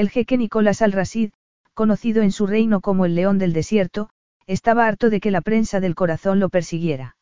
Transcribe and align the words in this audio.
El 0.00 0.08
jeque 0.08 0.38
Nicolás 0.38 0.80
al-Rasid, 0.80 1.32
conocido 1.74 2.22
en 2.22 2.32
su 2.32 2.46
reino 2.46 2.80
como 2.80 3.04
el 3.04 3.14
león 3.14 3.36
del 3.36 3.52
desierto, 3.52 4.08
estaba 4.46 4.86
harto 4.86 5.10
de 5.10 5.20
que 5.20 5.30
la 5.30 5.42
prensa 5.42 5.78
del 5.78 5.94
corazón 5.94 6.40
lo 6.40 6.48
persiguiera. 6.48 7.18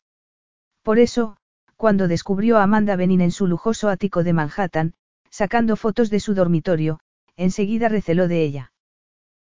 Por 0.81 0.97
eso, 0.97 1.35
cuando 1.75 2.07
descubrió 2.07 2.57
a 2.57 2.63
Amanda 2.63 2.95
Benin 2.95 3.19
en 3.19 3.31
su 3.31 3.47
lujoso 3.47 3.89
ático 3.89 4.23
de 4.23 4.31
Manhattan, 4.31 4.93
sacando 5.29 5.75
fotos 5.75 6.09
de 6.09 6.21
su 6.21 6.33
dormitorio, 6.33 7.01
enseguida 7.35 7.89
receló 7.89 8.29
de 8.29 8.43
ella. 8.43 8.71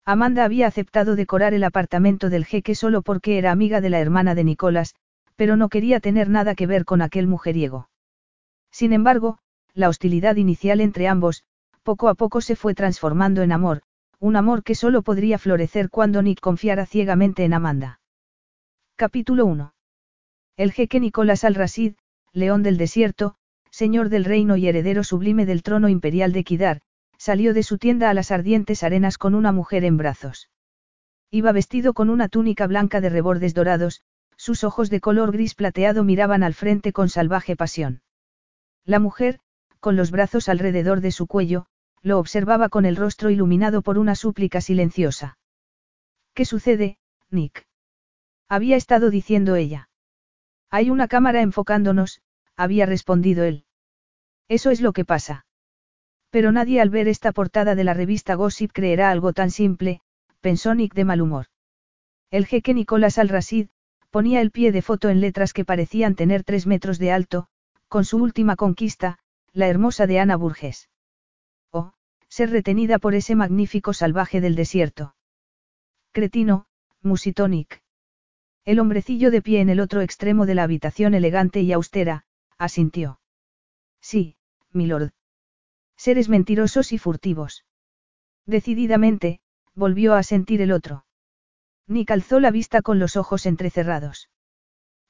Amanda 0.03 0.44
había 0.44 0.67
aceptado 0.67 1.16
decorar 1.16 1.53
el 1.53 1.63
apartamento 1.63 2.30
del 2.30 2.44
jeque 2.44 2.75
solo 2.75 3.02
porque 3.02 3.38
era 3.38 3.53
amiga 3.53 3.80
de 3.80 3.91
la 3.91 4.02
hermana 4.02 4.36
de 4.36 4.44
Nicolás, 4.44 4.94
pero 5.38 5.55
no 5.55 5.70
quería 5.70 6.02
tener 6.02 6.27
nada 6.27 6.53
que 6.53 6.67
ver 6.67 6.84
con 6.84 7.02
aquel 7.02 7.27
mujeriego. 7.27 7.88
Sin 8.72 8.91
embargo, 8.91 9.38
la 9.73 9.88
hostilidad 9.88 10.36
inicial 10.36 10.81
entre 10.81 11.08
ambos, 11.08 11.45
poco 11.84 12.09
a 12.09 12.16
poco 12.16 12.41
se 12.41 12.55
fue 12.55 12.73
transformando 12.76 13.41
en 13.41 13.52
amor, 13.52 13.81
un 14.20 14.35
amor 14.35 14.63
que 14.63 14.76
solo 14.76 15.02
podría 15.02 15.39
florecer 15.39 15.89
cuando 15.89 16.22
Nick 16.22 16.39
confiara 16.39 16.85
ciegamente 16.85 17.44
en 17.44 17.53
Amanda. 17.53 18.00
Capítulo 18.95 19.45
1. 19.45 19.73
El 20.58 20.72
jeque 20.73 21.00
Nicolás 21.00 21.44
al-Rasid, 21.44 21.95
león 22.33 22.61
del 22.61 22.78
desierto, 22.78 23.36
señor 23.72 24.09
del 24.09 24.25
reino 24.25 24.58
y 24.58 24.67
heredero 24.67 25.03
sublime 25.03 25.45
del 25.45 25.64
trono 25.64 25.89
imperial 25.89 26.33
de 26.33 26.44
Kidar, 26.44 26.81
salió 27.17 27.53
de 27.53 27.64
su 27.64 27.78
tienda 27.78 28.09
a 28.09 28.14
las 28.14 28.31
ardientes 28.31 28.83
arenas 28.83 29.17
con 29.17 29.33
una 29.33 29.52
mujer 29.52 29.83
en 29.86 29.98
brazos. 29.98 30.50
Iba 31.31 31.52
vestido 31.52 31.94
con 31.94 32.09
una 32.09 32.27
túnica 32.27 32.67
blanca 32.67 33.02
de 33.02 33.09
rebordes 33.09 33.53
dorados, 33.53 34.03
sus 34.38 34.64
ojos 34.64 34.89
de 34.89 35.00
color 35.02 35.31
gris 35.31 35.55
plateado 35.55 36.03
miraban 36.03 36.44
al 36.44 36.53
frente 36.53 36.94
con 36.94 37.09
salvaje 37.09 37.55
pasión. 37.55 38.02
La 38.86 39.00
mujer, 39.00 39.39
con 39.80 39.95
los 39.95 40.11
brazos 40.11 40.50
alrededor 40.50 41.02
de 41.02 41.11
su 41.11 41.27
cuello, 41.27 41.67
lo 42.03 42.17
observaba 42.17 42.69
con 42.69 42.85
el 42.85 42.95
rostro 42.95 43.30
iluminado 43.30 43.81
por 43.81 43.97
una 43.97 44.16
súplica 44.16 44.59
silenciosa. 44.59 45.38
¿Qué 46.33 46.45
sucede, 46.45 46.97
Nick? 47.30 47.67
Había 48.49 48.75
estado 48.75 49.09
diciendo 49.09 49.55
ella. 49.55 49.89
Hay 50.69 50.89
una 50.89 51.08
cámara 51.08 51.41
enfocándonos, 51.41 52.21
había 52.55 52.85
respondido 52.85 53.43
él. 53.43 53.66
Eso 54.47 54.71
es 54.71 54.81
lo 54.81 54.93
que 54.93 55.05
pasa. 55.05 55.45
Pero 56.30 56.52
nadie 56.52 56.81
al 56.81 56.89
ver 56.89 57.08
esta 57.08 57.31
portada 57.33 57.75
de 57.75 57.83
la 57.83 57.93
revista 57.93 58.36
Gossip 58.36 58.71
creerá 58.71 59.11
algo 59.11 59.33
tan 59.33 59.52
simple, 59.52 60.02
pensó 60.39 60.73
Nick 60.73 60.93
de 60.93 61.05
mal 61.05 61.21
humor. 61.21 61.47
El 62.31 62.45
jeque 62.45 62.73
Nicolás 62.73 63.17
al-Rasid, 63.17 63.67
ponía 64.09 64.41
el 64.41 64.52
pie 64.52 64.71
de 64.71 64.81
foto 64.81 65.09
en 65.09 65.21
letras 65.21 65.53
que 65.53 65.65
parecían 65.65 66.15
tener 66.15 66.43
tres 66.43 66.65
metros 66.65 66.99
de 66.99 67.11
alto, 67.11 67.47
con 67.89 68.05
su 68.05 68.17
última 68.17 68.55
conquista, 68.55 69.19
la 69.53 69.67
hermosa 69.67 70.08
de 70.08 70.19
Ana 70.19 70.38
Burgess 70.38 70.91
ser 72.31 72.49
retenida 72.49 72.97
por 72.97 73.13
ese 73.13 73.35
magnífico 73.35 73.91
salvaje 73.93 74.39
del 74.39 74.55
desierto. 74.55 75.15
Cretino, 76.13 76.65
musitonic. 77.01 77.83
El 78.63 78.79
hombrecillo 78.79 79.31
de 79.31 79.41
pie 79.41 79.59
en 79.59 79.67
el 79.67 79.81
otro 79.81 79.99
extremo 80.01 80.45
de 80.45 80.55
la 80.55 80.63
habitación 80.63 81.13
elegante 81.13 81.59
y 81.59 81.73
austera, 81.73 82.23
asintió. 82.58 83.20
Sí, 83.99 84.37
milord. 84.71 85.11
Seres 85.97 86.30
mentirosos 86.30 86.93
y 86.93 86.97
furtivos. 86.97 87.65
Decididamente, 88.45 89.41
volvió 89.75 90.14
a 90.14 90.23
sentir 90.23 90.61
el 90.61 90.71
otro. 90.71 91.05
Ni 91.86 92.05
calzó 92.05 92.39
la 92.39 92.52
vista 92.52 92.81
con 92.81 92.97
los 92.97 93.17
ojos 93.17 93.45
entrecerrados. 93.45 94.30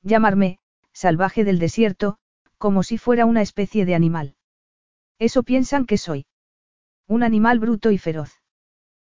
Llamarme, 0.01 0.57
salvaje 0.91 1.43
del 1.43 1.59
desierto, 1.59 2.17
como 2.57 2.81
si 2.81 2.97
fuera 2.97 3.27
una 3.27 3.43
especie 3.43 3.85
de 3.85 3.93
animal. 3.93 4.35
Eso 5.19 5.43
piensan 5.43 5.85
que 5.85 5.97
soy. 5.99 6.25
Un 7.11 7.23
animal 7.23 7.59
bruto 7.59 7.91
y 7.91 7.97
feroz. 7.97 8.39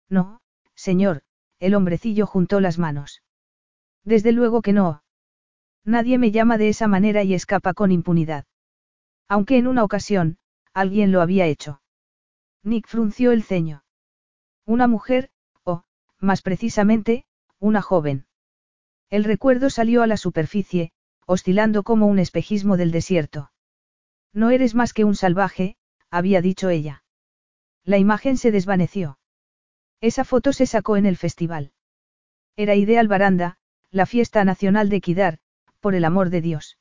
No, 0.10 0.42
señor, 0.76 1.24
el 1.60 1.76
hombrecillo 1.76 2.26
juntó 2.28 2.60
las 2.60 2.78
manos. 2.78 3.24
Desde 4.04 4.34
luego 4.34 4.62
que 4.62 4.74
no. 4.74 5.02
Nadie 5.86 6.18
me 6.18 6.32
llama 6.32 6.58
de 6.58 6.68
esa 6.68 6.90
manera 6.90 7.24
y 7.24 7.34
escapa 7.34 7.74
con 7.74 7.94
impunidad. 7.94 8.48
Aunque 9.30 9.58
en 9.58 9.66
una 9.66 9.86
ocasión, 9.86 10.40
alguien 10.74 11.14
lo 11.14 11.22
había 11.22 11.46
hecho. 11.46 11.82
Nick 12.64 12.86
frunció 12.86 13.32
el 13.32 13.44
ceño. 13.44 13.86
Una 14.66 14.88
mujer, 14.88 15.30
o, 15.64 15.86
más 16.20 16.42
precisamente, 16.42 17.24
una 17.60 17.82
joven. 17.82 18.26
El 19.10 19.24
recuerdo 19.24 19.70
salió 19.70 20.04
a 20.04 20.08
la 20.08 20.18
superficie, 20.18 20.92
oscilando 21.26 21.84
como 21.84 22.08
un 22.08 22.20
espejismo 22.20 22.76
del 22.76 22.92
desierto. 22.92 23.54
No 24.34 24.50
eres 24.50 24.76
más 24.76 24.92
que 24.92 25.06
un 25.06 25.16
salvaje, 25.16 25.78
había 26.10 26.42
dicho 26.42 26.68
ella. 26.68 27.05
La 27.86 28.00
imagen 28.00 28.38
se 28.38 28.52
desvaneció. 28.52 29.20
Esa 30.02 30.24
foto 30.24 30.54
se 30.54 30.66
sacó 30.66 30.98
en 30.98 31.06
el 31.06 31.18
festival. 31.18 31.72
Era 32.56 32.76
Ideal 32.76 33.08
Baranda, 33.08 33.58
la 33.92 34.06
fiesta 34.06 34.44
nacional 34.44 34.90
de 34.90 35.02
Kidar, 35.02 35.38
por 35.80 35.94
el 35.94 36.04
amor 36.04 36.32
de 36.32 36.42
Dios. 36.42 36.78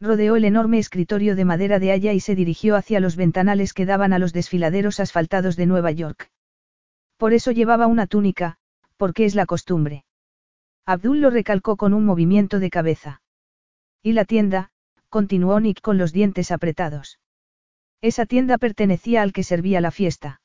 Rodeó 0.00 0.36
el 0.36 0.44
enorme 0.44 0.78
escritorio 0.78 1.36
de 1.36 1.44
madera 1.44 1.78
de 1.78 1.92
haya 1.92 2.12
y 2.12 2.20
se 2.20 2.34
dirigió 2.34 2.76
hacia 2.76 3.00
los 3.00 3.16
ventanales 3.16 3.72
que 3.72 3.86
daban 3.86 4.12
a 4.12 4.18
los 4.18 4.32
desfiladeros 4.32 5.00
asfaltados 5.00 5.56
de 5.56 5.66
Nueva 5.66 5.92
York. 5.92 6.30
Por 7.16 7.32
eso 7.32 7.52
llevaba 7.52 7.86
una 7.86 8.06
túnica, 8.06 8.58
porque 8.96 9.24
es 9.24 9.34
la 9.34 9.46
costumbre. 9.46 10.04
Abdul 10.84 11.20
lo 11.20 11.30
recalcó 11.30 11.76
con 11.76 11.94
un 11.94 12.04
movimiento 12.04 12.58
de 12.58 12.70
cabeza. 12.70 13.22
Y 14.02 14.12
la 14.12 14.24
tienda, 14.24 14.70
continuó 15.08 15.58
Nick 15.60 15.80
con 15.80 15.98
los 15.98 16.12
dientes 16.12 16.50
apretados. 16.50 17.18
Esa 18.06 18.24
tienda 18.24 18.56
pertenecía 18.56 19.22
al 19.22 19.32
que 19.32 19.42
servía 19.42 19.80
la 19.80 19.90
fiesta. 19.90 20.40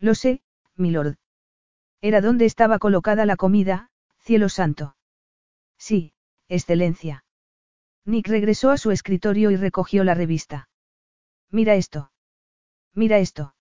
Lo 0.00 0.14
sé, 0.14 0.42
milord. 0.76 1.16
Era 2.02 2.20
donde 2.20 2.44
estaba 2.44 2.78
colocada 2.78 3.24
la 3.24 3.36
comida, 3.36 3.88
cielo 4.18 4.50
santo. 4.50 4.94
Sí, 5.78 6.12
excelencia. 6.46 7.24
Nick 8.04 8.28
regresó 8.28 8.70
a 8.70 8.76
su 8.76 8.90
escritorio 8.90 9.50
y 9.50 9.56
recogió 9.56 10.04
la 10.04 10.12
revista. 10.12 10.68
Mira 11.50 11.74
esto. 11.74 12.12
Mira 12.92 13.16
esto. 13.16 13.54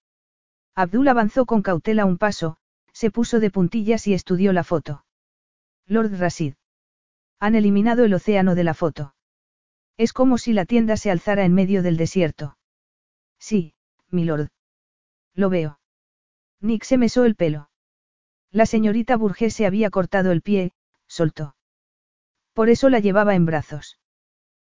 Abdul 0.76 1.08
avanzó 1.08 1.46
con 1.46 1.62
cautela 1.62 2.04
un 2.04 2.18
paso, 2.18 2.58
se 2.92 3.10
puso 3.10 3.40
de 3.40 3.52
puntillas 3.52 4.06
y 4.06 4.14
estudió 4.14 4.52
la 4.52 4.66
foto. 4.66 5.06
Lord 5.86 6.20
Rasid. 6.20 6.56
Han 7.40 7.56
eliminado 7.56 8.04
el 8.04 8.16
océano 8.16 8.54
de 8.54 8.66
la 8.66 8.74
foto. 8.74 9.16
Es 9.96 10.12
como 10.12 10.38
si 10.38 10.52
la 10.52 10.66
tienda 10.66 10.98
se 10.98 11.10
alzara 11.10 11.46
en 11.46 11.54
medio 11.54 11.84
del 11.84 11.96
desierto. 11.96 12.58
Sí, 13.44 13.74
milord. 14.10 14.52
Lo 15.34 15.50
veo. 15.50 15.78
Nick 16.62 16.86
se 16.86 16.98
mesó 16.98 17.26
el 17.26 17.36
pelo. 17.36 17.70
La 18.52 18.66
señorita 18.66 19.18
Burgess 19.18 19.54
se 19.54 19.66
había 19.66 19.90
cortado 19.90 20.32
el 20.32 20.42
pie, 20.42 20.72
soltó. 21.08 21.58
Por 22.54 22.70
eso 22.70 22.90
la 22.90 23.00
llevaba 23.00 23.36
en 23.36 23.46
brazos. 23.46 24.00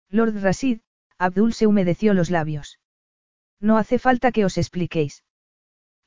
Lord 0.09 0.41
Rasid, 0.41 0.79
Abdul 1.19 1.53
se 1.53 1.67
humedeció 1.67 2.16
los 2.16 2.31
labios. 2.31 2.79
No 3.59 3.78
hace 3.78 4.00
falta 4.00 4.31
que 4.31 4.44
os 4.44 4.57
expliquéis. 4.57 5.23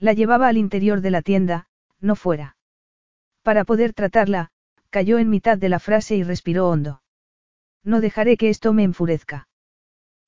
La 0.01 0.13
llevaba 0.13 0.49
al 0.49 0.57
interior 0.57 1.03
de 1.03 1.13
la 1.13 1.23
tienda, 1.23 1.69
no 2.01 2.17
fuera. 2.17 2.57
Para 3.43 3.65
poder 3.65 3.93
tratarla, 3.93 4.51
cayó 4.91 5.19
en 5.19 5.31
mitad 5.31 5.57
de 5.57 5.69
la 5.69 5.79
frase 5.79 6.17
y 6.17 6.25
respiró 6.25 6.69
hondo. 6.69 7.01
No 7.85 8.01
dejaré 8.01 8.37
que 8.37 8.49
esto 8.49 8.73
me 8.73 8.83
enfurezca. 8.83 9.47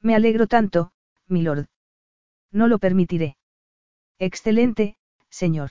Me 0.01 0.15
alegro 0.15 0.47
tanto, 0.47 0.93
milord. 1.27 1.67
No 2.51 2.69
lo 2.69 2.79
permitiré. 2.79 3.37
Excelente, 4.19 4.97
señor. 5.31 5.71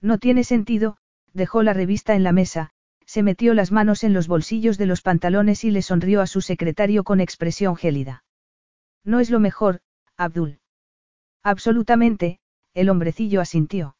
No 0.00 0.18
tiene 0.18 0.44
sentido, 0.44 0.98
dejó 1.32 1.62
la 1.62 1.72
revista 1.72 2.14
en 2.14 2.22
la 2.22 2.32
mesa, 2.32 2.70
se 3.06 3.22
metió 3.22 3.54
las 3.54 3.72
manos 3.72 4.04
en 4.04 4.12
los 4.12 4.28
bolsillos 4.28 4.78
de 4.78 4.86
los 4.86 5.02
pantalones 5.02 5.64
y 5.64 5.70
le 5.70 5.82
sonrió 5.82 6.20
a 6.20 6.26
su 6.26 6.40
secretario 6.40 7.04
con 7.04 7.20
expresión 7.20 7.76
gélida. 7.76 8.24
No 9.04 9.20
es 9.20 9.30
lo 9.30 9.40
mejor, 9.40 9.80
Abdul. 10.16 10.60
Absolutamente, 11.42 12.40
el 12.72 12.88
hombrecillo 12.88 13.40
asintió. 13.40 13.96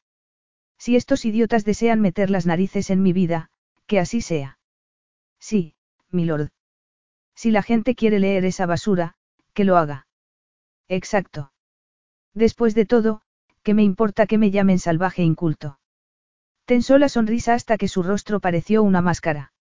Si 0.79 0.96
estos 0.96 1.25
idiotas 1.25 1.64
desean 1.64 2.00
meter 2.00 2.31
las 2.31 2.46
narices 2.46 2.91
en 2.91 3.02
mi 3.02 3.12
vida, 3.12 3.50
que 3.87 4.00
así 4.00 4.20
sea. 4.20 4.58
Sí, 5.38 5.75
milord. 6.11 6.50
Si 7.35 7.50
la 7.50 7.62
gente 7.62 7.94
quiere 7.94 8.19
leer 8.19 8.44
esa 8.44 8.67
basura, 8.67 9.14
que 9.52 9.64
lo 9.64 9.76
haga. 9.76 10.06
Exacto. 10.88 11.54
Después 12.34 12.75
de 12.75 12.84
todo, 12.84 13.22
¿qué 13.62 13.75
me 13.75 13.82
importa 13.82 14.26
que 14.26 14.38
me 14.38 14.50
llamen 14.50 14.78
salvaje 14.78 15.22
e 15.22 15.25
inculto? 15.25 15.78
Tensó 16.64 16.98
la 16.98 17.08
sonrisa 17.08 17.54
hasta 17.54 17.78
que 17.78 17.88
su 17.88 18.02
rostro 18.02 18.40
pareció 18.40 18.82
una 18.82 19.00
máscara. 19.00 19.52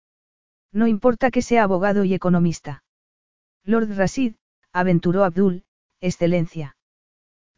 No 0.72 0.88
importa 0.88 1.30
que 1.30 1.42
sea 1.42 1.64
abogado 1.64 2.04
y 2.04 2.14
economista. 2.14 2.84
Lord 3.64 3.96
Rasid, 3.96 4.36
aventuró 4.72 5.24
Abdul, 5.24 5.64
excelencia. 6.02 6.76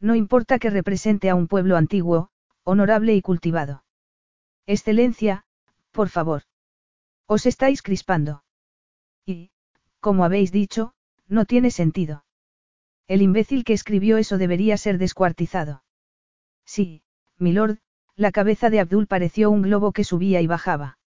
No 0.00 0.14
importa 0.14 0.58
que 0.58 0.68
represente 0.68 1.30
a 1.30 1.34
un 1.34 1.48
pueblo 1.48 1.76
antiguo, 1.76 2.28
honorable 2.62 3.14
y 3.14 3.22
cultivado. 3.22 3.84
Excelencia, 4.66 5.44
por 5.92 6.10
favor. 6.10 6.42
Os 7.26 7.46
estáis 7.46 7.80
crispando. 7.80 8.44
Y, 9.24 9.50
como 10.00 10.24
habéis 10.24 10.52
dicho, 10.52 10.92
no 11.26 11.46
tiene 11.46 11.70
sentido. 11.70 12.25
El 13.08 13.22
imbécil 13.22 13.64
que 13.64 13.72
escribió 13.72 14.18
eso 14.18 14.38
debería 14.38 14.76
ser 14.76 14.98
descuartizado. 14.98 15.84
Sí, 16.64 17.02
milord, 17.38 17.78
la 18.16 18.32
cabeza 18.32 18.70
de 18.70 18.80
Abdul 18.80 19.06
pareció 19.06 19.50
un 19.50 19.62
globo 19.62 19.92
que 19.92 20.04
subía 20.04 20.40
y 20.40 20.46
bajaba. 20.46 20.98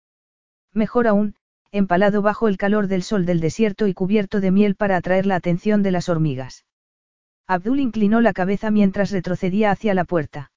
Mejor 0.73 1.07
aún, 1.07 1.35
empalado 1.71 2.21
bajo 2.21 2.47
el 2.47 2.57
calor 2.57 2.87
del 2.87 3.03
sol 3.03 3.25
del 3.25 3.39
desierto 3.39 3.87
y 3.87 3.93
cubierto 3.93 4.39
de 4.39 4.51
miel 4.51 4.75
para 4.75 4.95
atraer 4.95 5.25
la 5.25 5.35
atención 5.35 5.83
de 5.83 5.91
las 5.91 6.07
hormigas. 6.09 6.65
Abdul 7.47 7.79
inclinó 7.79 8.21
la 8.21 8.33
cabeza 8.33 8.71
mientras 8.71 9.11
retrocedía 9.11 9.71
hacia 9.71 9.93
la 9.93 10.05
puerta. 10.05 10.51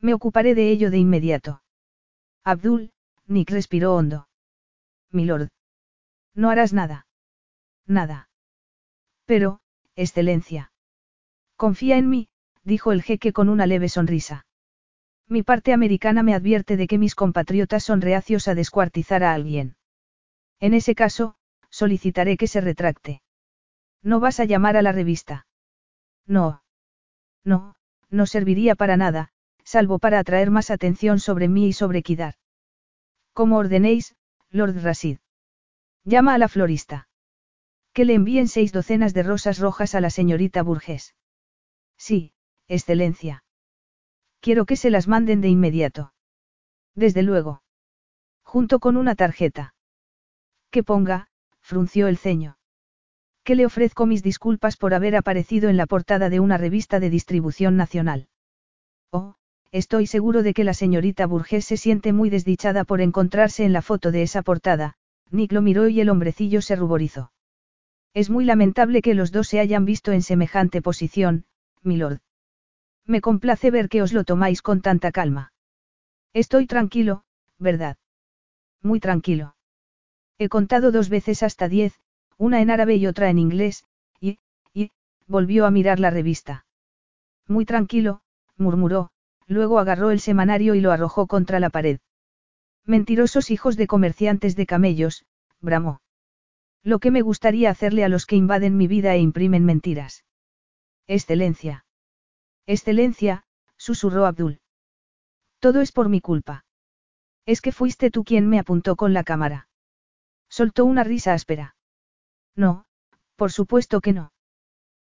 Me 0.00 0.14
ocuparé 0.14 0.54
de 0.54 0.70
ello 0.70 0.90
de 0.90 0.98
inmediato. 0.98 1.62
Abdul, 2.42 2.90
Nick 3.26 3.50
respiró 3.50 3.94
hondo. 3.94 4.28
Milord. 5.10 5.48
No 6.34 6.50
harás 6.50 6.72
nada. 6.72 7.06
Nada. 7.86 8.28
Pero, 9.26 9.60
excelencia. 9.96 10.72
Confía 11.56 11.96
en 11.96 12.08
mí, 12.08 12.28
dijo 12.62 12.92
el 12.92 13.02
jeque 13.02 13.32
con 13.32 13.48
una 13.48 13.66
leve 13.66 13.88
sonrisa. 13.88 14.46
Mi 15.28 15.42
parte 15.42 15.72
americana 15.72 16.22
me 16.22 16.34
advierte 16.34 16.76
de 16.76 16.86
que 16.86 16.98
mis 16.98 17.14
compatriotas 17.14 17.82
son 17.82 18.00
reacios 18.00 18.46
a 18.46 18.54
descuartizar 18.54 19.24
a 19.24 19.34
alguien. 19.34 19.76
En 20.60 20.74
ese 20.74 20.94
caso, 20.94 21.36
solicitaré 21.70 22.36
que 22.36 22.46
se 22.46 22.60
retracte. 22.60 23.22
¿No 24.02 24.20
vas 24.20 24.38
a 24.38 24.44
llamar 24.44 24.76
a 24.76 24.82
la 24.82 24.92
revista? 24.92 25.46
No. 26.26 26.62
No, 27.44 27.74
no 28.08 28.26
serviría 28.26 28.74
para 28.74 28.96
nada, 28.96 29.30
salvo 29.64 29.98
para 29.98 30.18
atraer 30.20 30.50
más 30.50 30.70
atención 30.70 31.18
sobre 31.18 31.48
mí 31.48 31.68
y 31.68 31.72
sobre 31.72 32.02
Kidar. 32.02 32.34
Como 33.32 33.56
ordenéis, 33.58 34.14
Lord 34.50 34.80
Rasid. 34.82 35.18
Llama 36.04 36.34
a 36.34 36.38
la 36.38 36.48
florista. 36.48 37.08
Que 37.96 38.04
le 38.04 38.12
envíen 38.12 38.46
seis 38.46 38.72
docenas 38.72 39.14
de 39.14 39.22
rosas 39.22 39.58
rojas 39.58 39.94
a 39.94 40.02
la 40.02 40.10
señorita 40.10 40.62
Burgess. 40.62 41.14
Sí, 41.96 42.34
excelencia. 42.68 43.42
Quiero 44.40 44.66
que 44.66 44.76
se 44.76 44.90
las 44.90 45.08
manden 45.08 45.40
de 45.40 45.48
inmediato. 45.48 46.12
Desde 46.94 47.22
luego. 47.22 47.62
Junto 48.42 48.80
con 48.80 48.98
una 48.98 49.14
tarjeta. 49.14 49.74
Que 50.70 50.82
ponga, 50.82 51.28
frunció 51.62 52.06
el 52.06 52.18
ceño. 52.18 52.58
Que 53.44 53.54
le 53.54 53.64
ofrezco 53.64 54.04
mis 54.04 54.22
disculpas 54.22 54.76
por 54.76 54.92
haber 54.92 55.16
aparecido 55.16 55.70
en 55.70 55.78
la 55.78 55.86
portada 55.86 56.28
de 56.28 56.38
una 56.38 56.58
revista 56.58 57.00
de 57.00 57.08
distribución 57.08 57.78
nacional. 57.78 58.28
Oh, 59.10 59.36
estoy 59.72 60.06
seguro 60.06 60.42
de 60.42 60.52
que 60.52 60.64
la 60.64 60.74
señorita 60.74 61.26
Burgess 61.26 61.64
se 61.64 61.78
siente 61.78 62.12
muy 62.12 62.28
desdichada 62.28 62.84
por 62.84 63.00
encontrarse 63.00 63.64
en 63.64 63.72
la 63.72 63.80
foto 63.80 64.10
de 64.12 64.20
esa 64.20 64.42
portada, 64.42 64.98
Nick 65.30 65.52
lo 65.52 65.62
miró 65.62 65.88
y 65.88 66.02
el 66.02 66.10
hombrecillo 66.10 66.60
se 66.60 66.76
ruborizó. 66.76 67.32
Es 68.16 68.30
muy 68.30 68.46
lamentable 68.46 69.02
que 69.02 69.12
los 69.12 69.30
dos 69.30 69.46
se 69.46 69.60
hayan 69.60 69.84
visto 69.84 70.10
en 70.10 70.22
semejante 70.22 70.80
posición, 70.80 71.44
milord. 71.82 72.20
Me 73.04 73.20
complace 73.20 73.70
ver 73.70 73.90
que 73.90 74.00
os 74.00 74.14
lo 74.14 74.24
tomáis 74.24 74.62
con 74.62 74.80
tanta 74.80 75.12
calma. 75.12 75.52
Estoy 76.32 76.66
tranquilo, 76.66 77.24
¿verdad? 77.58 77.98
Muy 78.80 79.00
tranquilo. 79.00 79.54
He 80.38 80.48
contado 80.48 80.92
dos 80.92 81.10
veces 81.10 81.42
hasta 81.42 81.68
diez, 81.68 82.00
una 82.38 82.62
en 82.62 82.70
árabe 82.70 82.96
y 82.96 83.06
otra 83.06 83.28
en 83.28 83.38
inglés, 83.38 83.84
y, 84.18 84.38
y, 84.72 84.92
volvió 85.26 85.66
a 85.66 85.70
mirar 85.70 86.00
la 86.00 86.08
revista. 86.08 86.64
Muy 87.46 87.66
tranquilo, 87.66 88.22
murmuró, 88.56 89.10
luego 89.46 89.78
agarró 89.78 90.10
el 90.10 90.20
semanario 90.20 90.74
y 90.74 90.80
lo 90.80 90.90
arrojó 90.90 91.26
contra 91.26 91.60
la 91.60 91.68
pared. 91.68 92.00
Mentirosos 92.86 93.50
hijos 93.50 93.76
de 93.76 93.86
comerciantes 93.86 94.56
de 94.56 94.64
camellos, 94.64 95.26
bramó. 95.60 96.00
Lo 96.86 97.00
que 97.00 97.10
me 97.10 97.20
gustaría 97.20 97.68
hacerle 97.68 98.04
a 98.04 98.08
los 98.08 98.26
que 98.26 98.36
invaden 98.36 98.76
mi 98.76 98.86
vida 98.86 99.12
e 99.12 99.18
imprimen 99.18 99.64
mentiras. 99.64 100.24
Excelencia. 101.08 101.84
Excelencia, 102.64 103.42
susurró 103.76 104.24
Abdul. 104.24 104.60
Todo 105.58 105.80
es 105.80 105.90
por 105.90 106.08
mi 106.08 106.20
culpa. 106.20 106.64
Es 107.44 107.60
que 107.60 107.72
fuiste 107.72 108.12
tú 108.12 108.22
quien 108.22 108.48
me 108.48 108.60
apuntó 108.60 108.94
con 108.94 109.14
la 109.14 109.24
cámara. 109.24 109.68
Soltó 110.48 110.84
una 110.84 111.02
risa 111.02 111.32
áspera. 111.32 111.74
No, 112.54 112.84
por 113.34 113.50
supuesto 113.50 114.00
que 114.00 114.12
no. 114.12 114.32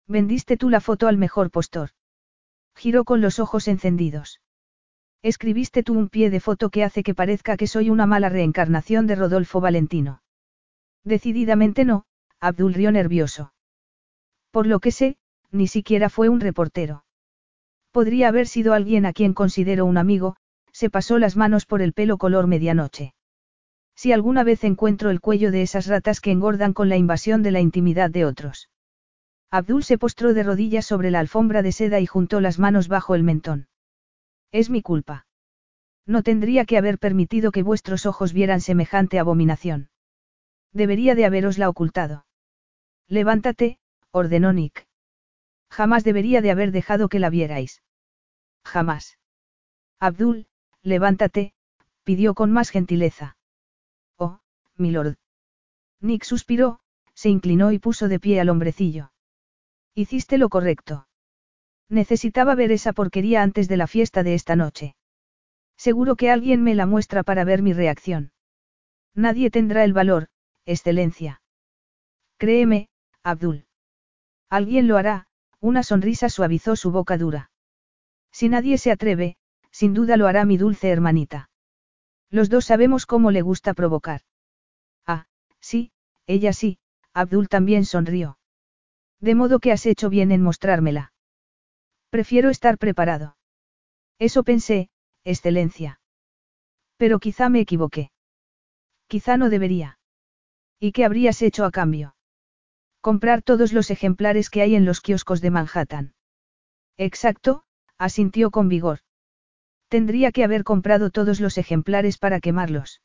Vendiste 0.06 0.58
tú 0.58 0.70
la 0.70 0.82
foto 0.82 1.08
al 1.08 1.16
mejor 1.16 1.50
postor. 1.50 1.92
Giró 2.76 3.06
con 3.06 3.22
los 3.22 3.40
ojos 3.40 3.70
encendidos. 3.70 4.42
Escribiste 5.22 5.84
tú 5.84 5.94
un 5.98 6.10
pie 6.10 6.30
de 6.30 6.42
foto 6.42 6.72
que 6.72 6.84
hace 6.84 7.04
que 7.04 7.16
parezca 7.16 7.56
que 7.56 7.68
soy 7.68 7.90
una 7.90 8.06
mala 8.06 8.28
reencarnación 8.28 9.08
de 9.08 9.16
Rodolfo 9.16 9.62
Valentino. 9.62 10.22
Decididamente 11.10 11.86
no, 11.86 12.04
Abdul 12.40 12.76
rió 12.76 12.92
nervioso. 12.92 13.52
Por 14.52 14.68
lo 14.68 14.80
que 14.80 14.92
sé, 14.92 15.18
ni 15.50 15.66
siquiera 15.66 16.08
fue 16.08 16.30
un 16.30 16.40
reportero. 16.40 17.04
Podría 17.92 18.28
haber 18.28 18.46
sido 18.46 18.76
alguien 18.76 19.08
a 19.08 19.14
quien 19.14 19.34
considero 19.34 19.88
un 19.88 19.98
amigo, 19.98 20.36
se 20.72 20.92
pasó 20.92 21.18
las 21.18 21.36
manos 21.36 21.66
por 21.66 21.82
el 21.82 21.94
pelo 21.94 22.20
color 22.20 22.46
medianoche. 22.46 23.16
Si 23.96 24.12
alguna 24.12 24.44
vez 24.44 24.64
encuentro 24.64 25.10
el 25.10 25.20
cuello 25.20 25.50
de 25.50 25.64
esas 25.64 25.88
ratas 25.88 26.22
que 26.22 26.30
engordan 26.30 26.74
con 26.74 26.90
la 26.90 26.98
invasión 26.98 27.42
de 27.42 27.50
la 27.50 27.60
intimidad 27.60 28.12
de 28.12 28.26
otros. 28.26 28.70
Abdul 29.50 29.84
se 29.84 29.98
postró 29.98 30.36
de 30.36 30.44
rodillas 30.44 30.86
sobre 30.86 31.10
la 31.10 31.22
alfombra 31.22 31.64
de 31.64 31.72
seda 31.72 32.00
y 32.00 32.06
juntó 32.06 32.40
las 32.40 32.60
manos 32.60 32.88
bajo 32.88 33.16
el 33.16 33.24
mentón. 33.24 33.68
Es 34.52 34.70
mi 34.70 34.84
culpa. 34.84 35.26
No 36.06 36.22
tendría 36.22 36.66
que 36.66 36.78
haber 36.78 37.00
permitido 37.00 37.52
que 37.52 37.64
vuestros 37.64 38.06
ojos 38.06 38.32
vieran 38.32 38.62
semejante 38.62 39.18
abominación. 39.18 39.89
Debería 40.74 41.16
de 41.16 41.26
haberosla 41.26 41.70
ocultado. 41.70 42.26
Levántate, 43.08 43.80
ordenó 44.12 44.54
Nick. 44.54 44.88
Jamás 45.70 46.04
debería 46.04 46.42
de 46.42 46.52
haber 46.52 46.72
dejado 46.72 47.10
que 47.10 47.20
la 47.20 47.30
vierais. 47.30 47.82
Jamás. 48.64 49.18
Abdul, 50.00 50.48
levántate, 50.82 51.54
pidió 52.04 52.34
con 52.34 52.52
más 52.52 52.70
gentileza. 52.70 53.38
Oh, 54.18 54.40
milord. 54.76 55.18
Nick 56.02 56.24
suspiró, 56.24 56.80
se 57.14 57.30
inclinó 57.30 57.72
y 57.72 57.80
puso 57.80 58.08
de 58.08 58.20
pie 58.20 58.40
al 58.40 58.50
hombrecillo. 58.50 59.12
Hiciste 59.94 60.38
lo 60.38 60.50
correcto. 60.50 61.08
Necesitaba 61.90 62.56
ver 62.56 62.72
esa 62.72 62.94
porquería 62.94 63.42
antes 63.42 63.68
de 63.68 63.78
la 63.78 63.88
fiesta 63.88 64.24
de 64.24 64.36
esta 64.36 64.56
noche. 64.56 64.96
Seguro 65.76 66.16
que 66.16 66.30
alguien 66.30 66.64
me 66.64 66.76
la 66.76 66.86
muestra 66.86 67.24
para 67.24 67.44
ver 67.44 67.62
mi 67.62 67.74
reacción. 67.74 68.32
Nadie 69.16 69.50
tendrá 69.50 69.84
el 69.84 69.94
valor, 69.94 70.30
excelencia. 70.72 71.42
Créeme, 72.38 72.90
Abdul. 73.24 73.66
Alguien 74.50 74.88
lo 74.88 74.98
hará, 74.98 75.28
una 75.60 75.84
sonrisa 75.84 76.30
suavizó 76.30 76.76
su 76.76 76.92
boca 76.92 77.18
dura. 77.18 77.52
Si 78.32 78.50
nadie 78.50 78.78
se 78.78 78.92
atreve, 78.92 79.36
sin 79.72 79.94
duda 79.94 80.16
lo 80.18 80.28
hará 80.28 80.46
mi 80.46 80.58
dulce 80.58 80.90
hermanita. 80.90 81.50
Los 82.30 82.50
dos 82.50 82.66
sabemos 82.66 83.06
cómo 83.06 83.32
le 83.32 83.42
gusta 83.42 83.74
provocar. 83.74 84.22
Ah, 85.06 85.26
sí, 85.60 85.92
ella 86.28 86.54
sí, 86.54 86.80
Abdul 87.14 87.50
también 87.50 87.86
sonrió. 87.86 88.38
De 89.20 89.36
modo 89.36 89.60
que 89.60 89.72
has 89.72 89.86
hecho 89.86 90.10
bien 90.10 90.32
en 90.32 90.42
mostrármela. 90.42 91.14
Prefiero 92.10 92.50
estar 92.50 92.78
preparado. 92.78 93.38
Eso 94.20 94.44
pensé, 94.44 94.90
excelencia. 95.24 96.00
Pero 96.98 97.20
quizá 97.20 97.50
me 97.50 97.60
equivoqué. 97.60 98.12
Quizá 99.08 99.38
no 99.38 99.50
debería. 99.50 99.99
¿Y 100.80 100.94
qué 100.94 101.04
habrías 101.06 101.42
hecho 101.42 101.66
a 101.66 101.72
cambio? 101.72 102.16
Comprar 103.02 103.42
todos 103.42 103.74
los 103.74 103.92
ejemplares 103.92 104.50
que 104.50 104.62
hay 104.62 104.76
en 104.76 104.86
los 104.86 105.02
kioscos 105.02 105.42
de 105.42 105.52
Manhattan. 105.52 106.14
Exacto, 106.98 107.64
asintió 107.98 108.52
con 108.52 108.70
vigor. 108.70 109.00
Tendría 109.90 110.32
que 110.32 110.44
haber 110.44 110.64
comprado 110.64 111.10
todos 111.10 111.40
los 111.40 111.58
ejemplares 111.58 112.18
para 112.18 112.40
quemarlos. 112.40 113.02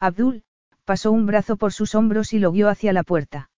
Abdul, 0.00 0.44
pasó 0.84 1.12
un 1.12 1.26
brazo 1.26 1.56
por 1.56 1.72
sus 1.72 1.94
hombros 1.94 2.32
y 2.32 2.38
lo 2.38 2.52
guió 2.52 2.68
hacia 2.68 2.92
la 2.92 3.02
puerta. 3.02 3.50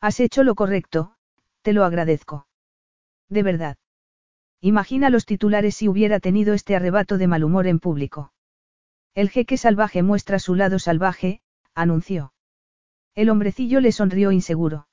Has 0.00 0.20
hecho 0.20 0.42
lo 0.42 0.54
correcto, 0.54 1.16
te 1.62 1.72
lo 1.72 1.84
agradezco. 1.84 2.46
De 3.28 3.42
verdad. 3.42 3.76
Imagina 4.60 5.10
los 5.10 5.26
titulares 5.26 5.76
si 5.76 5.88
hubiera 5.88 6.20
tenido 6.20 6.54
este 6.54 6.74
arrebato 6.74 7.18
de 7.18 7.26
mal 7.26 7.44
humor 7.44 7.66
en 7.66 7.78
público. 7.78 8.32
El 9.14 9.30
jeque 9.30 9.56
salvaje 9.56 10.02
muestra 10.02 10.38
su 10.38 10.54
lado 10.54 10.78
salvaje, 10.78 11.40
anunció. 11.74 12.32
El 13.16 13.30
hombrecillo 13.30 13.80
le 13.80 13.92
sonrió 13.92 14.30
inseguro. 14.30 14.86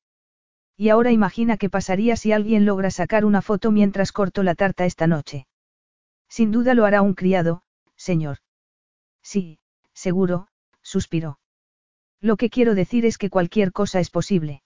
Y 0.77 0.89
ahora 0.89 1.11
imagina 1.11 1.57
qué 1.57 1.69
pasaría 1.69 2.15
si 2.15 2.31
alguien 2.31 2.65
logra 2.65 2.89
sacar 2.89 3.25
una 3.25 3.41
foto 3.41 3.69
mientras 3.69 4.11
corto 4.11 4.41
la 4.41 4.55
tarta 4.55 4.85
esta 4.85 5.07
noche. 5.07 5.45
Sin 6.29 6.49
duda 6.51 6.73
lo 6.73 6.85
hará 6.85 7.01
un 7.01 7.13
criado, 7.13 7.63
señor. 7.95 8.37
Sí, 9.21 9.59
seguro, 9.93 10.47
suspiró. 10.81 11.37
Lo 12.21 12.37
que 12.37 12.49
quiero 12.49 12.75
decir 12.75 13.05
es 13.05 13.17
que 13.17 13.29
cualquier 13.29 13.73
cosa 13.73 13.99
es 13.99 14.09
posible. 14.09 14.63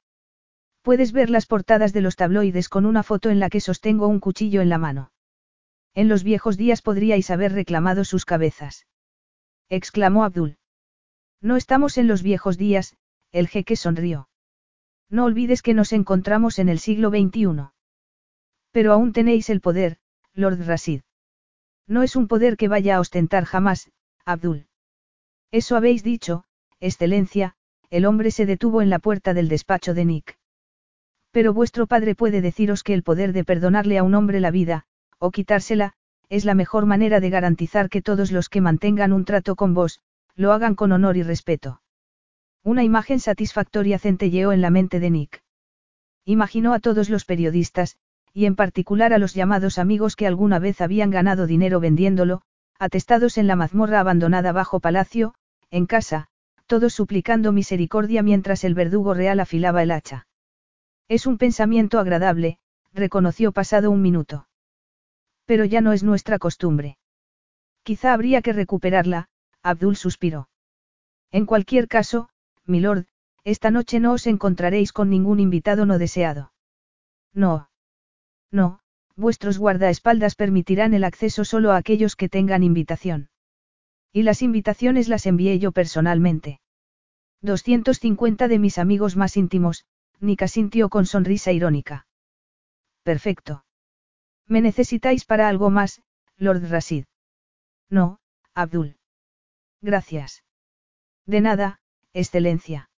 Puedes 0.84 1.12
ver 1.12 1.30
las 1.32 1.48
portadas 1.48 1.92
de 1.92 2.02
los 2.02 2.16
tabloides 2.16 2.70
con 2.70 2.86
una 2.86 3.04
foto 3.04 3.30
en 3.30 3.40
la 3.40 3.50
que 3.50 3.60
sostengo 3.60 4.08
un 4.08 4.20
cuchillo 4.20 4.62
en 4.62 4.70
la 4.70 4.78
mano. 4.78 5.12
En 5.96 6.08
los 6.08 6.24
viejos 6.24 6.58
días 6.58 6.84
podríais 6.84 7.32
haber 7.32 7.54
reclamado 7.54 8.06
sus 8.06 8.24
cabezas. 8.24 8.86
Exclamó 9.68 10.24
Abdul. 10.24 10.58
No 11.42 11.58
estamos 11.58 11.98
en 11.98 12.08
los 12.08 12.22
viejos 12.22 12.58
días, 12.58 12.96
el 13.32 13.48
jeque 13.48 13.76
sonrió. 13.76 14.30
No 15.10 15.26
olvides 15.26 15.62
que 15.62 15.74
nos 15.74 15.94
encontramos 15.94 16.60
en 16.60 16.70
el 16.70 16.80
siglo 16.80 17.10
XXI. 17.10 17.70
Pero 18.72 18.94
aún 18.94 19.14
tenéis 19.14 19.50
el 19.50 19.62
poder, 19.62 19.98
Lord 20.34 20.66
Rasid. 20.66 21.02
No 21.88 22.04
es 22.04 22.16
un 22.16 22.28
poder 22.28 22.58
que 22.58 22.68
vaya 22.68 22.98
a 22.98 23.00
ostentar 23.00 23.46
jamás, 23.46 23.90
Abdul. 24.26 24.68
Eso 25.52 25.78
habéis 25.78 26.04
dicho, 26.04 26.44
Excelencia, 26.80 27.56
el 27.90 28.06
hombre 28.06 28.32
se 28.32 28.46
detuvo 28.46 28.82
en 28.82 28.90
la 28.90 29.00
puerta 29.00 29.34
del 29.34 29.48
despacho 29.48 29.94
de 29.94 30.06
Nick. 30.06 30.38
Pero 31.32 31.54
vuestro 31.54 31.88
padre 31.88 32.16
puede 32.16 32.42
deciros 32.42 32.84
que 32.84 32.94
el 32.94 33.04
poder 33.04 33.32
de 33.32 33.46
perdonarle 33.46 33.98
a 33.98 34.04
un 34.04 34.14
hombre 34.16 34.40
la 34.42 34.52
vida, 34.52 34.86
o 35.20 35.32
quitársela, 35.32 35.94
es 36.30 36.44
la 36.44 36.56
mejor 36.56 36.86
manera 36.86 37.20
de 37.20 37.30
garantizar 37.30 37.90
que 37.90 38.02
todos 38.02 38.32
los 38.32 38.50
que 38.50 38.60
mantengan 38.60 39.14
un 39.14 39.24
trato 39.24 39.56
con 39.56 39.74
vos, 39.74 40.02
lo 40.36 40.52
hagan 40.52 40.76
con 40.76 40.92
honor 40.92 41.16
y 41.16 41.24
respeto. 41.24 41.82
Una 42.64 42.84
imagen 42.84 43.20
satisfactoria 43.20 44.00
centelleó 44.00 44.52
en 44.52 44.62
la 44.62 44.70
mente 44.70 45.00
de 45.00 45.10
Nick. 45.10 45.44
Imaginó 46.26 46.74
a 46.74 46.80
todos 46.80 47.10
los 47.10 47.26
periodistas, 47.26 47.98
y 48.34 48.46
en 48.46 48.56
particular 48.56 49.14
a 49.14 49.18
los 49.18 49.34
llamados 49.34 49.78
amigos 49.78 50.16
que 50.16 50.28
alguna 50.28 50.60
vez 50.60 50.82
habían 50.82 51.10
ganado 51.10 51.48
dinero 51.48 51.80
vendiéndolo, 51.80 52.42
atestados 52.78 53.38
en 53.38 53.48
la 53.48 53.56
mazmorra 53.56 54.00
abandonada 54.00 54.52
bajo 54.52 54.80
palacio, 54.80 55.34
en 55.72 55.86
casa, 55.86 56.28
todos 56.68 56.94
suplicando 56.94 57.52
misericordia 57.52 58.22
mientras 58.22 58.64
el 58.64 58.76
verdugo 58.76 59.14
real 59.14 59.40
afilaba 59.40 59.82
el 59.82 59.92
hacha. 59.92 60.28
Es 61.08 61.26
un 61.26 61.38
pensamiento 61.38 62.00
agradable, 62.00 62.60
reconoció 62.94 63.52
pasado 63.54 63.90
un 63.90 64.02
minuto. 64.02 64.48
Pero 65.46 65.64
ya 65.64 65.80
no 65.82 65.94
es 65.94 66.04
nuestra 66.04 66.40
costumbre. 66.40 66.98
Quizá 67.84 68.14
habría 68.14 68.42
que 68.42 68.52
recuperarla, 68.52 69.30
Abdul 69.64 69.96
suspiró. 69.96 70.50
En 71.32 71.46
cualquier 71.46 71.88
caso, 71.88 72.30
milord, 72.68 73.06
esta 73.44 73.72
noche 73.72 74.00
no 74.00 74.14
os 74.14 74.28
encontraréis 74.28 74.92
con 74.92 75.10
ningún 75.10 75.40
invitado 75.40 75.86
no 75.86 75.98
deseado. 75.98 76.52
No. 77.34 77.70
No, 78.52 78.80
vuestros 79.16 79.58
guardaespaldas 79.58 80.36
permitirán 80.36 80.94
el 80.94 81.04
acceso 81.04 81.46
solo 81.46 81.72
a 81.72 81.78
aquellos 81.78 82.16
que 82.16 82.30
tengan 82.30 82.64
invitación. 82.64 83.30
Y 84.12 84.24
las 84.24 84.42
invitaciones 84.42 85.08
las 85.08 85.26
envié 85.26 85.60
yo 85.60 85.72
personalmente. 85.72 86.60
250 87.42 88.48
de 88.48 88.60
mis 88.60 88.78
amigos 88.78 89.16
más 89.16 89.38
íntimos, 89.38 89.86
Nika 90.20 90.48
sintió 90.48 90.90
con 90.90 91.06
sonrisa 91.06 91.52
irónica. 91.52 92.08
Perfecto. 93.04 93.64
¿Me 94.48 94.62
necesitáis 94.62 95.26
para 95.26 95.48
algo 95.48 95.70
más, 95.70 96.02
Lord 96.38 96.70
Rasid? 96.70 97.06
No, 97.90 98.20
Abdul. 98.54 98.98
Gracias. 99.82 100.44
De 101.26 101.42
nada, 101.42 101.80
excelencia. 102.20 102.90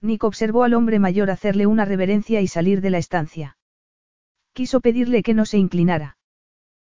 Nick 0.00 0.24
observó 0.24 0.62
al 0.64 0.74
hombre 0.74 0.98
mayor 0.98 1.30
hacerle 1.30 1.66
una 1.66 1.84
reverencia 1.84 2.40
y 2.40 2.48
salir 2.48 2.80
de 2.80 2.90
la 2.90 2.98
estancia. 2.98 3.58
Quiso 4.52 4.80
pedirle 4.80 5.22
que 5.22 5.34
no 5.34 5.44
se 5.44 5.58
inclinara. 5.58 6.16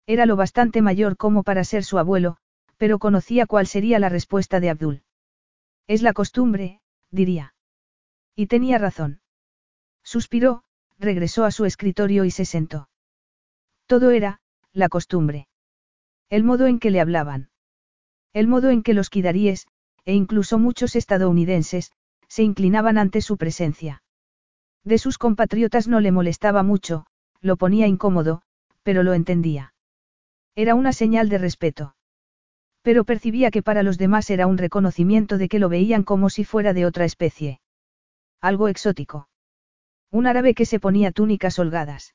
Era 0.06 0.26
lo 0.26 0.36
bastante 0.36 0.82
mayor 0.82 1.16
como 1.16 1.42
para 1.42 1.64
ser 1.64 1.84
su 1.84 1.98
abuelo, 1.98 2.36
pero 2.76 2.98
conocía 2.98 3.46
cuál 3.46 3.66
sería 3.66 3.98
la 3.98 4.08
respuesta 4.08 4.60
de 4.60 4.70
Abdul. 4.70 5.02
Es 5.86 6.02
la 6.02 6.12
costumbre, 6.12 6.80
diría. 7.10 7.54
Y 8.34 8.46
tenía 8.46 8.78
razón. 8.78 9.20
Suspiró, 10.02 10.62
regresó 10.98 11.44
a 11.44 11.50
su 11.50 11.64
escritorio 11.64 12.24
y 12.24 12.30
se 12.30 12.44
sentó. 12.44 12.88
Todo 13.86 14.10
era, 14.10 14.40
la 14.72 14.88
costumbre. 14.88 15.48
El 16.28 16.44
modo 16.44 16.66
en 16.66 16.78
que 16.78 16.90
le 16.90 17.00
hablaban. 17.00 17.50
El 18.32 18.48
modo 18.48 18.70
en 18.70 18.82
que 18.82 18.94
los 18.94 19.10
kidaríes, 19.10 19.66
e 20.06 20.14
incluso 20.14 20.58
muchos 20.58 20.96
estadounidenses, 20.96 21.92
se 22.28 22.42
inclinaban 22.42 22.96
ante 22.96 23.20
su 23.20 23.36
presencia. 23.36 24.02
De 24.84 24.98
sus 24.98 25.18
compatriotas 25.18 25.88
no 25.88 26.00
le 26.00 26.12
molestaba 26.12 26.62
mucho, 26.62 27.06
lo 27.40 27.56
ponía 27.56 27.86
incómodo, 27.86 28.42
pero 28.82 29.02
lo 29.02 29.14
entendía. 29.14 29.74
Era 30.54 30.74
una 30.74 30.92
señal 30.92 31.28
de 31.28 31.38
respeto. 31.38 31.96
Pero 32.82 33.04
percibía 33.04 33.50
que 33.50 33.62
para 33.62 33.82
los 33.82 33.98
demás 33.98 34.30
era 34.30 34.46
un 34.46 34.58
reconocimiento 34.58 35.38
de 35.38 35.48
que 35.48 35.58
lo 35.58 35.68
veían 35.68 36.04
como 36.04 36.30
si 36.30 36.44
fuera 36.44 36.72
de 36.72 36.86
otra 36.86 37.04
especie. 37.04 37.60
Algo 38.40 38.68
exótico. 38.68 39.28
Un 40.12 40.28
árabe 40.28 40.54
que 40.54 40.66
se 40.66 40.78
ponía 40.78 41.10
túnicas 41.10 41.58
holgadas. 41.58 42.14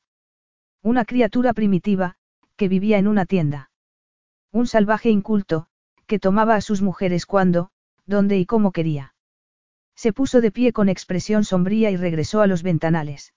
Una 0.81 1.03
criatura 1.03 1.53
primitiva, 1.53 2.15
que 2.55 2.69
vivía 2.69 2.97
en 2.97 3.07
una 3.07 3.25
tienda. 3.25 3.69
Un 4.53 4.65
salvaje 4.65 5.09
inculto, 5.09 5.67
que 6.07 6.19
tomaba 6.19 6.55
a 6.55 6.61
sus 6.61 6.81
mujeres 6.81 7.25
cuando, 7.25 7.69
donde 8.11 8.37
y 8.37 8.45
cómo 8.45 8.71
quería. 8.71 9.15
Se 9.95 10.13
puso 10.13 10.41
de 10.41 10.51
pie 10.51 10.71
con 10.71 10.87
expresión 10.87 11.43
sombría 11.43 11.89
y 11.89 11.97
regresó 11.97 12.41
a 12.41 12.47
los 12.47 12.61
ventanales. 12.61 13.33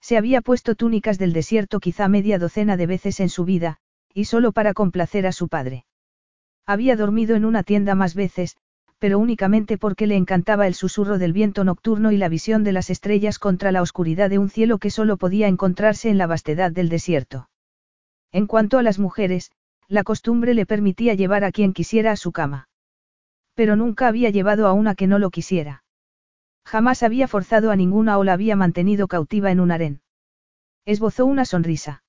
Se 0.00 0.16
había 0.16 0.40
puesto 0.40 0.76
túnicas 0.76 1.18
del 1.18 1.32
desierto 1.32 1.80
quizá 1.80 2.06
media 2.06 2.38
docena 2.38 2.76
de 2.76 2.86
veces 2.86 3.18
en 3.18 3.28
su 3.28 3.44
vida, 3.44 3.78
y 4.14 4.26
solo 4.26 4.52
para 4.52 4.72
complacer 4.72 5.26
a 5.26 5.32
su 5.32 5.48
padre. 5.48 5.84
Había 6.64 6.94
dormido 6.96 7.34
en 7.34 7.44
una 7.44 7.64
tienda 7.64 7.94
más 7.94 8.14
veces, 8.14 8.56
pero 8.98 9.18
únicamente 9.18 9.78
porque 9.78 10.06
le 10.06 10.16
encantaba 10.16 10.66
el 10.66 10.74
susurro 10.74 11.18
del 11.18 11.32
viento 11.32 11.64
nocturno 11.64 12.12
y 12.12 12.16
la 12.16 12.28
visión 12.28 12.64
de 12.64 12.72
las 12.72 12.88
estrellas 12.88 13.38
contra 13.38 13.72
la 13.72 13.82
oscuridad 13.82 14.30
de 14.30 14.38
un 14.38 14.48
cielo 14.48 14.78
que 14.78 14.90
solo 14.90 15.16
podía 15.16 15.48
encontrarse 15.48 16.08
en 16.08 16.18
la 16.18 16.26
vastedad 16.26 16.72
del 16.72 16.88
desierto. 16.88 17.48
En 18.32 18.46
cuanto 18.46 18.78
a 18.78 18.82
las 18.82 18.98
mujeres, 18.98 19.50
la 19.88 20.02
costumbre 20.02 20.54
le 20.54 20.66
permitía 20.66 21.14
llevar 21.14 21.44
a 21.44 21.52
quien 21.52 21.72
quisiera 21.72 22.12
a 22.12 22.16
su 22.16 22.32
cama. 22.32 22.68
Pero 23.56 23.74
nunca 23.74 24.06
había 24.06 24.30
llevado 24.30 24.68
a 24.68 24.74
una 24.74 24.94
que 24.94 25.06
no 25.06 25.18
lo 25.18 25.30
quisiera. 25.30 25.82
Jamás 26.64 27.02
había 27.02 27.26
forzado 27.26 27.70
a 27.70 27.76
ninguna 27.76 28.18
o 28.18 28.22
la 28.22 28.34
había 28.34 28.54
mantenido 28.54 29.08
cautiva 29.08 29.50
en 29.50 29.60
un 29.60 29.70
harén. 29.72 30.02
Esbozó 30.84 31.24
una 31.24 31.46
sonrisa. 31.46 32.04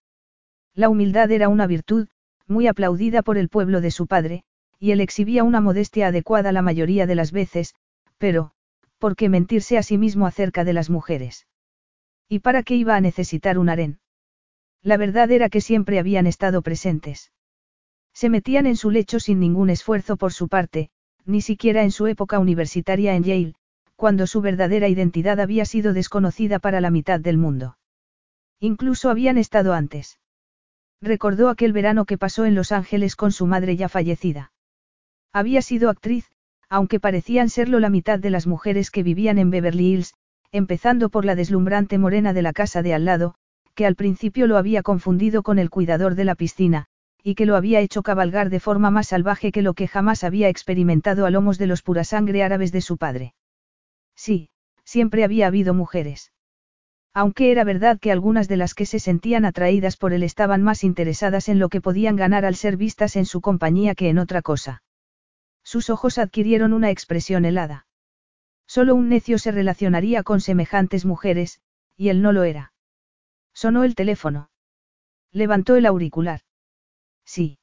La 0.75 0.89
humildad 0.89 1.31
era 1.31 1.47
una 1.47 1.65
virtud, 1.65 2.09
muy 2.47 2.67
aplaudida 2.67 3.23
por 3.23 3.37
el 3.37 3.47
pueblo 3.47 3.81
de 3.81 3.91
su 3.91 4.07
padre, 4.07 4.43
y 4.77 4.91
él 4.91 4.99
exhibía 4.99 5.43
una 5.43 5.61
modestia 5.61 6.07
adecuada 6.07 6.51
la 6.51 6.61
mayoría 6.61 7.07
de 7.07 7.15
las 7.15 7.31
veces, 7.31 7.75
pero, 8.17 8.51
¿por 8.97 9.15
qué 9.15 9.29
mentirse 9.29 9.77
a 9.77 9.83
sí 9.83 9.97
mismo 9.97 10.27
acerca 10.27 10.65
de 10.65 10.73
las 10.73 10.89
mujeres? 10.89 11.47
¿Y 12.27 12.39
para 12.39 12.63
qué 12.63 12.75
iba 12.75 12.95
a 12.95 13.01
necesitar 13.01 13.57
un 13.57 13.69
harén? 13.69 13.99
La 14.83 14.97
verdad 14.97 15.31
era 15.31 15.49
que 15.49 15.61
siempre 15.61 15.97
habían 15.97 16.27
estado 16.27 16.61
presentes. 16.61 17.31
Se 18.13 18.29
metían 18.29 18.67
en 18.67 18.75
su 18.75 18.91
lecho 18.91 19.19
sin 19.19 19.39
ningún 19.39 19.69
esfuerzo 19.69 20.17
por 20.17 20.33
su 20.33 20.47
parte, 20.47 20.89
ni 21.27 21.41
siquiera 21.41 21.83
en 21.83 21.91
su 21.91 22.07
época 22.07 22.39
universitaria 22.39 23.13
en 23.15 23.23
Yale, 23.23 23.53
cuando 23.95 24.25
su 24.27 24.41
verdadera 24.41 24.87
identidad 24.87 25.39
había 25.39 25.65
sido 25.65 25.93
desconocida 25.93 26.59
para 26.59 26.81
la 26.81 26.89
mitad 26.89 27.19
del 27.19 27.37
mundo. 27.37 27.77
Incluso 28.59 29.09
habían 29.09 29.37
estado 29.37 29.73
antes. 29.73 30.19
Recordó 31.01 31.49
aquel 31.49 31.73
verano 31.73 32.05
que 32.05 32.17
pasó 32.17 32.45
en 32.45 32.55
Los 32.55 32.71
Ángeles 32.71 33.15
con 33.15 33.31
su 33.31 33.45
madre 33.45 33.75
ya 33.75 33.89
fallecida. 33.89 34.51
Había 35.33 35.61
sido 35.61 35.89
actriz, 35.89 36.31
aunque 36.69 36.99
parecían 36.99 37.49
serlo 37.49 37.79
la 37.79 37.89
mitad 37.89 38.19
de 38.19 38.29
las 38.29 38.47
mujeres 38.47 38.89
que 38.89 39.03
vivían 39.03 39.37
en 39.37 39.51
Beverly 39.51 39.93
Hills, 39.93 40.13
empezando 40.51 41.09
por 41.09 41.25
la 41.25 41.35
deslumbrante 41.35 41.97
morena 41.97 42.33
de 42.33 42.41
la 42.41 42.53
casa 42.53 42.81
de 42.81 42.93
al 42.93 43.05
lado, 43.05 43.35
que 43.75 43.85
al 43.85 43.95
principio 43.95 44.47
lo 44.47 44.57
había 44.57 44.81
confundido 44.81 45.43
con 45.43 45.59
el 45.59 45.69
cuidador 45.69 46.15
de 46.15 46.25
la 46.25 46.35
piscina, 46.35 46.87
y 47.27 47.35
que 47.35 47.45
lo 47.45 47.57
había 47.57 47.81
hecho 47.81 48.03
cabalgar 48.03 48.49
de 48.49 48.61
forma 48.61 48.89
más 48.89 49.07
salvaje 49.07 49.51
que 49.51 49.61
lo 49.61 49.73
que 49.73 49.89
jamás 49.89 50.23
había 50.23 50.47
experimentado 50.47 51.25
a 51.25 51.29
lomos 51.29 51.57
de 51.57 51.67
los 51.67 51.81
purasangre 51.81 52.41
árabes 52.41 52.71
de 52.71 52.79
su 52.79 52.95
padre. 52.95 53.33
Sí, 54.15 54.49
siempre 54.85 55.25
había 55.25 55.47
habido 55.47 55.73
mujeres. 55.73 56.31
Aunque 57.13 57.51
era 57.51 57.65
verdad 57.65 57.99
que 57.99 58.13
algunas 58.13 58.47
de 58.47 58.55
las 58.55 58.73
que 58.73 58.85
se 58.85 58.99
sentían 58.99 59.43
atraídas 59.43 59.97
por 59.97 60.13
él 60.13 60.23
estaban 60.23 60.63
más 60.63 60.85
interesadas 60.85 61.49
en 61.49 61.59
lo 61.59 61.67
que 61.67 61.81
podían 61.81 62.15
ganar 62.15 62.45
al 62.45 62.55
ser 62.55 62.77
vistas 62.77 63.17
en 63.17 63.25
su 63.25 63.41
compañía 63.41 63.93
que 63.93 64.07
en 64.07 64.19
otra 64.19 64.41
cosa. 64.41 64.81
Sus 65.63 65.89
ojos 65.89 66.19
adquirieron 66.19 66.71
una 66.71 66.91
expresión 66.91 67.43
helada. 67.43 67.87
Solo 68.67 68.95
un 68.95 69.09
necio 69.09 69.37
se 69.37 69.51
relacionaría 69.51 70.23
con 70.23 70.39
semejantes 70.39 71.03
mujeres, 71.03 71.59
y 71.97 72.07
él 72.07 72.21
no 72.21 72.31
lo 72.31 72.43
era. 72.43 72.71
Sonó 73.53 73.83
el 73.83 73.95
teléfono. 73.95 74.49
Levantó 75.33 75.75
el 75.75 75.87
auricular. 75.87 76.46
Sí. 77.27 77.59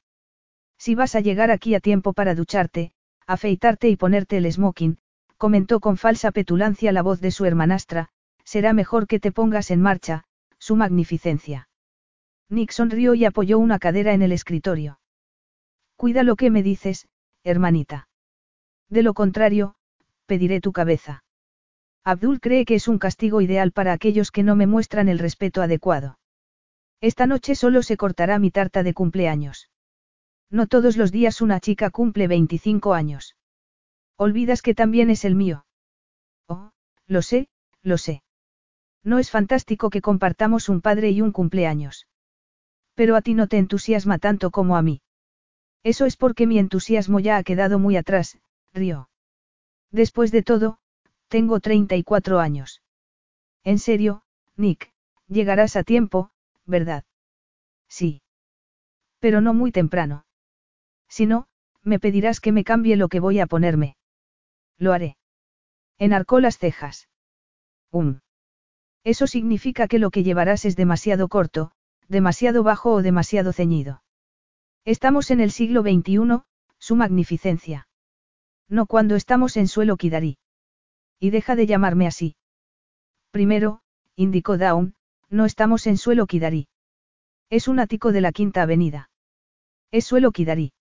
Si 0.77 0.95
vas 0.95 1.15
a 1.15 1.19
llegar 1.19 1.51
aquí 1.51 1.73
a 1.73 1.79
tiempo 1.79 2.13
para 2.13 2.35
ducharte, 2.35 2.93
afeitarte 3.25 3.89
y 3.89 3.97
ponerte 3.97 4.37
el 4.37 4.49
smoking, 4.49 4.99
comentó 5.37 5.79
con 5.79 5.97
falsa 5.97 6.31
petulancia 6.31 6.91
la 6.91 7.01
voz 7.01 7.19
de 7.19 7.31
su 7.31 7.45
hermanastra, 7.45 8.09
será 8.43 8.73
mejor 8.73 9.07
que 9.07 9.19
te 9.19 9.31
pongas 9.31 9.71
en 9.71 9.81
marcha, 9.81 10.23
su 10.59 10.75
magnificencia. 10.75 11.67
Nick 12.47 12.71
sonrió 12.71 13.15
y 13.15 13.25
apoyó 13.25 13.57
una 13.57 13.79
cadera 13.79 14.13
en 14.13 14.21
el 14.21 14.31
escritorio. 14.31 14.99
Cuida 15.95 16.23
lo 16.23 16.35
que 16.35 16.51
me 16.51 16.61
dices, 16.61 17.07
hermanita. 17.43 18.07
De 18.89 19.01
lo 19.01 19.15
contrario, 19.15 19.75
pediré 20.27 20.61
tu 20.61 20.71
cabeza. 20.71 21.23
Abdul 22.03 22.39
cree 22.39 22.65
que 22.65 22.75
es 22.75 22.87
un 22.87 22.99
castigo 22.99 23.41
ideal 23.41 23.71
para 23.71 23.93
aquellos 23.93 24.29
que 24.29 24.43
no 24.43 24.55
me 24.55 24.67
muestran 24.67 25.09
el 25.09 25.17
respeto 25.17 25.63
adecuado. 25.63 26.19
Esta 27.01 27.27
noche 27.27 27.55
solo 27.55 27.83
se 27.83 27.97
cortará 27.97 28.39
mi 28.39 28.51
tarta 28.51 28.83
de 28.83 28.93
cumpleaños. 28.93 29.69
No 30.49 30.67
todos 30.67 30.97
los 30.97 31.11
días 31.11 31.41
una 31.41 31.59
chica 31.59 31.89
cumple 31.89 32.27
25 32.27 32.93
años. 32.93 33.35
Olvidas 34.17 34.61
que 34.61 34.73
también 34.73 35.09
es 35.09 35.25
el 35.25 35.35
mío. 35.35 35.65
Oh, 36.47 36.71
lo 37.07 37.21
sé, 37.21 37.49
lo 37.81 37.97
sé. 37.97 38.23
No 39.03 39.19
es 39.19 39.29
fantástico 39.29 39.89
que 39.89 40.01
compartamos 40.01 40.69
un 40.69 40.81
padre 40.81 41.11
y 41.11 41.21
un 41.21 41.31
cumpleaños. 41.31 42.07
Pero 42.95 43.15
a 43.15 43.21
ti 43.21 43.33
no 43.33 43.47
te 43.47 43.57
entusiasma 43.57 44.17
tanto 44.17 44.51
como 44.51 44.77
a 44.77 44.81
mí. 44.81 45.01
Eso 45.83 46.05
es 46.05 46.17
porque 46.17 46.47
mi 46.47 46.57
entusiasmo 46.57 47.19
ya 47.19 47.37
ha 47.37 47.43
quedado 47.43 47.77
muy 47.77 47.97
atrás, 47.97 48.39
río. 48.73 49.09
Después 49.91 50.31
de 50.31 50.41
todo, 50.41 50.79
tengo 51.27 51.59
34 51.59 52.39
años. 52.39 52.81
En 53.63 53.77
serio, 53.77 54.23
Nick, 54.55 54.91
llegarás 55.27 55.75
a 55.75 55.83
tiempo, 55.83 56.31
¿verdad? 56.65 57.03
Sí. 57.87 58.21
Pero 59.19 59.41
no 59.41 59.53
muy 59.53 59.71
temprano. 59.71 60.25
Si 61.07 61.25
no, 61.25 61.47
me 61.83 61.99
pedirás 61.99 62.39
que 62.39 62.51
me 62.51 62.63
cambie 62.63 62.95
lo 62.95 63.07
que 63.07 63.19
voy 63.19 63.39
a 63.39 63.47
ponerme. 63.47 63.95
Lo 64.77 64.91
haré. 64.93 65.17
Enarcó 65.97 66.39
las 66.39 66.57
cejas. 66.57 67.07
Um. 67.91 68.19
Eso 69.03 69.27
significa 69.27 69.87
que 69.87 69.99
lo 69.99 70.09
que 70.09 70.23
llevarás 70.23 70.65
es 70.65 70.75
demasiado 70.75 71.27
corto, 71.29 71.71
demasiado 72.07 72.63
bajo 72.63 72.91
o 72.91 73.01
demasiado 73.01 73.53
ceñido. 73.53 74.03
Estamos 74.83 75.31
en 75.31 75.39
el 75.39 75.51
siglo 75.51 75.81
XXI, 75.81 76.41
su 76.79 76.95
magnificencia. 76.95 77.87
No 78.67 78.87
cuando 78.87 79.15
estamos 79.15 79.57
en 79.57 79.67
suelo 79.67 79.95
Kidarí. 79.95 80.37
Y 81.19 81.29
deja 81.29 81.55
de 81.55 81.67
llamarme 81.67 82.07
así. 82.07 82.35
Primero, 83.31 83.81
indicó 84.15 84.57
Dawn, 84.57 84.95
no 85.29 85.45
estamos 85.45 85.87
en 85.87 85.97
suelo 85.97 86.27
Kidarí. 86.27 86.67
Es 87.49 87.67
un 87.67 87.79
ático 87.79 88.11
de 88.11 88.21
la 88.21 88.31
Quinta 88.31 88.61
Avenida. 88.61 89.09
Es 89.91 90.05
suelo 90.05 90.31
Kidarí. 90.31 90.73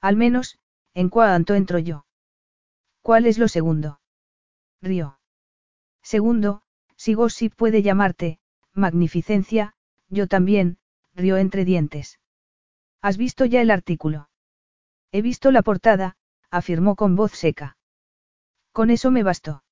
Al 0.00 0.16
menos, 0.16 0.58
en 0.94 1.08
cuanto 1.08 1.54
entro 1.54 1.78
yo. 1.78 2.06
¿Cuál 3.02 3.26
es 3.26 3.38
lo 3.38 3.48
segundo? 3.48 4.00
Río. 4.80 5.18
Segundo, 6.02 6.62
si 6.96 7.14
Gossip 7.14 7.54
puede 7.54 7.82
llamarte, 7.82 8.38
magnificencia, 8.74 9.74
yo 10.08 10.26
también, 10.26 10.78
rió 11.14 11.36
entre 11.36 11.64
dientes. 11.64 12.18
¿Has 13.00 13.16
visto 13.16 13.44
ya 13.44 13.60
el 13.60 13.70
artículo? 13.70 14.28
He 15.10 15.22
visto 15.22 15.50
la 15.50 15.62
portada, 15.62 16.16
afirmó 16.50 16.96
con 16.96 17.16
voz 17.16 17.32
seca. 17.32 17.76
Con 18.72 18.90
eso 18.90 19.10
me 19.10 19.22
bastó. 19.22 19.62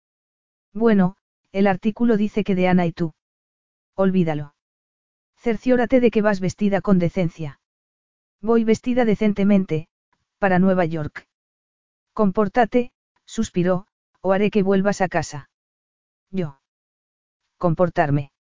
Bueno, 0.73 1.17
el 1.53 1.67
artículo 1.67 2.17
dice 2.17 2.45
que 2.45 2.55
de 2.55 2.69
Ana 2.69 2.87
y 2.87 2.93
tú. 2.93 3.15
Olvídalo. 4.05 4.55
Cerciórate 5.37 6.01
de 6.01 6.11
que 6.11 6.23
vas 6.23 6.41
vestida 6.41 6.81
con 6.81 6.99
decencia. 6.99 7.61
Voy 8.41 8.65
vestida 8.65 9.05
decentemente, 9.05 9.89
para 10.39 10.59
Nueva 10.59 10.87
York. 10.87 11.29
Compórtate, 12.15 12.93
suspiró, 13.27 13.87
o 14.23 14.33
haré 14.33 14.51
que 14.51 14.63
vuelvas 14.63 15.03
a 15.03 15.09
casa. 15.09 15.51
Yo. 16.31 16.63
Comportarme. 17.59 18.33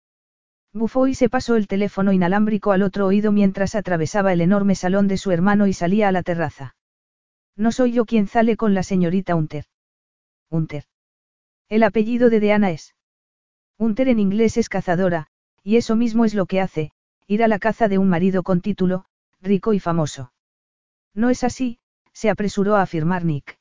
Bufó 0.72 1.08
y 1.08 1.14
se 1.14 1.28
pasó 1.28 1.56
el 1.56 1.66
teléfono 1.66 2.14
inalámbrico 2.14 2.72
al 2.72 2.82
otro 2.82 3.06
oído 3.06 3.30
mientras 3.30 3.74
atravesaba 3.74 4.32
el 4.32 4.40
enorme 4.40 4.74
salón 4.74 5.08
de 5.08 5.18
su 5.18 5.30
hermano 5.30 5.66
y 5.66 5.74
salía 5.74 6.08
a 6.08 6.12
la 6.12 6.22
terraza. 6.22 6.74
No 7.54 7.70
soy 7.70 7.92
yo 7.92 8.06
quien 8.06 8.28
sale 8.28 8.56
con 8.56 8.72
la 8.72 8.82
señorita 8.82 9.34
Unter. 9.34 9.66
Unter. 10.48 10.84
El 11.68 11.82
apellido 11.82 12.30
de 12.30 12.40
Deana 12.40 12.70
es. 12.70 12.94
Unter 13.76 14.08
en 14.08 14.20
inglés 14.20 14.56
es 14.56 14.70
cazadora, 14.70 15.28
y 15.62 15.76
eso 15.76 15.96
mismo 15.96 16.24
es 16.24 16.34
lo 16.34 16.46
que 16.46 16.60
hace, 16.60 16.92
ir 17.26 17.42
a 17.42 17.48
la 17.48 17.58
caza 17.58 17.88
de 17.88 17.98
un 17.98 18.08
marido 18.08 18.42
con 18.42 18.60
título, 18.60 19.04
rico 19.40 19.72
y 19.72 19.80
famoso. 19.80 20.32
No 21.14 21.30
es 21.30 21.44
así, 21.44 21.78
se 22.12 22.30
apresuró 22.30 22.76
a 22.76 22.82
afirmar 22.82 23.24
Nick. 23.24 23.58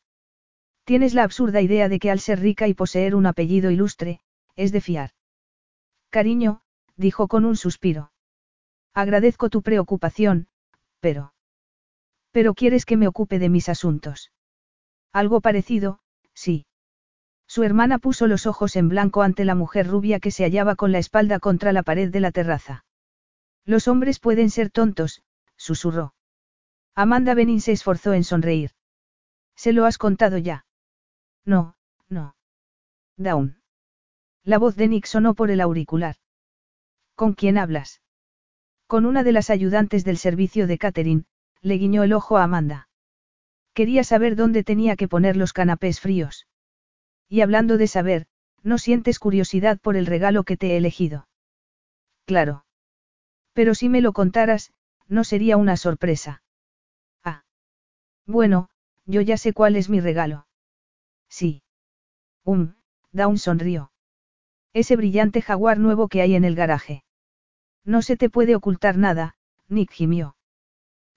Tienes 0.84 1.14
la 1.14 1.24
absurda 1.24 1.62
idea 1.62 1.88
de 1.90 2.00
que 2.00 2.12
al 2.12 2.20
ser 2.20 2.40
rica 2.40 2.68
y 2.68 2.74
poseer 2.74 3.16
un 3.16 3.26
apellido 3.26 3.70
ilustre, 3.70 4.22
es 4.56 4.72
de 4.72 4.82
fiar. 4.82 5.12
Cariño, 6.10 6.62
dijo 6.96 7.28
con 7.28 7.46
un 7.46 7.56
suspiro. 7.56 8.12
Agradezco 8.94 9.50
tu 9.50 9.62
preocupación, 9.62 10.48
pero... 11.00 11.34
Pero 12.32 12.54
quieres 12.54 12.86
que 12.86 12.98
me 12.98 13.08
ocupe 13.08 13.40
de 13.40 13.50
mis 13.50 13.70
asuntos. 13.70 14.32
Algo 15.12 15.42
parecido, 15.42 16.00
sí. 16.34 16.66
Su 17.50 17.64
hermana 17.64 17.98
puso 17.98 18.28
los 18.28 18.46
ojos 18.46 18.76
en 18.76 18.90
blanco 18.90 19.24
ante 19.24 19.44
la 19.44 19.56
mujer 19.56 19.88
rubia 19.88 20.20
que 20.20 20.30
se 20.30 20.44
hallaba 20.44 20.76
con 20.76 20.92
la 20.92 21.00
espalda 21.00 21.40
contra 21.40 21.74
la 21.74 21.82
pared 21.82 22.12
de 22.12 22.20
la 22.20 22.32
terraza. 22.32 22.86
Los 23.66 23.88
hombres 23.88 24.20
pueden 24.20 24.52
ser 24.52 24.70
tontos, 24.70 25.24
susurró. 25.58 26.14
Amanda 26.94 27.34
Benin 27.34 27.60
se 27.60 27.72
esforzó 27.72 28.14
en 28.14 28.24
sonreír. 28.24 28.70
¿Se 29.56 29.74
lo 29.74 29.86
has 29.86 29.98
contado 29.98 30.38
ya? 30.38 30.68
No, 31.44 31.76
no. 32.08 32.36
Down. 33.18 33.64
La 34.44 34.60
voz 34.60 34.76
de 34.76 34.88
Nick 34.88 35.08
sonó 35.08 35.34
por 35.34 35.50
el 35.50 35.60
auricular. 35.60 36.18
¿Con 37.16 37.34
quién 37.34 37.58
hablas? 37.58 38.04
Con 38.86 39.08
una 39.08 39.24
de 39.24 39.32
las 39.32 39.50
ayudantes 39.50 40.06
del 40.06 40.20
servicio 40.20 40.68
de 40.68 40.78
catering, 40.78 41.26
le 41.62 41.76
guiñó 41.80 42.04
el 42.04 42.14
ojo 42.14 42.38
a 42.38 42.44
Amanda. 42.44 42.90
Quería 43.74 44.04
saber 44.04 44.36
dónde 44.36 44.64
tenía 44.64 44.96
que 44.96 45.08
poner 45.08 45.36
los 45.36 45.52
canapés 45.52 46.00
fríos. 46.00 46.46
Y 47.30 47.42
hablando 47.42 47.78
de 47.78 47.88
saber, 47.88 48.26
¿no 48.64 48.78
sientes 48.78 49.20
curiosidad 49.20 49.80
por 49.80 49.96
el 49.96 50.08
regalo 50.08 50.44
que 50.44 50.58
te 50.58 50.72
he 50.72 50.78
elegido? 50.78 51.28
Claro. 52.26 52.66
Pero 53.54 53.76
si 53.76 53.88
me 53.88 54.02
lo 54.02 54.14
contaras, 54.14 54.74
no 55.08 55.24
sería 55.24 55.58
una 55.58 55.78
sorpresa. 55.78 56.44
Ah. 57.24 57.44
Bueno, 58.26 58.70
yo 59.06 59.22
ya 59.22 59.38
sé 59.38 59.54
cuál 59.54 59.76
es 59.76 59.90
mi 59.90 60.00
regalo. 60.00 60.48
Sí. 61.30 61.64
Um, 62.44 62.76
Dawn 63.12 63.38
sonrió. 63.38 63.92
Ese 64.74 64.96
brillante 64.96 65.42
jaguar 65.42 65.80
nuevo 65.80 66.08
que 66.08 66.22
hay 66.22 66.36
en 66.36 66.46
el 66.46 66.56
garaje. 66.56 67.04
No 67.84 68.02
se 68.02 68.18
te 68.18 68.30
puede 68.30 68.56
ocultar 68.56 68.98
nada, 68.98 69.36
Nick 69.68 69.92
gimió. 69.92 70.36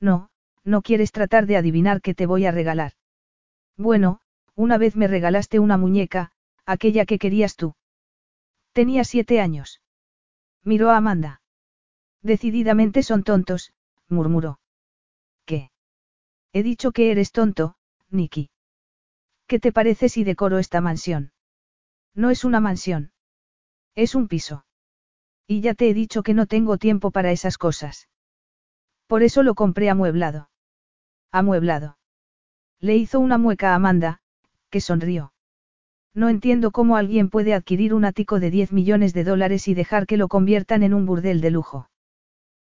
No, 0.00 0.30
no 0.64 0.80
quieres 0.80 1.12
tratar 1.12 1.46
de 1.46 1.58
adivinar 1.58 2.00
qué 2.00 2.14
te 2.14 2.26
voy 2.26 2.46
a 2.46 2.50
regalar. 2.50 2.92
Bueno, 3.76 4.21
una 4.54 4.78
vez 4.78 4.96
me 4.96 5.08
regalaste 5.08 5.58
una 5.58 5.76
muñeca, 5.76 6.32
aquella 6.66 7.06
que 7.06 7.18
querías 7.18 7.56
tú. 7.56 7.74
Tenía 8.72 9.04
siete 9.04 9.40
años. 9.40 9.82
Miró 10.62 10.90
a 10.90 10.96
Amanda. 10.96 11.42
Decididamente 12.22 13.02
son 13.02 13.24
tontos, 13.24 13.72
murmuró. 14.08 14.60
¿Qué? 15.44 15.70
He 16.52 16.62
dicho 16.62 16.92
que 16.92 17.10
eres 17.10 17.32
tonto, 17.32 17.76
Nicky. 18.10 18.50
¿Qué 19.46 19.58
te 19.58 19.72
parece 19.72 20.08
si 20.08 20.24
decoro 20.24 20.58
esta 20.58 20.80
mansión? 20.80 21.32
No 22.14 22.30
es 22.30 22.44
una 22.44 22.60
mansión. 22.60 23.12
Es 23.94 24.14
un 24.14 24.28
piso. 24.28 24.64
Y 25.46 25.60
ya 25.60 25.74
te 25.74 25.90
he 25.90 25.94
dicho 25.94 26.22
que 26.22 26.34
no 26.34 26.46
tengo 26.46 26.78
tiempo 26.78 27.10
para 27.10 27.32
esas 27.32 27.58
cosas. 27.58 28.08
Por 29.06 29.22
eso 29.22 29.42
lo 29.42 29.54
compré 29.54 29.90
amueblado. 29.90 30.48
Amueblado. 31.30 31.98
Le 32.78 32.96
hizo 32.96 33.20
una 33.20 33.36
mueca 33.36 33.72
a 33.72 33.74
Amanda, 33.74 34.21
que 34.72 34.80
sonrió. 34.80 35.32
No 36.14 36.30
entiendo 36.30 36.72
cómo 36.72 36.96
alguien 36.96 37.28
puede 37.28 37.54
adquirir 37.54 37.94
un 37.94 38.04
ático 38.06 38.40
de 38.40 38.50
10 38.50 38.72
millones 38.72 39.12
de 39.12 39.22
dólares 39.22 39.68
y 39.68 39.74
dejar 39.74 40.06
que 40.06 40.16
lo 40.16 40.28
conviertan 40.28 40.82
en 40.82 40.94
un 40.94 41.04
burdel 41.06 41.40
de 41.42 41.50
lujo. 41.50 41.90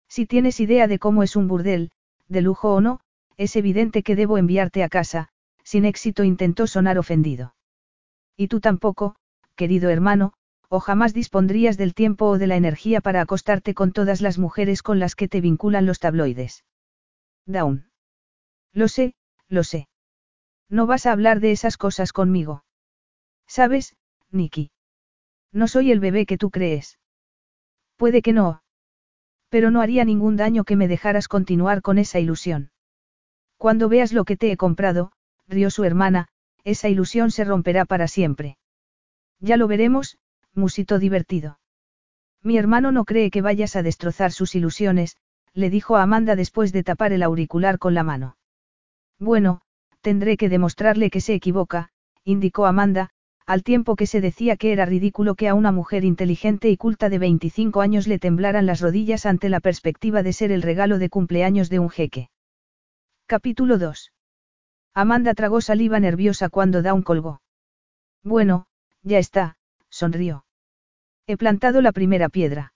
Si 0.08 0.26
tienes 0.26 0.60
idea 0.60 0.88
de 0.88 0.98
cómo 0.98 1.22
es 1.22 1.36
un 1.36 1.48
burdel, 1.48 1.92
de 2.28 2.42
lujo 2.42 2.74
o 2.74 2.82
no, 2.82 3.00
es 3.38 3.56
evidente 3.56 4.02
que 4.02 4.16
debo 4.16 4.40
enviarte 4.40 4.84
a 4.84 4.90
casa, 4.90 5.30
sin 5.64 5.86
éxito 5.86 6.24
intentó 6.24 6.66
sonar 6.66 6.98
ofendido. 6.98 7.54
Y 8.36 8.48
tú 8.48 8.60
tampoco, 8.60 9.16
querido 9.56 9.90
hermano, 9.90 10.34
o 10.68 10.80
jamás 10.80 11.14
dispondrías 11.14 11.78
del 11.78 11.94
tiempo 11.94 12.26
o 12.26 12.38
de 12.40 12.48
la 12.48 12.56
energía 12.56 13.02
para 13.02 13.22
acostarte 13.22 13.74
con 13.76 13.92
todas 13.92 14.22
las 14.22 14.40
mujeres 14.40 14.82
con 14.82 14.98
las 14.98 15.16
que 15.16 15.28
te 15.28 15.42
vinculan 15.42 15.86
los 15.86 16.00
tabloides. 16.00 16.64
Down. 17.46 17.92
Lo 18.74 18.88
sé, 18.88 19.14
lo 19.48 19.64
sé. 19.64 19.89
No 20.70 20.86
vas 20.86 21.06
a 21.06 21.12
hablar 21.12 21.40
de 21.40 21.52
esas 21.52 21.78
cosas 21.78 22.14
conmigo. 22.14 22.64
¿Sabes, 23.48 23.96
Nicky? 24.32 24.72
No 25.52 25.68
soy 25.68 25.92
el 25.92 26.00
bebé 26.00 26.26
que 26.26 26.38
tú 26.38 26.52
crees. 26.52 27.00
Puede 27.96 28.22
que 28.22 28.34
no. 28.34 28.62
Pero 29.50 29.72
no 29.72 29.82
haría 29.82 30.06
ningún 30.06 30.38
daño 30.38 30.64
que 30.64 30.76
me 30.76 30.88
dejaras 30.88 31.28
continuar 31.28 31.82
con 31.82 31.98
esa 31.98 32.20
ilusión. 32.20 32.72
Cuando 33.58 33.90
veas 33.90 34.14
lo 34.14 34.26
que 34.26 34.38
te 34.38 34.52
he 34.52 34.58
comprado, 34.58 35.12
rió 35.48 35.72
su 35.72 35.84
hermana, 35.84 36.28
esa 36.64 36.88
ilusión 36.88 37.32
se 37.32 37.44
romperá 37.44 37.86
para 37.86 38.08
siempre. 38.08 38.58
Ya 39.40 39.58
lo 39.58 39.68
veremos, 39.68 40.18
musito 40.54 41.00
divertido. 41.00 41.60
Mi 42.44 42.58
hermano 42.58 42.92
no 42.92 43.06
cree 43.06 43.32
que 43.32 43.42
vayas 43.42 43.76
a 43.76 43.84
destrozar 43.84 44.32
sus 44.32 44.56
ilusiones, 44.56 45.18
le 45.54 45.70
dijo 45.70 45.98
a 45.98 46.04
Amanda 46.04 46.36
después 46.36 46.72
de 46.72 46.84
tapar 46.84 47.12
el 47.12 47.24
auricular 47.24 47.80
con 47.80 47.94
la 47.94 48.04
mano. 48.04 48.38
Bueno, 49.18 49.62
tendré 50.02 50.38
que 50.38 50.50
demostrarle 50.50 51.10
que 51.10 51.22
se 51.22 51.34
equivoca, 51.34 51.90
indicó 52.24 52.66
Amanda, 52.66 53.10
al 53.46 53.64
tiempo 53.64 53.96
que 53.96 54.06
se 54.06 54.22
decía 54.22 54.58
que 54.58 54.72
era 54.72 54.86
ridículo 54.86 55.34
que 55.34 55.48
a 55.48 55.56
una 55.56 55.72
mujer 55.72 56.06
inteligente 56.06 56.70
y 56.70 56.78
culta 56.78 57.10
de 57.10 57.18
25 57.18 57.82
años 57.82 58.08
le 58.08 58.20
temblaran 58.20 58.66
las 58.68 58.80
rodillas 58.80 59.26
ante 59.26 59.50
la 59.50 59.60
perspectiva 59.60 60.22
de 60.22 60.34
ser 60.34 60.52
el 60.52 60.62
regalo 60.62 61.00
de 61.00 61.10
cumpleaños 61.10 61.70
de 61.70 61.80
un 61.80 61.90
jeque. 61.90 62.30
Capítulo 63.26 63.80
2. 63.80 64.14
Amanda 64.94 65.34
tragó 65.34 65.62
saliva 65.62 66.00
nerviosa 66.00 66.50
cuando 66.50 66.82
Dawn 66.82 67.02
colgó. 67.02 67.42
Bueno, 68.24 68.68
ya 69.02 69.18
está, 69.18 69.58
sonrió. 69.90 70.46
He 71.26 71.38
plantado 71.38 71.82
la 71.82 71.92
primera 71.92 72.30
piedra. 72.30 72.74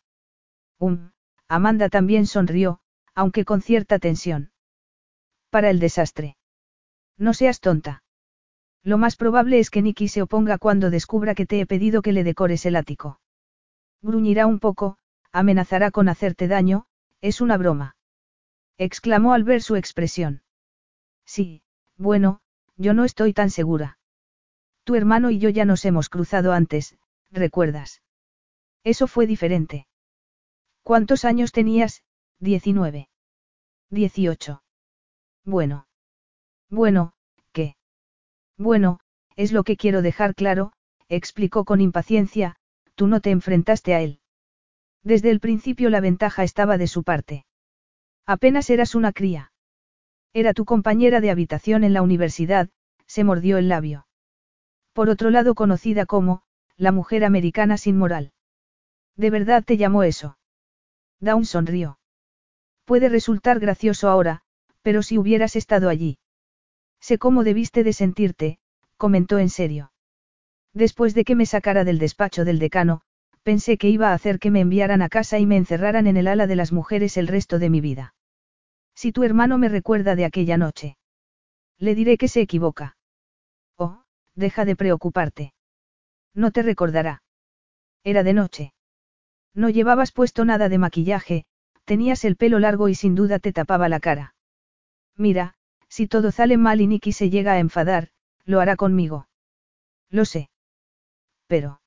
Um, 0.79 1.11
Amanda 1.47 1.89
también 1.89 2.25
sonrió, 2.25 2.79
aunque 3.13 3.45
con 3.45 3.61
cierta 3.61 3.99
tensión. 3.99 4.51
Para 5.49 5.69
el 5.69 5.79
desastre. 5.79 6.35
No 7.17 7.33
seas 7.33 7.59
tonta. 7.59 8.03
Lo 8.83 8.97
más 8.97 9.15
probable 9.15 9.59
es 9.59 9.69
que 9.69 9.81
Nicky 9.81 10.07
se 10.07 10.21
oponga 10.21 10.57
cuando 10.57 10.89
descubra 10.89 11.35
que 11.35 11.45
te 11.45 11.59
he 11.59 11.65
pedido 11.65 12.01
que 12.01 12.11
le 12.11 12.23
decores 12.23 12.65
el 12.65 12.75
ático. 12.75 13.19
Gruñirá 14.01 14.45
un 14.45 14.59
poco, 14.59 14.97
amenazará 15.31 15.91
con 15.91 16.09
hacerte 16.09 16.47
daño, 16.47 16.85
es 17.21 17.39
una 17.39 17.57
broma. 17.57 17.95
Exclamó 18.77 19.33
al 19.33 19.43
ver 19.43 19.61
su 19.61 19.75
expresión. 19.77 20.43
Sí, 21.25 21.63
bueno, 21.97 22.41
yo 22.75 22.93
no 22.93 23.05
estoy 23.05 23.33
tan 23.33 23.49
segura. 23.49 23.97
Tu 24.83 24.95
hermano 24.95 25.29
y 25.29 25.39
yo 25.39 25.49
ya 25.49 25.63
nos 25.63 25.85
hemos 25.85 26.09
cruzado 26.09 26.51
antes, 26.51 26.97
¿recuerdas? 27.31 28.01
Eso 28.83 29.07
fue 29.07 29.27
diferente. 29.27 29.87
¿Cuántos 30.81 31.23
años 31.23 31.53
tenías? 31.53 32.03
Diecinueve. 32.39 33.07
Dieciocho. 33.89 34.63
Bueno. 35.45 35.87
Bueno, 36.73 37.13
¿qué? 37.51 37.75
Bueno, 38.57 38.99
es 39.35 39.51
lo 39.51 39.63
que 39.63 39.77
quiero 39.77 40.01
dejar 40.01 40.33
claro, 40.33 40.73
explicó 41.07 41.65
con 41.65 41.81
impaciencia, 41.81 42.55
tú 42.95 43.05
no 43.05 43.19
te 43.21 43.29
enfrentaste 43.29 43.93
a 43.93 44.01
él. 44.01 44.19
Desde 45.03 45.29
el 45.29 45.39
principio 45.39 45.91
la 45.91 46.01
ventaja 46.01 46.43
estaba 46.43 46.79
de 46.79 46.87
su 46.87 47.03
parte. 47.03 47.45
Apenas 48.25 48.71
eras 48.71 48.95
una 48.95 49.13
cría. 49.13 49.51
Era 50.33 50.55
tu 50.55 50.65
compañera 50.65 51.21
de 51.21 51.29
habitación 51.29 51.83
en 51.83 51.93
la 51.93 52.01
universidad, 52.01 52.69
se 53.05 53.23
mordió 53.23 53.59
el 53.59 53.69
labio. 53.69 54.07
Por 54.93 55.09
otro 55.09 55.29
lado 55.29 55.53
conocida 55.53 56.07
como, 56.07 56.41
la 56.75 56.91
mujer 56.91 57.23
americana 57.23 57.77
sin 57.77 57.99
moral. 57.99 58.33
¿De 59.15 59.29
verdad 59.29 59.63
te 59.63 59.77
llamó 59.77 60.01
eso? 60.01 60.39
Dawn 61.19 61.45
sonrió. 61.45 61.99
Puede 62.85 63.09
resultar 63.09 63.59
gracioso 63.59 64.09
ahora, 64.09 64.41
pero 64.81 65.03
si 65.03 65.19
hubieras 65.19 65.55
estado 65.55 65.87
allí. 65.87 66.17
Sé 67.03 67.17
cómo 67.17 67.43
debiste 67.43 67.83
de 67.83 67.91
sentirte, 67.91 68.59
comentó 68.95 69.37
en 69.37 69.49
serio. 69.49 69.91
Después 70.73 71.13
de 71.13 71.25
que 71.25 71.35
me 71.35 71.45
sacara 71.45 71.83
del 71.83 71.99
despacho 71.99 72.45
del 72.45 72.59
decano, 72.59 73.01
pensé 73.43 73.77
que 73.77 73.89
iba 73.89 74.11
a 74.11 74.13
hacer 74.13 74.39
que 74.39 74.51
me 74.51 74.61
enviaran 74.61 75.01
a 75.01 75.09
casa 75.09 75.37
y 75.37 75.45
me 75.45 75.57
encerraran 75.57 76.07
en 76.07 76.15
el 76.15 76.29
ala 76.29 76.47
de 76.47 76.55
las 76.55 76.71
mujeres 76.71 77.17
el 77.17 77.27
resto 77.27 77.59
de 77.59 77.69
mi 77.69 77.81
vida. 77.81 78.15
Si 78.95 79.11
tu 79.11 79.23
hermano 79.23 79.57
me 79.57 79.67
recuerda 79.67 80.15
de 80.15 80.23
aquella 80.23 80.55
noche. 80.55 80.95
Le 81.77 81.93
diré 81.93 82.17
que 82.17 82.29
se 82.29 82.39
equivoca. 82.39 82.95
Oh, 83.77 84.03
deja 84.35 84.63
de 84.63 84.77
preocuparte. 84.77 85.53
No 86.33 86.51
te 86.51 86.61
recordará. 86.61 87.21
Era 88.05 88.23
de 88.23 88.33
noche. 88.33 88.73
No 89.53 89.69
llevabas 89.69 90.13
puesto 90.13 90.45
nada 90.45 90.69
de 90.69 90.77
maquillaje, 90.77 91.43
tenías 91.83 92.23
el 92.23 92.37
pelo 92.37 92.59
largo 92.59 92.87
y 92.87 92.95
sin 92.95 93.13
duda 93.13 93.39
te 93.39 93.51
tapaba 93.51 93.89
la 93.89 93.99
cara. 93.99 94.35
Mira, 95.17 95.57
si 95.93 96.07
todo 96.07 96.31
sale 96.31 96.57
mal 96.57 96.81
y 96.81 96.87
Nicky 96.87 97.11
se 97.11 97.29
llega 97.29 97.51
a 97.53 97.59
enfadar, 97.59 98.09
lo 98.45 98.59
hará 98.59 98.75
conmigo. 98.75 99.27
Lo 100.09 100.25
sé. 100.25 100.49
Pero. 101.45 101.81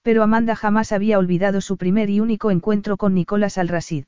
Pero 0.00 0.22
Amanda 0.22 0.56
jamás 0.56 0.92
había 0.92 1.18
olvidado 1.18 1.60
su 1.60 1.76
primer 1.76 2.08
y 2.08 2.20
único 2.20 2.50
encuentro 2.50 2.96
con 2.96 3.12
Nicolás 3.12 3.58
Al-Rasid. 3.58 4.06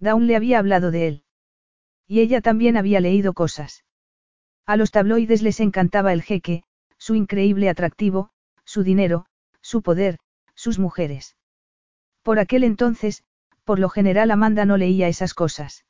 Dawn 0.00 0.26
le 0.26 0.36
había 0.36 0.58
hablado 0.58 0.90
de 0.90 1.08
él. 1.08 1.24
Y 2.06 2.20
ella 2.20 2.42
también 2.42 2.76
había 2.76 3.00
leído 3.00 3.32
cosas. 3.32 3.86
A 4.66 4.76
los 4.76 4.90
tabloides 4.90 5.40
les 5.40 5.58
encantaba 5.60 6.12
el 6.12 6.20
jeque, 6.20 6.62
su 6.98 7.14
increíble 7.14 7.70
atractivo, 7.70 8.28
su 8.66 8.82
dinero, 8.82 9.24
su 9.62 9.80
poder, 9.80 10.18
sus 10.54 10.78
mujeres. 10.78 11.38
Por 12.22 12.38
aquel 12.38 12.64
entonces, 12.64 13.24
por 13.64 13.78
lo 13.78 13.88
general 13.88 14.30
Amanda 14.30 14.66
no 14.66 14.76
leía 14.76 15.08
esas 15.08 15.32
cosas. 15.32 15.86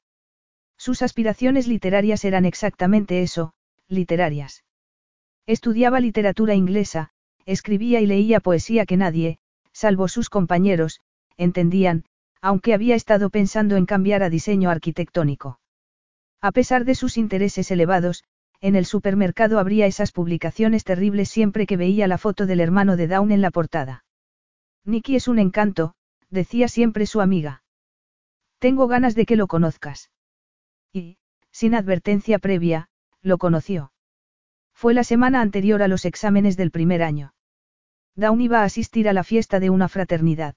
Sus 0.77 1.03
aspiraciones 1.03 1.67
literarias 1.67 2.25
eran 2.25 2.45
exactamente 2.45 3.23
eso, 3.23 3.53
literarias. 3.89 4.65
Estudiaba 5.47 6.01
literatura 6.01 6.55
inglesa, 6.55 7.11
escribía 7.45 8.01
y 8.01 8.07
leía 8.07 8.41
poesía 8.41 8.87
que 8.87 8.97
nadie, 8.97 9.39
salvo 9.73 10.09
sus 10.09 10.29
compañeros, 10.29 11.01
entendían, 11.37 12.05
aunque 12.41 12.75
había 12.75 12.95
estado 12.95 13.31
pensando 13.31 13.77
en 13.77 13.87
cambiar 13.87 14.23
a 14.23 14.31
diseño 14.31 14.71
arquitectónico. 14.71 15.61
A 16.41 16.53
pesar 16.53 16.85
de 16.85 16.95
sus 16.95 17.17
intereses 17.17 17.71
elevados, 17.71 18.25
en 18.61 18.77
el 18.77 18.87
supermercado 18.87 19.59
habría 19.59 19.87
esas 19.87 20.13
publicaciones 20.13 20.85
terribles 20.85 21.29
siempre 21.29 21.67
que 21.67 21.77
veía 21.77 22.07
la 22.09 22.19
foto 22.19 22.47
del 22.47 22.61
hermano 22.61 22.97
de 22.97 23.07
Dawn 23.07 23.33
en 23.33 23.41
la 23.41 23.51
portada. 23.51 24.05
Nicky 24.85 25.17
es 25.17 25.29
un 25.29 25.39
encanto, 25.39 25.95
decía 26.31 26.69
siempre 26.69 27.07
su 27.07 27.21
amiga. 27.21 27.63
Tengo 28.59 28.87
ganas 28.87 29.15
de 29.15 29.27
que 29.27 29.37
lo 29.37 29.47
conozcas. 29.47 30.11
Sin 31.59 31.75
advertencia 31.75 32.39
previa, 32.39 32.91
lo 33.23 33.39
conoció. 33.39 33.91
Fue 34.75 34.93
la 34.93 35.05
semana 35.05 35.41
anterior 35.41 35.83
a 35.83 35.89
los 35.89 36.05
exámenes 36.05 36.59
del 36.59 36.71
primer 36.71 37.03
año. 37.03 37.33
Dawn 38.15 38.43
iba 38.43 38.61
a 38.61 38.65
asistir 38.65 39.09
a 39.09 39.15
la 39.15 39.25
fiesta 39.25 39.59
de 39.59 39.71
una 39.71 39.89
fraternidad. 39.89 40.55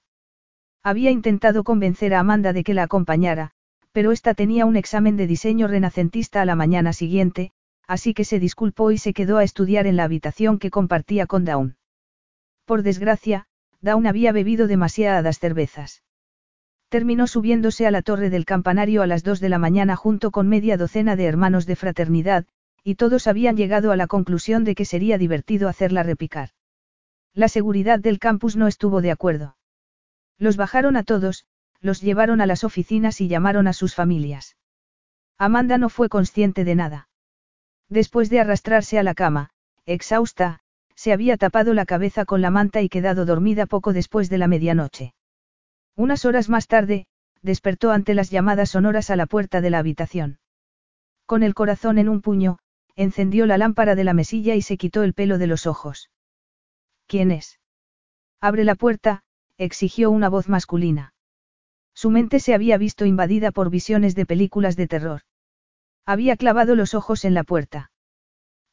Había 0.82 1.10
intentado 1.10 1.64
convencer 1.64 2.12
a 2.12 2.20
Amanda 2.20 2.52
de 2.52 2.64
que 2.64 2.74
la 2.74 2.82
acompañara, 2.82 3.52
pero 3.92 4.12
ésta 4.12 4.34
tenía 4.34 4.66
un 4.66 4.76
examen 4.76 5.16
de 5.16 5.26
diseño 5.26 5.68
renacentista 5.68 6.42
a 6.42 6.44
la 6.44 6.54
mañana 6.54 6.92
siguiente, 6.92 7.52
así 7.86 8.12
que 8.12 8.26
se 8.26 8.38
disculpó 8.38 8.90
y 8.90 8.98
se 8.98 9.14
quedó 9.14 9.38
a 9.38 9.44
estudiar 9.44 9.86
en 9.86 9.96
la 9.96 10.04
habitación 10.04 10.58
que 10.58 10.70
compartía 10.70 11.26
con 11.26 11.46
Dawn. 11.46 11.78
Por 12.66 12.82
desgracia, 12.82 13.46
Dawn 13.80 14.06
había 14.06 14.32
bebido 14.32 14.66
demasiadas 14.66 15.38
cervezas. 15.38 16.02
Terminó 16.90 17.28
subiéndose 17.28 17.86
a 17.86 17.92
la 17.92 18.02
torre 18.02 18.30
del 18.30 18.44
campanario 18.44 19.02
a 19.02 19.06
las 19.06 19.22
dos 19.22 19.38
de 19.38 19.48
la 19.48 19.58
mañana 19.58 19.94
junto 19.94 20.32
con 20.32 20.48
media 20.48 20.76
docena 20.76 21.14
de 21.14 21.24
hermanos 21.24 21.64
de 21.64 21.76
fraternidad, 21.76 22.46
y 22.82 22.96
todos 22.96 23.28
habían 23.28 23.56
llegado 23.56 23.92
a 23.92 23.96
la 23.96 24.08
conclusión 24.08 24.64
de 24.64 24.74
que 24.74 24.84
sería 24.84 25.16
divertido 25.16 25.68
hacerla 25.68 26.02
repicar. 26.02 26.50
La 27.32 27.48
seguridad 27.48 28.00
del 28.00 28.18
campus 28.18 28.56
no 28.56 28.66
estuvo 28.66 29.02
de 29.02 29.12
acuerdo. 29.12 29.56
Los 30.36 30.56
bajaron 30.56 30.96
a 30.96 31.04
todos, 31.04 31.46
los 31.80 32.00
llevaron 32.00 32.40
a 32.40 32.46
las 32.46 32.64
oficinas 32.64 33.20
y 33.20 33.28
llamaron 33.28 33.68
a 33.68 33.72
sus 33.72 33.94
familias. 33.94 34.56
Amanda 35.38 35.78
no 35.78 35.90
fue 35.90 36.08
consciente 36.08 36.64
de 36.64 36.74
nada. 36.74 37.08
Después 37.88 38.30
de 38.30 38.40
arrastrarse 38.40 38.98
a 38.98 39.04
la 39.04 39.14
cama, 39.14 39.50
exhausta, 39.86 40.58
se 40.96 41.12
había 41.12 41.36
tapado 41.36 41.72
la 41.72 41.86
cabeza 41.86 42.24
con 42.24 42.40
la 42.40 42.50
manta 42.50 42.82
y 42.82 42.88
quedado 42.88 43.26
dormida 43.26 43.66
poco 43.66 43.92
después 43.92 44.28
de 44.28 44.38
la 44.38 44.48
medianoche. 44.48 45.14
Unas 46.00 46.24
horas 46.24 46.48
más 46.48 46.66
tarde, 46.66 47.04
despertó 47.42 47.90
ante 47.90 48.14
las 48.14 48.30
llamadas 48.30 48.70
sonoras 48.70 49.10
a 49.10 49.16
la 49.16 49.26
puerta 49.26 49.60
de 49.60 49.68
la 49.68 49.80
habitación. 49.80 50.38
Con 51.26 51.42
el 51.42 51.52
corazón 51.52 51.98
en 51.98 52.08
un 52.08 52.22
puño, 52.22 52.58
encendió 52.96 53.44
la 53.44 53.58
lámpara 53.58 53.94
de 53.94 54.04
la 54.04 54.14
mesilla 54.14 54.54
y 54.54 54.62
se 54.62 54.78
quitó 54.78 55.02
el 55.02 55.12
pelo 55.12 55.36
de 55.36 55.46
los 55.46 55.66
ojos. 55.66 56.10
¿Quién 57.06 57.30
es? 57.30 57.60
Abre 58.40 58.64
la 58.64 58.76
puerta, 58.76 59.24
exigió 59.58 60.10
una 60.10 60.30
voz 60.30 60.48
masculina. 60.48 61.12
Su 61.92 62.08
mente 62.08 62.40
se 62.40 62.54
había 62.54 62.78
visto 62.78 63.04
invadida 63.04 63.50
por 63.50 63.68
visiones 63.68 64.14
de 64.14 64.24
películas 64.24 64.76
de 64.76 64.86
terror. 64.86 65.20
Había 66.06 66.38
clavado 66.38 66.76
los 66.76 66.94
ojos 66.94 67.26
en 67.26 67.34
la 67.34 67.44
puerta. 67.44 67.92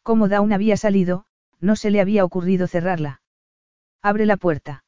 Como 0.02 0.30
Dawn 0.30 0.54
había 0.54 0.78
salido, 0.78 1.26
no 1.60 1.76
se 1.76 1.92
le 1.92 2.00
había 2.00 2.24
ocurrido 2.24 2.68
cerrarla. 2.68 3.22
Abre 4.02 4.26
la 4.26 4.38
puerta. 4.38 4.86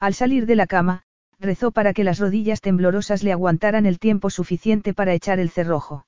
Al 0.00 0.14
salir 0.14 0.46
de 0.46 0.56
la 0.56 0.66
cama, 0.66 1.04
rezó 1.42 1.72
para 1.72 1.92
que 1.92 2.04
las 2.04 2.18
rodillas 2.18 2.60
temblorosas 2.60 3.22
le 3.22 3.32
aguantaran 3.32 3.84
el 3.84 3.98
tiempo 3.98 4.30
suficiente 4.30 4.94
para 4.94 5.12
echar 5.12 5.40
el 5.40 5.50
cerrojo. 5.50 6.06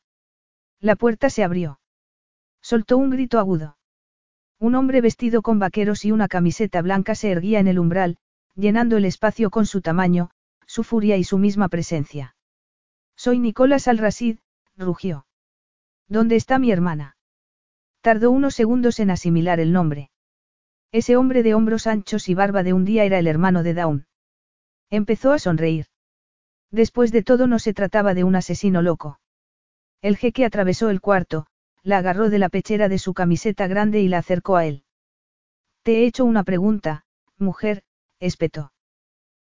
La 0.81 0.97
puerta 0.97 1.29
se 1.29 1.43
abrió. 1.43 1.81
Soltó 2.63 2.97
un 2.97 3.11
grito 3.11 3.39
agudo. 3.39 3.77
Un 4.61 4.77
hombre 4.77 5.01
vestido 5.01 5.43
con 5.43 5.59
vaqueros 5.59 6.05
y 6.05 6.13
una 6.13 6.29
camiseta 6.29 6.81
blanca 6.81 7.15
se 7.15 7.31
erguía 7.31 7.59
en 7.59 7.69
el 7.69 7.79
umbral, 7.79 8.17
llenando 8.55 8.97
el 8.97 9.05
espacio 9.05 9.51
con 9.51 9.67
su 9.67 9.81
tamaño, 9.81 10.31
su 10.67 10.85
furia 10.85 11.17
y 11.17 11.25
su 11.25 11.37
misma 11.39 11.69
presencia. 11.69 12.37
Soy 13.17 13.39
Nicolás 13.41 13.89
Al-Rasid, 13.89 14.39
rugió. 14.77 15.27
¿Dónde 16.09 16.37
está 16.37 16.59
mi 16.59 16.71
hermana? 16.71 17.17
Tardó 18.01 18.31
unos 18.31 18.55
segundos 18.55 19.01
en 19.01 19.11
asimilar 19.11 19.61
el 19.61 19.73
nombre. 19.73 20.11
Ese 20.93 21.17
hombre 21.17 21.43
de 21.43 21.55
hombros 21.55 21.87
anchos 21.87 22.29
y 22.29 22.35
barba 22.35 22.63
de 22.63 22.73
un 22.73 22.85
día 22.85 23.05
era 23.05 23.19
el 23.19 23.27
hermano 23.27 23.63
de 23.63 23.75
Dawn. 23.75 24.07
Empezó 24.91 25.33
a 25.33 25.39
sonreír. 25.39 25.87
Después 26.71 27.13
de 27.13 27.23
todo 27.23 27.47
no 27.47 27.59
se 27.59 27.75
trataba 27.75 28.15
de 28.15 28.25
un 28.25 28.37
asesino 28.37 28.83
loco. 28.83 29.21
El 30.03 30.17
jeque 30.17 30.45
atravesó 30.45 30.91
el 30.91 31.01
cuarto, 31.01 31.47
la 31.83 31.99
agarró 31.99 32.31
de 32.31 32.39
la 32.39 32.49
pechera 32.49 32.89
de 32.89 32.99
su 32.99 33.15
camiseta 33.15 33.67
grande 33.67 34.01
y 34.01 34.09
la 34.09 34.19
acercó 34.19 34.57
a 34.57 34.65
él. 34.65 34.85
Te 35.83 35.99
he 35.99 36.07
hecho 36.07 36.25
una 36.25 36.45
pregunta, 36.45 37.05
mujer, 37.39 37.83
espetó. 38.21 38.73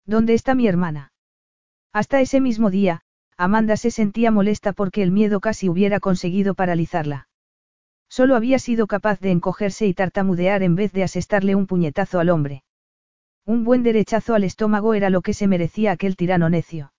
¿Dónde 0.06 0.34
está 0.34 0.54
mi 0.54 0.68
hermana? 0.68 1.14
Hasta 1.94 2.20
ese 2.20 2.42
mismo 2.42 2.70
día, 2.70 3.02
Amanda 3.38 3.78
se 3.78 3.90
sentía 3.90 4.32
molesta 4.32 4.74
porque 4.74 5.02
el 5.02 5.12
miedo 5.12 5.40
casi 5.40 5.70
hubiera 5.70 6.02
conseguido 6.02 6.54
paralizarla. 6.54 7.30
Solo 8.10 8.36
había 8.36 8.60
sido 8.60 8.86
capaz 8.86 9.22
de 9.22 9.32
encogerse 9.32 9.88
y 9.88 9.94
tartamudear 9.94 10.62
en 10.62 10.76
vez 10.76 10.92
de 10.92 11.04
asestarle 11.04 11.56
un 11.56 11.68
puñetazo 11.68 12.20
al 12.20 12.30
hombre. 12.30 12.65
Un 13.48 13.64
buen 13.64 13.84
derechazo 13.84 14.34
al 14.34 14.44
estómago 14.44 14.96
era 14.96 15.12
lo 15.12 15.22
que 15.22 15.34
se 15.34 15.48
merecía 15.48 15.92
aquel 15.92 16.16
tirano 16.16 16.50
necio. 16.50 16.94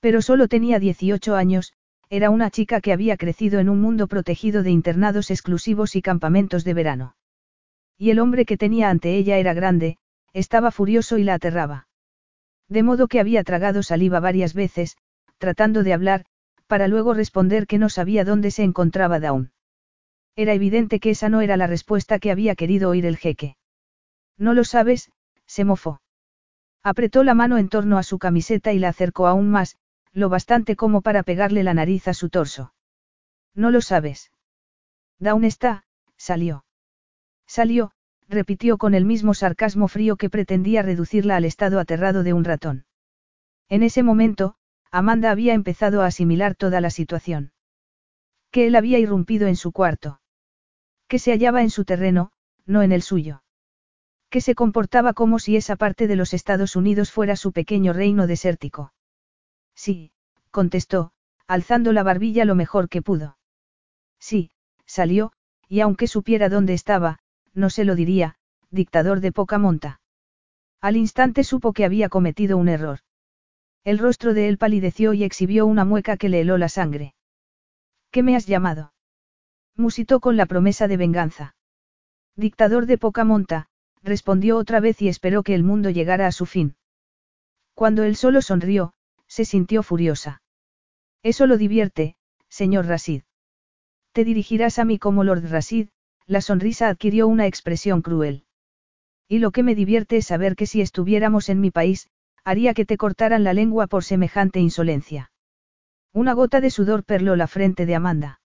Pero 0.00 0.22
solo 0.22 0.46
tenía 0.46 0.78
18 0.78 1.34
años, 1.34 1.72
era 2.08 2.30
una 2.30 2.50
chica 2.50 2.80
que 2.80 2.92
había 2.92 3.16
crecido 3.16 3.58
en 3.58 3.68
un 3.68 3.80
mundo 3.80 4.06
protegido 4.06 4.62
de 4.62 4.70
internados 4.70 5.30
exclusivos 5.32 5.96
y 5.96 6.02
campamentos 6.02 6.62
de 6.62 6.74
verano. 6.74 7.16
Y 7.98 8.10
el 8.10 8.20
hombre 8.20 8.44
que 8.44 8.56
tenía 8.56 8.90
ante 8.90 9.16
ella 9.16 9.38
era 9.38 9.54
grande, 9.54 9.98
estaba 10.32 10.70
furioso 10.70 11.18
y 11.18 11.24
la 11.24 11.34
aterraba. 11.34 11.88
De 12.68 12.84
modo 12.84 13.08
que 13.08 13.18
había 13.18 13.42
tragado 13.42 13.82
saliva 13.82 14.20
varias 14.20 14.54
veces, 14.54 14.96
tratando 15.38 15.82
de 15.82 15.92
hablar, 15.92 16.26
para 16.68 16.86
luego 16.86 17.14
responder 17.14 17.66
que 17.66 17.78
no 17.78 17.88
sabía 17.88 18.24
dónde 18.24 18.52
se 18.52 18.62
encontraba 18.62 19.18
Dawn. 19.18 19.52
Era 20.36 20.52
evidente 20.52 21.00
que 21.00 21.10
esa 21.10 21.28
no 21.28 21.40
era 21.40 21.56
la 21.56 21.66
respuesta 21.66 22.18
que 22.18 22.30
había 22.30 22.54
querido 22.54 22.90
oír 22.90 23.06
el 23.06 23.16
jeque. 23.16 23.56
No 24.38 24.52
lo 24.52 24.64
sabes, 24.64 25.10
se 25.46 25.64
mofó. 25.64 26.00
Apretó 26.82 27.24
la 27.24 27.34
mano 27.34 27.58
en 27.58 27.68
torno 27.68 27.98
a 27.98 28.02
su 28.02 28.18
camiseta 28.18 28.72
y 28.72 28.78
la 28.78 28.88
acercó 28.88 29.26
aún 29.26 29.50
más, 29.50 29.76
lo 30.12 30.28
bastante 30.28 30.76
como 30.76 31.02
para 31.02 31.22
pegarle 31.22 31.62
la 31.62 31.74
nariz 31.74 32.08
a 32.08 32.14
su 32.14 32.30
torso. 32.30 32.72
No 33.54 33.70
lo 33.70 33.80
sabes. 33.80 34.30
Dawn 35.18 35.44
está, 35.44 35.84
salió. 36.16 36.64
Salió, 37.46 37.92
repitió 38.28 38.78
con 38.78 38.94
el 38.94 39.04
mismo 39.04 39.34
sarcasmo 39.34 39.88
frío 39.88 40.16
que 40.16 40.30
pretendía 40.30 40.82
reducirla 40.82 41.36
al 41.36 41.44
estado 41.44 41.80
aterrado 41.80 42.22
de 42.22 42.32
un 42.32 42.44
ratón. 42.44 42.86
En 43.68 43.82
ese 43.82 44.02
momento, 44.02 44.56
Amanda 44.90 45.30
había 45.30 45.54
empezado 45.54 46.02
a 46.02 46.06
asimilar 46.06 46.54
toda 46.54 46.80
la 46.80 46.90
situación. 46.90 47.52
Que 48.50 48.66
él 48.66 48.76
había 48.76 48.98
irrumpido 48.98 49.48
en 49.48 49.56
su 49.56 49.72
cuarto. 49.72 50.20
Que 51.08 51.18
se 51.18 51.32
hallaba 51.32 51.62
en 51.62 51.70
su 51.70 51.84
terreno, 51.84 52.32
no 52.64 52.82
en 52.82 52.92
el 52.92 53.02
suyo. 53.02 53.42
Que 54.30 54.40
se 54.40 54.54
comportaba 54.54 55.12
como 55.12 55.38
si 55.38 55.56
esa 55.56 55.76
parte 55.76 56.06
de 56.06 56.16
los 56.16 56.34
Estados 56.34 56.76
Unidos 56.76 57.12
fuera 57.12 57.36
su 57.36 57.52
pequeño 57.52 57.92
reino 57.92 58.26
desértico. 58.26 58.92
Sí, 59.74 60.12
contestó, 60.50 61.12
alzando 61.46 61.92
la 61.92 62.02
barbilla 62.02 62.44
lo 62.44 62.54
mejor 62.54 62.88
que 62.88 63.02
pudo. 63.02 63.38
Sí, 64.18 64.50
salió, 64.84 65.32
y 65.68 65.80
aunque 65.80 66.06
supiera 66.06 66.48
dónde 66.48 66.74
estaba, 66.74 67.18
no 67.54 67.70
se 67.70 67.84
lo 67.84 67.94
diría, 67.94 68.36
dictador 68.70 69.20
de 69.20 69.32
poca 69.32 69.58
monta. 69.58 70.00
Al 70.80 70.96
instante 70.96 71.44
supo 71.44 71.72
que 71.72 71.84
había 71.84 72.08
cometido 72.08 72.56
un 72.56 72.68
error. 72.68 73.00
El 73.84 73.98
rostro 73.98 74.34
de 74.34 74.48
él 74.48 74.58
palideció 74.58 75.12
y 75.12 75.24
exhibió 75.24 75.66
una 75.66 75.84
mueca 75.84 76.16
que 76.16 76.28
le 76.28 76.40
heló 76.40 76.58
la 76.58 76.68
sangre. 76.68 77.14
¿Qué 78.10 78.22
me 78.22 78.34
has 78.34 78.46
llamado? 78.46 78.92
Musitó 79.76 80.20
con 80.20 80.36
la 80.36 80.46
promesa 80.46 80.88
de 80.88 80.96
venganza. 80.96 81.54
Dictador 82.34 82.86
de 82.86 82.98
poca 82.98 83.24
monta, 83.24 83.68
respondió 84.06 84.56
otra 84.56 84.80
vez 84.80 85.02
y 85.02 85.08
esperó 85.08 85.42
que 85.42 85.54
el 85.54 85.64
mundo 85.64 85.90
llegara 85.90 86.26
a 86.26 86.32
su 86.32 86.46
fin. 86.46 86.76
Cuando 87.74 88.04
él 88.04 88.16
solo 88.16 88.40
sonrió, 88.40 88.94
se 89.26 89.44
sintió 89.44 89.82
furiosa. 89.82 90.40
Eso 91.22 91.46
lo 91.46 91.58
divierte, 91.58 92.16
señor 92.48 92.86
Rasid. 92.86 93.22
Te 94.12 94.24
dirigirás 94.24 94.78
a 94.78 94.84
mí 94.84 94.98
como 94.98 95.24
Lord 95.24 95.50
Rasid, 95.50 95.88
la 96.26 96.40
sonrisa 96.40 96.88
adquirió 96.88 97.28
una 97.28 97.46
expresión 97.46 98.00
cruel. 98.00 98.44
Y 99.28 99.40
lo 99.40 99.50
que 99.50 99.62
me 99.62 99.74
divierte 99.74 100.18
es 100.18 100.26
saber 100.26 100.56
que 100.56 100.66
si 100.66 100.80
estuviéramos 100.80 101.48
en 101.48 101.60
mi 101.60 101.70
país, 101.70 102.08
haría 102.44 102.74
que 102.74 102.86
te 102.86 102.96
cortaran 102.96 103.44
la 103.44 103.52
lengua 103.52 103.88
por 103.88 104.04
semejante 104.04 104.60
insolencia. 104.60 105.32
Una 106.12 106.32
gota 106.32 106.60
de 106.60 106.70
sudor 106.70 107.04
perló 107.04 107.36
la 107.36 107.48
frente 107.48 107.86
de 107.86 107.96
Amanda. 107.96 108.40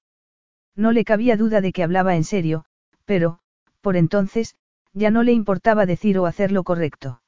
No 0.76 0.92
le 0.92 1.06
cabía 1.06 1.38
duda 1.38 1.62
de 1.62 1.72
que 1.72 1.84
hablaba 1.84 2.16
en 2.16 2.24
serio, 2.24 2.66
pero, 3.06 3.40
por 3.82 3.96
entonces, 3.96 4.56
ya 4.94 5.12
no 5.12 5.24
le 5.24 5.32
importaba 5.32 5.86
decir 5.86 6.18
o 6.20 6.26
hacer 6.26 6.52
lo 6.52 6.64
correcto. 6.64 7.22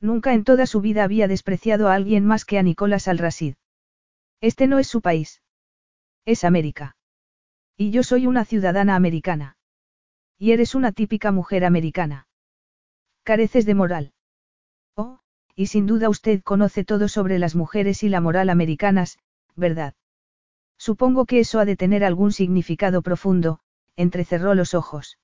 Nunca 0.00 0.32
en 0.32 0.44
toda 0.44 0.66
su 0.66 0.80
vida 0.80 1.04
había 1.04 1.28
despreciado 1.28 1.88
a 1.88 1.94
alguien 1.94 2.24
más 2.24 2.44
que 2.44 2.58
a 2.58 2.62
Nicolás 2.62 3.08
Al-Rasid. 3.08 3.56
Este 4.40 4.66
no 4.66 4.78
es 4.78 4.86
su 4.86 5.00
país. 5.00 5.42
Es 6.24 6.44
América. 6.44 6.96
Y 7.76 7.90
yo 7.90 8.02
soy 8.02 8.26
una 8.26 8.44
ciudadana 8.44 8.94
americana. 8.94 9.56
Y 10.38 10.52
eres 10.52 10.74
una 10.74 10.92
típica 10.92 11.32
mujer 11.32 11.64
americana. 11.64 12.28
Careces 13.24 13.66
de 13.66 13.74
moral. 13.74 14.12
Oh, 14.94 15.20
y 15.54 15.66
sin 15.66 15.86
duda 15.86 16.08
usted 16.08 16.42
conoce 16.42 16.84
todo 16.84 17.08
sobre 17.08 17.38
las 17.40 17.56
mujeres 17.56 18.04
y 18.04 18.08
la 18.08 18.20
moral 18.20 18.50
americanas, 18.50 19.18
¿verdad? 19.56 19.94
Supongo 20.78 21.26
que 21.26 21.40
eso 21.40 21.58
ha 21.58 21.64
de 21.64 21.76
tener 21.76 22.04
algún 22.04 22.30
significado 22.30 23.02
profundo, 23.02 23.58
entrecerró 23.96 24.54
los 24.54 24.74
ojos. 24.74 25.18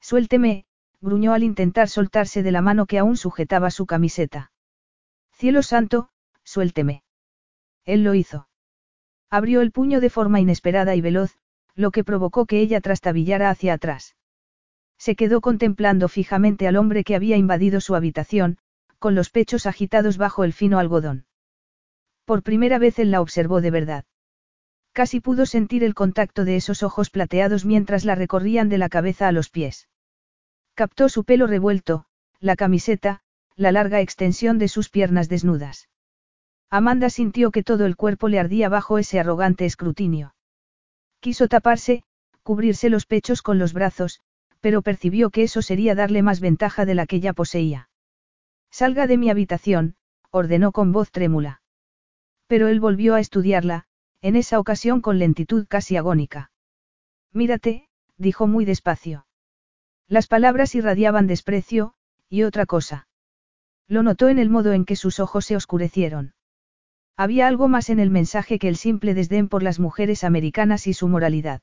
Suélteme, 0.00 0.66
gruñó 1.00 1.32
al 1.32 1.42
intentar 1.42 1.88
soltarse 1.88 2.42
de 2.42 2.52
la 2.52 2.62
mano 2.62 2.86
que 2.86 2.98
aún 2.98 3.16
sujetaba 3.16 3.70
su 3.70 3.86
camiseta. 3.86 4.52
Cielo 5.32 5.62
santo, 5.62 6.10
suélteme. 6.42 7.02
Él 7.84 8.02
lo 8.02 8.14
hizo. 8.14 8.48
Abrió 9.30 9.60
el 9.60 9.72
puño 9.72 10.00
de 10.00 10.10
forma 10.10 10.40
inesperada 10.40 10.96
y 10.96 11.00
veloz, 11.00 11.38
lo 11.74 11.90
que 11.90 12.04
provocó 12.04 12.46
que 12.46 12.60
ella 12.60 12.80
trastabillara 12.80 13.50
hacia 13.50 13.74
atrás. 13.74 14.16
Se 14.98 15.14
quedó 15.14 15.40
contemplando 15.40 16.08
fijamente 16.08 16.66
al 16.66 16.76
hombre 16.76 17.04
que 17.04 17.14
había 17.14 17.36
invadido 17.36 17.80
su 17.80 17.94
habitación, 17.94 18.58
con 18.98 19.14
los 19.14 19.30
pechos 19.30 19.66
agitados 19.66 20.18
bajo 20.18 20.42
el 20.42 20.52
fino 20.52 20.80
algodón. 20.80 21.26
Por 22.24 22.42
primera 22.42 22.78
vez 22.78 22.98
él 22.98 23.12
la 23.12 23.20
observó 23.20 23.60
de 23.60 23.70
verdad. 23.70 24.04
Casi 24.92 25.20
pudo 25.20 25.46
sentir 25.46 25.84
el 25.84 25.94
contacto 25.94 26.44
de 26.44 26.56
esos 26.56 26.82
ojos 26.82 27.10
plateados 27.10 27.64
mientras 27.64 28.04
la 28.04 28.16
recorrían 28.16 28.68
de 28.68 28.78
la 28.78 28.88
cabeza 28.88 29.28
a 29.28 29.32
los 29.32 29.48
pies. 29.48 29.88
Captó 30.78 31.08
su 31.08 31.24
pelo 31.24 31.48
revuelto, 31.48 32.04
la 32.38 32.54
camiseta, 32.54 33.18
la 33.56 33.72
larga 33.72 34.00
extensión 34.00 34.60
de 34.60 34.68
sus 34.68 34.90
piernas 34.90 35.28
desnudas. 35.28 35.88
Amanda 36.70 37.10
sintió 37.10 37.50
que 37.50 37.64
todo 37.64 37.84
el 37.84 37.96
cuerpo 37.96 38.28
le 38.28 38.38
ardía 38.38 38.68
bajo 38.68 38.96
ese 38.98 39.18
arrogante 39.18 39.64
escrutinio. 39.64 40.36
Quiso 41.18 41.48
taparse, 41.48 42.04
cubrirse 42.44 42.90
los 42.90 43.06
pechos 43.06 43.42
con 43.42 43.58
los 43.58 43.72
brazos, 43.72 44.20
pero 44.60 44.80
percibió 44.82 45.30
que 45.30 45.42
eso 45.42 45.62
sería 45.62 45.96
darle 45.96 46.22
más 46.22 46.38
ventaja 46.38 46.84
de 46.84 46.94
la 46.94 47.06
que 47.06 47.18
ya 47.18 47.32
poseía. 47.32 47.90
Salga 48.70 49.08
de 49.08 49.18
mi 49.18 49.30
habitación, 49.30 49.96
ordenó 50.30 50.70
con 50.70 50.92
voz 50.92 51.10
trémula. 51.10 51.60
Pero 52.46 52.68
él 52.68 52.78
volvió 52.78 53.16
a 53.16 53.20
estudiarla, 53.20 53.86
en 54.22 54.36
esa 54.36 54.60
ocasión 54.60 55.00
con 55.00 55.18
lentitud 55.18 55.66
casi 55.68 55.96
agónica. 55.96 56.52
Mírate, 57.32 57.88
dijo 58.16 58.46
muy 58.46 58.64
despacio. 58.64 59.24
Las 60.08 60.26
palabras 60.26 60.74
irradiaban 60.74 61.26
desprecio, 61.26 61.92
y 62.30 62.42
otra 62.42 62.64
cosa. 62.64 63.08
Lo 63.88 64.02
notó 64.02 64.28
en 64.28 64.38
el 64.38 64.48
modo 64.48 64.72
en 64.72 64.86
que 64.86 64.96
sus 64.96 65.20
ojos 65.20 65.44
se 65.44 65.54
oscurecieron. 65.54 66.32
Había 67.16 67.46
algo 67.46 67.68
más 67.68 67.90
en 67.90 67.98
el 67.98 68.10
mensaje 68.10 68.58
que 68.58 68.68
el 68.68 68.76
simple 68.76 69.12
desdén 69.12 69.48
por 69.48 69.62
las 69.62 69.78
mujeres 69.78 70.24
americanas 70.24 70.86
y 70.86 70.94
su 70.94 71.08
moralidad. 71.08 71.60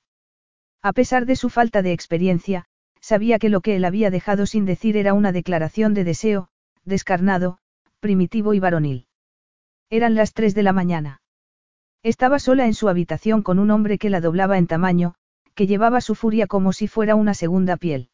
A 0.84 0.94
pesar 0.94 1.26
de 1.26 1.36
su 1.36 1.50
falta 1.50 1.82
de 1.82 1.92
experiencia, 1.92 2.66
sabía 3.00 3.40
que 3.40 3.50
lo 3.50 3.62
que 3.62 3.78
él 3.78 3.86
había 3.86 4.12
dejado 4.12 4.46
sin 4.46 4.66
decir 4.66 4.96
era 4.96 5.14
una 5.14 5.32
declaración 5.32 5.96
de 5.96 6.04
deseo, 6.04 6.50
descarnado, 6.84 7.58
primitivo 8.00 8.54
y 8.54 8.60
varonil. 8.60 9.08
Eran 9.90 10.14
las 10.14 10.34
tres 10.34 10.54
de 10.54 10.64
la 10.64 10.74
mañana. 10.74 11.22
Estaba 12.04 12.38
sola 12.38 12.68
en 12.68 12.76
su 12.76 12.90
habitación 12.90 13.42
con 13.42 13.58
un 13.58 13.72
hombre 13.72 13.98
que 13.98 14.12
la 14.12 14.22
doblaba 14.22 14.60
en 14.60 14.68
tamaño, 14.68 15.16
que 15.56 15.66
llevaba 15.66 16.02
su 16.02 16.14
furia 16.14 16.46
como 16.46 16.74
si 16.74 16.88
fuera 16.88 17.16
una 17.16 17.34
segunda 17.34 17.78
piel. 17.78 18.10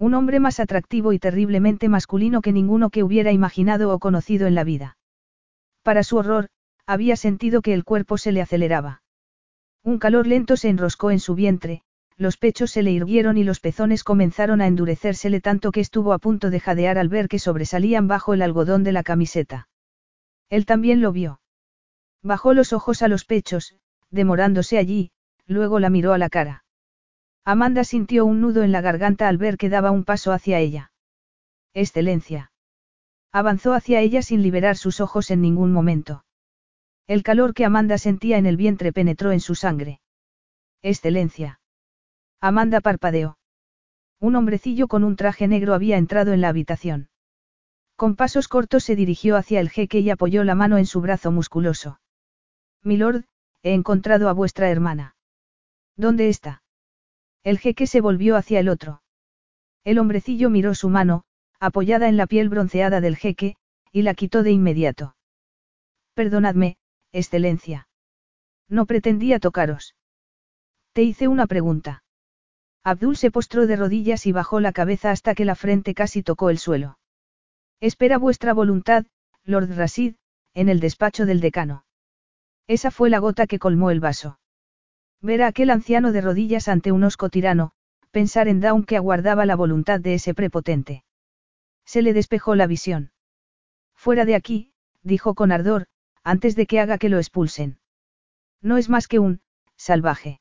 Un 0.00 0.14
hombre 0.14 0.40
más 0.40 0.60
atractivo 0.60 1.12
y 1.12 1.18
terriblemente 1.18 1.90
masculino 1.90 2.40
que 2.40 2.54
ninguno 2.54 2.88
que 2.88 3.02
hubiera 3.02 3.32
imaginado 3.32 3.92
o 3.92 3.98
conocido 3.98 4.46
en 4.46 4.54
la 4.54 4.64
vida. 4.64 4.96
Para 5.82 6.02
su 6.04 6.16
horror, 6.16 6.48
había 6.86 7.16
sentido 7.16 7.60
que 7.60 7.74
el 7.74 7.84
cuerpo 7.84 8.16
se 8.16 8.32
le 8.32 8.40
aceleraba. 8.40 9.02
Un 9.84 9.98
calor 9.98 10.26
lento 10.26 10.56
se 10.56 10.70
enroscó 10.70 11.10
en 11.10 11.20
su 11.20 11.34
vientre, 11.34 11.82
los 12.16 12.38
pechos 12.38 12.70
se 12.70 12.82
le 12.82 12.92
irguieron 12.92 13.36
y 13.36 13.44
los 13.44 13.60
pezones 13.60 14.02
comenzaron 14.02 14.62
a 14.62 14.66
endurecérsele 14.66 15.42
tanto 15.42 15.70
que 15.70 15.80
estuvo 15.80 16.14
a 16.14 16.18
punto 16.18 16.48
de 16.48 16.60
jadear 16.60 16.96
al 16.96 17.10
ver 17.10 17.28
que 17.28 17.38
sobresalían 17.38 18.08
bajo 18.08 18.32
el 18.32 18.40
algodón 18.40 18.84
de 18.84 18.92
la 18.92 19.02
camiseta. 19.02 19.68
Él 20.48 20.64
también 20.64 21.02
lo 21.02 21.12
vio. 21.12 21.42
Bajó 22.22 22.54
los 22.54 22.72
ojos 22.72 23.02
a 23.02 23.08
los 23.08 23.26
pechos, 23.26 23.76
demorándose 24.10 24.78
allí, 24.78 25.10
luego 25.46 25.78
la 25.78 25.90
miró 25.90 26.14
a 26.14 26.18
la 26.18 26.30
cara. 26.30 26.64
Amanda 27.44 27.84
sintió 27.84 28.26
un 28.26 28.40
nudo 28.40 28.62
en 28.62 28.72
la 28.72 28.80
garganta 28.80 29.28
al 29.28 29.38
ver 29.38 29.56
que 29.56 29.68
daba 29.68 29.90
un 29.90 30.04
paso 30.04 30.32
hacia 30.32 30.58
ella. 30.58 30.92
Excelencia. 31.74 32.52
Avanzó 33.32 33.74
hacia 33.74 34.00
ella 34.00 34.22
sin 34.22 34.42
liberar 34.42 34.76
sus 34.76 35.00
ojos 35.00 35.30
en 35.30 35.40
ningún 35.40 35.72
momento. 35.72 36.24
El 37.06 37.22
calor 37.22 37.54
que 37.54 37.64
Amanda 37.64 37.98
sentía 37.98 38.38
en 38.38 38.46
el 38.46 38.56
vientre 38.56 38.92
penetró 38.92 39.32
en 39.32 39.40
su 39.40 39.54
sangre. 39.54 40.00
Excelencia. 40.82 41.60
Amanda 42.40 42.80
parpadeó. 42.80 43.38
Un 44.20 44.36
hombrecillo 44.36 44.86
con 44.86 45.04
un 45.04 45.16
traje 45.16 45.48
negro 45.48 45.74
había 45.74 45.96
entrado 45.96 46.32
en 46.32 46.40
la 46.40 46.48
habitación. 46.48 47.08
Con 47.96 48.16
pasos 48.16 48.48
cortos 48.48 48.84
se 48.84 48.96
dirigió 48.96 49.36
hacia 49.36 49.60
el 49.60 49.70
jeque 49.70 50.00
y 50.00 50.10
apoyó 50.10 50.44
la 50.44 50.54
mano 50.54 50.78
en 50.78 50.86
su 50.86 51.00
brazo 51.00 51.30
musculoso. 51.30 52.00
Milord, 52.82 53.24
he 53.62 53.74
encontrado 53.74 54.28
a 54.28 54.32
vuestra 54.32 54.70
hermana. 54.70 55.16
¿Dónde 55.96 56.28
está? 56.28 56.62
El 57.42 57.58
jeque 57.58 57.86
se 57.86 58.00
volvió 58.00 58.36
hacia 58.36 58.60
el 58.60 58.68
otro. 58.68 59.02
El 59.84 59.98
hombrecillo 59.98 60.50
miró 60.50 60.74
su 60.74 60.88
mano, 60.88 61.24
apoyada 61.58 62.08
en 62.08 62.16
la 62.16 62.26
piel 62.26 62.48
bronceada 62.48 63.00
del 63.00 63.16
jeque, 63.16 63.56
y 63.92 64.02
la 64.02 64.14
quitó 64.14 64.42
de 64.42 64.50
inmediato. 64.50 65.16
Perdonadme, 66.14 66.76
excelencia. 67.12 67.88
No 68.68 68.86
pretendía 68.86 69.38
tocaros. 69.38 69.94
Te 70.92 71.02
hice 71.02 71.28
una 71.28 71.46
pregunta. 71.46 72.02
Abdul 72.82 73.16
se 73.16 73.30
postró 73.30 73.66
de 73.66 73.76
rodillas 73.76 74.26
y 74.26 74.32
bajó 74.32 74.60
la 74.60 74.72
cabeza 74.72 75.10
hasta 75.10 75.34
que 75.34 75.44
la 75.44 75.54
frente 75.54 75.94
casi 75.94 76.22
tocó 76.22 76.50
el 76.50 76.58
suelo. 76.58 76.98
Espera 77.80 78.18
vuestra 78.18 78.52
voluntad, 78.52 79.06
Lord 79.44 79.74
Rasid, 79.76 80.16
en 80.54 80.68
el 80.68 80.80
despacho 80.80 81.26
del 81.26 81.40
decano. 81.40 81.84
Esa 82.66 82.90
fue 82.90 83.10
la 83.10 83.18
gota 83.18 83.46
que 83.46 83.58
colmó 83.58 83.90
el 83.90 84.00
vaso. 84.00 84.39
Ver 85.22 85.42
a 85.42 85.48
aquel 85.48 85.70
anciano 85.70 86.12
de 86.12 86.22
rodillas 86.22 86.68
ante 86.68 86.92
un 86.92 87.04
osco 87.04 87.28
tirano, 87.28 87.72
pensar 88.10 88.48
en 88.48 88.60
Dawn 88.60 88.84
que 88.84 88.96
aguardaba 88.96 89.44
la 89.46 89.56
voluntad 89.56 90.00
de 90.00 90.14
ese 90.14 90.34
prepotente. 90.34 91.04
Se 91.84 92.02
le 92.02 92.12
despejó 92.12 92.54
la 92.54 92.66
visión. 92.66 93.12
Fuera 93.94 94.24
de 94.24 94.34
aquí, 94.34 94.72
dijo 95.02 95.34
con 95.34 95.52
ardor, 95.52 95.86
antes 96.24 96.56
de 96.56 96.66
que 96.66 96.80
haga 96.80 96.98
que 96.98 97.08
lo 97.08 97.18
expulsen. 97.18 97.78
No 98.62 98.76
es 98.78 98.88
más 98.88 99.08
que 99.08 99.18
un, 99.18 99.40
salvaje. 99.76 100.40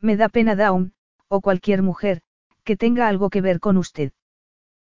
Me 0.00 0.16
da 0.16 0.28
pena 0.28 0.54
Dawn, 0.54 0.94
o 1.28 1.40
cualquier 1.40 1.82
mujer, 1.82 2.22
que 2.64 2.76
tenga 2.76 3.08
algo 3.08 3.30
que 3.30 3.40
ver 3.40 3.58
con 3.58 3.76
usted. 3.76 4.12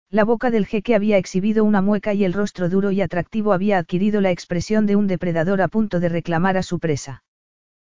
La 0.10 0.24
boca 0.24 0.52
del 0.52 0.66
jeque 0.66 0.96
había 0.96 1.18
exhibido 1.18 1.64
una 1.64 1.82
mueca 1.82 2.14
y 2.14 2.24
el 2.26 2.34
rostro 2.34 2.70
duro 2.70 2.92
y 2.92 3.02
atractivo 3.02 3.54
había 3.54 3.78
adquirido 3.78 4.22
la 4.22 4.32
expresión 4.32 4.86
de 4.86 4.96
un 4.96 5.08
depredador 5.08 5.62
a 5.62 5.68
punto 5.68 6.00
de 6.00 6.10
reclamar 6.10 6.58
a 6.58 6.64
su 6.64 6.80
presa. 6.80 7.24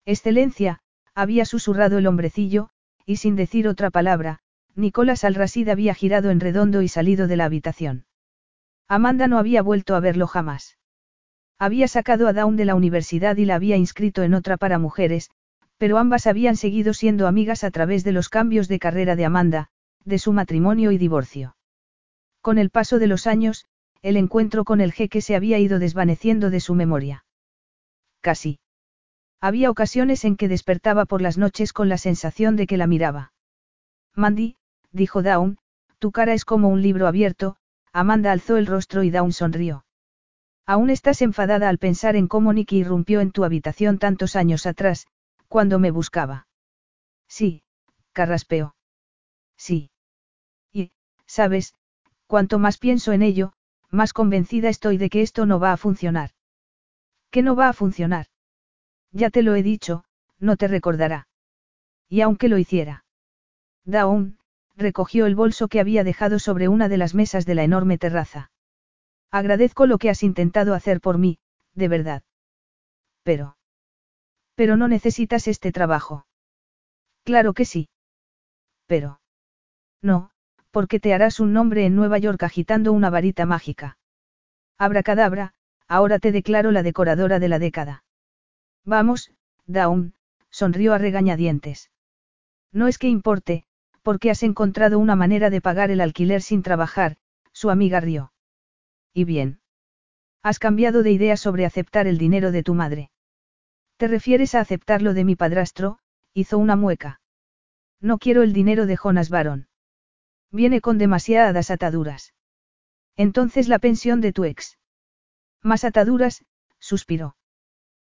Excelencia, 0.04 0.80
había 1.14 1.44
susurrado 1.44 1.98
el 1.98 2.06
hombrecillo, 2.06 2.70
y 3.06 3.16
sin 3.16 3.36
decir 3.36 3.68
otra 3.68 3.90
palabra, 3.90 4.40
Nicolás 4.74 5.24
Alrasid 5.24 5.68
había 5.68 5.94
girado 5.94 6.30
en 6.30 6.40
redondo 6.40 6.82
y 6.82 6.88
salido 6.88 7.26
de 7.26 7.36
la 7.36 7.44
habitación. 7.44 8.06
Amanda 8.88 9.28
no 9.28 9.38
había 9.38 9.62
vuelto 9.62 9.94
a 9.94 10.00
verlo 10.00 10.26
jamás. 10.26 10.78
Había 11.58 11.88
sacado 11.88 12.26
a 12.26 12.32
Dawn 12.32 12.56
de 12.56 12.64
la 12.64 12.74
universidad 12.74 13.36
y 13.36 13.44
la 13.44 13.54
había 13.54 13.76
inscrito 13.76 14.22
en 14.22 14.34
otra 14.34 14.56
para 14.56 14.78
mujeres, 14.78 15.30
pero 15.78 15.98
ambas 15.98 16.26
habían 16.26 16.56
seguido 16.56 16.94
siendo 16.94 17.26
amigas 17.26 17.64
a 17.64 17.70
través 17.70 18.04
de 18.04 18.12
los 18.12 18.28
cambios 18.28 18.68
de 18.68 18.78
carrera 18.78 19.16
de 19.16 19.24
Amanda, 19.24 19.68
de 20.04 20.18
su 20.18 20.32
matrimonio 20.32 20.92
y 20.92 20.98
divorcio. 20.98 21.56
Con 22.40 22.58
el 22.58 22.70
paso 22.70 22.98
de 22.98 23.06
los 23.06 23.26
años, 23.26 23.66
el 24.00 24.16
encuentro 24.16 24.64
con 24.64 24.80
el 24.80 24.92
jeque 24.92 25.20
se 25.20 25.36
había 25.36 25.58
ido 25.58 25.78
desvaneciendo 25.78 26.50
de 26.50 26.60
su 26.60 26.74
memoria. 26.74 27.24
Casi. 28.20 28.58
Había 29.42 29.70
ocasiones 29.70 30.24
en 30.24 30.36
que 30.36 30.46
despertaba 30.46 31.04
por 31.04 31.20
las 31.20 31.36
noches 31.36 31.72
con 31.72 31.88
la 31.88 31.98
sensación 31.98 32.54
de 32.54 32.68
que 32.68 32.76
la 32.76 32.86
miraba. 32.86 33.32
Mandy, 34.14 34.56
dijo 34.92 35.20
Dawn, 35.20 35.58
tu 35.98 36.12
cara 36.12 36.32
es 36.32 36.44
como 36.44 36.68
un 36.68 36.80
libro 36.80 37.08
abierto, 37.08 37.56
Amanda 37.92 38.30
alzó 38.30 38.56
el 38.56 38.66
rostro 38.66 39.02
y 39.02 39.10
Dawn 39.10 39.32
sonrió. 39.32 39.84
Aún 40.64 40.90
estás 40.90 41.22
enfadada 41.22 41.68
al 41.68 41.78
pensar 41.78 42.14
en 42.14 42.28
cómo 42.28 42.52
Nicky 42.52 42.78
irrumpió 42.78 43.20
en 43.20 43.32
tu 43.32 43.42
habitación 43.42 43.98
tantos 43.98 44.36
años 44.36 44.64
atrás, 44.64 45.08
cuando 45.48 45.80
me 45.80 45.90
buscaba. 45.90 46.46
Sí, 47.26 47.64
carraspeó. 48.12 48.76
Sí. 49.56 49.90
Y, 50.72 50.92
sabes, 51.26 51.74
cuanto 52.28 52.60
más 52.60 52.78
pienso 52.78 53.10
en 53.10 53.22
ello, 53.22 53.54
más 53.90 54.12
convencida 54.12 54.68
estoy 54.68 54.98
de 54.98 55.10
que 55.10 55.20
esto 55.20 55.46
no 55.46 55.58
va 55.58 55.72
a 55.72 55.76
funcionar. 55.76 56.30
¿Qué 57.30 57.42
no 57.42 57.56
va 57.56 57.68
a 57.68 57.72
funcionar? 57.72 58.26
Ya 59.12 59.30
te 59.30 59.42
lo 59.42 59.54
he 59.54 59.62
dicho, 59.62 60.04
no 60.38 60.56
te 60.56 60.68
recordará. 60.68 61.28
Y 62.08 62.22
aunque 62.22 62.48
lo 62.48 62.58
hiciera. 62.58 63.04
Dawn, 63.84 64.38
recogió 64.76 65.26
el 65.26 65.34
bolso 65.34 65.68
que 65.68 65.80
había 65.80 66.04
dejado 66.04 66.38
sobre 66.38 66.68
una 66.68 66.88
de 66.88 66.96
las 66.96 67.14
mesas 67.14 67.46
de 67.46 67.54
la 67.54 67.64
enorme 67.64 67.98
terraza. 67.98 68.50
Agradezco 69.30 69.86
lo 69.86 69.98
que 69.98 70.10
has 70.10 70.22
intentado 70.22 70.74
hacer 70.74 71.00
por 71.00 71.18
mí, 71.18 71.38
de 71.74 71.88
verdad. 71.88 72.22
Pero. 73.22 73.56
Pero 74.54 74.76
no 74.76 74.88
necesitas 74.88 75.48
este 75.48 75.72
trabajo. 75.72 76.26
Claro 77.24 77.54
que 77.54 77.64
sí. 77.64 77.88
Pero. 78.86 79.20
No, 80.02 80.30
porque 80.70 81.00
te 81.00 81.14
harás 81.14 81.40
un 81.40 81.52
nombre 81.52 81.86
en 81.86 81.94
Nueva 81.94 82.18
York 82.18 82.42
agitando 82.42 82.92
una 82.92 83.10
varita 83.10 83.46
mágica. 83.46 83.98
Abracadabra, 84.78 85.54
ahora 85.86 86.18
te 86.18 86.32
declaro 86.32 86.72
la 86.72 86.82
decoradora 86.82 87.38
de 87.38 87.48
la 87.48 87.58
década. 87.58 88.04
Vamos, 88.84 89.32
Dawn, 89.66 90.14
sonrió 90.50 90.92
a 90.94 90.98
regañadientes. 90.98 91.90
No 92.72 92.88
es 92.88 92.98
que 92.98 93.08
importe, 93.08 93.64
porque 94.02 94.30
has 94.30 94.42
encontrado 94.42 94.98
una 94.98 95.16
manera 95.16 95.50
de 95.50 95.60
pagar 95.60 95.90
el 95.90 96.00
alquiler 96.00 96.42
sin 96.42 96.62
trabajar, 96.62 97.16
su 97.52 97.70
amiga 97.70 98.00
rió. 98.00 98.32
Y 99.14 99.24
bien. 99.24 99.60
Has 100.42 100.58
cambiado 100.58 101.02
de 101.02 101.12
idea 101.12 101.36
sobre 101.36 101.66
aceptar 101.66 102.06
el 102.06 102.18
dinero 102.18 102.50
de 102.50 102.62
tu 102.62 102.74
madre. 102.74 103.10
¿Te 103.96 104.08
refieres 104.08 104.54
a 104.54 104.60
aceptarlo 104.60 105.14
de 105.14 105.24
mi 105.24 105.36
padrastro? 105.36 105.98
hizo 106.34 106.58
una 106.58 106.74
mueca. 106.74 107.20
No 108.00 108.18
quiero 108.18 108.42
el 108.42 108.52
dinero 108.52 108.86
de 108.86 108.96
Jonas 108.96 109.28
Baron. 109.28 109.68
Viene 110.50 110.80
con 110.80 110.98
demasiadas 110.98 111.70
ataduras. 111.70 112.34
Entonces 113.16 113.68
la 113.68 113.78
pensión 113.78 114.20
de 114.20 114.32
tu 114.32 114.44
ex. 114.44 114.78
Más 115.62 115.84
ataduras, 115.84 116.44
suspiró. 116.80 117.36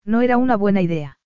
No 0.05 0.21
era 0.21 0.37
una 0.37 0.55
buena 0.55 0.81
idea. 0.81 1.19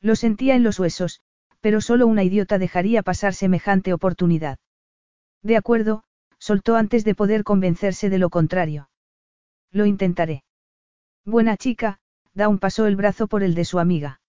Lo 0.00 0.16
sentía 0.16 0.54
en 0.54 0.62
los 0.62 0.78
huesos, 0.78 1.20
pero 1.60 1.80
solo 1.80 2.06
una 2.06 2.24
idiota 2.24 2.58
dejaría 2.58 3.02
pasar 3.02 3.34
semejante 3.34 3.92
oportunidad. 3.92 4.58
De 5.42 5.56
acuerdo, 5.56 6.04
soltó 6.38 6.76
antes 6.76 7.04
de 7.04 7.14
poder 7.14 7.44
convencerse 7.44 8.08
de 8.10 8.18
lo 8.18 8.30
contrario. 8.30 8.90
Lo 9.70 9.86
intentaré. 9.86 10.42
Buena 11.24 11.56
chica, 11.56 11.98
Dawn 12.34 12.58
pasó 12.58 12.86
el 12.86 12.96
brazo 12.96 13.28
por 13.28 13.42
el 13.42 13.54
de 13.54 13.64
su 13.64 13.78
amiga. 13.78 14.20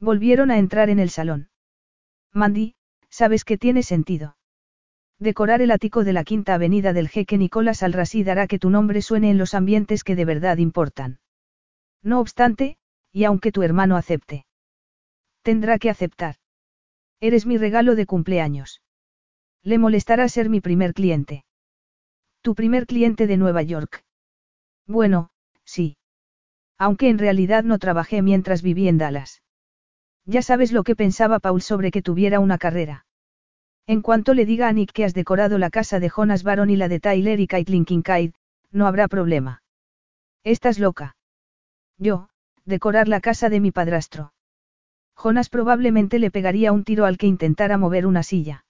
Volvieron 0.00 0.50
a 0.50 0.58
entrar 0.58 0.90
en 0.90 0.98
el 0.98 1.10
salón. 1.10 1.50
Mandy, 2.32 2.74
sabes 3.08 3.44
que 3.44 3.58
tiene 3.58 3.82
sentido. 3.82 4.36
Decorar 5.18 5.62
el 5.62 5.70
ático 5.72 6.04
de 6.04 6.12
la 6.12 6.24
quinta 6.24 6.54
avenida 6.54 6.92
del 6.92 7.08
jeque 7.08 7.38
Nicolás 7.38 7.82
al 7.82 7.94
hará 7.94 8.46
que 8.46 8.58
tu 8.58 8.70
nombre 8.70 9.02
suene 9.02 9.30
en 9.30 9.38
los 9.38 9.54
ambientes 9.54 10.04
que 10.04 10.14
de 10.14 10.24
verdad 10.24 10.58
importan. 10.58 11.18
No 12.02 12.20
obstante, 12.20 12.78
y 13.18 13.24
aunque 13.24 13.50
tu 13.50 13.64
hermano 13.64 13.96
acepte. 13.96 14.46
Tendrá 15.42 15.80
que 15.80 15.90
aceptar. 15.90 16.36
Eres 17.18 17.46
mi 17.46 17.58
regalo 17.58 17.96
de 17.96 18.06
cumpleaños. 18.06 18.80
Le 19.64 19.76
molestará 19.76 20.28
ser 20.28 20.48
mi 20.48 20.60
primer 20.60 20.94
cliente. 20.94 21.44
Tu 22.42 22.54
primer 22.54 22.86
cliente 22.86 23.26
de 23.26 23.36
Nueva 23.36 23.62
York. 23.62 24.04
Bueno, 24.86 25.30
sí. 25.64 25.96
Aunque 26.78 27.08
en 27.08 27.18
realidad 27.18 27.64
no 27.64 27.80
trabajé 27.80 28.22
mientras 28.22 28.62
viví 28.62 28.86
en 28.86 28.98
Dallas. 28.98 29.42
Ya 30.24 30.40
sabes 30.40 30.70
lo 30.70 30.84
que 30.84 30.94
pensaba 30.94 31.40
Paul 31.40 31.60
sobre 31.60 31.90
que 31.90 32.02
tuviera 32.02 32.38
una 32.38 32.56
carrera. 32.56 33.04
En 33.88 34.00
cuanto 34.00 34.32
le 34.32 34.46
diga 34.46 34.68
a 34.68 34.72
Nick 34.72 34.92
que 34.92 35.04
has 35.04 35.12
decorado 35.12 35.58
la 35.58 35.70
casa 35.70 35.98
de 35.98 36.08
Jonas 36.08 36.44
Baron 36.44 36.70
y 36.70 36.76
la 36.76 36.86
de 36.86 37.00
Tyler 37.00 37.40
y 37.40 37.48
Caitlin 37.48 37.84
Kincaid, 37.84 38.32
no 38.70 38.86
habrá 38.86 39.08
problema. 39.08 39.64
Estás 40.44 40.78
loca. 40.78 41.16
Yo, 41.98 42.28
decorar 42.68 43.08
la 43.08 43.20
casa 43.20 43.48
de 43.48 43.60
mi 43.60 43.72
padrastro. 43.72 44.32
Jonas 45.16 45.48
probablemente 45.48 46.18
le 46.18 46.30
pegaría 46.30 46.70
un 46.70 46.84
tiro 46.84 47.06
al 47.06 47.16
que 47.16 47.26
intentara 47.26 47.78
mover 47.78 48.06
una 48.06 48.22
silla. 48.22 48.66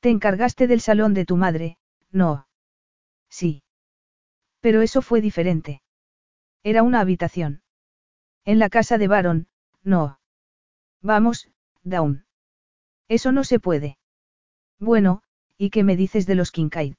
Te 0.00 0.10
encargaste 0.10 0.66
del 0.66 0.80
salón 0.80 1.14
de 1.14 1.24
tu 1.24 1.36
madre, 1.36 1.78
no. 2.10 2.48
Sí. 3.30 3.62
Pero 4.60 4.82
eso 4.82 5.02
fue 5.02 5.20
diferente. 5.20 5.82
Era 6.62 6.82
una 6.82 7.00
habitación. 7.00 7.62
En 8.44 8.58
la 8.58 8.68
casa 8.68 8.98
de 8.98 9.08
Baron, 9.08 9.46
no. 9.82 10.18
Vamos, 11.00 11.48
Dawn. 11.84 12.26
Eso 13.08 13.30
no 13.30 13.44
se 13.44 13.60
puede. 13.60 13.98
Bueno, 14.80 15.22
¿y 15.56 15.70
qué 15.70 15.84
me 15.84 15.96
dices 15.96 16.26
de 16.26 16.34
los 16.34 16.50
Kincaid? 16.50 16.96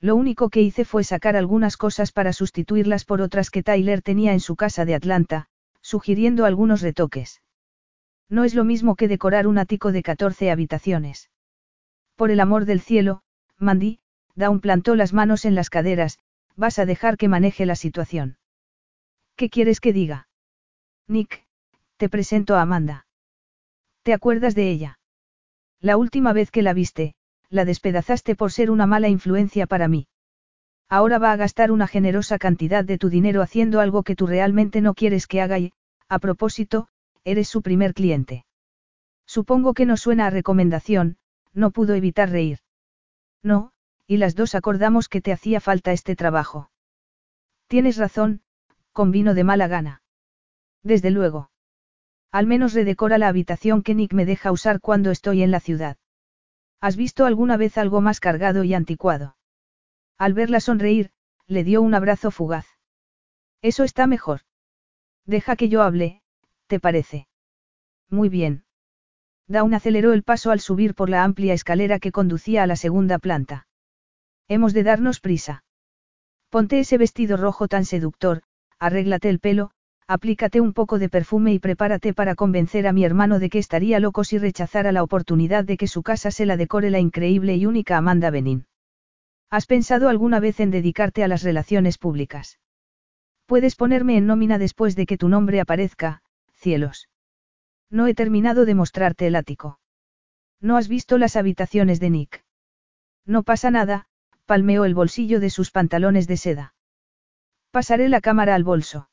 Lo 0.00 0.14
único 0.14 0.50
que 0.50 0.62
hice 0.62 0.84
fue 0.84 1.04
sacar 1.04 1.36
algunas 1.36 1.76
cosas 1.76 2.12
para 2.12 2.32
sustituirlas 2.32 3.04
por 3.04 3.20
otras 3.22 3.50
que 3.50 3.62
Tyler 3.62 4.02
tenía 4.02 4.32
en 4.32 4.40
su 4.40 4.56
casa 4.56 4.84
de 4.84 4.94
Atlanta, 4.94 5.46
sugiriendo 5.80 6.44
algunos 6.44 6.82
retoques. 6.82 7.40
No 8.28 8.44
es 8.44 8.54
lo 8.54 8.64
mismo 8.64 8.96
que 8.96 9.08
decorar 9.08 9.46
un 9.46 9.58
ático 9.58 9.92
de 9.92 10.02
14 10.02 10.50
habitaciones. 10.50 11.30
Por 12.16 12.30
el 12.30 12.40
amor 12.40 12.64
del 12.64 12.80
cielo, 12.80 13.22
Mandy, 13.58 14.00
Dawn 14.34 14.60
plantó 14.60 14.96
las 14.96 15.12
manos 15.12 15.44
en 15.44 15.54
las 15.54 15.70
caderas, 15.70 16.18
vas 16.56 16.78
a 16.78 16.86
dejar 16.86 17.16
que 17.16 17.28
maneje 17.28 17.66
la 17.66 17.76
situación. 17.76 18.38
¿Qué 19.36 19.48
quieres 19.48 19.80
que 19.80 19.92
diga? 19.92 20.28
Nick, 21.08 21.46
te 21.96 22.08
presento 22.08 22.56
a 22.56 22.62
Amanda. 22.62 23.06
¿Te 24.02 24.12
acuerdas 24.12 24.54
de 24.54 24.70
ella? 24.70 24.98
La 25.80 25.96
última 25.96 26.32
vez 26.32 26.50
que 26.50 26.62
la 26.62 26.72
viste, 26.72 27.14
la 27.50 27.64
despedazaste 27.64 28.34
por 28.34 28.52
ser 28.52 28.70
una 28.70 28.86
mala 28.86 29.08
influencia 29.08 29.66
para 29.66 29.88
mí. 29.88 30.08
Ahora 30.88 31.18
va 31.18 31.32
a 31.32 31.36
gastar 31.36 31.72
una 31.72 31.86
generosa 31.86 32.38
cantidad 32.38 32.84
de 32.84 32.98
tu 32.98 33.08
dinero 33.08 33.42
haciendo 33.42 33.80
algo 33.80 34.02
que 34.02 34.14
tú 34.14 34.26
realmente 34.26 34.80
no 34.80 34.94
quieres 34.94 35.26
que 35.26 35.40
haga 35.40 35.58
y, 35.58 35.72
a 36.08 36.18
propósito, 36.18 36.88
eres 37.24 37.48
su 37.48 37.62
primer 37.62 37.92
cliente. 37.92 38.44
Supongo 39.26 39.74
que 39.74 39.86
no 39.86 39.96
suena 39.96 40.26
a 40.26 40.30
recomendación, 40.30 41.16
no 41.52 41.72
pudo 41.72 41.94
evitar 41.94 42.30
reír. 42.30 42.58
No, 43.42 43.72
y 44.06 44.18
las 44.18 44.36
dos 44.36 44.54
acordamos 44.54 45.08
que 45.08 45.20
te 45.20 45.32
hacía 45.32 45.60
falta 45.60 45.92
este 45.92 46.14
trabajo. 46.14 46.70
Tienes 47.66 47.96
razón, 47.96 48.42
convino 48.92 49.34
de 49.34 49.42
mala 49.42 49.66
gana. 49.66 50.02
Desde 50.84 51.10
luego. 51.10 51.50
Al 52.30 52.46
menos 52.46 52.74
redecora 52.74 53.18
la 53.18 53.28
habitación 53.28 53.82
que 53.82 53.94
Nick 53.94 54.12
me 54.12 54.24
deja 54.24 54.52
usar 54.52 54.80
cuando 54.80 55.10
estoy 55.10 55.42
en 55.42 55.50
la 55.50 55.58
ciudad. 55.58 55.96
¿Has 56.80 56.96
visto 56.96 57.24
alguna 57.24 57.56
vez 57.56 57.78
algo 57.78 58.00
más 58.00 58.20
cargado 58.20 58.64
y 58.64 58.74
anticuado? 58.74 59.36
Al 60.18 60.34
verla 60.34 60.60
sonreír, 60.60 61.10
le 61.46 61.64
dio 61.64 61.82
un 61.82 61.94
abrazo 61.94 62.30
fugaz. 62.30 62.66
Eso 63.62 63.84
está 63.84 64.06
mejor. 64.06 64.40
Deja 65.24 65.56
que 65.56 65.68
yo 65.68 65.82
hable, 65.82 66.22
¿te 66.66 66.80
parece? 66.80 67.28
Muy 68.08 68.28
bien. 68.28 68.64
Dawn 69.48 69.74
aceleró 69.74 70.12
el 70.12 70.22
paso 70.22 70.50
al 70.50 70.60
subir 70.60 70.94
por 70.94 71.08
la 71.08 71.24
amplia 71.24 71.54
escalera 71.54 71.98
que 71.98 72.12
conducía 72.12 72.62
a 72.62 72.66
la 72.66 72.76
segunda 72.76 73.18
planta. 73.18 73.66
Hemos 74.48 74.72
de 74.72 74.82
darnos 74.82 75.20
prisa. 75.20 75.64
Ponte 76.50 76.80
ese 76.80 76.98
vestido 76.98 77.36
rojo 77.36 77.68
tan 77.68 77.84
seductor, 77.84 78.42
arréglate 78.78 79.28
el 79.28 79.40
pelo, 79.40 79.70
aplícate 80.08 80.60
un 80.60 80.72
poco 80.72 80.98
de 80.98 81.08
perfume 81.08 81.52
y 81.52 81.58
prepárate 81.58 82.14
para 82.14 82.34
convencer 82.34 82.86
a 82.86 82.92
mi 82.92 83.04
hermano 83.04 83.38
de 83.38 83.50
que 83.50 83.58
estaría 83.58 84.00
loco 84.00 84.24
si 84.24 84.38
rechazara 84.38 84.92
la 84.92 85.02
oportunidad 85.02 85.64
de 85.64 85.76
que 85.76 85.88
su 85.88 86.02
casa 86.02 86.30
se 86.30 86.46
la 86.46 86.56
decore 86.56 86.90
la 86.90 87.00
increíble 87.00 87.56
y 87.56 87.66
única 87.66 87.96
Amanda 87.96 88.30
Benin. 88.30 88.66
¿Has 89.50 89.66
pensado 89.66 90.08
alguna 90.08 90.40
vez 90.40 90.60
en 90.60 90.70
dedicarte 90.70 91.24
a 91.24 91.28
las 91.28 91.42
relaciones 91.42 91.98
públicas? 91.98 92.58
Puedes 93.46 93.76
ponerme 93.76 94.16
en 94.16 94.26
nómina 94.26 94.58
después 94.58 94.96
de 94.96 95.06
que 95.06 95.18
tu 95.18 95.28
nombre 95.28 95.60
aparezca, 95.60 96.22
cielos. 96.52 97.08
No 97.90 98.06
he 98.06 98.14
terminado 98.14 98.64
de 98.64 98.74
mostrarte 98.74 99.26
el 99.26 99.36
ático. 99.36 99.78
¿No 100.60 100.76
has 100.76 100.88
visto 100.88 101.18
las 101.18 101.36
habitaciones 101.36 102.00
de 102.00 102.10
Nick? 102.10 102.44
No 103.24 103.42
pasa 103.42 103.70
nada, 103.70 104.06
palmeó 104.46 104.84
el 104.84 104.94
bolsillo 104.94 105.38
de 105.40 105.50
sus 105.50 105.70
pantalones 105.70 106.26
de 106.26 106.36
seda. 106.36 106.74
Pasaré 107.70 108.08
la 108.08 108.20
cámara 108.20 108.54
al 108.54 108.64
bolso. 108.64 109.08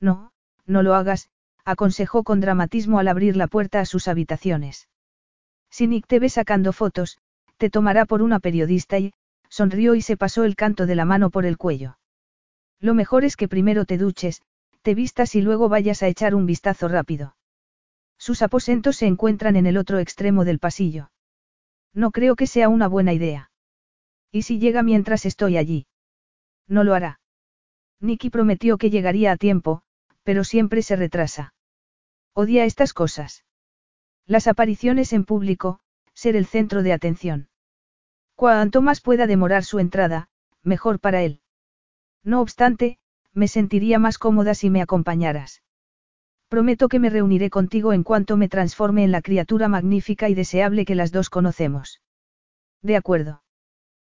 No, 0.00 0.32
no 0.66 0.82
lo 0.82 0.94
hagas, 0.94 1.30
aconsejó 1.64 2.22
con 2.22 2.40
dramatismo 2.40 2.98
al 2.98 3.08
abrir 3.08 3.36
la 3.36 3.46
puerta 3.46 3.80
a 3.80 3.86
sus 3.86 4.08
habitaciones. 4.08 4.88
Si 5.70 5.86
Nick 5.86 6.06
te 6.06 6.18
ve 6.18 6.28
sacando 6.28 6.72
fotos, 6.72 7.18
te 7.56 7.70
tomará 7.70 8.04
por 8.04 8.22
una 8.22 8.38
periodista 8.38 8.98
y, 8.98 9.12
sonrió 9.48 9.94
y 9.94 10.02
se 10.02 10.16
pasó 10.16 10.44
el 10.44 10.56
canto 10.56 10.86
de 10.86 10.94
la 10.94 11.04
mano 11.04 11.30
por 11.30 11.46
el 11.46 11.56
cuello. 11.56 11.98
Lo 12.80 12.94
mejor 12.94 13.24
es 13.24 13.36
que 13.36 13.48
primero 13.48 13.84
te 13.84 13.98
duches, 13.98 14.42
te 14.82 14.94
vistas 14.94 15.34
y 15.34 15.40
luego 15.40 15.68
vayas 15.68 16.02
a 16.02 16.08
echar 16.08 16.34
un 16.34 16.46
vistazo 16.46 16.88
rápido. 16.88 17.36
Sus 18.18 18.42
aposentos 18.42 18.96
se 18.96 19.06
encuentran 19.06 19.56
en 19.56 19.66
el 19.66 19.76
otro 19.76 19.98
extremo 19.98 20.44
del 20.44 20.58
pasillo. 20.58 21.10
No 21.92 22.10
creo 22.10 22.36
que 22.36 22.46
sea 22.46 22.68
una 22.68 22.88
buena 22.88 23.12
idea. 23.12 23.50
¿Y 24.30 24.42
si 24.42 24.58
llega 24.58 24.82
mientras 24.82 25.26
estoy 25.26 25.56
allí? 25.56 25.86
No 26.68 26.84
lo 26.84 26.94
hará. 26.94 27.20
Nicky 28.00 28.30
prometió 28.30 28.76
que 28.76 28.90
llegaría 28.90 29.32
a 29.32 29.36
tiempo, 29.36 29.82
pero 30.26 30.42
siempre 30.42 30.82
se 30.82 30.96
retrasa. 30.96 31.54
Odia 32.34 32.64
estas 32.64 32.92
cosas. 32.92 33.44
Las 34.26 34.48
apariciones 34.48 35.12
en 35.12 35.24
público, 35.24 35.78
ser 36.14 36.34
el 36.34 36.46
centro 36.46 36.82
de 36.82 36.92
atención. 36.92 37.48
Cuanto 38.34 38.82
más 38.82 39.00
pueda 39.00 39.28
demorar 39.28 39.62
su 39.62 39.78
entrada, 39.78 40.28
mejor 40.64 40.98
para 40.98 41.22
él. 41.22 41.42
No 42.24 42.40
obstante, 42.40 42.98
me 43.34 43.46
sentiría 43.46 44.00
más 44.00 44.18
cómoda 44.18 44.54
si 44.54 44.68
me 44.68 44.82
acompañaras. 44.82 45.62
Prometo 46.48 46.88
que 46.88 46.98
me 46.98 47.08
reuniré 47.08 47.48
contigo 47.48 47.92
en 47.92 48.02
cuanto 48.02 48.36
me 48.36 48.48
transforme 48.48 49.04
en 49.04 49.12
la 49.12 49.22
criatura 49.22 49.68
magnífica 49.68 50.28
y 50.28 50.34
deseable 50.34 50.84
que 50.84 50.96
las 50.96 51.12
dos 51.12 51.30
conocemos. 51.30 52.02
De 52.82 52.96
acuerdo. 52.96 53.44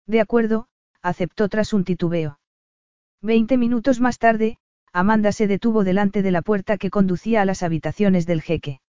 De 0.07 0.23
acuerdo, 0.23 0.69
aceptó 1.03 1.51
tras 1.51 1.75
un 1.75 1.85
titubeo. 1.85 2.41
Veinte 3.21 3.59
minutos 3.59 4.01
más 4.01 4.19
tarde, 4.19 4.59
Amanda 4.99 5.31
se 5.31 5.47
detuvo 5.47 5.85
delante 5.85 6.23
de 6.23 6.33
la 6.33 6.43
puerta 6.43 6.77
que 6.77 6.91
conducía 6.91 7.41
a 7.41 7.45
las 7.45 7.63
habitaciones 7.63 8.27
del 8.27 8.43
jeque. 8.43 8.81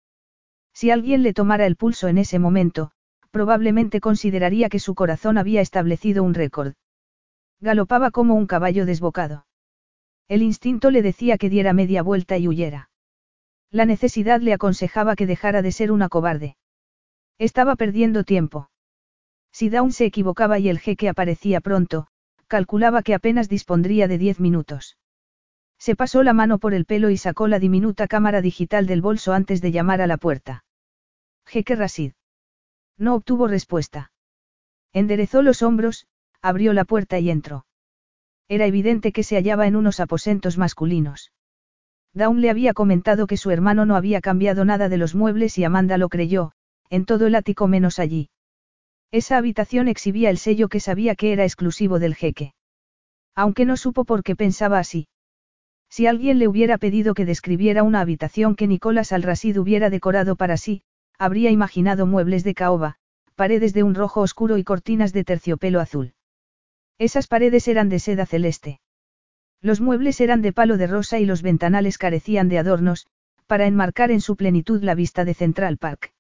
Si 0.73 0.89
alguien 0.89 1.21
le 1.21 1.35
tomara 1.35 1.67
el 1.67 1.75
pulso 1.75 2.07
en 2.07 2.17
ese 2.17 2.39
momento, 2.39 2.89
probablemente 3.29 4.01
consideraría 4.01 4.69
que 4.69 4.79
su 4.79 4.95
corazón 4.95 5.37
había 5.37 5.61
establecido 5.61 6.23
un 6.23 6.33
récord. 6.33 6.73
Galopaba 7.59 8.09
como 8.09 8.33
un 8.33 8.47
caballo 8.47 8.87
desbocado. 8.87 9.45
El 10.27 10.41
instinto 10.41 10.89
le 10.89 11.03
decía 11.03 11.37
que 11.37 11.47
diera 11.47 11.73
media 11.73 12.01
vuelta 12.01 12.39
y 12.39 12.47
huyera. 12.47 12.89
La 13.69 13.85
necesidad 13.85 14.41
le 14.41 14.53
aconsejaba 14.53 15.15
que 15.15 15.27
dejara 15.27 15.61
de 15.61 15.71
ser 15.71 15.91
una 15.91 16.09
cobarde. 16.09 16.57
Estaba 17.37 17.75
perdiendo 17.75 18.23
tiempo. 18.23 18.71
Si 19.51 19.69
Dawn 19.69 19.91
se 19.91 20.05
equivocaba 20.05 20.57
y 20.57 20.69
el 20.69 20.79
jeque 20.79 21.07
aparecía 21.07 21.61
pronto, 21.61 22.07
calculaba 22.47 23.03
que 23.03 23.13
apenas 23.13 23.47
dispondría 23.47 24.07
de 24.07 24.17
diez 24.17 24.39
minutos. 24.39 24.97
Se 25.79 25.95
pasó 25.95 26.23
la 26.23 26.33
mano 26.33 26.59
por 26.59 26.73
el 26.73 26.85
pelo 26.85 27.09
y 27.09 27.17
sacó 27.17 27.47
la 27.47 27.57
diminuta 27.57 28.07
cámara 28.07 28.41
digital 28.41 28.85
del 28.85 29.01
bolso 29.01 29.33
antes 29.33 29.61
de 29.61 29.71
llamar 29.71 30.01
a 30.01 30.07
la 30.07 30.17
puerta. 30.17 30.65
Jeque 31.45 31.75
Rasid. 31.75 32.11
No 32.97 33.15
obtuvo 33.15 33.47
respuesta. 33.47 34.11
Enderezó 34.91 35.41
los 35.41 35.63
hombros, 35.63 36.05
abrió 36.41 36.73
la 36.73 36.83
puerta 36.83 37.17
y 37.19 37.29
entró. 37.29 37.65
Era 38.49 38.65
evidente 38.65 39.13
que 39.13 39.23
se 39.23 39.35
hallaba 39.35 39.67
en 39.67 39.75
unos 39.75 39.99
aposentos 39.99 40.57
masculinos. 40.57 41.31
Dawn 42.13 42.41
le 42.41 42.49
había 42.49 42.73
comentado 42.73 43.27
que 43.27 43.37
su 43.37 43.51
hermano 43.51 43.85
no 43.85 43.95
había 43.95 44.19
cambiado 44.19 44.65
nada 44.65 44.89
de 44.89 44.97
los 44.97 45.15
muebles 45.15 45.57
y 45.57 45.63
Amanda 45.63 45.97
lo 45.97 46.09
creyó, 46.09 46.51
en 46.89 47.05
todo 47.05 47.27
el 47.27 47.35
ático 47.35 47.67
menos 47.67 47.99
allí. 47.99 48.29
Esa 49.11 49.37
habitación 49.37 49.87
exhibía 49.87 50.29
el 50.29 50.37
sello 50.37 50.67
que 50.67 50.79
sabía 50.79 51.15
que 51.15 51.31
era 51.31 51.45
exclusivo 51.45 51.99
del 51.99 52.15
jeque. 52.15 52.53
Aunque 53.35 53.65
no 53.65 53.77
supo 53.77 54.05
por 54.05 54.23
qué 54.23 54.35
pensaba 54.35 54.79
así. 54.79 55.07
Si 55.89 56.05
alguien 56.05 56.39
le 56.39 56.47
hubiera 56.47 56.77
pedido 56.77 57.13
que 57.13 57.25
describiera 57.25 57.83
una 57.83 58.01
habitación 58.01 58.55
que 58.55 58.67
Nicolás 58.67 59.11
Alrasid 59.11 59.57
hubiera 59.57 59.89
decorado 59.89 60.35
para 60.35 60.55
sí, 60.57 60.83
habría 61.17 61.49
imaginado 61.49 62.05
muebles 62.05 62.43
de 62.43 62.53
caoba, 62.53 62.97
paredes 63.35 63.73
de 63.73 63.83
un 63.83 63.95
rojo 63.95 64.21
oscuro 64.21 64.57
y 64.57 64.63
cortinas 64.63 65.13
de 65.13 65.23
terciopelo 65.23 65.79
azul. 65.79 66.13
Esas 66.99 67.27
paredes 67.27 67.67
eran 67.67 67.89
de 67.89 67.99
seda 67.99 68.25
celeste. 68.25 68.81
Los 69.61 69.81
muebles 69.81 70.21
eran 70.21 70.41
de 70.41 70.53
palo 70.53 70.77
de 70.77 70.87
rosa 70.87 71.19
y 71.19 71.25
los 71.25 71.41
ventanales 71.41 71.97
carecían 71.97 72.49
de 72.49 72.59
adornos, 72.59 73.07
para 73.47 73.65
enmarcar 73.65 74.11
en 74.11 74.21
su 74.21 74.35
plenitud 74.35 74.83
la 74.83 74.95
vista 74.95 75.25
de 75.25 75.33
Central 75.33 75.77
Park. 75.77 76.13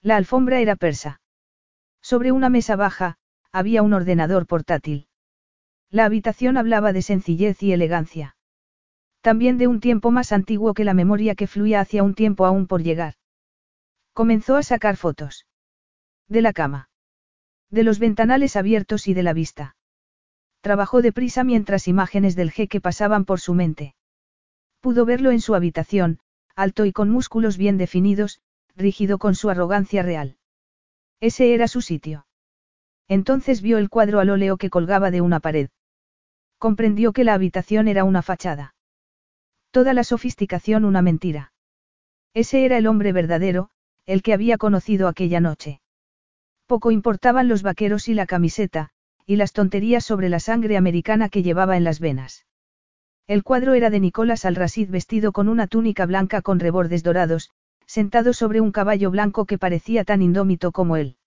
La 0.00 0.16
alfombra 0.16 0.60
era 0.60 0.74
persa. 0.74 1.20
Sobre 2.00 2.32
una 2.32 2.48
mesa 2.48 2.76
baja, 2.76 3.18
había 3.52 3.82
un 3.82 3.92
ordenador 3.92 4.46
portátil. 4.46 5.08
La 5.90 6.04
habitación 6.04 6.56
hablaba 6.56 6.92
de 6.92 7.02
sencillez 7.02 7.62
y 7.62 7.72
elegancia. 7.72 8.35
También 9.26 9.58
de 9.58 9.66
un 9.66 9.80
tiempo 9.80 10.12
más 10.12 10.30
antiguo 10.30 10.72
que 10.72 10.84
la 10.84 10.94
memoria 10.94 11.34
que 11.34 11.48
fluía 11.48 11.80
hacia 11.80 12.04
un 12.04 12.14
tiempo 12.14 12.46
aún 12.46 12.68
por 12.68 12.84
llegar. 12.84 13.14
Comenzó 14.12 14.54
a 14.54 14.62
sacar 14.62 14.96
fotos. 14.96 15.48
De 16.28 16.42
la 16.42 16.52
cama. 16.52 16.90
De 17.68 17.82
los 17.82 17.98
ventanales 17.98 18.54
abiertos 18.54 19.08
y 19.08 19.14
de 19.14 19.24
la 19.24 19.32
vista. 19.32 19.74
Trabajó 20.60 21.02
deprisa 21.02 21.42
mientras 21.42 21.88
imágenes 21.88 22.36
del 22.36 22.52
jeque 22.52 22.80
pasaban 22.80 23.24
por 23.24 23.40
su 23.40 23.52
mente. 23.54 23.96
Pudo 24.78 25.04
verlo 25.04 25.32
en 25.32 25.40
su 25.40 25.56
habitación, 25.56 26.20
alto 26.54 26.84
y 26.84 26.92
con 26.92 27.10
músculos 27.10 27.56
bien 27.56 27.78
definidos, 27.78 28.40
rígido 28.76 29.18
con 29.18 29.34
su 29.34 29.50
arrogancia 29.50 30.04
real. 30.04 30.36
Ese 31.18 31.52
era 31.52 31.66
su 31.66 31.82
sitio. 31.82 32.28
Entonces 33.08 33.60
vio 33.60 33.78
el 33.78 33.90
cuadro 33.90 34.20
al 34.20 34.30
óleo 34.30 34.56
que 34.56 34.70
colgaba 34.70 35.10
de 35.10 35.20
una 35.20 35.40
pared. 35.40 35.68
Comprendió 36.58 37.12
que 37.12 37.24
la 37.24 37.34
habitación 37.34 37.88
era 37.88 38.04
una 38.04 38.22
fachada. 38.22 38.75
Toda 39.76 39.92
la 39.92 40.04
sofisticación 40.04 40.86
una 40.86 41.02
mentira. 41.02 41.52
Ese 42.32 42.64
era 42.64 42.78
el 42.78 42.86
hombre 42.86 43.12
verdadero, 43.12 43.68
el 44.06 44.22
que 44.22 44.32
había 44.32 44.56
conocido 44.56 45.06
aquella 45.06 45.38
noche. 45.38 45.82
Poco 46.64 46.90
importaban 46.90 47.46
los 47.46 47.60
vaqueros 47.60 48.08
y 48.08 48.14
la 48.14 48.24
camiseta, 48.24 48.88
y 49.26 49.36
las 49.36 49.52
tonterías 49.52 50.02
sobre 50.02 50.30
la 50.30 50.40
sangre 50.40 50.78
americana 50.78 51.28
que 51.28 51.42
llevaba 51.42 51.76
en 51.76 51.84
las 51.84 52.00
venas. 52.00 52.46
El 53.26 53.42
cuadro 53.42 53.74
era 53.74 53.90
de 53.90 54.00
Nicolás 54.00 54.46
Alrasid 54.46 54.88
vestido 54.88 55.32
con 55.32 55.46
una 55.46 55.66
túnica 55.66 56.06
blanca 56.06 56.40
con 56.40 56.58
rebordes 56.58 57.02
dorados, 57.02 57.50
sentado 57.84 58.32
sobre 58.32 58.62
un 58.62 58.72
caballo 58.72 59.10
blanco 59.10 59.44
que 59.44 59.58
parecía 59.58 60.04
tan 60.04 60.22
indómito 60.22 60.72
como 60.72 60.96
él. 60.96 61.18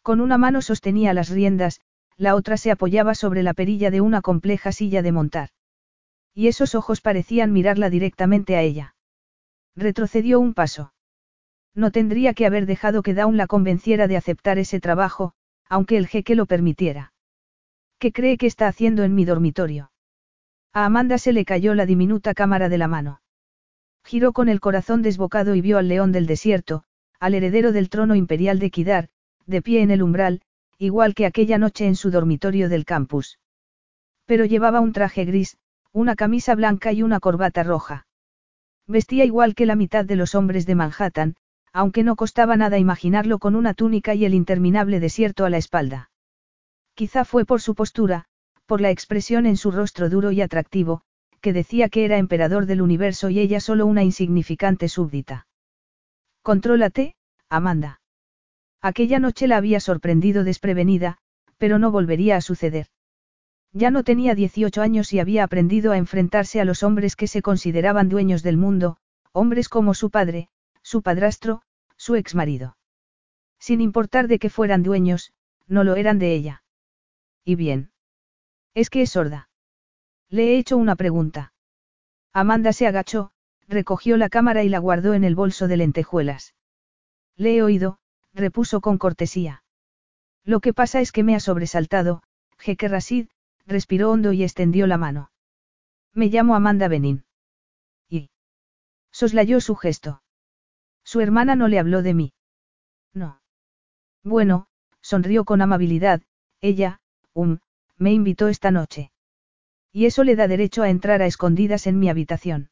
Con 0.00 0.20
una 0.20 0.38
mano 0.38 0.62
sostenía 0.62 1.12
las 1.12 1.28
riendas, 1.28 1.80
la 2.16 2.36
otra 2.36 2.56
se 2.56 2.70
apoyaba 2.70 3.16
sobre 3.16 3.42
la 3.42 3.52
perilla 3.52 3.90
de 3.90 4.00
una 4.00 4.22
compleja 4.22 4.70
silla 4.70 5.02
de 5.02 5.10
montar. 5.10 5.48
Y 6.34 6.48
esos 6.48 6.74
ojos 6.74 7.00
parecían 7.00 7.52
mirarla 7.52 7.90
directamente 7.90 8.56
a 8.56 8.62
ella. 8.62 8.96
Retrocedió 9.76 10.40
un 10.40 10.52
paso. 10.52 10.92
No 11.74 11.90
tendría 11.90 12.34
que 12.34 12.46
haber 12.46 12.66
dejado 12.66 13.02
que 13.02 13.14
Dawn 13.14 13.36
la 13.36 13.46
convenciera 13.46 14.06
de 14.08 14.16
aceptar 14.16 14.58
ese 14.58 14.80
trabajo, 14.80 15.32
aunque 15.68 15.96
el 15.96 16.06
jeque 16.06 16.34
lo 16.34 16.46
permitiera. 16.46 17.12
¿Qué 17.98 18.12
cree 18.12 18.36
que 18.36 18.46
está 18.46 18.68
haciendo 18.68 19.02
en 19.04 19.14
mi 19.14 19.24
dormitorio? 19.24 19.90
A 20.72 20.84
Amanda 20.84 21.18
se 21.18 21.32
le 21.32 21.44
cayó 21.44 21.74
la 21.74 21.86
diminuta 21.86 22.34
cámara 22.34 22.68
de 22.68 22.78
la 22.78 22.88
mano. 22.88 23.20
Giró 24.04 24.32
con 24.32 24.48
el 24.48 24.60
corazón 24.60 25.02
desbocado 25.02 25.54
y 25.54 25.60
vio 25.60 25.78
al 25.78 25.88
león 25.88 26.12
del 26.12 26.26
desierto, 26.26 26.84
al 27.18 27.34
heredero 27.34 27.72
del 27.72 27.88
trono 27.88 28.14
imperial 28.14 28.58
de 28.58 28.70
Kidar, 28.70 29.08
de 29.46 29.62
pie 29.62 29.82
en 29.82 29.90
el 29.90 30.02
umbral, 30.02 30.42
igual 30.78 31.14
que 31.14 31.26
aquella 31.26 31.58
noche 31.58 31.86
en 31.86 31.96
su 31.96 32.10
dormitorio 32.10 32.68
del 32.68 32.84
campus. 32.84 33.38
Pero 34.26 34.44
llevaba 34.44 34.80
un 34.80 34.92
traje 34.92 35.24
gris, 35.24 35.56
una 35.94 36.16
camisa 36.16 36.56
blanca 36.56 36.92
y 36.92 37.04
una 37.04 37.20
corbata 37.20 37.62
roja. 37.62 38.08
Vestía 38.88 39.24
igual 39.24 39.54
que 39.54 39.64
la 39.64 39.76
mitad 39.76 40.04
de 40.04 40.16
los 40.16 40.34
hombres 40.34 40.66
de 40.66 40.74
Manhattan, 40.74 41.36
aunque 41.72 42.02
no 42.02 42.16
costaba 42.16 42.56
nada 42.56 42.78
imaginarlo 42.78 43.38
con 43.38 43.54
una 43.54 43.74
túnica 43.74 44.12
y 44.12 44.24
el 44.24 44.34
interminable 44.34 44.98
desierto 44.98 45.44
a 45.44 45.50
la 45.50 45.56
espalda. 45.56 46.10
Quizá 46.94 47.24
fue 47.24 47.44
por 47.44 47.60
su 47.60 47.76
postura, 47.76 48.24
por 48.66 48.80
la 48.80 48.90
expresión 48.90 49.46
en 49.46 49.56
su 49.56 49.70
rostro 49.70 50.10
duro 50.10 50.32
y 50.32 50.40
atractivo, 50.40 51.02
que 51.40 51.52
decía 51.52 51.88
que 51.88 52.04
era 52.04 52.18
emperador 52.18 52.66
del 52.66 52.82
universo 52.82 53.30
y 53.30 53.38
ella 53.38 53.60
solo 53.60 53.86
una 53.86 54.02
insignificante 54.02 54.88
súbdita. 54.88 55.46
Contrólate, 56.42 57.14
Amanda. 57.48 58.00
Aquella 58.82 59.20
noche 59.20 59.46
la 59.46 59.58
había 59.58 59.78
sorprendido 59.78 60.42
desprevenida, 60.42 61.18
pero 61.56 61.78
no 61.78 61.92
volvería 61.92 62.34
a 62.34 62.40
suceder. 62.40 62.88
Ya 63.76 63.90
no 63.90 64.04
tenía 64.04 64.36
18 64.36 64.80
años 64.80 65.12
y 65.12 65.18
había 65.18 65.42
aprendido 65.42 65.90
a 65.90 65.98
enfrentarse 65.98 66.60
a 66.60 66.64
los 66.64 66.84
hombres 66.84 67.16
que 67.16 67.26
se 67.26 67.42
consideraban 67.42 68.08
dueños 68.08 68.44
del 68.44 68.56
mundo, 68.56 68.98
hombres 69.32 69.68
como 69.68 69.94
su 69.94 70.10
padre, 70.10 70.48
su 70.82 71.02
padrastro, 71.02 71.62
su 71.96 72.14
exmarido. 72.14 72.76
Sin 73.58 73.80
importar 73.80 74.28
de 74.28 74.38
que 74.38 74.48
fueran 74.48 74.84
dueños, 74.84 75.32
no 75.66 75.82
lo 75.82 75.96
eran 75.96 76.20
de 76.20 76.34
ella. 76.34 76.62
¿Y 77.44 77.56
bien? 77.56 77.90
Es 78.74 78.90
que 78.90 79.02
es 79.02 79.10
sorda. 79.10 79.48
Le 80.28 80.52
he 80.52 80.58
hecho 80.58 80.76
una 80.76 80.94
pregunta. 80.94 81.52
Amanda 82.32 82.72
se 82.72 82.86
agachó, 82.86 83.32
recogió 83.66 84.16
la 84.16 84.28
cámara 84.28 84.62
y 84.62 84.68
la 84.68 84.78
guardó 84.78 85.14
en 85.14 85.24
el 85.24 85.34
bolso 85.34 85.66
de 85.66 85.78
lentejuelas. 85.78 86.54
Le 87.36 87.56
he 87.56 87.62
oído, 87.62 87.98
repuso 88.34 88.80
con 88.80 88.98
cortesía. 88.98 89.64
Lo 90.44 90.60
que 90.60 90.72
pasa 90.72 91.00
es 91.00 91.10
que 91.10 91.24
me 91.24 91.34
ha 91.34 91.40
sobresaltado, 91.40 92.22
Jeque 92.58 92.86
Rasid, 92.86 93.28
respiró 93.66 94.10
hondo 94.10 94.32
y 94.32 94.42
extendió 94.42 94.86
la 94.86 94.98
mano. 94.98 95.30
Me 96.12 96.26
llamo 96.26 96.54
Amanda 96.54 96.88
Benin. 96.88 97.24
Y. 98.08 98.30
Soslayó 99.10 99.60
su 99.60 99.74
gesto. 99.74 100.22
Su 101.04 101.20
hermana 101.20 101.56
no 101.56 101.68
le 101.68 101.78
habló 101.78 102.02
de 102.02 102.14
mí. 102.14 102.32
No. 103.12 103.40
Bueno, 104.22 104.68
sonrió 105.00 105.44
con 105.44 105.60
amabilidad, 105.60 106.22
ella, 106.60 107.00
um, 107.32 107.58
me 107.96 108.12
invitó 108.12 108.48
esta 108.48 108.70
noche. 108.70 109.12
Y 109.92 110.06
eso 110.06 110.24
le 110.24 110.34
da 110.34 110.48
derecho 110.48 110.82
a 110.82 110.88
entrar 110.88 111.22
a 111.22 111.26
escondidas 111.26 111.86
en 111.86 111.98
mi 111.98 112.08
habitación. 112.08 112.70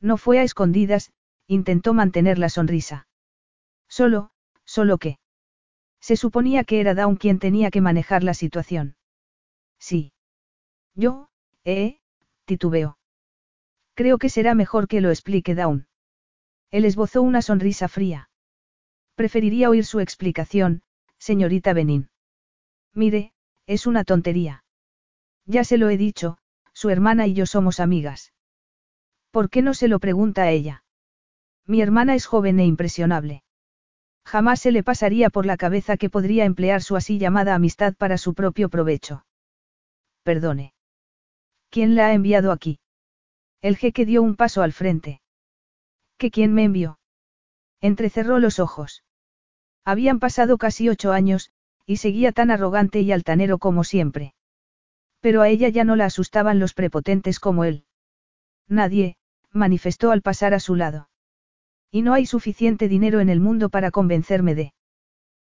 No 0.00 0.16
fue 0.16 0.40
a 0.40 0.42
escondidas, 0.42 1.12
intentó 1.46 1.94
mantener 1.94 2.38
la 2.38 2.48
sonrisa. 2.48 3.06
Solo, 3.88 4.32
Solo 4.64 4.98
que. 4.98 5.18
Se 6.00 6.16
suponía 6.16 6.64
que 6.64 6.80
era 6.80 6.94
Dawn 6.94 7.16
quien 7.16 7.38
tenía 7.38 7.70
que 7.70 7.80
manejar 7.80 8.24
la 8.24 8.34
situación. 8.34 8.96
Sí. 9.82 10.12
Yo, 10.94 11.28
eh, 11.64 11.98
titubeó. 12.44 12.98
Creo 13.94 14.18
que 14.18 14.28
será 14.28 14.54
mejor 14.54 14.86
que 14.86 15.00
lo 15.00 15.10
explique 15.10 15.56
Dawn. 15.56 15.88
Él 16.70 16.84
esbozó 16.84 17.20
una 17.20 17.42
sonrisa 17.42 17.88
fría. 17.88 18.30
Preferiría 19.16 19.68
oír 19.68 19.84
su 19.84 19.98
explicación, 19.98 20.82
señorita 21.18 21.72
Benin. 21.72 22.10
Mire, 22.94 23.32
es 23.66 23.88
una 23.88 24.04
tontería. 24.04 24.62
Ya 25.46 25.64
se 25.64 25.78
lo 25.78 25.90
he 25.90 25.96
dicho, 25.96 26.38
su 26.72 26.88
hermana 26.88 27.26
y 27.26 27.34
yo 27.34 27.44
somos 27.46 27.80
amigas. 27.80 28.32
¿Por 29.32 29.50
qué 29.50 29.62
no 29.62 29.74
se 29.74 29.88
lo 29.88 29.98
pregunta 29.98 30.42
a 30.42 30.50
ella? 30.52 30.84
Mi 31.66 31.82
hermana 31.82 32.14
es 32.14 32.26
joven 32.26 32.60
e 32.60 32.66
impresionable. 32.66 33.42
Jamás 34.24 34.60
se 34.60 34.70
le 34.70 34.84
pasaría 34.84 35.28
por 35.28 35.44
la 35.44 35.56
cabeza 35.56 35.96
que 35.96 36.08
podría 36.08 36.44
emplear 36.44 36.82
su 36.82 36.94
así 36.94 37.18
llamada 37.18 37.56
amistad 37.56 37.94
para 37.94 38.16
su 38.16 38.32
propio 38.34 38.68
provecho. 38.68 39.24
Perdone. 40.22 40.74
¿Quién 41.70 41.94
la 41.94 42.06
ha 42.06 42.14
enviado 42.14 42.52
aquí? 42.52 42.78
El 43.60 43.76
jeque 43.76 44.06
dio 44.06 44.22
un 44.22 44.36
paso 44.36 44.62
al 44.62 44.72
frente. 44.72 45.20
¿Qué 46.16 46.30
quién 46.30 46.54
me 46.54 46.64
envió? 46.64 46.98
Entrecerró 47.80 48.38
los 48.38 48.60
ojos. 48.60 49.02
Habían 49.84 50.20
pasado 50.20 50.58
casi 50.58 50.88
ocho 50.88 51.12
años, 51.12 51.50
y 51.86 51.96
seguía 51.96 52.30
tan 52.30 52.50
arrogante 52.50 53.00
y 53.00 53.10
altanero 53.10 53.58
como 53.58 53.82
siempre. 53.82 54.34
Pero 55.20 55.42
a 55.42 55.48
ella 55.48 55.68
ya 55.68 55.82
no 55.84 55.96
la 55.96 56.04
asustaban 56.04 56.60
los 56.60 56.74
prepotentes 56.74 57.40
como 57.40 57.64
él. 57.64 57.84
Nadie, 58.68 59.16
manifestó 59.50 60.12
al 60.12 60.22
pasar 60.22 60.54
a 60.54 60.60
su 60.60 60.76
lado. 60.76 61.08
Y 61.90 62.02
no 62.02 62.14
hay 62.14 62.26
suficiente 62.26 62.88
dinero 62.88 63.20
en 63.20 63.28
el 63.28 63.40
mundo 63.40 63.68
para 63.68 63.90
convencerme 63.90 64.54
de. 64.54 64.72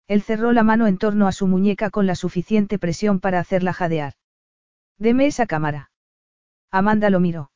Él 0.08 0.22
cerró 0.22 0.52
la 0.52 0.64
mano 0.64 0.86
en 0.86 0.98
torno 0.98 1.28
a 1.28 1.32
su 1.32 1.46
muñeca 1.46 1.90
con 1.90 2.06
la 2.06 2.16
suficiente 2.16 2.78
presión 2.78 3.20
para 3.20 3.38
hacerla 3.38 3.72
jadear. 3.72 4.14
Deme 4.98 5.26
esa 5.26 5.46
cámara. 5.46 5.90
Amanda 6.70 7.10
lo 7.10 7.20
miró. 7.20 7.50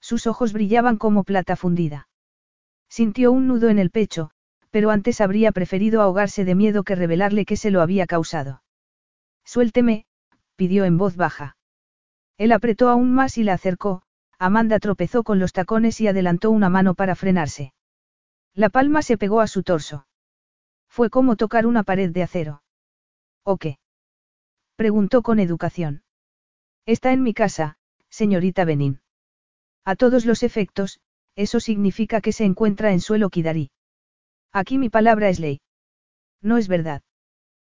Sus 0.00 0.26
ojos 0.26 0.52
brillaban 0.52 0.96
como 0.96 1.24
plata 1.24 1.56
fundida. 1.56 2.08
Sintió 2.88 3.32
un 3.32 3.46
nudo 3.46 3.68
en 3.68 3.78
el 3.78 3.90
pecho, 3.90 4.30
pero 4.70 4.90
antes 4.90 5.20
habría 5.20 5.52
preferido 5.52 6.02
ahogarse 6.02 6.44
de 6.44 6.54
miedo 6.54 6.82
que 6.82 6.94
revelarle 6.94 7.44
que 7.44 7.56
se 7.56 7.70
lo 7.70 7.82
había 7.82 8.06
causado. 8.06 8.62
Suélteme, 9.44 10.06
pidió 10.56 10.84
en 10.84 10.98
voz 10.98 11.16
baja. 11.16 11.56
Él 12.38 12.52
apretó 12.52 12.88
aún 12.88 13.12
más 13.12 13.38
y 13.38 13.44
la 13.44 13.54
acercó, 13.54 14.02
Amanda 14.38 14.78
tropezó 14.80 15.22
con 15.22 15.38
los 15.38 15.52
tacones 15.52 16.00
y 16.00 16.08
adelantó 16.08 16.50
una 16.50 16.68
mano 16.68 16.94
para 16.94 17.14
frenarse. 17.14 17.72
La 18.54 18.68
palma 18.68 19.02
se 19.02 19.16
pegó 19.16 19.40
a 19.40 19.46
su 19.46 19.62
torso. 19.62 20.06
Fue 20.88 21.10
como 21.10 21.36
tocar 21.36 21.66
una 21.66 21.84
pared 21.84 22.10
de 22.10 22.22
acero. 22.22 22.62
¿O 23.44 23.56
qué? 23.56 23.78
Preguntó 24.76 25.22
con 25.22 25.38
educación. 25.38 26.02
Está 26.86 27.12
en 27.12 27.22
mi 27.22 27.32
casa, 27.32 27.76
señorita 28.08 28.64
Benin. 28.64 29.00
A 29.84 29.94
todos 29.96 30.26
los 30.26 30.42
efectos, 30.42 31.00
eso 31.36 31.60
significa 31.60 32.20
que 32.20 32.32
se 32.32 32.44
encuentra 32.44 32.92
en 32.92 33.00
suelo 33.00 33.30
Kidarí. 33.30 33.70
Aquí 34.52 34.78
mi 34.78 34.90
palabra 34.90 35.28
es 35.28 35.40
ley. 35.40 35.60
No 36.40 36.58
es 36.58 36.68
verdad. 36.68 37.02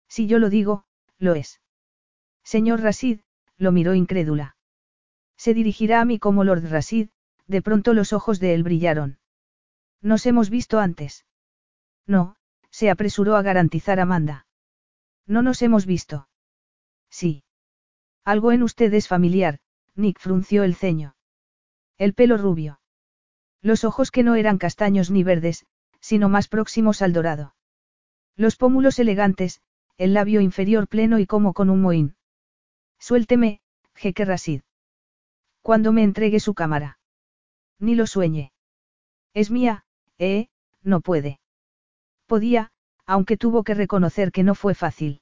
Si 0.09 0.27
yo 0.27 0.39
lo 0.39 0.49
digo, 0.49 0.85
lo 1.19 1.35
es. 1.35 1.61
Señor 2.43 2.81
Rasid, 2.81 3.21
lo 3.57 3.73
miró 3.73 3.95
incrédula. 3.95 4.57
Se 5.37 5.55
dirigirá 5.55 6.01
a 6.01 6.05
mí 6.05 6.19
como 6.19 6.45
Lord 6.45 6.69
Rasid, 6.69 7.09
de 7.47 7.63
pronto 7.63 7.95
los 7.95 8.13
ojos 8.13 8.41
de 8.41 8.55
él 8.55 8.63
brillaron. 8.63 9.19
Nos 10.01 10.27
hemos 10.27 10.51
visto 10.51 10.79
antes. 10.79 11.27
No, 12.07 12.37
se 12.71 12.91
apresuró 12.91 13.37
a 13.37 13.43
garantizar 13.43 14.01
Amanda. 14.01 14.47
No 15.27 15.43
nos 15.43 15.63
hemos 15.63 15.87
visto. 15.87 16.29
Sí. 17.11 17.45
Algo 18.25 18.53
en 18.53 18.63
usted 18.63 18.93
es 18.95 19.07
familiar, 19.07 19.59
Nick 19.95 20.19
frunció 20.19 20.65
el 20.65 20.75
ceño. 20.75 21.15
El 21.99 22.15
pelo 22.15 22.37
rubio. 22.37 22.81
Los 23.61 23.85
ojos 23.85 24.11
que 24.11 24.23
no 24.23 24.35
eran 24.35 24.59
castaños 24.59 25.11
ni 25.11 25.23
verdes, 25.23 25.67
sino 26.01 26.29
más 26.29 26.49
próximos 26.49 27.03
al 27.03 27.13
dorado. 27.13 27.55
Los 28.37 28.57
pómulos 28.57 28.99
elegantes, 28.99 29.61
el 29.97 30.13
labio 30.13 30.41
inferior 30.41 30.89
pleno 30.89 31.19
y 31.19 31.27
como 31.27 31.53
con 31.53 31.71
un 31.71 31.81
mohín. 31.81 32.17
Suélteme, 32.99 33.61
jeque 33.95 34.25
Rasid. 34.25 34.63
Cuando 35.63 35.93
me 35.93 36.03
entregue 36.03 36.41
su 36.41 36.55
cámara. 36.55 36.99
Ni 37.79 37.95
lo 37.95 38.07
sueñe. 38.07 38.53
Es 39.35 39.51
mía, 39.51 39.85
eh, 40.19 40.49
no 40.83 41.01
puede. 41.01 41.41
Podía, 42.27 42.73
aunque 43.07 43.37
tuvo 43.37 43.65
que 43.65 43.75
reconocer 43.75 44.33
que 44.33 44.43
no 44.43 44.55
fue 44.55 44.75
fácil. 44.75 45.21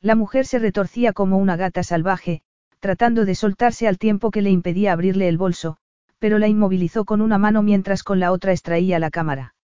La 0.00 0.14
mujer 0.14 0.46
se 0.46 0.58
retorcía 0.58 1.12
como 1.12 1.36
una 1.38 1.56
gata 1.56 1.82
salvaje, 1.82 2.42
tratando 2.78 3.24
de 3.24 3.34
soltarse 3.34 3.86
al 3.86 3.98
tiempo 3.98 4.30
que 4.30 4.40
le 4.40 4.50
impedía 4.50 4.92
abrirle 4.92 5.28
el 5.28 5.36
bolso, 5.36 5.76
pero 6.18 6.38
la 6.38 6.48
inmovilizó 6.48 7.04
con 7.04 7.20
una 7.20 7.38
mano 7.38 7.62
mientras 7.62 8.02
con 8.02 8.18
la 8.18 8.32
otra 8.32 8.52
extraía 8.52 8.98
la 8.98 9.10
cámara. 9.10 9.54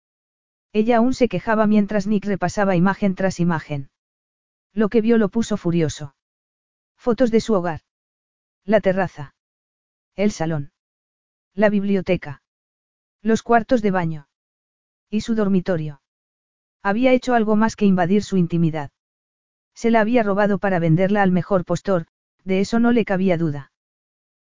Ella 0.73 0.97
aún 0.97 1.13
se 1.13 1.27
quejaba 1.27 1.65
mientras 1.65 2.05
Nick 2.05 2.25
repasaba 2.25 2.75
imagen 2.75 3.15
tras 3.15 3.39
imagen. 3.39 3.89
Lo 4.73 4.89
que 4.89 5.01
vio 5.01 5.17
lo 5.17 5.29
puso 5.29 5.57
furioso. 5.57 6.15
Fotos 6.97 7.31
de 7.31 7.41
su 7.41 7.53
hogar. 7.53 7.81
La 8.63 8.79
terraza. 8.81 9.33
El 10.15 10.31
salón. 10.31 10.71
La 11.55 11.69
biblioteca. 11.69 12.43
Los 13.23 13.41
cuartos 13.41 13.81
de 13.81 13.91
baño. 13.91 14.27
Y 15.09 15.21
su 15.21 15.33
dormitorio. 15.33 16.01
Había 16.83 17.13
hecho 17.13 17.33
algo 17.33 17.55
más 17.55 17.75
que 17.75 17.85
invadir 17.85 18.23
su 18.23 18.37
intimidad. 18.37 18.91
Se 19.77 19.91
la 19.91 20.01
había 20.01 20.23
robado 20.23 20.57
para 20.57 20.79
venderla 20.79 21.21
al 21.21 21.31
mejor 21.31 21.63
postor, 21.63 22.07
de 22.43 22.61
eso 22.61 22.79
no 22.79 22.91
le 22.91 23.05
cabía 23.05 23.37
duda. 23.37 23.71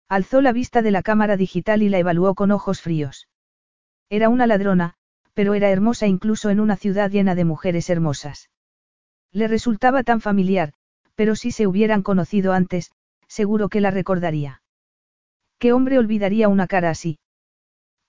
Alzó 0.08 0.40
la 0.40 0.52
vista 0.52 0.80
de 0.80 0.92
la 0.92 1.02
cámara 1.02 1.36
digital 1.36 1.82
y 1.82 1.88
la 1.88 1.98
evaluó 1.98 2.36
con 2.36 2.52
ojos 2.52 2.80
fríos. 2.80 3.26
Era 4.08 4.28
una 4.28 4.46
ladrona, 4.46 4.94
pero 5.32 5.54
era 5.54 5.70
hermosa 5.70 6.06
incluso 6.06 6.50
en 6.50 6.60
una 6.60 6.76
ciudad 6.76 7.10
llena 7.10 7.34
de 7.34 7.44
mujeres 7.44 7.90
hermosas. 7.90 8.48
Le 9.32 9.48
resultaba 9.48 10.04
tan 10.04 10.20
familiar, 10.20 10.72
pero 11.16 11.34
si 11.34 11.50
se 11.50 11.66
hubieran 11.66 12.04
conocido 12.04 12.52
antes, 12.52 12.92
seguro 13.26 13.68
que 13.68 13.80
la 13.80 13.90
recordaría. 13.90 14.62
¿Qué 15.58 15.72
hombre 15.72 15.98
olvidaría 15.98 16.46
una 16.46 16.68
cara 16.68 16.90
así? 16.90 17.18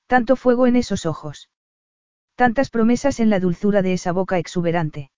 Tanto 0.05 0.35
fuego 0.35 0.67
en 0.67 0.75
esos 0.75 1.07
ojos. 1.07 1.49
Tantas 2.35 2.69
promesas 2.69 3.19
en 3.19 3.31
la 3.31 3.39
dulzura 3.39 3.81
de 3.81 3.93
esa 3.93 4.11
boca 4.11 4.37
exuberante. 4.37 5.09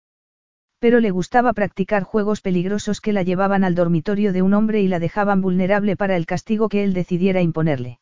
Pero 0.80 0.99
le 0.99 1.11
gustaba 1.11 1.53
practicar 1.53 2.03
juegos 2.03 2.41
peligrosos 2.41 3.01
que 3.01 3.13
la 3.13 3.23
llevaban 3.23 3.63
al 3.63 3.73
dormitorio 3.73 4.32
de 4.32 4.41
un 4.41 4.53
hombre 4.53 4.82
y 4.82 4.88
la 4.88 4.99
dejaban 4.99 5.41
vulnerable 5.41 5.95
para 5.95 6.15
el 6.15 6.25
castigo 6.25 6.69
que 6.69 6.84
él 6.84 6.93
decidiera 6.93 7.41
imponerle. 7.41 7.99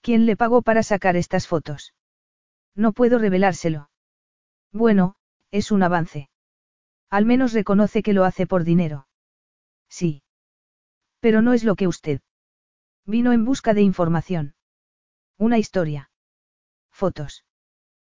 ¿Quién 0.00 0.26
le 0.26 0.36
pagó 0.36 0.62
para 0.62 0.82
sacar 0.82 1.16
estas 1.16 1.46
fotos? 1.46 1.94
No 2.74 2.92
puedo 2.92 3.18
revelárselo. 3.18 3.90
Bueno, 4.72 5.16
es 5.50 5.70
un 5.70 5.82
avance. 5.82 6.28
Al 7.10 7.26
menos 7.26 7.52
reconoce 7.52 8.02
que 8.02 8.12
lo 8.12 8.24
hace 8.24 8.46
por 8.46 8.64
dinero. 8.64 9.06
Sí. 9.88 10.22
Pero 11.20 11.42
no 11.42 11.52
es 11.52 11.62
lo 11.62 11.74
que 11.74 11.86
usted. 11.86 12.20
Vino 13.04 13.32
en 13.32 13.44
busca 13.44 13.74
de 13.74 13.82
información. 13.82 14.54
Una 15.36 15.58
historia. 15.58 16.10
Fotos. 16.90 17.44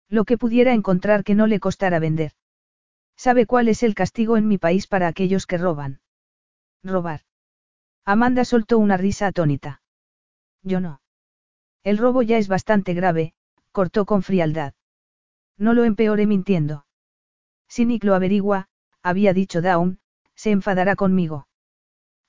Lo 0.07 0.23
que 0.23 0.37
pudiera 0.37 0.73
encontrar 0.73 1.23
que 1.23 1.35
no 1.35 1.47
le 1.47 1.59
costara 1.59 1.99
vender. 1.99 2.31
¿Sabe 3.17 3.45
cuál 3.45 3.67
es 3.69 3.83
el 3.83 3.95
castigo 3.95 4.37
en 4.37 4.47
mi 4.47 4.57
país 4.57 4.87
para 4.87 5.07
aquellos 5.07 5.47
que 5.47 5.57
roban? 5.57 5.99
Robar. 6.83 7.21
Amanda 8.03 8.45
soltó 8.45 8.77
una 8.77 8.97
risa 8.97 9.27
atónita. 9.27 9.81
Yo 10.61 10.79
no. 10.79 11.01
El 11.83 11.97
robo 11.97 12.21
ya 12.21 12.37
es 12.37 12.47
bastante 12.47 12.93
grave, 12.93 13.33
cortó 13.71 14.05
con 14.05 14.21
frialdad. 14.21 14.73
No 15.57 15.73
lo 15.73 15.83
empeore 15.83 16.27
mintiendo. 16.27 16.85
Si 17.67 17.85
Nick 17.85 18.03
lo 18.03 18.15
averigua, 18.15 18.67
había 19.01 19.33
dicho 19.33 19.61
Dawn, 19.61 19.99
se 20.35 20.51
enfadará 20.51 20.95
conmigo. 20.95 21.47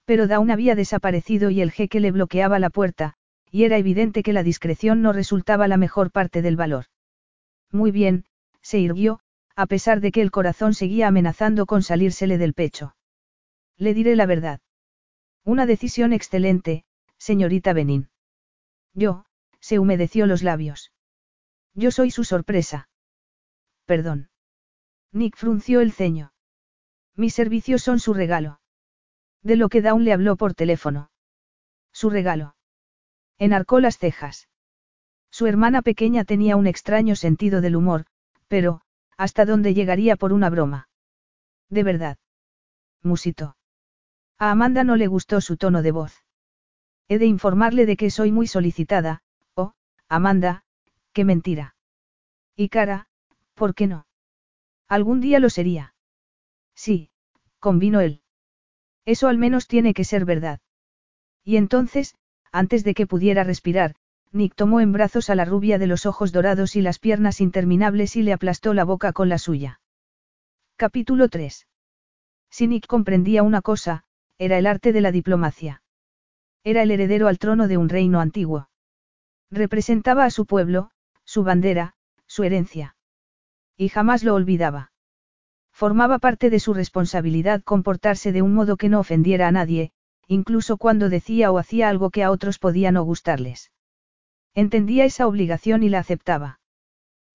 Pero 0.04 0.26
Dawn 0.26 0.50
había 0.50 0.74
desaparecido 0.74 1.50
y 1.50 1.60
el 1.60 1.72
jeque 1.72 2.00
le 2.00 2.12
bloqueaba 2.12 2.58
la 2.58 2.70
puerta, 2.70 3.14
y 3.50 3.64
era 3.64 3.76
evidente 3.76 4.22
que 4.22 4.32
la 4.32 4.42
discreción 4.42 5.02
no 5.02 5.12
resultaba 5.12 5.68
la 5.68 5.76
mejor 5.76 6.10
parte 6.10 6.42
del 6.42 6.56
valor. 6.56 6.86
Muy 7.72 7.90
bien, 7.90 8.24
se 8.62 8.78
irguió, 8.78 9.20
a 9.56 9.66
pesar 9.66 10.00
de 10.00 10.12
que 10.12 10.20
el 10.20 10.30
corazón 10.30 10.74
seguía 10.74 11.08
amenazando 11.08 11.64
con 11.64 11.82
salírsele 11.82 12.36
del 12.36 12.52
pecho. 12.52 12.94
Le 13.78 13.94
diré 13.94 14.14
la 14.14 14.26
verdad. 14.26 14.60
Una 15.44 15.64
decisión 15.64 16.12
excelente, 16.12 16.84
señorita 17.16 17.72
Benin. 17.72 18.10
Yo, 18.92 19.24
se 19.60 19.78
humedeció 19.78 20.26
los 20.26 20.42
labios. 20.42 20.92
Yo 21.74 21.90
soy 21.90 22.10
su 22.10 22.24
sorpresa. 22.24 22.88
Perdón. 23.86 24.28
Nick 25.12 25.36
frunció 25.36 25.80
el 25.80 25.92
ceño. 25.92 26.32
Mis 27.14 27.34
servicios 27.34 27.82
son 27.82 27.98
su 27.98 28.12
regalo. 28.12 28.60
De 29.42 29.56
lo 29.56 29.70
que 29.70 29.80
Dawn 29.80 30.04
le 30.04 30.12
habló 30.12 30.36
por 30.36 30.54
teléfono. 30.54 31.10
Su 31.92 32.10
regalo. 32.10 32.56
Enarcó 33.38 33.80
las 33.80 33.96
cejas. 33.96 34.48
Su 35.30 35.46
hermana 35.46 35.80
pequeña 35.80 36.24
tenía 36.24 36.56
un 36.56 36.66
extraño 36.66 37.16
sentido 37.16 37.60
del 37.60 37.76
humor, 37.76 38.06
pero, 38.48 38.82
¿Hasta 39.16 39.44
dónde 39.44 39.74
llegaría 39.74 40.16
por 40.16 40.32
una 40.32 40.50
broma? 40.50 40.88
De 41.70 41.82
verdad. 41.82 42.18
Musito. 43.02 43.56
A 44.38 44.50
Amanda 44.50 44.84
no 44.84 44.96
le 44.96 45.06
gustó 45.06 45.40
su 45.40 45.56
tono 45.56 45.82
de 45.82 45.92
voz. 45.92 46.24
He 47.08 47.18
de 47.18 47.26
informarle 47.26 47.86
de 47.86 47.96
que 47.96 48.10
soy 48.10 48.32
muy 48.32 48.46
solicitada, 48.46 49.22
oh, 49.54 49.72
Amanda, 50.08 50.64
qué 51.12 51.24
mentira. 51.24 51.76
Y 52.56 52.68
cara, 52.68 53.08
¿por 53.54 53.74
qué 53.74 53.86
no? 53.86 54.06
Algún 54.88 55.20
día 55.20 55.40
lo 55.40 55.50
sería. 55.50 55.94
Sí, 56.74 57.10
convino 57.58 58.00
él. 58.00 58.22
Eso 59.04 59.28
al 59.28 59.38
menos 59.38 59.66
tiene 59.66 59.94
que 59.94 60.04
ser 60.04 60.24
verdad. 60.24 60.60
Y 61.44 61.56
entonces, 61.56 62.16
antes 62.52 62.84
de 62.84 62.94
que 62.94 63.06
pudiera 63.06 63.44
respirar, 63.44 63.94
Nick 64.32 64.54
tomó 64.54 64.80
en 64.80 64.92
brazos 64.92 65.30
a 65.30 65.34
la 65.34 65.44
rubia 65.44 65.78
de 65.78 65.86
los 65.86 66.06
ojos 66.06 66.32
dorados 66.32 66.76
y 66.76 66.82
las 66.82 66.98
piernas 66.98 67.40
interminables 67.40 68.16
y 68.16 68.22
le 68.22 68.32
aplastó 68.32 68.74
la 68.74 68.84
boca 68.84 69.12
con 69.12 69.28
la 69.28 69.38
suya. 69.38 69.80
Capítulo 70.76 71.28
3. 71.28 71.66
Si 72.50 72.66
Nick 72.66 72.86
comprendía 72.86 73.42
una 73.42 73.62
cosa, 73.62 74.04
era 74.38 74.58
el 74.58 74.66
arte 74.66 74.92
de 74.92 75.00
la 75.00 75.12
diplomacia. 75.12 75.82
Era 76.64 76.82
el 76.82 76.90
heredero 76.90 77.28
al 77.28 77.38
trono 77.38 77.68
de 77.68 77.76
un 77.76 77.88
reino 77.88 78.20
antiguo. 78.20 78.68
Representaba 79.50 80.24
a 80.24 80.30
su 80.30 80.46
pueblo, 80.46 80.90
su 81.24 81.44
bandera, 81.44 81.94
su 82.26 82.44
herencia. 82.44 82.96
Y 83.76 83.88
jamás 83.88 84.24
lo 84.24 84.34
olvidaba. 84.34 84.92
Formaba 85.72 86.18
parte 86.18 86.50
de 86.50 86.58
su 86.58 86.74
responsabilidad 86.74 87.62
comportarse 87.62 88.32
de 88.32 88.42
un 88.42 88.54
modo 88.54 88.76
que 88.76 88.88
no 88.88 88.98
ofendiera 89.00 89.48
a 89.48 89.52
nadie, 89.52 89.92
incluso 90.26 90.76
cuando 90.76 91.08
decía 91.08 91.52
o 91.52 91.58
hacía 91.58 91.88
algo 91.88 92.10
que 92.10 92.24
a 92.24 92.30
otros 92.30 92.58
podía 92.58 92.90
no 92.92 93.02
gustarles. 93.04 93.70
Entendía 94.56 95.04
esa 95.04 95.26
obligación 95.26 95.82
y 95.82 95.90
la 95.90 95.98
aceptaba. 95.98 96.60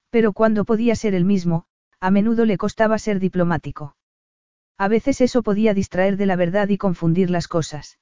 Pero 0.10 0.34
cuando 0.34 0.66
podía 0.66 0.96
ser 0.96 1.14
el 1.14 1.24
mismo, 1.24 1.66
a 2.00 2.10
menudo 2.10 2.46
le 2.46 2.58
costaba 2.58 2.98
ser 2.98 3.20
diplomático. 3.20 3.96
A 4.80 4.88
veces 4.88 5.22
eso 5.22 5.44
podía 5.44 5.76
distraer 5.76 6.18
de 6.18 6.26
la 6.26 6.36
verdad 6.36 6.68
y 6.70 6.80
confundir 6.80 7.30
las 7.30 7.48
cosas. 7.48 8.00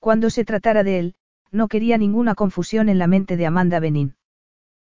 Cuando 0.00 0.28
se 0.28 0.44
tratara 0.44 0.84
de 0.84 0.98
él, 0.98 1.14
no 1.50 1.68
quería 1.68 1.96
ninguna 1.96 2.34
confusión 2.34 2.90
en 2.90 2.98
la 2.98 3.06
mente 3.06 3.38
de 3.38 3.46
Amanda 3.46 3.80
Benin. 3.80 4.16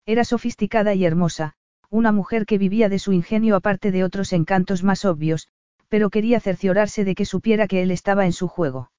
Era 0.06 0.24
sofisticada 0.24 0.94
y 0.94 1.04
hermosa, 1.04 1.54
una 1.90 2.12
mujer 2.12 2.46
que 2.46 2.58
vivía 2.58 2.88
de 2.88 3.00
su 3.00 3.12
ingenio 3.12 3.56
aparte 3.56 3.90
de 3.90 4.04
otros 4.04 4.32
encantos 4.32 4.84
más 4.84 5.04
obvios, 5.04 5.48
pero 5.88 6.10
quería 6.10 6.38
cerciorarse 6.38 7.04
de 7.04 7.16
que 7.16 7.24
supiera 7.24 7.66
que 7.66 7.82
él 7.82 7.90
estaba 7.90 8.24
en 8.24 8.32
su 8.32 8.46
juego. 8.46 8.92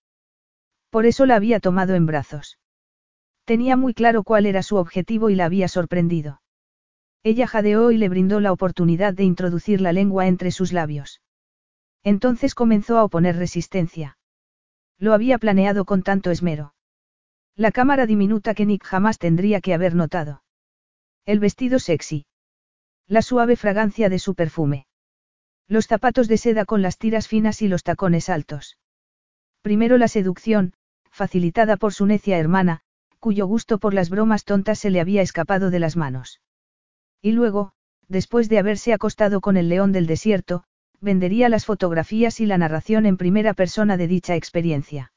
Por 0.90 1.06
eso 1.06 1.26
la 1.26 1.38
había 1.38 1.62
tomado 1.62 1.96
en 1.96 2.06
brazos. 2.06 2.58
Tenía 3.46 3.76
muy 3.76 3.94
claro 3.94 4.24
cuál 4.24 4.46
era 4.46 4.64
su 4.64 4.78
objetivo 4.78 5.30
y 5.30 5.36
la 5.36 5.46
había 5.46 5.68
sorprendido. 5.68 6.42
Ella 7.24 7.48
jadeó 7.48 7.92
y 7.92 7.98
le 7.98 8.10
brindó 8.10 8.40
la 8.40 8.52
oportunidad 8.52 9.14
de 9.14 9.24
introducir 9.24 9.82
la 9.82 9.94
lengua 9.94 10.28
entre 10.28 10.52
sus 10.52 10.74
labios. 10.74 11.22
Entonces 12.04 12.56
comenzó 12.56 12.98
a 12.98 13.04
oponer 13.04 13.38
resistencia. 13.38 14.18
Lo 14.98 15.14
había 15.14 15.38
planeado 15.38 15.86
con 15.86 16.04
tanto 16.04 16.32
esmero. 16.32 16.74
La 17.56 17.72
cámara 17.72 18.06
diminuta 18.06 18.54
que 18.54 18.66
Nick 18.66 18.84
jamás 18.84 19.20
tendría 19.20 19.62
que 19.62 19.74
haber 19.74 19.96
notado. 19.96 20.44
El 21.26 21.40
vestido 21.40 21.80
sexy. 21.80 22.26
La 23.08 23.22
suave 23.22 23.56
fragancia 23.56 24.10
de 24.10 24.20
su 24.20 24.36
perfume. 24.36 24.88
Los 25.68 25.88
zapatos 25.88 26.28
de 26.28 26.38
seda 26.38 26.66
con 26.66 26.82
las 26.82 26.98
tiras 26.98 27.28
finas 27.28 27.62
y 27.62 27.68
los 27.68 27.84
tacones 27.84 28.30
altos. 28.30 28.78
Primero 29.62 29.98
la 29.98 30.08
seducción, 30.08 30.74
facilitada 31.10 31.78
por 31.78 31.94
su 31.94 32.06
necia 32.06 32.38
hermana, 32.38 32.83
cuyo 33.24 33.48
gusto 33.48 33.78
por 33.78 33.94
las 33.94 34.10
bromas 34.10 34.44
tontas 34.44 34.80
se 34.80 34.90
le 34.90 35.00
había 35.00 35.22
escapado 35.22 35.70
de 35.70 35.80
las 35.80 35.96
manos. 35.96 36.42
Y 37.22 37.32
luego, 37.32 37.72
después 38.10 38.50
de 38.50 38.60
haberse 38.60 38.92
acostado 38.92 39.40
con 39.40 39.56
el 39.56 39.70
león 39.70 39.94
del 39.94 40.08
desierto, 40.08 40.66
vendería 41.00 41.48
las 41.48 41.66
fotografías 41.66 42.42
y 42.42 42.46
la 42.46 42.58
narración 42.58 43.06
en 43.06 43.16
primera 43.16 43.54
persona 43.54 43.96
de 43.96 44.10
dicha 44.10 44.36
experiencia. 44.36 45.14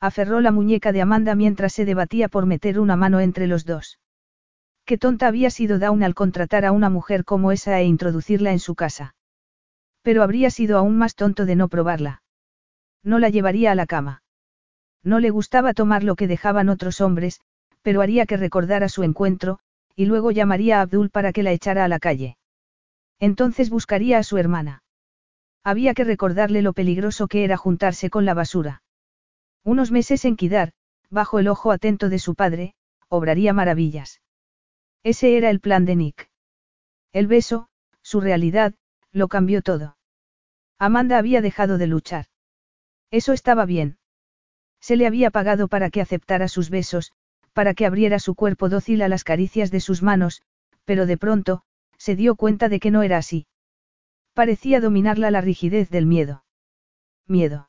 Aferró 0.00 0.40
la 0.40 0.50
muñeca 0.50 0.90
de 0.90 1.02
Amanda 1.02 1.36
mientras 1.36 1.72
se 1.72 1.84
debatía 1.84 2.28
por 2.28 2.46
meter 2.46 2.80
una 2.80 2.96
mano 2.96 3.20
entre 3.20 3.46
los 3.46 3.64
dos. 3.64 4.00
Qué 4.84 4.98
tonta 4.98 5.28
había 5.28 5.50
sido 5.50 5.78
Dawn 5.78 6.02
al 6.02 6.16
contratar 6.16 6.64
a 6.64 6.72
una 6.72 6.90
mujer 6.90 7.24
como 7.24 7.52
esa 7.52 7.78
e 7.78 7.84
introducirla 7.84 8.50
en 8.50 8.58
su 8.58 8.74
casa. 8.74 9.14
Pero 10.02 10.24
habría 10.24 10.50
sido 10.50 10.78
aún 10.78 10.98
más 10.98 11.14
tonto 11.14 11.46
de 11.46 11.54
no 11.54 11.68
probarla. 11.68 12.24
No 13.04 13.20
la 13.20 13.28
llevaría 13.28 13.70
a 13.70 13.76
la 13.76 13.86
cama. 13.86 14.24
No 15.02 15.20
le 15.20 15.30
gustaba 15.30 15.74
tomar 15.74 16.04
lo 16.04 16.16
que 16.16 16.26
dejaban 16.28 16.68
otros 16.68 17.00
hombres, 17.00 17.40
pero 17.82 18.02
haría 18.02 18.26
que 18.26 18.36
recordara 18.36 18.88
su 18.88 19.02
encuentro, 19.02 19.58
y 19.96 20.06
luego 20.06 20.30
llamaría 20.30 20.78
a 20.78 20.82
Abdul 20.82 21.10
para 21.10 21.32
que 21.32 21.42
la 21.42 21.52
echara 21.52 21.84
a 21.84 21.88
la 21.88 21.98
calle. 21.98 22.36
Entonces 23.18 23.70
buscaría 23.70 24.18
a 24.18 24.22
su 24.22 24.38
hermana. 24.38 24.82
Había 25.62 25.94
que 25.94 26.04
recordarle 26.04 26.62
lo 26.62 26.72
peligroso 26.72 27.28
que 27.28 27.44
era 27.44 27.56
juntarse 27.56 28.08
con 28.10 28.24
la 28.24 28.34
basura. 28.34 28.82
Unos 29.62 29.90
meses 29.90 30.24
en 30.24 30.36
Kidar, 30.36 30.72
bajo 31.10 31.38
el 31.38 31.48
ojo 31.48 31.70
atento 31.70 32.08
de 32.08 32.18
su 32.18 32.34
padre, 32.34 32.74
obraría 33.08 33.52
maravillas. 33.52 34.22
Ese 35.02 35.36
era 35.36 35.50
el 35.50 35.60
plan 35.60 35.84
de 35.84 35.96
Nick. 35.96 36.30
El 37.12 37.26
beso, 37.26 37.68
su 38.02 38.20
realidad, 38.20 38.74
lo 39.12 39.28
cambió 39.28 39.60
todo. 39.60 39.96
Amanda 40.78 41.18
había 41.18 41.42
dejado 41.42 41.76
de 41.76 41.86
luchar. 41.86 42.26
Eso 43.10 43.32
estaba 43.32 43.66
bien. 43.66 43.98
Se 44.80 44.96
le 44.96 45.06
había 45.06 45.30
pagado 45.30 45.68
para 45.68 45.90
que 45.90 46.00
aceptara 46.00 46.48
sus 46.48 46.70
besos, 46.70 47.12
para 47.52 47.74
que 47.74 47.86
abriera 47.86 48.18
su 48.18 48.34
cuerpo 48.34 48.68
dócil 48.68 49.02
a 49.02 49.08
las 49.08 49.24
caricias 49.24 49.70
de 49.70 49.80
sus 49.80 50.02
manos, 50.02 50.42
pero 50.84 51.06
de 51.06 51.16
pronto, 51.16 51.62
se 51.98 52.16
dio 52.16 52.34
cuenta 52.34 52.68
de 52.68 52.80
que 52.80 52.90
no 52.90 53.02
era 53.02 53.18
así. 53.18 53.46
Parecía 54.32 54.80
dominarla 54.80 55.30
la 55.30 55.40
rigidez 55.40 55.90
del 55.90 56.06
miedo. 56.06 56.44
Miedo. 57.26 57.68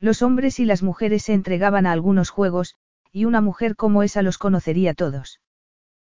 Los 0.00 0.22
hombres 0.22 0.60
y 0.60 0.64
las 0.64 0.82
mujeres 0.82 1.24
se 1.24 1.32
entregaban 1.32 1.86
a 1.86 1.92
algunos 1.92 2.30
juegos, 2.30 2.76
y 3.10 3.24
una 3.24 3.40
mujer 3.40 3.74
como 3.74 4.02
esa 4.02 4.22
los 4.22 4.38
conocería 4.38 4.94
todos. 4.94 5.40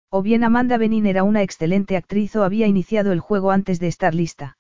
O 0.10 0.22
bien 0.22 0.44
Amanda 0.44 0.78
Benin 0.78 1.06
era 1.06 1.24
una 1.24 1.44
excelente 1.44 1.96
actriz 1.96 2.36
o 2.36 2.44
había 2.44 2.68
iniciado 2.68 3.12
el 3.12 3.20
juego 3.20 3.52
antes 3.52 3.80
de 3.80 3.88
estar 3.88 4.16
lista. 4.16 4.58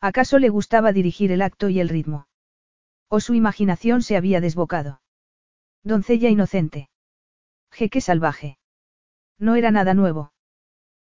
¿Acaso 0.00 0.38
le 0.38 0.48
gustaba 0.48 0.92
dirigir 0.92 1.32
el 1.32 1.42
acto 1.42 1.68
y 1.68 1.80
el 1.80 1.88
ritmo? 1.88 2.29
O 3.10 3.18
su 3.18 3.34
imaginación 3.34 4.02
se 4.02 4.16
había 4.16 4.40
desbocado. 4.40 5.02
Doncella 5.82 6.28
inocente. 6.30 6.88
Jeque 7.72 8.00
salvaje. 8.00 8.58
No 9.36 9.56
era 9.56 9.72
nada 9.72 9.94
nuevo. 9.94 10.32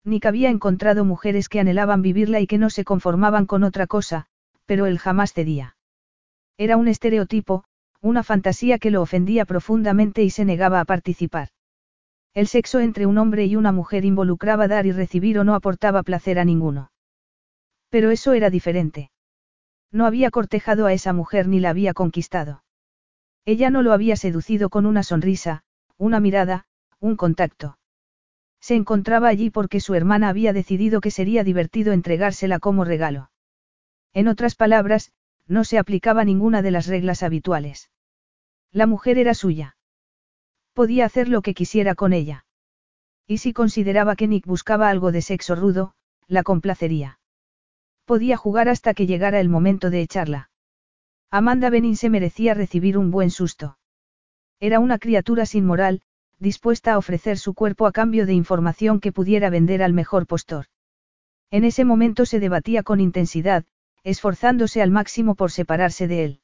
Nick 0.03 0.25
había 0.25 0.49
encontrado 0.49 1.05
mujeres 1.05 1.51
que 1.51 1.61
anhelaban 1.61 2.01
vivirla 2.01 2.41
y 2.41 2.47
que 2.47 2.57
no 2.57 2.71
se 2.71 2.85
conformaban 2.85 3.45
con 3.45 3.65
otra 3.65 3.87
cosa, 3.87 4.27
pero 4.65 4.87
él 4.87 4.99
jamás 4.99 5.35
cedía. 5.35 5.77
Era 6.57 6.79
un 6.79 6.89
estereotipo, 6.89 7.65
una 8.01 8.23
fantasía 8.23 8.79
que 8.79 8.91
lo 8.91 9.03
ofendía 9.03 9.45
profundamente 9.45 10.23
y 10.23 10.31
se 10.31 10.47
negaba 10.47 10.81
a 10.81 10.87
participar. 10.87 11.51
El 12.33 12.47
sexo 12.47 12.81
entre 12.81 13.05
un 13.05 13.19
hombre 13.19 13.45
y 13.45 13.57
una 13.57 13.73
mujer 13.73 14.07
involucraba 14.07 14.69
dar 14.69 14.87
y 14.87 14.93
recibir 14.93 15.39
o 15.39 15.45
no 15.45 15.55
aportaba 15.55 16.03
placer 16.03 16.39
a 16.39 16.47
ninguno. 16.47 16.93
Pero 17.91 18.11
eso 18.11 18.33
era 18.33 18.49
diferente. 18.49 19.11
No 19.93 20.07
había 20.07 20.31
cortejado 20.31 20.87
a 20.87 20.93
esa 20.93 21.13
mujer 21.13 21.49
ni 21.49 21.61
la 21.61 21.71
había 21.71 21.95
conquistado. 21.95 22.63
Ella 23.45 23.71
no 23.71 23.83
lo 23.83 23.93
había 23.93 24.17
seducido 24.17 24.71
con 24.71 24.87
una 24.87 25.03
sonrisa, 25.03 25.65
una 25.97 26.21
mirada, 26.21 26.67
un 27.01 27.17
contacto. 27.17 27.79
Se 28.61 28.75
encontraba 28.75 29.29
allí 29.29 29.51
porque 29.51 29.81
su 29.81 29.95
hermana 29.95 30.29
había 30.29 30.53
decidido 30.53 31.01
que 31.01 31.11
sería 31.11 31.45
divertido 31.45 31.93
entregársela 31.93 32.59
como 32.59 32.85
regalo. 32.85 33.31
En 34.13 34.29
otras 34.29 34.55
palabras, 34.55 35.13
no 35.47 35.65
se 35.65 35.79
aplicaba 35.79 36.25
ninguna 36.25 36.63
de 36.63 36.71
las 36.71 36.87
reglas 36.87 37.23
habituales. 37.23 37.91
La 38.71 38.87
mujer 38.87 39.19
era 39.19 39.35
suya. 39.35 39.77
Podía 40.75 41.07
hacer 41.07 41.29
lo 41.29 41.43
que 41.43 41.55
quisiera 41.55 41.95
con 41.95 42.13
ella. 42.13 42.45
Y 43.27 43.39
si 43.39 43.53
consideraba 43.53 44.17
que 44.17 44.29
Nick 44.29 44.47
buscaba 44.47 44.89
algo 44.89 45.11
de 45.13 45.23
sexo 45.23 45.55
rudo, 45.55 45.95
la 46.27 46.43
complacería. 46.43 47.20
Podía 48.11 48.37
jugar 48.37 48.69
hasta 48.69 48.93
que 48.93 49.07
llegara 49.07 49.39
el 49.39 49.49
momento 49.49 49.89
de 49.89 50.01
echarla. 50.01 50.51
Amanda 51.31 51.71
Benin 51.71 51.95
se 51.95 52.11
merecía 52.11 52.55
recibir 52.55 52.99
un 52.99 53.13
buen 53.13 53.31
susto. 53.31 53.79
Era 54.59 54.81
una 54.81 54.99
criatura 54.99 55.47
sin 55.47 55.65
moral, 55.65 56.03
dispuesta 56.41 56.95
a 56.95 56.99
ofrecer 56.99 57.39
su 57.39 57.55
cuerpo 57.55 57.87
a 57.87 57.93
cambio 57.93 58.27
de 58.27 58.35
información 58.35 58.99
que 58.99 59.13
pudiera 59.13 59.49
vender 59.49 59.81
al 59.81 59.93
mejor 59.93 60.27
postor. 60.27 60.67
En 61.53 61.63
ese 61.63 61.85
momento 61.85 62.27
se 62.27 62.41
debatía 62.41 62.83
con 62.83 62.99
intensidad, 62.99 63.65
esforzándose 64.03 64.83
al 64.83 64.91
máximo 64.91 65.37
por 65.37 65.53
separarse 65.53 66.09
de 66.09 66.25
él. 66.25 66.41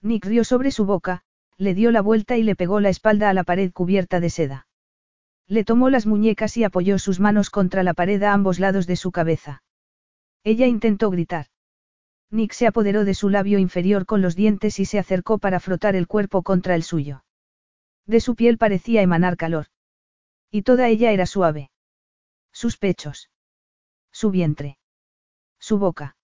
Nick 0.00 0.24
rió 0.24 0.42
sobre 0.42 0.70
su 0.70 0.86
boca, 0.86 1.22
le 1.58 1.74
dio 1.74 1.90
la 1.90 2.00
vuelta 2.00 2.38
y 2.38 2.42
le 2.42 2.56
pegó 2.56 2.80
la 2.80 2.88
espalda 2.88 3.28
a 3.28 3.34
la 3.34 3.44
pared 3.44 3.72
cubierta 3.74 4.20
de 4.20 4.30
seda. 4.30 4.68
Le 5.46 5.64
tomó 5.64 5.90
las 5.90 6.06
muñecas 6.06 6.56
y 6.56 6.64
apoyó 6.64 6.98
sus 6.98 7.20
manos 7.20 7.50
contra 7.50 7.82
la 7.82 7.92
pared 7.92 8.22
a 8.22 8.32
ambos 8.32 8.58
lados 8.58 8.86
de 8.86 8.96
su 8.96 9.12
cabeza. 9.12 9.62
Ella 10.50 10.66
intentó 10.66 11.10
gritar. 11.10 11.48
Nick 12.30 12.52
se 12.54 12.66
apoderó 12.66 13.04
de 13.04 13.12
su 13.12 13.28
labio 13.28 13.58
inferior 13.58 14.06
con 14.06 14.22
los 14.22 14.34
dientes 14.34 14.78
y 14.80 14.86
se 14.86 14.98
acercó 14.98 15.36
para 15.36 15.60
frotar 15.60 15.94
el 15.94 16.06
cuerpo 16.06 16.42
contra 16.42 16.74
el 16.74 16.84
suyo. 16.84 17.22
De 18.06 18.18
su 18.20 18.34
piel 18.34 18.56
parecía 18.56 19.02
emanar 19.02 19.36
calor. 19.36 19.66
Y 20.50 20.62
toda 20.62 20.88
ella 20.88 21.12
era 21.12 21.26
suave. 21.26 21.70
Sus 22.50 22.78
pechos. 22.78 23.28
Su 24.10 24.30
vientre. 24.30 24.78
Su 25.58 25.78
boca. 25.78 26.16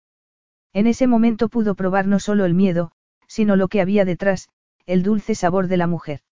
En 0.72 0.86
ese 0.86 1.06
momento 1.06 1.50
pudo 1.50 1.74
probar 1.74 2.06
no 2.06 2.18
solo 2.18 2.46
el 2.46 2.54
miedo, 2.54 2.92
sino 3.26 3.56
lo 3.56 3.68
que 3.68 3.82
había 3.82 4.06
detrás, 4.06 4.48
el 4.86 5.02
dulce 5.02 5.34
sabor 5.34 5.68
de 5.68 5.76
la 5.76 5.86
mujer. 5.86 6.22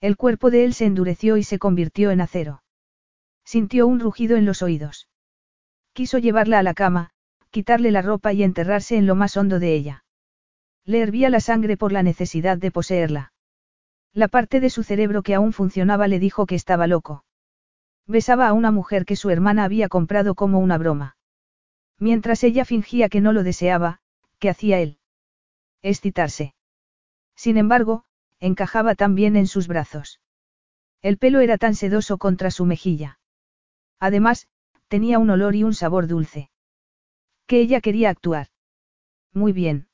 El 0.00 0.16
cuerpo 0.16 0.50
de 0.50 0.64
él 0.64 0.72
se 0.72 0.86
endureció 0.86 1.36
y 1.36 1.44
se 1.44 1.58
convirtió 1.58 2.12
en 2.12 2.22
acero. 2.22 2.62
Sintió 3.44 3.86
un 3.86 4.00
rugido 4.00 4.38
en 4.38 4.46
los 4.46 4.62
oídos. 4.62 5.09
Quiso 6.00 6.16
llevarla 6.16 6.58
a 6.58 6.62
la 6.62 6.72
cama, 6.72 7.10
quitarle 7.50 7.90
la 7.90 8.00
ropa 8.00 8.32
y 8.32 8.42
enterrarse 8.42 8.96
en 8.96 9.06
lo 9.06 9.16
más 9.16 9.36
hondo 9.36 9.58
de 9.58 9.74
ella. 9.74 10.06
Le 10.86 11.02
hervía 11.02 11.28
la 11.28 11.40
sangre 11.40 11.76
por 11.76 11.92
la 11.92 12.02
necesidad 12.02 12.56
de 12.56 12.70
poseerla. 12.70 13.34
La 14.14 14.26
parte 14.26 14.60
de 14.60 14.70
su 14.70 14.82
cerebro 14.82 15.22
que 15.22 15.34
aún 15.34 15.52
funcionaba 15.52 16.08
le 16.08 16.18
dijo 16.18 16.46
que 16.46 16.54
estaba 16.54 16.86
loco. 16.86 17.26
Besaba 18.06 18.48
a 18.48 18.54
una 18.54 18.70
mujer 18.70 19.04
que 19.04 19.14
su 19.14 19.28
hermana 19.28 19.64
había 19.64 19.90
comprado 19.90 20.34
como 20.34 20.58
una 20.58 20.78
broma. 20.78 21.18
Mientras 21.98 22.44
ella 22.44 22.64
fingía 22.64 23.10
que 23.10 23.20
no 23.20 23.34
lo 23.34 23.42
deseaba, 23.42 24.00
¿qué 24.38 24.48
hacía 24.48 24.80
él? 24.80 24.96
Excitarse. 25.82 26.54
Sin 27.36 27.58
embargo, 27.58 28.04
encajaba 28.38 28.94
tan 28.94 29.14
bien 29.14 29.36
en 29.36 29.46
sus 29.46 29.68
brazos. 29.68 30.22
El 31.02 31.18
pelo 31.18 31.40
era 31.40 31.58
tan 31.58 31.74
sedoso 31.74 32.16
contra 32.16 32.50
su 32.50 32.64
mejilla. 32.64 33.18
Además, 33.98 34.48
tenía 34.90 35.20
un 35.20 35.30
olor 35.30 35.54
y 35.54 35.62
un 35.62 35.72
sabor 35.72 36.08
dulce. 36.08 36.50
Que 37.46 37.60
ella 37.60 37.80
quería 37.80 38.10
actuar. 38.10 38.48
Muy 39.32 39.52
bien. 39.52 39.88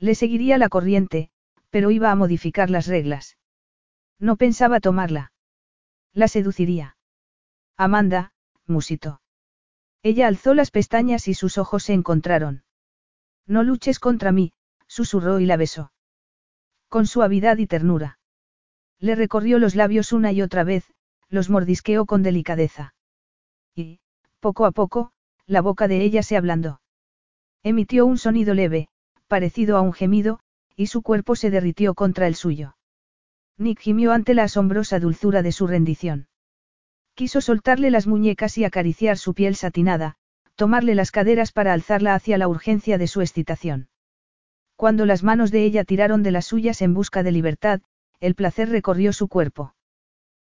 Le 0.00 0.16
seguiría 0.16 0.58
la 0.58 0.68
corriente, 0.68 1.30
pero 1.70 1.92
iba 1.92 2.10
a 2.10 2.16
modificar 2.16 2.68
las 2.68 2.88
reglas. 2.88 3.38
No 4.18 4.36
pensaba 4.36 4.80
tomarla. 4.80 5.32
La 6.12 6.26
seduciría. 6.26 6.96
Amanda, 7.76 8.32
musito. 8.66 9.20
Ella 10.02 10.26
alzó 10.26 10.52
las 10.52 10.72
pestañas 10.72 11.28
y 11.28 11.34
sus 11.34 11.56
ojos 11.56 11.84
se 11.84 11.92
encontraron. 11.92 12.64
No 13.46 13.62
luches 13.62 14.00
contra 14.00 14.32
mí, 14.32 14.52
susurró 14.88 15.38
y 15.38 15.46
la 15.46 15.56
besó. 15.56 15.92
Con 16.88 17.06
suavidad 17.06 17.58
y 17.58 17.68
ternura. 17.68 18.18
Le 18.98 19.14
recorrió 19.14 19.60
los 19.60 19.76
labios 19.76 20.12
una 20.12 20.32
y 20.32 20.42
otra 20.42 20.64
vez, 20.64 20.92
los 21.28 21.50
mordisqueó 21.50 22.04
con 22.04 22.24
delicadeza. 22.24 22.94
Y, 23.76 24.00
poco 24.40 24.66
a 24.66 24.72
poco, 24.72 25.12
la 25.46 25.60
boca 25.60 25.88
de 25.88 26.02
ella 26.02 26.22
se 26.22 26.36
ablandó. 26.36 26.80
Emitió 27.62 28.06
un 28.06 28.18
sonido 28.18 28.54
leve, 28.54 28.88
parecido 29.26 29.76
a 29.76 29.80
un 29.80 29.92
gemido, 29.92 30.40
y 30.76 30.86
su 30.86 31.02
cuerpo 31.02 31.36
se 31.36 31.50
derritió 31.50 31.94
contra 31.94 32.26
el 32.26 32.34
suyo. 32.34 32.76
Nick 33.56 33.80
gimió 33.80 34.12
ante 34.12 34.34
la 34.34 34.44
asombrosa 34.44 35.00
dulzura 35.00 35.42
de 35.42 35.52
su 35.52 35.66
rendición. 35.66 36.28
Quiso 37.14 37.40
soltarle 37.40 37.90
las 37.90 38.06
muñecas 38.06 38.56
y 38.58 38.64
acariciar 38.64 39.18
su 39.18 39.34
piel 39.34 39.56
satinada, 39.56 40.14
tomarle 40.54 40.94
las 40.94 41.10
caderas 41.10 41.50
para 41.50 41.72
alzarla 41.72 42.14
hacia 42.14 42.38
la 42.38 42.46
urgencia 42.46 42.98
de 42.98 43.08
su 43.08 43.20
excitación. 43.20 43.88
Cuando 44.76 45.06
las 45.06 45.24
manos 45.24 45.50
de 45.50 45.64
ella 45.64 45.82
tiraron 45.82 46.22
de 46.22 46.30
las 46.30 46.46
suyas 46.46 46.82
en 46.82 46.94
busca 46.94 47.24
de 47.24 47.32
libertad, 47.32 47.80
el 48.20 48.36
placer 48.36 48.68
recorrió 48.68 49.12
su 49.12 49.26
cuerpo. 49.26 49.74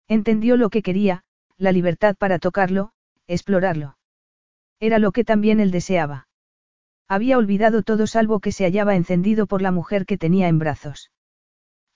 Entendió 0.07 0.57
lo 0.57 0.69
que 0.69 0.83
quería, 0.83 1.23
la 1.57 1.71
libertad 1.71 2.15
para 2.15 2.37
tocarlo, 2.37 2.91
explorarlo. 3.29 3.97
Era 4.79 4.99
lo 4.99 5.11
que 5.11 5.23
también 5.23 5.59
él 5.59 5.71
deseaba. 5.71 6.27
Había 7.07 7.37
olvidado 7.37 7.83
todo 7.83 8.07
salvo 8.07 8.39
que 8.39 8.51
se 8.51 8.65
hallaba 8.65 8.95
encendido 8.95 9.47
por 9.47 9.61
la 9.61 9.71
mujer 9.71 10.05
que 10.05 10.17
tenía 10.17 10.47
en 10.47 10.59
brazos. 10.59 11.11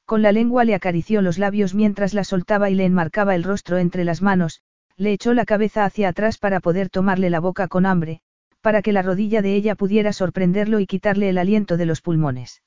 Con 0.05 0.21
la 0.21 0.31
lengua 0.31 0.65
le 0.65 0.75
acarició 0.75 1.21
los 1.21 1.37
labios 1.37 1.73
mientras 1.73 2.13
la 2.13 2.23
soltaba 2.23 2.69
y 2.69 2.75
le 2.75 2.85
enmarcaba 2.85 3.35
el 3.35 3.43
rostro 3.43 3.77
entre 3.77 4.03
las 4.03 4.21
manos, 4.21 4.61
le 4.97 5.11
echó 5.13 5.33
la 5.33 5.45
cabeza 5.45 5.85
hacia 5.85 6.09
atrás 6.09 6.37
para 6.37 6.59
poder 6.59 6.89
tomarle 6.89 7.29
la 7.29 7.39
boca 7.39 7.67
con 7.67 7.85
hambre, 7.85 8.21
para 8.61 8.81
que 8.81 8.93
la 8.93 9.01
rodilla 9.01 9.41
de 9.41 9.55
ella 9.55 9.75
pudiera 9.75 10.13
sorprenderlo 10.13 10.79
y 10.79 10.87
quitarle 10.87 11.29
el 11.29 11.37
aliento 11.37 11.77
de 11.77 11.85
los 11.85 12.01
pulmones. 12.01 12.61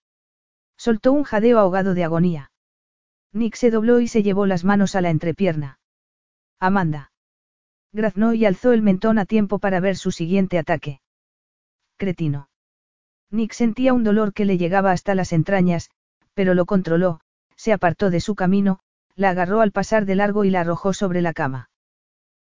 Soltó 0.77 1.13
un 1.13 1.25
jadeo 1.25 1.59
ahogado 1.59 1.95
de 1.95 2.05
agonía. 2.05 2.51
Nick 3.33 3.55
se 3.55 3.71
dobló 3.71 4.01
y 4.01 4.09
se 4.09 4.23
llevó 4.23 4.47
las 4.47 4.65
manos 4.65 4.95
a 4.95 5.01
la 5.01 5.11
entrepierna. 5.11 5.79
Amanda. 6.59 7.11
Graznó 7.93 8.35
y 8.35 8.45
alzó 8.45 8.73
el 8.73 8.83
mentón 8.83 9.19
a 9.19 9.25
tiempo 9.25 9.59
para 9.59 9.81
ver 9.81 9.97
su 9.97 10.11
siguiente 10.11 10.59
ataque. 10.59 11.01
Cretino. 11.97 12.49
Nick 13.31 13.53
sentía 13.53 13.93
un 13.93 14.05
dolor 14.05 14.33
que 14.33 14.45
le 14.45 14.59
llegaba 14.59 14.93
hasta 14.93 15.15
las 15.15 15.33
entrañas, 15.33 15.91
pero 16.35 16.55
lo 16.55 16.67
controló, 16.67 17.21
se 17.57 17.73
apartó 17.73 18.11
de 18.11 18.21
su 18.21 18.35
camino, 18.35 18.81
la 19.15 19.31
agarró 19.31 19.61
al 19.61 19.73
pasar 19.73 20.05
de 20.05 20.15
largo 20.15 20.45
y 20.45 20.51
la 20.51 20.61
arrojó 20.61 20.93
sobre 20.93 21.23
la 21.23 21.33
cama. 21.33 21.71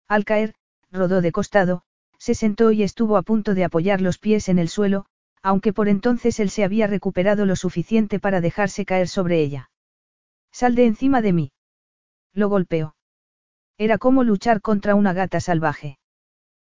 Al 0.09 0.25
caer, 0.25 0.55
rodó 0.91 1.21
de 1.21 1.33
costado, 1.33 1.83
se 2.19 2.35
sentó 2.35 2.73
y 2.73 2.83
estuvo 2.83 3.17
a 3.17 3.23
punto 3.23 3.55
de 3.55 3.65
apoyar 3.65 4.01
los 4.01 4.19
pies 4.19 4.49
en 4.49 4.59
el 4.59 4.69
suelo, 4.69 5.07
aunque 5.43 5.73
por 5.73 5.89
entonces 5.89 6.41
él 6.41 6.51
se 6.51 6.65
había 6.65 6.87
recuperado 6.87 7.47
lo 7.47 7.55
suficiente 7.55 8.19
para 8.19 8.41
dejarse 8.41 8.85
caer 8.85 9.09
sobre 9.09 9.41
ella. 9.41 9.71
Sal 10.51 10.75
de 10.75 10.87
encima 10.87 11.21
de 11.21 11.33
mí. 11.33 11.53
Lo 12.33 12.49
golpeó. 12.49 12.97
Era 13.79 13.99
como 13.99 14.25
luchar 14.25 14.61
contra 14.61 14.95
una 14.95 15.13
gata 15.13 15.41
salvaje. 15.41 15.99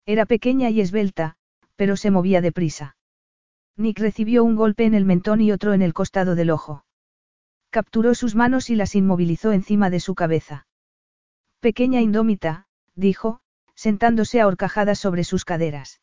Era 0.07 0.27
pequeña 0.27 0.71
y 0.71 0.81
esbelta, 0.81 1.37
pero 1.77 1.97
se 1.97 2.11
movía 2.11 2.41
deprisa. 2.41 2.97
Nick 3.77 3.99
recibió 3.99 4.45
un 4.45 4.57
golpe 4.57 4.85
en 4.85 4.95
el 4.95 5.05
mentón 5.05 5.41
y 5.41 5.53
otro 5.53 5.73
en 5.73 5.83
el 5.83 5.95
costado 5.95 6.35
del 6.35 6.51
ojo. 6.51 6.85
Capturó 7.71 8.15
sus 8.15 8.35
manos 8.35 8.69
y 8.69 8.75
las 8.75 8.95
inmovilizó 8.95 9.53
encima 9.53 9.89
de 9.91 10.01
su 10.01 10.15
cabeza. 10.15 10.67
Pequeña 11.61 12.01
indómita, 12.01 12.67
dijo, 12.95 13.41
sentándose 13.75 14.41
a 14.41 14.47
horcajadas 14.47 14.99
sobre 14.99 15.25
sus 15.25 15.45
caderas. 15.45 16.01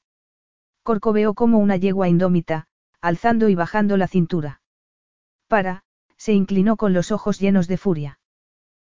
Corcoveó 0.82 1.34
como 1.34 1.60
una 1.60 1.76
yegua 1.76 2.08
indómita, 2.08 2.68
alzando 3.02 3.50
y 3.50 3.56
bajando 3.56 3.98
la 3.98 4.08
cintura. 4.08 4.62
Para, 5.48 5.84
se 6.16 6.34
inclinó 6.34 6.78
con 6.78 6.94
los 6.94 7.12
ojos 7.12 7.40
llenos 7.40 7.68
de 7.68 7.78
furia. 7.78 8.20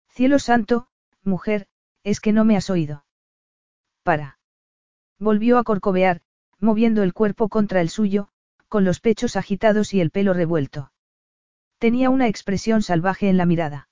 Cielo 0.10 0.38
santo, 0.38 0.88
mujer, 1.24 1.68
es 2.06 2.22
que 2.22 2.32
no 2.32 2.46
me 2.46 2.56
has 2.56 2.70
oído. 2.70 3.04
para. 4.04 4.38
Volvió 5.20 5.58
a 5.58 5.64
corcovear, 5.64 6.22
moviendo 6.60 7.02
el 7.02 7.14
cuerpo 7.14 7.50
contra 7.50 7.82
el 7.82 7.90
suyo, 7.90 8.30
con 8.70 8.86
los 8.86 9.00
pechos 9.00 9.36
agitados 9.36 9.94
y 9.96 10.02
el 10.02 10.12
pelo 10.12 10.34
revuelto. 10.34 10.92
Tenía 11.80 12.12
una 12.12 12.28
expresión 12.28 12.84
salvaje 12.84 13.28
en 13.28 13.38
la 13.38 13.48
mirada. 13.48 13.90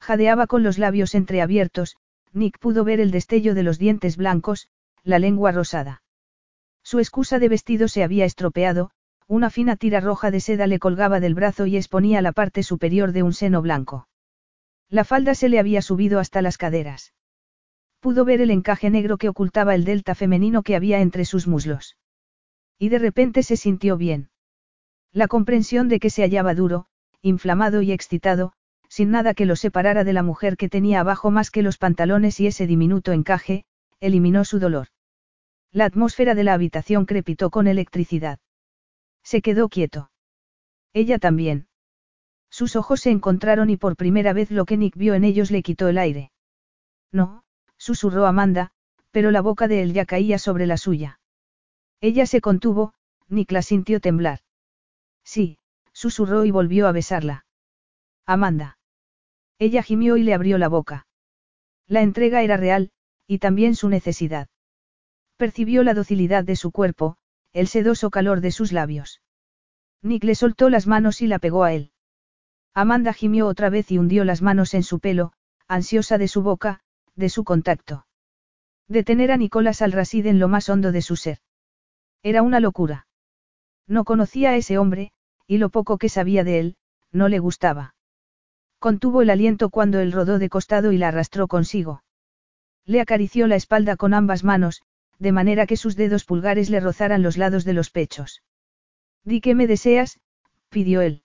Jadeaba 0.00 0.46
con 0.46 0.62
los 0.62 0.78
labios 0.78 1.14
entreabiertos, 1.14 1.96
Nick 2.32 2.58
pudo 2.58 2.84
ver 2.84 3.00
el 3.00 3.10
destello 3.10 3.54
de 3.54 3.62
los 3.62 3.78
dientes 3.78 4.16
blancos, 4.16 4.68
la 5.04 5.18
lengua 5.18 5.52
rosada. 5.52 6.02
Su 6.82 7.00
excusa 7.00 7.38
de 7.38 7.50
vestido 7.50 7.88
se 7.88 8.02
había 8.02 8.24
estropeado, 8.24 8.92
una 9.26 9.50
fina 9.50 9.76
tira 9.76 10.00
roja 10.00 10.30
de 10.30 10.40
seda 10.40 10.66
le 10.66 10.78
colgaba 10.78 11.20
del 11.20 11.34
brazo 11.34 11.66
y 11.66 11.76
exponía 11.76 12.22
la 12.22 12.32
parte 12.32 12.62
superior 12.62 13.12
de 13.12 13.22
un 13.22 13.34
seno 13.34 13.60
blanco. 13.60 14.08
La 14.88 15.04
falda 15.04 15.34
se 15.34 15.50
le 15.50 15.58
había 15.58 15.82
subido 15.82 16.18
hasta 16.18 16.40
las 16.40 16.56
caderas. 16.56 17.12
Pudo 18.00 18.24
ver 18.24 18.40
el 18.40 18.50
encaje 18.50 18.90
negro 18.90 19.18
que 19.18 19.28
ocultaba 19.28 19.74
el 19.74 19.84
delta 19.84 20.14
femenino 20.14 20.62
que 20.62 20.76
había 20.76 21.00
entre 21.00 21.24
sus 21.24 21.46
muslos. 21.46 21.96
Y 22.78 22.88
de 22.88 22.98
repente 22.98 23.42
se 23.42 23.56
sintió 23.56 23.96
bien. 23.96 24.30
La 25.12 25.28
comprensión 25.28 25.88
de 25.88 25.98
que 25.98 26.10
se 26.10 26.22
hallaba 26.22 26.54
duro, 26.54 26.86
inflamado 27.22 27.82
y 27.82 27.92
excitado, 27.92 28.52
sin 28.88 29.10
nada 29.10 29.34
que 29.34 29.46
lo 29.46 29.56
separara 29.56 30.04
de 30.04 30.12
la 30.12 30.22
mujer 30.22 30.56
que 30.56 30.68
tenía 30.68 31.00
abajo 31.00 31.30
más 31.30 31.50
que 31.50 31.62
los 31.62 31.78
pantalones 31.78 32.38
y 32.40 32.46
ese 32.46 32.66
diminuto 32.66 33.12
encaje, 33.12 33.64
eliminó 34.00 34.44
su 34.44 34.58
dolor. 34.58 34.88
La 35.72 35.86
atmósfera 35.86 36.34
de 36.34 36.44
la 36.44 36.54
habitación 36.54 37.06
crepitó 37.06 37.50
con 37.50 37.66
electricidad. 37.66 38.38
Se 39.22 39.42
quedó 39.42 39.68
quieto. 39.68 40.10
Ella 40.92 41.18
también. 41.18 41.66
Sus 42.50 42.76
ojos 42.76 43.00
se 43.00 43.10
encontraron 43.10 43.70
y 43.70 43.76
por 43.76 43.96
primera 43.96 44.32
vez 44.32 44.50
lo 44.50 44.64
que 44.64 44.76
Nick 44.76 44.96
vio 44.96 45.14
en 45.14 45.24
ellos 45.24 45.50
le 45.50 45.62
quitó 45.62 45.88
el 45.88 45.98
aire. 45.98 46.30
No, 47.12 47.42
susurró 47.86 48.26
Amanda, 48.26 48.72
pero 49.12 49.30
la 49.30 49.40
boca 49.40 49.68
de 49.68 49.80
él 49.80 49.92
ya 49.92 50.06
caía 50.06 50.40
sobre 50.40 50.66
la 50.66 50.76
suya. 50.76 51.20
Ella 52.00 52.26
se 52.26 52.40
contuvo, 52.40 52.94
Nick 53.28 53.52
la 53.52 53.62
sintió 53.62 54.00
temblar. 54.00 54.40
Sí, 55.22 55.58
susurró 55.92 56.44
y 56.44 56.50
volvió 56.50 56.88
a 56.88 56.92
besarla. 56.92 57.46
Amanda. 58.26 58.78
Ella 59.60 59.84
gimió 59.84 60.16
y 60.16 60.24
le 60.24 60.34
abrió 60.34 60.58
la 60.58 60.68
boca. 60.68 61.06
La 61.86 62.02
entrega 62.02 62.42
era 62.42 62.56
real, 62.56 62.90
y 63.28 63.38
también 63.38 63.76
su 63.76 63.88
necesidad. 63.88 64.48
Percibió 65.36 65.84
la 65.84 65.94
docilidad 65.94 66.42
de 66.42 66.56
su 66.56 66.72
cuerpo, 66.72 67.18
el 67.52 67.68
sedoso 67.68 68.10
calor 68.10 68.40
de 68.40 68.50
sus 68.50 68.72
labios. 68.72 69.22
Nick 70.02 70.24
le 70.24 70.34
soltó 70.34 70.70
las 70.70 70.88
manos 70.88 71.22
y 71.22 71.28
la 71.28 71.38
pegó 71.38 71.62
a 71.62 71.72
él. 71.72 71.92
Amanda 72.74 73.12
gimió 73.12 73.46
otra 73.46 73.70
vez 73.70 73.92
y 73.92 73.98
hundió 73.98 74.24
las 74.24 74.42
manos 74.42 74.74
en 74.74 74.82
su 74.82 74.98
pelo, 74.98 75.32
ansiosa 75.68 76.18
de 76.18 76.26
su 76.26 76.42
boca, 76.42 76.80
de 77.16 77.28
su 77.28 77.44
contacto. 77.44 78.06
De 78.88 79.02
tener 79.02 79.32
a 79.32 79.36
Nicolás 79.36 79.82
Alrasid 79.82 80.26
en 80.26 80.38
lo 80.38 80.48
más 80.48 80.68
hondo 80.68 80.92
de 80.92 81.02
su 81.02 81.16
ser. 81.16 81.38
Era 82.22 82.42
una 82.42 82.60
locura. 82.60 83.06
No 83.88 84.04
conocía 84.04 84.50
a 84.50 84.56
ese 84.56 84.78
hombre, 84.78 85.12
y 85.46 85.58
lo 85.58 85.70
poco 85.70 85.98
que 85.98 86.08
sabía 86.08 86.44
de 86.44 86.58
él, 86.60 86.76
no 87.12 87.28
le 87.28 87.38
gustaba. 87.38 87.94
Contuvo 88.78 89.22
el 89.22 89.30
aliento 89.30 89.70
cuando 89.70 90.00
él 90.00 90.12
rodó 90.12 90.38
de 90.38 90.48
costado 90.48 90.92
y 90.92 90.98
la 90.98 91.08
arrastró 91.08 91.48
consigo. 91.48 92.02
Le 92.84 93.00
acarició 93.00 93.46
la 93.46 93.56
espalda 93.56 93.96
con 93.96 94.14
ambas 94.14 94.44
manos, 94.44 94.82
de 95.18 95.32
manera 95.32 95.66
que 95.66 95.76
sus 95.76 95.96
dedos 95.96 96.24
pulgares 96.24 96.68
le 96.70 96.80
rozaran 96.80 97.22
los 97.22 97.36
lados 97.36 97.64
de 97.64 97.72
los 97.72 97.90
pechos. 97.90 98.42
Di 99.24 99.40
que 99.40 99.54
me 99.54 99.66
deseas, 99.66 100.20
pidió 100.68 101.00
él. 101.00 101.22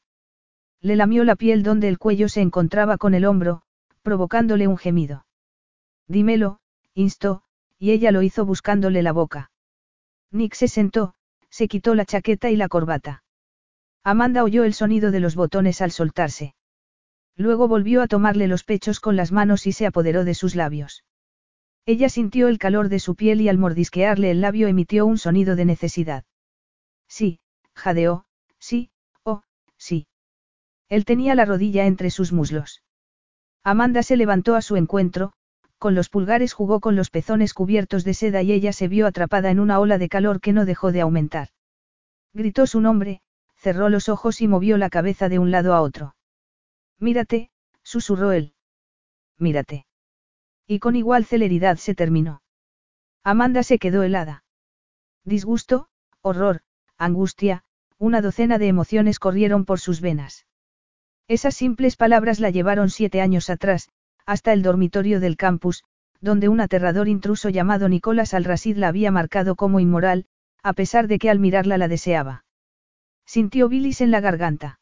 Le 0.80 0.96
lamió 0.96 1.24
la 1.24 1.36
piel 1.36 1.62
donde 1.62 1.90
el 1.90 2.00
cuello 2.00 2.30
se 2.30 2.42
encontraba 2.42 2.98
con 2.98 3.14
el 3.14 3.26
hombro, 3.26 3.62
provocándole 4.02 4.68
un 4.68 4.78
gemido. 4.78 5.26
Dímelo, 6.12 6.60
instó, 6.94 7.42
y 7.80 7.92
ella 7.92 8.12
lo 8.12 8.22
hizo 8.22 8.46
buscándole 8.46 9.02
la 9.02 9.14
boca. 9.14 9.50
Nick 10.30 10.56
se 10.56 10.68
sentó, 10.68 11.14
se 11.50 11.70
quitó 11.70 11.96
la 11.96 12.06
chaqueta 12.06 12.50
y 12.50 12.58
la 12.58 12.68
corbata. 12.68 13.24
Amanda 14.04 14.44
oyó 14.44 14.66
el 14.66 14.74
sonido 14.74 15.12
de 15.12 15.22
los 15.22 15.36
botones 15.36 15.80
al 15.82 15.92
soltarse. 15.92 16.54
Luego 17.38 17.70
volvió 17.70 18.02
a 18.02 18.08
tomarle 18.08 18.50
los 18.50 18.66
pechos 18.66 19.00
con 19.00 19.16
las 19.16 19.32
manos 19.32 19.66
y 19.68 19.72
se 19.72 19.86
apoderó 19.86 20.26
de 20.26 20.34
sus 20.34 20.54
labios. 20.54 21.06
Ella 21.86 22.10
sintió 22.10 22.50
el 22.50 22.58
calor 22.60 22.90
de 22.90 23.00
su 23.00 23.16
piel 23.16 23.40
y 23.40 23.48
al 23.48 23.58
mordisquearle 23.58 24.32
el 24.32 24.42
labio 24.42 24.68
emitió 24.68 25.06
un 25.06 25.18
sonido 25.18 25.56
de 25.56 25.64
necesidad. 25.64 26.26
Sí, 27.08 27.40
jadeó, 27.74 28.26
sí, 28.60 28.92
oh, 29.24 29.44
sí. 29.78 30.08
Él 30.90 31.06
tenía 31.06 31.36
la 31.36 31.46
rodilla 31.46 31.86
entre 31.86 32.10
sus 32.10 32.34
muslos. 32.34 32.84
Amanda 33.64 34.04
se 34.04 34.18
levantó 34.18 34.56
a 34.56 34.62
su 34.62 34.76
encuentro, 34.76 35.32
con 35.82 35.96
los 35.96 36.10
pulgares 36.10 36.54
jugó 36.54 36.80
con 36.80 36.96
los 36.96 37.10
pezones 37.10 37.56
cubiertos 37.56 38.04
de 38.04 38.14
seda 38.14 38.44
y 38.44 38.52
ella 38.52 38.72
se 38.72 38.88
vio 38.88 39.08
atrapada 39.08 39.50
en 39.50 39.60
una 39.60 39.80
ola 39.80 39.98
de 39.98 40.10
calor 40.10 40.40
que 40.40 40.54
no 40.54 40.64
dejó 40.64 40.92
de 40.92 41.02
aumentar. 41.02 41.48
Gritó 42.34 42.68
su 42.68 42.82
nombre, 42.82 43.22
cerró 43.56 43.90
los 43.90 44.08
ojos 44.08 44.42
y 44.42 44.48
movió 44.48 44.78
la 44.78 44.92
cabeza 44.92 45.28
de 45.28 45.40
un 45.40 45.50
lado 45.50 45.74
a 45.74 45.82
otro. 45.82 46.16
Mírate, 47.00 47.50
susurró 47.82 48.32
él. 48.32 48.54
Mírate. 49.40 49.88
Y 50.68 50.78
con 50.78 50.96
igual 50.96 51.26
celeridad 51.26 51.78
se 51.78 51.96
terminó. 51.96 52.44
Amanda 53.24 53.64
se 53.64 53.80
quedó 53.80 54.04
helada. 54.04 54.44
Disgusto, 55.26 55.88
horror, 56.22 56.62
angustia, 56.96 57.64
una 57.98 58.22
docena 58.22 58.60
de 58.60 58.68
emociones 58.68 59.18
corrieron 59.18 59.66
por 59.66 59.80
sus 59.80 60.00
venas. 60.00 60.46
Esas 61.28 61.56
simples 61.56 61.96
palabras 61.96 62.40
la 62.40 62.52
llevaron 62.52 62.92
siete 62.92 63.20
años 63.20 63.50
atrás, 63.50 63.90
hasta 64.26 64.54
el 64.54 64.62
dormitorio 64.62 65.20
del 65.20 65.38
campus, 65.38 65.84
donde 66.22 66.50
un 66.50 66.62
aterrador 66.62 67.08
intruso 67.08 67.50
llamado 67.50 67.90
Nicolás 67.90 68.34
Alrasid 68.34 68.78
la 68.78 68.88
había 68.88 69.12
marcado 69.12 69.56
como 69.56 69.80
inmoral, 69.80 70.26
a 70.64 70.74
pesar 70.74 71.08
de 71.08 71.20
que 71.20 71.30
al 71.30 71.40
mirarla 71.40 71.78
la 71.78 71.88
deseaba. 71.88 72.46
Sintió 73.26 73.70
bilis 73.70 74.02
en 74.02 74.12
la 74.12 74.20
garganta. 74.20 74.80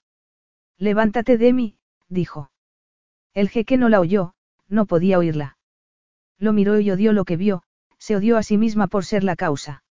Levántate 0.77 1.37
de 1.37 1.53
mí, 1.53 1.77
dijo. 2.07 2.51
El 3.33 3.49
jeque 3.49 3.77
no 3.77 3.89
la 3.89 3.99
oyó, 3.99 4.33
no 4.67 4.85
podía 4.85 5.17
oírla. 5.17 5.57
Lo 6.37 6.53
miró 6.53 6.79
y 6.79 6.91
odió 6.91 7.13
lo 7.13 7.25
que 7.25 7.37
vio, 7.37 7.63
se 7.97 8.15
odió 8.15 8.37
a 8.37 8.43
sí 8.43 8.57
misma 8.57 8.87
por 8.87 9.05
ser 9.05 9.23
la 9.23 9.35
causa. 9.35 9.83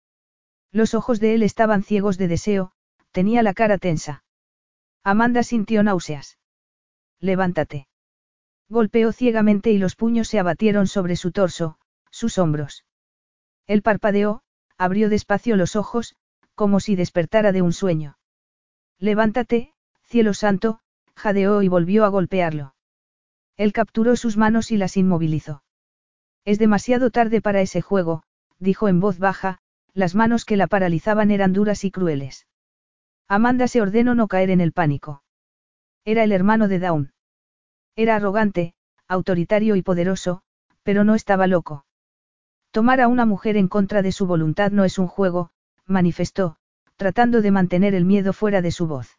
Los 0.72 0.94
ojos 0.94 1.20
de 1.20 1.34
él 1.34 1.44
estaban 1.44 1.84
ciegos 1.84 2.18
de 2.18 2.28
deseo, 2.28 2.72
tenía 3.12 3.44
la 3.44 3.54
cara 3.54 3.78
tensa. 3.78 4.24
Amanda 5.04 5.44
sintió 5.44 5.84
náuseas. 5.84 6.38
Levántate. 7.20 7.88
Golpeó 8.70 9.12
ciegamente 9.12 9.72
y 9.72 9.78
los 9.78 9.96
puños 9.96 10.28
se 10.28 10.40
abatieron 10.40 10.88
sobre 10.88 11.16
su 11.16 11.32
torso, 11.32 11.78
sus 12.12 12.38
hombros. 12.38 12.86
Él 13.66 13.82
parpadeó, 13.82 14.42
abrió 14.78 15.10
despacio 15.10 15.56
los 15.56 15.76
ojos, 15.76 16.16
como 16.56 16.80
si 16.80 16.96
despertara 16.96 17.52
de 17.52 17.62
un 17.62 17.72
sueño. 17.72 18.18
Levántate, 19.00 19.74
cielo 20.04 20.34
santo, 20.34 20.80
jadeó 21.16 21.62
y 21.62 21.68
volvió 21.68 22.04
a 22.04 22.10
golpearlo. 22.10 22.76
Él 23.56 23.74
capturó 23.74 24.16
sus 24.16 24.38
manos 24.38 24.72
y 24.72 24.78
las 24.78 24.98
inmovilizó. 24.98 25.64
Es 26.46 26.60
demasiado 26.60 27.10
tarde 27.10 27.42
para 27.42 27.62
ese 27.62 27.82
juego, 27.82 28.24
dijo 28.60 28.88
en 28.88 29.00
voz 29.00 29.18
baja, 29.18 29.60
las 29.94 30.16
manos 30.16 30.46
que 30.46 30.58
la 30.58 30.68
paralizaban 30.68 31.32
eran 31.32 31.54
duras 31.54 31.84
y 31.84 31.92
crueles. 31.92 32.48
Amanda 33.28 33.68
se 33.68 33.82
ordenó 33.82 34.16
no 34.16 34.28
caer 34.28 34.50
en 34.50 34.62
el 34.62 34.72
pánico. 34.72 35.24
Era 36.06 36.24
el 36.24 36.32
hermano 36.32 36.68
de 36.68 36.80
Dawn. 36.80 37.14
Era 37.98 38.16
arrogante, 38.16 38.76
autoritario 39.08 39.76
y 39.76 39.82
poderoso, 39.82 40.44
pero 40.84 41.04
no 41.04 41.16
estaba 41.16 41.48
loco. 41.48 41.86
Tomar 42.70 43.02
a 43.02 43.08
una 43.08 43.26
mujer 43.26 43.58
en 43.58 43.68
contra 43.68 44.04
de 44.04 44.12
su 44.12 44.28
voluntad 44.28 44.72
no 44.72 44.86
es 44.86 45.00
un 45.00 45.08
juego, 45.08 45.50
manifestó, 45.88 46.58
tratando 46.96 47.42
de 47.42 47.50
mantener 47.50 47.96
el 47.96 48.06
miedo 48.06 48.34
fuera 48.34 48.62
de 48.62 48.70
su 48.70 48.86
voz. 48.86 49.18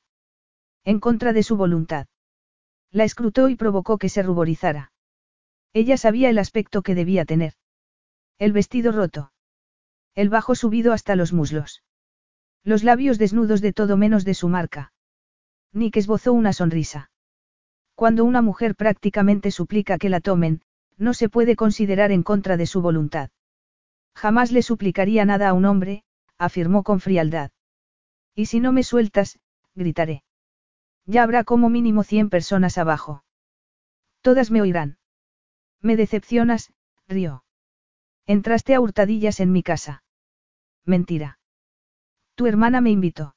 En 0.84 1.00
contra 1.00 1.32
de 1.32 1.42
su 1.42 1.56
voluntad. 1.56 2.06
La 2.92 3.02
escrutó 3.02 3.48
y 3.48 3.56
provocó 3.56 3.98
que 3.98 4.08
se 4.08 4.22
ruborizara. 4.22 4.92
Ella 5.72 5.96
sabía 5.96 6.30
el 6.30 6.38
aspecto 6.38 6.82
que 6.82 6.94
debía 6.94 7.24
tener. 7.24 7.54
El 8.38 8.52
vestido 8.52 8.92
roto. 8.92 9.32
El 10.14 10.28
bajo 10.28 10.54
subido 10.54 10.92
hasta 10.92 11.16
los 11.16 11.32
muslos. 11.32 11.82
Los 12.62 12.84
labios 12.84 13.18
desnudos 13.18 13.60
de 13.60 13.72
todo 13.72 13.96
menos 13.96 14.24
de 14.24 14.34
su 14.34 14.48
marca. 14.48 14.92
Nick 15.72 15.96
esbozó 15.96 16.32
una 16.32 16.52
sonrisa. 16.52 17.10
Cuando 17.98 18.24
una 18.24 18.42
mujer 18.42 18.76
prácticamente 18.76 19.50
suplica 19.50 19.98
que 19.98 20.08
la 20.08 20.20
tomen, 20.20 20.62
no 20.98 21.14
se 21.14 21.28
puede 21.28 21.56
considerar 21.56 22.12
en 22.12 22.22
contra 22.22 22.56
de 22.56 22.64
su 22.64 22.80
voluntad. 22.80 23.30
Jamás 24.14 24.52
le 24.52 24.62
suplicaría 24.62 25.24
nada 25.24 25.48
a 25.48 25.52
un 25.52 25.64
hombre, 25.64 26.04
afirmó 26.38 26.84
con 26.84 27.00
frialdad. 27.00 27.50
Y 28.36 28.46
si 28.46 28.60
no 28.60 28.70
me 28.70 28.84
sueltas, 28.84 29.40
gritaré. 29.74 30.22
Ya 31.06 31.24
habrá 31.24 31.42
como 31.42 31.70
mínimo 31.70 32.04
cien 32.04 32.30
personas 32.30 32.78
abajo. 32.78 33.24
Todas 34.20 34.52
me 34.52 34.60
oirán. 34.60 34.98
Me 35.80 35.96
decepcionas, 35.96 36.72
río. 37.08 37.42
Entraste 38.26 38.76
a 38.76 38.80
hurtadillas 38.80 39.40
en 39.40 39.50
mi 39.50 39.64
casa. 39.64 40.04
Mentira. 40.84 41.40
Tu 42.36 42.46
hermana 42.46 42.80
me 42.80 42.90
invitó. 42.90 43.34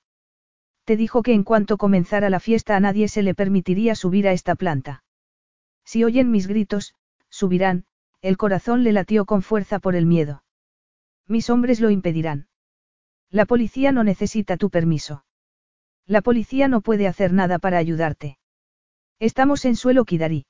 Te 0.84 0.98
dijo 0.98 1.22
que 1.22 1.34
en 1.34 1.44
cuanto 1.44 1.78
comenzara 1.78 2.30
la 2.30 2.40
fiesta 2.40 2.76
a 2.76 2.80
nadie 2.80 3.08
se 3.08 3.22
le 3.22 3.36
permitiría 3.36 3.96
subir 3.96 4.28
a 4.28 4.34
esta 4.34 4.56
planta. 4.56 5.04
Si 5.86 6.04
oyen 6.04 6.32
mis 6.32 6.48
gritos, 6.48 6.96
subirán, 7.30 7.86
el 8.22 8.38
corazón 8.38 8.84
le 8.84 8.92
latió 8.92 9.26
con 9.26 9.42
fuerza 9.42 9.80
por 9.80 9.96
el 9.96 10.06
miedo. 10.06 10.44
Mis 11.28 11.50
hombres 11.50 11.80
lo 11.80 11.90
impedirán. 11.90 12.48
La 13.30 13.46
policía 13.46 13.92
no 13.92 14.04
necesita 14.04 14.58
tu 14.58 14.70
permiso. 14.70 15.26
La 16.06 16.22
policía 16.22 16.68
no 16.68 16.82
puede 16.82 17.08
hacer 17.08 17.32
nada 17.32 17.60
para 17.60 17.78
ayudarte. 17.78 18.38
Estamos 19.20 19.66
en 19.66 19.76
suelo 19.76 20.04
Kidari. 20.04 20.46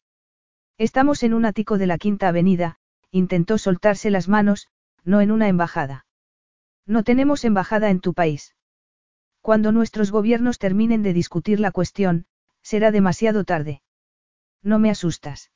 Estamos 0.78 1.24
en 1.24 1.34
un 1.34 1.46
ático 1.46 1.78
de 1.78 1.88
la 1.88 1.98
Quinta 1.98 2.30
Avenida, 2.30 2.78
intentó 3.12 3.58
soltarse 3.58 4.10
las 4.10 4.28
manos, 4.28 4.68
no 5.04 5.22
en 5.22 5.32
una 5.32 5.48
embajada. 5.48 6.06
No 6.88 7.04
tenemos 7.04 7.46
embajada 7.46 7.90
en 7.90 8.00
tu 8.00 8.14
país. 8.14 8.56
Cuando 9.42 9.72
nuestros 9.72 10.12
gobiernos 10.12 10.60
terminen 10.60 11.02
de 11.04 11.14
discutir 11.14 11.60
la 11.60 11.72
cuestión, 11.72 12.26
será 12.62 12.92
demasiado 12.92 13.44
tarde. 13.44 13.82
No 14.62 14.78
me 14.80 14.92
asustas. 14.92 15.52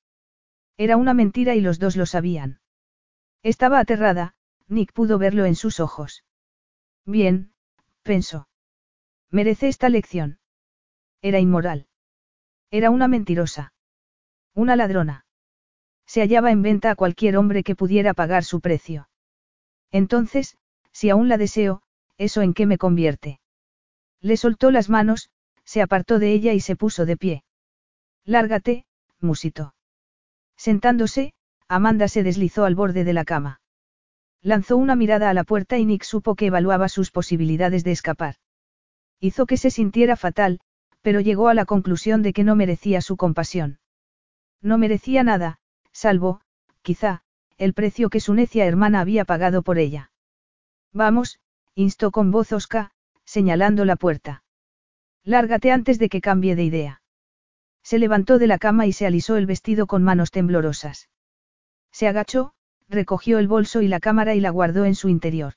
Era 0.78 0.98
una 0.98 1.14
mentira 1.14 1.56
y 1.56 1.62
los 1.62 1.80
dos 1.80 1.96
lo 1.96 2.06
sabían. 2.06 2.60
Estaba 3.44 3.80
aterrada, 3.80 4.34
Nick 4.68 4.92
pudo 4.92 5.20
verlo 5.20 5.46
en 5.46 5.56
sus 5.56 5.80
ojos. 5.80 6.24
Bien, 7.06 7.54
pensó. 8.02 8.48
Merece 9.30 9.68
esta 9.68 9.90
lección. 9.90 10.40
Era 11.22 11.40
inmoral. 11.40 11.88
Era 12.72 12.90
una 12.90 13.08
mentirosa. 13.08 13.74
Una 14.56 14.76
ladrona. 14.76 15.26
Se 16.08 16.22
hallaba 16.22 16.52
en 16.52 16.62
venta 16.62 16.92
a 16.92 16.96
cualquier 16.96 17.38
hombre 17.38 17.64
que 17.64 17.76
pudiera 17.76 18.14
pagar 18.14 18.44
su 18.44 18.62
precio. 18.62 19.10
Entonces, 19.92 20.58
si 20.92 21.10
aún 21.10 21.30
la 21.30 21.38
deseo, 21.38 21.84
¿eso 22.18 22.42
en 22.42 22.54
qué 22.54 22.66
me 22.66 22.78
convierte? 22.78 23.40
Le 24.22 24.38
soltó 24.38 24.72
las 24.72 24.89
manos, 24.89 25.30
se 25.63 25.82
apartó 25.82 26.20
de 26.20 26.34
ella 26.34 26.53
y 26.53 26.59
se 26.59 26.76
puso 26.76 27.05
de 27.05 27.18
pie. 27.18 27.43
Lárgate, 28.24 28.86
musito. 29.20 29.74
Sentándose, 30.57 31.34
Amanda 31.68 32.07
se 32.07 32.24
deslizó 32.24 32.66
al 32.66 32.76
borde 32.76 33.03
de 33.03 33.13
la 33.13 33.26
cama. 33.26 33.61
Lanzó 34.41 34.78
una 34.78 34.95
mirada 34.95 35.30
a 35.30 35.34
la 35.34 35.43
puerta 35.43 35.78
y 35.78 35.86
Nick 35.86 36.03
supo 36.03 36.36
que 36.36 36.47
evaluaba 36.47 36.88
sus 36.89 37.11
posibilidades 37.11 37.84
de 37.84 37.91
escapar. 37.91 38.36
Hizo 39.20 39.45
que 39.45 39.57
se 39.57 39.72
sintiera 39.72 40.16
fatal, 40.16 40.59
pero 41.01 41.20
llegó 41.20 41.49
a 41.49 41.53
la 41.53 41.66
conclusión 41.66 42.22
de 42.22 42.34
que 42.34 42.43
no 42.43 42.55
merecía 42.55 43.01
su 43.01 43.18
compasión. 43.18 43.80
No 44.61 44.78
merecía 44.78 45.24
nada, 45.24 45.59
salvo, 45.91 46.41
quizá, 46.82 47.24
el 47.57 47.74
precio 47.74 48.09
que 48.09 48.20
su 48.20 48.34
necia 48.34 48.66
hermana 48.66 49.01
había 49.01 49.26
pagado 49.26 49.61
por 49.61 49.78
ella. 49.78 50.11
Vamos, 50.93 51.39
instó 51.74 52.11
con 52.11 52.32
voz 52.32 52.51
osca, 52.51 52.91
señalando 53.26 53.86
la 53.86 53.96
puerta. 53.96 54.44
Lárgate 55.24 55.72
antes 55.72 56.00
de 56.00 56.10
que 56.10 56.22
cambie 56.22 56.56
de 56.56 56.64
idea. 56.64 57.02
Se 57.84 58.00
levantó 58.00 58.40
de 58.40 58.48
la 58.48 58.58
cama 58.58 58.86
y 58.86 58.94
se 58.94 59.06
alisó 59.06 59.38
el 59.38 59.46
vestido 59.46 59.88
con 59.88 60.04
manos 60.04 60.32
temblorosas. 60.32 61.10
Se 61.92 62.08
agachó, 62.08 62.54
recogió 62.88 63.40
el 63.40 63.48
bolso 63.48 63.82
y 63.82 63.88
la 63.88 64.00
cámara 64.00 64.36
y 64.36 64.40
la 64.40 64.50
guardó 64.50 64.86
en 64.86 64.96
su 64.96 65.10
interior. 65.10 65.54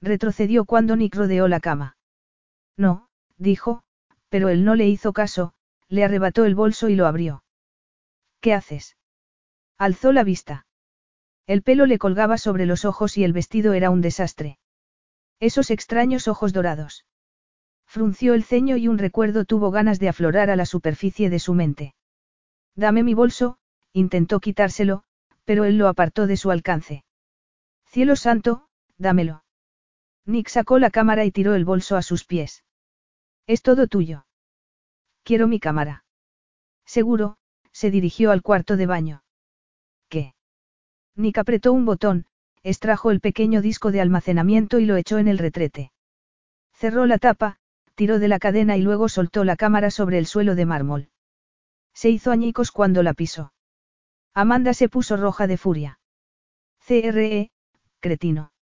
Retrocedió 0.00 0.64
cuando 0.64 0.96
Nick 0.96 1.14
rodeó 1.14 1.48
la 1.48 1.60
cama. 1.60 1.96
No, 2.76 3.08
dijo, 3.36 3.82
pero 4.28 4.48
él 4.48 4.64
no 4.64 4.74
le 4.74 4.88
hizo 4.88 5.12
caso, 5.12 5.54
le 5.88 6.04
arrebató 6.04 6.44
el 6.44 6.54
bolso 6.54 6.88
y 6.88 6.96
lo 6.96 7.06
abrió. 7.06 7.42
¿Qué 8.40 8.54
haces? 8.54 8.96
Alzó 9.78 10.12
la 10.12 10.24
vista. 10.24 10.66
El 11.46 11.62
pelo 11.62 11.86
le 11.86 11.98
colgaba 11.98 12.38
sobre 12.38 12.66
los 12.66 12.84
ojos 12.84 13.16
y 13.16 13.24
el 13.24 13.32
vestido 13.32 13.72
era 13.72 13.90
un 13.90 14.00
desastre. 14.00 14.58
Esos 15.40 15.70
extraños 15.70 16.26
ojos 16.28 16.52
dorados. 16.52 17.06
Frunció 17.86 18.34
el 18.34 18.44
ceño 18.44 18.76
y 18.76 18.88
un 18.88 18.98
recuerdo 18.98 19.44
tuvo 19.44 19.70
ganas 19.70 19.98
de 19.98 20.08
aflorar 20.08 20.50
a 20.50 20.56
la 20.56 20.66
superficie 20.66 21.30
de 21.30 21.38
su 21.38 21.54
mente. 21.54 21.94
Dame 22.74 23.02
mi 23.02 23.14
bolso, 23.14 23.58
intentó 23.92 24.40
quitárselo, 24.40 25.04
pero 25.44 25.64
él 25.64 25.78
lo 25.78 25.88
apartó 25.88 26.26
de 26.26 26.36
su 26.36 26.50
alcance. 26.50 27.04
Cielo 27.86 28.16
santo, 28.16 28.68
dámelo. 28.98 29.44
Nick 30.26 30.48
sacó 30.48 30.78
la 30.78 30.90
cámara 30.90 31.24
y 31.24 31.30
tiró 31.30 31.54
el 31.54 31.64
bolso 31.64 31.96
a 31.96 32.02
sus 32.02 32.24
pies. 32.24 32.64
Es 33.46 33.62
todo 33.62 33.86
tuyo. 33.86 34.26
Quiero 35.22 35.48
mi 35.48 35.58
cámara. 35.58 36.04
Seguro, 36.84 37.38
se 37.72 37.90
dirigió 37.90 38.30
al 38.30 38.42
cuarto 38.42 38.76
de 38.76 38.86
baño. 38.86 39.22
¿Qué? 40.08 40.34
Nick 41.14 41.38
apretó 41.38 41.72
un 41.72 41.86
botón, 41.86 42.26
extrajo 42.62 43.10
el 43.10 43.20
pequeño 43.20 43.62
disco 43.62 43.92
de 43.92 44.00
almacenamiento 44.00 44.78
y 44.78 44.86
lo 44.86 44.96
echó 44.96 45.18
en 45.18 45.28
el 45.28 45.38
retrete. 45.38 45.92
Cerró 46.72 47.06
la 47.06 47.18
tapa, 47.18 47.58
tiró 47.94 48.18
de 48.18 48.28
la 48.28 48.38
cadena 48.38 48.76
y 48.76 48.82
luego 48.82 49.08
soltó 49.08 49.44
la 49.44 49.56
cámara 49.56 49.90
sobre 49.90 50.18
el 50.18 50.26
suelo 50.26 50.54
de 50.54 50.66
mármol. 50.66 51.08
Se 51.94 52.10
hizo 52.10 52.30
añicos 52.30 52.70
cuando 52.70 53.02
la 53.02 53.14
pisó. 53.14 53.52
Amanda 54.34 54.72
se 54.74 54.88
puso 54.88 55.16
roja 55.16 55.46
de 55.46 55.56
furia. 55.56 55.98
CRE, 56.86 57.50
cretino. 58.00 58.52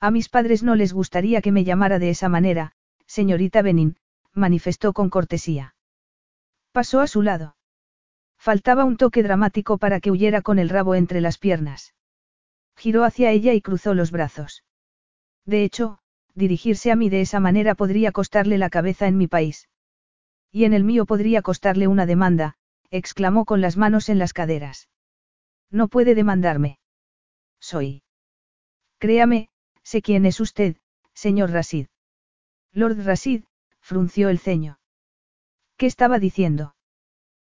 A 0.00 0.10
mis 0.10 0.28
padres 0.28 0.62
no 0.62 0.74
les 0.74 0.92
gustaría 0.92 1.42
que 1.42 1.52
me 1.52 1.64
llamara 1.64 1.98
de 1.98 2.10
esa 2.10 2.28
manera, 2.28 2.72
señorita 3.06 3.62
Benin, 3.62 3.96
manifestó 4.32 4.92
con 4.92 5.10
cortesía. 5.10 5.74
Pasó 6.72 7.00
a 7.00 7.06
su 7.06 7.22
lado. 7.22 7.56
Faltaba 8.38 8.84
un 8.84 8.96
toque 8.96 9.22
dramático 9.22 9.78
para 9.78 10.00
que 10.00 10.10
huyera 10.10 10.42
con 10.42 10.58
el 10.58 10.68
rabo 10.68 10.94
entre 10.94 11.20
las 11.20 11.38
piernas. 11.38 11.94
Giró 12.76 13.04
hacia 13.04 13.30
ella 13.30 13.52
y 13.54 13.60
cruzó 13.60 13.94
los 13.94 14.10
brazos. 14.10 14.64
De 15.44 15.64
hecho, 15.64 15.98
dirigirse 16.34 16.90
a 16.90 16.96
mí 16.96 17.08
de 17.08 17.20
esa 17.20 17.40
manera 17.40 17.74
podría 17.74 18.12
costarle 18.12 18.58
la 18.58 18.70
cabeza 18.70 19.06
en 19.06 19.16
mi 19.16 19.26
país. 19.26 19.68
Y 20.50 20.64
en 20.64 20.72
el 20.72 20.84
mío 20.84 21.06
podría 21.06 21.42
costarle 21.42 21.86
una 21.86 22.06
demanda, 22.06 22.56
exclamó 22.90 23.44
con 23.44 23.60
las 23.60 23.76
manos 23.76 24.08
en 24.08 24.18
las 24.18 24.32
caderas. 24.32 24.88
No 25.70 25.88
puede 25.88 26.14
demandarme. 26.14 26.78
Soy. 27.60 28.02
Créame, 28.98 29.48
sé 29.82 30.02
quién 30.02 30.26
es 30.26 30.40
usted, 30.40 30.76
señor 31.12 31.50
Rasid. 31.50 31.86
Lord 32.72 33.04
Rasid, 33.04 33.44
frunció 33.80 34.28
el 34.28 34.38
ceño. 34.38 34.78
¿Qué 35.76 35.86
estaba 35.86 36.18
diciendo? 36.18 36.74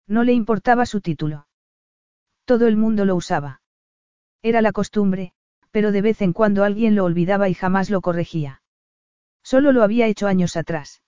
No 0.07 0.25
le 0.25 0.33
importaba 0.33 0.87
su 0.87 1.01
título. 1.01 1.47
Todo 2.45 2.67
el 2.67 2.77
mundo 2.77 3.05
lo 3.05 3.17
usaba. 3.17 3.63
Era 4.45 4.61
la 4.61 4.73
costumbre, 4.73 5.33
pero 5.71 5.91
de 5.91 6.03
vez 6.03 6.21
en 6.21 6.35
cuando 6.35 6.65
alguien 6.65 6.95
lo 6.95 7.05
olvidaba 7.05 7.49
y 7.49 7.55
jamás 7.55 7.89
lo 7.89 8.03
corregía. 8.03 8.61
Solo 9.43 9.73
lo 9.73 9.83
había 9.83 10.07
hecho 10.07 10.27
años 10.27 10.59
atrás. 10.59 11.03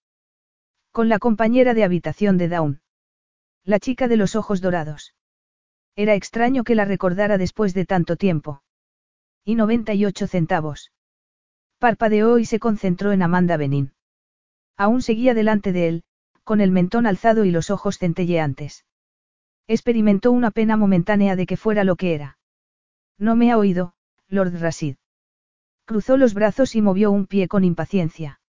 Con 0.90 1.10
la 1.10 1.18
compañera 1.18 1.74
de 1.74 1.84
habitación 1.84 2.38
de 2.38 2.48
Dawn. 2.48 2.80
La 3.62 3.78
chica 3.78 4.08
de 4.08 4.16
los 4.16 4.36
ojos 4.36 4.62
dorados. 4.62 5.14
Era 5.96 6.14
extraño 6.14 6.64
que 6.64 6.74
la 6.74 6.86
recordara 6.86 7.36
después 7.36 7.74
de 7.74 7.84
tanto 7.84 8.16
tiempo. 8.16 8.62
Y 9.44 9.54
98 9.54 10.26
centavos. 10.28 10.90
Parpadeó 11.78 12.38
y 12.38 12.46
se 12.46 12.58
concentró 12.58 13.12
en 13.12 13.20
Amanda 13.20 13.58
Benin. 13.58 13.92
Aún 14.78 15.02
seguía 15.02 15.34
delante 15.34 15.72
de 15.72 15.88
él, 15.88 16.04
con 16.42 16.62
el 16.62 16.70
mentón 16.70 17.06
alzado 17.06 17.44
y 17.44 17.50
los 17.50 17.68
ojos 17.68 17.98
centelleantes. 17.98 18.86
Experimentó 19.68 20.32
una 20.32 20.50
pena 20.50 20.78
momentánea 20.78 21.36
de 21.36 21.44
que 21.44 21.58
fuera 21.58 21.84
lo 21.84 21.96
que 21.96 22.14
era. 22.14 22.38
No 23.18 23.36
me 23.36 23.50
ha 23.50 23.58
oído, 23.58 23.94
Lord 24.28 24.58
Rasid. 24.60 24.96
Cruzó 25.84 26.16
los 26.16 26.34
brazos 26.34 26.74
y 26.74 26.82
movió 26.82 27.10
un 27.10 27.26
pie 27.26 27.48
con 27.48 27.64
impaciencia. 27.64 28.40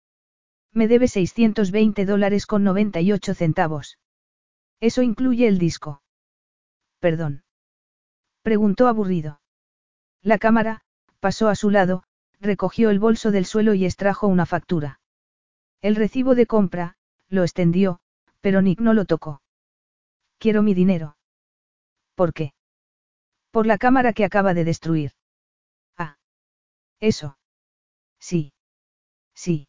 Me 0.73 0.87
debe 0.87 1.07
620 1.07 2.05
dólares 2.05 2.45
con 2.45 2.63
98 2.63 3.33
centavos. 3.33 3.99
Eso 4.79 5.01
incluye 5.01 5.47
el 5.47 5.57
disco. 5.57 6.01
Perdón. 6.99 7.43
Preguntó 8.41 8.87
aburrido. 8.87 9.41
La 10.21 10.37
cámara, 10.37 10.81
pasó 11.19 11.47
a 11.47 11.55
su 11.55 11.69
lado, 11.69 12.03
recogió 12.39 12.89
el 12.89 12.99
bolso 12.99 13.31
del 13.31 13.45
suelo 13.45 13.73
y 13.73 13.85
extrajo 13.85 14.27
una 14.27 14.45
factura. 14.45 14.99
El 15.81 15.95
recibo 15.95 16.35
de 16.35 16.45
compra, 16.45 16.97
lo 17.29 17.43
extendió, 17.43 17.99
pero 18.41 18.61
Nick 18.61 18.79
no 18.79 18.93
lo 18.93 19.05
tocó. 19.05 19.41
Quiero 20.37 20.61
mi 20.63 20.73
dinero. 20.73 21.17
¿Por 22.15 22.33
qué? 22.33 22.53
Por 23.57 23.65
la 23.65 23.79
cámara 23.79 24.13
que 24.13 24.23
acaba 24.23 24.53
de 24.53 24.63
destruir. 24.63 25.13
Eso. 26.99 27.39
Sí. 28.19 28.53
Sí. 29.33 29.67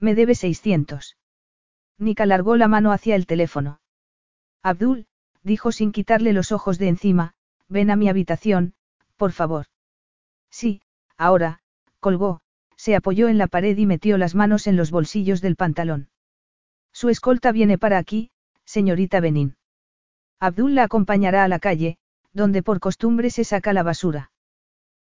Me 0.00 0.16
debe 0.16 0.34
600. 0.34 1.16
Nick 1.98 2.20
alargó 2.20 2.56
la 2.56 2.66
mano 2.66 2.90
hacia 2.90 3.14
el 3.14 3.28
teléfono. 3.28 3.80
Abdul, 4.60 5.06
dijo 5.44 5.70
sin 5.70 5.92
quitarle 5.92 6.32
los 6.32 6.50
ojos 6.50 6.80
de 6.80 6.88
encima, 6.88 7.34
ven 7.68 7.92
a 7.92 7.96
mi 7.96 8.08
habitación, 8.08 8.74
por 9.16 9.30
favor. 9.30 9.66
Sí, 10.50 10.82
ahora, 11.16 11.60
colgó, 12.00 12.40
se 12.74 12.96
apoyó 12.96 13.28
en 13.28 13.38
la 13.38 13.46
pared 13.46 13.78
y 13.78 13.86
metió 13.86 14.18
las 14.18 14.34
manos 14.34 14.66
en 14.66 14.76
los 14.76 14.90
bolsillos 14.90 15.40
del 15.40 15.54
pantalón. 15.54 16.08
Su 16.92 17.08
escolta 17.08 17.52
viene 17.52 17.78
para 17.78 17.98
aquí, 17.98 18.32
señorita 18.64 19.20
Benin. 19.20 19.54
Abdul 20.40 20.74
la 20.74 20.82
acompañará 20.82 21.44
a 21.44 21.48
la 21.48 21.60
calle, 21.60 21.98
donde 22.36 22.62
por 22.62 22.80
costumbre 22.80 23.30
se 23.30 23.44
saca 23.44 23.72
la 23.72 23.82
basura. 23.82 24.30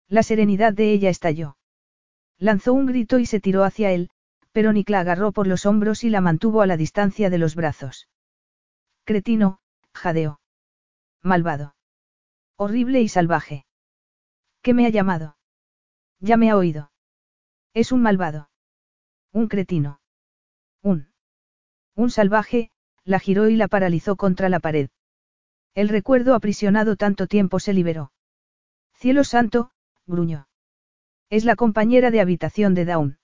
La 0.06 0.22
serenidad 0.22 0.74
de 0.74 0.92
ella 0.92 1.08
estalló. 1.08 1.56
Lanzó 2.38 2.74
un 2.74 2.84
grito 2.84 3.18
y 3.18 3.24
se 3.24 3.40
tiró 3.40 3.64
hacia 3.64 3.90
él, 3.90 4.10
pero 4.52 4.70
Nick 4.74 4.90
la 4.90 5.00
agarró 5.00 5.32
por 5.32 5.46
los 5.46 5.64
hombros 5.64 6.04
y 6.04 6.10
la 6.10 6.20
mantuvo 6.20 6.60
a 6.60 6.66
la 6.66 6.76
distancia 6.76 7.30
de 7.30 7.38
los 7.38 7.54
brazos. 7.54 8.10
Cretino, 9.04 9.60
jadeó. 9.94 10.40
Malvado. 11.22 11.74
Horrible 12.56 13.00
y 13.00 13.08
salvaje. 13.08 13.64
¿Qué 14.60 14.74
me 14.74 14.84
ha 14.84 14.90
llamado? 14.90 15.38
Ya 16.20 16.36
me 16.36 16.50
ha 16.50 16.56
oído. 16.58 16.92
Es 17.72 17.92
un 17.92 18.02
malvado. 18.02 18.50
Un 19.32 19.48
cretino. 19.48 20.00
Un. 20.82 21.08
Un 21.96 22.10
salvaje, 22.10 22.70
la 23.04 23.18
giró 23.18 23.48
y 23.48 23.56
la 23.56 23.68
paralizó 23.68 24.16
contra 24.16 24.50
la 24.50 24.60
pared. 24.60 24.90
El 25.74 25.88
recuerdo 25.88 26.34
aprisionado 26.34 26.96
tanto 26.96 27.26
tiempo 27.26 27.58
se 27.58 27.72
liberó. 27.72 28.12
Cielo 28.94 29.24
santo, 29.24 29.70
gruñó. 30.06 30.46
Es 31.30 31.44
la 31.44 31.56
compañera 31.56 32.10
de 32.10 32.20
habitación 32.20 32.74
de 32.74 32.84
Dawn. 32.84 33.18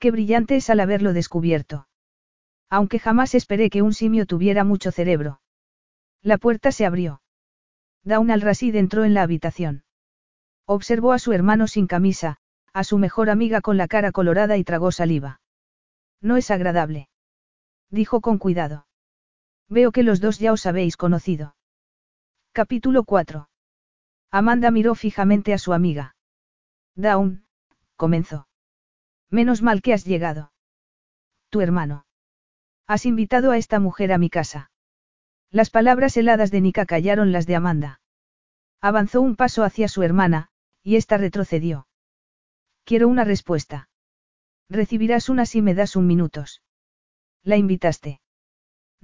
Qué 0.00 0.10
brillante 0.10 0.56
es 0.56 0.68
al 0.68 0.80
haberlo 0.80 1.12
descubierto. 1.12 1.86
Aunque 2.68 2.98
jamás 2.98 3.34
esperé 3.34 3.70
que 3.70 3.82
un 3.82 3.94
simio 3.94 4.26
tuviera 4.26 4.64
mucho 4.64 4.90
cerebro. 4.90 5.40
La 6.22 6.38
puerta 6.38 6.72
se 6.72 6.86
abrió. 6.86 7.22
Dawn 8.02 8.30
al-Rasid 8.30 8.74
entró 8.74 9.04
en 9.04 9.14
la 9.14 9.22
habitación. 9.22 9.84
Observó 10.66 11.12
a 11.12 11.18
su 11.18 11.32
hermano 11.32 11.68
sin 11.68 11.86
camisa, 11.86 12.38
a 12.72 12.82
su 12.82 12.98
mejor 12.98 13.30
amiga 13.30 13.60
con 13.60 13.76
la 13.76 13.86
cara 13.86 14.10
colorada 14.10 14.56
y 14.56 14.64
tragó 14.64 14.90
saliva. 14.90 15.40
No 16.20 16.36
es 16.36 16.50
agradable. 16.50 17.08
Dijo 17.90 18.20
con 18.20 18.38
cuidado. 18.38 18.86
Veo 19.68 19.92
que 19.92 20.02
los 20.02 20.20
dos 20.20 20.38
ya 20.38 20.52
os 20.52 20.66
habéis 20.66 20.96
conocido. 20.96 21.56
Capítulo 22.52 23.04
4. 23.04 23.48
Amanda 24.30 24.70
miró 24.70 24.94
fijamente 24.94 25.52
a 25.52 25.58
su 25.58 25.72
amiga. 25.72 26.16
Dawn, 26.94 27.46
comenzó. 27.96 28.48
Menos 29.30 29.62
mal 29.62 29.82
que 29.82 29.92
has 29.92 30.04
llegado. 30.04 30.52
Tu 31.50 31.60
hermano. 31.60 32.06
Has 32.86 33.06
invitado 33.06 33.50
a 33.50 33.58
esta 33.58 33.80
mujer 33.80 34.12
a 34.12 34.18
mi 34.18 34.28
casa. 34.28 34.70
Las 35.50 35.70
palabras 35.70 36.16
heladas 36.16 36.50
de 36.50 36.60
Nika 36.60 36.84
callaron 36.84 37.32
las 37.32 37.46
de 37.46 37.56
Amanda. 37.56 38.00
Avanzó 38.80 39.20
un 39.20 39.36
paso 39.36 39.62
hacia 39.64 39.88
su 39.88 40.02
hermana, 40.02 40.48
y 40.82 40.96
ésta 40.96 41.16
retrocedió. 41.16 41.86
Quiero 42.84 43.08
una 43.08 43.24
respuesta. 43.24 43.88
Recibirás 44.68 45.28
una 45.28 45.46
si 45.46 45.62
me 45.62 45.74
das 45.74 45.96
un 45.96 46.06
minutos. 46.06 46.62
La 47.42 47.56
invitaste. 47.56 48.20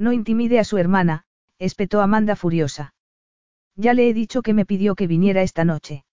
No 0.01 0.15
intimide 0.15 0.59
a 0.59 0.65
su 0.65 0.79
hermana, 0.79 1.25
espetó 1.59 2.01
Amanda 2.01 2.35
furiosa. 2.35 2.95
Ya 3.77 3.93
le 3.93 4.09
he 4.09 4.15
dicho 4.15 4.41
que 4.41 4.55
me 4.55 4.65
pidió 4.65 4.95
que 4.95 5.07
viniera 5.07 5.43
esta 5.43 5.67
noche. 5.67 6.07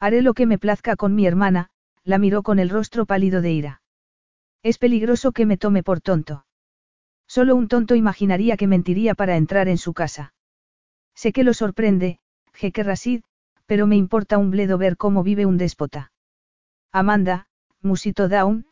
Haré 0.00 0.20
lo 0.20 0.34
que 0.34 0.46
me 0.46 0.58
plazca 0.58 0.96
con 0.96 1.14
mi 1.14 1.24
hermana, 1.24 1.70
la 2.02 2.18
miró 2.18 2.42
con 2.42 2.58
el 2.58 2.70
rostro 2.70 3.06
pálido 3.06 3.40
de 3.40 3.52
ira. 3.52 3.82
Es 4.64 4.78
peligroso 4.78 5.30
que 5.30 5.46
me 5.46 5.56
tome 5.56 5.84
por 5.84 6.00
tonto. 6.00 6.44
Solo 7.28 7.54
un 7.54 7.68
tonto 7.68 7.94
imaginaría 7.94 8.56
que 8.56 8.66
mentiría 8.66 9.14
para 9.14 9.36
entrar 9.36 9.68
en 9.68 9.78
su 9.78 9.94
casa. 9.94 10.34
Sé 11.14 11.32
que 11.32 11.44
lo 11.44 11.54
sorprende, 11.54 12.18
Jeque 12.52 12.82
Rasid, 12.82 13.22
pero 13.66 13.86
me 13.86 13.94
importa 13.94 14.38
un 14.38 14.50
bledo 14.50 14.76
ver 14.76 14.96
cómo 14.96 15.22
vive 15.22 15.46
un 15.46 15.56
déspota. 15.56 16.10
Amanda, 16.90 17.46
musito 17.80 18.28
Down, 18.28 18.66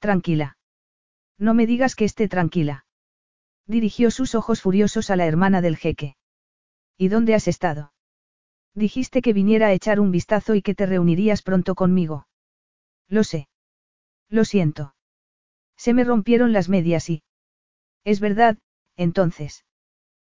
tranquila. 0.00 0.58
No 1.38 1.54
me 1.54 1.66
digas 1.66 1.94
que 1.94 2.04
esté 2.04 2.28
tranquila. 2.28 2.85
Dirigió 3.66 4.10
sus 4.10 4.34
ojos 4.34 4.62
furiosos 4.62 5.10
a 5.10 5.16
la 5.16 5.26
hermana 5.26 5.60
del 5.60 5.76
jeque. 5.76 6.16
¿Y 6.96 7.08
dónde 7.08 7.34
has 7.34 7.48
estado? 7.48 7.92
Dijiste 8.74 9.22
que 9.22 9.32
viniera 9.32 9.68
a 9.68 9.72
echar 9.72 10.00
un 10.00 10.10
vistazo 10.10 10.54
y 10.54 10.62
que 10.62 10.74
te 10.74 10.86
reunirías 10.86 11.42
pronto 11.42 11.74
conmigo. 11.74 12.26
Lo 13.08 13.24
sé. 13.24 13.48
Lo 14.28 14.44
siento. 14.44 14.94
Se 15.76 15.94
me 15.94 16.04
rompieron 16.04 16.52
las 16.52 16.68
medias 16.68 17.08
y... 17.10 17.22
Es 18.04 18.20
verdad, 18.20 18.58
entonces. 18.96 19.64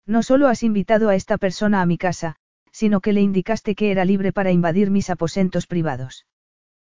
No 0.06 0.22
solo 0.22 0.48
has 0.48 0.62
invitado 0.62 1.08
a 1.08 1.14
esta 1.14 1.36
persona 1.36 1.82
a 1.82 1.86
mi 1.86 1.98
casa, 1.98 2.36
sino 2.70 3.00
que 3.00 3.12
le 3.12 3.22
indicaste 3.22 3.74
que 3.74 3.90
era 3.90 4.04
libre 4.04 4.32
para 4.32 4.52
invadir 4.52 4.90
mis 4.90 5.10
aposentos 5.10 5.66
privados. 5.66 6.26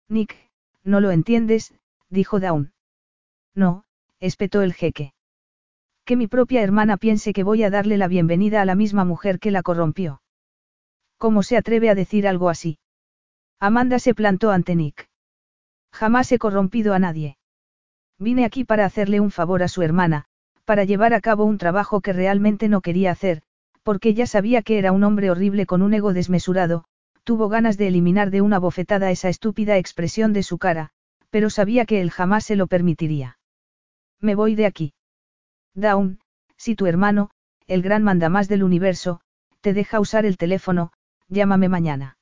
Nick, 0.09 0.37
no 0.83 1.01
lo 1.01 1.11
entiendes, 1.11 1.74
dijo 2.11 2.41
Dawn. 2.41 2.72
No, 3.55 3.85
espetó 4.20 4.62
el 4.62 4.74
jeque. 4.74 5.14
Que 6.09 6.16
mi 6.16 6.26
propia 6.26 6.62
hermana 6.62 6.96
piense 6.96 7.34
que 7.34 7.42
voy 7.42 7.62
a 7.64 7.68
darle 7.68 7.98
la 7.98 8.09
bienvenida 8.09 8.62
a 8.62 8.64
la 8.64 8.74
misma 8.74 9.04
mujer 9.04 9.38
que 9.38 9.50
la 9.50 9.62
corrompió. 9.62 10.22
¿Cómo 11.18 11.42
se 11.42 11.59
atreve 11.59 11.90
a 11.90 11.94
decir 11.94 12.26
algo 12.26 12.48
así? 12.48 12.78
Amanda 13.61 13.98
se 13.98 14.14
plantó 14.14 14.50
ante 14.50 14.74
Nick. 14.74 15.11
Jamás 15.92 16.32
he 16.32 16.38
corrompido 16.38 16.94
a 16.94 16.98
nadie. 16.98 17.36
Vine 18.18 18.46
aquí 18.46 18.64
para 18.64 18.86
hacerle 18.86 19.20
un 19.20 19.30
favor 19.30 19.62
a 19.62 19.68
su 19.68 19.82
hermana, 19.82 20.24
para 20.64 20.84
llevar 20.84 21.12
a 21.12 21.20
cabo 21.20 21.44
un 21.44 21.59
trabajo 21.59 22.00
que 22.00 22.14
realmente 22.14 22.70
no 22.70 22.80
quería 22.80 23.11
hacer, 23.11 23.42
porque 23.82 24.14
ya 24.14 24.26
sabía 24.26 24.62
que 24.62 24.78
era 24.78 24.92
un 24.92 25.04
hombre 25.04 25.30
horrible 25.30 25.66
con 25.66 25.82
un 25.82 25.92
ego 25.92 26.14
desmesurado, 26.14 26.86
tuvo 27.22 27.50
ganas 27.50 27.76
de 27.76 27.88
eliminar 27.88 28.30
de 28.30 28.40
una 28.40 28.59
bofetada 28.59 29.11
esa 29.11 29.28
estúpida 29.28 29.76
expresión 29.76 30.32
de 30.32 30.42
su 30.42 30.56
cara, 30.56 30.88
pero 31.28 31.50
sabía 31.50 31.84
que 31.84 32.00
él 32.00 32.11
jamás 32.11 32.46
se 32.46 32.56
lo 32.56 32.66
permitiría. 32.66 33.38
Me 34.22 34.34
voy 34.34 34.54
de 34.54 34.64
aquí. 34.64 34.94
Dawn, 35.79 36.18
si 36.57 36.74
tu 36.74 36.87
hermano, 36.87 37.31
el 37.68 37.83
gran 37.83 38.03
mandamás 38.03 38.49
del 38.49 38.64
universo, 38.64 39.20
te 39.61 39.72
deja 39.72 40.01
usar 40.01 40.26
el 40.26 40.37
teléfono, 40.37 40.93
llámame 41.29 41.68
mañana. 41.68 42.18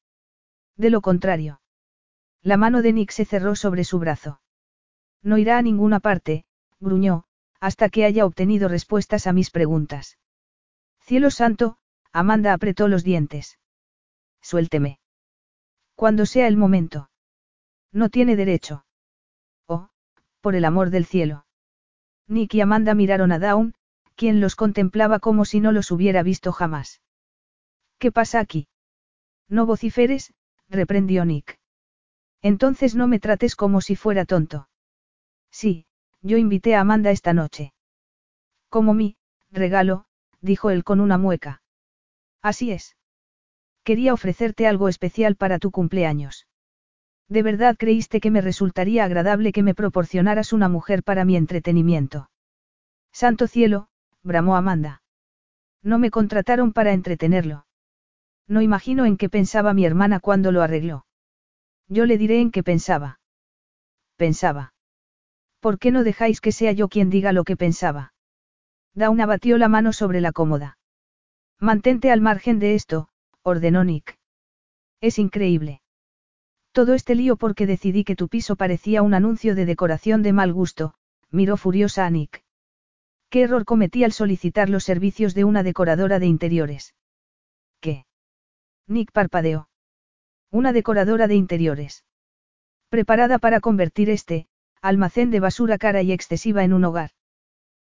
De 0.77 0.91
lo 0.91 1.01
contrario. 1.01 1.61
La 2.43 2.59
mano 2.59 2.83
de 2.83 2.93
Nick 2.93 3.11
se 3.13 3.25
cerró 3.25 3.57
sobre 3.57 3.85
su 3.85 3.99
brazo. 3.99 4.41
No 5.23 5.39
irá 5.39 5.57
a 5.57 5.63
ninguna 5.63 6.01
parte, 6.01 6.45
gruñó, 6.81 7.25
hasta 7.59 7.89
que 7.89 8.05
haya 8.05 8.27
obtenido 8.27 8.69
respuestas 8.69 9.27
a 9.27 9.33
mis 9.33 9.51
preguntas. 9.51 10.19
Cielo 11.01 11.31
santo, 11.31 11.79
Amanda 12.13 12.53
apretó 12.53 12.89
los 12.89 13.05
dientes. 13.05 13.59
Suélteme. 14.43 15.01
Cuando 15.95 16.27
sea 16.27 16.47
el 16.47 16.59
momento. 16.59 17.11
No 17.91 18.11
tiene 18.11 18.37
derecho. 18.37 18.85
Oh, 19.67 19.89
por 20.43 20.55
el 20.55 20.67
amor 20.67 20.91
del 20.91 21.07
cielo. 21.07 21.46
Nick 22.29 22.55
y 22.55 22.61
Amanda 22.61 22.95
miraron 22.95 23.33
a 23.33 23.39
Dawn, 23.39 23.75
quien 24.15 24.41
los 24.41 24.57
contemplaba 24.57 25.19
como 25.21 25.45
si 25.45 25.61
no 25.61 25.73
los 25.73 25.91
hubiera 25.91 26.23
visto 26.23 26.53
jamás. 26.53 27.01
¿Qué 27.99 28.11
pasa 28.13 28.41
aquí? 28.41 28.69
No 29.49 29.67
vociferes, 29.67 30.33
reprendió 30.69 31.25
Nick. 31.25 31.59
Entonces 32.43 32.95
no 32.95 33.09
me 33.09 33.21
trates 33.21 33.57
como 33.57 33.81
si 33.81 33.97
fuera 33.97 34.25
tonto. 34.25 34.69
Sí, 35.51 35.87
yo 36.23 36.37
invité 36.37 36.75
a 36.75 36.81
Amanda 36.81 37.11
esta 37.11 37.33
noche. 37.33 37.73
Como 38.69 38.95
mi, 38.95 39.17
regalo, 39.51 40.07
dijo 40.41 40.71
él 40.71 40.85
con 40.85 41.01
una 41.01 41.19
mueca. 41.19 41.63
Así 42.43 42.73
es. 42.73 42.97
Quería 43.85 44.13
ofrecerte 44.13 44.67
algo 44.67 44.89
especial 44.89 45.37
para 45.37 45.59
tu 45.59 45.71
cumpleaños. 45.71 46.47
¿De 47.29 47.43
verdad 47.43 47.77
creíste 47.77 48.21
que 48.21 48.31
me 48.31 48.41
resultaría 48.41 49.05
agradable 49.05 49.53
que 49.53 49.63
me 49.63 49.75
proporcionaras 49.75 50.53
una 50.53 50.69
mujer 50.69 51.03
para 51.03 51.25
mi 51.25 51.37
entretenimiento? 51.37 52.31
Santo 53.13 53.49
cielo, 53.49 53.89
bramó 54.23 54.57
Amanda. 54.57 55.03
No 55.83 55.99
me 55.99 56.11
contrataron 56.11 56.73
para 56.73 56.93
entretenerlo. 56.93 57.67
No 58.49 58.61
imagino 58.61 59.07
en 59.07 59.17
qué 59.17 59.29
pensaba 59.29 59.75
mi 59.75 59.85
hermana 59.85 60.21
cuando 60.21 60.53
lo 60.53 60.63
arregló. 60.63 61.07
Yo 61.89 62.07
le 62.07 62.19
diré 62.19 62.41
en 62.41 62.51
qué 62.51 62.63
pensaba. 62.63 63.19
Pensaba. 64.17 64.75
¿Por 65.61 65.79
qué 65.79 65.91
no 65.91 66.05
dejáis 66.05 66.41
que 66.41 66.53
sea 66.53 66.73
yo 66.73 66.89
quien 66.89 67.11
diga 67.11 67.33
lo 67.33 67.45
que 67.45 67.57
pensaba? 67.57 68.13
Dauna 68.95 69.27
batió 69.27 69.59
la 69.59 69.69
mano 69.69 69.93
sobre 69.93 70.21
la 70.21 70.33
cómoda. 70.33 70.79
Mantente 71.59 72.13
al 72.13 72.21
margen 72.21 72.59
de 72.59 72.75
esto, 72.75 73.09
ordenó 73.43 73.83
Nick. 73.83 74.19
Es 75.01 75.19
increíble. 75.19 75.81
Todo 76.77 76.93
este 76.93 77.15
lío 77.15 77.37
porque 77.37 77.67
decidí 77.67 78.05
que 78.05 78.17
tu 78.17 78.29
piso 78.29 78.55
parecía 78.55 79.01
un 79.01 79.15
anuncio 79.15 79.55
de 79.55 79.65
decoración 79.65 80.23
de 80.23 80.35
mal 80.35 80.53
gusto, 80.53 80.93
miró 81.31 81.57
furiosa 81.57 82.05
a 82.05 82.11
Nick. 82.11 82.45
¿Qué 83.31 83.45
error 83.45 83.65
cometí 83.65 84.05
al 84.05 84.13
solicitar 84.13 84.69
los 84.69 84.85
servicios 84.85 85.33
de 85.33 85.45
una 85.45 85.63
decoradora 85.63 86.19
de 86.19 86.27
interiores? 86.27 86.95
¿Qué? 87.81 88.05
Nick 88.87 89.11
parpadeó. 89.11 89.71
Una 90.51 90.75
decoradora 90.75 91.29
de 91.29 91.35
interiores. 91.37 92.05
Preparada 92.91 93.39
para 93.39 93.61
convertir 93.61 94.11
este, 94.11 94.47
almacén 94.83 95.31
de 95.31 95.41
basura 95.41 95.79
cara 95.79 96.03
y 96.03 96.13
excesiva 96.13 96.63
en 96.63 96.75
un 96.75 96.85
hogar. 96.85 97.13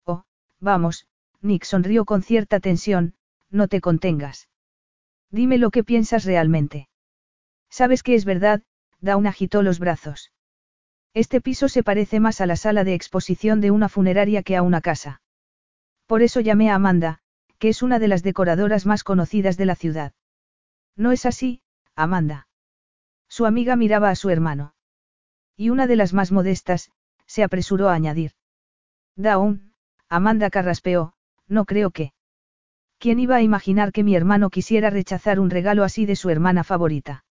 Oh, 0.04 0.22
vamos, 0.60 1.08
Nick 1.40 1.64
sonrió 1.64 2.04
con 2.04 2.22
cierta 2.22 2.60
tensión, 2.60 3.14
no 3.50 3.66
te 3.66 3.80
contengas. 3.80 4.48
Dime 5.32 5.58
lo 5.58 5.72
que 5.72 5.82
piensas 5.82 6.24
realmente. 6.24 6.88
Sabes 7.68 8.04
que 8.04 8.14
es 8.14 8.24
verdad, 8.24 8.62
Dawn 9.00 9.26
agitó 9.26 9.62
los 9.62 9.78
brazos. 9.78 10.32
Este 11.14 11.40
piso 11.40 11.68
se 11.68 11.82
parece 11.82 12.20
más 12.20 12.40
a 12.40 12.46
la 12.46 12.56
sala 12.56 12.84
de 12.84 12.94
exposición 12.94 13.60
de 13.60 13.70
una 13.70 13.88
funeraria 13.88 14.42
que 14.42 14.56
a 14.56 14.62
una 14.62 14.80
casa. 14.80 15.22
Por 16.06 16.22
eso 16.22 16.40
llamé 16.40 16.70
a 16.70 16.74
Amanda, 16.74 17.20
que 17.58 17.68
es 17.68 17.82
una 17.82 17.98
de 17.98 18.08
las 18.08 18.22
decoradoras 18.22 18.86
más 18.86 19.02
conocidas 19.02 19.56
de 19.56 19.66
la 19.66 19.74
ciudad. 19.74 20.12
No 20.96 21.12
es 21.12 21.26
así, 21.26 21.62
Amanda. 21.94 22.48
Su 23.28 23.46
amiga 23.46 23.76
miraba 23.76 24.10
a 24.10 24.14
su 24.14 24.30
hermano. 24.30 24.74
Y 25.56 25.70
una 25.70 25.86
de 25.86 25.96
las 25.96 26.12
más 26.12 26.32
modestas, 26.32 26.90
se 27.26 27.42
apresuró 27.42 27.88
a 27.88 27.94
añadir. 27.94 28.32
Dawn, 29.16 29.72
Amanda 30.08 30.50
carraspeó, 30.50 31.14
no 31.48 31.64
creo 31.64 31.90
que. 31.90 32.12
¿Quién 32.98 33.18
iba 33.20 33.36
a 33.36 33.42
imaginar 33.42 33.92
que 33.92 34.04
mi 34.04 34.14
hermano 34.14 34.50
quisiera 34.50 34.90
rechazar 34.90 35.40
un 35.40 35.50
regalo 35.50 35.84
así 35.84 36.06
de 36.06 36.16
su 36.16 36.30
hermana 36.30 36.64
favorita? 36.64 37.24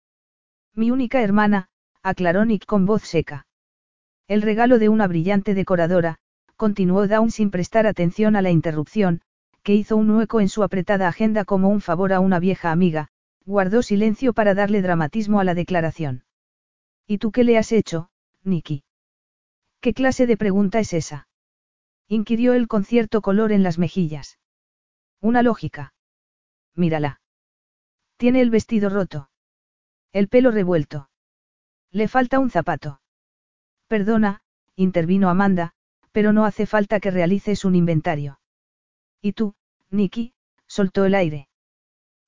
Mi 0.74 0.90
única 0.90 1.22
hermana, 1.22 1.68
aclaró 2.02 2.44
Nick 2.44 2.66
con 2.66 2.84
voz 2.86 3.02
seca. 3.02 3.46
El 4.26 4.42
regalo 4.42 4.78
de 4.78 4.88
una 4.88 5.06
brillante 5.06 5.54
decoradora, 5.54 6.16
continuó 6.56 7.06
Dawn 7.06 7.30
sin 7.30 7.50
prestar 7.50 7.86
atención 7.86 8.36
a 8.36 8.42
la 8.42 8.50
interrupción, 8.50 9.20
que 9.62 9.74
hizo 9.74 9.96
un 9.96 10.10
hueco 10.10 10.40
en 10.40 10.48
su 10.48 10.62
apretada 10.62 11.08
agenda 11.08 11.44
como 11.44 11.68
un 11.68 11.80
favor 11.80 12.12
a 12.12 12.20
una 12.20 12.38
vieja 12.38 12.70
amiga, 12.70 13.08
guardó 13.44 13.82
silencio 13.82 14.32
para 14.32 14.54
darle 14.54 14.82
dramatismo 14.82 15.40
a 15.40 15.44
la 15.44 15.54
declaración. 15.54 16.24
¿Y 17.06 17.18
tú 17.18 17.32
qué 17.32 17.44
le 17.44 17.58
has 17.58 17.72
hecho, 17.72 18.08
Nicky? 18.42 18.84
¿Qué 19.80 19.92
clase 19.94 20.26
de 20.26 20.36
pregunta 20.36 20.80
es 20.80 20.92
esa? 20.92 21.28
inquirió 22.08 22.52
él 22.52 22.68
con 22.68 22.84
cierto 22.84 23.22
color 23.22 23.52
en 23.52 23.62
las 23.62 23.78
mejillas. 23.78 24.38
Una 25.20 25.42
lógica. 25.42 25.94
Mírala. 26.74 27.20
Tiene 28.16 28.40
el 28.40 28.50
vestido 28.50 28.90
roto. 28.90 29.28
El 30.14 30.28
pelo 30.28 30.52
revuelto. 30.52 31.10
Le 31.90 32.06
falta 32.06 32.38
un 32.38 32.48
zapato. 32.48 33.00
Perdona, 33.88 34.42
intervino 34.76 35.28
Amanda, 35.28 35.72
pero 36.12 36.32
no 36.32 36.44
hace 36.44 36.66
falta 36.66 37.00
que 37.00 37.10
realices 37.10 37.64
un 37.64 37.74
inventario. 37.74 38.38
¿Y 39.20 39.32
tú, 39.32 39.56
Nicky? 39.90 40.32
soltó 40.68 41.04
el 41.04 41.16
aire. 41.16 41.48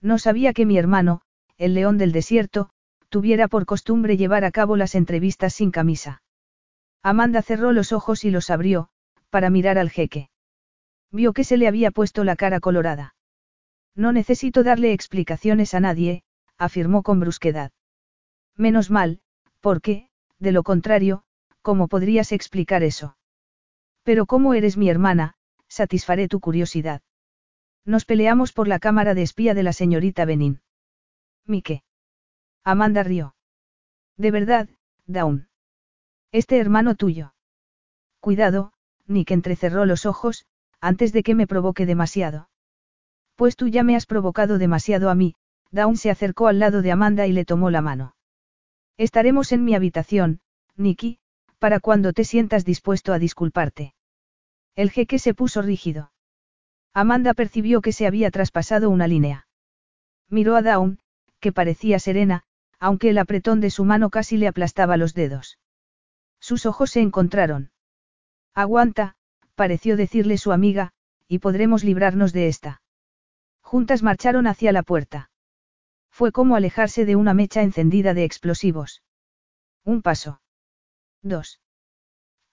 No 0.01 0.19
sabía 0.19 0.53
que 0.53 0.67
mi 0.67 0.77
hermano, 0.77 1.21
el 1.59 1.75
león 1.75 1.97
del 1.97 2.11
desierto, 2.11 2.71
tuviera 3.09 3.47
por 3.47 3.67
costumbre 3.67 4.17
llevar 4.17 4.45
a 4.45 4.51
cabo 4.51 4.77
las 4.77 4.97
entrevistas 4.97 5.55
sin 5.55 5.71
camisa. 5.71 6.23
Amanda 7.05 7.41
cerró 7.41 7.71
los 7.71 7.93
ojos 7.93 8.25
y 8.25 8.33
los 8.33 8.51
abrió, 8.51 8.89
para 9.31 9.49
mirar 9.49 9.79
al 9.79 9.91
jeque. 9.91 10.29
Vio 11.13 11.33
que 11.33 11.45
se 11.45 11.57
le 11.57 11.69
había 11.69 11.93
puesto 11.93 12.25
la 12.25 12.35
cara 12.35 12.59
colorada. 12.59 13.15
No 13.95 14.11
necesito 14.11 14.65
darle 14.65 14.93
explicaciones 14.93 15.73
a 15.73 15.79
nadie, 15.79 16.25
afirmó 16.59 17.05
con 17.05 17.21
brusquedad. 17.21 17.71
Menos 18.57 18.91
mal, 18.91 19.20
porque, 19.61 20.09
de 20.39 20.53
lo 20.53 20.62
contrario, 20.62 21.24
¿cómo 21.62 21.89
podrías 21.89 22.33
explicar 22.33 22.83
eso? 22.83 23.16
Pero 24.03 24.27
como 24.27 24.55
eres 24.55 24.77
mi 24.77 24.89
hermana, 24.89 25.35
satisfaré 25.69 26.28
tu 26.28 26.41
curiosidad. 26.41 27.03
Nos 27.85 28.05
peleamos 28.05 28.53
por 28.53 28.69
la 28.69 28.78
cámara 28.78 29.15
de 29.15 29.23
espía 29.23 29.55
de 29.55 29.62
la 29.62 29.73
señorita 29.73 30.24
Benin. 30.24 30.61
Mike. 31.45 31.85
Amanda 32.65 33.03
rió. 33.03 33.37
De 34.16 34.31
verdad, 34.31 34.69
Dawn. 35.07 35.49
Este 36.33 36.59
hermano 36.59 36.95
tuyo. 36.95 37.35
Cuidado, 38.20 38.73
Nick 39.07 39.31
entrecerró 39.31 39.85
los 39.85 40.07
ojos, 40.07 40.47
antes 40.81 41.12
de 41.12 41.23
que 41.23 41.35
me 41.35 41.47
provoque 41.47 41.87
demasiado. 41.87 42.49
Pues 43.37 43.55
tú 43.57 43.69
ya 43.69 43.83
me 43.85 43.95
has 43.95 44.07
provocado 44.07 44.59
demasiado 44.59 45.11
a 45.11 45.15
mí, 45.15 45.37
Dawn 45.70 45.97
se 45.97 46.11
acercó 46.11 46.49
al 46.49 46.59
lado 46.59 46.83
de 46.83 46.91
Amanda 46.91 47.27
y 47.27 47.33
le 47.33 47.45
tomó 47.45 47.70
la 47.70 47.83
mano. 47.83 48.15
Estaremos 48.98 49.52
en 49.52 49.64
mi 49.64 49.74
habitación, 49.74 50.40
Nicky, 50.77 51.18
para 51.59 51.81
cuando 51.81 52.12
te 52.12 52.24
sientas 52.24 52.64
dispuesto 52.64 53.12
a 53.12 53.18
disculparte. 53.18 53.94
El 54.74 54.90
jeque 54.90 55.18
se 55.18 55.35
puso 55.35 55.62
rígido. 55.62 56.12
Amanda 56.93 57.35
percibió 57.35 57.81
que 57.82 57.93
se 57.93 58.06
había 58.06 58.31
traspasado 58.31 58.89
una 58.89 59.06
línea. 59.06 59.48
Miró 60.28 60.56
a 60.56 60.62
Dawn, 60.62 60.98
que 61.40 61.52
parecía 61.52 61.98
serena, 61.98 62.44
aunque 62.78 63.10
el 63.10 63.18
apretón 63.18 63.60
de 63.60 63.70
su 63.70 63.85
mano 63.85 64.10
casi 64.10 64.36
le 64.36 64.48
aplastaba 64.48 64.97
los 64.97 65.14
dedos. 65.14 65.59
Sus 66.40 66.66
ojos 66.66 66.90
se 66.90 67.01
encontraron. 67.01 67.70
Aguanta, 68.55 69.16
pareció 69.55 69.97
decirle 69.97 70.39
su 70.39 70.52
amiga, 70.52 70.93
y 71.28 71.39
podremos 71.39 71.85
librarnos 71.85 72.32
de 72.32 72.48
esta. 72.48 72.82
Juntas 73.60 74.02
marcharon 74.02 74.47
hacia 74.47 74.73
la 74.73 74.82
puerta. 74.82 75.31
Fue 76.16 76.32
como 76.32 76.56
alejarse 76.56 77.05
de 77.05 77.14
una 77.14 77.34
mecha 77.34 77.60
encendida 77.60 78.14
de 78.14 78.24
explosivos. 78.24 79.02
Un 79.84 80.01
paso. 80.01 80.40
Dos. 81.20 81.60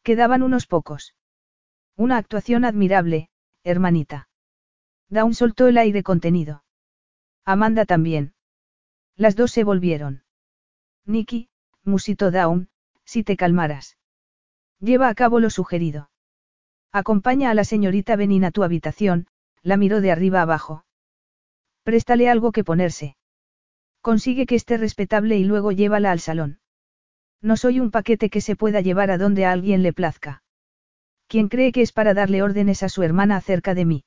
Quedaban 0.02 0.44
unos 0.44 0.68
pocos. 0.68 1.16
Una 1.96 2.18
actuación 2.18 2.66
admirable, 2.66 3.30
hermanita. 3.64 4.28
Dawn 5.08 5.34
soltó 5.34 5.70
el 5.70 5.78
aire 5.78 6.04
contenido. 6.04 6.66
Amanda 7.46 7.86
también. 7.86 8.34
Las 9.16 9.38
dos 9.38 9.54
se 9.54 9.64
volvieron. 9.64 10.26
Nicky, 11.06 11.48
musitó 11.86 12.32
Dawn, 12.32 12.68
si 13.06 13.24
te 13.24 13.38
calmaras. 13.38 13.98
Lleva 14.82 15.08
a 15.08 15.16
cabo 15.16 15.40
lo 15.40 15.50
sugerido. 15.50 16.10
Acompaña 16.92 17.50
a 17.50 17.54
la 17.54 17.64
señorita 17.64 18.18
Benin 18.18 18.44
a 18.44 18.52
tu 18.52 18.64
habitación, 18.66 19.28
la 19.62 19.78
miró 19.78 20.02
de 20.02 20.12
arriba 20.12 20.42
abajo. 20.42 20.84
Préstale 21.84 22.30
algo 22.30 22.52
que 22.52 22.66
ponerse. 22.66 23.16
Consigue 24.04 24.46
que 24.46 24.56
esté 24.56 24.76
respetable 24.76 25.38
y 25.38 25.46
luego 25.46 25.72
llévala 25.72 26.12
al 26.12 26.20
salón. 26.20 26.60
No 27.42 27.56
soy 27.56 27.80
un 27.80 27.90
paquete 27.90 28.30
que 28.30 28.42
se 28.42 28.58
pueda 28.58 28.82
llevar 28.82 29.10
a 29.12 29.18
donde 29.18 29.46
a 29.46 29.54
alguien 29.54 29.82
le 29.82 29.94
plazca. 29.94 30.44
¿Quién 31.28 31.48
cree 31.48 31.72
que 31.72 31.82
es 31.82 31.94
para 31.94 32.14
darle 32.14 32.44
órdenes 32.44 32.84
a 32.84 32.90
su 32.90 33.02
hermana 33.02 33.38
acerca 33.38 33.74
de 33.74 33.86
mí? 33.86 34.04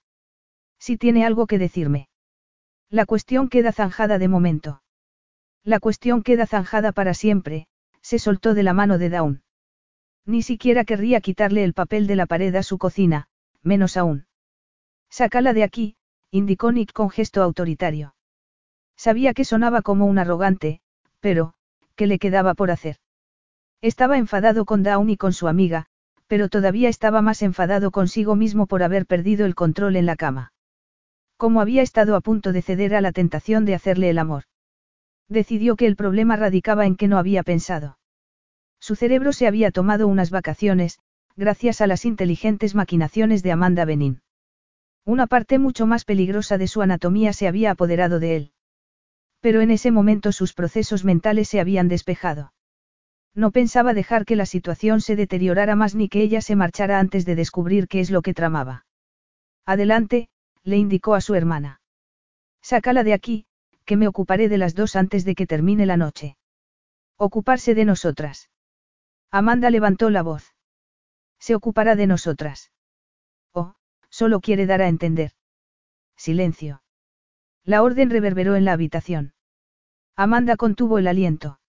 Si 0.79 0.99
tiene 0.99 1.25
algo 1.25 1.47
que 1.47 1.59
decirme. 1.59 2.11
La 2.91 3.07
cuestión 3.07 3.49
queda 3.49 3.73
zanjada 3.73 4.19
de 4.19 4.29
momento. 4.29 4.83
La 5.65 5.81
cuestión 5.81 6.23
queda 6.23 6.47
zanjada 6.47 6.93
para 6.93 7.15
siempre, 7.15 7.67
se 8.03 8.19
soltó 8.19 8.53
de 8.53 8.65
la 8.65 8.75
mano 8.75 8.99
de 8.99 9.09
Dawn. 9.09 9.43
Ni 10.27 10.43
siquiera 10.43 10.85
querría 10.85 11.23
quitarle 11.23 11.65
el 11.65 11.73
papel 11.73 12.07
de 12.07 12.17
la 12.17 12.27
pared 12.27 12.55
a 12.55 12.63
su 12.63 12.77
cocina, 12.77 13.29
menos 13.63 13.97
aún. 13.97 14.27
Sácala 15.09 15.55
de 15.55 15.63
aquí, 15.63 15.97
indicó 16.31 16.71
Nick 16.71 16.93
con 16.93 17.09
gesto 17.09 17.43
autoritario. 17.43 18.16
Sabía 18.97 19.35
que 19.35 19.45
sonaba 19.45 19.83
como 19.83 20.07
un 20.07 20.19
arrogante, 20.19 20.81
pero, 21.21 21.55
¿qué 21.95 22.07
le 22.07 22.19
quedaba 22.19 22.55
por 22.55 22.71
hacer? 22.71 22.97
Estaba 23.83 24.19
enfadado 24.19 24.65
con 24.65 24.83
Dawn 24.83 25.11
y 25.11 25.17
con 25.17 25.33
su 25.33 25.49
amiga, 25.49 25.87
pero 26.27 26.49
todavía 26.49 26.89
estaba 26.89 27.23
más 27.23 27.43
enfadado 27.43 27.91
consigo 27.91 28.35
mismo 28.35 28.67
por 28.67 28.83
haber 28.83 29.07
perdido 29.07 29.47
el 29.47 29.55
control 29.55 29.97
en 29.97 30.07
la 30.07 30.17
cama. 30.17 30.53
Como 31.37 31.61
había 31.61 31.83
estado 31.83 32.17
a 32.17 32.21
punto 32.21 32.53
de 32.53 32.63
ceder 32.63 32.95
a 32.95 33.01
la 33.01 33.13
tentación 33.13 33.65
de 33.65 33.75
hacerle 33.75 34.11
el 34.11 34.19
amor. 34.19 34.45
Decidió 35.29 35.77
que 35.77 35.87
el 35.87 35.97
problema 35.97 36.37
radicaba 36.37 36.87
en 36.87 36.97
que 36.97 37.09
no 37.09 37.19
había 37.19 37.43
pensado. 37.43 37.99
Su 38.81 38.97
cerebro 38.97 39.33
se 39.33 39.47
había 39.47 39.71
tomado 39.71 40.09
unas 40.09 40.31
vacaciones, 40.31 40.99
gracias 41.37 41.81
a 41.81 41.87
las 41.87 42.05
inteligentes 42.05 42.75
maquinaciones 42.75 43.43
de 43.43 43.53
Amanda 43.53 43.85
Benin. 43.85 44.23
Una 45.05 45.27
parte 45.27 45.59
mucho 45.59 45.87
más 45.87 46.05
peligrosa 46.05 46.59
de 46.59 46.69
su 46.69 46.83
anatomía 46.83 47.33
se 47.33 47.47
había 47.47 47.73
apoderado 47.73 48.19
de 48.19 48.37
él. 48.37 48.53
Pero 49.47 49.61
en 49.61 49.71
ese 49.71 49.93
momento 49.93 50.33
sus 50.33 50.55
procesos 50.55 51.05
mentales 51.05 51.49
se 51.49 51.61
habían 51.61 51.87
despejado. 51.87 52.53
No 53.33 53.53
pensaba 53.53 53.95
dejar 53.95 54.25
que 54.25 54.35
la 54.35 54.45
situación 54.45 55.01
se 55.01 55.15
deteriorara 55.15 55.77
más 55.77 55.95
ni 55.95 56.09
que 56.09 56.21
ella 56.21 56.41
se 56.41 56.57
marchara 56.57 56.99
antes 56.99 57.25
de 57.25 57.37
descubrir 57.37 57.87
qué 57.87 58.01
es 58.01 58.11
lo 58.11 58.23
que 58.23 58.35
tramaba. 58.35 58.87
Adelante, 59.65 60.31
le 60.65 60.79
indicó 60.79 61.15
a 61.15 61.21
su 61.21 61.37
hermana. 61.37 61.81
Sácala 62.61 63.05
de 63.05 63.13
aquí, 63.13 63.47
que 63.85 63.97
me 63.97 64.09
ocuparé 64.09 64.49
de 64.49 64.59
las 64.59 64.75
dos 64.75 64.97
antes 64.97 65.25
de 65.25 65.37
que 65.37 65.47
termine 65.47 65.87
la 65.87 65.97
noche. 65.97 66.37
Ocuparse 67.17 67.77
de 67.77 67.85
nosotras. 67.85 68.51
Amanda 69.31 69.71
levantó 69.71 70.11
la 70.11 70.23
voz. 70.23 70.57
Se 71.39 71.55
ocupará 71.55 71.95
de 71.95 72.09
nosotras. 72.09 72.73
Oh, 73.53 73.77
solo 74.11 74.41
quiere 74.41 74.67
dar 74.67 74.83
a 74.83 74.89
entender. 74.89 75.31
Silencio. 76.17 76.83
La 77.63 77.85
orden 77.85 78.11
reverberó 78.11 78.57
en 78.57 78.65
la 78.65 78.73
habitación. 78.73 79.35
Amanda 80.19 80.57
contuvo 80.57 80.99
el 80.99 81.09
aliento. 81.09 81.61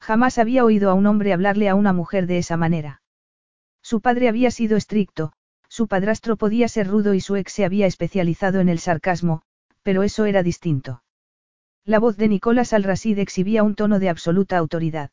Jamás 0.00 0.38
había 0.38 0.64
oído 0.64 0.90
a 0.90 0.94
un 0.94 1.06
hombre 1.06 1.32
hablarle 1.32 1.68
a 1.68 1.74
una 1.74 1.92
mujer 1.92 2.28
de 2.28 2.38
esa 2.38 2.56
manera. 2.56 3.02
Su 3.82 4.00
padre 4.00 4.28
había 4.28 4.52
sido 4.52 4.76
estricto, 4.76 5.32
su 5.68 5.88
padrastro 5.88 6.36
podía 6.36 6.68
ser 6.68 6.86
rudo 6.86 7.14
y 7.14 7.20
su 7.20 7.34
ex 7.34 7.52
se 7.52 7.64
había 7.64 7.86
especializado 7.86 8.60
en 8.60 8.68
el 8.68 8.78
sarcasmo, 8.78 9.42
pero 9.82 10.04
eso 10.04 10.24
era 10.24 10.44
distinto. 10.44 11.02
La 11.84 11.98
voz 11.98 12.16
de 12.16 12.28
Nicolás 12.28 12.72
Alrasid 12.72 13.18
exhibía 13.18 13.64
un 13.64 13.74
tono 13.74 13.98
de 13.98 14.08
absoluta 14.08 14.56
autoridad. 14.56 15.10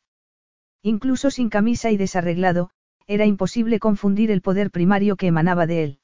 Incluso 0.82 1.32
sin 1.32 1.48
camisa 1.48 1.90
y 1.90 1.96
desarreglado, 1.96 2.70
era 3.08 3.26
imposible 3.26 3.80
confundir 3.80 4.30
el 4.30 4.40
poder 4.40 4.70
primario 4.70 5.16
que 5.16 5.26
emanaba 5.26 5.66
de 5.66 5.82
él. 5.82 5.98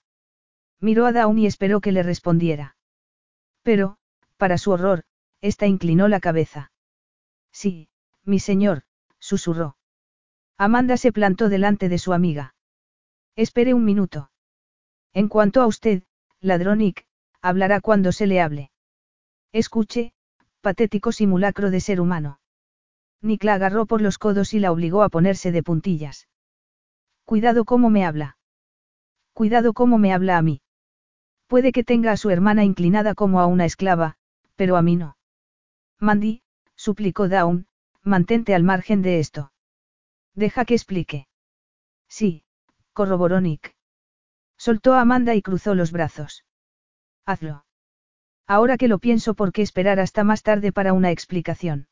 Miró 0.81 1.07
a 1.07 1.13
Dawn 1.13 1.39
y 1.39 1.47
esperó 1.47 1.81
que 1.81 1.93
le 1.93 2.03
respondiera. 2.03 2.77
Pero, 3.63 3.97
para 4.37 4.59
su 4.59 4.73
horror, 4.73 5.05
ésta 5.41 5.67
inclinó 5.67 6.09
la 6.09 6.21
cabeza. 6.21 6.73
Sí, 7.53 7.89
mi 8.25 8.39
señor, 8.39 8.83
susurró. 9.19 9.77
Amanda 10.57 10.97
se 10.97 11.13
plantó 11.13 11.49
delante 11.49 11.89
de 11.89 11.99
su 11.99 12.13
amiga. 12.13 12.55
Espere 13.37 13.75
un 13.75 13.85
minuto. 13.85 14.31
En 15.13 15.29
cuanto 15.29 15.63
a 15.63 15.67
usted, 15.67 16.03
ladrónic, 16.41 17.07
hablará 17.41 17.81
cuando 17.81 18.13
se 18.13 18.27
le 18.27 18.41
hable. 18.41 18.71
Escuche, 19.53 20.13
patético 20.61 21.13
simulacro 21.13 21.71
de 21.71 21.81
ser 21.81 22.01
humano. 22.01 22.41
Nick 23.21 23.45
la 23.45 23.55
agarró 23.55 23.87
por 23.87 24.01
los 24.01 24.19
codos 24.19 24.55
y 24.55 24.61
la 24.61 24.73
obligó 24.73 25.03
a 25.03 25.09
ponerse 25.09 25.53
de 25.53 25.63
puntillas. 25.63 26.29
Cuidado 27.25 27.65
cómo 27.65 27.91
me 27.91 28.05
habla. 28.05 28.37
Cuidado 29.33 29.73
cómo 29.73 29.99
me 29.99 30.13
habla 30.13 30.39
a 30.39 30.43
mí. 30.43 30.63
Puede 31.47 31.73
que 31.73 31.85
tenga 31.85 32.13
a 32.13 32.17
su 32.17 32.31
hermana 32.31 32.65
inclinada 32.65 33.15
como 33.15 33.41
a 33.41 33.47
una 33.47 33.65
esclava, 33.65 34.17
pero 34.57 34.77
a 34.77 34.83
mí 34.83 34.97
no. 34.97 35.18
Mandy, 36.01 36.43
suplicó 36.77 37.29
Dawn, 37.29 37.67
mantente 38.03 38.55
al 38.55 38.63
margen 38.63 39.03
de 39.03 39.19
esto. 39.19 39.53
Deja 40.35 40.65
que 40.65 40.75
explique. 40.75 41.27
Sí, 42.09 42.45
corroboró 42.93 43.41
Nick. 43.41 43.75
Soltó 44.57 44.95
a 44.95 45.01
Amanda 45.01 45.35
y 45.35 45.43
cruzó 45.43 45.75
los 45.75 45.93
brazos. 45.93 46.45
Hazlo. 47.27 47.65
Ahora 48.47 48.77
que 48.77 48.89
lo 48.89 48.99
pienso, 48.99 49.35
¿por 49.35 49.53
qué 49.53 49.63
esperar 49.63 50.01
hasta 50.01 50.25
más 50.25 50.43
tarde 50.43 50.73
para 50.73 50.93
una 50.93 51.11
explicación? 51.11 51.89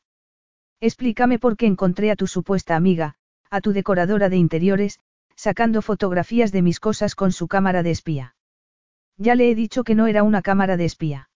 Explícame 0.79 1.39
por 1.39 1.57
qué 1.57 1.65
encontré 1.65 2.09
a 2.11 2.15
tu 2.15 2.27
supuesta 2.27 2.75
amiga, 2.75 3.15
a 3.49 3.61
tu 3.61 3.73
decoradora 3.73 4.29
de 4.29 4.37
interiores, 4.37 4.99
sacando 5.35 5.81
fotografías 5.81 6.51
de 6.51 6.61
mis 6.61 6.79
cosas 6.79 7.15
con 7.15 7.31
su 7.31 7.47
cámara 7.47 7.83
de 7.83 7.91
espía. 7.91 8.35
Ya 9.17 9.35
le 9.35 9.49
he 9.49 9.55
dicho 9.55 9.83
que 9.83 9.95
no 9.95 10.07
era 10.07 10.23
una 10.23 10.41
cámara 10.41 10.77
de 10.77 10.85
espía. 10.85 11.29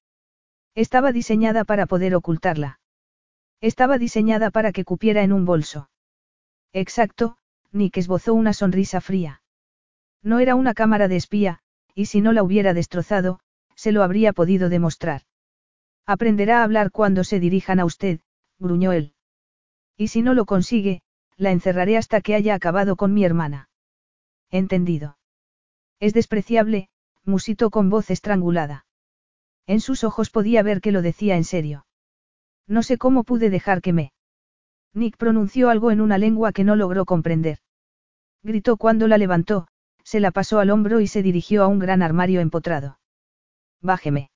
Estaba 0.75 1.11
diseñada 1.11 1.65
para 1.65 1.85
poder 1.85 2.15
ocultarla. 2.15 2.79
Estaba 3.59 3.97
diseñada 3.97 4.51
para 4.51 4.71
que 4.71 4.85
cupiera 4.85 5.23
en 5.23 5.33
un 5.33 5.45
bolso. 5.45 5.89
Exacto, 6.73 7.37
Nick 7.71 7.97
esbozó 7.97 8.33
una 8.33 8.53
sonrisa 8.53 9.01
fría. 9.01 9.41
No 10.23 10.39
era 10.39 10.55
una 10.55 10.73
cámara 10.73 11.07
de 11.07 11.17
espía, 11.17 11.59
y 11.93 12.05
si 12.05 12.21
no 12.21 12.31
la 12.31 12.43
hubiera 12.43 12.73
destrozado, 12.73 13.39
se 13.75 13.91
lo 13.91 14.03
habría 14.03 14.33
podido 14.33 14.69
demostrar. 14.69 15.23
Aprenderá 16.05 16.59
a 16.59 16.63
hablar 16.63 16.91
cuando 16.91 17.23
se 17.23 17.39
dirijan 17.39 17.79
a 17.79 17.85
usted, 17.85 18.19
gruñó 18.59 18.91
él. 18.91 19.13
Y 19.97 20.07
si 20.07 20.21
no 20.21 20.33
lo 20.33 20.45
consigue, 20.45 21.01
la 21.37 21.51
encerraré 21.51 21.97
hasta 21.97 22.21
que 22.21 22.35
haya 22.35 22.55
acabado 22.55 22.95
con 22.95 23.13
mi 23.13 23.25
hermana. 23.25 23.69
Entendido. 24.49 25.17
Es 25.99 26.13
despreciable, 26.13 26.89
musitó 27.23 27.69
con 27.69 27.89
voz 27.89 28.09
estrangulada. 28.09 28.85
En 29.71 29.79
sus 29.79 30.03
ojos 30.03 30.29
podía 30.29 30.63
ver 30.63 30.81
que 30.81 30.91
lo 30.91 31.01
decía 31.01 31.37
en 31.37 31.45
serio. 31.45 31.85
No 32.67 32.83
sé 32.83 32.97
cómo 32.97 33.23
pude 33.23 33.49
dejar 33.49 33.81
que 33.81 33.93
me. 33.93 34.11
Nick 34.93 35.15
pronunció 35.15 35.69
algo 35.69 35.91
en 35.91 36.01
una 36.01 36.17
lengua 36.17 36.51
que 36.51 36.65
no 36.65 36.75
logró 36.75 37.05
comprender. 37.05 37.59
Gritó 38.43 38.75
cuando 38.75 39.07
la 39.07 39.17
levantó, 39.17 39.69
se 40.03 40.19
la 40.19 40.31
pasó 40.31 40.59
al 40.59 40.71
hombro 40.71 40.99
y 40.99 41.07
se 41.07 41.23
dirigió 41.23 41.63
a 41.63 41.67
un 41.67 41.79
gran 41.79 42.01
armario 42.01 42.41
empotrado. 42.41 42.99
Bájeme. 43.79 44.29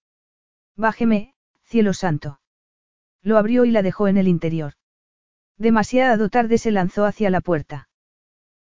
Bájeme, 0.77 1.33
cielo 1.63 1.91
santo. 1.91 2.39
Lo 3.21 3.37
abrió 3.37 3.65
y 3.65 3.71
la 3.71 3.81
dejó 3.81 4.07
en 4.07 4.15
el 4.15 4.29
interior. 4.29 4.75
Demasiado 5.57 6.29
tarde 6.29 6.57
se 6.57 6.71
lanzó 6.71 7.03
hacia 7.03 7.29
la 7.29 7.41
puerta. 7.41 7.89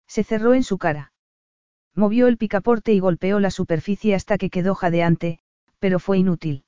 Se 0.07 0.23
cerró 0.23 0.55
en 0.55 0.63
su 0.63 0.79
cara. 0.79 1.13
Movió 1.93 2.25
el 2.25 2.37
picaporte 2.37 2.93
y 2.93 2.99
golpeó 2.99 3.39
la 3.39 3.51
superficie 3.51 4.15
hasta 4.15 4.39
que 4.39 4.49
quedó 4.49 4.73
jadeante, 4.73 5.42
pero 5.83 5.99
fue 5.99 6.17
inútil. 6.17 6.63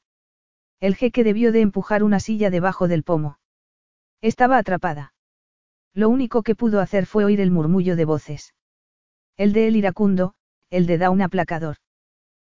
El 0.81 0.97
jeque 0.97 1.23
debió 1.23 1.53
de 1.53 1.61
empujar 1.61 2.03
una 2.03 2.19
silla 2.19 2.49
debajo 2.49 2.89
del 2.89 3.03
pomo. 3.03 3.39
Estaba 4.19 4.57
atrapada. 4.57 5.13
Lo 5.93 6.09
único 6.09 6.43
que 6.43 6.53
pudo 6.53 6.81
hacer 6.81 7.05
fue 7.05 7.23
oír 7.23 7.39
el 7.39 7.49
murmullo 7.49 7.95
de 7.95 8.03
voces. 8.03 8.53
El 9.37 9.53
de 9.53 9.67
él 9.67 9.77
iracundo, 9.77 10.33
el 10.69 10.85
de 10.85 10.97
Daun 10.97 11.21
aplacador. 11.21 11.77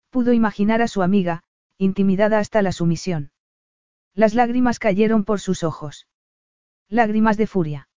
Pudo 0.10 0.34
imaginar 0.34 0.81
a 0.81 0.90
su 0.90 1.02
amiga, 1.02 1.44
intimidada 1.77 2.40
hasta 2.40 2.61
la 2.61 2.73
sumisión. 2.73 3.31
Las 4.14 4.34
lágrimas 4.34 4.80
cayeron 4.80 5.23
por 5.23 5.40
sus 5.40 5.64
ojos. 5.64 6.10
Lágrimas 6.90 7.38
de 7.38 7.48
furia. 7.48 7.90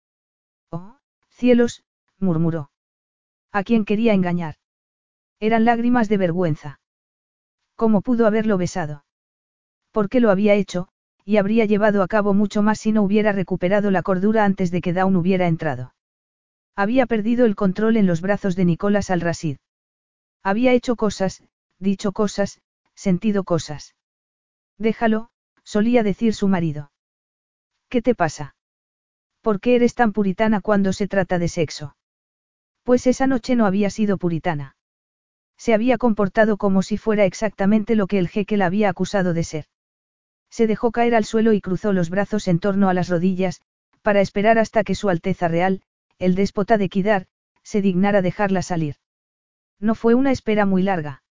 Oh, 0.69 0.99
cielos, 1.31 1.83
murmuró. 2.19 2.71
¿A 3.53 3.65
quién 3.65 3.87
quería 3.87 4.13
engañar? 4.13 4.57
Eran 5.39 5.65
lágrimas 5.65 6.11
de 6.11 6.19
vergüenza. 6.19 6.80
¿Cómo 7.81 8.03
pudo 8.03 8.27
haberlo 8.27 8.59
besado? 8.59 9.07
¿Por 9.91 10.11
qué 10.11 10.21
lo 10.21 10.31
había 10.31 10.53
hecho? 10.53 10.89
Y 11.25 11.39
habría 11.39 11.65
llevado 11.65 12.03
a 12.03 12.09
cabo 12.09 12.35
mucho 12.35 12.61
más 12.61 12.79
si 12.79 12.93
no 12.93 13.03
hubiera 13.03 13.33
recuperado 13.33 13.91
la 13.91 14.03
cordura 14.03 14.45
antes 14.45 14.71
de 14.71 14.83
que 14.83 14.93
Dawn 14.93 15.17
hubiera 15.17 15.47
entrado. 15.47 15.95
Había 16.77 17.07
perdido 17.07 17.47
el 17.47 17.57
control 17.57 17.97
en 17.97 18.07
los 18.07 18.21
brazos 18.21 18.55
de 18.55 18.67
Nicolás 18.67 19.09
al-Rasid. 19.09 19.57
Había 20.43 20.75
hecho 20.75 20.95
cosas, 20.95 21.43
dicho 21.79 22.13
cosas, 22.13 22.61
sentido 22.95 23.45
cosas. 23.45 23.95
Déjalo, 24.77 25.31
solía 25.65 26.03
decir 26.03 26.35
su 26.35 26.49
marido. 26.49 26.93
¿Qué 27.89 28.03
te 28.03 28.15
pasa? 28.15 28.57
¿Por 29.41 29.59
qué 29.59 29.77
eres 29.77 29.95
tan 29.95 30.13
puritana 30.13 30.61
cuando 30.61 30.93
se 30.93 31.09
trata 31.09 31.39
de 31.39 31.49
sexo? 31.49 31.97
Pues 32.83 33.07
esa 33.07 33.27
noche 33.27 33.57
no 33.57 33.65
había 33.65 33.89
sido 33.89 34.19
puritana. 34.19 34.77
Se 35.61 35.75
había 35.75 35.99
comportado 35.99 36.57
como 36.57 36.81
si 36.81 36.97
fuera 36.97 37.27
exactamente 37.27 37.95
lo 37.95 38.07
que 38.07 38.19
el 38.19 38.29
jeque 38.29 38.57
la 38.57 38.65
había 38.65 38.89
acusado 38.89 39.35
de 39.35 39.45
ser. 39.45 39.67
Se 40.49 40.67
dejó 40.67 40.91
caer 40.91 41.15
al 41.15 41.27
suelo 41.27 41.53
y 41.53 41.61
cruzó 41.61 41.93
los 41.93 42.09
brazos 42.09 42.49
en 42.49 42.61
torno 42.61 42.89
a 42.89 42.95
las 42.95 43.11
rodillas, 43.11 43.61
para 44.01 44.23
esperar 44.23 44.59
hasta 44.59 44.85
que 44.85 44.95
Su 44.95 45.11
Alteza 45.11 45.49
Real, 45.49 45.83
el 46.19 46.35
déspota 46.35 46.79
de 46.79 46.89
Kidar, 46.89 47.27
se 47.63 47.83
dignara 47.83 48.23
dejarla 48.23 48.63
salir. 48.63 48.97
No 49.79 49.95
fue 49.95 50.15
una 50.15 50.33
espera 50.33 50.65
muy 50.65 50.83
larga. 50.83 51.23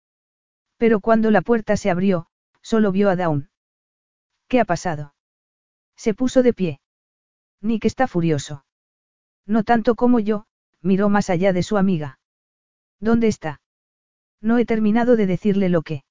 Pero 0.76 1.00
cuando 1.00 1.30
la 1.30 1.40
puerta 1.40 1.78
se 1.78 1.88
abrió, 1.88 2.26
solo 2.60 2.92
vio 2.92 3.09
a 3.09 3.16
Dawn. 3.16 3.48
¿Qué 4.46 4.60
ha 4.60 4.66
pasado? 4.66 5.14
Se 5.96 6.12
puso 6.12 6.42
de 6.42 6.52
pie. 6.52 6.80
Nick 7.62 7.86
está 7.86 8.06
furioso. 8.06 8.66
No 9.46 9.64
tanto 9.64 9.94
como 9.94 10.20
yo, 10.20 10.44
miró 10.82 11.09
más 11.09 11.30
allá 11.30 11.55
de 11.55 11.62
su 11.62 11.78
amiga. 11.78 12.20
¿Dónde 13.00 13.28
está? 13.28 13.62
No 14.40 14.59
he 14.59 14.65
terminado 14.65 15.16
de 15.16 15.27
decirle 15.27 15.69
lo 15.69 15.82
que. 15.82 16.05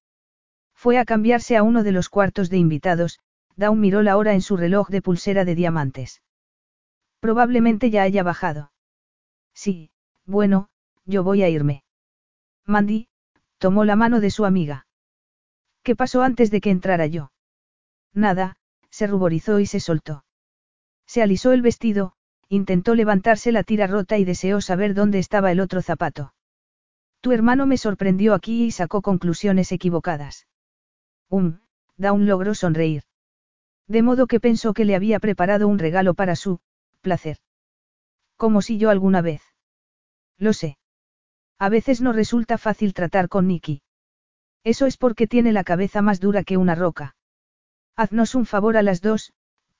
Fue 0.74 0.98
a 1.00 1.06
cambiarse 1.06 1.58
a 1.58 1.64
uno 1.64 1.84
de 1.84 1.92
los 1.92 2.10
cuartos 2.10 2.50
de 2.50 2.58
invitados, 2.58 3.20
Dawn 3.56 3.80
miró 3.80 4.04
la 4.04 4.18
hora 4.18 4.34
en 4.34 4.42
su 4.42 4.58
reloj 4.58 4.90
de 4.90 5.02
pulsera 5.02 5.46
de 5.46 5.56
diamantes. 5.56 6.22
Probablemente 7.20 7.90
ya 7.90 8.04
haya 8.04 8.24
bajado. 8.24 8.72
Sí, 9.54 9.90
bueno, 10.26 10.70
yo 11.06 11.24
voy 11.24 11.42
a 11.42 11.50
irme. 11.50 11.84
Mandy, 12.66 13.08
tomó 13.58 13.86
la 13.86 13.96
mano 13.96 14.20
de 14.20 14.30
su 14.30 14.46
amiga. 14.46 14.86
¿Qué 15.82 15.96
pasó 15.96 16.22
antes 16.22 16.52
de 16.52 16.62
que 16.62 16.70
entrara 16.70 17.08
yo? 17.08 17.32
Nada, 18.14 18.58
se 18.92 19.08
ruborizó 19.08 19.60
y 19.60 19.66
se 19.66 19.80
soltó. 19.80 20.26
Se 21.08 21.22
alisó 21.22 21.54
el 21.54 21.62
vestido, 21.62 22.14
intentó 22.50 22.94
levantarse 22.94 23.52
la 23.52 23.64
tira 23.64 23.88
rota 23.88 24.18
y 24.18 24.26
deseó 24.26 24.62
saber 24.62 24.94
dónde 24.94 25.20
estaba 25.20 25.52
el 25.52 25.60
otro 25.60 25.82
zapato. 25.82 26.34
Tu 27.22 27.32
hermano 27.32 27.66
me 27.66 27.78
sorprendió 27.78 28.34
aquí 28.34 28.66
y 28.66 28.72
sacó 28.72 29.02
conclusiones 29.02 29.72
equivocadas. 29.72 30.48
Um, 31.30 31.60
Dawn 31.98 32.26
logró 32.28 32.54
sonreír. 32.54 33.04
De 33.88 34.02
modo 34.02 34.28
que 34.28 34.40
pensó 34.40 34.74
que 34.74 34.86
le 34.86 34.96
había 34.96 35.20
preparado 35.20 35.68
un 35.68 35.80
regalo 35.80 36.14
para 36.14 36.36
su 36.36 36.60
placer. 37.02 37.38
Como 38.36 38.62
si 38.62 38.78
yo 38.78 38.90
alguna 38.90 39.22
vez. 39.22 39.42
Lo 40.38 40.54
sé. 40.54 40.78
A 41.58 41.70
veces 41.70 42.02
no 42.02 42.14
resulta 42.14 42.58
fácil 42.58 42.94
tratar 42.94 43.30
con 43.30 43.48
Nicky. 43.48 43.82
Eso 44.64 44.86
es 44.86 44.98
porque 44.98 45.28
tiene 45.28 45.54
la 45.54 45.64
cabeza 45.64 46.02
más 46.02 46.20
dura 46.20 46.44
que 46.44 46.58
una 46.58 46.76
roca. 46.76 47.16
Haznos 47.96 48.36
un 48.36 48.46
favor 48.46 48.78
a 48.78 48.84
las 48.84 49.02
dos, 49.02 49.34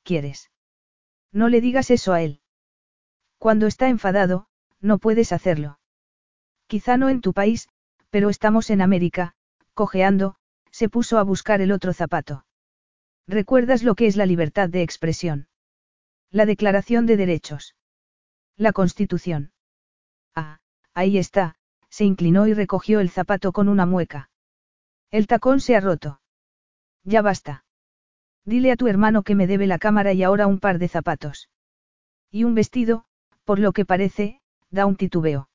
¿quieres? 0.04 0.50
No 1.32 1.50
le 1.50 1.62
digas 1.62 1.92
eso 1.92 2.14
a 2.14 2.22
él. 2.22 2.42
Cuando 3.38 3.68
está 3.68 3.90
enfadado, 3.90 4.48
no 4.80 4.98
puedes 4.98 5.32
hacerlo. 5.32 5.78
Quizá 6.68 6.98
no 6.98 7.10
en 7.10 7.22
tu 7.22 7.34
país, 7.34 7.70
pero 8.10 8.30
estamos 8.30 8.70
en 8.70 8.82
América, 8.82 9.34
cojeando, 9.74 10.36
se 10.72 10.90
puso 10.90 11.18
a 11.18 11.24
buscar 11.24 11.62
el 11.62 11.72
otro 11.72 11.94
zapato. 11.94 12.46
¿Recuerdas 13.28 13.84
lo 13.84 13.96
que 13.96 14.08
es 14.08 14.16
la 14.16 14.26
libertad 14.26 14.70
de 14.70 14.84
expresión? 14.84 15.48
La 16.30 16.46
Declaración 16.46 17.06
de 17.06 17.18
Derechos. 17.18 17.76
La 18.58 18.74
Constitución. 18.74 19.52
Ah, 20.36 20.60
ahí 20.94 21.18
está, 21.18 21.56
se 21.90 22.06
inclinó 22.06 22.48
y 22.48 22.54
recogió 22.54 23.00
el 23.00 23.10
zapato 23.10 23.52
con 23.52 23.70
una 23.70 23.86
mueca. 23.86 24.30
El 25.10 25.28
tacón 25.28 25.62
se 25.62 25.76
ha 25.76 25.80
roto. 25.80 26.22
Ya 27.04 27.22
basta. 27.22 27.66
Dile 28.44 28.72
a 28.72 28.76
tu 28.76 28.88
hermano 28.88 29.24
que 29.24 29.36
me 29.36 29.48
debe 29.48 29.68
la 29.68 29.80
cámara 29.80 30.14
y 30.14 30.24
ahora 30.24 30.48
un 30.48 30.60
par 30.60 30.80
de 30.80 30.88
zapatos. 30.88 31.50
Y 32.30 32.44
un 32.44 32.56
vestido, 32.56 33.06
por 33.46 33.60
lo 33.60 33.72
que 33.72 33.86
parece, 33.86 34.42
da 34.70 34.86
un 34.86 34.96
titubeo. 34.96 35.50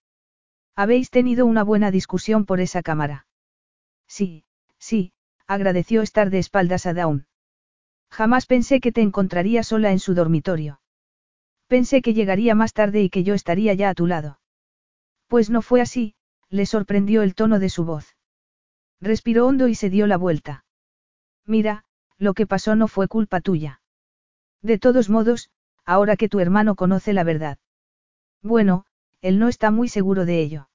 Habéis 0.75 1.11
tenido 1.11 1.47
una 1.47 1.65
buena 1.65 1.91
discusión 1.91 2.47
por 2.47 2.61
esa 2.61 2.83
cámara. 2.83 3.27
Sí, 4.07 4.45
sí, 4.79 5.13
agradeció 5.47 6.03
estar 6.03 6.31
de 6.31 6.39
espaldas 6.39 6.87
a 6.87 6.95
Dawn. 6.95 7.27
Jamás 8.11 8.47
pensé 8.47 8.81
que 8.81 8.93
te 8.93 9.01
encontraría 9.01 9.63
sola 9.63 9.93
en 9.93 9.99
su 9.99 10.15
dormitorio. 10.15 10.81
Pensé 11.67 12.03
que 12.03 12.15
llegaría 12.15 12.55
más 12.55 12.73
tarde 12.73 13.03
y 13.03 13.11
que 13.11 13.25
yo 13.25 13.35
estaría 13.35 13.75
ya 13.75 13.91
a 13.91 13.95
tu 13.95 14.07
lado. 14.07 14.39
Pues 15.29 15.49
no 15.49 15.63
fue 15.63 15.81
así, 15.81 16.15
le 16.51 16.67
sorprendió 16.67 17.23
el 17.23 17.35
tono 17.35 17.59
de 17.59 17.71
su 17.71 17.85
voz. 17.85 18.17
Respiró 19.01 19.47
hondo 19.47 19.69
y 19.69 19.75
se 19.75 19.89
dio 19.89 20.07
la 20.07 20.19
vuelta. 20.19 20.65
Mira, 21.47 21.85
lo 22.19 22.35
que 22.35 22.47
pasó 22.47 22.77
no 22.77 22.89
fue 22.89 23.09
culpa 23.09 23.41
tuya. 23.41 23.81
De 24.61 24.79
todos 24.79 25.09
modos, 25.09 25.51
ahora 25.85 26.17
que 26.17 26.29
tu 26.29 26.39
hermano 26.41 26.77
conoce 26.77 27.13
la 27.13 27.25
verdad. 27.25 27.59
Bueno, 28.43 28.85
él 29.23 29.39
no 29.39 29.49
está 29.49 29.71
muy 29.71 29.89
seguro 29.89 30.27
de 30.27 30.41
ello. 30.41 30.69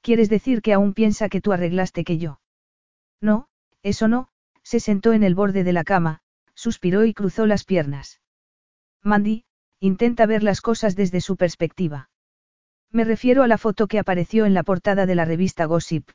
¿Quieres 0.00 0.28
decir 0.28 0.62
que 0.62 0.72
aún 0.72 0.94
piensa 0.94 1.28
que 1.28 1.40
tú 1.40 1.52
arreglaste 1.52 2.02
que 2.02 2.18
yo? 2.18 2.40
No, 3.20 3.48
eso 3.82 4.08
no, 4.08 4.28
se 4.62 4.80
sentó 4.80 5.12
en 5.12 5.22
el 5.22 5.34
borde 5.34 5.64
de 5.64 5.72
la 5.72 5.84
cama, 5.84 6.20
suspiró 6.54 7.04
y 7.04 7.14
cruzó 7.14 7.46
las 7.46 7.64
piernas. 7.64 8.20
Mandy, 9.02 9.44
intenta 9.80 10.26
ver 10.26 10.42
las 10.42 10.60
cosas 10.60 10.96
desde 10.96 11.20
su 11.20 11.36
perspectiva. 11.36 12.10
Me 12.90 13.04
refiero 13.04 13.42
a 13.42 13.48
la 13.48 13.58
foto 13.58 13.86
que 13.86 13.98
apareció 13.98 14.46
en 14.46 14.54
la 14.54 14.62
portada 14.62 15.04
de 15.04 15.14
la 15.14 15.24
revista 15.24 15.66
Gossip. 15.66 16.10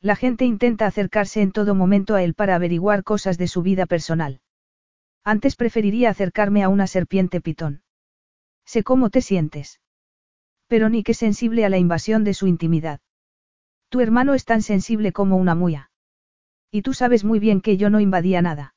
La 0.00 0.16
gente 0.16 0.44
intenta 0.44 0.86
acercarse 0.86 1.42
en 1.42 1.52
todo 1.52 1.74
momento 1.74 2.14
a 2.14 2.22
él 2.22 2.34
para 2.34 2.54
averiguar 2.54 3.02
cosas 3.02 3.36
de 3.38 3.48
su 3.48 3.62
vida 3.62 3.86
personal. 3.86 4.40
Antes 5.24 5.56
preferiría 5.56 6.10
acercarme 6.10 6.62
a 6.62 6.68
una 6.68 6.86
serpiente 6.86 7.40
pitón. 7.40 7.82
Sé 8.64 8.82
cómo 8.82 9.10
te 9.10 9.20
sientes. 9.20 9.80
Pero 10.70 10.88
ni 10.88 11.02
que 11.02 11.14
sensible 11.14 11.64
a 11.64 11.68
la 11.68 11.78
invasión 11.78 12.22
de 12.22 12.32
su 12.32 12.46
intimidad. 12.46 13.00
Tu 13.88 13.98
hermano 13.98 14.34
es 14.34 14.44
tan 14.44 14.62
sensible 14.62 15.10
como 15.10 15.36
una 15.36 15.56
muya. 15.56 15.90
Y 16.70 16.82
tú 16.82 16.94
sabes 16.94 17.24
muy 17.24 17.40
bien 17.40 17.60
que 17.60 17.76
yo 17.76 17.90
no 17.90 17.98
invadía 17.98 18.40
nada. 18.40 18.76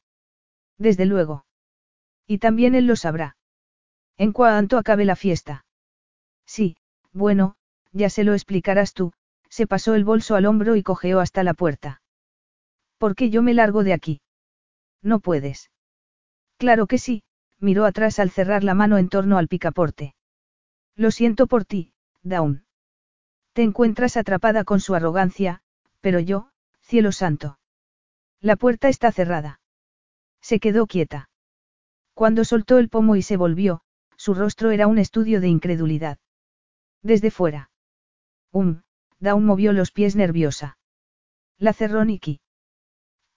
Desde 0.80 1.06
luego. 1.06 1.46
Y 2.26 2.40
también 2.40 2.74
él 2.74 2.88
lo 2.88 2.96
sabrá. 2.96 3.38
En 4.18 4.32
cuanto 4.32 4.80
acabe 4.80 5.06
la 5.06 5.16
fiesta. 5.16 5.66
Sí, 6.48 6.78
bueno, 7.12 7.58
ya 7.92 8.10
se 8.10 8.24
lo 8.24 8.34
explicarás 8.34 8.96
tú, 8.96 9.14
se 9.48 9.68
pasó 9.68 9.94
el 9.94 10.04
bolso 10.04 10.34
al 10.34 10.48
hombro 10.48 10.76
y 10.76 10.82
cojeó 10.82 11.20
hasta 11.20 11.44
la 11.44 11.54
puerta. 11.54 12.02
¿Por 12.98 13.14
qué 13.14 13.30
yo 13.30 13.44
me 13.44 13.54
largo 13.54 13.84
de 13.84 13.94
aquí? 13.94 14.22
No 15.04 15.20
puedes. 15.20 15.70
Claro 16.58 16.88
que 16.88 16.98
sí, 16.98 17.22
miró 17.60 17.86
atrás 17.86 18.18
al 18.18 18.32
cerrar 18.32 18.64
la 18.64 18.74
mano 18.74 18.98
en 18.98 19.10
torno 19.10 19.38
al 19.38 19.48
picaporte. 19.48 20.16
Lo 20.96 21.12
siento 21.12 21.48
por 21.48 21.66
ti, 21.66 21.94
Dawn. 22.22 22.66
Te 23.54 23.64
encuentras 23.64 24.18
atrapada 24.18 24.64
con 24.64 24.80
su 24.80 24.96
arrogancia, 24.96 25.62
pero 26.02 26.20
yo, 26.20 26.50
cielo 26.82 27.12
santo. 27.12 27.60
La 28.40 28.56
puerta 28.56 28.90
está 28.90 29.12
cerrada. 29.12 29.62
Se 30.42 30.60
quedó 30.60 30.86
quieta. 30.88 31.30
Cuando 32.14 32.46
soltó 32.46 32.78
el 32.78 32.90
pomo 32.90 33.16
y 33.16 33.22
se 33.22 33.38
volvió, 33.38 33.82
su 34.18 34.34
rostro 34.34 34.72
era 34.72 34.88
un 34.88 34.98
estudio 34.98 35.42
de 35.42 35.48
incredulidad. 35.48 36.20
Desde 37.02 37.32
fuera. 37.32 37.72
Um, 38.52 38.82
Dawn 39.20 39.46
movió 39.46 39.74
los 39.74 39.92
pies 39.92 40.16
nerviosa. 40.16 40.78
La 41.58 41.74
cerró 41.74 42.06
Nikki. 42.06 42.42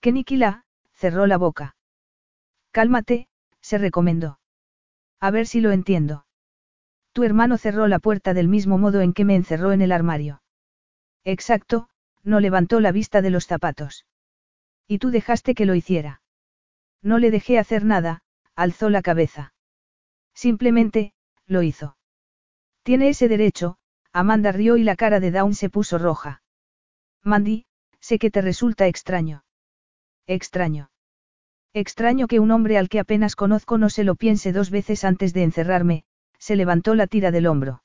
Que 0.00 0.12
Nikki 0.12 0.36
la, 0.36 0.66
cerró 0.92 1.26
la 1.26 1.38
boca. 1.38 1.76
Cálmate, 2.70 3.28
se 3.60 3.78
recomendó. 3.78 4.40
A 5.20 5.30
ver 5.30 5.46
si 5.46 5.60
lo 5.60 5.72
entiendo. 5.72 6.25
Tu 7.16 7.24
hermano 7.24 7.56
cerró 7.56 7.88
la 7.88 7.98
puerta 7.98 8.34
del 8.34 8.46
mismo 8.46 8.76
modo 8.76 9.00
en 9.00 9.14
que 9.14 9.24
me 9.24 9.36
encerró 9.36 9.72
en 9.72 9.80
el 9.80 9.90
armario. 9.90 10.42
Exacto, 11.24 11.88
no 12.22 12.40
levantó 12.40 12.78
la 12.78 12.92
vista 12.92 13.22
de 13.22 13.30
los 13.30 13.46
zapatos. 13.46 14.04
Y 14.86 14.98
tú 14.98 15.10
dejaste 15.10 15.54
que 15.54 15.64
lo 15.64 15.74
hiciera. 15.74 16.20
No 17.00 17.18
le 17.18 17.30
dejé 17.30 17.58
hacer 17.58 17.86
nada, 17.86 18.20
alzó 18.54 18.90
la 18.90 19.00
cabeza. 19.00 19.54
Simplemente, 20.34 21.14
lo 21.46 21.62
hizo. 21.62 21.96
Tiene 22.82 23.08
ese 23.08 23.28
derecho, 23.28 23.78
Amanda 24.12 24.52
rió 24.52 24.76
y 24.76 24.84
la 24.84 24.94
cara 24.94 25.18
de 25.18 25.30
Dawn 25.30 25.54
se 25.54 25.70
puso 25.70 25.96
roja. 25.96 26.42
Mandy, 27.22 27.64
sé 27.98 28.18
que 28.18 28.30
te 28.30 28.42
resulta 28.42 28.88
extraño. 28.88 29.42
Extraño. 30.26 30.90
Extraño 31.72 32.26
que 32.26 32.40
un 32.40 32.50
hombre 32.50 32.76
al 32.76 32.90
que 32.90 33.00
apenas 33.00 33.36
conozco 33.36 33.78
no 33.78 33.88
se 33.88 34.04
lo 34.04 34.16
piense 34.16 34.52
dos 34.52 34.68
veces 34.68 35.02
antes 35.02 35.32
de 35.32 35.44
encerrarme, 35.44 36.04
se 36.38 36.56
levantó 36.56 36.94
la 36.94 37.06
tira 37.06 37.30
del 37.30 37.46
hombro. 37.46 37.82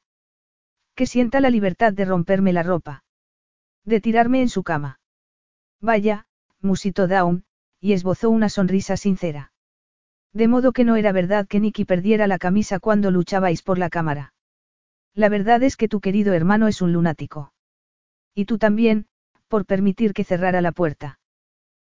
Que 0.96 1.06
sienta 1.06 1.40
la 1.40 1.50
libertad 1.50 1.94
de 1.94 2.06
romperme 2.06 2.54
la 2.54 2.64
ropa. 2.64 3.04
De 3.86 4.02
tirarme 4.02 4.42
en 4.42 4.50
su 4.50 4.64
cama. 4.64 5.00
Vaya, 5.80 6.28
musitó 6.60 7.08
Dawn, 7.08 7.46
y 7.80 7.94
esbozó 7.94 8.30
una 8.30 8.50
sonrisa 8.50 8.98
sincera. 8.98 9.52
De 10.34 10.48
modo 10.48 10.72
que 10.72 10.84
no 10.84 10.96
era 10.96 11.12
verdad 11.12 11.48
que 11.48 11.60
Nicky 11.60 11.86
perdiera 11.86 12.28
la 12.28 12.38
camisa 12.38 12.80
cuando 12.80 13.12
luchabais 13.12 13.64
por 13.64 13.78
la 13.78 13.90
cámara. 13.90 14.34
La 15.14 15.28
verdad 15.28 15.62
es 15.64 15.76
que 15.76 15.90
tu 15.90 16.00
querido 16.00 16.34
hermano 16.34 16.68
es 16.68 16.82
un 16.82 16.94
lunático. 16.94 17.54
Y 18.34 18.46
tú 18.46 18.58
también, 18.58 19.08
por 19.48 19.66
permitir 19.66 20.14
que 20.14 20.24
cerrara 20.24 20.62
la 20.62 20.72
puerta. 20.72 21.20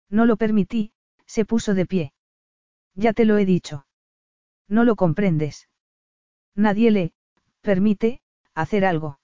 No 0.09 0.25
lo 0.25 0.37
permití, 0.37 0.91
se 1.25 1.45
puso 1.45 1.73
de 1.75 1.85
pie. 1.85 2.13
Ya 2.95 3.13
te 3.13 3.25
lo 3.25 3.37
he 3.37 3.45
dicho. 3.45 3.85
No 4.67 4.83
lo 4.83 4.95
comprendes. 4.95 5.69
Nadie 6.55 6.91
le, 6.91 7.13
permite, 7.61 8.21
hacer 8.53 8.85
algo. 8.85 9.19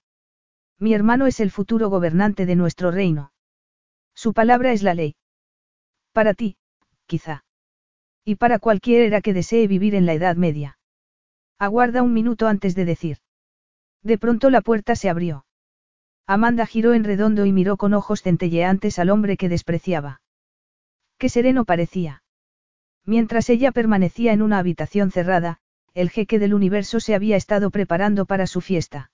Mi 0.78 0.94
hermano 0.94 1.26
es 1.26 1.40
el 1.40 1.50
futuro 1.50 1.90
gobernante 1.90 2.46
de 2.46 2.56
nuestro 2.56 2.90
reino. 2.90 3.32
Su 4.14 4.32
palabra 4.32 4.72
es 4.72 4.82
la 4.82 4.94
ley. 4.94 5.16
Para 6.12 6.34
ti, 6.34 6.56
quizá. 7.06 7.44
Y 8.24 8.36
para 8.36 8.58
cualquiera 8.58 9.20
que 9.20 9.32
desee 9.32 9.66
vivir 9.66 9.94
en 9.94 10.06
la 10.06 10.14
Edad 10.14 10.36
Media. 10.36 10.78
Aguarda 11.58 12.02
un 12.02 12.12
minuto 12.12 12.46
antes 12.46 12.74
de 12.74 12.84
decir. 12.84 13.18
De 14.02 14.18
pronto 14.18 14.50
la 14.50 14.60
puerta 14.60 14.94
se 14.96 15.08
abrió. 15.08 15.44
Amanda 16.26 16.66
giró 16.66 16.94
en 16.94 17.04
redondo 17.04 17.46
y 17.46 17.52
miró 17.52 17.76
con 17.76 17.94
ojos 17.94 18.22
centelleantes 18.22 18.98
al 18.98 19.10
hombre 19.10 19.36
que 19.36 19.48
despreciaba. 19.48 20.20
Qué 21.16 21.28
sereno 21.28 21.64
parecía. 21.64 22.22
Mientras 23.04 23.48
ella 23.48 23.72
permanecía 23.72 24.32
en 24.32 24.42
una 24.42 24.58
habitación 24.58 25.10
cerrada, 25.10 25.60
el 25.98 26.10
jeque 26.10 26.38
del 26.38 26.54
universo 26.54 27.00
se 27.00 27.16
había 27.16 27.34
estado 27.34 27.70
preparando 27.70 28.24
para 28.24 28.46
su 28.46 28.60
fiesta. 28.60 29.10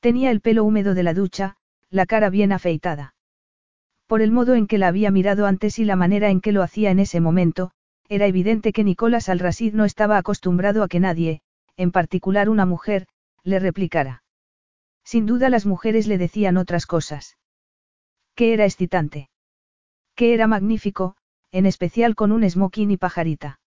Tenía 0.00 0.32
el 0.32 0.40
pelo 0.40 0.64
húmedo 0.64 0.94
de 0.94 1.04
la 1.04 1.14
ducha, 1.14 1.54
la 1.90 2.06
cara 2.06 2.28
bien 2.28 2.50
afeitada. 2.50 3.14
Por 4.08 4.20
el 4.20 4.32
modo 4.32 4.56
en 4.56 4.66
que 4.66 4.78
la 4.78 4.88
había 4.88 5.12
mirado 5.12 5.46
antes 5.46 5.78
y 5.78 5.84
la 5.84 5.94
manera 5.94 6.30
en 6.30 6.40
que 6.40 6.50
lo 6.50 6.64
hacía 6.64 6.90
en 6.90 6.98
ese 6.98 7.20
momento, 7.20 7.70
era 8.08 8.26
evidente 8.26 8.72
que 8.72 8.82
Nicolás 8.82 9.28
Alrasid 9.28 9.74
no 9.74 9.84
estaba 9.84 10.18
acostumbrado 10.18 10.82
a 10.82 10.88
que 10.88 10.98
nadie, 10.98 11.40
en 11.76 11.92
particular 11.92 12.48
una 12.48 12.66
mujer, 12.66 13.06
le 13.44 13.60
replicara. 13.60 14.24
Sin 15.04 15.24
duda 15.24 15.50
las 15.50 15.66
mujeres 15.66 16.08
le 16.08 16.18
decían 16.18 16.56
otras 16.56 16.84
cosas. 16.84 17.38
Que 18.34 18.54
era 18.54 18.64
excitante. 18.64 19.30
Que 20.16 20.34
era 20.34 20.48
magnífico, 20.48 21.14
en 21.52 21.64
especial 21.64 22.16
con 22.16 22.32
un 22.32 22.42
smoking 22.50 22.90
y 22.90 22.96
pajarita. 22.96 23.60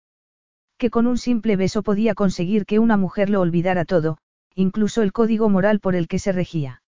Que 0.77 0.89
con 0.89 1.07
un 1.07 1.17
simple 1.17 1.55
beso 1.55 1.83
podía 1.83 2.15
conseguir 2.15 2.65
que 2.65 2.79
una 2.79 2.97
mujer 2.97 3.29
lo 3.29 3.41
olvidara 3.41 3.85
todo, 3.85 4.17
incluso 4.55 5.01
el 5.01 5.13
código 5.13 5.49
moral 5.49 5.79
por 5.79 5.95
el 5.95 6.07
que 6.07 6.19
se 6.19 6.31
regía. 6.31 6.81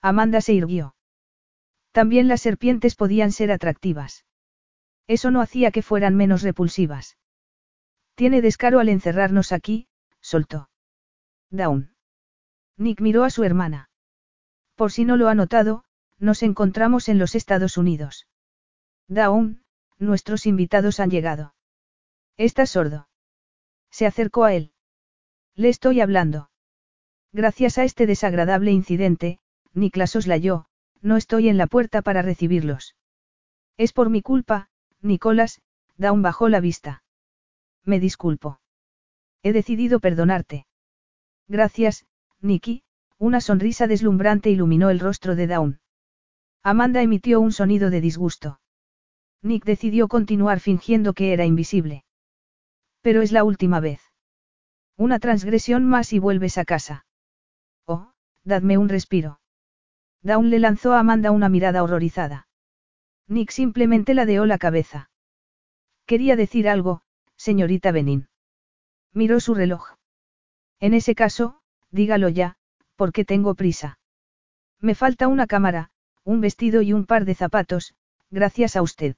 Amanda 0.00 0.40
se 0.40 0.52
irguió. 0.52 0.94
También 1.92 2.28
las 2.28 2.42
serpientes 2.42 2.96
podían 2.96 3.30
ser 3.30 3.52
atractivas. 3.52 4.24
Eso 5.06 5.30
no 5.30 5.40
hacía 5.40 5.70
que 5.70 5.82
fueran 5.82 6.16
menos 6.16 6.42
repulsivas. 6.42 7.16
Tiene 8.14 8.42
descaro 8.42 8.80
al 8.80 8.88
encerrarnos 8.88 9.52
aquí, 9.52 9.88
soltó. 10.20 10.68
Down. 11.50 11.94
Nick 12.76 13.00
miró 13.00 13.24
a 13.24 13.30
su 13.30 13.44
hermana. 13.44 13.90
Por 14.74 14.90
si 14.90 15.04
no 15.04 15.16
lo 15.16 15.28
ha 15.28 15.34
notado, 15.34 15.84
nos 16.18 16.42
encontramos 16.42 17.08
en 17.08 17.18
los 17.18 17.34
Estados 17.34 17.76
Unidos. 17.76 18.26
Dawn, 19.08 19.62
nuestros 19.98 20.46
invitados 20.46 20.98
han 21.00 21.10
llegado. 21.10 21.53
¿Estás 22.36 22.70
sordo? 22.70 23.08
Se 23.90 24.06
acercó 24.06 24.44
a 24.44 24.54
él. 24.54 24.72
Le 25.54 25.68
estoy 25.68 26.00
hablando. 26.00 26.50
Gracias 27.32 27.78
a 27.78 27.84
este 27.84 28.06
desagradable 28.06 28.72
incidente, 28.72 29.38
Niklas 29.72 30.16
oslayó, 30.16 30.66
no 31.00 31.16
estoy 31.16 31.48
en 31.48 31.58
la 31.58 31.66
puerta 31.66 32.02
para 32.02 32.22
recibirlos. 32.22 32.96
Es 33.76 33.92
por 33.92 34.10
mi 34.10 34.22
culpa, 34.22 34.68
Nicolás, 35.00 35.60
Dawn 35.96 36.22
bajó 36.22 36.48
la 36.48 36.60
vista. 36.60 37.04
Me 37.84 38.00
disculpo. 38.00 38.60
He 39.42 39.52
decidido 39.52 40.00
perdonarte. 40.00 40.66
Gracias, 41.46 42.06
Nicky, 42.40 42.82
una 43.18 43.40
sonrisa 43.40 43.86
deslumbrante 43.86 44.50
iluminó 44.50 44.90
el 44.90 45.00
rostro 45.00 45.36
de 45.36 45.46
Dawn. 45.46 45.80
Amanda 46.62 47.02
emitió 47.02 47.40
un 47.40 47.52
sonido 47.52 47.90
de 47.90 48.00
disgusto. 48.00 48.60
Nick 49.42 49.64
decidió 49.64 50.08
continuar 50.08 50.60
fingiendo 50.60 51.12
que 51.12 51.32
era 51.32 51.44
invisible. 51.44 52.03
Pero 53.04 53.20
es 53.20 53.32
la 53.32 53.44
última 53.44 53.80
vez. 53.80 54.00
Una 54.96 55.18
transgresión 55.18 55.84
más 55.84 56.14
y 56.14 56.18
vuelves 56.18 56.56
a 56.56 56.64
casa. 56.64 57.04
Oh, 57.84 58.12
dadme 58.44 58.78
un 58.78 58.88
respiro. 58.88 59.40
Dawn 60.22 60.48
le 60.48 60.58
lanzó 60.58 60.94
a 60.94 61.00
Amanda 61.00 61.30
una 61.30 61.50
mirada 61.50 61.82
horrorizada. 61.82 62.48
Nick 63.28 63.50
simplemente 63.50 64.14
ladeó 64.14 64.46
la 64.46 64.56
cabeza. 64.56 65.10
Quería 66.06 66.34
decir 66.34 66.66
algo, 66.66 67.02
señorita 67.36 67.92
Benin. 67.92 68.28
Miró 69.12 69.38
su 69.38 69.54
reloj. 69.54 69.96
En 70.80 70.94
ese 70.94 71.14
caso, 71.14 71.60
dígalo 71.90 72.30
ya, 72.30 72.56
porque 72.96 73.26
tengo 73.26 73.54
prisa. 73.54 73.98
Me 74.80 74.94
falta 74.94 75.28
una 75.28 75.46
cámara, 75.46 75.90
un 76.24 76.40
vestido 76.40 76.80
y 76.80 76.94
un 76.94 77.04
par 77.04 77.26
de 77.26 77.34
zapatos, 77.34 77.94
gracias 78.30 78.76
a 78.76 78.82
usted. 78.82 79.16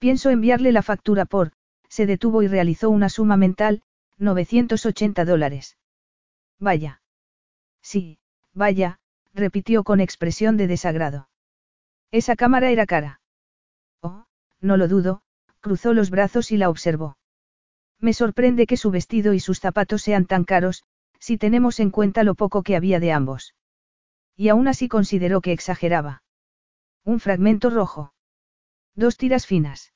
Pienso 0.00 0.30
enviarle 0.30 0.72
la 0.72 0.82
factura 0.82 1.26
por, 1.26 1.52
se 1.88 2.06
detuvo 2.06 2.42
y 2.42 2.48
realizó 2.48 2.90
una 2.90 3.08
suma 3.08 3.36
mental, 3.36 3.82
980 4.18 5.24
dólares. 5.24 5.78
Vaya. 6.58 7.02
Sí, 7.82 8.18
vaya, 8.52 9.00
repitió 9.32 9.84
con 9.84 10.00
expresión 10.00 10.56
de 10.56 10.66
desagrado. 10.66 11.28
Esa 12.10 12.36
cámara 12.36 12.70
era 12.70 12.86
cara. 12.86 13.20
Oh, 14.00 14.26
no 14.60 14.76
lo 14.76 14.88
dudo, 14.88 15.22
cruzó 15.60 15.92
los 15.92 16.10
brazos 16.10 16.50
y 16.50 16.56
la 16.56 16.70
observó. 16.70 17.16
Me 18.00 18.12
sorprende 18.12 18.66
que 18.66 18.76
su 18.76 18.90
vestido 18.90 19.34
y 19.34 19.40
sus 19.40 19.60
zapatos 19.60 20.02
sean 20.02 20.26
tan 20.26 20.44
caros, 20.44 20.84
si 21.18 21.36
tenemos 21.36 21.80
en 21.80 21.90
cuenta 21.90 22.22
lo 22.22 22.34
poco 22.34 22.62
que 22.62 22.76
había 22.76 23.00
de 23.00 23.12
ambos. 23.12 23.54
Y 24.36 24.48
aún 24.48 24.68
así 24.68 24.88
consideró 24.88 25.40
que 25.40 25.52
exageraba. 25.52 26.22
Un 27.04 27.18
fragmento 27.18 27.70
rojo. 27.70 28.12
Dos 28.94 29.16
tiras 29.16 29.46
finas. 29.46 29.92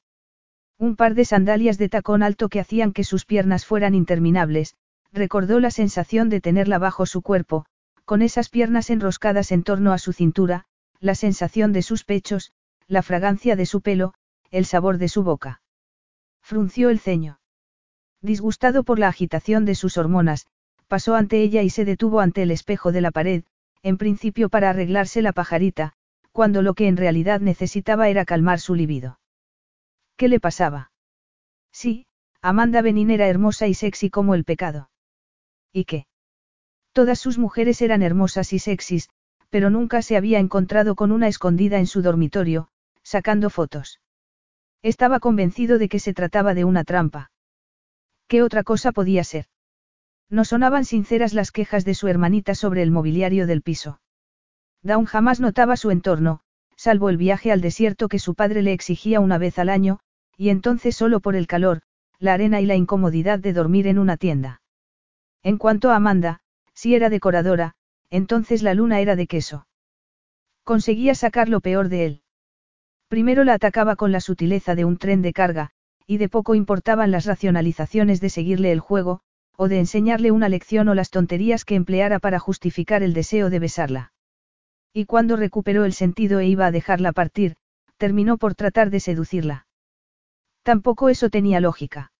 Un 0.82 0.96
par 0.96 1.14
de 1.14 1.24
sandalias 1.24 1.78
de 1.78 1.88
tacón 1.88 2.24
alto 2.24 2.48
que 2.48 2.58
hacían 2.58 2.92
que 2.92 3.04
sus 3.04 3.24
piernas 3.24 3.64
fueran 3.64 3.94
interminables, 3.94 4.74
recordó 5.12 5.60
la 5.60 5.70
sensación 5.70 6.28
de 6.28 6.40
tenerla 6.40 6.80
bajo 6.80 7.06
su 7.06 7.22
cuerpo, 7.22 7.66
con 8.04 8.20
esas 8.20 8.48
piernas 8.48 8.90
enroscadas 8.90 9.52
en 9.52 9.62
torno 9.62 9.92
a 9.92 9.98
su 9.98 10.12
cintura, 10.12 10.64
la 10.98 11.14
sensación 11.14 11.72
de 11.72 11.82
sus 11.82 12.02
pechos, 12.02 12.50
la 12.88 13.02
fragancia 13.02 13.54
de 13.54 13.64
su 13.64 13.80
pelo, 13.80 14.14
el 14.50 14.64
sabor 14.64 14.98
de 14.98 15.06
su 15.06 15.22
boca. 15.22 15.62
Frunció 16.42 16.90
el 16.90 16.98
ceño. 16.98 17.38
Disgustado 18.20 18.82
por 18.82 18.98
la 18.98 19.06
agitación 19.06 19.64
de 19.64 19.76
sus 19.76 19.96
hormonas, 19.96 20.48
pasó 20.88 21.14
ante 21.14 21.42
ella 21.42 21.62
y 21.62 21.70
se 21.70 21.84
detuvo 21.84 22.18
ante 22.18 22.42
el 22.42 22.50
espejo 22.50 22.90
de 22.90 23.02
la 23.02 23.12
pared, 23.12 23.44
en 23.84 23.98
principio 23.98 24.48
para 24.48 24.70
arreglarse 24.70 25.22
la 25.22 25.32
pajarita, 25.32 25.92
cuando 26.32 26.60
lo 26.60 26.74
que 26.74 26.88
en 26.88 26.96
realidad 26.96 27.40
necesitaba 27.40 28.08
era 28.08 28.24
calmar 28.24 28.58
su 28.58 28.74
libido. 28.74 29.20
¿Qué 30.16 30.28
le 30.28 30.40
pasaba? 30.40 30.90
Sí, 31.72 32.06
Amanda 32.40 32.82
Benin 32.82 33.10
era 33.10 33.28
hermosa 33.28 33.66
y 33.66 33.74
sexy 33.74 34.10
como 34.10 34.34
el 34.34 34.44
pecado. 34.44 34.90
¿Y 35.72 35.84
qué? 35.84 36.06
Todas 36.92 37.18
sus 37.18 37.38
mujeres 37.38 37.80
eran 37.80 38.02
hermosas 38.02 38.52
y 38.52 38.58
sexys, 38.58 39.08
pero 39.48 39.70
nunca 39.70 40.02
se 40.02 40.16
había 40.16 40.38
encontrado 40.38 40.94
con 40.94 41.12
una 41.12 41.28
escondida 41.28 41.78
en 41.78 41.86
su 41.86 42.02
dormitorio, 42.02 42.68
sacando 43.02 43.50
fotos. 43.50 44.00
Estaba 44.82 45.20
convencido 45.20 45.78
de 45.78 45.88
que 45.88 45.98
se 45.98 46.12
trataba 46.12 46.54
de 46.54 46.64
una 46.64 46.84
trampa. 46.84 47.30
¿Qué 48.28 48.42
otra 48.42 48.64
cosa 48.64 48.92
podía 48.92 49.24
ser? 49.24 49.46
No 50.28 50.44
sonaban 50.44 50.84
sinceras 50.84 51.34
las 51.34 51.52
quejas 51.52 51.84
de 51.84 51.94
su 51.94 52.08
hermanita 52.08 52.54
sobre 52.54 52.82
el 52.82 52.90
mobiliario 52.90 53.46
del 53.46 53.62
piso. 53.62 54.00
Dawn 54.82 55.04
jamás 55.04 55.40
notaba 55.40 55.76
su 55.76 55.90
entorno, 55.90 56.40
salvo 56.82 57.10
el 57.10 57.16
viaje 57.16 57.52
al 57.52 57.60
desierto 57.60 58.08
que 58.08 58.18
su 58.18 58.34
padre 58.34 58.60
le 58.60 58.72
exigía 58.72 59.20
una 59.20 59.38
vez 59.38 59.60
al 59.60 59.68
año, 59.68 60.00
y 60.36 60.48
entonces 60.48 60.96
solo 60.96 61.20
por 61.20 61.36
el 61.36 61.46
calor, 61.46 61.82
la 62.18 62.34
arena 62.34 62.60
y 62.60 62.66
la 62.66 62.74
incomodidad 62.74 63.38
de 63.38 63.52
dormir 63.52 63.86
en 63.86 64.00
una 64.00 64.16
tienda. 64.16 64.62
En 65.44 65.58
cuanto 65.58 65.92
a 65.92 65.96
Amanda, 65.96 66.40
si 66.74 66.96
era 66.96 67.08
decoradora, 67.08 67.74
entonces 68.10 68.64
la 68.64 68.74
luna 68.74 68.98
era 68.98 69.14
de 69.14 69.28
queso. 69.28 69.68
Conseguía 70.64 71.14
sacar 71.14 71.48
lo 71.48 71.60
peor 71.60 71.88
de 71.88 72.04
él. 72.04 72.22
Primero 73.06 73.44
la 73.44 73.54
atacaba 73.54 73.94
con 73.94 74.10
la 74.10 74.20
sutileza 74.20 74.74
de 74.74 74.84
un 74.84 74.96
tren 74.96 75.22
de 75.22 75.32
carga, 75.32 75.70
y 76.08 76.16
de 76.16 76.28
poco 76.28 76.56
importaban 76.56 77.12
las 77.12 77.26
racionalizaciones 77.26 78.20
de 78.20 78.28
seguirle 78.28 78.72
el 78.72 78.80
juego, 78.80 79.20
o 79.56 79.68
de 79.68 79.78
enseñarle 79.78 80.32
una 80.32 80.48
lección 80.48 80.88
o 80.88 80.94
las 80.94 81.10
tonterías 81.10 81.64
que 81.64 81.76
empleara 81.76 82.18
para 82.18 82.40
justificar 82.40 83.04
el 83.04 83.14
deseo 83.14 83.50
de 83.50 83.60
besarla. 83.60 84.12
Y 84.92 85.06
cuando 85.06 85.36
recuperó 85.36 85.84
el 85.84 85.94
sentido 85.94 86.40
e 86.40 86.46
iba 86.46 86.66
a 86.66 86.70
dejarla 86.70 87.12
partir, 87.12 87.56
terminó 87.96 88.36
por 88.36 88.54
tratar 88.54 88.90
de 88.90 89.00
seducirla. 89.00 89.66
Tampoco 90.62 91.08
eso 91.08 91.30
tenía 91.30 91.60
lógica. 91.60 92.12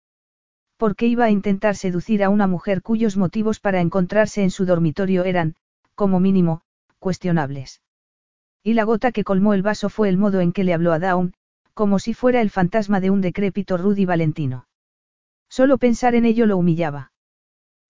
Porque 0.77 1.07
iba 1.07 1.24
a 1.24 1.31
intentar 1.31 1.77
seducir 1.77 2.24
a 2.24 2.31
una 2.31 2.47
mujer 2.47 2.82
cuyos 2.82 3.16
motivos 3.16 3.61
para 3.61 3.81
encontrarse 3.81 4.43
en 4.43 4.51
su 4.51 4.65
dormitorio 4.65 5.24
eran, 5.24 5.55
como 5.94 6.19
mínimo, 6.19 6.62
cuestionables. 6.99 7.82
Y 8.62 8.74
la 8.74 8.85
gota 8.85 9.12
que 9.12 9.24
colmó 9.24 9.55
el 9.55 9.62
vaso 9.62 9.89
fue 9.89 10.09
el 10.09 10.16
modo 10.16 10.40
en 10.40 10.53
que 10.53 10.65
le 10.65 10.73
habló 10.73 10.93
a 10.93 10.99
Dawn, 10.99 11.35
como 11.74 11.99
si 11.99 12.15
fuera 12.15 12.40
el 12.40 12.51
fantasma 12.51 13.01
de 13.01 13.11
un 13.11 13.20
decrépito 13.20 13.77
Rudy 13.77 14.05
Valentino. 14.05 14.66
Solo 15.49 15.78
pensar 15.78 16.15
en 16.15 16.24
ello 16.24 16.47
lo 16.47 16.57
humillaba. 16.57 17.12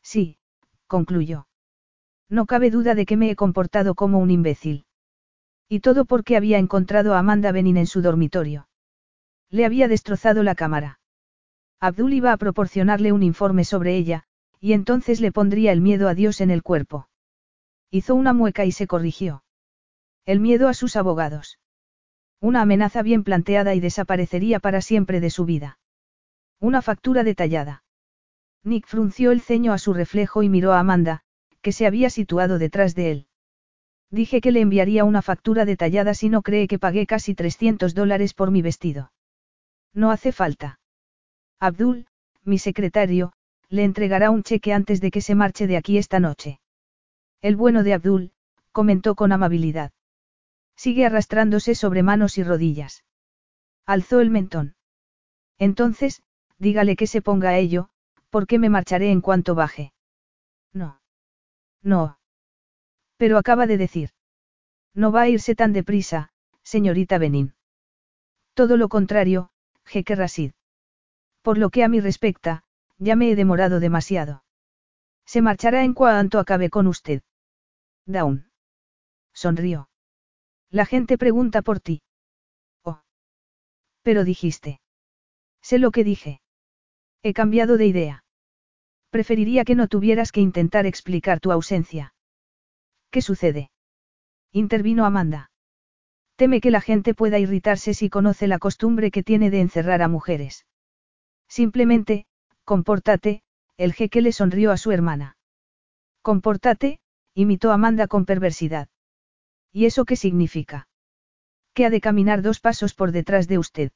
Sí, 0.02 0.38
concluyó. 0.86 1.46
No 2.28 2.46
cabe 2.46 2.70
duda 2.70 2.94
de 2.94 3.06
que 3.06 3.16
me 3.16 3.30
he 3.30 3.36
comportado 3.36 3.94
como 3.94 4.18
un 4.18 4.30
imbécil. 4.30 4.86
Y 5.68 5.80
todo 5.80 6.04
porque 6.04 6.36
había 6.36 6.58
encontrado 6.58 7.14
a 7.14 7.18
Amanda 7.18 7.52
Benin 7.52 7.76
en 7.76 7.86
su 7.86 8.02
dormitorio. 8.02 8.68
Le 9.50 9.64
había 9.64 9.88
destrozado 9.88 10.42
la 10.42 10.54
cámara. 10.54 11.00
Abdul 11.80 12.12
iba 12.12 12.32
a 12.32 12.36
proporcionarle 12.36 13.12
un 13.12 13.22
informe 13.22 13.64
sobre 13.64 13.96
ella, 13.96 14.24
y 14.60 14.72
entonces 14.72 15.20
le 15.20 15.32
pondría 15.32 15.72
el 15.72 15.80
miedo 15.80 16.08
a 16.08 16.14
Dios 16.14 16.40
en 16.40 16.50
el 16.50 16.62
cuerpo. 16.62 17.08
Hizo 17.90 18.14
una 18.14 18.32
mueca 18.32 18.64
y 18.64 18.72
se 18.72 18.86
corrigió. 18.86 19.44
El 20.24 20.40
miedo 20.40 20.68
a 20.68 20.74
sus 20.74 20.94
abogados. 20.94 21.58
Una 22.40 22.62
amenaza 22.62 23.02
bien 23.02 23.24
planteada 23.24 23.74
y 23.74 23.80
desaparecería 23.80 24.60
para 24.60 24.80
siempre 24.80 25.20
de 25.20 25.30
su 25.30 25.44
vida. 25.44 25.78
Una 26.60 26.80
factura 26.80 27.24
detallada. 27.24 27.82
Nick 28.62 28.86
frunció 28.86 29.32
el 29.32 29.40
ceño 29.40 29.72
a 29.72 29.78
su 29.78 29.92
reflejo 29.92 30.42
y 30.42 30.48
miró 30.48 30.72
a 30.72 30.78
Amanda, 30.78 31.24
que 31.62 31.72
se 31.72 31.86
había 31.86 32.10
situado 32.10 32.58
detrás 32.58 32.94
de 32.94 33.10
él. 33.10 33.26
Dije 34.10 34.42
que 34.42 34.52
le 34.52 34.60
enviaría 34.60 35.04
una 35.04 35.22
factura 35.22 35.64
detallada 35.64 36.12
si 36.12 36.28
no 36.28 36.42
cree 36.42 36.68
que 36.68 36.78
pagué 36.78 37.06
casi 37.06 37.34
300 37.34 37.94
dólares 37.94 38.34
por 38.34 38.50
mi 38.50 38.60
vestido. 38.60 39.12
No 39.94 40.10
hace 40.10 40.32
falta. 40.32 40.80
Abdul, 41.58 42.06
mi 42.44 42.58
secretario, 42.58 43.32
le 43.68 43.84
entregará 43.84 44.30
un 44.30 44.42
cheque 44.42 44.74
antes 44.74 45.00
de 45.00 45.10
que 45.10 45.22
se 45.22 45.34
marche 45.34 45.66
de 45.66 45.78
aquí 45.78 45.96
esta 45.96 46.20
noche. 46.20 46.60
El 47.40 47.56
bueno 47.56 47.82
de 47.82 47.94
Abdul, 47.94 48.32
comentó 48.72 49.14
con 49.14 49.32
amabilidad. 49.32 49.92
Sigue 50.76 51.06
arrastrándose 51.06 51.74
sobre 51.74 52.02
manos 52.02 52.36
y 52.38 52.42
rodillas. 52.42 53.04
Alzó 53.86 54.20
el 54.20 54.30
mentón. 54.30 54.74
Entonces, 55.58 56.22
dígale 56.58 56.96
que 56.96 57.06
se 57.06 57.22
ponga 57.22 57.50
a 57.50 57.58
ello, 57.58 57.88
porque 58.30 58.58
me 58.58 58.68
marcharé 58.68 59.10
en 59.10 59.20
cuanto 59.20 59.54
baje. 59.54 59.91
No. 61.82 62.18
Pero 63.16 63.38
acaba 63.38 63.66
de 63.66 63.76
decir. 63.76 64.10
No 64.94 65.12
va 65.12 65.22
a 65.22 65.28
irse 65.28 65.54
tan 65.54 65.72
deprisa, 65.72 66.30
señorita 66.62 67.18
Benin. 67.18 67.54
Todo 68.54 68.76
lo 68.76 68.88
contrario, 68.88 69.50
jeque 69.84 70.14
Rasid. 70.14 70.52
Por 71.42 71.58
lo 71.58 71.70
que 71.70 71.82
a 71.82 71.88
mí 71.88 72.00
respecta, 72.00 72.64
ya 72.98 73.16
me 73.16 73.30
he 73.30 73.36
demorado 73.36 73.80
demasiado. 73.80 74.44
Se 75.24 75.40
marchará 75.40 75.84
en 75.84 75.94
cuanto 75.94 76.38
acabe 76.38 76.70
con 76.70 76.86
usted. 76.86 77.22
Down. 78.06 78.50
Sonrió. 79.32 79.88
La 80.70 80.86
gente 80.86 81.18
pregunta 81.18 81.62
por 81.62 81.80
ti. 81.80 82.02
Oh. 82.82 83.00
Pero 84.02 84.24
dijiste. 84.24 84.80
Sé 85.62 85.78
lo 85.78 85.90
que 85.90 86.04
dije. 86.04 86.42
He 87.22 87.32
cambiado 87.32 87.76
de 87.76 87.86
idea. 87.86 88.24
Preferiría 89.12 89.66
que 89.66 89.74
no 89.74 89.88
tuvieras 89.88 90.32
que 90.32 90.40
intentar 90.40 90.86
explicar 90.86 91.38
tu 91.38 91.52
ausencia. 91.52 92.14
¿Qué 93.10 93.20
sucede? 93.20 93.70
Intervino 94.52 95.04
Amanda. 95.04 95.50
Teme 96.36 96.62
que 96.62 96.70
la 96.70 96.80
gente 96.80 97.12
pueda 97.12 97.38
irritarse 97.38 97.92
si 97.92 98.08
conoce 98.08 98.46
la 98.46 98.58
costumbre 98.58 99.10
que 99.10 99.22
tiene 99.22 99.50
de 99.50 99.60
encerrar 99.60 100.00
a 100.00 100.08
mujeres. 100.08 100.64
Simplemente, 101.46 102.24
compórtate, 102.64 103.42
el 103.76 103.92
jeque 103.92 104.22
le 104.22 104.32
sonrió 104.32 104.70
a 104.70 104.78
su 104.78 104.92
hermana. 104.92 105.36
Compórtate, 106.22 106.98
imitó 107.34 107.70
Amanda 107.70 108.06
con 108.06 108.24
perversidad. 108.24 108.88
¿Y 109.72 109.84
eso 109.84 110.06
qué 110.06 110.16
significa? 110.16 110.88
Que 111.74 111.84
ha 111.84 111.90
de 111.90 112.00
caminar 112.00 112.40
dos 112.40 112.60
pasos 112.60 112.94
por 112.94 113.12
detrás 113.12 113.46
de 113.46 113.58
usted. 113.58 113.92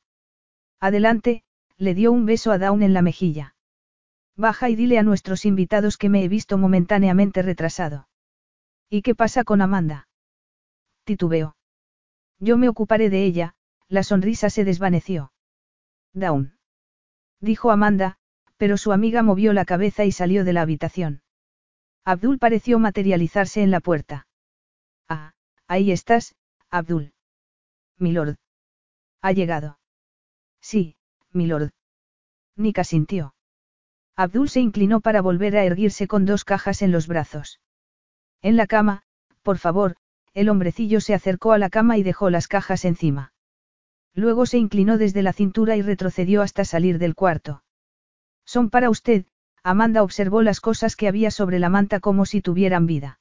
Adelante, 0.78 1.42
le 1.78 1.94
dio 1.94 2.12
un 2.12 2.26
beso 2.26 2.52
a 2.52 2.58
Dawn 2.58 2.82
en 2.82 2.92
la 2.92 3.00
mejilla. 3.00 3.55
Baja 4.36 4.68
y 4.68 4.76
dile 4.76 4.98
a 4.98 5.02
nuestros 5.02 5.44
invitados 5.44 5.96
que 5.96 6.08
me 6.08 6.22
he 6.22 6.28
visto 6.28 6.58
momentáneamente 6.58 7.42
retrasado. 7.42 8.08
¿Y 8.90 9.02
qué 9.02 9.14
pasa 9.14 9.44
con 9.44 9.62
Amanda? 9.62 10.08
Titubeo. 11.04 11.56
Yo 12.38 12.58
me 12.58 12.68
ocuparé 12.68 13.08
de 13.08 13.24
ella, 13.24 13.54
la 13.88 14.02
sonrisa 14.02 14.50
se 14.50 14.64
desvaneció. 14.64 15.32
Dawn. 16.12 16.58
Dijo 17.40 17.70
Amanda, 17.70 18.18
pero 18.56 18.76
su 18.76 18.92
amiga 18.92 19.22
movió 19.22 19.52
la 19.52 19.64
cabeza 19.64 20.04
y 20.04 20.12
salió 20.12 20.44
de 20.44 20.52
la 20.52 20.62
habitación. 20.62 21.22
Abdul 22.04 22.38
pareció 22.38 22.78
materializarse 22.78 23.62
en 23.62 23.70
la 23.70 23.80
puerta. 23.80 24.26
Ah, 25.08 25.32
Ahí 25.68 25.90
estás, 25.90 26.34
Abdul. 26.70 27.12
Milord. 27.98 28.36
Ha 29.20 29.32
llegado. 29.32 29.78
Sí, 30.60 30.96
milord. 31.32 31.70
Nika 32.56 32.84
sintió. 32.84 33.35
Abdul 34.16 34.48
se 34.48 34.60
inclinó 34.60 35.00
para 35.00 35.20
volver 35.20 35.56
a 35.56 35.64
erguirse 35.64 36.08
con 36.08 36.24
dos 36.24 36.44
cajas 36.44 36.80
en 36.80 36.90
los 36.90 37.06
brazos. 37.06 37.60
En 38.40 38.56
la 38.56 38.66
cama, 38.66 39.02
por 39.42 39.58
favor, 39.58 39.96
el 40.32 40.48
hombrecillo 40.48 41.00
se 41.00 41.14
acercó 41.14 41.52
a 41.52 41.58
la 41.58 41.68
cama 41.68 41.98
y 41.98 42.02
dejó 42.02 42.30
las 42.30 42.48
cajas 42.48 42.84
encima. 42.86 43.32
Luego 44.14 44.46
se 44.46 44.56
inclinó 44.56 44.96
desde 44.96 45.22
la 45.22 45.34
cintura 45.34 45.76
y 45.76 45.82
retrocedió 45.82 46.40
hasta 46.40 46.64
salir 46.64 46.98
del 46.98 47.14
cuarto. 47.14 47.62
Son 48.46 48.70
para 48.70 48.88
usted, 48.88 49.26
Amanda 49.62 50.02
observó 50.02 50.42
las 50.42 50.60
cosas 50.60 50.96
que 50.96 51.08
había 51.08 51.30
sobre 51.30 51.58
la 51.58 51.68
manta 51.68 52.00
como 52.00 52.24
si 52.24 52.40
tuvieran 52.40 52.86
vida. 52.86 53.20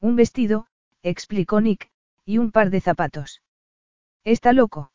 Un 0.00 0.16
vestido, 0.16 0.68
explicó 1.02 1.60
Nick, 1.60 1.90
y 2.24 2.38
un 2.38 2.52
par 2.52 2.70
de 2.70 2.80
zapatos. 2.80 3.42
Está 4.24 4.52
loco. 4.52 4.92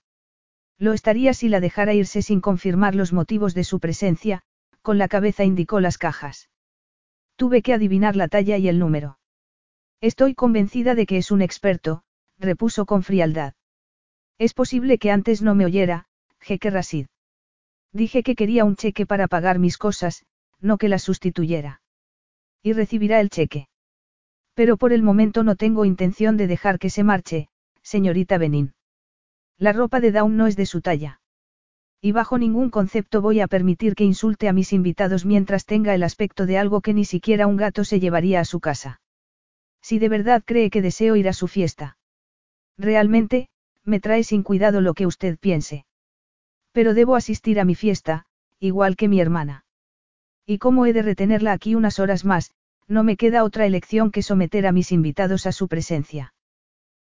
Lo 0.78 0.94
estaría 0.94 1.34
si 1.34 1.50
la 1.50 1.60
dejara 1.60 1.94
irse 1.94 2.22
sin 2.22 2.42
confirmar 2.42 2.96
los 2.96 3.14
motivos 3.14 3.54
de 3.54 3.64
su 3.64 3.80
presencia, 3.80 4.44
con 4.82 4.98
la 4.98 5.08
cabeza 5.08 5.44
indicó 5.44 5.80
las 5.80 5.98
cajas. 5.98 6.50
Tuve 7.36 7.62
que 7.62 7.74
adivinar 7.74 8.16
la 8.16 8.28
talla 8.28 8.58
y 8.58 8.68
el 8.68 8.80
número. 8.80 9.20
Estoy 10.02 10.34
convencida 10.36 10.96
de 10.96 11.06
que 11.06 11.18
es 11.18 11.32
un 11.32 11.42
experto, 11.42 12.04
repuso 12.38 12.86
con 12.86 13.04
frialdad. 13.04 13.54
Es 14.38 14.54
posible 14.54 14.98
que 14.98 15.12
antes 15.12 15.42
no 15.42 15.54
me 15.54 15.66
oyera, 15.66 16.06
jeque 16.40 16.70
Rasid. 16.70 17.08
Dije 17.94 18.24
que 18.24 18.36
quería 18.36 18.66
un 18.66 18.76
cheque 18.76 19.06
para 19.06 19.28
pagar 19.28 19.60
mis 19.60 19.78
cosas, 19.78 20.26
no 20.60 20.78
que 20.78 20.90
las 20.90 21.04
sustituyera. 21.04 21.82
Y 22.64 22.74
recibirá 22.74 23.20
el 23.20 23.30
cheque. 23.30 23.68
Pero 24.54 24.78
por 24.78 24.94
el 24.94 25.04
momento 25.04 25.44
no 25.44 25.56
tengo 25.56 25.86
intención 25.86 26.38
de 26.38 26.48
dejar 26.48 26.80
que 26.80 26.90
se 26.90 27.04
marche, 27.04 27.50
señorita 27.82 28.38
Benin. 28.38 28.74
La 29.58 29.74
ropa 29.74 30.00
de 30.00 30.12
Dawn 30.12 30.38
no 30.38 30.48
es 30.48 30.56
de 30.56 30.66
su 30.66 30.82
talla. 30.82 31.21
Y 32.04 32.14
bajo 32.14 32.40
ningún 32.40 32.72
concepto 32.72 33.22
voy 33.22 33.42
a 33.42 33.48
permitir 33.48 33.94
que 33.94 34.04
insulte 34.04 34.50
a 34.50 34.54
mis 34.54 34.74
invitados 34.74 35.24
mientras 35.24 35.66
tenga 35.66 35.94
el 35.94 36.02
aspecto 36.02 36.48
de 36.48 36.58
algo 36.58 36.82
que 36.82 36.96
ni 36.96 37.06
siquiera 37.06 37.46
un 37.46 37.58
gato 37.58 37.84
se 37.84 38.00
llevaría 38.00 38.40
a 38.40 38.46
su 38.46 38.60
casa. 38.60 39.02
Si 39.84 40.00
de 40.00 40.10
verdad 40.10 40.42
cree 40.44 40.72
que 40.72 40.82
deseo 40.82 41.16
ir 41.16 41.30
a 41.30 41.34
su 41.34 41.48
fiesta. 41.48 41.98
Realmente, 42.76 43.50
me 43.84 44.00
trae 44.00 44.24
sin 44.24 44.42
cuidado 44.42 44.82
lo 44.82 44.96
que 44.96 45.06
usted 45.06 45.38
piense. 45.38 45.86
Pero 46.72 46.96
debo 46.96 47.16
asistir 47.16 47.60
a 47.60 47.66
mi 47.66 47.76
fiesta, 47.76 48.26
igual 48.60 48.96
que 48.96 49.08
mi 49.08 49.20
hermana. 49.20 49.66
Y 50.46 50.58
como 50.58 50.88
he 50.88 50.94
de 50.94 51.04
retenerla 51.04 51.52
aquí 51.52 51.76
unas 51.76 52.00
horas 52.00 52.26
más, 52.26 52.52
no 52.88 53.04
me 53.04 53.16
queda 53.16 53.44
otra 53.44 53.68
elección 53.68 54.10
que 54.10 54.24
someter 54.24 54.66
a 54.66 54.72
mis 54.72 54.92
invitados 54.92 55.46
a 55.46 55.52
su 55.52 55.68
presencia. 55.68 56.34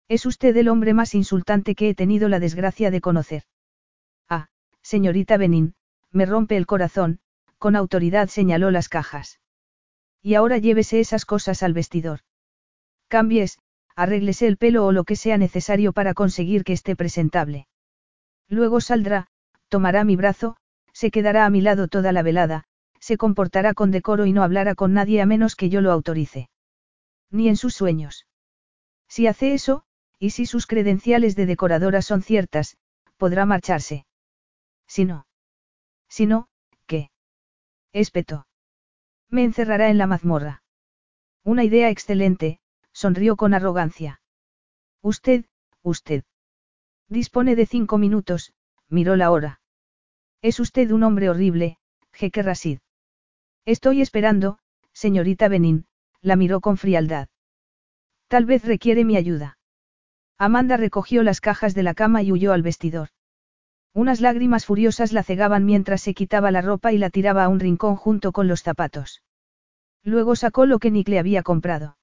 Es 0.09 0.25
usted 0.25 0.57
el 0.57 0.69
hombre 0.69 0.95
más 0.95 1.15
insultante 1.15 1.75
que 1.75 1.89
he 1.89 1.95
tenido 1.95 2.29
la 2.29 2.39
desgracia 2.39 2.91
de 2.91 3.01
conocer. 3.01 3.43
Señorita 4.85 5.39
Benin, 5.39 5.75
me 6.13 6.27
rompe 6.27 6.59
el 6.59 6.67
corazón, 6.67 7.19
con 7.59 7.75
autoridad 7.75 8.29
señaló 8.29 8.71
las 8.71 8.91
cajas. 8.91 9.41
Y 10.23 10.35
ahora 10.35 10.59
llévese 10.59 11.01
esas 11.01 11.25
cosas 11.25 11.63
al 11.63 11.73
vestidor. 11.73 12.21
Cambies, 13.09 13.59
arréglese 13.97 14.47
el 14.47 14.59
pelo 14.59 14.85
o 14.85 14.93
lo 14.93 15.05
que 15.05 15.17
sea 15.17 15.39
necesario 15.39 15.95
para 15.95 16.13
conseguir 16.13 16.65
que 16.65 16.75
esté 16.75 16.97
presentable. 16.97 17.67
Luego 18.49 18.83
saldrá, 18.83 19.29
tomará 19.71 20.05
mi 20.05 20.17
brazo, 20.17 20.57
se 20.93 21.11
quedará 21.11 21.47
a 21.47 21.51
mi 21.51 21.63
lado 21.63 21.89
toda 21.89 22.13
la 22.13 22.23
velada, 22.23 22.65
se 23.01 23.17
comportará 23.17 23.73
con 23.73 23.91
decoro 23.91 24.27
y 24.27 24.33
no 24.33 24.43
hablará 24.43 24.75
con 24.75 24.93
nadie 24.93 25.23
a 25.23 25.27
menos 25.27 25.57
que 25.57 25.71
yo 25.71 25.81
lo 25.81 25.93
autorice. 25.93 26.51
Ni 27.31 27.49
en 27.49 27.57
sus 27.57 27.75
sueños. 27.75 28.27
Si 29.09 29.27
hace 29.27 29.55
eso, 29.55 29.85
y 30.19 30.31
si 30.31 30.45
sus 30.45 30.67
credenciales 30.67 31.37
de 31.37 31.47
decoradora 31.47 32.03
son 32.03 32.23
ciertas, 32.23 32.77
podrá 33.17 33.47
marcharse. 33.47 34.05
Si 34.87 35.05
no. 35.05 35.27
Si 36.09 36.27
no, 36.27 36.49
¿qué? 36.87 37.11
Espeto. 37.93 38.47
Me 39.29 39.45
encerrará 39.45 39.91
en 39.91 39.99
la 39.99 40.07
mazmorra. 40.07 40.63
Una 41.43 41.65
idea 41.65 41.91
excelente, 41.91 42.61
sonrió 42.93 43.37
con 43.37 43.55
arrogancia. 43.55 44.21
Usted, 45.03 45.45
usted. 45.83 46.25
Dispone 47.09 47.57
de 47.57 47.67
cinco 47.67 47.99
minutos, 47.99 48.55
miró 48.89 49.17
la 49.17 49.31
hora. 49.31 49.61
Es 50.41 50.61
usted 50.61 50.91
un 50.91 51.03
hombre 51.03 51.29
horrible, 51.29 51.79
jeque 52.13 52.43
Rasid. 52.43 52.79
Estoy 53.65 54.01
esperando, 54.01 54.59
señorita 54.93 55.49
Benin, 55.49 55.87
la 56.21 56.37
miró 56.37 56.61
con 56.61 56.77
frialdad. 56.77 57.29
Tal 58.29 58.47
vez 58.47 58.65
requiere 58.65 59.05
mi 59.05 59.17
ayuda. 59.17 59.59
Amanda 60.39 60.77
recogió 60.77 61.23
las 61.23 61.41
cajas 61.41 61.75
de 61.75 61.83
la 61.83 61.95
cama 61.95 62.23
y 62.23 62.33
huyó 62.33 62.53
al 62.53 62.63
vestidor. 62.63 63.11
Unas 63.95 64.21
lágrimas 64.21 64.67
furiosas 64.67 65.13
la 65.13 65.23
cegaban 65.23 65.65
mientras 65.65 66.03
se 66.03 66.15
quitaba 66.15 66.51
la 66.51 66.63
ropa 66.63 66.93
y 66.93 66.99
la 66.99 67.11
tiraba 67.11 67.45
a 67.45 67.49
un 67.49 67.61
rincón 67.61 67.95
junto 67.95 68.33
con 68.33 68.49
los 68.49 68.63
zapatos. 68.63 69.23
Luego 70.03 70.35
sacó 70.35 70.67
lo 70.67 70.81
que 70.81 70.91
Nick 70.91 71.09
le 71.09 71.21
había 71.21 71.45
comprado. 71.45 71.97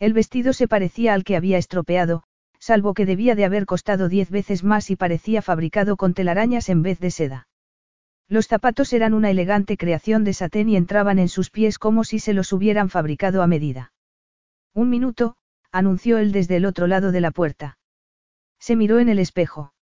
El 0.00 0.12
vestido 0.12 0.52
se 0.52 0.66
parecía 0.66 1.14
al 1.14 1.22
que 1.22 1.36
había 1.36 1.56
estropeado, 1.56 2.24
salvo 2.58 2.94
que 2.94 3.06
debía 3.06 3.36
de 3.36 3.44
haber 3.44 3.64
costado 3.64 4.08
diez 4.08 4.28
veces 4.28 4.64
más 4.64 4.90
y 4.90 4.96
parecía 4.96 5.40
fabricado 5.40 5.96
con 5.96 6.14
telarañas 6.14 6.68
en 6.68 6.82
vez 6.82 6.98
de 6.98 7.12
seda. 7.12 7.46
Los 8.28 8.48
zapatos 8.48 8.92
eran 8.92 9.14
una 9.14 9.30
elegante 9.30 9.76
creación 9.76 10.24
de 10.24 10.32
satén 10.32 10.68
y 10.68 10.76
entraban 10.76 11.20
en 11.20 11.28
sus 11.28 11.50
pies 11.50 11.78
como 11.78 12.02
si 12.02 12.18
se 12.18 12.32
los 12.32 12.52
hubieran 12.52 12.90
fabricado 12.90 13.40
a 13.42 13.46
medida. 13.46 13.92
Un 14.72 14.90
minuto, 14.90 15.36
anunció 15.70 16.18
él 16.18 16.32
desde 16.32 16.56
el 16.56 16.64
otro 16.64 16.88
lado 16.88 17.12
de 17.12 17.20
la 17.20 17.30
puerta. 17.30 17.78
Se 18.58 18.74
miró 18.74 18.98
en 18.98 19.10
el 19.10 19.20
espejo. 19.20 19.73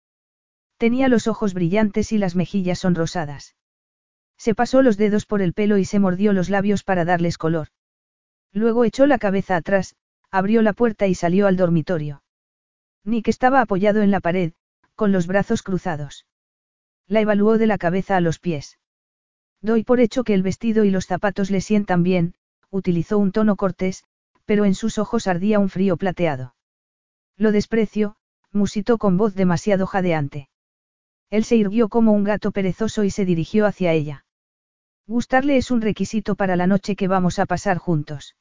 Tenía 0.82 1.06
los 1.06 1.28
ojos 1.28 1.54
brillantes 1.54 2.10
y 2.10 2.18
las 2.18 2.34
mejillas 2.34 2.80
sonrosadas. 2.80 3.54
Se 4.36 4.52
pasó 4.52 4.82
los 4.82 4.96
dedos 4.96 5.26
por 5.26 5.40
el 5.40 5.52
pelo 5.52 5.78
y 5.78 5.84
se 5.84 6.00
mordió 6.00 6.32
los 6.32 6.50
labios 6.50 6.82
para 6.82 7.04
darles 7.04 7.38
color. 7.38 7.68
Luego 8.52 8.84
echó 8.84 9.06
la 9.06 9.18
cabeza 9.18 9.54
atrás, 9.54 9.94
abrió 10.32 10.60
la 10.60 10.72
puerta 10.72 11.06
y 11.06 11.14
salió 11.14 11.46
al 11.46 11.56
dormitorio. 11.56 12.24
Nick 13.04 13.28
estaba 13.28 13.60
apoyado 13.60 14.02
en 14.02 14.10
la 14.10 14.18
pared, 14.18 14.54
con 14.96 15.12
los 15.12 15.28
brazos 15.28 15.62
cruzados. 15.62 16.26
La 17.06 17.20
evaluó 17.20 17.58
de 17.58 17.68
la 17.68 17.78
cabeza 17.78 18.16
a 18.16 18.20
los 18.20 18.40
pies. 18.40 18.80
Doy 19.60 19.84
por 19.84 20.00
hecho 20.00 20.24
que 20.24 20.34
el 20.34 20.42
vestido 20.42 20.82
y 20.82 20.90
los 20.90 21.06
zapatos 21.06 21.52
le 21.52 21.60
sientan 21.60 22.02
bien, 22.02 22.34
utilizó 22.70 23.18
un 23.18 23.30
tono 23.30 23.54
cortés, 23.54 24.02
pero 24.46 24.64
en 24.64 24.74
sus 24.74 24.98
ojos 24.98 25.28
ardía 25.28 25.60
un 25.60 25.68
frío 25.68 25.96
plateado. 25.96 26.56
Lo 27.36 27.52
desprecio, 27.52 28.16
musitó 28.50 28.98
con 28.98 29.16
voz 29.16 29.36
demasiado 29.36 29.86
jadeante. 29.86 30.48
Él 31.32 31.44
se 31.44 31.56
irguió 31.56 31.88
como 31.88 32.12
un 32.12 32.24
gato 32.24 32.52
perezoso 32.52 33.04
y 33.04 33.10
se 33.10 33.24
dirigió 33.24 33.64
hacia 33.64 33.94
ella. 33.94 34.26
Gustarle 35.06 35.56
es 35.56 35.70
un 35.70 35.80
requisito 35.80 36.34
para 36.34 36.56
la 36.56 36.66
noche 36.66 36.94
que 36.94 37.08
vamos 37.08 37.38
a 37.38 37.46
pasar 37.46 37.78
juntos. 37.78 38.36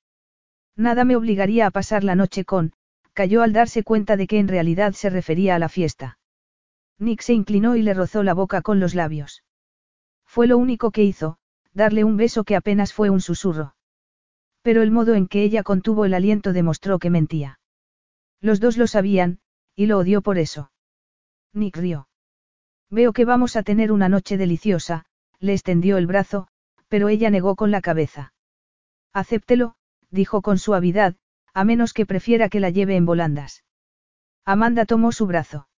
Nada 0.76 1.06
me 1.06 1.16
obligaría 1.16 1.68
a 1.68 1.72
pasar 1.72 2.04
la 2.04 2.16
noche 2.16 2.44
con, 2.44 2.74
cayó 3.14 3.44
al 3.44 3.54
darse 3.54 3.84
cuenta 3.84 4.18
de 4.18 4.28
que 4.28 4.40
en 4.40 4.50
realidad 4.50 4.92
se 4.92 5.10
refería 5.10 5.56
a 5.56 5.60
la 5.60 5.70
fiesta. 5.70 6.20
Nick 7.00 7.22
se 7.22 7.32
inclinó 7.32 7.78
y 7.78 7.82
le 7.82 7.94
rozó 7.94 8.24
la 8.24 8.34
boca 8.34 8.62
con 8.62 8.82
los 8.82 8.94
labios. 8.94 9.46
Fue 10.26 10.46
lo 10.46 10.58
único 10.58 10.92
que 10.92 11.04
hizo, 11.04 11.38
darle 11.74 12.04
un 12.04 12.18
beso 12.18 12.44
que 12.44 12.58
apenas 12.58 12.92
fue 12.92 13.10
un 13.10 13.22
susurro. 13.22 13.74
Pero 14.64 14.82
el 14.82 14.92
modo 14.92 15.16
en 15.16 15.30
que 15.30 15.44
ella 15.44 15.64
contuvo 15.64 16.04
el 16.04 16.14
aliento 16.14 16.52
demostró 16.52 17.00
que 17.00 17.10
mentía. 17.10 17.58
Los 18.42 18.60
dos 18.60 18.76
lo 18.76 18.86
sabían, 18.86 19.40
y 19.78 19.86
lo 19.86 19.98
odió 19.98 20.22
por 20.22 20.38
eso. 20.38 20.74
Nick 21.54 21.78
rió. 21.78 22.10
Veo 22.92 23.14
que 23.14 23.24
vamos 23.24 23.56
a 23.56 23.64
tener 23.64 23.94
una 23.94 24.10
noche 24.10 24.38
deliciosa, 24.38 25.06
le 25.40 25.54
extendió 25.54 25.98
el 25.98 26.08
brazo, 26.08 26.50
pero 26.90 27.08
ella 27.08 27.30
negó 27.30 27.56
con 27.56 27.72
la 27.72 27.80
cabeza. 27.80 28.34
Acéptelo, 29.14 29.76
dijo 30.10 30.42
con 30.42 30.58
suavidad, 30.58 31.16
a 31.54 31.64
menos 31.64 31.94
que 31.94 32.06
prefiera 32.06 32.50
que 32.50 32.60
la 32.60 32.70
lleve 32.70 32.98
en 32.98 33.06
volandas. 33.06 33.64
Amanda 34.44 34.86
tomó 34.86 35.14
su 35.14 35.26
brazo. 35.26 35.70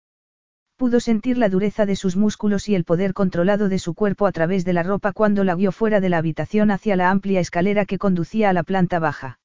Pudo 0.76 1.00
sentir 1.00 1.36
la 1.36 1.50
dureza 1.50 1.84
de 1.84 1.96
sus 1.96 2.16
músculos 2.16 2.68
y 2.70 2.74
el 2.74 2.84
poder 2.84 3.12
controlado 3.12 3.68
de 3.68 3.78
su 3.78 3.94
cuerpo 3.94 4.26
a 4.26 4.32
través 4.32 4.64
de 4.64 4.72
la 4.72 4.82
ropa 4.82 5.12
cuando 5.12 5.44
la 5.44 5.54
guió 5.54 5.70
fuera 5.70 6.00
de 6.00 6.08
la 6.08 6.16
habitación 6.16 6.70
hacia 6.70 6.96
la 6.96 7.10
amplia 7.10 7.40
escalera 7.40 7.84
que 7.84 7.98
conducía 7.98 8.48
a 8.48 8.52
la 8.54 8.62
planta 8.62 8.98
baja. 8.98 9.38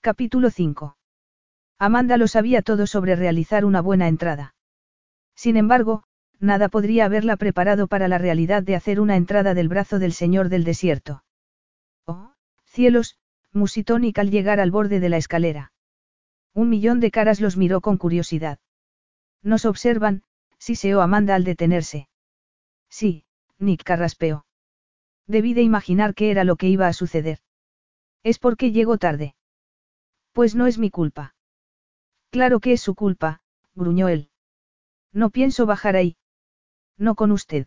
Capítulo 0.00 0.50
5. 0.50 0.96
Amanda 1.80 2.16
lo 2.16 2.28
sabía 2.28 2.62
todo 2.62 2.86
sobre 2.86 3.16
realizar 3.16 3.64
una 3.64 3.80
buena 3.80 4.06
entrada. 4.06 4.54
Sin 5.34 5.56
embargo, 5.56 6.04
nada 6.40 6.68
podría 6.68 7.04
haberla 7.04 7.36
preparado 7.36 7.86
para 7.88 8.08
la 8.08 8.18
realidad 8.18 8.62
de 8.62 8.76
hacer 8.76 9.00
una 9.00 9.16
entrada 9.16 9.54
del 9.54 9.68
brazo 9.68 9.98
del 9.98 10.12
Señor 10.12 10.48
del 10.48 10.64
desierto. 10.64 11.24
Oh, 12.06 12.32
cielos, 12.64 13.18
musitó 13.52 13.98
Nick 13.98 14.18
al 14.18 14.30
llegar 14.30 14.60
al 14.60 14.70
borde 14.70 15.00
de 15.00 15.08
la 15.08 15.16
escalera. 15.16 15.72
Un 16.54 16.68
millón 16.68 17.00
de 17.00 17.10
caras 17.10 17.40
los 17.40 17.56
miró 17.56 17.80
con 17.80 17.96
curiosidad. 17.96 18.58
Nos 19.42 19.64
observan, 19.64 20.22
siseó 20.58 21.00
Amanda 21.00 21.34
al 21.34 21.44
detenerse. 21.44 22.08
Sí, 22.88 23.24
Nick 23.58 23.84
carraspeó. 23.84 24.46
Debí 25.26 25.54
de 25.54 25.62
imaginar 25.62 26.14
qué 26.14 26.30
era 26.30 26.44
lo 26.44 26.56
que 26.56 26.68
iba 26.68 26.88
a 26.88 26.92
suceder. 26.92 27.38
Es 28.22 28.38
porque 28.38 28.72
llego 28.72 28.98
tarde. 28.98 29.34
Pues 30.32 30.54
no 30.54 30.66
es 30.66 30.78
mi 30.78 30.90
culpa. 30.90 31.34
Claro 32.30 32.60
que 32.60 32.72
es 32.72 32.80
su 32.80 32.94
culpa, 32.94 33.42
gruñó 33.74 34.08
él. 34.08 34.30
No 35.12 35.30
pienso 35.30 35.66
bajar 35.66 35.96
ahí. 35.96 36.16
No 36.98 37.14
con 37.14 37.30
usted. 37.30 37.66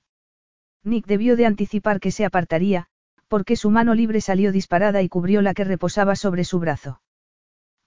Nick 0.83 1.05
debió 1.07 1.35
de 1.35 1.45
anticipar 1.45 1.99
que 1.99 2.11
se 2.11 2.25
apartaría, 2.25 2.87
porque 3.27 3.55
su 3.55 3.69
mano 3.69 3.95
libre 3.95 4.19
salió 4.19 4.51
disparada 4.51 5.01
y 5.01 5.09
cubrió 5.09 5.41
la 5.41 5.53
que 5.53 5.63
reposaba 5.63 6.15
sobre 6.15 6.43
su 6.43 6.59
brazo. 6.59 7.01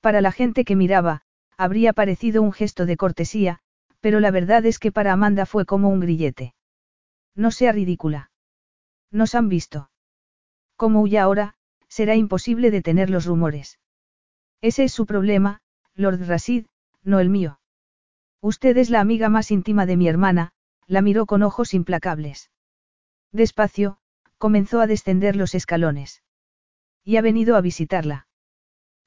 Para 0.00 0.20
la 0.20 0.32
gente 0.32 0.64
que 0.64 0.74
miraba, 0.74 1.22
habría 1.56 1.92
parecido 1.92 2.42
un 2.42 2.52
gesto 2.52 2.86
de 2.86 2.96
cortesía, 2.96 3.60
pero 4.00 4.20
la 4.20 4.30
verdad 4.30 4.64
es 4.66 4.78
que 4.78 4.92
para 4.92 5.12
Amanda 5.12 5.46
fue 5.46 5.64
como 5.64 5.88
un 5.88 6.00
grillete. 6.00 6.54
No 7.34 7.50
sea 7.50 7.72
ridícula. 7.72 8.30
Nos 9.10 9.34
han 9.34 9.48
visto. 9.48 9.90
Como 10.76 11.02
huya 11.02 11.22
ahora, 11.22 11.54
será 11.88 12.16
imposible 12.16 12.70
detener 12.70 13.10
los 13.10 13.26
rumores. 13.26 13.78
Ese 14.60 14.84
es 14.84 14.92
su 14.92 15.06
problema, 15.06 15.60
Lord 15.94 16.26
Rasid, 16.26 16.66
no 17.02 17.20
el 17.20 17.28
mío. 17.28 17.60
Usted 18.40 18.76
es 18.76 18.90
la 18.90 19.00
amiga 19.00 19.28
más 19.28 19.50
íntima 19.50 19.86
de 19.86 19.96
mi 19.96 20.08
hermana, 20.08 20.52
la 20.86 21.02
miró 21.02 21.26
con 21.26 21.42
ojos 21.42 21.74
implacables. 21.74 22.50
Despacio, 23.32 23.98
comenzó 24.38 24.80
a 24.80 24.86
descender 24.86 25.36
los 25.36 25.54
escalones. 25.54 26.22
Y 27.04 27.16
ha 27.16 27.22
venido 27.22 27.56
a 27.56 27.60
visitarla. 27.60 28.26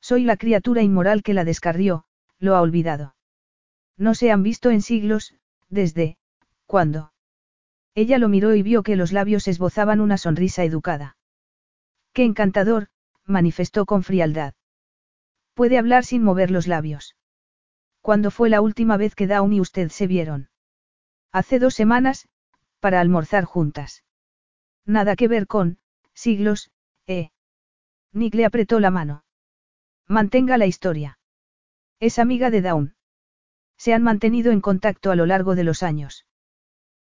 Soy 0.02 0.24
la 0.24 0.38
criatura 0.38 0.82
inmoral 0.82 1.24
que 1.24 1.34
la 1.34 1.44
descarrió, 1.44 2.06
lo 2.40 2.56
ha 2.56 2.62
olvidado. 2.62 3.16
No 3.98 4.14
se 4.14 4.32
han 4.32 4.44
visto 4.44 4.70
en 4.70 4.82
siglos, 4.82 5.34
desde, 5.70 6.18
¿cuándo? 6.66 7.14
Ella 7.96 8.20
lo 8.20 8.30
miró 8.30 8.54
y 8.54 8.62
vio 8.62 8.84
que 8.84 8.96
los 8.96 9.12
labios 9.12 9.48
esbozaban 9.48 10.02
una 10.02 10.18
sonrisa 10.18 10.64
educada. 10.64 11.18
Qué 12.14 12.24
encantador, 12.24 12.90
manifestó 13.26 13.86
con 13.86 14.04
frialdad. 14.04 14.54
Puede 15.56 15.80
hablar 15.80 16.06
sin 16.06 16.24
mover 16.24 16.52
los 16.52 16.68
labios. 16.68 17.16
¿Cuándo 18.02 18.30
fue 18.30 18.50
la 18.50 18.62
última 18.62 18.98
vez 18.98 19.16
que 19.16 19.28
Dawn 19.28 19.52
y 19.54 19.60
usted 19.60 19.90
se 19.90 20.06
vieron? 20.06 20.50
Hace 21.32 21.60
dos 21.60 21.74
semanas, 21.74 22.28
para 22.80 23.00
almorzar 23.02 23.46
juntas. 23.46 24.04
Nada 24.86 25.16
que 25.16 25.28
ver 25.28 25.48
con, 25.48 25.80
siglos, 26.14 26.72
eh. 27.06 27.32
Nick 28.14 28.36
le 28.36 28.46
apretó 28.46 28.80
la 28.80 28.92
mano. 28.92 29.24
Mantenga 30.08 30.58
la 30.58 30.66
historia. 30.66 31.20
Es 32.00 32.20
amiga 32.20 32.50
de 32.50 32.62
Dawn. 32.62 32.96
Se 33.78 33.94
han 33.94 34.04
mantenido 34.04 34.52
en 34.52 34.62
contacto 34.62 35.12
a 35.12 35.16
lo 35.16 35.26
largo 35.26 35.56
de 35.56 35.64
los 35.64 35.84
años. 35.84 36.26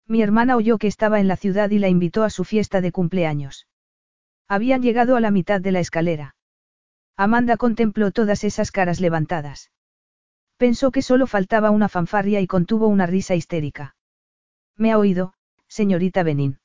Mi 0.06 0.22
hermana 0.22 0.56
oyó 0.56 0.78
que 0.78 0.86
estaba 0.86 1.20
en 1.20 1.28
la 1.28 1.36
ciudad 1.36 1.70
y 1.70 1.78
la 1.78 1.88
invitó 1.88 2.22
a 2.22 2.30
su 2.30 2.44
fiesta 2.44 2.80
de 2.80 2.92
cumpleaños. 2.92 3.66
Habían 4.48 4.82
llegado 4.82 5.16
a 5.16 5.20
la 5.20 5.30
mitad 5.30 5.60
de 5.60 5.72
la 5.72 5.80
escalera. 5.80 6.36
Amanda 7.16 7.56
contempló 7.56 8.10
todas 8.12 8.44
esas 8.44 8.70
caras 8.70 9.00
levantadas. 9.00 9.70
Pensó 10.58 10.90
que 10.90 11.02
solo 11.02 11.26
faltaba 11.26 11.70
una 11.70 11.88
fanfarria 11.88 12.40
y 12.40 12.46
contuvo 12.46 12.86
una 12.88 13.06
risa 13.06 13.34
histérica. 13.34 13.95
Me 14.76 14.92
ha 14.92 14.98
oído, 14.98 15.32
señorita 15.68 16.22
Benin. 16.22 16.58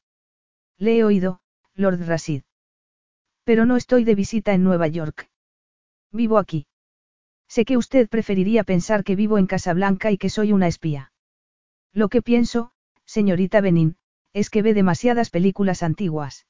Le 0.77 0.97
he 0.97 1.03
oído, 1.03 1.39
Lord 1.75 2.05
Rasid. 2.05 2.43
Pero 3.43 3.65
no 3.65 3.77
estoy 3.77 4.03
de 4.03 4.15
visita 4.15 4.53
en 4.53 4.63
Nueva 4.63 4.87
York. 4.87 5.29
Vivo 6.11 6.37
aquí. 6.37 6.67
Sé 7.47 7.65
que 7.65 7.77
usted 7.77 8.09
preferiría 8.09 8.63
pensar 8.63 9.03
que 9.03 9.15
vivo 9.15 9.37
en 9.37 9.47
Casablanca 9.47 10.11
y 10.11 10.17
que 10.17 10.29
soy 10.29 10.51
una 10.51 10.67
espía. 10.67 11.11
Lo 11.93 12.09
que 12.09 12.21
pienso, 12.21 12.71
señorita 13.05 13.61
Benin, 13.61 13.97
es 14.33 14.49
que 14.49 14.61
ve 14.61 14.73
demasiadas 14.73 15.29
películas 15.29 15.83
antiguas. 15.83 16.47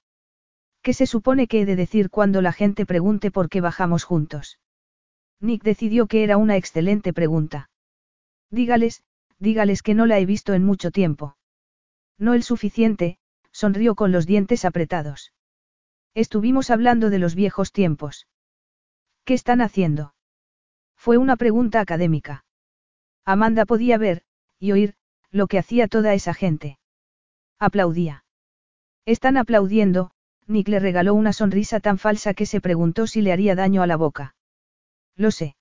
¿Qué 0.82 0.94
se 0.94 1.06
supone 1.06 1.48
que 1.48 1.62
he 1.62 1.66
de 1.66 1.76
decir 1.76 2.10
cuando 2.10 2.42
la 2.42 2.54
gente 2.54 2.86
pregunte 2.86 3.30
por 3.30 3.50
qué 3.50 3.62
bajamos 3.62 4.04
juntos? 4.04 4.60
Nick 5.40 5.64
decidió 5.64 6.08
que 6.08 6.24
era 6.24 6.38
una 6.38 6.58
excelente 6.58 7.14
pregunta. 7.14 7.70
Dígales, 8.50 9.04
dígales 9.40 9.82
que 9.84 9.96
no 9.96 10.06
la 10.06 10.20
he 10.20 10.26
visto 10.26 10.54
en 10.54 10.64
mucho 10.64 10.92
tiempo. 10.92 11.36
No 12.22 12.36
el 12.36 12.44
suficiente, 12.44 13.18
sonrió 13.52 13.96
con 13.96 14.12
los 14.12 14.28
dientes 14.28 14.64
apretados. 14.64 15.34
Estuvimos 16.14 16.70
hablando 16.70 17.10
de 17.10 17.18
los 17.18 17.34
viejos 17.34 17.72
tiempos. 17.72 18.28
¿Qué 19.26 19.34
están 19.34 19.60
haciendo? 19.60 20.14
Fue 20.96 21.18
una 21.18 21.36
pregunta 21.36 21.80
académica. 21.80 22.46
Amanda 23.26 23.66
podía 23.66 23.98
ver, 23.98 24.22
y 24.60 24.72
oír, 24.72 24.94
lo 25.32 25.48
que 25.48 25.58
hacía 25.58 25.88
toda 25.88 26.14
esa 26.14 26.36
gente. 26.36 26.78
Aplaudía. 27.58 28.24
Están 29.08 29.36
aplaudiendo, 29.36 30.12
Nick 30.46 30.68
le 30.68 30.80
regaló 30.80 31.16
una 31.16 31.34
sonrisa 31.34 31.80
tan 31.80 31.98
falsa 31.98 32.36
que 32.36 32.46
se 32.46 32.62
preguntó 32.62 33.08
si 33.08 33.24
le 33.24 33.32
haría 33.32 33.56
daño 33.56 33.82
a 33.82 33.88
la 33.88 33.98
boca. 33.98 34.36
Lo 35.16 35.32
sé. 35.32 35.56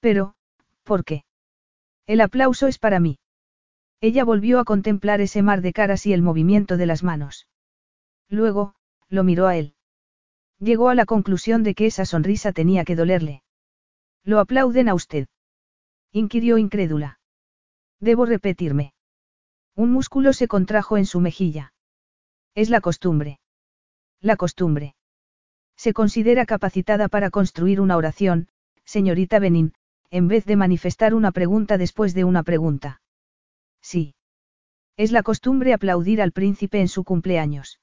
Pero, 0.00 0.34
¿por 0.82 1.04
qué? 1.04 1.24
El 2.06 2.22
aplauso 2.22 2.68
es 2.68 2.78
para 2.78 3.00
mí. 3.00 3.18
Ella 4.00 4.24
volvió 4.24 4.60
a 4.60 4.64
contemplar 4.64 5.20
ese 5.20 5.42
mar 5.42 5.60
de 5.60 5.72
caras 5.72 6.06
y 6.06 6.12
el 6.12 6.22
movimiento 6.22 6.76
de 6.76 6.86
las 6.86 7.02
manos. 7.02 7.48
Luego, 8.28 8.74
lo 9.08 9.24
miró 9.24 9.46
a 9.46 9.56
él. 9.56 9.74
Llegó 10.60 10.88
a 10.88 10.94
la 10.94 11.04
conclusión 11.04 11.62
de 11.62 11.74
que 11.74 11.86
esa 11.86 12.04
sonrisa 12.04 12.52
tenía 12.52 12.84
que 12.84 12.96
dolerle. 12.96 13.42
¿Lo 14.24 14.38
aplauden 14.40 14.88
a 14.88 14.94
usted? 14.94 15.26
inquirió 16.12 16.58
incrédula. 16.58 17.20
Debo 18.00 18.24
repetirme. 18.26 18.92
Un 19.74 19.90
músculo 19.90 20.32
se 20.32 20.48
contrajo 20.48 20.96
en 20.96 21.06
su 21.06 21.20
mejilla. 21.20 21.72
Es 22.54 22.70
la 22.70 22.80
costumbre. 22.80 23.40
La 24.20 24.36
costumbre. 24.36 24.94
Se 25.76 25.92
considera 25.92 26.46
capacitada 26.46 27.08
para 27.08 27.30
construir 27.30 27.80
una 27.80 27.96
oración, 27.96 28.48
señorita 28.84 29.38
Benin, 29.38 29.74
en 30.10 30.28
vez 30.28 30.44
de 30.44 30.56
manifestar 30.56 31.14
una 31.14 31.30
pregunta 31.30 31.78
después 31.78 32.14
de 32.14 32.24
una 32.24 32.42
pregunta. 32.42 33.00
Sí. 33.82 34.14
Es 34.96 35.12
la 35.12 35.22
costumbre 35.22 35.72
aplaudir 35.72 36.20
al 36.20 36.32
príncipe 36.32 36.80
en 36.80 36.88
su 36.88 37.04
cumpleaños. 37.04 37.80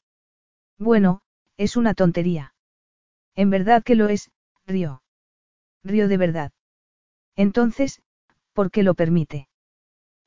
Bueno, 0.77 1.21
es 1.57 1.77
una 1.77 1.93
tontería. 1.93 2.53
En 3.35 3.49
verdad 3.49 3.83
que 3.83 3.95
lo 3.95 4.09
es, 4.09 4.31
río. 4.65 5.01
Río 5.83 6.07
de 6.07 6.17
verdad. 6.17 6.51
Entonces, 7.35 8.01
¿por 8.53 8.71
qué 8.71 8.83
lo 8.83 8.95
permite? 8.95 9.47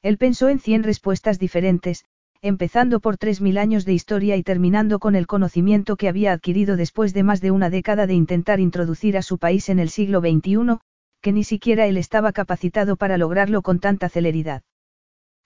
Él 0.02 0.18
pensó 0.18 0.48
en 0.48 0.60
cien 0.60 0.82
respuestas 0.82 1.38
diferentes, 1.38 2.04
empezando 2.40 3.00
por 3.00 3.16
tres 3.16 3.40
mil 3.40 3.58
años 3.58 3.84
de 3.84 3.94
historia 3.94 4.36
y 4.36 4.42
terminando 4.42 5.00
con 5.00 5.16
el 5.16 5.26
conocimiento 5.26 5.96
que 5.96 6.08
había 6.08 6.32
adquirido 6.32 6.76
después 6.76 7.12
de 7.12 7.24
más 7.24 7.40
de 7.40 7.50
una 7.50 7.68
década 7.68 8.06
de 8.06 8.14
intentar 8.14 8.60
introducir 8.60 9.16
a 9.16 9.22
su 9.22 9.38
país 9.38 9.68
en 9.68 9.80
el 9.80 9.90
siglo 9.90 10.20
XXI, 10.20 10.78
que 11.20 11.32
ni 11.32 11.42
siquiera 11.42 11.86
él 11.86 11.96
estaba 11.96 12.32
capacitado 12.32 12.96
para 12.96 13.18
lograrlo 13.18 13.62
con 13.62 13.80
tanta 13.80 14.08
celeridad. 14.08 14.62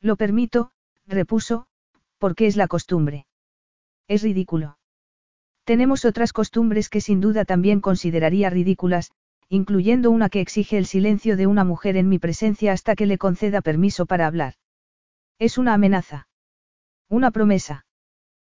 Lo 0.03 0.17
permito, 0.17 0.73
repuso, 1.07 1.67
porque 2.19 2.47
es 2.47 2.57
la 2.57 2.67
costumbre. 2.67 3.27
Es 4.09 4.23
ridículo. 4.23 4.77
Tenemos 5.65 6.05
otras 6.05 6.33
costumbres 6.33 6.89
que 6.89 7.01
sin 7.01 7.21
duda 7.21 7.45
también 7.45 7.81
consideraría 7.81 8.51
ridículas, 8.51 9.13
incluyendo 9.49 10.11
una 10.11 10.29
que 10.29 10.41
exige 10.41 10.77
el 10.77 10.87
silencio 10.87 11.37
de 11.37 11.47
una 11.47 11.63
mujer 11.63 11.97
en 11.97 12.09
mi 12.09 12.19
presencia 12.19 12.73
hasta 12.73 12.97
que 12.97 13.07
le 13.07 13.17
conceda 13.17 13.61
permiso 13.61 14.07
para 14.07 14.27
hablar. 14.27 14.55
Es 15.39 15.57
una 15.57 15.75
amenaza. 15.75 16.27
Una 17.09 17.31
promesa. 17.31 17.87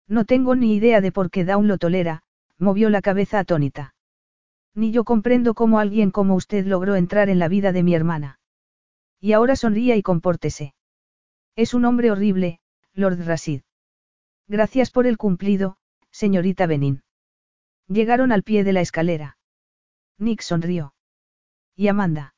No 0.08 0.24
tengo 0.24 0.54
ni 0.54 0.74
idea 0.74 1.00
de 1.00 1.12
por 1.12 1.30
qué 1.30 1.44
Dawn 1.44 1.68
lo 1.68 1.76
tolera, 1.76 2.22
movió 2.58 2.88
la 2.88 3.02
cabeza 3.02 3.38
atónita. 3.38 3.94
Ni 4.74 4.92
yo 4.92 5.04
comprendo 5.04 5.54
cómo 5.54 5.78
alguien 5.78 6.10
como 6.10 6.34
usted 6.36 6.66
logró 6.66 6.96
entrar 6.96 7.28
en 7.28 7.38
la 7.38 7.48
vida 7.48 7.72
de 7.72 7.82
mi 7.82 7.94
hermana. 7.94 8.38
Y 9.20 9.32
ahora 9.32 9.56
sonría 9.56 9.96
y 9.96 10.02
compórtese. 10.02 10.74
Es 11.56 11.72
un 11.72 11.84
hombre 11.84 12.10
horrible, 12.10 12.58
Lord 12.94 13.24
Rasid. 13.24 13.62
Gracias 14.48 14.90
por 14.90 15.06
el 15.06 15.16
cumplido, 15.16 15.76
señorita 16.10 16.66
Benin. 16.66 17.02
Llegaron 17.86 18.32
al 18.32 18.42
pie 18.42 18.64
de 18.64 18.72
la 18.72 18.80
escalera. 18.80 19.38
Nick 20.18 20.40
sonrió. 20.40 20.94
¿Y 21.76 21.86
Amanda? 21.88 22.34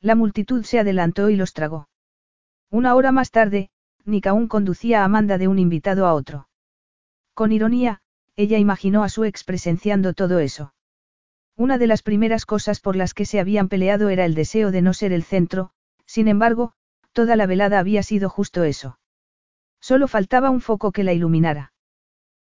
La 0.00 0.14
multitud 0.14 0.64
se 0.64 0.78
adelantó 0.78 1.28
y 1.28 1.36
los 1.36 1.52
tragó. 1.52 1.88
Una 2.70 2.94
hora 2.94 3.12
más 3.12 3.30
tarde, 3.30 3.68
Nick 4.06 4.26
aún 4.26 4.48
conducía 4.48 5.02
a 5.02 5.04
Amanda 5.04 5.36
de 5.36 5.46
un 5.48 5.58
invitado 5.58 6.06
a 6.06 6.14
otro. 6.14 6.48
Con 7.34 7.52
ironía, 7.52 8.00
ella 8.36 8.56
imaginó 8.56 9.04
a 9.04 9.10
su 9.10 9.24
ex 9.24 9.44
presenciando 9.44 10.14
todo 10.14 10.38
eso. 10.38 10.72
Una 11.56 11.76
de 11.76 11.86
las 11.86 12.02
primeras 12.02 12.46
cosas 12.46 12.80
por 12.80 12.96
las 12.96 13.12
que 13.12 13.26
se 13.26 13.38
habían 13.38 13.68
peleado 13.68 14.08
era 14.08 14.24
el 14.24 14.34
deseo 14.34 14.70
de 14.70 14.80
no 14.80 14.94
ser 14.94 15.12
el 15.12 15.24
centro, 15.24 15.72
sin 16.06 16.26
embargo, 16.26 16.72
toda 17.12 17.36
la 17.36 17.46
velada 17.46 17.78
había 17.78 18.02
sido 18.02 18.28
justo 18.28 18.64
eso. 18.64 18.98
Solo 19.80 20.08
faltaba 20.08 20.50
un 20.50 20.60
foco 20.60 20.92
que 20.92 21.04
la 21.04 21.12
iluminara. 21.12 21.72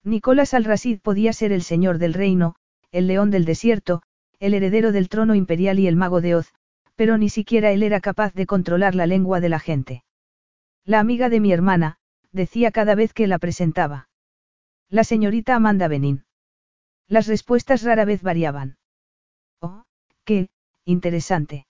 Nicolás 0.03 0.55
al-Rasid 0.55 1.01
podía 1.01 1.33
ser 1.33 1.53
el 1.53 1.63
señor 1.63 1.99
del 1.99 2.15
reino, 2.15 2.57
el 2.91 3.07
león 3.07 3.31
del 3.31 3.45
desierto, 3.45 4.03
el 4.39 4.55
heredero 4.55 4.93
del 4.93 5.09
trono 5.09 5.35
imperial 5.35 5.79
y 5.79 5.87
el 5.87 5.97
mago 5.97 6.21
de 6.21 6.35
Oz, 6.35 6.53
pero 6.97 7.19
ni 7.19 7.29
siquiera 7.29 7.71
él 7.71 7.83
era 7.83 8.01
capaz 8.01 8.35
de 8.35 8.47
controlar 8.47 8.95
la 8.95 9.07
lengua 9.07 9.41
de 9.41 9.49
la 9.49 9.61
gente. 9.61 10.05
La 10.85 10.99
amiga 10.99 11.29
de 11.29 11.41
mi 11.41 11.53
hermana, 11.53 11.99
decía 12.33 12.71
cada 12.73 12.95
vez 12.95 13.13
que 13.13 13.27
la 13.27 13.39
presentaba. 13.39 14.09
La 14.89 15.05
señorita 15.05 15.55
Amanda 15.55 15.89
Benin. 15.89 16.25
Las 17.07 17.27
respuestas 17.27 17.83
rara 17.83 18.05
vez 18.05 18.23
variaban. 18.23 18.79
Oh, 19.61 19.85
qué, 20.25 20.49
interesante. 20.85 21.67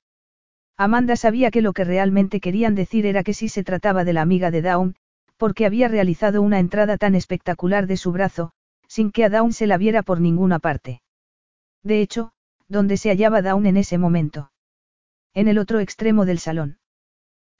Amanda 0.83 1.15
sabía 1.15 1.51
que 1.51 1.61
lo 1.61 1.75
que 1.75 1.85
realmente 1.85 2.41
querían 2.41 2.75
decir 2.75 3.05
era 3.05 3.23
que 3.23 3.35
sí 3.35 3.51
se 3.51 3.63
trataba 3.63 4.03
de 4.03 4.15
la 4.15 4.23
amiga 4.23 4.51
de 4.51 4.63
Dawn, 4.63 4.97
porque 5.37 5.67
había 5.67 5.89
realizado 5.89 6.41
una 6.41 6.59
entrada 6.59 6.97
tan 6.97 7.15
espectacular 7.15 7.87
de 7.87 7.99
su 7.99 8.13
brazo, 8.13 8.53
sin 8.89 9.13
que 9.13 9.27
a 9.27 9.29
Dawn 9.29 9.53
se 9.53 9.67
la 9.67 9.77
viera 9.77 10.03
por 10.03 10.23
ninguna 10.23 10.59
parte. 10.59 11.03
De 11.83 12.01
hecho, 12.01 12.33
¿dónde 12.67 12.97
se 12.97 13.11
hallaba 13.11 13.43
Dawn 13.43 13.67
en 13.67 13.77
ese 13.77 13.99
momento? 13.99 14.53
En 15.35 15.49
el 15.49 15.59
otro 15.59 15.81
extremo 15.81 16.25
del 16.25 16.39
salón. 16.39 16.79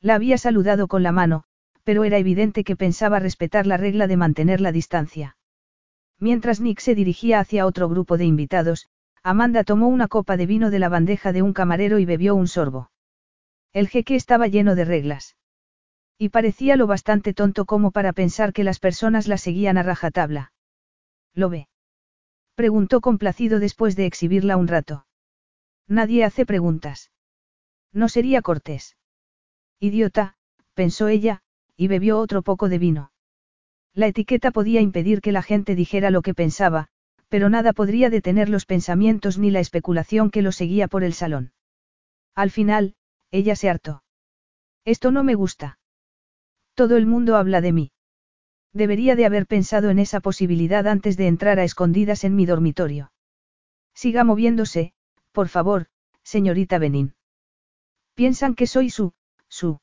La 0.01 0.15
había 0.15 0.39
saludado 0.39 0.89
con 0.89 1.03
la 1.03 1.13
mano, 1.13 1.45
pero 1.85 2.05
era 2.05 2.17
evidente 2.17 2.65
que 2.65 2.75
pensaba 2.75 3.19
respetar 3.19 3.67
la 3.67 3.77
regla 3.77 4.07
de 4.07 4.17
mantener 4.17 4.63
la 4.63 4.73
distancia. 4.73 5.37
Mientras 6.19 6.63
Nick 6.63 6.81
se 6.81 6.95
dirigía 6.95 7.41
hacia 7.41 7.67
otro 7.67 7.87
grupo 7.91 8.17
de 8.17 8.25
invitados, 8.25 8.89
Amanda 9.23 9.63
tomó 9.63 9.89
una 9.89 10.09
copa 10.09 10.39
de 10.39 10.47
vino 10.47 10.71
de 10.71 10.79
la 10.79 10.89
bandeja 10.89 11.35
de 11.35 11.43
un 11.43 11.53
camarero 11.53 11.99
y 11.99 12.07
bebió 12.07 12.35
un 12.35 12.49
sorbo. 12.49 12.89
El 13.73 13.89
jeque 13.89 14.17
estaba 14.17 14.49
lleno 14.49 14.75
de 14.75 14.85
reglas. 14.85 15.37
Y 16.19 16.31
parecía 16.31 16.77
lo 16.77 16.87
bastante 16.87 17.33
tonto 17.33 17.65
como 17.65 17.93
para 17.93 18.13
pensar 18.13 18.53
que 18.53 18.65
las 18.65 18.79
personas 18.79 19.29
la 19.29 19.39
seguían 19.39 19.79
a 19.79 19.83
rajatabla. 19.83 20.53
¿Lo 21.35 21.49
ve? 21.49 21.69
Preguntó 22.55 23.01
complacido 23.01 23.61
después 23.61 23.97
de 23.97 24.07
exhibirla 24.07 24.57
un 24.57 24.69
rato. 24.69 25.07
Nadie 25.87 26.25
hace 26.25 26.45
preguntas. 26.45 27.11
No 27.93 28.09
sería 28.09 28.43
cortés. 28.43 28.97
Idiota, 29.79 30.37
pensó 30.75 31.09
ella, 31.09 31.43
y 31.77 31.89
bebió 31.89 32.19
otro 32.19 32.43
poco 32.43 32.69
de 32.69 32.79
vino. 32.79 33.13
La 33.95 34.07
etiqueta 34.07 34.51
podía 34.51 34.81
impedir 34.81 35.21
que 35.21 35.33
la 35.33 35.43
gente 35.43 35.75
dijera 35.75 36.11
lo 36.11 36.23
que 36.23 36.35
pensaba, 36.35 36.89
pero 37.29 37.49
nada 37.49 37.73
podría 37.73 38.11
detener 38.11 38.49
los 38.49 38.67
pensamientos 38.67 39.39
ni 39.39 39.51
la 39.51 39.61
especulación 39.61 40.31
que 40.31 40.43
lo 40.43 40.53
seguía 40.53 40.89
por 40.89 41.03
el 41.03 41.15
salón. 41.15 41.53
Al 42.35 42.51
final, 42.51 42.95
ella 43.31 43.57
se 43.57 43.71
hartó. 43.71 44.03
Esto 44.85 45.11
no 45.11 45.25
me 45.25 45.35
gusta. 45.35 45.79
Todo 46.75 46.97
el 46.97 47.07
mundo 47.07 47.37
habla 47.37 47.61
de 47.61 47.73
mí. 47.73 47.93
Debería 48.73 49.17
de 49.17 49.27
haber 49.27 49.47
pensado 49.47 49.91
en 49.91 49.99
esa 49.99 50.21
posibilidad 50.21 50.87
antes 50.87 51.17
de 51.17 51.27
entrar 51.27 51.59
a 51.59 51.65
escondidas 51.65 52.25
en 52.25 52.37
mi 52.37 52.47
dormitorio. 52.47 53.13
Siga 53.95 54.25
moviéndose, 54.25 54.93
por 55.33 55.49
favor, 55.49 55.87
señorita 56.23 56.79
Benin. 56.79 57.15
Piensan 58.15 58.55
que 58.55 58.67
soy 58.67 58.91
su, 58.91 59.13
su. 59.49 59.81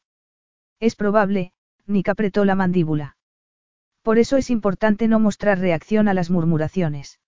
Es 0.80 0.96
probable, 0.96 1.54
Nick 1.86 2.10
apretó 2.10 2.46
la 2.46 2.56
mandíbula. 2.56 3.18
Por 4.02 4.20
eso 4.20 4.38
es 4.38 4.50
importante 4.50 5.08
no 5.08 5.20
mostrar 5.20 5.60
reacción 5.60 6.08
a 6.08 6.14
las 6.14 6.30
murmuraciones. 6.30 7.20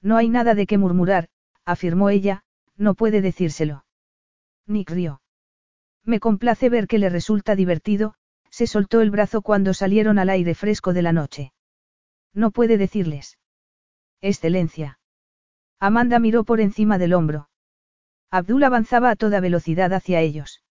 No 0.00 0.16
hay 0.16 0.28
nada 0.28 0.54
de 0.54 0.66
qué 0.66 0.78
murmurar, 0.78 1.28
afirmó 1.64 2.08
ella, 2.08 2.44
no 2.76 2.94
puede 2.94 3.20
decírselo. 3.20 3.84
Nick 4.66 4.90
rió. 4.90 5.20
Me 6.08 6.20
complace 6.20 6.70
ver 6.70 6.86
que 6.86 6.98
le 6.98 7.10
resulta 7.10 7.54
divertido, 7.54 8.14
se 8.48 8.66
soltó 8.66 9.02
el 9.02 9.10
brazo 9.10 9.42
cuando 9.42 9.74
salieron 9.74 10.18
al 10.18 10.30
aire 10.30 10.54
fresco 10.54 10.94
de 10.94 11.02
la 11.02 11.12
noche. 11.12 11.52
No 12.32 12.50
puede 12.50 12.78
decirles. 12.78 13.36
Excelencia. 14.22 15.00
Amanda 15.78 16.18
miró 16.18 16.44
por 16.44 16.62
encima 16.62 16.96
del 16.96 17.12
hombro. 17.12 17.50
Abdul 18.30 18.64
avanzaba 18.64 19.10
a 19.10 19.16
toda 19.16 19.40
velocidad 19.40 19.92
hacia 19.92 20.22
ellos. 20.22 20.64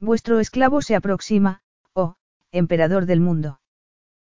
Vuestro 0.00 0.40
esclavo 0.40 0.80
se 0.80 0.96
aproxima, 0.96 1.60
oh, 1.92 2.16
emperador 2.50 3.04
del 3.04 3.20
mundo. 3.20 3.60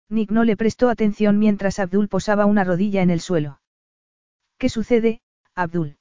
Nick 0.07 0.31
no 0.31 0.45
le 0.45 0.55
prestó 0.55 0.87
atención 0.87 1.39
mientras 1.39 1.77
Abdul 1.77 2.07
posaba 2.07 2.45
una 2.45 2.63
rodilla 2.63 3.01
en 3.01 3.09
el 3.09 3.19
suelo. 3.19 3.59
¿Qué 4.57 4.69
sucede, 4.69 5.19
Abdul? 5.55 5.97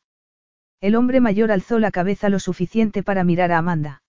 El 0.81 0.95
hombre 0.95 1.21
mayor 1.21 1.51
alzó 1.51 1.81
la 1.81 1.91
cabeza 1.91 2.29
lo 2.29 2.39
suficiente 2.39 3.03
para 3.03 3.25
mirar 3.25 3.51
a 3.51 3.59
Amanda. 3.59 4.05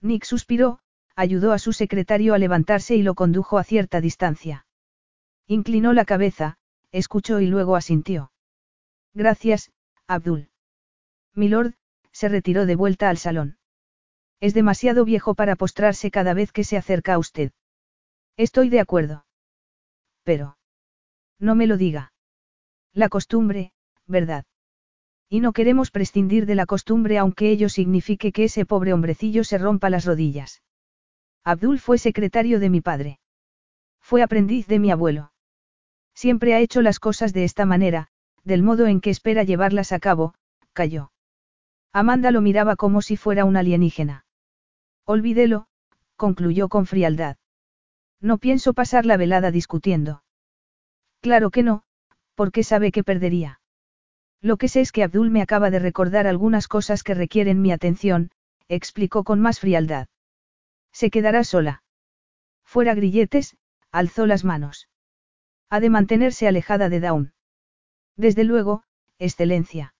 Nick 0.00 0.24
suspiró, 0.24 0.80
ayudó 1.16 1.52
a 1.52 1.58
su 1.58 1.72
secretario 1.72 2.34
a 2.34 2.38
levantarse 2.38 2.94
y 2.94 3.02
lo 3.02 3.14
condujo 3.14 3.58
a 3.58 3.64
cierta 3.64 4.00
distancia. 4.00 4.66
Inclinó 5.46 5.92
la 5.92 6.04
cabeza, 6.04 6.58
escuchó 6.92 7.40
y 7.40 7.46
luego 7.46 7.74
asintió. 7.76 8.32
Gracias, 9.14 9.72
Abdul. 10.06 10.50
Milord, 11.34 11.74
se 12.12 12.28
retiró 12.28 12.66
de 12.66 12.76
vuelta 12.76 13.08
al 13.08 13.18
salón. 13.18 13.58
Es 14.40 14.54
demasiado 14.54 15.04
viejo 15.04 15.34
para 15.34 15.56
postrarse 15.56 16.10
cada 16.10 16.34
vez 16.34 16.52
que 16.52 16.64
se 16.64 16.76
acerca 16.76 17.14
a 17.14 17.18
usted. 17.18 17.52
Estoy 18.36 18.68
de 18.68 18.80
acuerdo. 18.80 19.26
Pero. 20.22 20.58
No 21.40 21.54
me 21.54 21.66
lo 21.66 21.76
diga. 21.76 22.12
La 22.92 23.08
costumbre, 23.08 23.72
¿verdad? 24.06 24.44
Y 25.28 25.40
no 25.40 25.52
queremos 25.52 25.90
prescindir 25.90 26.46
de 26.46 26.54
la 26.54 26.66
costumbre 26.66 27.18
aunque 27.18 27.50
ello 27.50 27.68
signifique 27.68 28.32
que 28.32 28.44
ese 28.44 28.64
pobre 28.64 28.92
hombrecillo 28.92 29.44
se 29.44 29.58
rompa 29.58 29.90
las 29.90 30.04
rodillas. 30.04 30.62
Abdul 31.44 31.78
fue 31.78 31.98
secretario 31.98 32.60
de 32.60 32.70
mi 32.70 32.80
padre. 32.80 33.20
Fue 34.00 34.22
aprendiz 34.22 34.66
de 34.66 34.78
mi 34.78 34.90
abuelo. 34.90 35.32
Siempre 36.14 36.54
ha 36.54 36.60
hecho 36.60 36.82
las 36.82 36.98
cosas 36.98 37.32
de 37.32 37.44
esta 37.44 37.66
manera, 37.66 38.08
del 38.42 38.62
modo 38.62 38.86
en 38.86 39.00
que 39.00 39.10
espera 39.10 39.44
llevarlas 39.44 39.92
a 39.92 39.98
cabo, 39.98 40.34
cayó. 40.72 41.12
Amanda 41.92 42.30
lo 42.30 42.40
miraba 42.40 42.76
como 42.76 43.02
si 43.02 43.16
fuera 43.16 43.44
un 43.44 43.56
alienígena. 43.56 44.24
Olvídelo, 45.04 45.66
concluyó 46.16 46.68
con 46.68 46.86
frialdad. 46.86 47.36
No 48.20 48.38
pienso 48.38 48.74
pasar 48.74 49.06
la 49.06 49.16
velada 49.16 49.50
discutiendo. 49.50 50.22
Claro 51.20 51.50
que 51.50 51.62
no, 51.62 51.82
porque 52.34 52.62
sabe 52.62 52.92
que 52.92 53.04
perdería. 53.04 53.57
Lo 54.40 54.56
que 54.56 54.68
sé 54.68 54.80
es 54.80 54.92
que 54.92 55.02
Abdul 55.02 55.30
me 55.30 55.42
acaba 55.42 55.70
de 55.70 55.78
recordar 55.78 56.26
algunas 56.26 56.68
cosas 56.68 57.02
que 57.02 57.14
requieren 57.14 57.60
mi 57.60 57.72
atención, 57.72 58.30
explicó 58.68 59.24
con 59.24 59.40
más 59.40 59.58
frialdad. 59.58 60.08
Se 60.92 61.10
quedará 61.10 61.42
sola. 61.44 61.82
Fuera 62.64 62.94
grilletes, 62.94 63.56
alzó 63.90 64.26
las 64.26 64.44
manos. 64.44 64.88
Ha 65.70 65.80
de 65.80 65.90
mantenerse 65.90 66.46
alejada 66.46 66.88
de 66.88 67.00
Dawn. 67.00 67.32
Desde 68.16 68.44
luego, 68.44 68.84
excelencia. 69.18 69.94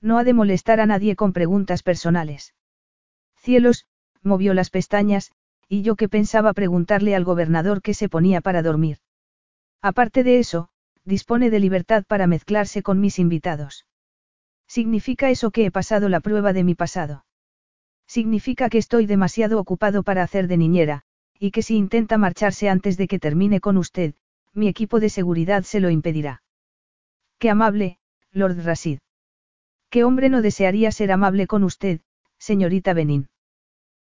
No 0.00 0.18
ha 0.18 0.24
de 0.24 0.34
molestar 0.34 0.80
a 0.80 0.86
nadie 0.86 1.16
con 1.16 1.32
preguntas 1.32 1.82
personales. 1.82 2.54
Cielos, 3.36 3.86
movió 4.22 4.54
las 4.54 4.70
pestañas, 4.70 5.32
y 5.68 5.82
yo 5.82 5.96
que 5.96 6.08
pensaba 6.08 6.52
preguntarle 6.52 7.14
al 7.14 7.24
gobernador 7.24 7.80
qué 7.80 7.94
se 7.94 8.08
ponía 8.08 8.40
para 8.40 8.62
dormir. 8.62 8.98
Aparte 9.80 10.22
de 10.22 10.38
eso, 10.38 10.68
dispone 11.04 11.50
de 11.50 11.60
libertad 11.60 12.04
para 12.06 12.26
mezclarse 12.26 12.82
con 12.82 13.00
mis 13.00 13.18
invitados. 13.18 13.86
¿Significa 14.66 15.30
eso 15.30 15.50
que 15.50 15.66
he 15.66 15.70
pasado 15.70 16.08
la 16.08 16.20
prueba 16.20 16.52
de 16.52 16.64
mi 16.64 16.74
pasado? 16.74 17.24
Significa 18.06 18.68
que 18.68 18.78
estoy 18.78 19.06
demasiado 19.06 19.58
ocupado 19.58 20.02
para 20.02 20.22
hacer 20.22 20.48
de 20.48 20.56
niñera, 20.56 21.02
y 21.38 21.50
que 21.50 21.62
si 21.62 21.76
intenta 21.76 22.18
marcharse 22.18 22.68
antes 22.68 22.96
de 22.96 23.06
que 23.06 23.18
termine 23.18 23.60
con 23.60 23.76
usted, 23.76 24.14
mi 24.52 24.68
equipo 24.68 25.00
de 25.00 25.10
seguridad 25.10 25.64
se 25.64 25.80
lo 25.80 25.90
impedirá. 25.90 26.42
Qué 27.38 27.50
amable, 27.50 27.98
Lord 28.30 28.64
Rasid. 28.64 29.00
¿Qué 29.90 30.04
hombre 30.04 30.28
no 30.28 30.42
desearía 30.42 30.90
ser 30.90 31.12
amable 31.12 31.46
con 31.46 31.64
usted, 31.64 32.00
señorita 32.38 32.94
Benin? 32.94 33.28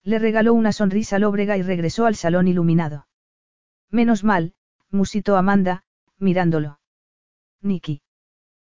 Le 0.03 0.19
regaló 0.19 0.55
una 0.55 0.73
sonrisa 0.73 1.19
lóbrega 1.19 1.57
y 1.57 1.63
regresó 1.63 2.07
al 2.07 2.15
salón 2.15 2.47
iluminado. 2.47 3.07
Menos 3.91 4.23
mal, 4.23 4.55
musitó 4.91 5.37
Amanda, 5.37 5.85
mirándolo. 6.19 6.79
Nicky. 7.65 8.03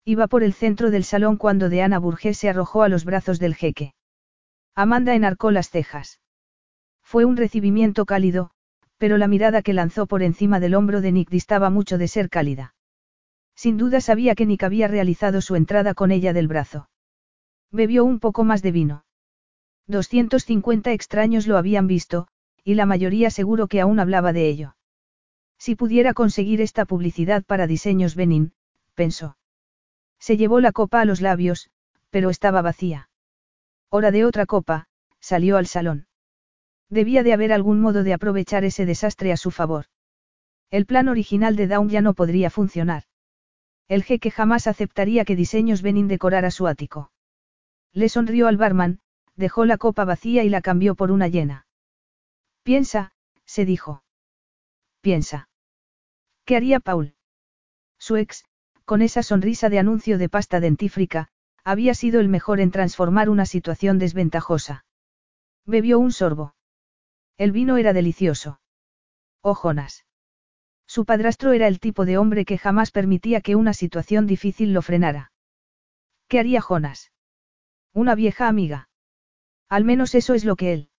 Iba 0.04 0.28
por 0.28 0.44
el 0.44 0.52
centro 0.52 0.90
del 0.90 1.04
salón 1.04 1.36
cuando 1.36 1.68
Deanna 1.68 1.98
Burgess 1.98 2.38
se 2.38 2.48
arrojó 2.48 2.82
a 2.82 2.88
los 2.88 3.04
brazos 3.04 3.38
del 3.40 3.54
jeque. 3.54 3.92
Amanda 4.74 5.14
enarcó 5.14 5.50
las 5.50 5.70
cejas. 5.70 6.20
Fue 7.02 7.24
un 7.24 7.36
recibimiento 7.36 8.06
cálido, 8.06 8.50
pero 8.98 9.18
la 9.18 9.28
mirada 9.28 9.62
que 9.62 9.72
lanzó 9.72 10.06
por 10.06 10.22
encima 10.22 10.60
del 10.60 10.74
hombro 10.74 11.00
de 11.00 11.12
Nick 11.12 11.28
distaba 11.28 11.70
mucho 11.70 11.98
de 11.98 12.08
ser 12.08 12.30
cálida. 12.30 12.74
Sin 13.54 13.76
duda 13.76 14.00
sabía 14.00 14.34
que 14.34 14.46
Nick 14.46 14.62
había 14.62 14.86
realizado 14.86 15.40
su 15.40 15.56
entrada 15.56 15.94
con 15.94 16.10
ella 16.12 16.32
del 16.32 16.46
brazo. 16.46 16.88
Bebió 17.72 18.04
un 18.04 18.20
poco 18.20 18.44
más 18.44 18.62
de 18.62 18.70
vino. 18.70 19.04
250 19.88 20.92
extraños 20.92 21.46
lo 21.46 21.56
habían 21.56 21.86
visto, 21.86 22.28
y 22.64 22.74
la 22.74 22.86
mayoría 22.86 23.30
seguro 23.30 23.66
que 23.66 23.80
aún 23.80 23.98
hablaba 23.98 24.32
de 24.32 24.48
ello. 24.48 24.76
Si 25.58 25.74
pudiera 25.74 26.12
conseguir 26.14 26.60
esta 26.60 26.84
publicidad 26.84 27.44
para 27.44 27.66
diseños 27.66 28.14
Benin, 28.14 28.52
pensó. 28.96 29.38
Se 30.18 30.36
llevó 30.36 30.58
la 30.58 30.72
copa 30.72 31.00
a 31.00 31.04
los 31.04 31.20
labios, 31.20 31.70
pero 32.10 32.30
estaba 32.30 32.62
vacía. 32.62 33.08
Hora 33.90 34.10
de 34.10 34.24
otra 34.24 34.46
copa, 34.46 34.88
salió 35.20 35.56
al 35.56 35.68
salón. 35.68 36.08
Debía 36.88 37.22
de 37.22 37.32
haber 37.32 37.52
algún 37.52 37.80
modo 37.80 38.02
de 38.02 38.12
aprovechar 38.12 38.64
ese 38.64 38.86
desastre 38.86 39.30
a 39.32 39.36
su 39.36 39.52
favor. 39.52 39.86
El 40.70 40.86
plan 40.86 41.08
original 41.08 41.54
de 41.54 41.68
Dawn 41.68 41.88
ya 41.88 42.00
no 42.00 42.14
podría 42.14 42.50
funcionar. 42.50 43.04
El 43.88 44.02
jeque 44.02 44.32
jamás 44.32 44.66
aceptaría 44.66 45.24
que 45.24 45.36
diseños 45.36 45.82
Benin 45.82 46.08
decorara 46.08 46.50
su 46.50 46.66
ático. 46.66 47.12
Le 47.92 48.08
sonrió 48.08 48.48
al 48.48 48.56
barman, 48.56 49.00
dejó 49.36 49.64
la 49.64 49.78
copa 49.78 50.04
vacía 50.04 50.42
y 50.42 50.48
la 50.48 50.60
cambió 50.60 50.96
por 50.96 51.12
una 51.12 51.28
llena. 51.28 51.66
Piensa, 52.62 53.12
se 53.44 53.64
dijo. 53.64 54.02
Piensa. 55.00 55.48
¿Qué 56.44 56.56
haría 56.56 56.80
Paul? 56.80 57.14
Su 57.98 58.16
ex, 58.16 58.44
con 58.86 59.02
esa 59.02 59.24
sonrisa 59.24 59.68
de 59.68 59.80
anuncio 59.80 60.16
de 60.16 60.28
pasta 60.28 60.60
dentífrica, 60.60 61.28
había 61.64 61.92
sido 61.92 62.20
el 62.20 62.28
mejor 62.28 62.60
en 62.60 62.70
transformar 62.70 63.28
una 63.28 63.44
situación 63.44 63.98
desventajosa. 63.98 64.84
Bebió 65.66 65.98
un 65.98 66.12
sorbo. 66.12 66.54
El 67.36 67.50
vino 67.50 67.78
era 67.78 67.92
delicioso. 67.92 68.60
Oh 69.42 69.54
Jonas. 69.54 70.06
Su 70.86 71.04
padrastro 71.04 71.52
era 71.52 71.66
el 71.66 71.80
tipo 71.80 72.04
de 72.04 72.16
hombre 72.16 72.44
que 72.44 72.58
jamás 72.58 72.92
permitía 72.92 73.40
que 73.40 73.56
una 73.56 73.74
situación 73.74 74.28
difícil 74.28 74.72
lo 74.72 74.82
frenara. 74.82 75.32
¿Qué 76.28 76.38
haría 76.38 76.60
Jonas? 76.60 77.10
Una 77.92 78.14
vieja 78.14 78.46
amiga. 78.46 78.88
Al 79.68 79.84
menos 79.84 80.14
eso 80.14 80.34
es 80.34 80.44
lo 80.44 80.54
que 80.54 80.72
él. 80.72 80.90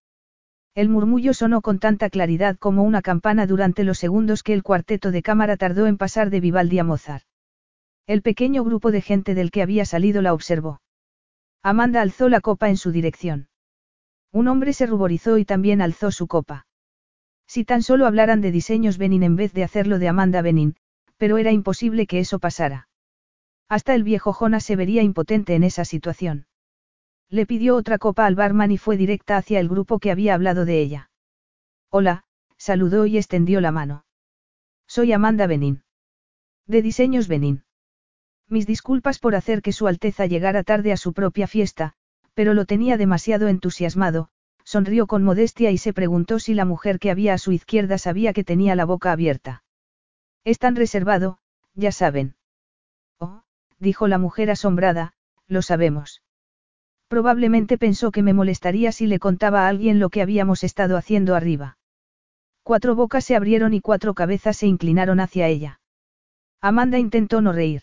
El 0.74 0.90
murmullo 0.90 1.32
sonó 1.32 1.62
con 1.62 1.78
tanta 1.78 2.10
claridad 2.10 2.58
como 2.58 2.82
una 2.82 3.00
campana 3.00 3.46
durante 3.46 3.82
los 3.82 3.98
segundos 3.98 4.42
que 4.42 4.52
el 4.52 4.62
cuarteto 4.62 5.10
de 5.10 5.22
cámara 5.22 5.56
tardó 5.56 5.86
en 5.86 5.96
pasar 5.96 6.28
de 6.28 6.40
Vivaldi 6.40 6.78
a 6.80 6.84
Mozart. 6.84 7.24
El 8.08 8.22
pequeño 8.22 8.64
grupo 8.64 8.90
de 8.90 9.02
gente 9.02 9.34
del 9.34 9.50
que 9.50 9.60
había 9.60 9.84
salido 9.84 10.22
la 10.22 10.32
observó. 10.32 10.80
Amanda 11.62 12.00
alzó 12.00 12.30
la 12.30 12.40
copa 12.40 12.70
en 12.70 12.78
su 12.78 12.90
dirección. 12.90 13.50
Un 14.32 14.48
hombre 14.48 14.72
se 14.72 14.86
ruborizó 14.86 15.36
y 15.36 15.44
también 15.44 15.82
alzó 15.82 16.10
su 16.10 16.26
copa. 16.26 16.66
Si 17.46 17.66
tan 17.66 17.82
solo 17.82 18.06
hablaran 18.06 18.40
de 18.40 18.50
diseños 18.50 18.96
Benin 18.96 19.24
en 19.24 19.36
vez 19.36 19.52
de 19.52 19.62
hacerlo 19.62 19.98
de 19.98 20.08
Amanda 20.08 20.40
Benin, 20.40 20.76
pero 21.18 21.36
era 21.36 21.52
imposible 21.52 22.06
que 22.06 22.18
eso 22.18 22.38
pasara. 22.38 22.88
Hasta 23.68 23.94
el 23.94 24.04
viejo 24.04 24.32
Jonas 24.32 24.64
se 24.64 24.74
vería 24.74 25.02
impotente 25.02 25.54
en 25.54 25.62
esa 25.62 25.84
situación. 25.84 26.46
Le 27.28 27.44
pidió 27.44 27.76
otra 27.76 27.98
copa 27.98 28.24
al 28.24 28.36
barman 28.36 28.72
y 28.72 28.78
fue 28.78 28.96
directa 28.96 29.36
hacia 29.36 29.60
el 29.60 29.68
grupo 29.68 29.98
que 29.98 30.10
había 30.10 30.32
hablado 30.32 30.64
de 30.64 30.80
ella. 30.80 31.10
Hola, 31.90 32.24
saludó 32.56 33.04
y 33.04 33.18
extendió 33.18 33.60
la 33.60 33.70
mano. 33.70 34.06
Soy 34.86 35.12
Amanda 35.12 35.46
Benin. 35.46 35.82
De 36.66 36.80
Diseños 36.80 37.28
Benin. 37.28 37.64
Mis 38.48 38.66
disculpas 38.66 39.18
por 39.18 39.34
hacer 39.34 39.60
que 39.60 39.72
Su 39.72 39.88
Alteza 39.88 40.26
llegara 40.26 40.62
tarde 40.62 40.92
a 40.92 40.96
su 40.96 41.12
propia 41.12 41.46
fiesta, 41.46 41.92
pero 42.34 42.54
lo 42.54 42.64
tenía 42.64 42.96
demasiado 42.96 43.48
entusiasmado, 43.48 44.30
sonrió 44.64 45.06
con 45.06 45.22
modestia 45.22 45.70
y 45.70 45.78
se 45.78 45.92
preguntó 45.92 46.38
si 46.38 46.54
la 46.54 46.64
mujer 46.64 46.98
que 46.98 47.10
había 47.10 47.34
a 47.34 47.38
su 47.38 47.52
izquierda 47.52 47.98
sabía 47.98 48.32
que 48.32 48.44
tenía 48.44 48.74
la 48.74 48.84
boca 48.84 49.12
abierta. 49.12 49.64
Es 50.44 50.58
tan 50.58 50.76
reservado, 50.76 51.38
ya 51.74 51.92
saben. 51.92 52.36
Oh, 53.18 53.42
dijo 53.78 54.08
la 54.08 54.18
mujer 54.18 54.50
asombrada, 54.50 55.14
lo 55.46 55.62
sabemos. 55.62 56.22
Probablemente 57.08 57.78
pensó 57.78 58.10
que 58.10 58.22
me 58.22 58.34
molestaría 58.34 58.92
si 58.92 59.06
le 59.06 59.18
contaba 59.18 59.66
a 59.66 59.68
alguien 59.68 59.98
lo 59.98 60.10
que 60.10 60.22
habíamos 60.22 60.64
estado 60.64 60.96
haciendo 60.96 61.34
arriba. 61.34 61.78
Cuatro 62.62 62.94
bocas 62.94 63.24
se 63.24 63.36
abrieron 63.36 63.72
y 63.72 63.80
cuatro 63.80 64.14
cabezas 64.14 64.58
se 64.58 64.66
inclinaron 64.66 65.20
hacia 65.20 65.48
ella. 65.48 65.80
Amanda 66.60 66.98
intentó 66.98 67.40
no 67.40 67.52
reír. 67.52 67.82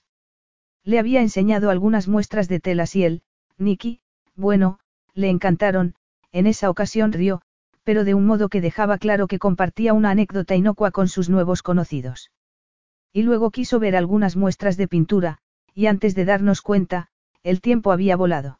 Le 0.85 0.99
había 0.99 1.21
enseñado 1.21 1.71
algunas 1.71 2.07
muestras 2.07 2.47
de 2.47 2.59
telas 2.59 2.95
y 2.95 3.03
él, 3.03 3.23
Nicky, 3.57 3.99
bueno, 4.35 4.79
le 5.15 5.29
encantaron, 5.29 5.95
en 6.31 6.45
esa 6.45 6.69
ocasión 6.69 7.11
rió, 7.11 7.41
pero 7.83 8.03
de 8.03 8.13
un 8.13 8.25
modo 8.25 8.49
que 8.49 8.61
dejaba 8.61 8.99
claro 8.99 9.27
que 9.27 9.39
compartía 9.39 9.93
una 9.93 10.11
anécdota 10.11 10.55
inocua 10.55 10.91
con 10.91 11.07
sus 11.07 11.29
nuevos 11.29 11.63
conocidos. 11.63 12.31
Y 13.11 13.23
luego 13.23 13.49
quiso 13.49 13.79
ver 13.79 13.95
algunas 13.95 14.35
muestras 14.35 14.77
de 14.77 14.87
pintura, 14.87 15.39
y 15.73 15.87
antes 15.87 16.13
de 16.13 16.25
darnos 16.25 16.61
cuenta, 16.61 17.09
el 17.43 17.61
tiempo 17.61 17.91
había 17.91 18.15
volado. 18.15 18.59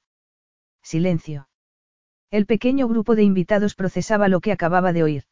Silencio. 0.81 1.47
El 2.31 2.45
pequeño 2.45 2.88
grupo 2.88 3.15
de 3.15 3.23
invitados 3.23 3.76
procesaba 3.76 4.30
lo 4.30 4.39
que 4.39 4.52
acababa 4.52 4.93
de 4.93 5.03
oír. 5.03 5.23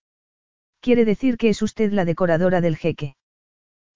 Quiere 0.80 1.06
decir 1.06 1.38
que 1.38 1.50
es 1.50 1.62
usted 1.62 1.92
la 1.92 2.06
decoradora 2.06 2.62
del 2.62 2.78
jeque. 2.78 3.16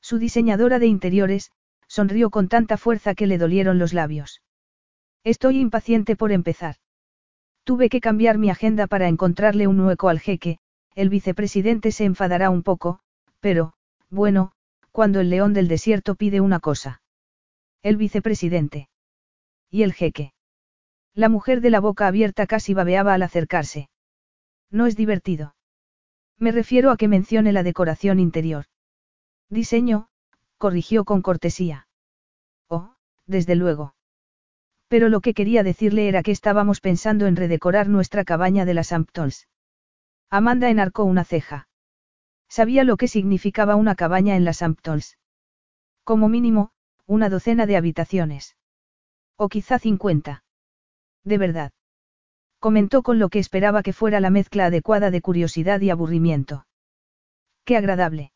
Su 0.02 0.18
diseñadora 0.18 0.80
de 0.80 0.88
interiores, 0.88 1.52
sonrió 1.88 2.30
con 2.30 2.48
tanta 2.48 2.78
fuerza 2.78 3.16
que 3.16 3.28
le 3.28 3.38
dolieron 3.38 3.80
los 3.80 3.94
labios. 3.94 4.42
Estoy 5.24 5.60
impaciente 5.60 6.16
por 6.16 6.32
empezar. 6.32 6.76
Tuve 7.64 7.90
que 7.90 8.02
cambiar 8.02 8.38
mi 8.38 8.50
agenda 8.50 8.88
para 8.88 9.08
encontrarle 9.08 9.68
un 9.68 9.80
hueco 9.80 10.10
al 10.10 10.20
jeque, 10.20 10.60
el 10.96 11.10
vicepresidente 11.10 11.92
se 11.92 12.06
enfadará 12.06 12.50
un 12.50 12.64
poco, 12.64 13.00
pero, 13.40 13.74
bueno, 14.10 14.52
cuando 14.92 15.20
el 15.20 15.30
león 15.30 15.54
del 15.54 15.68
desierto 15.68 16.16
pide 16.16 16.42
una 16.42 16.60
cosa. 16.60 17.02
El 17.84 17.98
vicepresidente. 17.98 18.90
¿Y 19.70 19.84
el 19.84 19.94
jeque? 19.94 20.34
La 21.14 21.30
mujer 21.30 21.62
de 21.62 21.70
la 21.70 21.80
boca 21.80 22.08
abierta 22.08 22.48
casi 22.48 22.74
babeaba 22.74 23.14
al 23.14 23.22
acercarse. 23.22 23.90
No 24.72 24.86
es 24.86 24.96
divertido. 24.96 25.56
Me 26.38 26.52
refiero 26.52 26.92
a 26.92 26.98
que 26.98 27.08
mencione 27.08 27.52
la 27.52 27.64
decoración 27.64 28.20
interior. 28.20 28.66
Diseño, 29.50 30.08
corrigió 30.58 31.06
con 31.06 31.22
cortesía. 31.22 31.88
Oh, 32.68 32.96
desde 33.26 33.56
luego. 33.56 33.96
Pero 34.88 35.10
lo 35.10 35.22
que 35.22 35.34
quería 35.34 35.64
decirle 35.64 36.08
era 36.08 36.24
que 36.24 36.32
estábamos 36.32 36.80
pensando 36.80 37.28
en 37.28 37.36
redecorar 37.36 37.90
nuestra 37.90 38.24
cabaña 38.24 38.66
de 38.66 38.74
las 38.74 38.92
Amptons. 38.92 39.48
Amanda 40.30 40.70
enarcó 40.70 41.04
una 41.04 41.24
ceja. 41.24 41.68
Sabía 42.50 42.84
lo 42.84 42.98
que 42.98 43.08
significaba 43.08 43.76
una 43.76 43.96
cabaña 43.96 44.36
en 44.36 44.46
las 44.46 44.62
Amptons. 44.62 45.18
Como 46.04 46.30
mínimo, 46.30 46.72
una 47.06 47.30
docena 47.30 47.66
de 47.66 47.76
habitaciones. 47.76 48.56
O 49.36 49.50
quizá 49.50 49.80
cincuenta. 49.80 50.44
De 51.24 51.38
verdad. 51.38 51.72
Comentó 52.60 53.04
con 53.04 53.20
lo 53.20 53.30
que 53.30 53.40
esperaba 53.40 53.84
que 53.84 53.94
fuera 53.94 54.20
la 54.20 54.30
mezcla 54.30 54.66
adecuada 54.66 55.12
de 55.12 55.22
curiosidad 55.22 55.82
y 55.82 55.90
aburrimiento. 55.90 56.66
Qué 57.66 57.76
agradable. 57.76 58.32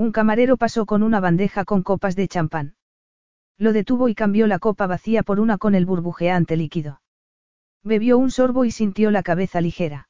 Un 0.00 0.12
camarero 0.12 0.56
pasó 0.56 0.86
con 0.86 1.02
una 1.02 1.20
bandeja 1.20 1.66
con 1.66 1.82
copas 1.82 2.16
de 2.16 2.26
champán. 2.26 2.74
Lo 3.58 3.74
detuvo 3.74 4.08
y 4.08 4.14
cambió 4.14 4.46
la 4.46 4.58
copa 4.58 4.86
vacía 4.86 5.22
por 5.22 5.40
una 5.40 5.58
con 5.58 5.74
el 5.74 5.84
burbujeante 5.84 6.56
líquido. 6.56 7.02
Bebió 7.82 8.16
un 8.16 8.30
sorbo 8.30 8.64
y 8.64 8.70
sintió 8.70 9.10
la 9.10 9.22
cabeza 9.22 9.60
ligera. 9.60 10.08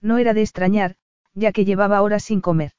No 0.00 0.16
era 0.16 0.32
de 0.32 0.40
extrañar, 0.40 0.96
ya 1.34 1.52
que 1.52 1.66
llevaba 1.66 2.00
horas 2.00 2.24
sin 2.24 2.40
comer. 2.40 2.72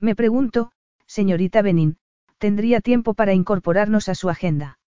Me 0.00 0.16
pregunto, 0.16 0.72
señorita 1.06 1.62
Benin, 1.62 1.98
¿tendría 2.38 2.80
tiempo 2.80 3.14
para 3.14 3.32
incorporarnos 3.32 4.08
a 4.08 4.16
su 4.16 4.30
agenda? 4.30 4.80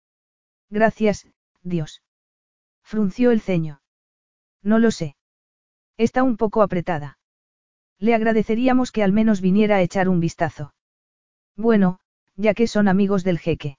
Gracias, 0.70 1.26
Dios. 1.62 2.00
Frunció 2.82 3.32
el 3.32 3.42
ceño. 3.42 3.82
No 4.62 4.78
lo 4.78 4.90
sé. 4.90 5.14
Está 5.98 6.22
un 6.22 6.38
poco 6.38 6.62
apretada. 6.62 7.18
Le 7.98 8.14
agradeceríamos 8.14 8.92
que 8.92 9.02
al 9.02 9.12
menos 9.12 9.40
viniera 9.40 9.76
a 9.76 9.82
echar 9.82 10.08
un 10.08 10.20
vistazo. 10.20 10.74
Bueno, 11.56 12.00
ya 12.36 12.54
que 12.54 12.66
son 12.66 12.88
amigos 12.88 13.24
del 13.24 13.38
jeque. 13.38 13.78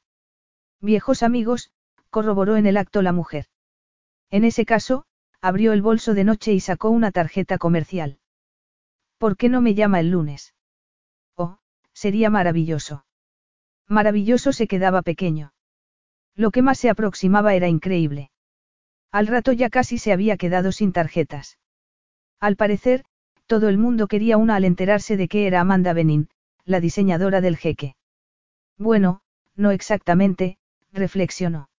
Viejos 0.81 1.23
amigos, 1.23 1.71
corroboró 2.09 2.55
en 2.55 2.65
el 2.65 2.77
acto 2.77 3.01
la 3.01 3.11
mujer. 3.11 3.47
En 4.29 4.43
ese 4.45 4.65
caso, 4.65 5.05
abrió 5.41 5.73
el 5.73 5.81
bolso 5.81 6.13
de 6.13 6.23
noche 6.23 6.53
y 6.53 6.59
sacó 6.59 6.89
una 6.89 7.11
tarjeta 7.11 7.57
comercial. 7.57 8.19
¿Por 9.17 9.37
qué 9.37 9.49
no 9.49 9.61
me 9.61 9.75
llama 9.75 9.99
el 9.99 10.11
lunes? 10.11 10.53
Oh, 11.35 11.57
sería 11.93 12.29
maravilloso. 12.29 13.05
Maravilloso 13.87 14.53
se 14.53 14.67
quedaba 14.67 15.01
pequeño. 15.01 15.53
Lo 16.35 16.51
que 16.51 16.61
más 16.61 16.79
se 16.79 16.89
aproximaba 16.89 17.53
era 17.53 17.67
increíble. 17.67 18.31
Al 19.11 19.27
rato 19.27 19.51
ya 19.53 19.69
casi 19.69 19.97
se 19.97 20.11
había 20.11 20.35
quedado 20.37 20.71
sin 20.71 20.91
tarjetas. 20.91 21.57
Al 22.39 22.55
parecer, 22.57 23.05
todo 23.47 23.69
el 23.69 23.77
mundo 23.77 24.07
quería 24.07 24.37
una 24.37 24.55
al 24.55 24.65
enterarse 24.65 25.17
de 25.17 25.27
que 25.27 25.47
era 25.47 25.61
Amanda 25.61 25.93
Benin, 25.93 26.29
la 26.65 26.79
diseñadora 26.79 27.41
del 27.41 27.57
jeque. 27.57 27.95
Bueno, 28.77 29.21
no 29.55 29.71
exactamente, 29.71 30.57
reflexionó. 30.91 31.69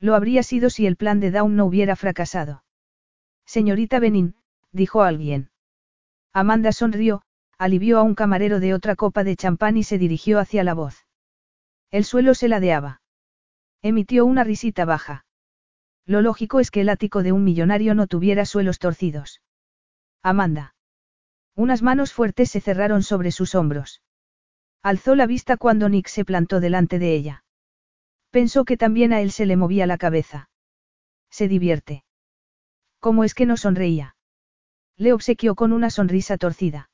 Lo 0.00 0.14
habría 0.14 0.42
sido 0.42 0.70
si 0.70 0.86
el 0.86 0.96
plan 0.96 1.20
de 1.20 1.30
Dawn 1.30 1.56
no 1.56 1.66
hubiera 1.66 1.96
fracasado. 1.96 2.64
Señorita 3.44 3.98
Benin, 3.98 4.36
dijo 4.72 5.02
alguien. 5.02 5.50
Amanda 6.32 6.72
sonrió, 6.72 7.22
alivió 7.58 7.98
a 7.98 8.02
un 8.02 8.14
camarero 8.14 8.60
de 8.60 8.74
otra 8.74 8.96
copa 8.96 9.24
de 9.24 9.36
champán 9.36 9.76
y 9.76 9.84
se 9.84 9.98
dirigió 9.98 10.38
hacia 10.38 10.64
la 10.64 10.74
voz. 10.74 11.06
El 11.90 12.04
suelo 12.04 12.34
se 12.34 12.48
ladeaba. 12.48 13.00
Emitió 13.82 14.26
una 14.26 14.44
risita 14.44 14.84
baja. 14.84 15.26
Lo 16.06 16.22
lógico 16.22 16.60
es 16.60 16.70
que 16.70 16.80
el 16.82 16.88
ático 16.88 17.22
de 17.22 17.32
un 17.32 17.44
millonario 17.44 17.94
no 17.94 18.06
tuviera 18.06 18.44
suelos 18.44 18.78
torcidos. 18.78 19.40
Amanda. 20.22 20.73
Unas 21.56 21.82
manos 21.82 22.12
fuertes 22.12 22.50
se 22.50 22.60
cerraron 22.60 23.02
sobre 23.02 23.30
sus 23.30 23.54
hombros. 23.54 24.02
Alzó 24.82 25.14
la 25.14 25.26
vista 25.26 25.56
cuando 25.56 25.88
Nick 25.88 26.08
se 26.08 26.24
plantó 26.24 26.60
delante 26.60 26.98
de 26.98 27.14
ella. 27.14 27.44
Pensó 28.30 28.64
que 28.64 28.76
también 28.76 29.12
a 29.12 29.20
él 29.20 29.30
se 29.30 29.46
le 29.46 29.56
movía 29.56 29.86
la 29.86 29.96
cabeza. 29.96 30.50
Se 31.30 31.48
divierte. 31.48 32.04
¿Cómo 32.98 33.24
es 33.24 33.34
que 33.34 33.46
no 33.46 33.56
sonreía? 33.56 34.16
Le 34.96 35.12
obsequió 35.12 35.54
con 35.54 35.72
una 35.72 35.90
sonrisa 35.90 36.36
torcida. 36.36 36.90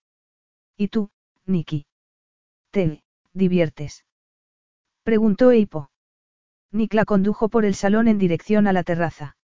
¿Y 0.77 0.89
tú, 0.89 1.11
Nicky? 1.47 1.87
¿Te 2.71 3.03
diviertes? 3.33 4.05
Preguntó 5.03 5.51
Eipo. 5.51 5.91
Nick 6.71 6.95
la 6.95 7.05
condujo 7.05 7.49
por 7.49 7.65
el 7.65 7.75
salón 7.75 8.07
en 8.09 8.19
dirección 8.19 8.67
a 8.67 8.73
la 8.73 8.83
terraza. 8.83 9.37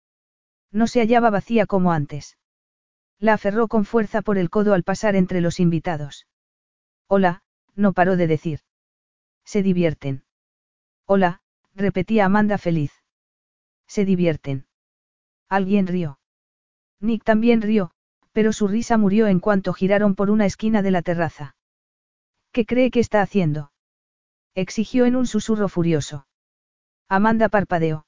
No 0.72 0.88
se 0.88 1.00
hallaba 1.00 1.30
vacía 1.30 1.66
como 1.66 1.92
antes. 1.92 2.38
La 3.26 3.34
aferró 3.34 3.68
con 3.68 3.86
fuerza 3.86 4.22
por 4.22 4.38
el 4.38 4.52
codo 4.52 4.76
al 4.76 4.84
pasar 4.84 5.16
entre 5.16 5.42
los 5.42 5.60
invitados. 5.60 6.28
Hola, 7.08 7.42
no 7.74 7.92
paró 7.92 8.18
de 8.18 8.28
decir. 8.28 8.60
Se 9.44 9.64
divierten. 9.64 10.26
Hola, 11.08 11.42
repetía 11.74 12.26
Amanda 12.26 12.60
feliz. 12.60 12.92
Se 13.88 14.06
divierten. 14.06 14.68
Alguien 15.50 15.88
rió. 15.88 16.20
Nick 17.00 17.24
también 17.24 17.64
rió, 17.64 17.90
pero 18.32 18.54
su 18.54 18.68
risa 18.68 18.96
murió 18.96 19.26
en 19.26 19.40
cuanto 19.40 19.74
giraron 19.74 20.14
por 20.14 20.30
una 20.30 20.46
esquina 20.46 20.84
de 20.84 20.92
la 20.92 21.02
terraza. 21.02 21.56
¿Qué 22.52 22.68
cree 22.68 22.92
que 22.92 23.00
está 23.00 23.24
haciendo? 23.24 23.72
exigió 24.54 25.08
en 25.08 25.16
un 25.16 25.26
susurro 25.26 25.68
furioso. 25.68 26.28
Amanda 27.10 27.50
parpadeó. 27.50 28.06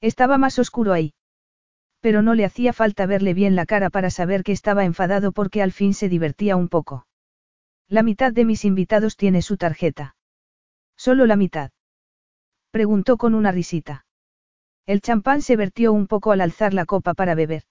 Estaba 0.00 0.38
más 0.38 0.60
oscuro 0.60 0.92
ahí. 0.92 1.16
Pero 2.00 2.22
no 2.22 2.34
le 2.34 2.44
hacía 2.44 2.72
falta 2.72 3.06
verle 3.06 3.34
bien 3.34 3.56
la 3.56 3.66
cara 3.66 3.90
para 3.90 4.10
saber 4.10 4.44
que 4.44 4.52
estaba 4.52 4.84
enfadado 4.84 5.32
porque 5.32 5.62
al 5.62 5.72
fin 5.72 5.94
se 5.94 6.08
divertía 6.08 6.56
un 6.56 6.68
poco. 6.68 7.06
La 7.88 8.02
mitad 8.02 8.32
de 8.32 8.44
mis 8.44 8.64
invitados 8.64 9.16
tiene 9.16 9.42
su 9.42 9.56
tarjeta. 9.56 10.14
Solo 10.96 11.26
la 11.26 11.36
mitad. 11.36 11.70
Preguntó 12.70 13.16
con 13.16 13.34
una 13.34 13.50
risita. 13.50 14.04
El 14.86 15.00
champán 15.00 15.42
se 15.42 15.56
vertió 15.56 15.92
un 15.92 16.06
poco 16.06 16.32
al 16.32 16.40
alzar 16.40 16.74
la 16.74 16.84
copa 16.84 17.14
para 17.14 17.34
beber. 17.34 17.64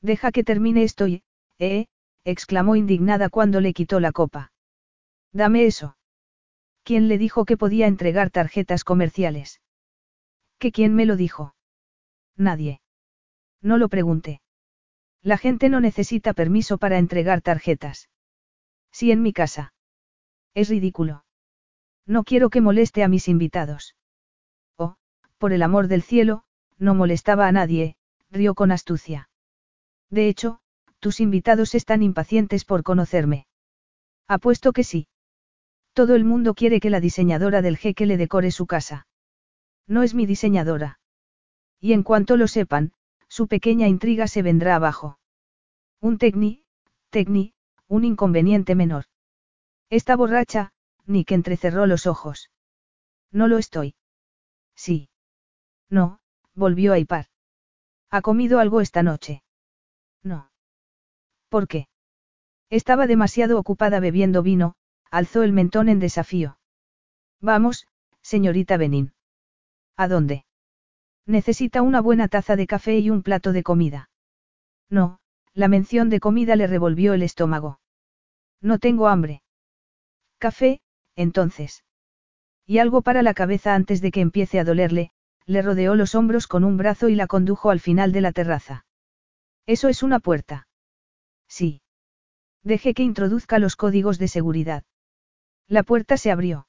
Deja 0.00 0.32
que 0.32 0.44
termine 0.44 0.82
esto 0.82 1.06
y, 1.06 1.22
eh, 1.58 1.86
exclamó 2.24 2.76
indignada 2.76 3.28
cuando 3.28 3.60
le 3.60 3.72
quitó 3.72 4.00
la 4.00 4.12
copa. 4.12 4.52
Dame 5.32 5.66
eso. 5.66 5.96
¿Quién 6.84 7.08
le 7.08 7.16
dijo 7.16 7.44
que 7.44 7.56
podía 7.56 7.86
entregar 7.86 8.30
tarjetas 8.30 8.84
comerciales? 8.84 9.60
¿Que 10.58 10.72
quién 10.72 10.94
me 10.94 11.06
lo 11.06 11.16
dijo? 11.16 11.54
Nadie. 12.36 12.81
No 13.62 13.78
lo 13.78 13.88
pregunté. 13.88 14.42
La 15.22 15.38
gente 15.38 15.68
no 15.68 15.80
necesita 15.80 16.34
permiso 16.34 16.78
para 16.78 16.98
entregar 16.98 17.40
tarjetas. 17.40 18.10
Sí 18.90 19.12
en 19.12 19.22
mi 19.22 19.32
casa. 19.32 19.72
Es 20.52 20.68
ridículo. 20.68 21.24
No 22.04 22.24
quiero 22.24 22.50
que 22.50 22.60
moleste 22.60 23.04
a 23.04 23.08
mis 23.08 23.28
invitados. 23.28 23.94
Oh, 24.76 24.96
por 25.38 25.52
el 25.52 25.62
amor 25.62 25.86
del 25.86 26.02
cielo, 26.02 26.42
no 26.78 26.94
molestaba 26.94 27.46
a 27.46 27.52
nadie, 27.52 27.96
rió 28.30 28.54
con 28.54 28.72
astucia. 28.72 29.30
De 30.10 30.28
hecho, 30.28 30.60
tus 30.98 31.20
invitados 31.20 31.74
están 31.74 32.02
impacientes 32.02 32.64
por 32.64 32.82
conocerme. 32.82 33.46
Apuesto 34.26 34.72
que 34.72 34.82
sí. 34.82 35.06
Todo 35.92 36.16
el 36.16 36.24
mundo 36.24 36.54
quiere 36.54 36.80
que 36.80 36.90
la 36.90 37.00
diseñadora 37.00 37.62
del 37.62 37.76
jeque 37.76 38.06
le 38.06 38.16
decore 38.16 38.50
su 38.50 38.66
casa. 38.66 39.06
No 39.86 40.02
es 40.02 40.14
mi 40.14 40.26
diseñadora. 40.26 40.98
Y 41.80 41.92
en 41.92 42.02
cuanto 42.02 42.36
lo 42.36 42.48
sepan, 42.48 42.92
su 43.36 43.48
pequeña 43.48 43.88
intriga 43.88 44.26
se 44.28 44.42
vendrá 44.42 44.76
abajo. 44.76 45.18
Un 46.02 46.18
tecni, 46.18 46.66
tecni, 47.08 47.54
un 47.88 48.04
inconveniente 48.04 48.74
menor. 48.74 49.06
Está 49.88 50.16
borracha, 50.16 50.74
Nick 51.06 51.32
entrecerró 51.32 51.86
los 51.86 52.06
ojos. 52.06 52.50
No 53.30 53.48
lo 53.48 53.56
estoy. 53.56 53.94
Sí. 54.76 55.08
No, 55.88 56.20
volvió 56.52 56.92
a 56.92 56.98
hipar. 56.98 57.28
¿Ha 58.10 58.20
comido 58.20 58.58
algo 58.58 58.82
esta 58.82 59.02
noche? 59.02 59.42
No. 60.22 60.50
¿Por 61.48 61.68
qué? 61.68 61.88
Estaba 62.68 63.06
demasiado 63.06 63.58
ocupada 63.58 63.98
bebiendo 63.98 64.42
vino, 64.42 64.74
alzó 65.10 65.42
el 65.42 65.54
mentón 65.54 65.88
en 65.88 66.00
desafío. 66.00 66.58
Vamos, 67.40 67.86
señorita 68.20 68.76
Benin. 68.76 69.14
¿A 69.96 70.06
dónde? 70.06 70.44
Necesita 71.26 71.82
una 71.82 72.00
buena 72.00 72.28
taza 72.28 72.56
de 72.56 72.66
café 72.66 72.98
y 72.98 73.10
un 73.10 73.22
plato 73.22 73.52
de 73.52 73.62
comida. 73.62 74.10
No, 74.90 75.20
la 75.54 75.68
mención 75.68 76.08
de 76.10 76.20
comida 76.20 76.56
le 76.56 76.66
revolvió 76.66 77.14
el 77.14 77.22
estómago. 77.22 77.80
No 78.60 78.78
tengo 78.78 79.08
hambre. 79.08 79.42
Café, 80.38 80.80
entonces. 81.16 81.84
Y 82.66 82.78
algo 82.78 83.02
para 83.02 83.22
la 83.22 83.34
cabeza 83.34 83.74
antes 83.74 84.00
de 84.00 84.10
que 84.10 84.20
empiece 84.20 84.58
a 84.58 84.64
dolerle, 84.64 85.10
le 85.46 85.62
rodeó 85.62 85.94
los 85.94 86.14
hombros 86.14 86.46
con 86.46 86.64
un 86.64 86.76
brazo 86.76 87.08
y 87.08 87.14
la 87.14 87.26
condujo 87.26 87.70
al 87.70 87.80
final 87.80 88.12
de 88.12 88.20
la 88.20 88.32
terraza. 88.32 88.86
Eso 89.66 89.88
es 89.88 90.02
una 90.02 90.20
puerta. 90.20 90.66
Sí. 91.48 91.82
Deje 92.62 92.94
que 92.94 93.02
introduzca 93.02 93.58
los 93.58 93.76
códigos 93.76 94.18
de 94.18 94.28
seguridad. 94.28 94.84
La 95.68 95.82
puerta 95.82 96.16
se 96.16 96.30
abrió. 96.30 96.66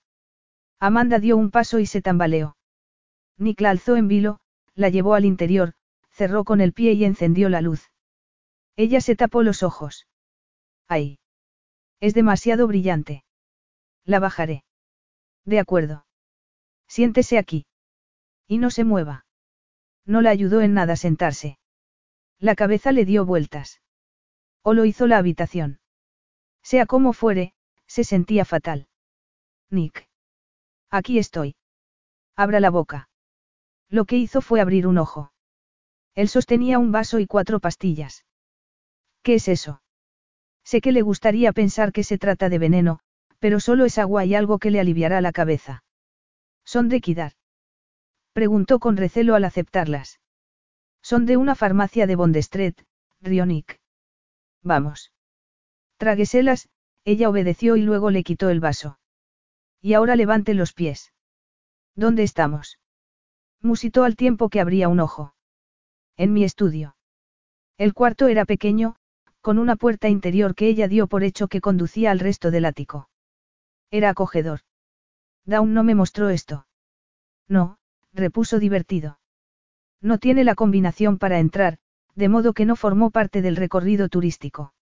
Amanda 0.80 1.20
dio 1.20 1.38
un 1.38 1.52
paso 1.52 1.80
y 1.80 1.86
se 1.86 2.02
tambaleó. 2.02 2.58
Nick 3.38 3.62
la 3.62 3.70
alzó 3.70 3.96
en 3.96 4.08
vilo, 4.08 4.40
la 4.76 4.90
llevó 4.90 5.14
al 5.14 5.26
interior, 5.26 5.74
cerró 6.12 6.44
con 6.44 6.62
el 6.62 6.74
pie 6.74 6.94
y 6.94 7.06
encendió 7.06 7.50
la 7.50 7.62
luz. 7.62 7.92
Ella 8.76 9.02
se 9.02 9.16
tapó 9.16 9.44
los 9.44 9.64
ojos. 9.64 10.08
¡Ay! 10.88 11.20
Es 12.00 12.14
demasiado 12.14 12.68
brillante. 12.68 13.24
La 14.04 14.20
bajaré. 14.20 14.64
De 15.46 15.60
acuerdo. 15.60 16.06
Siéntese 16.88 17.38
aquí. 17.38 17.66
Y 18.48 18.58
no 18.58 18.70
se 18.70 18.84
mueva. 18.84 19.26
No 20.06 20.22
la 20.22 20.32
ayudó 20.32 20.62
en 20.62 20.74
nada 20.74 20.96
sentarse. 20.96 21.58
La 22.40 22.56
cabeza 22.56 22.92
le 22.92 23.06
dio 23.06 23.26
vueltas. 23.26 23.82
O 24.64 24.74
lo 24.74 24.86
hizo 24.86 25.08
la 25.08 25.18
habitación. 25.18 25.80
Sea 26.62 26.86
como 26.86 27.14
fuere, 27.14 27.54
se 27.88 28.04
sentía 28.04 28.46
fatal. 28.46 28.88
Nick. 29.70 30.10
Aquí 30.90 31.20
estoy. 31.20 31.56
Abra 32.36 32.60
la 32.60 32.70
boca. 32.70 33.10
Lo 33.94 34.06
que 34.06 34.18
hizo 34.18 34.42
fue 34.42 34.60
abrir 34.60 34.88
un 34.88 34.98
ojo. 34.98 35.32
Él 36.16 36.28
sostenía 36.28 36.80
un 36.80 36.92
vaso 36.92 37.20
y 37.20 37.28
cuatro 37.28 37.60
pastillas. 37.60 38.26
¿Qué 39.22 39.36
es 39.36 39.48
eso? 39.48 39.84
Sé 40.64 40.82
que 40.82 40.92
le 40.92 41.04
gustaría 41.04 41.54
pensar 41.54 41.92
que 41.92 42.04
se 42.04 42.18
trata 42.18 42.50
de 42.50 42.58
veneno, 42.58 43.02
pero 43.38 43.60
solo 43.60 43.86
es 43.86 44.00
agua 44.00 44.26
y 44.26 44.34
algo 44.34 44.58
que 44.58 44.72
le 44.72 44.80
aliviará 44.80 45.22
la 45.22 45.32
cabeza. 45.32 45.84
¿Son 46.66 46.90
de 46.90 47.02
Kidar? 47.02 47.34
Preguntó 48.32 48.80
con 48.80 48.98
recelo 48.98 49.36
al 49.36 49.46
aceptarlas. 49.46 50.20
Son 51.04 51.28
de 51.28 51.38
una 51.38 51.54
farmacia 51.54 52.08
de 52.08 52.16
Bondestret, 52.16 52.88
Rionic. 53.22 53.80
Vamos. 54.64 55.12
Trágueselas, 55.98 56.68
ella 57.06 57.30
obedeció 57.30 57.76
y 57.76 57.84
luego 57.84 58.10
le 58.10 58.24
quitó 58.24 58.50
el 58.50 58.60
vaso. 58.60 58.98
Y 59.82 59.94
ahora 59.94 60.16
levante 60.16 60.56
los 60.56 60.74
pies. 60.74 61.14
¿Dónde 61.94 62.24
estamos? 62.24 62.80
Musitó 63.64 64.04
al 64.04 64.18
tiempo 64.18 64.50
que 64.50 64.60
abría 64.60 64.90
un 64.90 65.00
ojo. 65.00 65.34
En 66.18 66.34
mi 66.34 66.44
estudio. 66.44 66.98
El 67.78 67.94
cuarto 67.94 68.28
era 68.28 68.44
pequeño, 68.44 68.98
con 69.40 69.58
una 69.58 69.78
puerta 69.78 70.10
interior 70.10 70.54
que 70.54 70.68
ella 70.68 70.90
dio 70.90 71.08
por 71.08 71.24
hecho 71.24 71.48
que 71.48 71.62
conducía 71.62 72.12
al 72.12 72.20
resto 72.20 72.52
del 72.52 72.66
ático. 72.66 73.10
Era 73.90 74.10
acogedor. 74.10 74.60
Dawn 75.46 75.74
no 75.74 75.84
me 75.84 75.96
mostró 75.96 76.30
esto. 76.30 76.68
No, 77.48 77.78
repuso 78.12 78.60
divertido. 78.60 79.20
No 80.02 80.18
tiene 80.18 80.44
la 80.44 80.56
combinación 80.56 81.18
para 81.18 81.40
entrar, 81.40 81.78
de 82.16 82.28
modo 82.28 82.54
que 82.54 82.66
no 82.66 82.76
formó 82.76 83.12
parte 83.12 83.42
del 83.42 83.56
recorrido 83.56 84.10
turístico. 84.10 84.74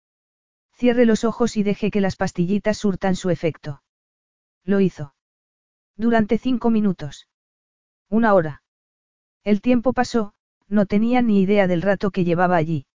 Cierre 0.72 1.04
los 1.04 1.24
ojos 1.24 1.58
y 1.58 1.62
deje 1.62 1.90
que 1.90 2.00
las 2.00 2.16
pastillitas 2.16 2.78
surtan 2.78 3.14
su 3.14 3.28
efecto. 3.28 3.82
Lo 4.64 4.80
hizo. 4.80 5.14
Durante 5.96 6.38
cinco 6.38 6.70
minutos. 6.70 7.28
Una 8.08 8.32
hora. 8.32 8.59
El 9.44 9.60
tiempo 9.60 9.92
pasó, 9.92 10.32
no 10.68 10.86
tenía 10.86 11.22
ni 11.22 11.40
idea 11.40 11.66
del 11.66 11.82
rato 11.82 12.10
que 12.10 12.24
llevaba 12.24 12.56
allí. 12.56 12.86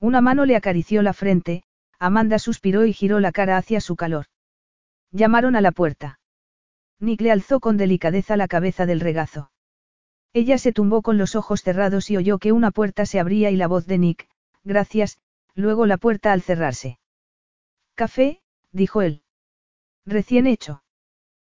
Una 0.00 0.20
mano 0.20 0.44
le 0.44 0.56
acarició 0.56 1.02
la 1.02 1.12
frente, 1.12 1.64
Amanda 1.98 2.38
suspiró 2.38 2.84
y 2.84 2.92
giró 2.92 3.20
la 3.20 3.32
cara 3.32 3.56
hacia 3.56 3.80
su 3.80 3.96
calor. 3.96 4.26
Llamaron 5.10 5.56
a 5.56 5.60
la 5.60 5.72
puerta. 5.72 6.18
Nick 6.98 7.20
le 7.20 7.32
alzó 7.32 7.60
con 7.60 7.76
delicadeza 7.76 8.36
la 8.36 8.48
cabeza 8.48 8.86
del 8.86 9.00
regazo. 9.00 9.50
Ella 10.32 10.58
se 10.58 10.72
tumbó 10.72 11.02
con 11.02 11.18
los 11.18 11.36
ojos 11.36 11.62
cerrados 11.62 12.10
y 12.10 12.16
oyó 12.16 12.38
que 12.38 12.52
una 12.52 12.70
puerta 12.70 13.06
se 13.06 13.20
abría 13.20 13.50
y 13.50 13.56
la 13.56 13.66
voz 13.66 13.86
de 13.86 13.98
Nick, 13.98 14.28
gracias, 14.64 15.18
luego 15.54 15.86
la 15.86 15.98
puerta 15.98 16.32
al 16.32 16.42
cerrarse. 16.42 16.98
Café, 17.94 18.40
dijo 18.72 19.02
él. 19.02 19.22
Recién 20.06 20.46
hecho. 20.46 20.82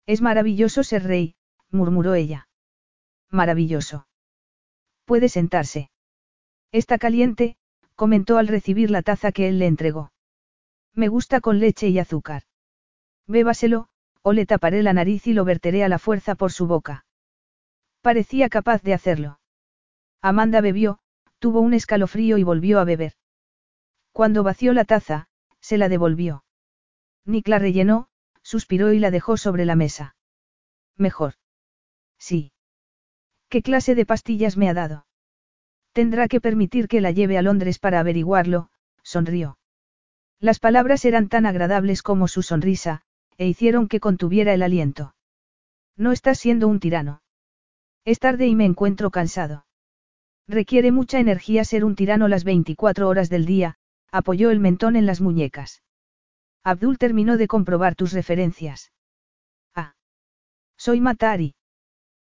Es 0.05 0.21
maravilloso 0.21 0.83
ser 0.83 1.03
rey, 1.03 1.35
murmuró 1.69 2.15
ella. 2.15 2.47
Maravilloso. 3.33 4.05
Puede 5.05 5.27
sentarse. 5.27 5.89
Está 6.71 6.99
caliente, 6.99 7.57
comentó 7.95 8.37
al 8.37 8.47
recibir 8.47 8.91
la 8.91 9.01
taza 9.01 9.31
que 9.31 9.47
él 9.47 9.57
le 9.57 9.65
entregó. 9.65 10.13
Me 10.93 11.07
gusta 11.07 11.41
con 11.41 11.59
leche 11.59 11.87
y 11.89 11.97
azúcar. 11.97 12.43
Bébaselo, 13.25 13.89
o 14.21 14.33
le 14.33 14.45
taparé 14.45 14.83
la 14.83 14.93
nariz 14.93 15.25
y 15.25 15.33
lo 15.33 15.45
verteré 15.45 15.83
a 15.83 15.89
la 15.89 15.97
fuerza 15.97 16.35
por 16.35 16.51
su 16.51 16.67
boca. 16.67 17.05
Parecía 18.01 18.49
capaz 18.49 18.83
de 18.83 18.93
hacerlo. 18.93 19.39
Amanda 20.21 20.61
bebió, 20.61 20.99
tuvo 21.39 21.59
un 21.59 21.73
escalofrío 21.73 22.37
y 22.37 22.43
volvió 22.43 22.79
a 22.79 22.83
beber. 22.83 23.13
Cuando 24.11 24.43
vació 24.43 24.73
la 24.73 24.85
taza, 24.85 25.27
se 25.59 25.79
la 25.79 25.89
devolvió. 25.89 26.45
Nick 27.25 27.47
la 27.47 27.57
rellenó, 27.57 28.09
suspiró 28.43 28.93
y 28.93 28.99
la 28.99 29.09
dejó 29.09 29.37
sobre 29.37 29.65
la 29.65 29.75
mesa. 29.75 30.15
Mejor. 30.97 31.33
Sí. 32.19 32.53
¿Qué 33.53 33.61
clase 33.61 33.93
de 33.93 34.07
pastillas 34.07 34.57
me 34.57 34.67
ha 34.67 34.73
dado? 34.73 35.05
Tendrá 35.91 36.27
que 36.27 36.41
permitir 36.41 36.87
que 36.87 37.01
la 37.01 37.11
lleve 37.11 37.37
a 37.37 37.43
Londres 37.43 37.77
para 37.77 37.99
averiguarlo, 37.99 38.71
sonrió. 39.03 39.59
Las 40.39 40.57
palabras 40.57 41.05
eran 41.05 41.29
tan 41.29 41.45
agradables 41.45 42.01
como 42.01 42.27
su 42.27 42.41
sonrisa, 42.41 43.03
e 43.37 43.45
hicieron 43.45 43.87
que 43.87 43.99
contuviera 43.99 44.55
el 44.55 44.63
aliento. 44.63 45.13
No 45.95 46.13
estás 46.13 46.39
siendo 46.39 46.67
un 46.67 46.79
tirano. 46.79 47.21
Es 48.05 48.17
tarde 48.17 48.47
y 48.47 48.55
me 48.55 48.65
encuentro 48.65 49.11
cansado. 49.11 49.67
Requiere 50.47 50.91
mucha 50.91 51.19
energía 51.19 51.63
ser 51.63 51.85
un 51.85 51.93
tirano 51.93 52.27
las 52.27 52.45
24 52.45 53.07
horas 53.07 53.29
del 53.29 53.45
día, 53.45 53.75
apoyó 54.11 54.49
el 54.49 54.61
mentón 54.61 54.95
en 54.95 55.05
las 55.05 55.21
muñecas. 55.21 55.83
Abdul 56.63 56.97
terminó 56.97 57.37
de 57.37 57.47
comprobar 57.47 57.93
tus 57.93 58.13
referencias. 58.13 58.91
Ah. 59.75 59.93
Soy 60.75 61.01
Matari. 61.01 61.53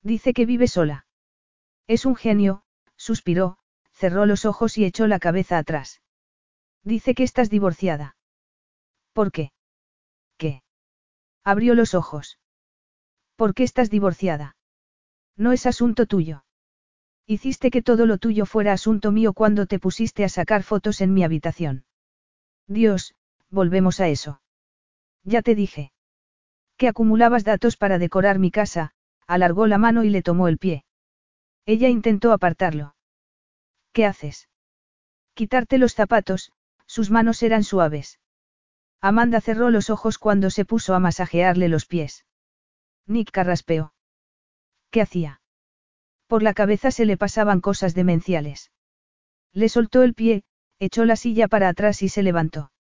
Dice 0.02 0.32
que 0.32 0.46
vive 0.46 0.70
sola. 0.70 1.08
Es 1.90 2.06
un 2.06 2.16
genio, 2.16 2.62
suspiró, 2.98 3.58
cerró 3.94 4.28
los 4.28 4.46
ojos 4.46 4.78
y 4.78 4.86
echó 4.86 5.08
la 5.08 5.18
cabeza 5.18 5.58
atrás. 5.58 6.04
Dice 6.84 7.16
que 7.16 7.24
estás 7.24 7.50
divorciada. 7.50 8.16
¿Por 9.12 9.32
qué? 9.32 9.54
¿Qué? 10.38 10.62
Abrió 11.44 11.74
los 11.74 11.96
ojos. 11.96 12.38
¿Por 13.36 13.56
qué 13.56 13.64
estás 13.64 13.90
divorciada? 13.90 14.56
No 15.36 15.52
es 15.52 15.66
asunto 15.66 16.06
tuyo. 16.06 16.46
Hiciste 17.26 17.72
que 17.72 17.82
todo 17.82 18.06
lo 18.06 18.20
tuyo 18.20 18.46
fuera 18.46 18.72
asunto 18.72 19.12
mío 19.12 19.34
cuando 19.34 19.66
te 19.66 19.80
pusiste 19.80 20.24
a 20.24 20.30
sacar 20.30 20.62
fotos 20.62 21.02
en 21.02 21.12
mi 21.16 21.24
habitación. 21.24 21.86
Dios, 22.68 23.16
volvemos 23.50 24.00
a 24.00 24.10
eso. 24.10 24.44
Ya 25.24 25.42
te 25.42 25.56
dije. 25.56 25.92
Que 26.78 26.88
acumulabas 26.88 27.44
datos 27.44 27.78
para 27.78 27.98
decorar 27.98 28.38
mi 28.38 28.52
casa, 28.52 28.92
alargó 29.26 29.66
la 29.66 29.80
mano 29.80 30.04
y 30.04 30.12
le 30.12 30.22
tomó 30.22 30.48
el 30.48 30.60
pie. 30.60 30.86
Ella 31.74 31.88
intentó 31.88 32.34
apartarlo. 32.34 32.96
¿Qué 33.94 34.04
haces? 34.04 34.50
Quitarte 35.36 35.78
los 35.78 35.94
zapatos, 35.94 36.52
sus 36.88 37.12
manos 37.12 37.44
eran 37.44 37.64
suaves. 37.64 38.20
Amanda 39.02 39.40
cerró 39.40 39.70
los 39.70 39.92
ojos 39.92 40.18
cuando 40.18 40.50
se 40.50 40.66
puso 40.66 40.96
a 40.96 41.00
masajearle 41.00 41.70
los 41.70 41.86
pies. 41.86 42.26
Nick 43.06 43.30
carraspeó. 43.30 43.94
¿Qué 44.90 45.04
hacía? 45.04 45.42
Por 46.26 46.42
la 46.42 46.56
cabeza 46.56 46.90
se 46.90 47.06
le 47.06 47.18
pasaban 47.18 47.62
cosas 47.62 47.94
demenciales. 47.94 48.72
Le 49.54 49.70
soltó 49.70 50.02
el 50.02 50.16
pie, 50.16 50.46
echó 50.80 51.06
la 51.06 51.18
silla 51.18 51.48
para 51.48 51.70
atrás 51.70 52.02
y 52.02 52.10
se 52.10 52.24
levantó. 52.24 52.72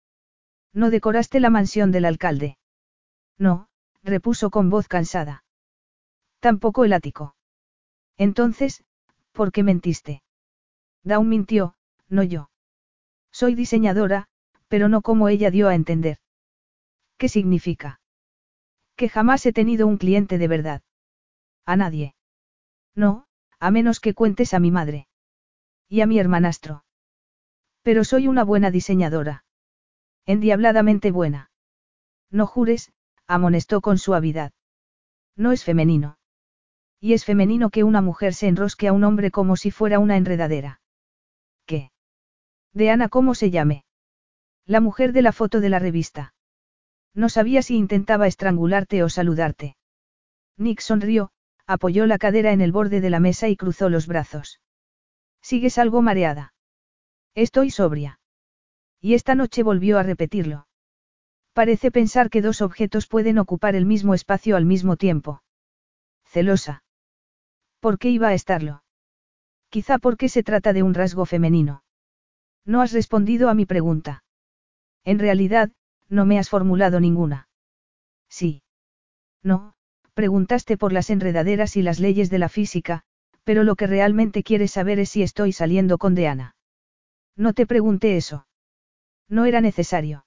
¿No 0.73 0.89
decoraste 0.89 1.39
la 1.39 1.51
mansión 1.51 1.91
del 1.91 2.05
alcalde? 2.05 2.57
No, 3.37 3.69
repuso 4.01 4.49
con 4.49 4.71
voz 4.71 4.87
cansada. 4.87 5.43
Tampoco 6.39 6.85
el 6.85 6.93
ático. 6.93 7.35
Entonces, 8.19 8.83
¿por 9.31 9.53
qué 9.53 9.63
mentiste? 9.63 10.21
Dawn 11.03 11.29
mintió, 11.29 11.75
no 12.09 12.21
yo. 12.21 12.49
Soy 13.31 13.55
diseñadora, 13.55 14.27
pero 14.67 14.89
no 14.89 15.01
como 15.01 15.29
ella 15.29 15.49
dio 15.49 15.69
a 15.69 15.73
entender. 15.73 16.17
¿Qué 17.17 17.29
significa? 17.29 18.01
Que 18.97 19.07
jamás 19.07 19.45
he 19.45 19.53
tenido 19.53 19.87
un 19.87 19.97
cliente 19.97 20.37
de 20.37 20.49
verdad. 20.49 20.81
A 21.65 21.77
nadie. 21.77 22.13
No, 22.93 23.25
a 23.57 23.71
menos 23.71 24.01
que 24.01 24.13
cuentes 24.13 24.53
a 24.53 24.59
mi 24.59 24.69
madre. 24.69 25.07
Y 25.87 26.01
a 26.01 26.05
mi 26.05 26.19
hermanastro. 26.19 26.83
Pero 27.83 28.03
soy 28.03 28.27
una 28.27 28.43
buena 28.43 28.69
diseñadora. 28.69 29.45
Endiabladamente 30.25 31.11
buena. 31.11 31.51
No 32.29 32.45
jures, 32.47 32.91
amonestó 33.27 33.79
con 33.79 33.97
suavidad. 33.97 34.51
No 35.37 35.53
es 35.53 35.63
femenino. 35.63 36.18
Y 36.99 37.13
es 37.13 37.25
femenino 37.25 37.69
que 37.69 37.83
una 37.83 38.01
mujer 38.01 38.33
se 38.33 38.47
enrosque 38.47 38.87
a 38.87 38.93
un 38.93 39.03
hombre 39.03 39.31
como 39.31 39.55
si 39.55 39.71
fuera 39.71 39.99
una 39.99 40.17
enredadera. 40.17 40.81
¿Qué? 41.65 41.91
De 42.73 42.89
Ana, 42.89 43.09
¿cómo 43.09 43.35
se 43.35 43.51
llame? 43.51 43.85
La 44.65 44.81
mujer 44.81 45.13
de 45.13 45.21
la 45.21 45.31
foto 45.31 45.61
de 45.61 45.69
la 45.69 45.79
revista. 45.79 46.33
No 47.13 47.29
sabía 47.29 47.61
si 47.61 47.75
intentaba 47.75 48.27
estrangularte 48.27 49.03
o 49.03 49.09
saludarte. 49.09 49.77
Nick 50.57 50.81
sonrió, 50.81 51.31
apoyó 51.65 52.05
la 52.05 52.17
cadera 52.17 52.51
en 52.51 52.61
el 52.61 52.71
borde 52.71 53.01
de 53.01 53.09
la 53.09 53.19
mesa 53.19 53.47
y 53.47 53.55
cruzó 53.55 53.89
los 53.89 54.05
brazos. 54.05 54.59
¿Sigues 55.41 55.77
algo 55.77 56.01
mareada? 56.01 56.53
Estoy 57.33 57.71
sobria. 57.71 58.19
Y 58.99 59.13
esta 59.13 59.35
noche 59.35 59.63
volvió 59.63 59.97
a 59.97 60.03
repetirlo. 60.03 60.67
Parece 61.53 61.91
pensar 61.91 62.29
que 62.29 62.41
dos 62.41 62.61
objetos 62.61 63.07
pueden 63.07 63.37
ocupar 63.37 63.75
el 63.75 63.85
mismo 63.85 64.13
espacio 64.13 64.57
al 64.57 64.65
mismo 64.65 64.97
tiempo. 64.97 65.41
Celosa. 66.25 66.83
¿Por 67.79 67.97
qué 67.97 68.09
iba 68.09 68.29
a 68.29 68.33
estarlo? 68.33 68.83
Quizá 69.69 69.99
porque 69.99 70.29
se 70.29 70.43
trata 70.43 70.73
de 70.73 70.83
un 70.83 70.93
rasgo 70.93 71.25
femenino. 71.25 71.83
No 72.65 72.81
has 72.81 72.91
respondido 72.91 73.49
a 73.49 73.53
mi 73.53 73.65
pregunta. 73.65 74.23
En 75.05 75.19
realidad, 75.19 75.71
no 76.09 76.25
me 76.25 76.39
has 76.39 76.49
formulado 76.49 76.99
ninguna. 76.99 77.47
Sí. 78.29 78.63
No, 79.43 79.75
preguntaste 80.13 80.77
por 80.77 80.91
las 80.91 81.09
enredaderas 81.09 81.77
y 81.77 81.81
las 81.81 81.99
leyes 81.99 82.29
de 82.29 82.39
la 82.39 82.49
física, 82.49 83.03
pero 83.43 83.63
lo 83.63 83.75
que 83.75 83.87
realmente 83.87 84.43
quieres 84.43 84.71
saber 84.71 84.99
es 84.99 85.09
si 85.09 85.23
estoy 85.23 85.53
saliendo 85.53 85.97
con 85.97 86.15
Deana. 86.15 86.55
No 87.35 87.53
te 87.53 87.65
pregunté 87.65 88.17
eso. 88.17 88.47
No 89.29 89.45
era 89.45 89.61
necesario. 89.61 90.25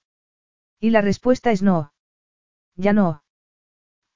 Y 0.80 0.90
la 0.90 1.02
respuesta 1.02 1.52
es 1.52 1.62
no. 1.62 1.92
Ya 2.76 2.92
no. 2.92 3.22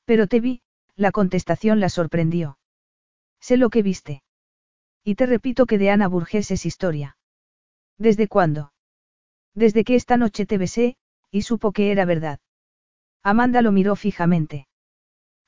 Pero 0.05 0.27
te 0.27 0.41
vi, 0.41 0.63
la 0.95 1.13
contestación 1.13 1.79
la 1.79 1.89
sorprendió. 1.89 2.59
Sé 3.41 3.57
lo 3.57 3.71
que 3.71 3.83
viste. 3.83 4.23
Y 5.05 5.15
te 5.15 5.27
repito 5.27 5.67
que 5.67 5.79
de 5.79 5.91
Ana 5.91 6.09
Burgess 6.09 6.51
es 6.51 6.67
historia. 6.67 7.17
¿Desde 7.99 8.29
cuándo? 8.29 8.73
Desde 9.55 9.85
que 9.85 9.95
esta 9.95 10.17
noche 10.17 10.47
te 10.47 10.59
besé, 10.59 10.97
y 11.31 11.43
supo 11.43 11.73
que 11.73 11.93
era 11.93 12.05
verdad. 12.05 12.41
Amanda 13.23 13.63
lo 13.63 13.73
miró 13.73 13.97
fijamente. 13.97 14.69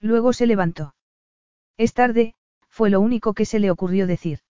Luego 0.01 0.33
se 0.33 0.47
levantó. 0.47 0.95
Es 1.77 1.93
tarde, 1.93 2.35
fue 2.69 2.91
lo 2.91 3.01
único 3.01 3.35
que 3.35 3.45
se 3.45 3.59
le 3.59 3.71
ocurrió 3.71 4.07
decir. 4.07 4.41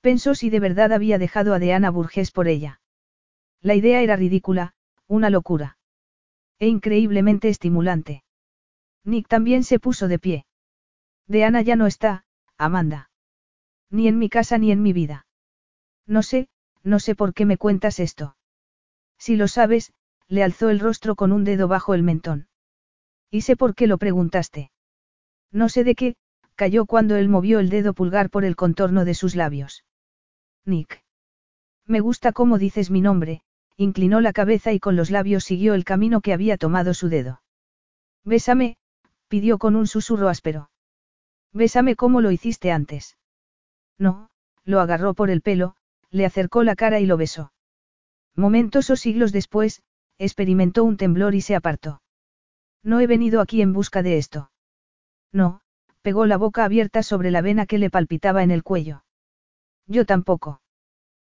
Pensó 0.00 0.34
si 0.34 0.50
de 0.50 0.60
verdad 0.60 0.92
había 0.92 1.18
dejado 1.18 1.52
a 1.52 1.58
Deana 1.58 1.90
Burgess 1.90 2.30
por 2.30 2.48
ella. 2.48 2.80
La 3.60 3.74
idea 3.74 4.00
era 4.00 4.16
ridícula, 4.16 4.74
una 5.06 5.28
locura. 5.28 5.76
E 6.58 6.68
increíblemente 6.68 7.48
estimulante. 7.48 8.24
Nick 9.04 9.28
también 9.28 9.64
se 9.64 9.78
puso 9.78 10.08
de 10.08 10.18
pie. 10.18 10.46
Deana 11.26 11.62
ya 11.62 11.76
no 11.76 11.86
está, 11.86 12.24
Amanda. 12.60 13.10
Ni 13.90 14.06
en 14.06 14.18
mi 14.18 14.28
casa 14.28 14.58
ni 14.58 14.70
en 14.70 14.82
mi 14.82 14.92
vida. 14.92 15.26
No 16.06 16.22
sé, 16.22 16.48
no 16.82 16.98
sé 16.98 17.14
por 17.14 17.32
qué 17.32 17.46
me 17.46 17.56
cuentas 17.56 17.98
esto. 17.98 18.36
Si 19.18 19.36
lo 19.36 19.48
sabes, 19.48 19.94
le 20.28 20.42
alzó 20.42 20.68
el 20.68 20.78
rostro 20.78 21.16
con 21.16 21.32
un 21.32 21.44
dedo 21.44 21.68
bajo 21.68 21.94
el 21.94 22.02
mentón. 22.02 22.48
Y 23.30 23.40
sé 23.40 23.56
por 23.56 23.74
qué 23.74 23.86
lo 23.86 23.96
preguntaste. 23.96 24.70
No 25.50 25.70
sé 25.70 25.84
de 25.84 25.94
qué, 25.94 26.16
cayó 26.54 26.84
cuando 26.84 27.16
él 27.16 27.30
movió 27.30 27.60
el 27.60 27.70
dedo 27.70 27.94
pulgar 27.94 28.28
por 28.28 28.44
el 28.44 28.56
contorno 28.56 29.06
de 29.06 29.14
sus 29.14 29.36
labios. 29.36 29.84
Nick. 30.66 31.02
Me 31.86 32.00
gusta 32.00 32.32
cómo 32.32 32.58
dices 32.58 32.90
mi 32.90 33.00
nombre, 33.00 33.40
inclinó 33.78 34.20
la 34.20 34.34
cabeza 34.34 34.72
y 34.72 34.80
con 34.80 34.96
los 34.96 35.10
labios 35.10 35.44
siguió 35.44 35.72
el 35.72 35.84
camino 35.84 36.20
que 36.20 36.34
había 36.34 36.58
tomado 36.58 36.92
su 36.92 37.08
dedo. 37.08 37.40
Bésame, 38.22 38.76
pidió 39.28 39.56
con 39.58 39.76
un 39.76 39.86
susurro 39.86 40.28
áspero. 40.28 40.69
Bésame 41.52 41.96
como 41.96 42.20
lo 42.20 42.30
hiciste 42.30 42.70
antes. 42.70 43.16
No, 43.98 44.30
lo 44.64 44.80
agarró 44.80 45.14
por 45.14 45.30
el 45.30 45.42
pelo, 45.42 45.74
le 46.10 46.26
acercó 46.26 46.62
la 46.62 46.76
cara 46.76 47.00
y 47.00 47.06
lo 47.06 47.16
besó. 47.16 47.52
Momentos 48.36 48.90
o 48.90 48.96
siglos 48.96 49.32
después, 49.32 49.82
experimentó 50.18 50.84
un 50.84 50.96
temblor 50.96 51.34
y 51.34 51.40
se 51.40 51.56
apartó. 51.56 52.02
No 52.82 53.00
he 53.00 53.06
venido 53.06 53.40
aquí 53.40 53.62
en 53.62 53.72
busca 53.72 54.02
de 54.02 54.18
esto. 54.18 54.50
No, 55.32 55.60
pegó 56.02 56.26
la 56.26 56.36
boca 56.36 56.64
abierta 56.64 57.02
sobre 57.02 57.30
la 57.30 57.42
vena 57.42 57.66
que 57.66 57.78
le 57.78 57.90
palpitaba 57.90 58.42
en 58.42 58.50
el 58.50 58.62
cuello. 58.62 59.04
Yo 59.86 60.06
tampoco. 60.06 60.62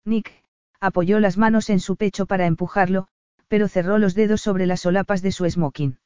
Nick, 0.05 0.33
apoyó 0.81 1.21
las 1.21 1.39
manos 1.39 1.71
en 1.71 1.81
su 1.81 1.97
pecho 1.97 2.27
para 2.27 2.47
empujarlo, 2.47 3.09
pero 3.49 3.69
cerró 3.69 3.99
los 3.99 4.15
dedos 4.15 4.41
sobre 4.41 4.67
las 4.67 4.81
solapas 4.81 5.23
de 5.23 5.33
su 5.33 5.49
smoking. 5.49 5.99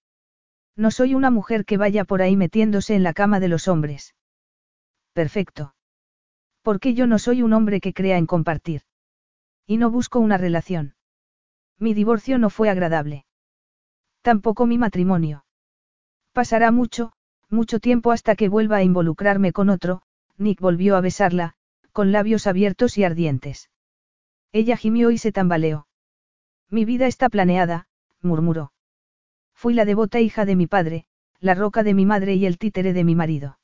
No 0.76 0.90
soy 0.90 1.14
una 1.14 1.30
mujer 1.30 1.64
que 1.64 1.78
vaya 1.78 2.04
por 2.04 2.20
ahí 2.20 2.36
metiéndose 2.36 2.94
en 2.94 3.02
la 3.02 3.14
cama 3.14 3.40
de 3.40 3.48
los 3.48 3.66
hombres. 3.66 4.14
Perfecto. 5.14 5.74
Porque 6.62 6.92
yo 6.92 7.06
no 7.06 7.18
soy 7.18 7.42
un 7.42 7.54
hombre 7.54 7.80
que 7.80 7.94
crea 7.94 8.18
en 8.18 8.26
compartir. 8.26 8.82
Y 9.66 9.78
no 9.78 9.90
busco 9.90 10.20
una 10.20 10.36
relación. 10.36 10.94
Mi 11.78 11.94
divorcio 11.94 12.38
no 12.38 12.50
fue 12.50 12.68
agradable. 12.68 13.24
Tampoco 14.20 14.66
mi 14.66 14.76
matrimonio. 14.76 15.46
Pasará 16.32 16.70
mucho, 16.70 17.12
mucho 17.48 17.80
tiempo 17.80 18.12
hasta 18.12 18.36
que 18.36 18.48
vuelva 18.48 18.76
a 18.76 18.82
involucrarme 18.82 19.52
con 19.52 19.70
otro, 19.70 20.02
Nick 20.36 20.60
volvió 20.60 20.96
a 20.96 21.00
besarla, 21.00 21.54
con 21.92 22.12
labios 22.12 22.46
abiertos 22.46 22.98
y 22.98 23.04
ardientes. 23.04 23.70
Ella 24.52 24.76
gimió 24.76 25.10
y 25.10 25.18
se 25.18 25.32
tambaleó. 25.32 25.86
Mi 26.68 26.84
vida 26.84 27.06
está 27.06 27.28
planeada, 27.30 27.88
murmuró. 28.20 28.72
Fui 29.56 29.74
la 29.74 29.84
devota 29.86 30.20
hija 30.20 30.44
de 30.44 30.54
mi 30.54 30.66
padre, 30.66 31.06
la 31.40 31.54
roca 31.54 31.82
de 31.82 31.94
mi 31.94 32.04
madre 32.04 32.34
y 32.34 32.46
el 32.46 32.58
títere 32.58 32.92
de 32.92 33.04
mi 33.04 33.14
marido. 33.14 33.58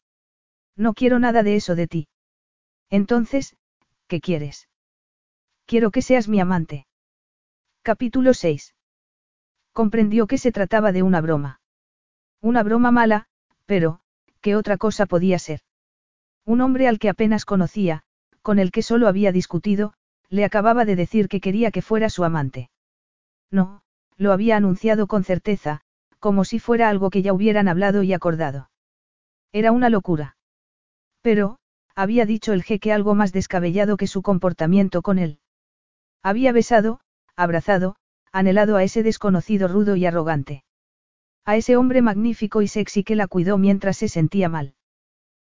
No 0.74 0.94
quiero 0.94 1.19
nada 1.19 1.43
de 1.43 1.55
eso 1.55 1.74
de 1.74 1.86
ti. 1.86 2.09
Entonces, 2.89 3.56
¿qué 4.09 4.20
quieres? 4.20 4.69
Quiero 5.66 5.90
que 5.90 6.02
seas 6.02 6.28
mi 6.28 6.40
amante. 6.40 6.86
Capítulo 7.82 8.32
6. 8.32 8.74
Comprendió 9.73 10.27
que 10.27 10.39
se 10.39 10.52
trataba 10.52 10.93
de 10.93 11.02
una 11.02 11.20
broma. 11.20 11.60
Una 12.40 12.62
broma 12.62 12.90
mala, 12.90 13.27
pero, 13.66 14.01
¿qué 14.40 14.56
otra 14.56 14.77
cosa 14.78 15.06
podía 15.06 15.39
ser? 15.39 15.60
Un 16.44 16.60
hombre 16.60 16.89
al 16.89 16.98
que 16.98 17.09
apenas 17.09 17.44
conocía, 17.44 18.02
con 18.40 18.59
el 18.59 18.73
que 18.73 18.82
solo 18.82 19.09
había 19.09 19.31
discutido, 19.31 19.94
le 20.28 20.44
acababa 20.44 20.85
de 20.85 20.97
decir 20.97 21.28
que 21.28 21.40
quería 21.40 21.70
que 21.70 21.82
fuera 21.82 22.09
su 22.09 22.24
amante. 22.24 22.70
No, 23.51 23.81
lo 24.16 24.32
había 24.32 24.56
anunciado 24.56 25.06
con 25.06 25.24
certeza, 25.24 25.80
como 26.18 26.44
si 26.44 26.59
fuera 26.59 26.89
algo 26.89 27.10
que 27.10 27.22
ya 27.22 27.32
hubieran 27.32 27.68
hablado 27.68 28.02
y 28.02 28.12
acordado. 28.12 28.70
Era 29.52 29.72
una 29.72 29.90
locura. 29.90 30.36
Pero, 31.20 31.59
había 31.94 32.26
dicho 32.26 32.52
el 32.52 32.62
jeque 32.62 32.93
algo 32.93 33.14
más 33.14 33.32
descabellado 33.32 33.97
que 33.97 34.06
su 34.06 34.22
comportamiento 34.22 35.02
con 35.02 35.18
él. 35.18 35.40
Había 36.22 36.52
besado, 36.52 37.01
abrazado, 37.36 37.97
anhelado 38.32 38.76
a 38.76 38.84
ese 38.84 39.02
desconocido 39.02 39.68
rudo 39.68 39.97
y 39.97 40.06
arrogante. 40.06 40.64
A 41.44 41.56
ese 41.56 41.76
hombre 41.76 42.02
magnífico 42.02 42.62
y 42.62 42.68
sexy 42.68 43.05
que 43.05 43.16
la 43.16 43.26
cuidó 43.26 43.59
mientras 43.59 43.97
se 43.97 44.09
sentía 44.09 44.48
mal. 44.48 44.74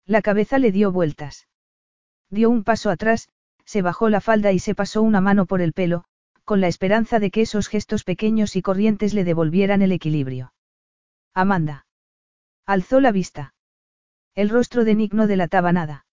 La 0.07 0.23
cabeza 0.23 0.59
le 0.59 0.73
dio 0.73 0.93
vueltas. 0.93 1.49
Dio 2.31 2.49
un 2.49 2.65
paso 2.65 2.91
atrás, 2.91 3.28
se 3.65 3.82
bajó 3.82 4.09
la 4.09 4.20
falda 4.20 4.53
y 4.53 4.61
se 4.61 4.74
pasó 4.74 5.03
una 5.03 5.20
mano 5.20 5.47
por 5.47 5.61
el 5.61 5.73
pelo, 5.73 6.05
con 6.51 6.60
la 6.60 6.66
esperanza 6.66 7.20
de 7.20 7.31
que 7.31 7.43
esos 7.43 7.68
gestos 7.68 8.02
pequeños 8.02 8.56
y 8.56 8.60
corrientes 8.60 9.14
le 9.14 9.22
devolvieran 9.22 9.82
el 9.82 9.93
equilibrio. 9.93 10.52
Amanda. 11.32 11.86
Alzó 12.66 12.98
la 12.98 13.12
vista. 13.12 13.55
El 14.35 14.48
rostro 14.48 14.85
de 14.85 14.97
Nick 14.97 15.14
no 15.14 15.28
delataba 15.28 15.70
nada. 15.70 16.06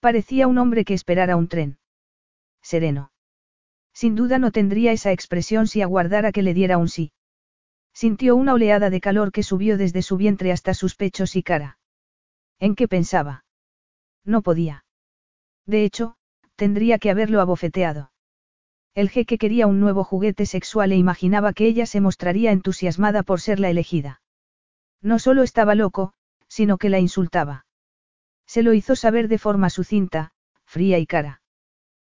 Parecía 0.00 0.48
un 0.48 0.58
hombre 0.58 0.84
que 0.84 0.92
esperara 0.92 1.36
un 1.36 1.48
tren. 1.48 1.78
Sereno. 2.60 3.10
Sin 3.94 4.16
duda 4.16 4.38
no 4.38 4.52
tendría 4.52 4.92
esa 4.92 5.12
expresión 5.12 5.66
si 5.66 5.80
aguardara 5.80 6.30
que 6.30 6.42
le 6.42 6.52
diera 6.52 6.76
un 6.76 6.90
sí. 6.90 7.12
Sintió 7.94 8.36
una 8.36 8.52
oleada 8.52 8.90
de 8.90 9.00
calor 9.00 9.32
que 9.32 9.42
subió 9.42 9.78
desde 9.78 10.02
su 10.02 10.18
vientre 10.18 10.52
hasta 10.52 10.74
sus 10.74 10.94
pechos 10.94 11.36
y 11.36 11.42
cara. 11.42 11.78
¿En 12.58 12.74
qué 12.74 12.86
pensaba? 12.86 13.46
No 14.26 14.42
podía. 14.42 14.84
De 15.64 15.84
hecho, 15.84 16.16
tendría 16.54 16.98
que 16.98 17.08
haberlo 17.10 17.40
abofeteado. 17.40 18.12
El 18.94 19.10
jeque 19.10 19.38
quería 19.38 19.66
un 19.66 19.80
nuevo 19.80 20.04
juguete 20.04 20.46
sexual 20.46 20.92
e 20.92 20.96
imaginaba 20.96 21.52
que 21.52 21.66
ella 21.66 21.86
se 21.86 22.00
mostraría 22.00 22.52
entusiasmada 22.52 23.22
por 23.22 23.40
ser 23.40 23.60
la 23.60 23.70
elegida. 23.70 24.20
No 25.00 25.18
solo 25.18 25.42
estaba 25.42 25.74
loco, 25.74 26.12
sino 26.48 26.78
que 26.78 26.88
la 26.88 26.98
insultaba. 26.98 27.66
Se 28.46 28.62
lo 28.62 28.72
hizo 28.72 28.96
saber 28.96 29.28
de 29.28 29.38
forma 29.38 29.70
sucinta, 29.70 30.32
fría 30.64 30.98
y 30.98 31.06
cara. 31.06 31.42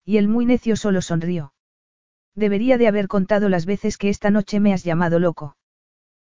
Y 0.04 0.16
el 0.16 0.28
muy 0.28 0.46
necio 0.46 0.76
solo 0.76 1.02
sonrió. 1.02 1.52
Debería 2.34 2.78
de 2.78 2.88
haber 2.88 3.08
contado 3.08 3.48
las 3.48 3.66
veces 3.66 3.98
que 3.98 4.08
esta 4.08 4.30
noche 4.30 4.60
me 4.60 4.72
has 4.72 4.84
llamado 4.84 5.18
loco. 5.18 5.56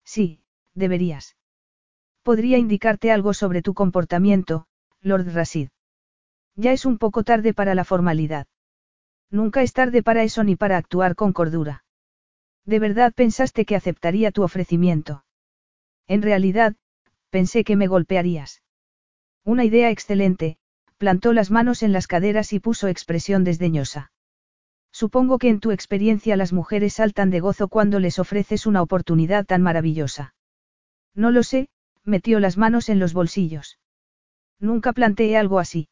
Sí, 0.04 0.40
deberías. 0.74 1.36
Podría 2.22 2.58
indicarte 2.58 3.10
algo 3.10 3.34
sobre 3.34 3.62
tu 3.62 3.74
comportamiento, 3.74 4.66
Lord 5.00 5.32
Rasid. 5.32 5.68
Ya 6.54 6.72
es 6.72 6.84
un 6.84 6.98
poco 6.98 7.24
tarde 7.24 7.54
para 7.54 7.74
la 7.74 7.84
formalidad. 7.84 8.46
Nunca 9.30 9.62
es 9.62 9.72
tarde 9.72 10.02
para 10.02 10.22
eso 10.22 10.44
ni 10.44 10.56
para 10.56 10.76
actuar 10.76 11.14
con 11.14 11.32
cordura. 11.32 11.84
¿De 12.64 12.78
verdad 12.78 13.12
pensaste 13.14 13.64
que 13.64 13.76
aceptaría 13.76 14.30
tu 14.32 14.42
ofrecimiento? 14.42 15.24
En 16.06 16.22
realidad, 16.22 16.74
pensé 17.30 17.64
que 17.64 17.76
me 17.76 17.86
golpearías. 17.86 18.62
Una 19.44 19.64
idea 19.64 19.90
excelente, 19.90 20.58
plantó 20.98 21.32
las 21.32 21.50
manos 21.50 21.82
en 21.82 21.92
las 21.92 22.06
caderas 22.06 22.52
y 22.52 22.60
puso 22.60 22.88
expresión 22.88 23.44
desdeñosa. 23.44 24.10
Supongo 24.92 25.38
que 25.38 25.48
en 25.48 25.60
tu 25.60 25.72
experiencia 25.72 26.36
las 26.36 26.52
mujeres 26.52 26.94
saltan 26.94 27.30
de 27.30 27.40
gozo 27.40 27.68
cuando 27.68 28.00
les 28.00 28.18
ofreces 28.18 28.66
una 28.66 28.82
oportunidad 28.82 29.44
tan 29.44 29.62
maravillosa. 29.62 30.34
No 31.14 31.30
lo 31.30 31.42
sé, 31.42 31.68
metió 32.04 32.40
las 32.40 32.56
manos 32.56 32.88
en 32.88 32.98
los 32.98 33.12
bolsillos. 33.12 33.78
Nunca 34.58 34.92
planteé 34.92 35.36
algo 35.36 35.58
así. 35.58 35.88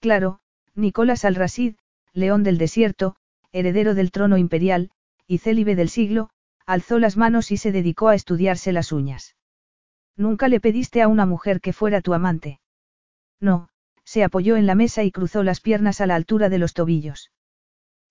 Claro, 0.00 0.40
Nicolás 0.74 1.24
al-Rasid, 1.24 1.74
león 2.12 2.42
del 2.42 2.58
desierto, 2.58 3.16
heredero 3.52 3.94
del 3.94 4.10
trono 4.10 4.36
imperial, 4.36 4.90
y 5.26 5.38
célibe 5.38 5.76
del 5.76 5.88
siglo, 5.88 6.30
alzó 6.66 6.98
las 6.98 7.16
manos 7.16 7.50
y 7.50 7.56
se 7.56 7.72
dedicó 7.72 8.08
a 8.08 8.14
estudiarse 8.14 8.72
las 8.72 8.92
uñas. 8.92 9.36
Nunca 10.16 10.48
le 10.48 10.60
pediste 10.60 11.02
a 11.02 11.08
una 11.08 11.26
mujer 11.26 11.60
que 11.60 11.72
fuera 11.72 12.00
tu 12.00 12.14
amante. 12.14 12.60
No, 13.40 13.68
se 14.04 14.24
apoyó 14.24 14.56
en 14.56 14.66
la 14.66 14.74
mesa 14.74 15.02
y 15.02 15.10
cruzó 15.10 15.42
las 15.42 15.60
piernas 15.60 16.00
a 16.00 16.06
la 16.06 16.14
altura 16.14 16.48
de 16.48 16.58
los 16.58 16.74
tobillos. 16.74 17.32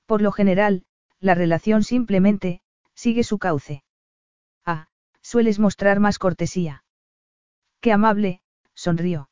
Por 0.05 0.21
lo 0.21 0.31
general, 0.31 0.83
la 1.19 1.35
relación 1.35 1.83
simplemente, 1.83 2.61
sigue 2.95 3.23
su 3.23 3.37
cauce. 3.37 3.83
Ah, 4.65 4.87
sueles 5.21 5.59
mostrar 5.59 5.99
más 5.99 6.17
cortesía. 6.17 6.83
Qué 7.79 7.91
amable, 7.91 8.41
sonrió. 8.73 9.29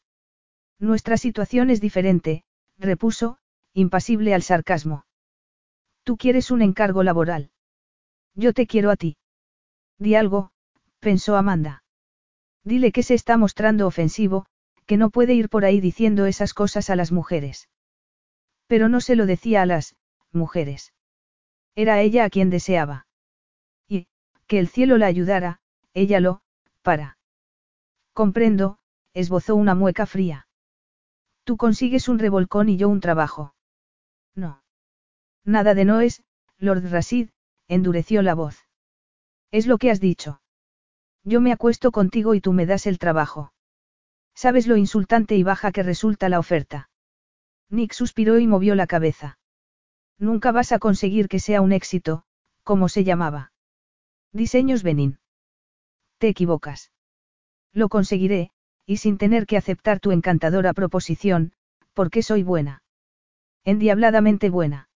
Nuestra 0.77 1.17
situación 1.17 1.69
es 1.69 1.81
diferente, 1.81 2.43
repuso, 2.77 3.38
impasible 3.73 4.33
al 4.33 4.43
sarcasmo. 4.43 5.05
Tú 6.03 6.17
quieres 6.17 6.51
un 6.51 6.61
encargo 6.61 7.03
laboral. 7.03 7.51
Yo 8.35 8.53
te 8.53 8.67
quiero 8.67 8.91
a 8.91 8.95
ti. 8.95 9.17
Di 9.97 10.15
algo, 10.15 10.51
pensó 10.99 11.35
Amanda. 11.35 11.83
Dile 12.63 12.91
que 12.91 13.03
se 13.03 13.13
está 13.13 13.37
mostrando 13.37 13.87
ofensivo, 13.87 14.45
que 14.85 14.97
no 14.97 15.09
puede 15.09 15.33
ir 15.33 15.49
por 15.49 15.65
ahí 15.65 15.81
diciendo 15.81 16.25
esas 16.25 16.53
cosas 16.53 16.89
a 16.89 16.95
las 16.95 17.11
mujeres. 17.11 17.69
Pero 18.67 18.89
no 18.89 19.01
se 19.01 19.15
lo 19.15 19.25
decía 19.25 19.61
a 19.61 19.65
las, 19.65 19.95
mujeres. 20.31 20.93
Era 21.75 22.01
ella 22.01 22.25
a 22.25 22.29
quien 22.29 22.49
deseaba. 22.49 23.07
Y, 23.87 24.07
que 24.47 24.59
el 24.59 24.67
cielo 24.67 24.97
la 24.97 25.05
ayudara, 25.05 25.59
ella 25.93 26.19
lo, 26.19 26.41
para. 26.81 27.17
Comprendo, 28.13 28.79
esbozó 29.13 29.55
una 29.55 29.75
mueca 29.75 30.05
fría. 30.05 30.47
Tú 31.43 31.57
consigues 31.57 32.07
un 32.07 32.19
revolcón 32.19 32.69
y 32.69 32.77
yo 32.77 32.89
un 32.89 32.99
trabajo. 32.99 33.53
No. 34.39 34.63
Nada 35.45 35.73
de 35.73 35.85
no 35.85 36.01
es, 36.01 36.23
Lord 36.57 36.89
Rasid, 36.89 37.29
endureció 37.67 38.21
la 38.21 38.35
voz. 38.35 38.65
Es 39.51 39.67
lo 39.67 39.77
que 39.77 39.91
has 39.91 39.99
dicho. 39.99 40.41
Yo 41.23 41.41
me 41.41 41.51
acuesto 41.51 41.91
contigo 41.91 42.33
y 42.33 42.41
tú 42.41 42.53
me 42.53 42.65
das 42.65 42.87
el 42.87 42.99
trabajo. 42.99 43.53
Sabes 44.33 44.67
lo 44.67 44.77
insultante 44.77 45.35
y 45.35 45.43
baja 45.43 45.71
que 45.71 45.83
resulta 45.83 46.29
la 46.29 46.39
oferta. 46.39 46.89
Nick 47.69 47.93
suspiró 47.93 48.39
y 48.39 48.47
movió 48.47 48.73
la 48.75 48.87
cabeza. 48.87 49.37
Nunca 50.17 50.51
vas 50.51 50.71
a 50.71 50.79
conseguir 50.79 51.27
que 51.27 51.39
sea 51.39 51.61
un 51.61 51.73
éxito, 51.73 52.23
como 52.63 52.89
se 52.89 53.03
llamaba. 53.03 53.51
Diseños 54.31 54.83
Benin. 54.83 55.19
Te 56.17 56.29
equivocas. 56.29 56.91
Lo 57.73 57.89
conseguiré, 57.89 58.51
y 58.85 58.97
sin 58.97 59.17
tener 59.17 59.45
que 59.45 59.57
aceptar 59.57 59.99
tu 59.99 60.11
encantadora 60.11 60.73
proposición, 60.73 61.53
porque 61.93 62.23
soy 62.23 62.43
buena. 62.43 62.81
Endiabladamente 63.65 64.49
buena. 64.49 64.89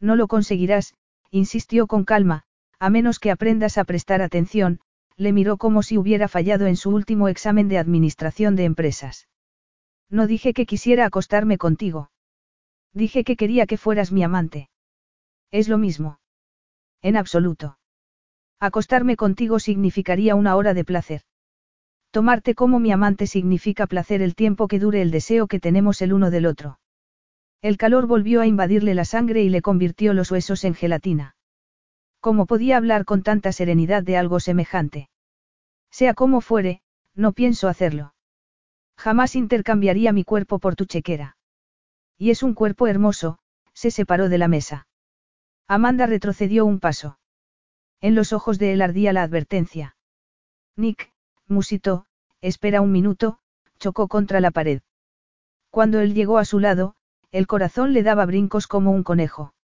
No 0.00 0.16
lo 0.16 0.28
conseguirás, 0.28 0.94
insistió 1.30 1.86
con 1.86 2.04
calma, 2.04 2.44
a 2.78 2.90
menos 2.90 3.18
que 3.18 3.30
aprendas 3.30 3.78
a 3.78 3.84
prestar 3.84 4.22
atención, 4.22 4.80
le 5.16 5.32
miró 5.32 5.58
como 5.58 5.82
si 5.82 5.98
hubiera 5.98 6.28
fallado 6.28 6.66
en 6.66 6.76
su 6.76 6.90
último 6.90 7.28
examen 7.28 7.68
de 7.68 7.78
administración 7.78 8.56
de 8.56 8.64
empresas. 8.64 9.28
No 10.08 10.26
dije 10.26 10.54
que 10.54 10.66
quisiera 10.66 11.04
acostarme 11.04 11.58
contigo. 11.58 12.10
Dije 12.94 13.22
que 13.22 13.36
quería 13.36 13.66
que 13.66 13.76
fueras 13.76 14.12
mi 14.12 14.22
amante. 14.22 14.70
Es 15.50 15.68
lo 15.68 15.78
mismo. 15.78 16.20
En 17.02 17.16
absoluto. 17.16 17.78
Acostarme 18.58 19.16
contigo 19.16 19.58
significaría 19.58 20.34
una 20.34 20.56
hora 20.56 20.74
de 20.74 20.84
placer. 20.84 21.22
Tomarte 22.10 22.54
como 22.54 22.78
mi 22.78 22.90
amante 22.90 23.26
significa 23.26 23.86
placer 23.86 24.22
el 24.22 24.34
tiempo 24.34 24.68
que 24.68 24.78
dure 24.78 25.00
el 25.02 25.10
deseo 25.10 25.46
que 25.46 25.60
tenemos 25.60 26.02
el 26.02 26.12
uno 26.12 26.30
del 26.30 26.46
otro. 26.46 26.78
El 27.62 27.76
calor 27.76 28.06
volvió 28.06 28.40
a 28.40 28.46
invadirle 28.46 28.94
la 28.94 29.04
sangre 29.04 29.42
y 29.42 29.50
le 29.50 29.60
convirtió 29.60 30.14
los 30.14 30.30
huesos 30.30 30.64
en 30.64 30.74
gelatina. 30.74 31.36
¿Cómo 32.20 32.46
podía 32.46 32.76
hablar 32.76 33.04
con 33.04 33.22
tanta 33.22 33.52
serenidad 33.52 34.02
de 34.02 34.16
algo 34.16 34.40
semejante? 34.40 35.10
Sea 35.90 36.14
como 36.14 36.40
fuere, 36.40 36.82
no 37.14 37.32
pienso 37.32 37.68
hacerlo. 37.68 38.14
Jamás 38.96 39.36
intercambiaría 39.36 40.12
mi 40.12 40.24
cuerpo 40.24 40.58
por 40.58 40.76
tu 40.76 40.84
chequera. 40.84 41.36
Y 42.16 42.30
es 42.30 42.42
un 42.42 42.54
cuerpo 42.54 42.86
hermoso, 42.86 43.38
se 43.72 43.90
separó 43.90 44.28
de 44.28 44.38
la 44.38 44.48
mesa. 44.48 44.86
Amanda 45.66 46.06
retrocedió 46.06 46.66
un 46.66 46.80
paso. 46.80 47.18
En 48.00 48.14
los 48.14 48.32
ojos 48.32 48.58
de 48.58 48.72
él 48.72 48.82
ardía 48.82 49.12
la 49.12 49.22
advertencia. 49.22 49.96
Nick, 50.76 51.12
musitó, 51.46 52.06
espera 52.40 52.80
un 52.80 52.92
minuto, 52.92 53.38
chocó 53.78 54.08
contra 54.08 54.40
la 54.40 54.50
pared. 54.50 54.82
Cuando 55.70 56.00
él 56.00 56.14
llegó 56.14 56.38
a 56.38 56.44
su 56.44 56.58
lado, 56.58 56.96
el 57.32 57.46
corazón 57.46 57.92
le 57.92 58.02
daba 58.02 58.26
brincos 58.26 58.66
como 58.66 58.90
un 58.90 59.02
conejo. 59.02 59.54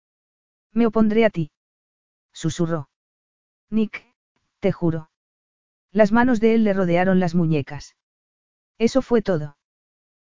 Me 0.72 0.86
opondré 0.86 1.24
a 1.24 1.30
ti. 1.30 1.50
Susurró. 2.32 2.88
Nick, 3.70 4.04
te 4.60 4.72
juro. 4.72 5.10
Las 5.90 6.12
manos 6.12 6.40
de 6.40 6.54
él 6.54 6.64
le 6.64 6.74
rodearon 6.74 7.18
las 7.18 7.34
muñecas. 7.34 7.96
Eso 8.78 9.02
fue 9.02 9.22
todo. 9.22 9.56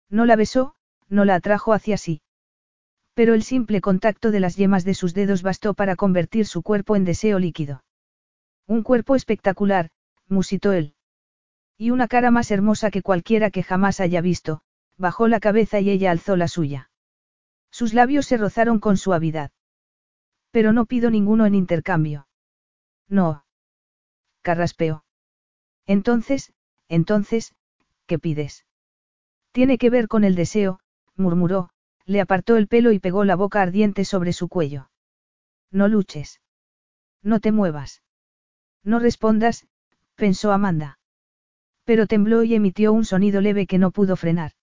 No 0.10 0.26
la 0.26 0.36
besó, 0.36 0.76
no 1.10 1.26
la 1.26 1.36
atrajo 1.36 1.74
hacia 1.74 1.98
sí. 1.98 2.22
Pero 3.14 3.34
el 3.34 3.44
simple 3.44 3.82
contacto 3.82 4.32
de 4.32 4.40
las 4.40 4.56
yemas 4.56 4.86
de 4.86 4.94
sus 4.94 5.14
dedos 5.14 5.42
bastó 5.42 5.74
para 5.74 5.96
convertir 5.96 6.46
su 6.46 6.62
cuerpo 6.62 6.96
en 6.96 7.04
deseo 7.04 7.40
líquido. 7.40 7.84
Un 8.68 8.84
cuerpo 8.84 9.16
espectacular, 9.16 9.90
musitó 10.28 10.72
él. 10.72 10.96
Y 11.78 11.92
una 11.92 12.08
cara 12.08 12.32
más 12.32 12.52
hermosa 12.52 12.90
que 12.90 13.02
cualquiera 13.02 13.52
que 13.52 13.64
jamás 13.64 14.00
haya 14.00 14.22
visto, 14.22 14.62
bajó 14.98 15.28
la 15.28 15.40
cabeza 15.40 15.80
y 15.80 15.90
ella 15.90 16.12
alzó 16.12 16.36
la 16.36 16.48
suya. 16.48 16.90
Sus 17.78 17.94
labios 17.94 18.26
se 18.26 18.38
rozaron 18.38 18.80
con 18.80 18.98
suavidad. 18.98 19.52
Pero 20.50 20.74
no 20.74 20.88
pido 20.88 21.12
ninguno 21.12 21.46
en 21.46 21.54
intercambio. 21.54 22.28
No. 23.08 23.46
Carraspeó. 24.42 25.06
Entonces, 25.86 26.54
entonces, 26.90 27.54
¿qué 28.08 28.18
pides? 28.18 28.66
Tiene 29.52 29.78
que 29.78 29.92
ver 29.92 30.08
con 30.08 30.24
el 30.24 30.34
deseo, 30.34 30.80
murmuró, 31.16 31.70
le 32.04 32.20
apartó 32.20 32.58
el 32.58 32.68
pelo 32.68 32.92
y 32.94 32.98
pegó 32.98 33.26
la 33.26 33.36
boca 33.36 33.62
ardiente 33.62 34.06
sobre 34.06 34.34
su 34.34 34.48
cuello. 34.48 34.90
No 35.70 35.88
luches. 35.88 36.42
No 37.22 37.40
te 37.40 37.52
muevas. 37.52 38.02
No 38.84 38.98
respondas, 38.98 39.68
pensó 40.16 40.52
Amanda. 40.52 40.98
Pero 41.84 42.08
tembló 42.08 42.42
y 42.42 42.56
emitió 42.56 42.92
un 42.92 43.06
sonido 43.06 43.40
leve 43.40 43.68
que 43.68 43.78
no 43.78 43.92
pudo 43.92 44.16
frenar. 44.16 44.54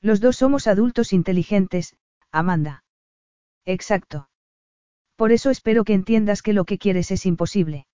Los 0.00 0.20
dos 0.20 0.38
somos 0.38 0.66
adultos 0.66 1.12
inteligentes, 1.12 1.94
Amanda. 2.32 2.84
Exacto. 3.64 4.28
Por 5.16 5.30
eso 5.32 5.50
espero 5.50 5.84
que 5.84 5.92
entiendas 5.92 6.42
que 6.42 6.54
lo 6.54 6.64
que 6.64 6.78
quieres 6.78 7.10
es 7.10 7.26
imposible. 7.26 7.86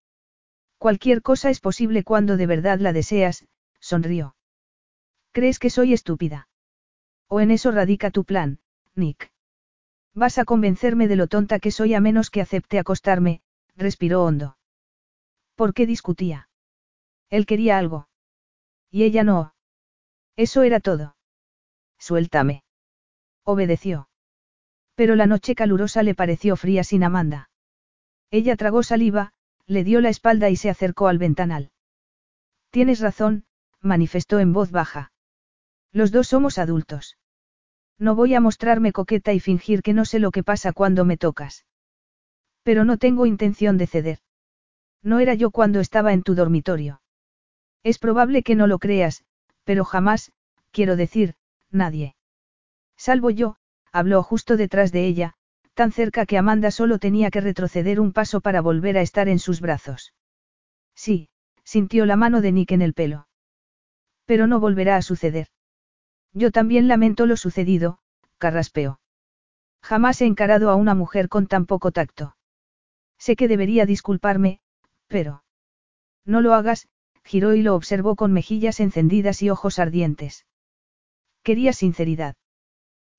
Cualquier 0.78 1.22
cosa 1.22 1.50
es 1.50 1.60
posible 1.60 2.04
cuando 2.04 2.36
de 2.36 2.46
verdad 2.46 2.78
la 2.78 2.92
deseas, 2.92 3.44
sonrió. 3.80 4.36
¿Crees 5.32 5.58
que 5.58 5.70
soy 5.70 5.92
estúpida? 5.92 6.48
¿O 7.26 7.40
en 7.40 7.50
eso 7.50 7.70
radica 7.72 8.10
tu 8.10 8.24
plan, 8.24 8.60
Nick? 8.94 9.30
Vas 10.14 10.38
a 10.38 10.44
convencerme 10.44 11.08
de 11.08 11.16
lo 11.16 11.26
tonta 11.26 11.58
que 11.58 11.70
soy 11.70 11.94
a 11.94 12.00
menos 12.00 12.30
que 12.30 12.40
acepte 12.40 12.78
acostarme, 12.78 13.42
respiró 13.76 14.24
hondo. 14.24 14.56
¿Por 15.54 15.74
qué 15.74 15.86
discutía? 15.86 16.48
Él 17.28 17.44
quería 17.44 17.76
algo. 17.76 18.08
Y 18.90 19.02
ella 19.02 19.24
no. 19.24 19.54
Eso 20.36 20.62
era 20.62 20.80
todo. 20.80 21.16
Suéltame. 21.98 22.62
Obedeció. 23.44 24.07
Pero 24.98 25.14
la 25.14 25.26
noche 25.26 25.54
calurosa 25.54 26.02
le 26.02 26.16
pareció 26.16 26.56
fría 26.56 26.82
sin 26.82 27.04
Amanda. 27.04 27.50
Ella 28.32 28.56
tragó 28.56 28.82
saliva, 28.82 29.32
le 29.64 29.84
dio 29.84 30.00
la 30.00 30.08
espalda 30.08 30.50
y 30.50 30.56
se 30.56 30.70
acercó 30.70 31.06
al 31.06 31.18
ventanal. 31.18 31.70
Tienes 32.70 32.98
razón, 32.98 33.44
manifestó 33.80 34.40
en 34.40 34.52
voz 34.52 34.72
baja. 34.72 35.12
Los 35.92 36.10
dos 36.10 36.26
somos 36.26 36.58
adultos. 36.58 37.16
No 37.96 38.16
voy 38.16 38.34
a 38.34 38.40
mostrarme 38.40 38.90
coqueta 38.90 39.32
y 39.32 39.38
fingir 39.38 39.82
que 39.82 39.94
no 39.94 40.04
sé 40.04 40.18
lo 40.18 40.32
que 40.32 40.42
pasa 40.42 40.72
cuando 40.72 41.04
me 41.04 41.16
tocas. 41.16 41.64
Pero 42.64 42.84
no 42.84 42.98
tengo 42.98 43.24
intención 43.24 43.78
de 43.78 43.86
ceder. 43.86 44.18
No 45.04 45.20
era 45.20 45.34
yo 45.34 45.52
cuando 45.52 45.78
estaba 45.78 46.12
en 46.12 46.24
tu 46.24 46.34
dormitorio. 46.34 47.02
Es 47.84 48.00
probable 48.00 48.42
que 48.42 48.56
no 48.56 48.66
lo 48.66 48.80
creas, 48.80 49.22
pero 49.62 49.84
jamás, 49.84 50.32
quiero 50.72 50.96
decir, 50.96 51.36
nadie. 51.70 52.16
Salvo 52.96 53.30
yo, 53.30 53.57
habló 53.92 54.22
justo 54.22 54.56
detrás 54.56 54.92
de 54.92 55.06
ella, 55.06 55.34
tan 55.74 55.92
cerca 55.92 56.26
que 56.26 56.38
Amanda 56.38 56.70
solo 56.70 56.98
tenía 56.98 57.30
que 57.30 57.40
retroceder 57.40 58.00
un 58.00 58.12
paso 58.12 58.40
para 58.40 58.60
volver 58.60 58.98
a 58.98 59.02
estar 59.02 59.28
en 59.28 59.38
sus 59.38 59.60
brazos. 59.60 60.14
Sí, 60.94 61.28
sintió 61.64 62.06
la 62.06 62.16
mano 62.16 62.40
de 62.40 62.52
Nick 62.52 62.72
en 62.72 62.82
el 62.82 62.94
pelo. 62.94 63.28
Pero 64.24 64.46
no 64.46 64.60
volverá 64.60 64.96
a 64.96 65.02
suceder. 65.02 65.48
Yo 66.32 66.50
también 66.50 66.88
lamento 66.88 67.26
lo 67.26 67.36
sucedido, 67.36 67.98
carraspeó. 68.38 69.00
Jamás 69.82 70.20
he 70.20 70.26
encarado 70.26 70.70
a 70.70 70.74
una 70.74 70.94
mujer 70.94 71.28
con 71.28 71.46
tan 71.46 71.66
poco 71.66 71.92
tacto. 71.92 72.36
Sé 73.18 73.36
que 73.36 73.48
debería 73.48 73.86
disculparme, 73.86 74.60
pero... 75.06 75.44
No 76.24 76.40
lo 76.40 76.54
hagas, 76.54 76.88
giró 77.24 77.54
y 77.54 77.62
lo 77.62 77.74
observó 77.74 78.16
con 78.16 78.32
mejillas 78.32 78.80
encendidas 78.80 79.42
y 79.42 79.50
ojos 79.50 79.78
ardientes. 79.78 80.46
Quería 81.42 81.72
sinceridad. 81.72 82.36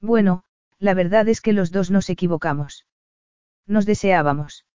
Bueno, 0.01 0.43
la 0.79 0.93
verdad 0.93 1.27
es 1.27 1.41
que 1.41 1.53
los 1.53 1.71
dos 1.71 1.91
nos 1.91 2.09
equivocamos. 2.09 2.85
Nos 3.67 3.85
deseábamos. 3.85 4.65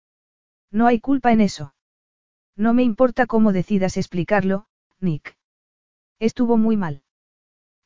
No 0.70 0.86
hay 0.86 1.00
culpa 1.00 1.32
en 1.32 1.40
eso. 1.40 1.74
No 2.56 2.74
me 2.74 2.82
importa 2.82 3.26
cómo 3.26 3.52
decidas 3.52 3.96
explicarlo, 3.96 4.66
Nick. 5.00 5.36
Estuvo 6.20 6.56
muy 6.56 6.76
mal. 6.76 7.02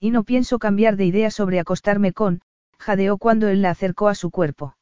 Y 0.01 0.11
no 0.11 0.24
pienso 0.24 0.59
cambiar 0.59 0.97
de 0.97 1.07
idea 1.07 1.31
sobre 1.31 1.61
acostarme 1.61 2.12
con, 2.12 2.43
jadeó 2.78 3.19
cuando 3.19 3.49
él 3.49 3.62
la 3.62 3.70
acercó 3.70 4.09
a 4.09 4.15
su 4.15 4.31
cuerpo. 4.31 4.77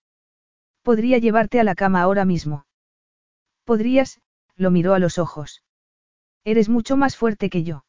Podría 0.82 1.18
llevarte 1.18 1.60
a 1.60 1.64
la 1.64 1.74
cama 1.74 2.02
ahora 2.02 2.24
mismo. 2.24 2.66
Podrías, 3.64 4.20
lo 4.56 4.70
miró 4.70 4.94
a 4.94 4.98
los 4.98 5.18
ojos. 5.18 5.62
Eres 6.44 6.68
mucho 6.68 6.96
más 6.96 7.16
fuerte 7.16 7.50
que 7.50 7.64
yo. 7.64 7.84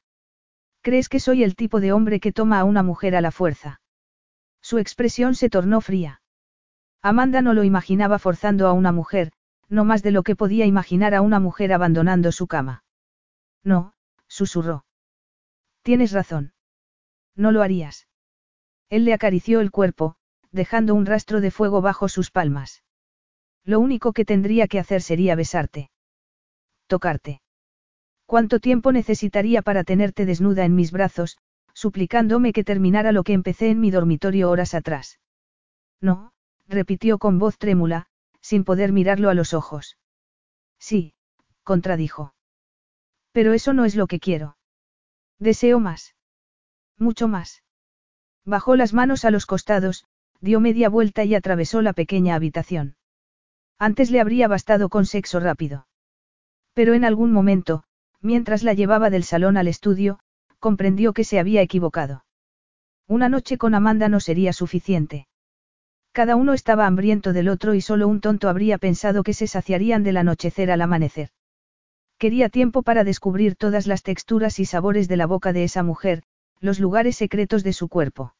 ¿Crees 0.81 1.09
que 1.09 1.19
soy 1.19 1.43
el 1.43 1.55
tipo 1.55 1.79
de 1.79 1.91
hombre 1.91 2.19
que 2.19 2.31
toma 2.31 2.59
a 2.59 2.63
una 2.63 2.81
mujer 2.81 3.15
a 3.15 3.21
la 3.21 3.31
fuerza? 3.31 3.81
Su 4.69 4.79
expresión 4.79 5.33
se 5.33 5.49
tornó 5.49 5.79
fría. 5.79 6.21
Amanda 7.01 7.41
no 7.41 7.53
lo 7.53 7.63
imaginaba 7.63 8.19
forzando 8.19 8.67
a 8.67 8.73
una 8.73 8.91
mujer, 8.91 9.31
no 9.69 9.85
más 9.85 10.03
de 10.03 10.11
lo 10.11 10.23
que 10.23 10.35
podía 10.35 10.65
imaginar 10.65 11.15
a 11.15 11.21
una 11.21 11.39
mujer 11.39 11.71
abandonando 11.71 12.33
su 12.33 12.47
cama. 12.47 12.83
No, 13.63 13.93
susurró. 14.27 14.83
Tienes 15.83 16.11
razón. 16.11 16.51
No 17.33 17.53
lo 17.53 17.61
harías. 17.61 18.09
Él 18.89 19.05
le 19.05 19.13
acarició 19.13 19.61
el 19.61 19.71
cuerpo, 19.71 20.17
dejando 20.51 20.95
un 20.95 21.05
rastro 21.05 21.39
de 21.39 21.49
fuego 21.49 21.79
bajo 21.79 22.09
sus 22.09 22.29
palmas. 22.29 22.83
Lo 23.63 23.79
único 23.79 24.11
que 24.11 24.25
tendría 24.25 24.67
que 24.67 24.79
hacer 24.79 25.01
sería 25.01 25.35
besarte. 25.35 25.91
Tocarte. 26.87 27.39
¿Cuánto 28.25 28.59
tiempo 28.59 28.91
necesitaría 28.91 29.61
para 29.61 29.85
tenerte 29.85 30.25
desnuda 30.25 30.65
en 30.65 30.75
mis 30.75 30.91
brazos, 30.91 31.37
suplicándome 31.77 32.53
que 32.53 32.63
terminara 32.63 33.11
lo 33.11 33.23
que 33.23 33.33
empecé 33.33 33.69
en 33.69 33.79
mi 33.79 33.91
dormitorio 33.91 34.49
horas 34.49 34.73
atrás? 34.73 35.19
No, 36.01 36.33
repitió 36.67 37.19
con 37.19 37.37
voz 37.37 37.59
trémula, 37.59 38.07
sin 38.41 38.63
poder 38.63 38.91
mirarlo 38.91 39.29
a 39.29 39.35
los 39.35 39.53
ojos. 39.53 39.99
Sí, 40.79 41.13
contradijo. 41.61 42.33
Pero 43.31 43.53
eso 43.53 43.73
no 43.73 43.85
es 43.85 43.95
lo 43.95 44.07
que 44.07 44.19
quiero. 44.19 44.57
Deseo 45.37 45.79
más. 45.79 46.15
Mucho 46.97 47.27
más. 47.27 47.61
Bajó 48.43 48.75
las 48.75 48.95
manos 48.95 49.23
a 49.23 49.29
los 49.29 49.45
costados, 49.45 50.03
dio 50.41 50.59
media 50.59 50.89
vuelta 50.89 51.25
y 51.25 51.35
atravesó 51.35 51.83
la 51.83 51.93
pequeña 51.93 52.33
habitación. 52.33 52.95
Antes 53.77 54.09
le 54.09 54.19
habría 54.19 54.47
bastado 54.47 54.89
con 54.89 55.05
sexo 55.05 55.39
rápido. 55.39 55.87
Pero 56.73 56.95
en 56.95 57.05
algún 57.05 57.31
momento, 57.31 57.83
mientras 58.19 58.63
la 58.63 58.73
llevaba 58.73 59.11
del 59.11 59.23
salón 59.23 59.57
al 59.57 59.67
estudio, 59.67 60.19
comprendió 60.59 61.13
que 61.13 61.23
se 61.23 61.39
había 61.39 61.61
equivocado. 61.61 62.25
Una 63.07 63.29
noche 63.29 63.57
con 63.57 63.73
Amanda 63.73 64.09
no 64.09 64.19
sería 64.19 64.53
suficiente. 64.53 65.27
Cada 66.11 66.35
uno 66.35 66.53
estaba 66.53 66.87
hambriento 66.87 67.31
del 67.31 67.47
otro 67.47 67.73
y 67.73 67.81
solo 67.81 68.07
un 68.07 68.21
tonto 68.21 68.49
habría 68.49 68.77
pensado 68.77 69.23
que 69.23 69.33
se 69.33 69.47
saciarían 69.47 70.03
del 70.03 70.17
anochecer 70.17 70.71
al 70.71 70.81
amanecer. 70.81 71.29
Quería 72.17 72.49
tiempo 72.49 72.81
para 72.81 73.03
descubrir 73.03 73.55
todas 73.55 73.85
las 73.85 74.01
texturas 74.01 74.59
y 74.59 74.65
sabores 74.65 75.07
de 75.07 75.17
la 75.17 75.27
boca 75.27 75.53
de 75.53 75.63
esa 75.63 75.83
mujer, 75.83 76.23
los 76.59 76.79
lugares 76.79 77.15
secretos 77.15 77.63
de 77.63 77.73
su 77.73 77.87
cuerpo. 77.87 78.33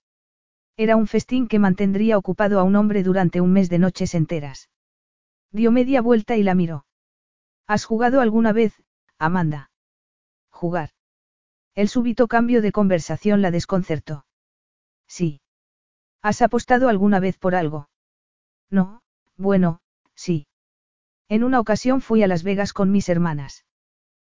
Era 0.75 0.95
un 0.95 1.07
festín 1.07 1.47
que 1.47 1.59
mantendría 1.59 2.17
ocupado 2.17 2.59
a 2.59 2.63
un 2.63 2.75
hombre 2.75 3.03
durante 3.03 3.41
un 3.41 3.53
mes 3.53 3.69
de 3.69 3.79
noches 3.79 4.15
enteras. 4.15 4.69
Dio 5.51 5.71
media 5.71 6.01
vuelta 6.01 6.35
y 6.35 6.43
la 6.43 6.55
miró. 6.55 6.85
¿Has 7.67 7.85
jugado 7.85 8.21
alguna 8.21 8.53
vez, 8.53 8.73
Amanda? 9.19 9.69
Jugar. 10.49 10.89
El 11.77 11.89
súbito 11.89 12.27
cambio 12.27 12.63
de 12.63 12.71
conversación 12.71 13.43
la 13.43 13.51
desconcertó. 13.51 14.25
Sí. 15.07 15.41
¿Has 16.23 16.41
apostado 16.41 16.89
alguna 16.89 17.19
vez 17.19 17.37
por 17.37 17.53
algo? 17.53 17.87
No, 18.71 19.03
bueno, 19.35 19.79
sí. 20.15 20.47
En 21.29 21.43
una 21.43 21.59
ocasión 21.59 22.01
fui 22.01 22.23
a 22.23 22.27
Las 22.27 22.41
Vegas 22.41 22.73
con 22.73 22.91
mis 22.91 23.09
hermanas. 23.09 23.63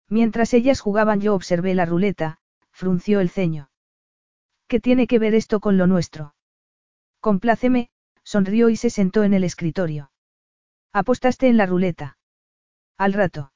Mientras 0.08 0.52
ellas 0.52 0.80
jugaban 0.80 1.20
yo 1.20 1.32
observé 1.36 1.76
la 1.76 1.86
ruleta, 1.86 2.38
frunció 2.72 3.20
el 3.20 3.30
ceño. 3.30 3.70
¿Qué 4.66 4.80
tiene 4.80 5.06
que 5.06 5.20
ver 5.20 5.36
esto 5.36 5.60
con 5.60 5.76
lo 5.78 5.86
nuestro? 5.86 6.34
Compláceme, 7.20 7.88
sonrió 8.24 8.68
y 8.68 8.74
se 8.74 8.90
sentó 8.90 9.22
en 9.22 9.32
el 9.32 9.44
escritorio. 9.44 10.10
Apostaste 10.92 11.46
en 11.46 11.56
la 11.56 11.66
ruleta. 11.66 12.18
Al 12.96 13.12
rato. 13.12 13.52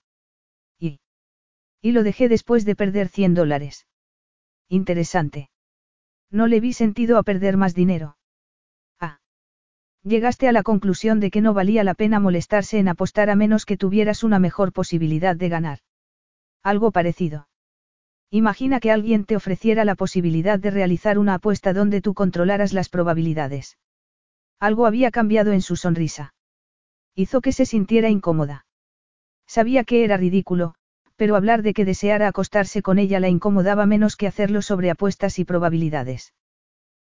Y. 1.82 1.92
Lo 1.92 2.04
dejé 2.04 2.28
después 2.28 2.64
de 2.64 2.76
perder 2.76 3.08
100 3.08 3.34
dólares. 3.34 3.86
Interesante. 4.68 5.50
No 6.30 6.46
le 6.46 6.60
vi 6.60 6.72
sentido 6.72 7.18
a 7.18 7.24
perder 7.24 7.58
más 7.58 7.74
dinero. 7.74 8.16
Ah. 8.98 9.20
Llegaste 10.02 10.48
a 10.48 10.52
la 10.52 10.62
conclusión 10.62 11.20
de 11.20 11.30
que 11.30 11.42
no 11.42 11.52
valía 11.52 11.84
la 11.84 11.94
pena 11.94 12.20
molestarse 12.20 12.78
en 12.78 12.88
apostar 12.88 13.28
a 13.28 13.36
menos 13.36 13.66
que 13.66 13.76
tuvieras 13.76 14.22
una 14.24 14.38
mejor 14.38 14.72
posibilidad 14.72 15.36
de 15.36 15.48
ganar. 15.50 15.78
Algo 16.62 16.92
parecido. 16.92 17.48
Imagina 18.30 18.80
que 18.80 18.90
alguien 18.90 19.24
te 19.26 19.36
ofreciera 19.36 19.84
la 19.84 19.94
posibilidad 19.94 20.58
de 20.58 20.70
realizar 20.70 21.18
una 21.18 21.34
apuesta 21.34 21.74
donde 21.74 22.00
tú 22.00 22.14
controlaras 22.14 22.72
las 22.72 22.88
probabilidades. 22.88 23.76
Algo 24.58 24.86
había 24.86 25.10
cambiado 25.10 25.52
en 25.52 25.60
su 25.60 25.76
sonrisa. 25.76 26.32
Hizo 27.14 27.42
que 27.42 27.52
se 27.52 27.66
sintiera 27.66 28.08
incómoda. 28.08 28.64
Sabía 29.46 29.84
que 29.84 30.04
era 30.04 30.16
ridículo, 30.16 30.76
pero 31.16 31.36
hablar 31.36 31.62
de 31.62 31.74
que 31.74 31.84
deseara 31.84 32.28
acostarse 32.28 32.82
con 32.82 32.98
ella 32.98 33.20
la 33.20 33.28
incomodaba 33.28 33.86
menos 33.86 34.16
que 34.16 34.26
hacerlo 34.26 34.62
sobre 34.62 34.90
apuestas 34.90 35.38
y 35.38 35.44
probabilidades. 35.44 36.34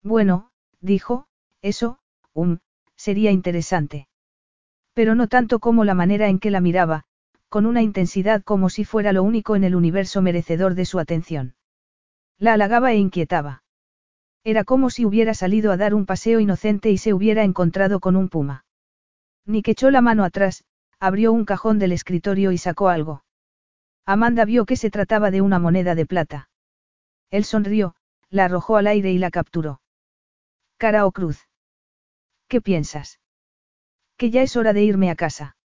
Bueno, 0.03 0.51
dijo, 0.81 1.27
eso, 1.61 1.99
um, 2.33 2.57
sería 2.95 3.31
interesante. 3.31 4.07
Pero 4.93 5.15
no 5.15 5.27
tanto 5.27 5.59
como 5.59 5.85
la 5.85 5.93
manera 5.93 6.29
en 6.29 6.39
que 6.39 6.51
la 6.51 6.61
miraba, 6.61 7.05
con 7.49 7.65
una 7.65 7.81
intensidad 7.81 8.43
como 8.43 8.69
si 8.69 8.85
fuera 8.85 9.13
lo 9.13 9.23
único 9.23 9.55
en 9.55 9.63
el 9.63 9.75
universo 9.75 10.21
merecedor 10.21 10.75
de 10.75 10.85
su 10.85 10.99
atención. 10.99 11.55
La 12.37 12.53
halagaba 12.53 12.91
e 12.93 12.97
inquietaba. 12.97 13.63
Era 14.43 14.63
como 14.63 14.89
si 14.89 15.05
hubiera 15.05 15.33
salido 15.33 15.71
a 15.71 15.77
dar 15.77 15.93
un 15.93 16.05
paseo 16.05 16.39
inocente 16.39 16.89
y 16.91 16.97
se 16.97 17.13
hubiera 17.13 17.43
encontrado 17.43 17.99
con 17.99 18.15
un 18.15 18.29
puma. 18.29 18.65
Ni 19.45 19.61
que 19.61 19.71
echó 19.71 19.91
la 19.91 20.01
mano 20.01 20.23
atrás, 20.23 20.63
abrió 20.99 21.33
un 21.33 21.43
cajón 21.43 21.79
del 21.79 21.91
escritorio 21.91 22.51
y 22.51 22.57
sacó 22.57 22.89
algo. 22.89 23.23
Amanda 24.11 24.43
vio 24.43 24.65
que 24.65 24.75
se 24.75 24.89
trataba 24.89 25.29
de 25.29 25.39
una 25.39 25.59
moneda 25.59 25.93
de 25.93 26.07
plata. 26.07 26.49
Él 27.29 27.45
sonrió, 27.45 27.95
la 28.31 28.45
arrojó 28.45 28.75
al 28.77 28.87
aire 28.87 29.11
y 29.11 29.19
la 29.19 29.29
capturó. 29.29 29.81
Cara 30.77 31.05
o 31.05 31.11
cruz. 31.11 31.47
¿Qué 32.47 32.59
piensas? 32.59 33.19
Que 34.17 34.31
ya 34.31 34.41
es 34.41 34.55
hora 34.55 34.73
de 34.73 34.81
irme 34.81 35.11
a 35.11 35.15
casa. 35.15 35.57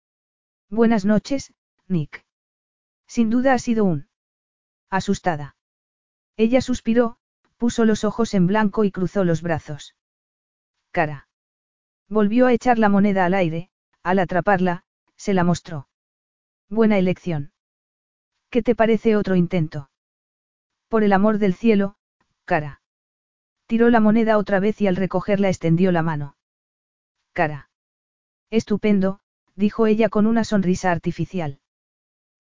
Buenas 0.69 1.05
noches, 1.05 1.55
Nick. 1.87 2.27
Sin 3.07 3.31
duda 3.31 3.53
ha 3.53 3.61
sido 3.61 3.85
un. 3.85 4.09
Asustada. 4.91 5.55
Ella 6.37 6.63
suspiró, 6.63 7.19
puso 7.59 7.85
los 7.85 8.03
ojos 8.03 8.35
en 8.35 8.49
blanco 8.49 8.83
y 8.83 8.91
cruzó 8.91 9.23
los 9.23 9.43
brazos. 9.43 9.95
Cara. 10.91 11.29
Volvió 12.09 12.49
a 12.49 12.53
echar 12.53 12.81
la 12.81 12.89
moneda 12.89 13.25
al 13.25 13.35
aire, 13.35 13.71
al 14.03 14.19
atraparla, 14.19 14.83
se 15.15 15.33
la 15.33 15.45
mostró. 15.45 15.87
Buena 16.69 16.99
elección. 16.99 17.52
¿Qué 18.53 18.63
te 18.63 18.75
parece 18.75 19.17
otro 19.17 19.35
intento? 19.35 19.89
Por 20.89 21.05
el 21.05 21.15
amor 21.15 21.39
del 21.39 21.55
cielo, 21.55 21.97
cara. 22.45 22.83
Tiró 23.67 23.89
la 23.89 23.99
moneda 23.99 24.37
otra 24.37 24.61
vez 24.61 24.79
y 24.83 24.87
al 24.87 24.97
recogerla 24.97 25.49
extendió 25.49 25.91
la 25.91 26.03
mano. 26.03 26.37
Cara. 27.33 27.71
Estupendo, 28.51 29.21
dijo 29.57 29.87
ella 29.87 30.11
con 30.11 30.27
una 30.27 30.45
sonrisa 30.45 30.93
artificial. 30.93 31.61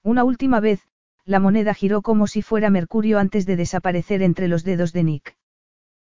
Una 0.02 0.22
última 0.22 0.60
vez, 0.60 0.86
la 1.24 1.40
moneda 1.40 1.72
giró 1.72 2.02
como 2.02 2.26
si 2.26 2.42
fuera 2.42 2.68
mercurio 2.68 3.18
antes 3.18 3.46
de 3.46 3.56
desaparecer 3.56 4.20
entre 4.20 4.48
los 4.48 4.64
dedos 4.64 4.92
de 4.92 5.04
Nick. 5.04 5.38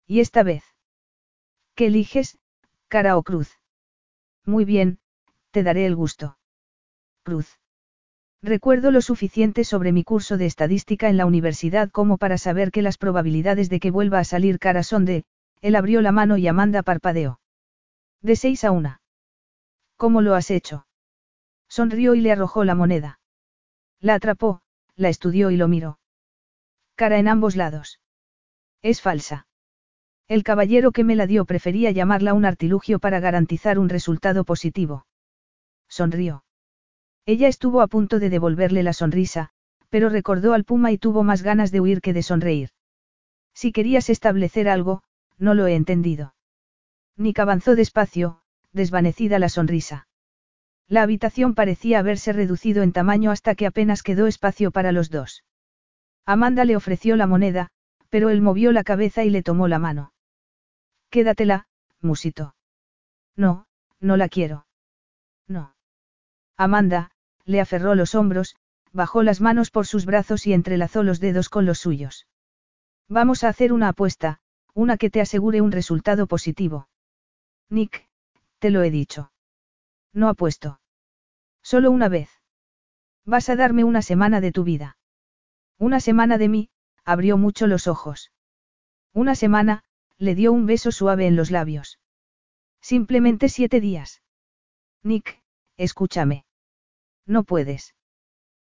¿Y 0.06 0.20
esta 0.20 0.42
vez? 0.42 0.64
¿Qué 1.74 1.88
eliges, 1.88 2.38
cara 2.88 3.18
o 3.18 3.22
cruz? 3.22 3.60
Muy 4.46 4.64
bien, 4.64 4.98
te 5.50 5.62
daré 5.62 5.84
el 5.84 5.94
gusto. 5.94 6.38
Cruz. 7.22 7.59
Recuerdo 8.42 8.90
lo 8.90 9.02
suficiente 9.02 9.64
sobre 9.64 9.92
mi 9.92 10.02
curso 10.02 10.38
de 10.38 10.46
estadística 10.46 11.10
en 11.10 11.18
la 11.18 11.26
universidad 11.26 11.90
como 11.90 12.16
para 12.16 12.38
saber 12.38 12.70
que 12.70 12.80
las 12.80 12.96
probabilidades 12.96 13.68
de 13.68 13.80
que 13.80 13.90
vuelva 13.90 14.18
a 14.18 14.24
salir 14.24 14.58
cara 14.58 14.82
son 14.82 15.04
de, 15.04 15.24
él 15.60 15.76
abrió 15.76 16.00
la 16.00 16.10
mano 16.10 16.38
y 16.38 16.48
Amanda 16.48 16.82
parpadeó. 16.82 17.40
De 18.22 18.36
seis 18.36 18.64
a 18.64 18.70
una. 18.70 19.02
¿Cómo 19.96 20.22
lo 20.22 20.34
has 20.34 20.50
hecho? 20.50 20.86
Sonrió 21.68 22.14
y 22.14 22.22
le 22.22 22.32
arrojó 22.32 22.64
la 22.64 22.74
moneda. 22.74 23.20
La 24.00 24.14
atrapó, 24.14 24.62
la 24.96 25.10
estudió 25.10 25.50
y 25.50 25.58
lo 25.58 25.68
miró. 25.68 25.98
Cara 26.94 27.18
en 27.18 27.28
ambos 27.28 27.56
lados. 27.56 28.00
Es 28.80 29.02
falsa. 29.02 29.46
El 30.28 30.44
caballero 30.44 30.92
que 30.92 31.04
me 31.04 31.16
la 31.16 31.26
dio 31.26 31.44
prefería 31.44 31.90
llamarla 31.90 32.32
un 32.32 32.46
artilugio 32.46 32.98
para 32.98 33.20
garantizar 33.20 33.78
un 33.78 33.90
resultado 33.90 34.44
positivo. 34.44 35.06
Sonrió. 35.88 36.44
Ella 37.32 37.46
estuvo 37.46 37.80
a 37.80 37.86
punto 37.86 38.18
de 38.18 38.28
devolverle 38.28 38.82
la 38.82 38.92
sonrisa, 38.92 39.50
pero 39.88 40.08
recordó 40.08 40.52
al 40.52 40.64
puma 40.64 40.90
y 40.90 40.98
tuvo 40.98 41.22
más 41.22 41.42
ganas 41.42 41.70
de 41.70 41.80
huir 41.80 42.00
que 42.00 42.12
de 42.12 42.24
sonreír. 42.24 42.70
Si 43.54 43.70
querías 43.70 44.10
establecer 44.10 44.68
algo, 44.68 45.04
no 45.38 45.54
lo 45.54 45.68
he 45.68 45.76
entendido. 45.76 46.34
Nick 47.16 47.38
avanzó 47.38 47.76
despacio, 47.76 48.40
desvanecida 48.72 49.38
la 49.38 49.48
sonrisa. 49.48 50.08
La 50.88 51.02
habitación 51.02 51.54
parecía 51.54 52.00
haberse 52.00 52.32
reducido 52.32 52.82
en 52.82 52.90
tamaño 52.90 53.30
hasta 53.30 53.54
que 53.54 53.66
apenas 53.66 54.02
quedó 54.02 54.26
espacio 54.26 54.72
para 54.72 54.90
los 54.90 55.08
dos. 55.08 55.44
Amanda 56.26 56.64
le 56.64 56.74
ofreció 56.74 57.14
la 57.14 57.28
moneda, 57.28 57.68
pero 58.08 58.30
él 58.30 58.40
movió 58.40 58.72
la 58.72 58.82
cabeza 58.82 59.22
y 59.22 59.30
le 59.30 59.44
tomó 59.44 59.68
la 59.68 59.78
mano. 59.78 60.12
Quédatela, 61.10 61.68
musito. 62.00 62.56
No, 63.36 63.68
no 64.00 64.16
la 64.16 64.28
quiero. 64.28 64.66
No. 65.46 65.76
Amanda, 66.56 67.12
le 67.50 67.60
aferró 67.60 67.94
los 67.96 68.14
hombros, 68.14 68.56
bajó 68.92 69.22
las 69.22 69.40
manos 69.40 69.70
por 69.70 69.86
sus 69.86 70.06
brazos 70.06 70.46
y 70.46 70.52
entrelazó 70.52 71.02
los 71.02 71.18
dedos 71.18 71.48
con 71.48 71.66
los 71.66 71.78
suyos. 71.78 72.26
Vamos 73.08 73.42
a 73.42 73.48
hacer 73.48 73.72
una 73.72 73.88
apuesta, 73.88 74.40
una 74.72 74.96
que 74.96 75.10
te 75.10 75.20
asegure 75.20 75.60
un 75.60 75.72
resultado 75.72 76.28
positivo. 76.28 76.88
Nick, 77.68 78.08
te 78.60 78.70
lo 78.70 78.82
he 78.82 78.90
dicho. 78.90 79.32
No 80.12 80.28
apuesto. 80.28 80.80
Solo 81.62 81.90
una 81.90 82.08
vez. 82.08 82.30
Vas 83.24 83.48
a 83.48 83.56
darme 83.56 83.82
una 83.84 84.02
semana 84.02 84.40
de 84.40 84.52
tu 84.52 84.62
vida. 84.62 84.96
Una 85.76 85.98
semana 85.98 86.38
de 86.38 86.48
mí, 86.48 86.70
abrió 87.04 87.36
mucho 87.36 87.66
los 87.66 87.88
ojos. 87.88 88.32
Una 89.12 89.34
semana, 89.34 89.82
le 90.18 90.36
dio 90.36 90.52
un 90.52 90.66
beso 90.66 90.92
suave 90.92 91.26
en 91.26 91.34
los 91.34 91.50
labios. 91.50 91.98
Simplemente 92.80 93.48
siete 93.48 93.80
días. 93.80 94.22
Nick, 95.02 95.42
escúchame. 95.76 96.44
No 97.30 97.44
puedes. 97.44 97.94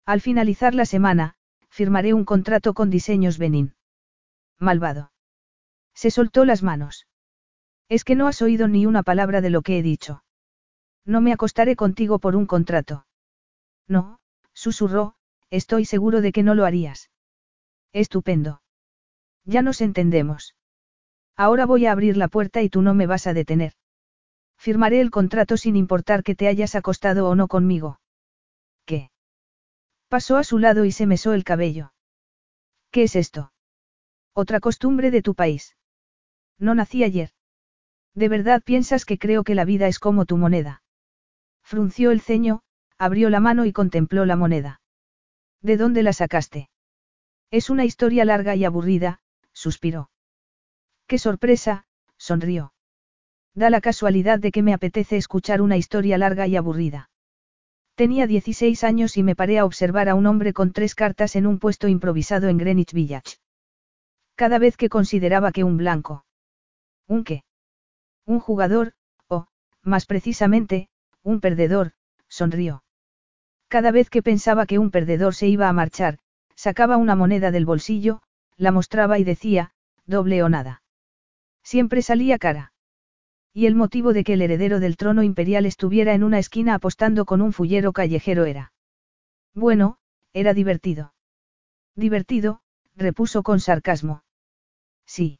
Al 0.05 0.19
finalizar 0.19 0.75
la 0.75 0.85
semana, 0.85 1.35
firmaré 1.69 2.13
un 2.13 2.25
contrato 2.25 2.73
con 2.73 2.89
diseños 2.89 3.37
Benin. 3.37 3.73
Malvado. 4.59 5.13
Se 5.93 6.11
soltó 6.11 6.43
las 6.43 6.61
manos. 6.61 7.07
Es 7.87 8.03
que 8.03 8.15
no 8.15 8.27
has 8.27 8.41
oído 8.41 8.67
ni 8.67 8.85
una 8.85 9.01
palabra 9.01 9.39
de 9.39 9.49
lo 9.49 9.61
que 9.61 9.79
he 9.79 9.81
dicho. 9.81 10.25
No 11.05 11.21
me 11.21 11.31
acostaré 11.31 11.77
contigo 11.77 12.19
por 12.19 12.35
un 12.35 12.47
contrato. 12.47 13.07
No, 13.87 14.19
susurró, 14.51 15.15
estoy 15.49 15.85
seguro 15.85 16.19
de 16.19 16.33
que 16.33 16.43
no 16.43 16.53
lo 16.53 16.65
harías. 16.65 17.09
Estupendo. 17.93 18.61
Ya 19.45 19.61
nos 19.61 19.79
entendemos. 19.79 20.57
Ahora 21.37 21.65
voy 21.65 21.85
a 21.85 21.93
abrir 21.93 22.17
la 22.17 22.27
puerta 22.27 22.61
y 22.61 22.67
tú 22.67 22.81
no 22.81 22.93
me 22.93 23.07
vas 23.07 23.25
a 23.25 23.33
detener. 23.33 23.71
Firmaré 24.57 24.99
el 24.99 25.11
contrato 25.11 25.55
sin 25.55 25.77
importar 25.77 26.23
que 26.23 26.35
te 26.35 26.49
hayas 26.49 26.75
acostado 26.75 27.29
o 27.29 27.35
no 27.35 27.47
conmigo. 27.47 28.01
¿Qué? 28.89 29.11
Pasó 30.07 30.37
a 30.37 30.43
su 30.43 30.57
lado 30.57 30.83
y 30.83 30.91
se 30.91 31.05
mesó 31.05 31.33
el 31.33 31.43
cabello. 31.43 31.93
¿Qué 32.89 33.03
es 33.03 33.15
esto? 33.15 33.53
Otra 34.33 34.59
costumbre 34.59 35.11
de 35.11 35.21
tu 35.21 35.35
país. 35.35 35.77
No 36.57 36.73
nací 36.73 37.03
ayer. 37.03 37.29
¿De 38.15 38.29
verdad 38.29 38.63
piensas 38.63 39.05
que 39.05 39.19
creo 39.19 39.43
que 39.43 39.53
la 39.53 39.63
vida 39.63 39.87
es 39.87 39.99
como 39.99 40.25
tu 40.25 40.37
moneda? 40.37 40.81
Frunció 41.61 42.09
el 42.09 42.19
ceño, 42.19 42.63
abrió 42.97 43.29
la 43.29 43.39
mano 43.39 43.65
y 43.65 43.73
contempló 43.73 44.25
la 44.25 44.35
moneda. 44.35 44.81
¿De 45.61 45.77
dónde 45.77 46.01
la 46.01 46.13
sacaste? 46.13 46.71
Es 47.51 47.69
una 47.69 47.85
historia 47.85 48.25
larga 48.25 48.55
y 48.55 48.65
aburrida, 48.65 49.19
suspiró. 49.53 50.09
¡Qué 51.05 51.19
sorpresa! 51.19 51.85
sonrió. 52.17 52.73
Da 53.53 53.69
la 53.69 53.81
casualidad 53.81 54.39
de 54.39 54.51
que 54.51 54.63
me 54.63 54.73
apetece 54.73 55.15
escuchar 55.15 55.61
una 55.61 55.77
historia 55.77 56.17
larga 56.17 56.47
y 56.47 56.55
aburrida. 56.55 57.08
Tenía 57.99 58.27
16 58.27 58.85
años 58.85 59.17
y 59.17 59.23
me 59.23 59.35
paré 59.35 59.59
a 59.59 59.65
observar 59.65 60.07
a 60.07 60.15
un 60.15 60.25
hombre 60.25 60.53
con 60.53 60.71
tres 60.71 60.95
cartas 60.95 61.35
en 61.35 61.45
un 61.45 61.59
puesto 61.59 61.89
improvisado 61.89 62.47
en 62.47 62.57
Greenwich 62.57 62.93
Village. 62.93 63.39
Cada 64.35 64.57
vez 64.57 64.77
que 64.77 64.87
consideraba 64.87 65.51
que 65.51 65.65
un 65.65 65.75
blanco. 65.75 66.23
¿Un 67.07 67.25
qué? 67.25 67.43
Un 68.25 68.39
jugador, 68.39 68.93
o, 69.27 69.47
más 69.83 70.05
precisamente, 70.05 70.87
un 71.23 71.41
perdedor, 71.41 71.91
sonrió. 72.29 72.85
Cada 73.67 73.91
vez 73.91 74.09
que 74.09 74.23
pensaba 74.23 74.65
que 74.65 74.79
un 74.79 74.91
perdedor 74.91 75.35
se 75.35 75.49
iba 75.49 75.67
a 75.67 75.73
marchar, 75.73 76.19
sacaba 76.55 76.95
una 76.95 77.17
moneda 77.17 77.51
del 77.51 77.65
bolsillo, 77.65 78.21
la 78.55 78.71
mostraba 78.71 79.19
y 79.19 79.25
decía, 79.25 79.73
doble 80.05 80.41
o 80.41 80.47
nada. 80.47 80.83
Siempre 81.63 82.01
salía 82.01 82.37
cara. 82.37 82.71
Y 83.53 83.65
el 83.65 83.75
motivo 83.75 84.13
de 84.13 84.23
que 84.23 84.33
el 84.33 84.41
heredero 84.41 84.79
del 84.79 84.97
trono 84.97 85.23
imperial 85.23 85.65
estuviera 85.65 86.13
en 86.13 86.23
una 86.23 86.39
esquina 86.39 86.75
apostando 86.75 87.25
con 87.25 87.41
un 87.41 87.53
fullero 87.53 87.93
callejero 87.93 88.45
era. 88.45 88.73
Bueno, 89.53 89.97
era 90.33 90.53
divertido. 90.53 91.13
Divertido, 91.95 92.61
repuso 92.95 93.43
con 93.43 93.59
sarcasmo. 93.59 94.23
Sí. 95.05 95.39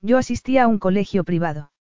Yo 0.00 0.16
asistía 0.16 0.64
a 0.64 0.68
un 0.68 0.78
colegio 0.78 1.24
privado. 1.24 1.72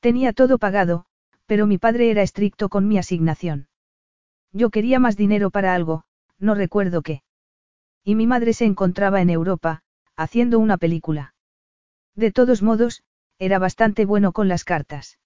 Tenía 0.00 0.32
todo 0.32 0.58
pagado, 0.58 1.06
pero 1.46 1.66
mi 1.66 1.78
padre 1.78 2.10
era 2.10 2.22
estricto 2.22 2.68
con 2.68 2.86
mi 2.86 2.98
asignación. 2.98 3.68
Yo 4.52 4.70
quería 4.70 4.98
más 4.98 5.16
dinero 5.16 5.50
para 5.50 5.74
algo, 5.74 6.04
no 6.38 6.54
recuerdo 6.54 7.02
qué. 7.02 7.22
Y 8.04 8.14
mi 8.14 8.26
madre 8.26 8.52
se 8.52 8.64
encontraba 8.64 9.20
en 9.20 9.30
Europa, 9.30 9.82
haciendo 10.16 10.58
una 10.58 10.78
película. 10.78 11.34
De 12.14 12.32
todos 12.32 12.62
modos, 12.62 13.02
era 13.40 13.58
bastante 13.58 14.04
bueno 14.04 14.32
con 14.32 14.48
las 14.48 14.64
cartas. 14.64 15.18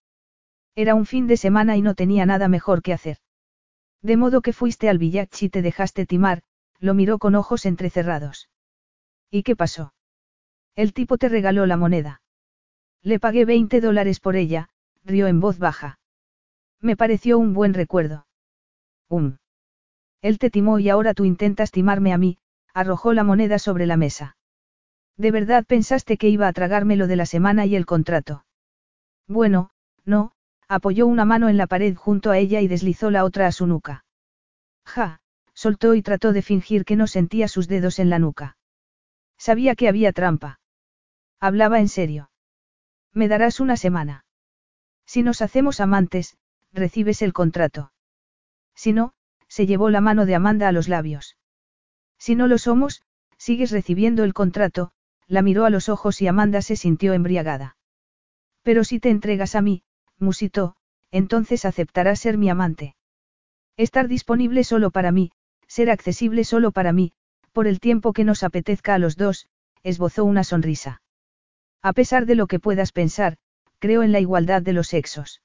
Era 0.76 0.94
un 0.94 1.04
fin 1.04 1.26
de 1.26 1.36
semana 1.36 1.76
y 1.76 1.82
no 1.82 1.94
tenía 1.94 2.24
nada 2.24 2.48
mejor 2.48 2.80
que 2.80 2.92
hacer. 2.92 3.18
De 4.02 4.16
modo 4.16 4.40
que 4.40 4.52
fuiste 4.52 4.88
al 4.88 4.98
village 4.98 5.46
y 5.46 5.48
te 5.48 5.62
dejaste 5.62 6.06
timar, 6.06 6.42
lo 6.78 6.94
miró 6.94 7.18
con 7.18 7.34
ojos 7.34 7.66
entrecerrados. 7.66 8.48
¿Y 9.30 9.42
qué 9.42 9.56
pasó? 9.56 9.94
El 10.76 10.92
tipo 10.92 11.18
te 11.18 11.28
regaló 11.28 11.66
la 11.66 11.76
moneda. 11.76 12.22
Le 13.02 13.18
pagué 13.18 13.44
20 13.44 13.80
dólares 13.80 14.20
por 14.20 14.36
ella, 14.36 14.68
rió 15.04 15.26
en 15.26 15.40
voz 15.40 15.58
baja. 15.58 15.98
Me 16.80 16.96
pareció 16.96 17.38
un 17.38 17.52
buen 17.52 17.74
recuerdo. 17.74 18.26
Um. 19.08 19.38
Él 20.22 20.38
te 20.38 20.50
timó 20.50 20.78
y 20.78 20.88
ahora 20.88 21.14
tú 21.14 21.24
intentas 21.24 21.72
timarme 21.72 22.12
a 22.12 22.18
mí, 22.18 22.38
arrojó 22.72 23.12
la 23.12 23.24
moneda 23.24 23.58
sobre 23.58 23.86
la 23.86 23.96
mesa. 23.96 24.36
¿De 25.16 25.30
verdad 25.30 25.64
pensaste 25.64 26.16
que 26.16 26.28
iba 26.28 26.48
a 26.48 26.52
tragarme 26.52 26.96
lo 26.96 27.06
de 27.06 27.16
la 27.16 27.26
semana 27.26 27.66
y 27.66 27.76
el 27.76 27.86
contrato? 27.86 28.44
Bueno, 29.28 29.70
no, 30.04 30.32
apoyó 30.68 31.06
una 31.06 31.24
mano 31.24 31.48
en 31.48 31.56
la 31.56 31.66
pared 31.66 31.94
junto 31.94 32.30
a 32.30 32.38
ella 32.38 32.60
y 32.60 32.68
deslizó 32.68 33.10
la 33.10 33.24
otra 33.24 33.46
a 33.46 33.52
su 33.52 33.66
nuca. 33.66 34.04
Ja, 34.84 35.20
soltó 35.54 35.94
y 35.94 36.02
trató 36.02 36.32
de 36.32 36.42
fingir 36.42 36.84
que 36.84 36.96
no 36.96 37.06
sentía 37.06 37.48
sus 37.48 37.68
dedos 37.68 37.98
en 37.98 38.10
la 38.10 38.18
nuca. 38.18 38.56
Sabía 39.38 39.74
que 39.76 39.88
había 39.88 40.12
trampa. 40.12 40.60
Hablaba 41.40 41.80
en 41.80 41.88
serio. 41.88 42.30
Me 43.12 43.28
darás 43.28 43.60
una 43.60 43.76
semana. 43.76 44.24
Si 45.06 45.22
nos 45.22 45.42
hacemos 45.42 45.80
amantes, 45.80 46.36
recibes 46.72 47.22
el 47.22 47.32
contrato. 47.32 47.92
Si 48.74 48.92
no, 48.92 49.14
se 49.46 49.66
llevó 49.66 49.90
la 49.90 50.00
mano 50.00 50.26
de 50.26 50.34
Amanda 50.34 50.68
a 50.68 50.72
los 50.72 50.88
labios. 50.88 51.36
Si 52.18 52.34
no 52.34 52.48
lo 52.48 52.58
somos, 52.58 53.02
sigues 53.36 53.70
recibiendo 53.70 54.24
el 54.24 54.34
contrato, 54.34 54.92
la 55.26 55.42
miró 55.42 55.64
a 55.64 55.70
los 55.70 55.88
ojos 55.88 56.20
y 56.22 56.26
Amanda 56.26 56.62
se 56.62 56.76
sintió 56.76 57.12
embriagada. 57.12 57.76
Pero 58.62 58.84
si 58.84 59.00
te 59.00 59.10
entregas 59.10 59.54
a 59.54 59.62
mí, 59.62 59.82
musitó, 60.18 60.76
entonces 61.10 61.64
aceptarás 61.64 62.20
ser 62.20 62.38
mi 62.38 62.48
amante. 62.50 62.96
Estar 63.76 64.08
disponible 64.08 64.64
solo 64.64 64.90
para 64.90 65.12
mí, 65.12 65.32
ser 65.66 65.90
accesible 65.90 66.44
solo 66.44 66.72
para 66.72 66.92
mí, 66.92 67.12
por 67.52 67.66
el 67.66 67.80
tiempo 67.80 68.12
que 68.12 68.24
nos 68.24 68.42
apetezca 68.42 68.94
a 68.94 68.98
los 68.98 69.16
dos, 69.16 69.48
esbozó 69.82 70.24
una 70.24 70.44
sonrisa. 70.44 71.02
A 71.82 71.92
pesar 71.92 72.24
de 72.24 72.34
lo 72.34 72.46
que 72.46 72.58
puedas 72.58 72.92
pensar, 72.92 73.36
creo 73.78 74.02
en 74.02 74.12
la 74.12 74.20
igualdad 74.20 74.62
de 74.62 74.72
los 74.72 74.88
sexos. 74.88 75.42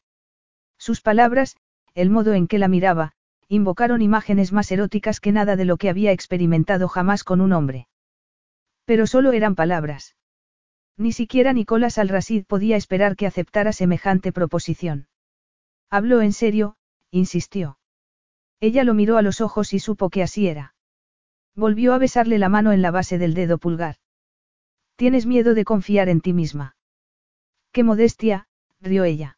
Sus 0.78 1.02
palabras, 1.02 1.58
el 1.94 2.10
modo 2.10 2.34
en 2.34 2.48
que 2.48 2.58
la 2.58 2.70
miraba, 2.70 3.12
invocaron 3.50 4.02
imágenes 4.02 4.54
más 4.54 4.72
eróticas 4.72 5.20
que 5.20 5.34
nada 5.34 5.58
de 5.58 5.66
lo 5.66 5.76
que 5.76 5.90
había 5.90 6.14
experimentado 6.14 6.88
jamás 6.88 7.26
con 7.26 7.42
un 7.42 7.52
hombre. 7.52 7.89
Pero 8.90 9.06
solo 9.06 9.34
eran 9.34 9.54
palabras. 9.54 10.16
Ni 10.98 11.12
siquiera 11.12 11.54
Nicolás 11.54 12.00
Alrasid 12.00 12.46
podía 12.48 12.76
esperar 12.76 13.16
que 13.16 13.28
aceptara 13.28 13.72
semejante 13.72 14.32
proposición. 14.32 15.08
Habló 15.92 16.24
en 16.24 16.34
serio, 16.34 16.76
insistió. 17.12 17.78
Ella 18.60 18.84
lo 18.84 18.96
miró 18.96 19.18
a 19.18 19.22
los 19.22 19.42
ojos 19.42 19.74
y 19.74 19.80
supo 19.80 20.10
que 20.10 20.24
así 20.24 20.48
era. 20.48 20.74
Volvió 21.54 21.94
a 21.94 22.00
besarle 22.00 22.40
la 22.40 22.50
mano 22.50 22.72
en 22.72 22.82
la 22.82 22.90
base 22.90 23.20
del 23.20 23.36
dedo 23.36 23.60
pulgar. 23.60 23.98
Tienes 24.96 25.28
miedo 25.28 25.54
de 25.54 25.66
confiar 25.66 26.10
en 26.10 26.22
ti 26.22 26.34
misma. 26.34 26.76
Qué 27.72 27.84
modestia, 27.84 28.48
rió 28.82 29.04
ella. 29.04 29.38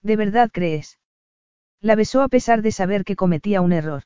¿De 0.00 0.16
verdad 0.16 0.48
crees? 0.50 0.98
La 1.82 1.94
besó 1.94 2.22
a 2.22 2.28
pesar 2.28 2.62
de 2.62 2.72
saber 2.72 3.04
que 3.04 3.16
cometía 3.16 3.60
un 3.60 3.74
error. 3.74 4.04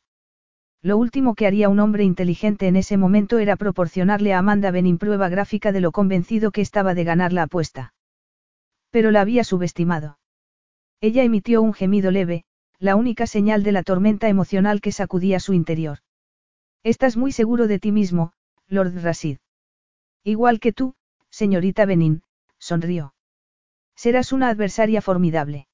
Lo 0.82 0.96
último 0.98 1.34
que 1.34 1.46
haría 1.46 1.68
un 1.68 1.80
hombre 1.80 2.04
inteligente 2.04 2.68
en 2.68 2.76
ese 2.76 2.96
momento 2.96 3.38
era 3.38 3.56
proporcionarle 3.56 4.34
a 4.34 4.38
Amanda 4.38 4.70
Benin 4.70 4.98
prueba 4.98 5.28
gráfica 5.28 5.72
de 5.72 5.80
lo 5.80 5.92
convencido 5.92 6.50
que 6.50 6.60
estaba 6.60 6.94
de 6.94 7.04
ganar 7.04 7.32
la 7.32 7.44
apuesta. 7.44 7.94
Pero 8.90 9.10
la 9.10 9.20
había 9.20 9.42
subestimado. 9.44 10.18
Ella 11.00 11.22
emitió 11.22 11.62
un 11.62 11.74
gemido 11.74 12.10
leve, 12.10 12.44
la 12.78 12.96
única 12.96 13.26
señal 13.26 13.62
de 13.62 13.72
la 13.72 13.82
tormenta 13.82 14.28
emocional 14.28 14.80
que 14.80 14.92
sacudía 14.92 15.40
su 15.40 15.54
interior. 15.54 15.98
Estás 16.82 17.16
muy 17.16 17.32
seguro 17.32 17.66
de 17.66 17.78
ti 17.78 17.90
mismo, 17.90 18.32
Lord 18.68 19.02
Rasid. 19.02 19.38
Igual 20.22 20.60
que 20.60 20.72
tú, 20.72 20.94
señorita 21.30 21.84
Benin, 21.84 22.22
sonrió. 22.58 23.14
Serás 23.96 24.32
una 24.32 24.48
adversaria 24.48 25.00
formidable. 25.00 25.68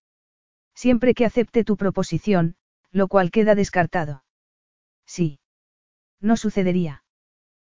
Siempre 0.75 1.15
que 1.15 1.27
acepte 1.27 1.65
tu 1.65 1.77
proposición, 1.77 2.57
lo 2.91 3.09
cual 3.09 3.31
queda 3.31 3.55
descartado. 3.55 4.22
Sí. 5.13 5.41
No 6.23 6.39
sucedería. 6.39 7.05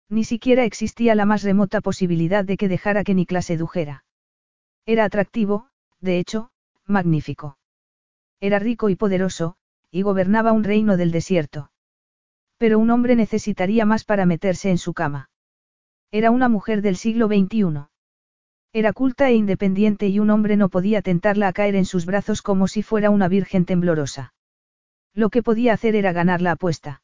Ni 0.09 0.23
siquiera 0.23 0.64
existía 0.64 1.14
la 1.14 1.27
más 1.27 1.43
remota 1.43 1.81
posibilidad 1.81 2.43
de 2.43 2.57
que 2.57 2.68
dejara 2.68 3.03
que 3.03 3.14
Niklas 3.14 3.45
sedujera. 3.45 4.05
Era 4.88 5.05
atractivo, 5.05 5.69
de 5.99 6.18
hecho, 6.18 6.49
magnífico. 6.88 7.59
Era 8.39 8.57
rico 8.57 8.89
y 8.89 8.95
poderoso, 8.95 9.55
y 9.91 10.01
gobernaba 10.01 10.51
un 10.51 10.64
reino 10.64 10.97
del 10.97 11.11
desierto. 11.11 11.69
Pero 12.57 12.80
un 12.80 12.89
hombre 12.89 13.15
necesitaría 13.15 13.85
más 13.85 14.03
para 14.03 14.26
meterse 14.26 14.71
en 14.71 14.79
su 14.79 14.95
cama. 14.95 15.29
Era 16.10 16.31
una 16.31 16.49
mujer 16.49 16.81
del 16.81 16.95
siglo 16.95 17.28
XXI. 17.28 17.86
Era 18.73 18.94
culta 18.94 19.29
e 19.29 19.36
independiente 19.36 20.07
y 20.07 20.18
un 20.18 20.31
hombre 20.31 20.57
no 20.57 20.70
podía 20.70 21.03
tentarla 21.03 21.49
a 21.49 21.53
caer 21.53 21.76
en 21.76 21.86
sus 21.86 22.07
brazos 22.07 22.41
como 22.41 22.68
si 22.68 22.81
fuera 22.81 23.11
una 23.11 23.28
virgen 23.28 23.65
temblorosa. 23.65 24.34
Lo 25.13 25.29
que 25.29 25.44
podía 25.44 25.73
hacer 25.73 25.95
era 25.95 26.13
ganar 26.13 26.41
la 26.41 26.53
apuesta. 26.53 27.03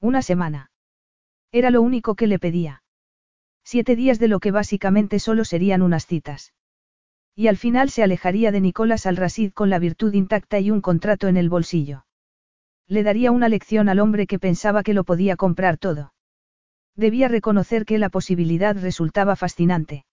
Una 0.00 0.22
semana. 0.22 0.70
Era 1.52 1.70
lo 1.70 1.82
único 1.82 2.14
que 2.14 2.26
le 2.26 2.38
pedía. 2.38 2.82
Siete 3.64 3.96
días 3.96 4.18
de 4.18 4.28
lo 4.28 4.40
que 4.40 4.50
básicamente 4.50 5.18
solo 5.18 5.44
serían 5.44 5.82
unas 5.82 6.06
citas. 6.06 6.52
Y 7.34 7.48
al 7.48 7.56
final 7.56 7.90
se 7.90 8.02
alejaría 8.02 8.52
de 8.52 8.60
Nicolás 8.60 9.06
al-Rasid 9.06 9.52
con 9.52 9.70
la 9.70 9.78
virtud 9.78 10.12
intacta 10.14 10.60
y 10.60 10.70
un 10.70 10.80
contrato 10.80 11.28
en 11.28 11.36
el 11.36 11.48
bolsillo. 11.48 12.06
Le 12.86 13.02
daría 13.02 13.30
una 13.30 13.48
lección 13.48 13.88
al 13.88 13.98
hombre 13.98 14.26
que 14.26 14.38
pensaba 14.38 14.82
que 14.82 14.94
lo 14.94 15.04
podía 15.04 15.36
comprar 15.36 15.78
todo. 15.78 16.12
Debía 16.96 17.28
reconocer 17.28 17.86
que 17.86 17.98
la 17.98 18.08
posibilidad 18.08 18.76
resultaba 18.76 19.34
fascinante. 19.36 20.04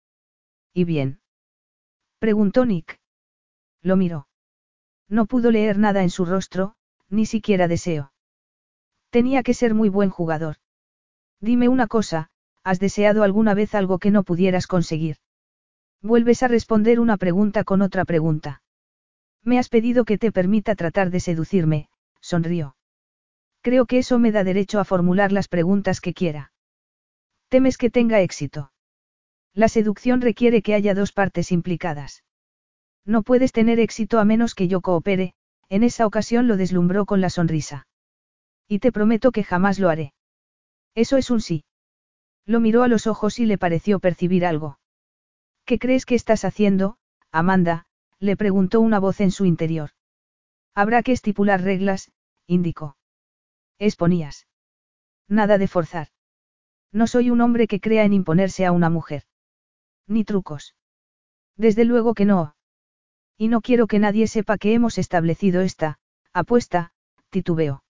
¿Y 0.74 0.86
bien? 0.86 1.20
Preguntó 2.20 2.66
Nick. 2.66 3.00
Lo 3.82 3.98
miró. 3.98 4.28
No 5.10 5.26
pudo 5.26 5.52
leer 5.52 5.78
nada 5.78 6.02
en 6.02 6.10
su 6.10 6.26
rostro, 6.26 6.76
ni 7.10 7.26
siquiera 7.26 7.68
deseo. 7.68 8.11
Tenía 9.12 9.44
que 9.44 9.54
ser 9.54 9.74
muy 9.74 9.90
buen 9.90 10.10
jugador. 10.10 10.56
Dime 11.42 11.68
una 11.68 11.88
cosa, 11.88 12.30
¿has 12.64 12.80
deseado 12.80 13.24
alguna 13.24 13.54
vez 13.54 13.76
algo 13.76 14.00
que 14.00 14.10
no 14.10 14.24
pudieras 14.24 14.68
conseguir? 14.68 15.18
Vuelves 16.02 16.44
a 16.44 16.48
responder 16.48 17.00
una 17.00 17.18
pregunta 17.18 17.64
con 17.66 17.82
otra 17.82 18.06
pregunta. 18.06 18.64
Me 19.44 19.60
has 19.60 19.70
pedido 19.70 20.06
que 20.06 20.18
te 20.18 20.32
permita 20.32 20.76
tratar 20.76 21.10
de 21.10 21.20
seducirme, 21.20 21.90
sonrió. 22.22 22.76
Creo 23.62 23.86
que 23.86 23.98
eso 23.98 24.18
me 24.18 24.32
da 24.32 24.46
derecho 24.46 24.80
a 24.80 24.86
formular 24.86 25.32
las 25.32 25.48
preguntas 25.50 26.00
que 26.00 26.14
quiera. 26.14 26.54
¿Temes 27.50 27.78
que 27.78 27.90
tenga 27.90 28.22
éxito? 28.22 28.72
La 29.54 29.68
seducción 29.68 30.22
requiere 30.22 30.62
que 30.62 30.74
haya 30.74 30.96
dos 30.96 31.12
partes 31.12 31.52
implicadas. 31.52 32.24
No 33.06 33.24
puedes 33.24 33.52
tener 33.52 33.80
éxito 33.80 34.20
a 34.20 34.26
menos 34.26 34.56
que 34.56 34.70
yo 34.70 34.80
coopere, 34.80 35.34
en 35.68 35.84
esa 35.84 36.06
ocasión 36.06 36.48
lo 36.48 36.56
deslumbró 36.56 37.06
con 37.06 37.20
la 37.20 37.30
sonrisa. 37.30 37.88
Y 38.72 38.80
te 38.80 38.94
prometo 38.94 39.34
que 39.34 39.44
jamás 39.44 39.80
lo 39.80 39.90
haré. 39.90 40.14
Eso 40.96 41.18
es 41.18 41.30
un 41.30 41.42
sí. 41.42 41.66
Lo 42.46 42.62
miró 42.62 42.84
a 42.84 42.88
los 42.88 43.06
ojos 43.06 43.38
y 43.38 43.46
le 43.46 43.58
pareció 43.58 44.00
percibir 44.00 44.46
algo. 44.46 44.80
¿Qué 45.66 45.78
crees 45.78 46.06
que 46.06 46.16
estás 46.16 46.46
haciendo, 46.46 46.96
Amanda? 47.34 47.86
le 48.18 48.38
preguntó 48.38 48.80
una 48.80 48.98
voz 48.98 49.20
en 49.20 49.32
su 49.32 49.44
interior. 49.44 49.90
Habrá 50.74 51.04
que 51.04 51.12
estipular 51.12 51.62
reglas, 51.62 52.14
indicó. 52.48 52.96
Exponías. 53.78 54.48
Nada 55.28 55.58
de 55.58 55.68
forzar. 55.68 56.08
No 56.94 57.08
soy 57.08 57.30
un 57.30 57.42
hombre 57.42 57.68
que 57.68 57.82
crea 57.82 58.06
en 58.06 58.14
imponerse 58.14 58.66
a 58.66 58.72
una 58.72 58.90
mujer. 58.90 59.24
Ni 60.08 60.24
trucos. 60.24 60.78
Desde 61.58 61.84
luego 61.84 62.14
que 62.14 62.24
no. 62.24 62.56
Y 63.38 63.50
no 63.50 63.60
quiero 63.60 63.86
que 63.88 64.00
nadie 64.00 64.28
sepa 64.28 64.58
que 64.58 64.74
hemos 64.74 64.98
establecido 64.98 65.60
esta, 65.60 66.00
apuesta, 66.32 66.94
titubeo. 67.32 67.84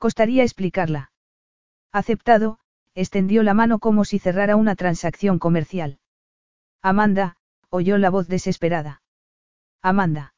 Costaría 0.00 0.44
explicarla. 0.44 1.12
Aceptado, 1.92 2.58
extendió 2.94 3.42
la 3.42 3.52
mano 3.52 3.78
como 3.80 4.06
si 4.06 4.18
cerrara 4.18 4.56
una 4.56 4.74
transacción 4.74 5.38
comercial. 5.38 5.98
Amanda, 6.80 7.36
oyó 7.68 7.98
la 7.98 8.08
voz 8.08 8.26
desesperada. 8.26 9.02
Amanda. 9.82 10.34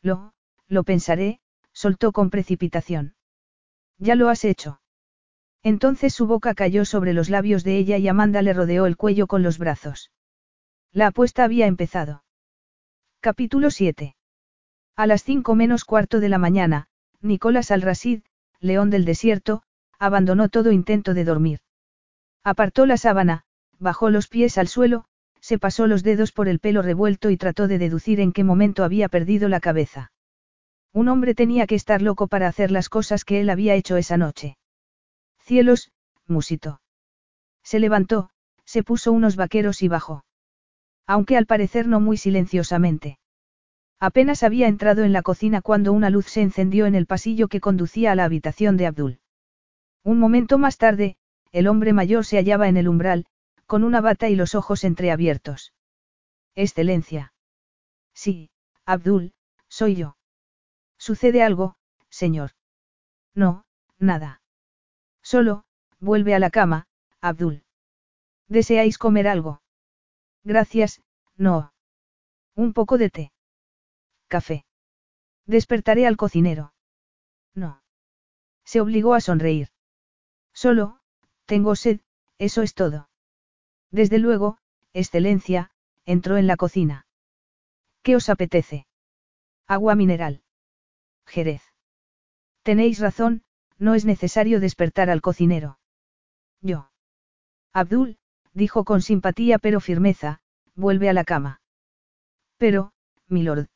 Lo, 0.00 0.32
lo 0.68 0.84
pensaré, 0.84 1.38
soltó 1.70 2.12
con 2.12 2.30
precipitación. 2.30 3.14
Ya 3.98 4.14
lo 4.14 4.30
has 4.30 4.46
hecho. 4.46 4.80
Entonces 5.62 6.14
su 6.14 6.26
boca 6.26 6.54
cayó 6.54 6.86
sobre 6.86 7.12
los 7.12 7.28
labios 7.28 7.64
de 7.64 7.76
ella 7.76 7.98
y 7.98 8.08
Amanda 8.08 8.40
le 8.40 8.54
rodeó 8.54 8.86
el 8.86 8.96
cuello 8.96 9.26
con 9.26 9.42
los 9.42 9.58
brazos. 9.58 10.12
La 10.92 11.08
apuesta 11.08 11.44
había 11.44 11.66
empezado. 11.66 12.24
Capítulo 13.20 13.70
7. 13.70 14.16
A 14.96 15.06
las 15.06 15.24
cinco 15.24 15.54
menos 15.54 15.84
cuarto 15.84 16.20
de 16.20 16.30
la 16.30 16.38
mañana, 16.38 16.88
Nicolás 17.20 17.70
Al-Rasid, 17.70 18.22
león 18.60 18.90
del 18.90 19.04
desierto, 19.04 19.62
abandonó 19.98 20.48
todo 20.48 20.72
intento 20.72 21.14
de 21.14 21.24
dormir. 21.24 21.60
Apartó 22.44 22.86
la 22.86 22.96
sábana, 22.96 23.44
bajó 23.78 24.10
los 24.10 24.28
pies 24.28 24.58
al 24.58 24.68
suelo, 24.68 25.04
se 25.40 25.58
pasó 25.58 25.86
los 25.86 26.02
dedos 26.02 26.32
por 26.32 26.48
el 26.48 26.58
pelo 26.58 26.82
revuelto 26.82 27.30
y 27.30 27.36
trató 27.36 27.68
de 27.68 27.78
deducir 27.78 28.20
en 28.20 28.32
qué 28.32 28.44
momento 28.44 28.84
había 28.84 29.08
perdido 29.08 29.48
la 29.48 29.60
cabeza. 29.60 30.12
Un 30.92 31.08
hombre 31.08 31.34
tenía 31.34 31.66
que 31.66 31.74
estar 31.74 32.02
loco 32.02 32.28
para 32.28 32.48
hacer 32.48 32.70
las 32.70 32.88
cosas 32.88 33.24
que 33.24 33.40
él 33.40 33.50
había 33.50 33.74
hecho 33.74 33.96
esa 33.96 34.16
noche. 34.16 34.56
Cielos, 35.40 35.92
musito. 36.26 36.80
Se 37.62 37.78
levantó, 37.78 38.30
se 38.64 38.82
puso 38.82 39.12
unos 39.12 39.36
vaqueros 39.36 39.82
y 39.82 39.88
bajó. 39.88 40.24
Aunque 41.06 41.36
al 41.36 41.46
parecer 41.46 41.86
no 41.86 42.00
muy 42.00 42.16
silenciosamente. 42.16 43.18
Apenas 44.00 44.42
había 44.44 44.68
entrado 44.68 45.02
en 45.02 45.12
la 45.12 45.22
cocina 45.22 45.60
cuando 45.60 45.92
una 45.92 46.10
luz 46.10 46.26
se 46.26 46.40
encendió 46.40 46.86
en 46.86 46.94
el 46.94 47.06
pasillo 47.06 47.48
que 47.48 47.60
conducía 47.60 48.12
a 48.12 48.14
la 48.14 48.24
habitación 48.24 48.76
de 48.76 48.86
Abdul. 48.86 49.20
Un 50.04 50.18
momento 50.20 50.56
más 50.56 50.78
tarde, 50.78 51.16
el 51.50 51.66
hombre 51.66 51.92
mayor 51.92 52.24
se 52.24 52.36
hallaba 52.36 52.68
en 52.68 52.76
el 52.76 52.88
umbral, 52.88 53.26
con 53.66 53.82
una 53.82 54.00
bata 54.00 54.28
y 54.28 54.36
los 54.36 54.54
ojos 54.54 54.84
entreabiertos. 54.84 55.72
Excelencia. 56.54 57.32
Sí, 58.14 58.50
Abdul, 58.84 59.32
soy 59.68 59.96
yo. 59.96 60.16
¿Sucede 60.96 61.42
algo, 61.42 61.76
señor? 62.08 62.52
No, 63.34 63.64
nada. 63.98 64.42
Solo, 65.22 65.64
vuelve 65.98 66.34
a 66.34 66.38
la 66.38 66.50
cama, 66.50 66.86
Abdul. 67.20 67.64
¿Deseáis 68.46 68.96
comer 68.96 69.28
algo? 69.28 69.60
Gracias, 70.44 71.02
no. 71.36 71.72
Un 72.54 72.72
poco 72.72 72.96
de 72.96 73.10
té. 73.10 73.32
Café. 74.28 74.64
Despertaré 75.46 76.06
al 76.06 76.16
cocinero. 76.16 76.74
No. 77.54 77.82
Se 78.64 78.80
obligó 78.80 79.14
a 79.14 79.20
sonreír. 79.20 79.68
Solo, 80.52 81.00
tengo 81.46 81.74
sed, 81.74 82.00
eso 82.38 82.62
es 82.62 82.74
todo. 82.74 83.08
Desde 83.90 84.18
luego, 84.18 84.58
Excelencia, 84.92 85.70
entró 86.04 86.36
en 86.36 86.46
la 86.46 86.56
cocina. 86.56 87.06
¿Qué 88.02 88.16
os 88.16 88.28
apetece? 88.28 88.86
Agua 89.66 89.94
mineral. 89.94 90.42
Jerez. 91.26 91.62
Tenéis 92.62 92.98
razón, 92.98 93.42
no 93.78 93.94
es 93.94 94.04
necesario 94.04 94.60
despertar 94.60 95.08
al 95.08 95.20
cocinero. 95.22 95.78
Yo. 96.60 96.90
Abdul, 97.72 98.18
dijo 98.52 98.84
con 98.84 99.02
simpatía 99.02 99.58
pero 99.58 99.80
firmeza, 99.80 100.40
vuelve 100.74 101.08
a 101.08 101.12
la 101.12 101.24
cama. 101.24 101.60
Pero, 102.56 102.92
milord. 103.28 103.68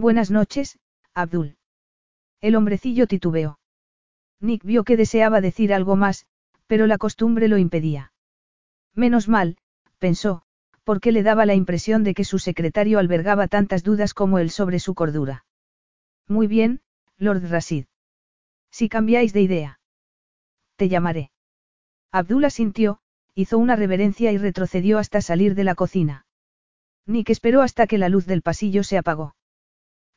Buenas 0.00 0.30
noches, 0.30 0.78
Abdul. 1.12 1.58
El 2.40 2.56
hombrecillo 2.56 3.06
titubeó. 3.06 3.58
Nick 4.40 4.64
vio 4.64 4.82
que 4.82 4.96
deseaba 4.96 5.42
decir 5.42 5.74
algo 5.74 5.94
más, 5.94 6.24
pero 6.66 6.86
la 6.86 6.96
costumbre 6.96 7.48
lo 7.48 7.58
impedía. 7.58 8.10
Menos 8.94 9.28
mal, 9.28 9.58
pensó, 9.98 10.40
porque 10.84 11.12
le 11.12 11.22
daba 11.22 11.44
la 11.44 11.54
impresión 11.54 12.02
de 12.02 12.14
que 12.14 12.24
su 12.24 12.38
secretario 12.38 12.98
albergaba 12.98 13.46
tantas 13.46 13.82
dudas 13.82 14.14
como 14.14 14.38
él 14.38 14.48
sobre 14.48 14.78
su 14.78 14.94
cordura. 14.94 15.44
Muy 16.26 16.46
bien, 16.46 16.80
Lord 17.18 17.50
Rasid. 17.50 17.84
Si 18.70 18.88
cambiáis 18.88 19.34
de 19.34 19.42
idea. 19.42 19.80
Te 20.76 20.88
llamaré. 20.88 21.30
Abdul 22.10 22.46
asintió, 22.46 23.00
hizo 23.34 23.58
una 23.58 23.76
reverencia 23.76 24.32
y 24.32 24.38
retrocedió 24.38 24.96
hasta 24.96 25.20
salir 25.20 25.54
de 25.54 25.64
la 25.64 25.74
cocina. 25.74 26.24
Nick 27.04 27.28
esperó 27.28 27.60
hasta 27.60 27.86
que 27.86 27.98
la 27.98 28.08
luz 28.08 28.24
del 28.24 28.40
pasillo 28.40 28.82
se 28.82 28.96
apagó. 28.96 29.34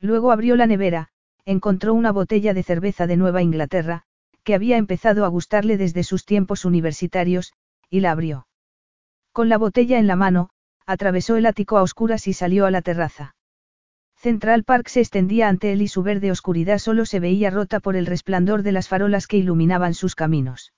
Luego 0.04 0.34
abrió 0.34 0.58
la 0.58 0.68
nevera, 0.68 1.08
encontró 1.46 1.94
una 1.94 2.12
botella 2.12 2.54
de 2.54 2.62
cerveza 2.62 3.08
de 3.08 3.16
Nueva 3.16 3.42
Inglaterra, 3.42 4.04
que 4.44 4.54
había 4.54 4.76
empezado 4.76 5.24
a 5.24 5.30
gustarle 5.30 5.78
desde 5.78 6.04
sus 6.04 6.26
tiempos 6.26 6.66
universitarios, 6.66 7.54
y 7.90 8.02
la 8.02 8.12
abrió. 8.12 8.46
Con 9.32 9.48
la 9.48 9.58
botella 9.58 10.00
en 10.00 10.08
la 10.08 10.18
mano, 10.18 10.50
atravesó 10.86 11.38
el 11.38 11.46
ático 11.46 11.78
a 11.78 11.84
oscuras 11.84 12.28
y 12.28 12.34
salió 12.34 12.66
a 12.66 12.72
la 12.72 12.82
terraza. 12.82 13.38
Central 14.18 14.66
Park 14.66 14.90
se 14.90 15.00
extendía 15.00 15.48
ante 15.48 15.72
él 15.72 15.82
y 15.82 15.88
su 15.88 16.04
verde 16.04 16.32
oscuridad 16.32 16.80
solo 16.80 17.06
se 17.06 17.22
veía 17.22 17.50
rota 17.50 17.80
por 17.80 17.96
el 17.96 18.06
resplandor 18.06 18.62
de 18.62 18.74
las 18.74 18.90
farolas 18.90 19.26
que 19.26 19.38
iluminaban 19.38 19.94
sus 19.94 20.16
caminos. 20.16 20.74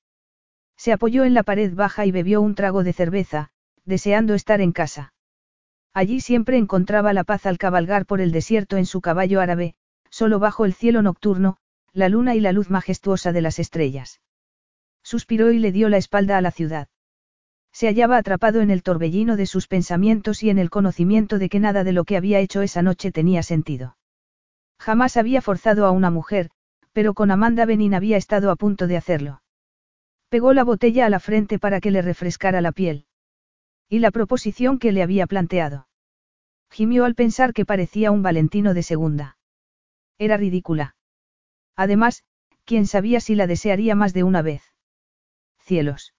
Se 0.78 0.94
apoyó 0.94 1.24
en 1.24 1.34
la 1.34 1.42
pared 1.42 1.74
baja 1.74 2.06
y 2.06 2.12
bebió 2.12 2.42
un 2.42 2.54
trago 2.54 2.84
de 2.84 2.94
cerveza, 2.94 3.50
deseando 3.86 4.36
estar 4.36 4.62
en 4.62 4.72
casa. 4.72 5.15
Allí 5.96 6.20
siempre 6.20 6.58
encontraba 6.58 7.14
la 7.14 7.24
paz 7.24 7.46
al 7.46 7.58
cabalgar 7.58 8.06
por 8.06 8.20
el 8.20 8.34
desierto 8.34 8.76
en 8.76 8.86
su 8.86 9.00
caballo 9.00 9.40
árabe, 9.40 9.76
solo 10.10 10.40
bajo 10.40 10.66
el 10.66 10.74
cielo 10.74 11.02
nocturno, 11.02 11.56
la 11.94 12.10
luna 12.10 12.36
y 12.36 12.42
la 12.42 12.52
luz 12.52 12.70
majestuosa 12.70 13.32
de 13.32 13.42
las 13.42 13.60
estrellas. 13.60 14.20
Suspiró 15.04 15.54
y 15.54 15.60
le 15.60 15.72
dio 15.72 15.88
la 15.88 15.96
espalda 15.96 16.38
a 16.38 16.42
la 16.42 16.52
ciudad. 16.52 16.90
Se 17.72 17.88
hallaba 17.88 18.18
atrapado 18.18 18.60
en 18.60 18.72
el 18.72 18.84
torbellino 18.84 19.38
de 19.38 19.46
sus 19.46 19.70
pensamientos 19.70 20.44
y 20.44 20.50
en 20.50 20.60
el 20.60 20.70
conocimiento 20.70 21.40
de 21.40 21.48
que 21.48 21.62
nada 21.62 21.86
de 21.86 21.94
lo 21.94 22.04
que 22.04 22.18
había 22.18 22.40
hecho 22.40 22.62
esa 22.62 22.82
noche 22.82 23.14
tenía 23.14 23.42
sentido. 23.42 23.96
Jamás 24.78 25.16
había 25.16 25.42
forzado 25.42 25.86
a 25.86 25.92
una 25.92 26.12
mujer, 26.12 26.50
pero 26.92 27.14
con 27.14 27.32
Amanda 27.32 27.64
Benin 27.66 27.94
había 27.94 28.18
estado 28.18 28.52
a 28.52 28.58
punto 28.58 28.88
de 28.88 28.98
hacerlo. 28.98 29.42
Pegó 30.28 30.52
la 30.52 30.66
botella 30.66 31.06
a 31.06 31.10
la 31.10 31.22
frente 31.22 31.58
para 31.58 31.80
que 31.80 31.92
le 31.92 32.02
refrescara 32.02 32.60
la 32.60 32.74
piel. 32.74 33.06
Y 33.90 34.00
la 34.00 34.12
proposición 34.12 34.80
que 34.80 34.92
le 34.92 35.04
había 35.04 35.28
planteado. 35.28 35.88
Gimió 36.70 37.06
al 37.06 37.16
pensar 37.16 37.54
que 37.54 37.66
parecía 37.66 38.12
un 38.12 38.24
Valentino 38.24 38.74
de 38.74 38.84
segunda. 38.84 39.38
Era 40.18 40.38
ridícula. 40.38 40.96
Además, 41.76 42.24
quién 42.66 42.88
sabía 42.88 43.20
si 43.20 43.36
la 43.36 43.48
desearía 43.48 43.96
más 43.96 44.14
de 44.14 44.24
una 44.24 44.42
vez. 44.42 44.64
Cielos. 45.60 46.14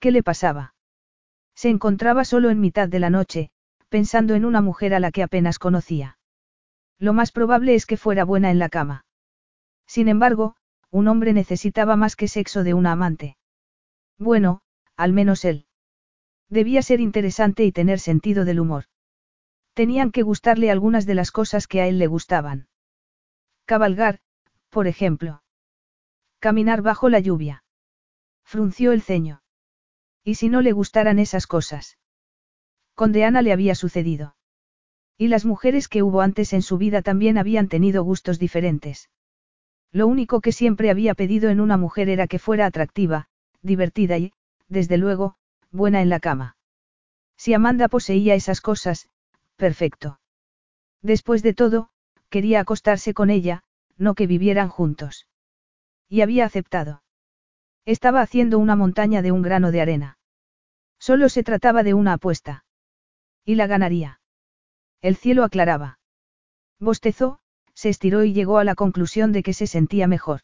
¿Qué 0.00 0.10
le 0.10 0.22
pasaba? 0.22 0.74
Se 1.54 1.68
encontraba 1.68 2.24
solo 2.24 2.50
en 2.50 2.60
mitad 2.60 2.88
de 2.88 2.98
la 2.98 3.10
noche, 3.10 3.50
pensando 3.88 4.34
en 4.34 4.44
una 4.44 4.60
mujer 4.60 4.94
a 4.94 5.00
la 5.00 5.12
que 5.12 5.22
apenas 5.22 5.58
conocía. 5.58 6.18
Lo 6.98 7.12
más 7.12 7.32
probable 7.32 7.74
es 7.74 7.86
que 7.86 7.96
fuera 7.96 8.24
buena 8.24 8.50
en 8.50 8.58
la 8.58 8.68
cama. 8.68 9.04
Sin 9.86 10.08
embargo, 10.08 10.56
un 10.90 11.08
hombre 11.08 11.32
necesitaba 11.32 11.96
más 11.96 12.16
que 12.16 12.28
sexo 12.28 12.64
de 12.64 12.74
una 12.74 12.92
amante. 12.92 13.36
Bueno, 14.18 14.62
al 14.96 15.12
menos 15.12 15.44
él. 15.44 15.66
Debía 16.54 16.82
ser 16.82 17.00
interesante 17.00 17.64
y 17.64 17.72
tener 17.72 17.98
sentido 17.98 18.44
del 18.44 18.60
humor. 18.60 18.84
Tenían 19.72 20.12
que 20.12 20.22
gustarle 20.22 20.70
algunas 20.70 21.04
de 21.04 21.16
las 21.16 21.32
cosas 21.32 21.66
que 21.66 21.80
a 21.80 21.88
él 21.88 21.98
le 21.98 22.06
gustaban. 22.06 22.68
Cabalgar, 23.64 24.20
por 24.70 24.86
ejemplo. 24.86 25.42
Caminar 26.38 26.80
bajo 26.80 27.08
la 27.08 27.18
lluvia. 27.18 27.64
Frunció 28.44 28.92
el 28.92 29.02
ceño. 29.02 29.42
¿Y 30.22 30.36
si 30.36 30.48
no 30.48 30.60
le 30.60 30.70
gustaran 30.70 31.18
esas 31.18 31.48
cosas? 31.48 31.98
Con 32.94 33.10
Deana 33.10 33.42
le 33.42 33.52
había 33.52 33.74
sucedido. 33.74 34.36
Y 35.18 35.26
las 35.26 35.44
mujeres 35.44 35.88
que 35.88 36.04
hubo 36.04 36.20
antes 36.20 36.52
en 36.52 36.62
su 36.62 36.78
vida 36.78 37.02
también 37.02 37.36
habían 37.36 37.66
tenido 37.66 38.04
gustos 38.04 38.38
diferentes. 38.38 39.10
Lo 39.90 40.06
único 40.06 40.40
que 40.40 40.52
siempre 40.52 40.90
había 40.90 41.16
pedido 41.16 41.50
en 41.50 41.58
una 41.58 41.76
mujer 41.78 42.08
era 42.08 42.28
que 42.28 42.38
fuera 42.38 42.66
atractiva, 42.66 43.26
divertida 43.60 44.18
y, 44.18 44.32
desde 44.68 44.98
luego, 44.98 45.36
buena 45.74 46.00
en 46.00 46.08
la 46.08 46.20
cama. 46.20 46.56
Si 47.36 47.52
Amanda 47.52 47.88
poseía 47.88 48.34
esas 48.34 48.60
cosas, 48.60 49.08
perfecto. 49.56 50.20
Después 51.02 51.42
de 51.42 51.52
todo, 51.52 51.90
quería 52.30 52.60
acostarse 52.60 53.12
con 53.12 53.28
ella, 53.28 53.64
no 53.96 54.14
que 54.14 54.26
vivieran 54.26 54.68
juntos. 54.68 55.28
Y 56.08 56.20
había 56.20 56.46
aceptado. 56.46 57.02
Estaba 57.84 58.22
haciendo 58.22 58.58
una 58.58 58.76
montaña 58.76 59.20
de 59.20 59.32
un 59.32 59.42
grano 59.42 59.72
de 59.72 59.80
arena. 59.80 60.18
Solo 60.98 61.28
se 61.28 61.42
trataba 61.42 61.82
de 61.82 61.92
una 61.92 62.14
apuesta. 62.14 62.64
Y 63.44 63.56
la 63.56 63.66
ganaría. 63.66 64.20
El 65.02 65.16
cielo 65.16 65.44
aclaraba. 65.44 65.98
Bostezó, 66.78 67.40
se 67.74 67.88
estiró 67.88 68.24
y 68.24 68.32
llegó 68.32 68.58
a 68.58 68.64
la 68.64 68.74
conclusión 68.74 69.32
de 69.32 69.42
que 69.42 69.52
se 69.52 69.66
sentía 69.66 70.06
mejor. 70.06 70.40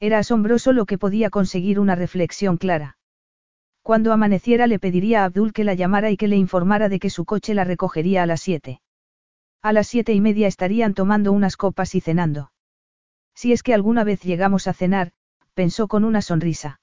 Era 0.00 0.18
asombroso 0.18 0.72
lo 0.72 0.86
que 0.86 0.98
podía 0.98 1.30
conseguir 1.30 1.78
una 1.78 1.94
reflexión 1.94 2.56
clara. 2.56 2.97
Cuando 3.88 4.12
amaneciera 4.12 4.66
le 4.66 4.78
pediría 4.78 5.22
a 5.22 5.24
Abdul 5.24 5.54
que 5.54 5.64
la 5.64 5.72
llamara 5.72 6.10
y 6.10 6.18
que 6.18 6.28
le 6.28 6.36
informara 6.36 6.90
de 6.90 6.98
que 6.98 7.08
su 7.08 7.24
coche 7.24 7.54
la 7.54 7.64
recogería 7.64 8.22
a 8.22 8.26
las 8.26 8.42
siete. 8.42 8.82
A 9.62 9.72
las 9.72 9.86
siete 9.86 10.12
y 10.12 10.20
media 10.20 10.46
estarían 10.46 10.92
tomando 10.92 11.32
unas 11.32 11.56
copas 11.56 11.94
y 11.94 12.02
cenando. 12.02 12.52
Si 13.34 13.54
es 13.54 13.62
que 13.62 13.72
alguna 13.72 14.04
vez 14.04 14.20
llegamos 14.20 14.66
a 14.66 14.74
cenar, 14.74 15.12
pensó 15.54 15.88
con 15.88 16.04
una 16.04 16.20
sonrisa. 16.20 16.82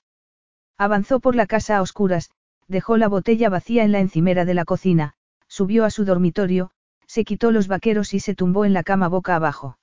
Avanzó 0.80 1.20
por 1.20 1.36
la 1.36 1.46
casa 1.46 1.78
a 1.78 1.84
oscuras, 1.84 2.32
dejó 2.68 2.98
la 2.98 3.08
botella 3.08 3.50
vacía 3.50 3.84
en 3.84 3.92
la 3.92 4.00
encimera 4.00 4.44
de 4.44 4.56
la 4.56 4.66
cocina, 4.66 5.14
subió 5.48 5.86
a 5.86 5.92
su 5.92 6.06
dormitorio, 6.06 6.72
se 7.06 7.24
quitó 7.24 7.52
los 7.52 7.68
vaqueros 7.68 8.16
y 8.16 8.20
se 8.20 8.34
tumbó 8.34 8.66
en 8.66 8.74
la 8.74 8.82
cama 8.82 9.10
boca 9.10 9.36
abajo. 9.36 9.78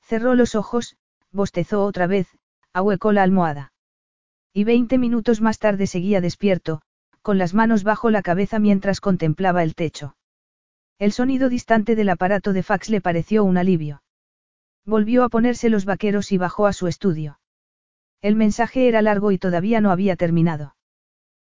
Cerró 0.00 0.36
los 0.36 0.54
ojos, 0.54 0.96
bostezó 1.32 1.84
otra 1.84 2.06
vez, 2.06 2.28
ahuecó 2.72 3.10
la 3.10 3.24
almohada. 3.24 3.72
Y 4.56 4.64
veinte 4.64 4.96
minutos 4.96 5.42
más 5.42 5.58
tarde 5.58 5.86
seguía 5.86 6.22
despierto, 6.22 6.80
con 7.20 7.36
las 7.36 7.52
manos 7.52 7.84
bajo 7.84 8.08
la 8.08 8.22
cabeza 8.22 8.58
mientras 8.58 9.02
contemplaba 9.02 9.62
el 9.62 9.74
techo. 9.74 10.16
El 10.98 11.12
sonido 11.12 11.50
distante 11.50 11.94
del 11.94 12.08
aparato 12.08 12.54
de 12.54 12.62
fax 12.62 12.88
le 12.88 13.02
pareció 13.02 13.44
un 13.44 13.58
alivio. 13.58 14.02
Volvió 14.86 15.24
a 15.24 15.28
ponerse 15.28 15.68
los 15.68 15.84
vaqueros 15.84 16.32
y 16.32 16.38
bajó 16.38 16.64
a 16.64 16.72
su 16.72 16.86
estudio. 16.86 17.38
El 18.22 18.34
mensaje 18.34 18.88
era 18.88 19.02
largo 19.02 19.30
y 19.30 19.36
todavía 19.36 19.82
no 19.82 19.90
había 19.90 20.16
terminado. 20.16 20.74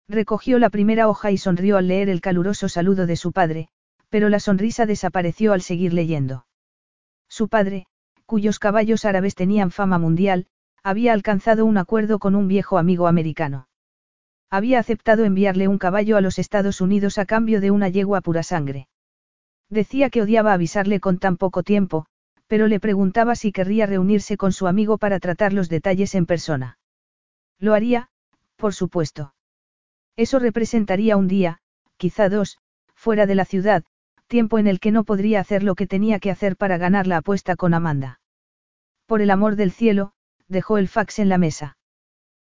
Recogió 0.09 0.59
la 0.59 0.69
primera 0.69 1.07
hoja 1.07 1.31
y 1.31 1.37
sonrió 1.37 1.77
al 1.77 1.87
leer 1.87 2.09
el 2.09 2.19
caluroso 2.19 2.67
saludo 2.67 3.05
de 3.05 3.15
su 3.15 3.31
padre, 3.31 3.69
pero 4.09 4.27
la 4.27 4.41
sonrisa 4.41 4.85
desapareció 4.85 5.53
al 5.53 5.61
seguir 5.61 5.93
leyendo. 5.93 6.45
Su 7.29 7.47
padre, 7.47 7.87
cuyos 8.25 8.59
caballos 8.59 9.05
árabes 9.05 9.33
tenían 9.33 9.71
fama 9.71 9.97
mundial, 9.97 10.47
había 10.83 11.13
alcanzado 11.13 11.65
un 11.65 11.77
acuerdo 11.77 12.19
con 12.19 12.35
un 12.35 12.47
viejo 12.47 12.77
amigo 12.77 13.07
americano. 13.07 13.67
Había 14.49 14.79
aceptado 14.79 15.25
enviarle 15.25 15.67
un 15.67 15.77
caballo 15.77 16.17
a 16.17 16.21
los 16.21 16.39
Estados 16.39 16.79
Unidos 16.79 17.17
a 17.17 17.25
cambio 17.25 17.59
de 17.59 17.71
una 17.71 17.89
yegua 17.89 18.21
pura 18.21 18.43
sangre. 18.43 18.87
Decía 19.69 20.09
que 20.09 20.21
odiaba 20.21 20.53
avisarle 20.53 20.99
con 20.99 21.19
tan 21.19 21.35
poco 21.35 21.63
tiempo, 21.63 22.05
pero 22.47 22.67
le 22.67 22.79
preguntaba 22.79 23.35
si 23.35 23.51
querría 23.51 23.85
reunirse 23.85 24.37
con 24.37 24.53
su 24.53 24.67
amigo 24.67 24.97
para 24.97 25.19
tratar 25.19 25.51
los 25.51 25.67
detalles 25.67 26.15
en 26.15 26.25
persona. 26.25 26.77
Lo 27.59 27.73
haría, 27.73 28.07
por 28.55 28.73
supuesto. 28.73 29.33
Eso 30.15 30.39
representaría 30.39 31.17
un 31.17 31.27
día, 31.27 31.59
quizá 31.97 32.29
dos, 32.29 32.57
fuera 32.95 33.25
de 33.25 33.35
la 33.35 33.45
ciudad, 33.45 33.83
tiempo 34.27 34.59
en 34.59 34.67
el 34.67 34.79
que 34.79 34.91
no 34.91 35.03
podría 35.03 35.41
hacer 35.41 35.63
lo 35.63 35.75
que 35.75 35.87
tenía 35.87 36.19
que 36.19 36.31
hacer 36.31 36.55
para 36.55 36.77
ganar 36.77 37.05
la 37.05 37.17
apuesta 37.17 37.55
con 37.55 37.73
Amanda. 37.73 38.19
Por 39.05 39.21
el 39.21 39.29
amor 39.29 39.55
del 39.55 39.71
cielo, 39.71 40.13
dejó 40.47 40.77
el 40.77 40.87
fax 40.87 41.19
en 41.19 41.29
la 41.29 41.37
mesa. 41.37 41.77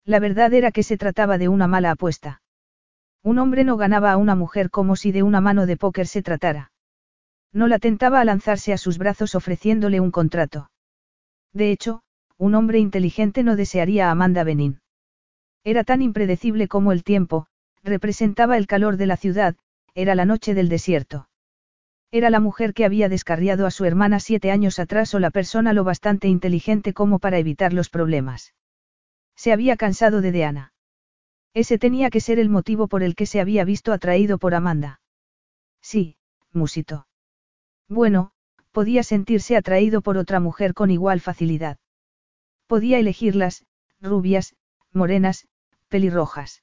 La 0.04 0.20
verdad 0.20 0.52
era 0.52 0.70
que 0.70 0.82
se 0.82 0.96
trataba 0.96 1.38
de 1.38 1.48
una 1.48 1.66
mala 1.66 1.90
apuesta. 1.92 2.42
Un 3.22 3.38
hombre 3.38 3.64
no 3.64 3.76
ganaba 3.76 4.12
a 4.12 4.16
una 4.16 4.34
mujer 4.34 4.70
como 4.70 4.96
si 4.96 5.12
de 5.12 5.22
una 5.22 5.40
mano 5.40 5.66
de 5.66 5.76
póker 5.76 6.06
se 6.06 6.22
tratara. 6.22 6.72
No 7.52 7.68
la 7.68 7.78
tentaba 7.78 8.20
a 8.20 8.24
lanzarse 8.24 8.72
a 8.72 8.78
sus 8.78 8.98
brazos 8.98 9.34
ofreciéndole 9.34 10.00
un 10.00 10.10
contrato. 10.10 10.70
De 11.52 11.70
hecho, 11.70 12.02
un 12.36 12.54
hombre 12.54 12.78
inteligente 12.80 13.42
no 13.42 13.56
desearía 13.56 14.08
a 14.08 14.10
Amanda 14.10 14.44
Benin. 14.44 14.80
Era 15.62 15.84
tan 15.84 16.02
impredecible 16.02 16.68
como 16.68 16.92
el 16.92 17.04
tiempo, 17.04 17.46
Representaba 17.84 18.56
el 18.56 18.66
calor 18.66 18.96
de 18.96 19.04
la 19.04 19.18
ciudad, 19.18 19.56
era 19.94 20.14
la 20.14 20.24
noche 20.24 20.54
del 20.54 20.70
desierto. 20.70 21.28
Era 22.14 22.30
la 22.30 22.38
mujer 22.38 22.74
que 22.74 22.84
había 22.84 23.08
descarriado 23.08 23.66
a 23.66 23.72
su 23.72 23.84
hermana 23.86 24.20
siete 24.20 24.52
años 24.52 24.78
atrás 24.78 25.12
o 25.16 25.18
la 25.18 25.32
persona 25.32 25.72
lo 25.72 25.82
bastante 25.82 26.28
inteligente 26.28 26.92
como 26.94 27.18
para 27.18 27.38
evitar 27.38 27.72
los 27.72 27.90
problemas. 27.90 28.54
Se 29.34 29.52
había 29.52 29.76
cansado 29.76 30.20
de 30.20 30.30
Deana. 30.30 30.72
Ese 31.54 31.76
tenía 31.76 32.10
que 32.10 32.20
ser 32.20 32.38
el 32.38 32.50
motivo 32.50 32.86
por 32.86 33.02
el 33.02 33.16
que 33.16 33.26
se 33.26 33.40
había 33.40 33.64
visto 33.64 33.92
atraído 33.92 34.38
por 34.38 34.54
Amanda. 34.54 35.00
Sí, 35.80 36.16
musito. 36.52 37.08
Bueno, 37.88 38.30
podía 38.70 39.02
sentirse 39.02 39.56
atraído 39.56 40.00
por 40.00 40.16
otra 40.16 40.38
mujer 40.38 40.72
con 40.72 40.92
igual 40.92 41.18
facilidad. 41.18 41.78
Podía 42.68 43.00
elegirlas, 43.00 43.66
rubias, 44.00 44.54
morenas, 44.92 45.48
pelirrojas. 45.88 46.62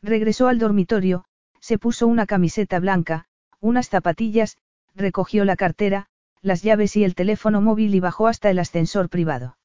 Regresó 0.00 0.48
al 0.48 0.58
dormitorio, 0.58 1.26
se 1.60 1.76
puso 1.76 2.06
una 2.06 2.24
camiseta 2.24 2.80
blanca, 2.80 3.26
unas 3.62 3.88
zapatillas, 3.88 4.58
recogió 4.94 5.46
la 5.46 5.56
cartera, 5.56 6.08
las 6.42 6.62
llaves 6.62 6.96
y 6.96 7.04
el 7.04 7.14
teléfono 7.14 7.62
móvil 7.62 7.94
y 7.94 8.00
bajó 8.00 8.26
hasta 8.26 8.50
el 8.50 8.58
ascensor 8.58 9.08
privado. 9.08 9.56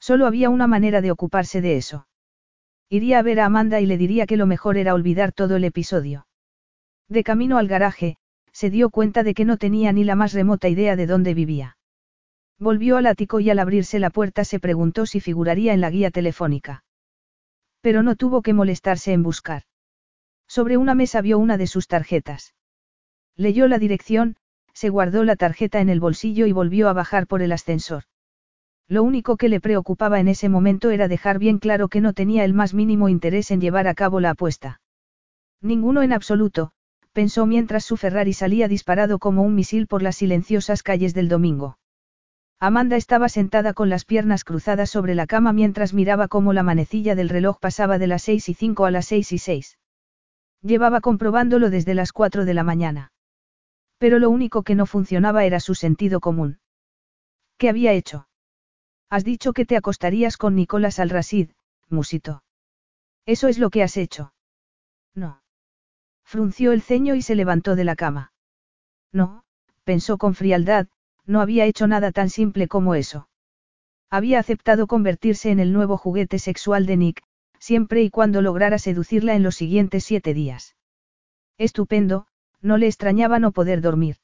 Solo 0.00 0.26
había 0.26 0.50
una 0.50 0.66
manera 0.66 1.00
de 1.00 1.12
ocuparse 1.12 1.60
de 1.60 1.76
eso. 1.76 2.08
Iría 2.90 3.20
a 3.20 3.22
ver 3.22 3.38
a 3.38 3.46
Amanda 3.46 3.80
y 3.80 3.86
le 3.86 3.96
diría 3.96 4.26
que 4.26 4.36
lo 4.36 4.46
mejor 4.46 4.76
era 4.76 4.92
olvidar 4.92 5.32
todo 5.32 5.56
el 5.56 5.64
episodio. 5.64 6.26
De 7.08 7.22
camino 7.22 7.56
al 7.56 7.68
garaje, 7.68 8.16
se 8.50 8.68
dio 8.68 8.90
cuenta 8.90 9.22
de 9.22 9.32
que 9.32 9.44
no 9.44 9.56
tenía 9.56 9.92
ni 9.92 10.02
la 10.02 10.16
más 10.16 10.32
remota 10.32 10.68
idea 10.68 10.96
de 10.96 11.06
dónde 11.06 11.32
vivía. 11.32 11.78
Volvió 12.58 12.96
al 12.96 13.06
ático 13.06 13.38
y 13.38 13.48
al 13.50 13.60
abrirse 13.60 14.00
la 14.00 14.10
puerta 14.10 14.44
se 14.44 14.58
preguntó 14.58 15.06
si 15.06 15.20
figuraría 15.20 15.72
en 15.72 15.80
la 15.80 15.90
guía 15.90 16.10
telefónica. 16.10 16.84
Pero 17.80 18.02
no 18.02 18.16
tuvo 18.16 18.42
que 18.42 18.52
molestarse 18.52 19.12
en 19.12 19.22
buscar. 19.22 19.62
Sobre 20.48 20.76
una 20.76 20.94
mesa 20.94 21.20
vio 21.22 21.38
una 21.38 21.56
de 21.56 21.66
sus 21.68 21.86
tarjetas. 21.86 22.54
Leyó 23.36 23.66
la 23.68 23.78
dirección, 23.78 24.36
se 24.74 24.88
guardó 24.88 25.24
la 25.24 25.36
tarjeta 25.36 25.80
en 25.80 25.88
el 25.88 26.00
bolsillo 26.00 26.46
y 26.46 26.52
volvió 26.52 26.88
a 26.88 26.92
bajar 26.92 27.26
por 27.26 27.42
el 27.42 27.52
ascensor. 27.52 28.04
Lo 28.88 29.02
único 29.02 29.36
que 29.36 29.48
le 29.48 29.60
preocupaba 29.60 30.20
en 30.20 30.28
ese 30.28 30.48
momento 30.48 30.90
era 30.90 31.08
dejar 31.08 31.38
bien 31.38 31.58
claro 31.58 31.88
que 31.88 32.00
no 32.00 32.12
tenía 32.12 32.44
el 32.44 32.52
más 32.52 32.74
mínimo 32.74 33.08
interés 33.08 33.50
en 33.50 33.60
llevar 33.60 33.86
a 33.88 33.94
cabo 33.94 34.20
la 34.20 34.30
apuesta. 34.30 34.80
Ninguno 35.62 36.02
en 36.02 36.12
absoluto, 36.12 36.72
pensó 37.12 37.46
mientras 37.46 37.84
su 37.84 37.96
Ferrari 37.96 38.32
salía 38.32 38.68
disparado 38.68 39.18
como 39.18 39.42
un 39.42 39.54
misil 39.54 39.86
por 39.86 40.02
las 40.02 40.16
silenciosas 40.16 40.82
calles 40.82 41.14
del 41.14 41.28
domingo. 41.28 41.78
Amanda 42.58 42.96
estaba 42.96 43.28
sentada 43.28 43.72
con 43.72 43.88
las 43.88 44.04
piernas 44.04 44.44
cruzadas 44.44 44.90
sobre 44.90 45.14
la 45.14 45.26
cama 45.26 45.52
mientras 45.52 45.94
miraba 45.94 46.28
cómo 46.28 46.52
la 46.52 46.62
manecilla 46.62 47.14
del 47.14 47.28
reloj 47.28 47.58
pasaba 47.58 47.98
de 47.98 48.06
las 48.06 48.22
seis 48.22 48.48
y 48.48 48.54
cinco 48.54 48.84
a 48.84 48.90
las 48.90 49.06
seis 49.06 49.32
y 49.32 49.38
seis. 49.38 49.78
Llevaba 50.62 51.00
comprobándolo 51.00 51.70
desde 51.70 51.94
las 51.94 52.12
cuatro 52.12 52.44
de 52.44 52.54
la 52.54 52.62
mañana. 52.62 53.11
Pero 54.02 54.18
lo 54.18 54.30
único 54.30 54.64
que 54.64 54.74
no 54.74 54.84
funcionaba 54.84 55.44
era 55.44 55.60
su 55.60 55.76
sentido 55.76 56.18
común. 56.18 56.58
¿Qué 57.56 57.68
había 57.68 57.92
hecho? 57.92 58.26
Has 59.08 59.22
dicho 59.22 59.52
que 59.52 59.64
te 59.64 59.76
acostarías 59.76 60.36
con 60.36 60.56
Nicolás 60.56 60.98
Al-Rasid, 60.98 61.50
musito. 61.88 62.42
Eso 63.26 63.46
es 63.46 63.60
lo 63.60 63.70
que 63.70 63.84
has 63.84 63.96
hecho. 63.96 64.34
No. 65.14 65.44
Frunció 66.24 66.72
el 66.72 66.82
ceño 66.82 67.14
y 67.14 67.22
se 67.22 67.36
levantó 67.36 67.76
de 67.76 67.84
la 67.84 67.94
cama. 67.94 68.32
No, 69.12 69.44
pensó 69.84 70.18
con 70.18 70.34
frialdad, 70.34 70.88
no 71.24 71.40
había 71.40 71.66
hecho 71.66 71.86
nada 71.86 72.10
tan 72.10 72.28
simple 72.28 72.66
como 72.66 72.96
eso. 72.96 73.28
Había 74.10 74.40
aceptado 74.40 74.88
convertirse 74.88 75.52
en 75.52 75.60
el 75.60 75.72
nuevo 75.72 75.96
juguete 75.96 76.40
sexual 76.40 76.86
de 76.86 76.96
Nick, 76.96 77.22
siempre 77.60 78.02
y 78.02 78.10
cuando 78.10 78.42
lograra 78.42 78.80
seducirla 78.80 79.36
en 79.36 79.44
los 79.44 79.54
siguientes 79.54 80.02
siete 80.02 80.34
días. 80.34 80.74
Estupendo, 81.56 82.26
no 82.62 82.78
le 82.78 82.86
extrañaba 82.86 83.38
no 83.38 83.52
poder 83.52 83.80
dormir. 83.80 84.16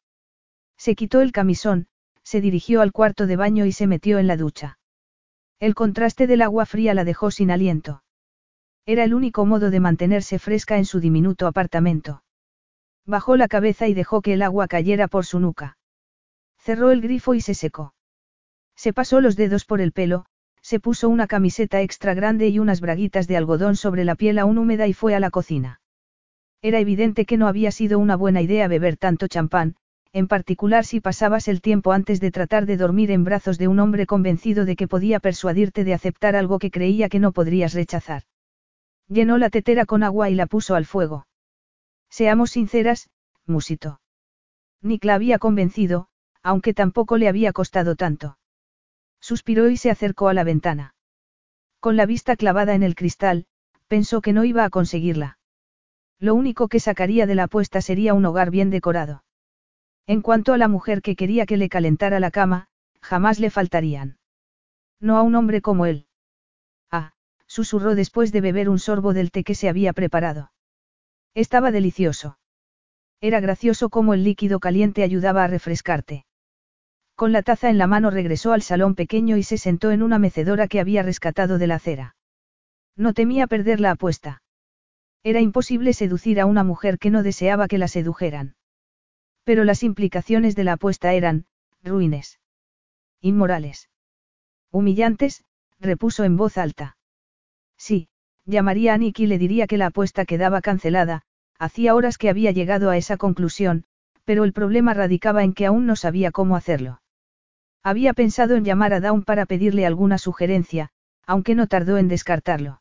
Se 0.77 0.95
quitó 0.95 1.21
el 1.21 1.33
camisón, 1.33 1.89
se 2.23 2.41
dirigió 2.41 2.81
al 2.81 2.93
cuarto 2.93 3.27
de 3.27 3.37
baño 3.37 3.67
y 3.67 3.73
se 3.73 3.87
metió 3.87 4.19
en 4.19 4.27
la 4.27 4.37
ducha. 4.37 4.79
El 5.61 5.75
contraste 5.75 6.27
del 6.27 6.43
agua 6.43 6.67
fría 6.67 6.95
la 6.95 7.05
dejó 7.05 7.31
sin 7.31 7.51
aliento. 7.51 8.05
Era 8.87 9.05
el 9.05 9.13
único 9.13 9.45
modo 9.45 9.71
de 9.71 9.81
mantenerse 9.81 10.39
fresca 10.39 10.79
en 10.79 10.85
su 10.85 11.01
diminuto 11.01 11.47
apartamento. 11.47 12.23
Bajó 13.05 13.37
la 13.37 13.49
cabeza 13.49 13.89
y 13.89 13.95
dejó 13.95 14.23
que 14.23 14.35
el 14.35 14.43
agua 14.43 14.69
cayera 14.69 15.09
por 15.09 15.27
su 15.27 15.41
nuca. 15.41 15.77
Cerró 16.59 16.91
el 16.91 17.01
grifo 17.01 17.35
y 17.35 17.41
se 17.41 17.55
secó. 17.55 17.95
Se 18.77 18.93
pasó 18.93 19.21
los 19.21 19.35
dedos 19.35 19.65
por 19.65 19.81
el 19.81 19.93
pelo, 19.93 20.27
se 20.63 20.81
puso 20.81 21.09
una 21.09 21.27
camiseta 21.27 21.81
extra 21.81 22.15
grande 22.15 22.49
y 22.49 22.59
unas 22.59 22.81
braguitas 22.81 23.27
de 23.27 23.37
algodón 23.37 23.75
sobre 23.75 24.05
la 24.05 24.15
piel 24.15 24.39
aún 24.39 24.59
húmeda 24.59 24.87
y 24.87 24.93
fue 24.93 25.15
a 25.15 25.21
la 25.21 25.31
cocina. 25.31 25.81
Era 26.63 26.81
evidente 26.81 27.25
que 27.25 27.37
no 27.37 27.47
había 27.47 27.71
sido 27.71 27.99
una 27.99 28.17
buena 28.17 28.43
idea 28.43 28.67
beber 28.67 28.97
tanto 28.97 29.29
champán, 29.29 29.77
en 30.13 30.27
particular 30.27 30.85
si 30.85 31.01
pasabas 31.01 31.47
el 31.47 31.61
tiempo 31.61 31.93
antes 31.93 32.21
de 32.21 32.31
tratar 32.31 32.67
de 32.67 32.77
dormir 32.77 33.11
en 33.11 33.25
brazos 33.25 33.59
de 33.59 33.69
un 33.69 33.79
hombre 33.79 34.07
convencido 34.07 34.65
de 34.65 34.75
que 34.75 34.89
podía 34.89 35.21
persuadirte 35.21 35.85
de 35.85 35.95
aceptar 35.95 36.35
algo 36.35 36.59
que 36.59 36.71
creía 36.71 37.09
que 37.09 37.21
no 37.21 37.33
podrías 37.33 37.75
rechazar. 37.75 38.23
Llenó 39.07 39.39
la 39.39 39.51
tetera 39.51 39.87
con 39.87 40.03
agua 40.03 40.31
y 40.31 40.35
la 40.35 40.47
puso 40.47 40.75
al 40.75 40.87
fuego. 40.87 41.27
Seamos 42.11 42.51
sinceras, 42.51 43.09
musito. 43.47 44.01
Nick 44.83 45.05
la 45.05 45.15
había 45.15 45.39
convencido, 45.39 46.09
aunque 46.43 46.75
tampoco 46.75 47.19
le 47.19 47.29
había 47.29 47.53
costado 47.53 47.97
tanto. 47.97 48.39
Suspiró 49.21 49.69
y 49.71 49.77
se 49.77 49.91
acercó 49.91 50.29
a 50.29 50.35
la 50.35 50.45
ventana. 50.45 50.95
Con 51.81 51.97
la 51.97 52.07
vista 52.07 52.37
clavada 52.37 52.75
en 52.75 52.83
el 52.83 52.95
cristal, 52.95 53.47
pensó 53.89 54.21
que 54.21 54.33
no 54.33 54.45
iba 54.45 54.65
a 54.65 54.71
conseguirla. 54.71 55.38
Lo 56.19 56.35
único 56.35 56.69
que 56.69 56.81
sacaría 56.81 57.27
de 57.27 57.35
la 57.35 57.45
apuesta 57.45 57.81
sería 57.81 58.15
un 58.15 58.25
hogar 58.25 58.51
bien 58.51 58.71
decorado. 58.71 59.25
En 60.07 60.23
cuanto 60.23 60.53
a 60.53 60.59
la 60.59 60.69
mujer 60.69 61.03
que 61.03 61.17
quería 61.17 61.47
que 61.47 61.57
le 61.57 61.69
calentara 61.69 62.21
la 62.21 62.31
cama, 62.31 62.69
jamás 63.01 63.39
le 63.39 63.51
faltarían. 63.51 64.19
No 65.01 65.17
a 65.17 65.23
un 65.23 65.35
hombre 65.35 65.61
como 65.61 65.87
él 65.87 66.09
susurró 67.49 67.95
después 67.95 68.31
de 68.31 68.41
beber 68.41 68.69
un 68.69 68.79
sorbo 68.79 69.13
del 69.15 69.33
té 69.33 69.43
que 69.43 69.57
se 69.57 69.69
había 69.69 69.93
preparado. 69.93 70.53
Estaba 71.35 71.73
delicioso. 71.73 72.39
Era 73.21 73.41
gracioso 73.41 73.89
cómo 73.89 74.15
el 74.15 74.23
líquido 74.23 74.61
caliente 74.61 75.03
ayudaba 75.03 75.43
a 75.43 75.49
refrescarte. 75.49 76.25
Con 77.17 77.33
la 77.33 77.43
taza 77.43 77.69
en 77.69 77.79
la 77.79 77.89
mano 77.89 78.11
regresó 78.11 78.53
al 78.53 78.63
salón 78.63 78.95
pequeño 78.95 79.37
y 79.37 79.43
se 79.43 79.59
sentó 79.59 79.91
en 79.91 80.03
una 80.03 80.21
mecedora 80.21 80.69
que 80.69 80.79
había 80.79 81.03
rescatado 81.03 81.59
de 81.59 81.67
la 81.67 81.77
acera. 81.77 82.15
No 82.95 83.13
temía 83.13 83.49
perder 83.49 83.81
la 83.81 83.93
apuesta. 83.93 84.43
Era 85.29 85.43
imposible 85.43 85.93
seducir 85.93 86.41
a 86.41 86.47
una 86.47 86.65
mujer 86.65 86.99
que 86.99 87.11
no 87.11 87.23
deseaba 87.23 87.69
que 87.69 87.77
la 87.77 87.87
sedujeran. 87.87 88.55
Pero 89.45 89.65
las 89.65 89.83
implicaciones 89.83 90.57
de 90.57 90.65
la 90.65 90.73
apuesta 90.73 91.13
eran, 91.13 91.45
ruines. 91.85 92.41
Inmorales. 93.21 93.91
Humillantes, 94.71 95.45
repuso 95.81 96.25
en 96.25 96.39
voz 96.39 96.57
alta. 96.57 96.97
Sí, 97.77 98.09
llamaría 98.47 98.95
a 98.95 98.97
Nick 98.97 99.21
y 99.21 99.27
le 99.27 99.37
diría 99.37 99.67
que 99.67 99.77
la 99.77 99.89
apuesta 99.89 100.25
quedaba 100.25 100.63
cancelada, 100.63 101.25
hacía 101.59 101.95
horas 101.95 102.17
que 102.17 102.31
había 102.31 102.53
llegado 102.53 102.89
a 102.89 102.97
esa 102.97 103.19
conclusión, 103.19 103.85
pero 104.25 104.45
el 104.45 104.55
problema 104.55 104.95
radicaba 104.95 105.45
en 105.45 105.53
que 105.53 105.67
aún 105.67 105.85
no 105.85 105.95
sabía 105.95 106.31
cómo 106.31 106.57
hacerlo. 106.57 107.03
Había 107.83 108.15
pensado 108.15 108.57
en 108.57 108.65
llamar 108.65 108.95
a 108.95 109.01
Dawn 109.01 109.25
para 109.25 109.45
pedirle 109.45 109.85
alguna 109.85 110.17
sugerencia, 110.17 110.89
aunque 111.27 111.55
no 111.55 111.67
tardó 111.67 111.99
en 111.99 112.09
descartarlo. 112.09 112.81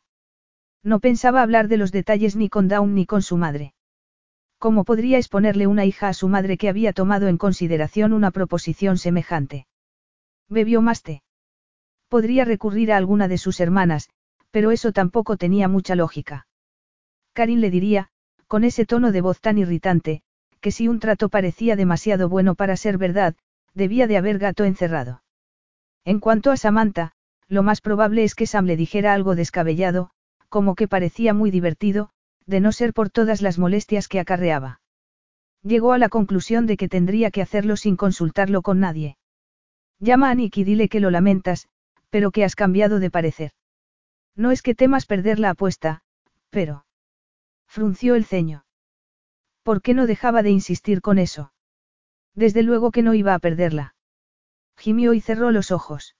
No 0.82 1.00
pensaba 1.00 1.42
hablar 1.42 1.68
de 1.68 1.76
los 1.76 1.92
detalles 1.92 2.36
ni 2.36 2.48
con 2.48 2.68
Dawn 2.68 2.94
ni 2.94 3.06
con 3.06 3.22
su 3.22 3.36
madre. 3.36 3.74
¿Cómo 4.58 4.84
podría 4.84 5.18
exponerle 5.18 5.66
una 5.66 5.84
hija 5.84 6.08
a 6.08 6.14
su 6.14 6.28
madre 6.28 6.56
que 6.56 6.68
había 6.68 6.92
tomado 6.92 7.28
en 7.28 7.38
consideración 7.38 8.12
una 8.12 8.30
proposición 8.30 8.98
semejante? 8.98 9.66
Bebió 10.48 10.82
más 10.82 11.02
té. 11.02 11.22
Podría 12.08 12.44
recurrir 12.44 12.92
a 12.92 12.96
alguna 12.96 13.28
de 13.28 13.38
sus 13.38 13.60
hermanas, 13.60 14.08
pero 14.50 14.70
eso 14.70 14.92
tampoco 14.92 15.36
tenía 15.36 15.68
mucha 15.68 15.94
lógica. 15.94 16.46
Karin 17.34 17.60
le 17.60 17.70
diría, 17.70 18.08
con 18.46 18.64
ese 18.64 18.86
tono 18.86 19.12
de 19.12 19.20
voz 19.20 19.40
tan 19.40 19.58
irritante, 19.58 20.22
que 20.60 20.72
si 20.72 20.88
un 20.88 20.98
trato 21.00 21.28
parecía 21.28 21.76
demasiado 21.76 22.28
bueno 22.28 22.54
para 22.54 22.76
ser 22.76 22.98
verdad, 22.98 23.36
debía 23.74 24.06
de 24.06 24.16
haber 24.16 24.38
gato 24.38 24.64
encerrado. 24.64 25.22
En 26.04 26.18
cuanto 26.18 26.50
a 26.50 26.56
Samantha, 26.56 27.12
lo 27.46 27.62
más 27.62 27.80
probable 27.80 28.24
es 28.24 28.34
que 28.34 28.46
Sam 28.46 28.64
le 28.64 28.76
dijera 28.76 29.12
algo 29.12 29.36
descabellado, 29.36 30.10
como 30.48 30.74
que 30.74 30.88
parecía 30.88 31.34
muy 31.34 31.50
divertido, 31.50 32.10
de 32.46 32.60
no 32.60 32.72
ser 32.72 32.94
por 32.94 33.10
todas 33.10 33.42
las 33.42 33.58
molestias 33.58 34.08
que 34.08 34.20
acarreaba. 34.20 34.80
Llegó 35.62 35.92
a 35.92 35.98
la 35.98 36.08
conclusión 36.08 36.66
de 36.66 36.76
que 36.76 36.88
tendría 36.88 37.30
que 37.30 37.42
hacerlo 37.42 37.76
sin 37.76 37.96
consultarlo 37.96 38.62
con 38.62 38.80
nadie. 38.80 39.18
Llama 39.98 40.30
a 40.30 40.34
Nick 40.34 40.56
y 40.56 40.64
dile 40.64 40.88
que 40.88 41.00
lo 41.00 41.10
lamentas, 41.10 41.68
pero 42.10 42.30
que 42.30 42.44
has 42.44 42.54
cambiado 42.54 43.00
de 43.00 43.10
parecer. 43.10 43.52
No 44.34 44.50
es 44.50 44.62
que 44.62 44.74
temas 44.74 45.04
perder 45.04 45.38
la 45.38 45.50
apuesta, 45.50 46.02
pero... 46.50 46.86
Frunció 47.66 48.14
el 48.14 48.24
ceño. 48.24 48.64
¿Por 49.62 49.82
qué 49.82 49.92
no 49.92 50.06
dejaba 50.06 50.42
de 50.42 50.50
insistir 50.50 51.02
con 51.02 51.18
eso? 51.18 51.52
Desde 52.34 52.62
luego 52.62 52.90
que 52.90 53.02
no 53.02 53.14
iba 53.14 53.34
a 53.34 53.38
perderla. 53.38 53.94
Gimió 54.76 55.12
y 55.12 55.20
cerró 55.20 55.50
los 55.50 55.70
ojos. 55.72 56.16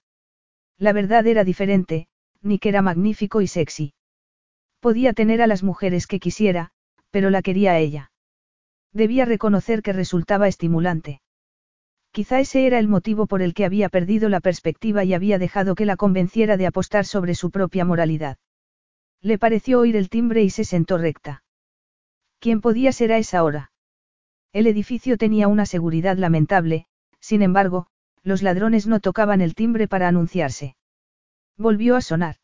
La 0.77 0.93
verdad 0.93 1.25
era 1.25 1.43
diferente, 1.43 2.07
Nick 2.41 2.65
era 2.65 2.81
magnífico 2.81 3.41
y 3.41 3.47
sexy. 3.47 3.93
Podía 4.79 5.13
tener 5.13 5.41
a 5.41 5.47
las 5.47 5.63
mujeres 5.63 6.07
que 6.07 6.19
quisiera, 6.19 6.71
pero 7.11 7.29
la 7.29 7.41
quería 7.41 7.73
a 7.73 7.79
ella. 7.79 8.11
Debía 8.93 9.25
reconocer 9.25 9.81
que 9.81 9.93
resultaba 9.93 10.47
estimulante. 10.47 11.21
Quizá 12.11 12.39
ese 12.39 12.65
era 12.65 12.79
el 12.79 12.87
motivo 12.87 13.27
por 13.27 13.41
el 13.41 13.53
que 13.53 13.65
había 13.65 13.89
perdido 13.89 14.29
la 14.29 14.39
perspectiva 14.39 15.03
y 15.03 15.13
había 15.13 15.37
dejado 15.37 15.75
que 15.75 15.85
la 15.85 15.95
convenciera 15.95 16.57
de 16.57 16.65
apostar 16.65 17.05
sobre 17.05 17.35
su 17.35 17.51
propia 17.51 17.85
moralidad. 17.85 18.37
Le 19.21 19.37
pareció 19.37 19.79
oír 19.79 19.95
el 19.95 20.09
timbre 20.09 20.43
y 20.43 20.49
se 20.49 20.63
sentó 20.63 20.97
recta. 20.97 21.43
¿Quién 22.39 22.61
podía 22.61 22.91
ser 22.91 23.11
a 23.11 23.17
esa 23.17 23.43
hora? 23.43 23.71
El 24.53 24.65
edificio 24.65 25.17
tenía 25.17 25.47
una 25.47 25.65
seguridad 25.65 26.17
lamentable, 26.17 26.87
sin 27.19 27.43
embargo, 27.43 27.87
los 28.23 28.41
ladrones 28.41 28.87
no 28.87 28.99
tocaban 28.99 29.41
el 29.41 29.53
timbre 29.53 29.87
para 29.87 30.07
anunciarse. 30.07 30.75
Volvió 31.57 31.95
a 31.95 32.01
sonar. 32.01 32.37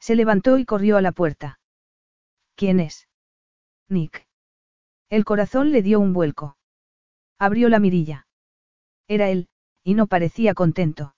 Se 0.00 0.14
levantó 0.14 0.58
y 0.58 0.64
corrió 0.64 0.96
a 0.96 1.02
la 1.02 1.12
puerta. 1.12 1.60
¿Quién 2.54 2.80
es? 2.80 3.08
Nick. 3.88 4.26
El 5.10 5.24
corazón 5.24 5.72
le 5.72 5.82
dio 5.82 6.00
un 6.00 6.12
vuelco. 6.12 6.56
Abrió 7.38 7.68
la 7.68 7.78
mirilla. 7.78 8.26
Era 9.06 9.30
él, 9.30 9.48
y 9.82 9.94
no 9.94 10.06
parecía 10.06 10.54
contento. 10.54 11.14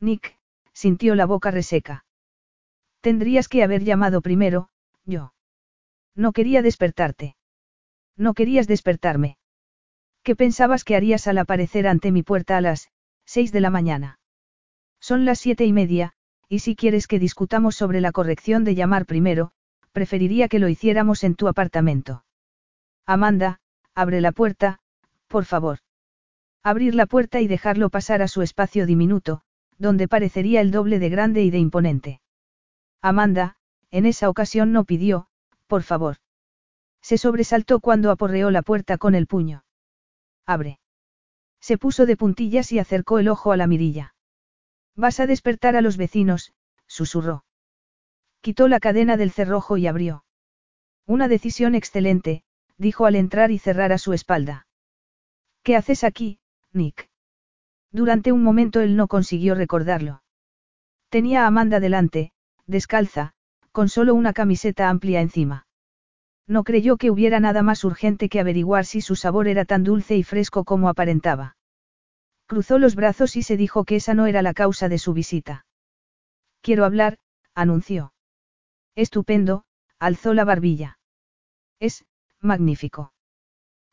Nick, 0.00 0.38
sintió 0.72 1.14
la 1.14 1.26
boca 1.26 1.50
reseca. 1.50 2.04
Tendrías 3.00 3.48
que 3.48 3.62
haber 3.62 3.84
llamado 3.84 4.22
primero, 4.22 4.70
yo. 5.04 5.34
No 6.14 6.32
quería 6.32 6.62
despertarte. 6.62 7.36
No 8.16 8.34
querías 8.34 8.66
despertarme. 8.66 9.38
¿Qué 10.22 10.36
pensabas 10.36 10.84
que 10.84 10.94
harías 10.96 11.26
al 11.26 11.38
aparecer 11.38 11.86
ante 11.88 12.12
mi 12.12 12.22
puerta 12.22 12.56
a 12.56 12.60
las 12.60 12.90
seis 13.24 13.52
de 13.52 13.60
la 13.60 13.70
mañana? 13.70 14.20
Son 15.00 15.24
las 15.24 15.40
siete 15.40 15.64
y 15.64 15.72
media, 15.72 16.14
y 16.52 16.58
si 16.58 16.76
quieres 16.76 17.06
que 17.06 17.18
discutamos 17.18 17.76
sobre 17.76 18.02
la 18.02 18.12
corrección 18.12 18.62
de 18.62 18.74
llamar 18.74 19.06
primero, 19.06 19.52
preferiría 19.92 20.48
que 20.48 20.58
lo 20.58 20.68
hiciéramos 20.68 21.24
en 21.24 21.34
tu 21.34 21.48
apartamento. 21.48 22.26
Amanda, 23.06 23.60
abre 23.94 24.20
la 24.20 24.32
puerta, 24.32 24.78
por 25.28 25.46
favor. 25.46 25.78
Abrir 26.62 26.94
la 26.94 27.06
puerta 27.06 27.40
y 27.40 27.46
dejarlo 27.46 27.88
pasar 27.88 28.20
a 28.20 28.28
su 28.28 28.42
espacio 28.42 28.84
diminuto, 28.84 29.40
donde 29.78 30.08
parecería 30.08 30.60
el 30.60 30.72
doble 30.72 30.98
de 30.98 31.08
grande 31.08 31.42
y 31.42 31.50
de 31.50 31.56
imponente. 31.56 32.20
Amanda, 33.00 33.56
en 33.90 34.04
esa 34.04 34.28
ocasión 34.28 34.72
no 34.72 34.84
pidió, 34.84 35.28
por 35.66 35.82
favor. 35.82 36.18
Se 37.00 37.16
sobresaltó 37.16 37.80
cuando 37.80 38.10
aporreó 38.10 38.50
la 38.50 38.60
puerta 38.60 38.98
con 38.98 39.14
el 39.14 39.26
puño. 39.26 39.64
Abre. 40.44 40.80
Se 41.62 41.78
puso 41.78 42.04
de 42.04 42.18
puntillas 42.18 42.72
y 42.72 42.78
acercó 42.78 43.18
el 43.18 43.28
ojo 43.28 43.52
a 43.52 43.56
la 43.56 43.66
mirilla. 43.66 44.11
Vas 44.96 45.20
a 45.20 45.26
despertar 45.26 45.76
a 45.76 45.80
los 45.80 45.96
vecinos, 45.96 46.52
susurró. 46.86 47.44
Quitó 48.40 48.68
la 48.68 48.80
cadena 48.80 49.16
del 49.16 49.30
cerrojo 49.30 49.76
y 49.76 49.86
abrió. 49.86 50.24
Una 51.06 51.28
decisión 51.28 51.74
excelente, 51.74 52.44
dijo 52.76 53.06
al 53.06 53.16
entrar 53.16 53.50
y 53.50 53.58
cerrar 53.58 53.92
a 53.92 53.98
su 53.98 54.12
espalda. 54.12 54.66
¿Qué 55.62 55.76
haces 55.76 56.04
aquí, 56.04 56.38
Nick? 56.72 57.08
Durante 57.90 58.32
un 58.32 58.42
momento 58.42 58.80
él 58.80 58.96
no 58.96 59.06
consiguió 59.06 59.54
recordarlo. 59.54 60.22
Tenía 61.08 61.44
a 61.44 61.46
Amanda 61.46 61.78
delante, 61.78 62.32
descalza, 62.66 63.34
con 63.70 63.88
solo 63.88 64.14
una 64.14 64.32
camiseta 64.32 64.88
amplia 64.88 65.20
encima. 65.20 65.66
No 66.46 66.64
creyó 66.64 66.96
que 66.96 67.10
hubiera 67.10 67.38
nada 67.40 67.62
más 67.62 67.84
urgente 67.84 68.28
que 68.28 68.40
averiguar 68.40 68.84
si 68.84 69.00
su 69.00 69.14
sabor 69.14 69.46
era 69.46 69.64
tan 69.64 69.84
dulce 69.84 70.16
y 70.16 70.22
fresco 70.22 70.64
como 70.64 70.88
aparentaba. 70.88 71.56
Cruzó 72.52 72.78
los 72.78 72.96
brazos 72.96 73.36
y 73.36 73.42
se 73.42 73.56
dijo 73.56 73.86
que 73.86 73.96
esa 73.96 74.12
no 74.12 74.26
era 74.26 74.42
la 74.42 74.52
causa 74.52 74.90
de 74.90 74.98
su 74.98 75.14
visita. 75.14 75.64
Quiero 76.60 76.84
hablar, 76.84 77.16
anunció. 77.54 78.12
Estupendo, 78.94 79.64
alzó 79.98 80.34
la 80.34 80.44
barbilla. 80.44 80.98
Es, 81.80 82.04
magnífico. 82.40 83.14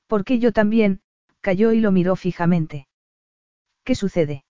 Porque 0.07 0.39
yo 0.39 0.51
también, 0.51 0.99
cayó 1.39 1.71
y 1.71 1.79
lo 1.79 1.93
miró 1.93 2.17
fijamente. 2.17 2.89
¿Qué 3.85 3.95
sucede? 3.95 4.43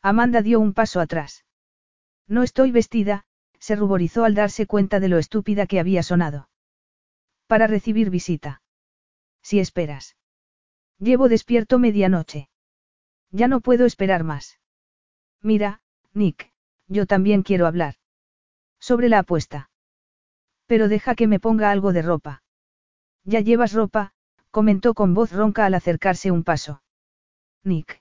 Amanda 0.00 0.40
dio 0.40 0.58
un 0.58 0.72
paso 0.72 0.98
atrás. 1.00 1.44
No 2.26 2.42
estoy 2.42 2.70
vestida, 2.70 3.26
se 3.58 3.76
ruborizó 3.76 4.24
al 4.24 4.34
darse 4.34 4.66
cuenta 4.66 4.98
de 4.98 5.08
lo 5.08 5.18
estúpida 5.18 5.66
que 5.66 5.78
había 5.78 6.02
sonado. 6.02 6.48
Para 7.46 7.66
recibir 7.66 8.08
visita. 8.08 8.62
Si 9.42 9.58
esperas. 9.58 10.16
Llevo 10.98 11.28
despierto 11.28 11.78
medianoche. 11.78 12.48
Ya 13.30 13.48
no 13.48 13.60
puedo 13.60 13.86
esperar 13.86 14.24
más. 14.24 14.58
Mira, 15.42 15.80
Nick, 16.12 16.52
yo 16.88 17.06
también 17.06 17.42
quiero 17.42 17.66
hablar. 17.66 17.94
Sobre 18.80 19.08
la 19.08 19.20
apuesta. 19.20 19.70
Pero 20.66 20.88
deja 20.88 21.14
que 21.14 21.26
me 21.26 21.40
ponga 21.40 21.70
algo 21.70 21.92
de 21.92 22.02
ropa. 22.02 22.42
Ya 23.24 23.40
llevas 23.40 23.72
ropa, 23.72 24.12
comentó 24.50 24.94
con 24.94 25.14
voz 25.14 25.32
ronca 25.32 25.66
al 25.66 25.74
acercarse 25.74 26.30
un 26.30 26.44
paso. 26.44 26.82
Nick. 27.62 28.00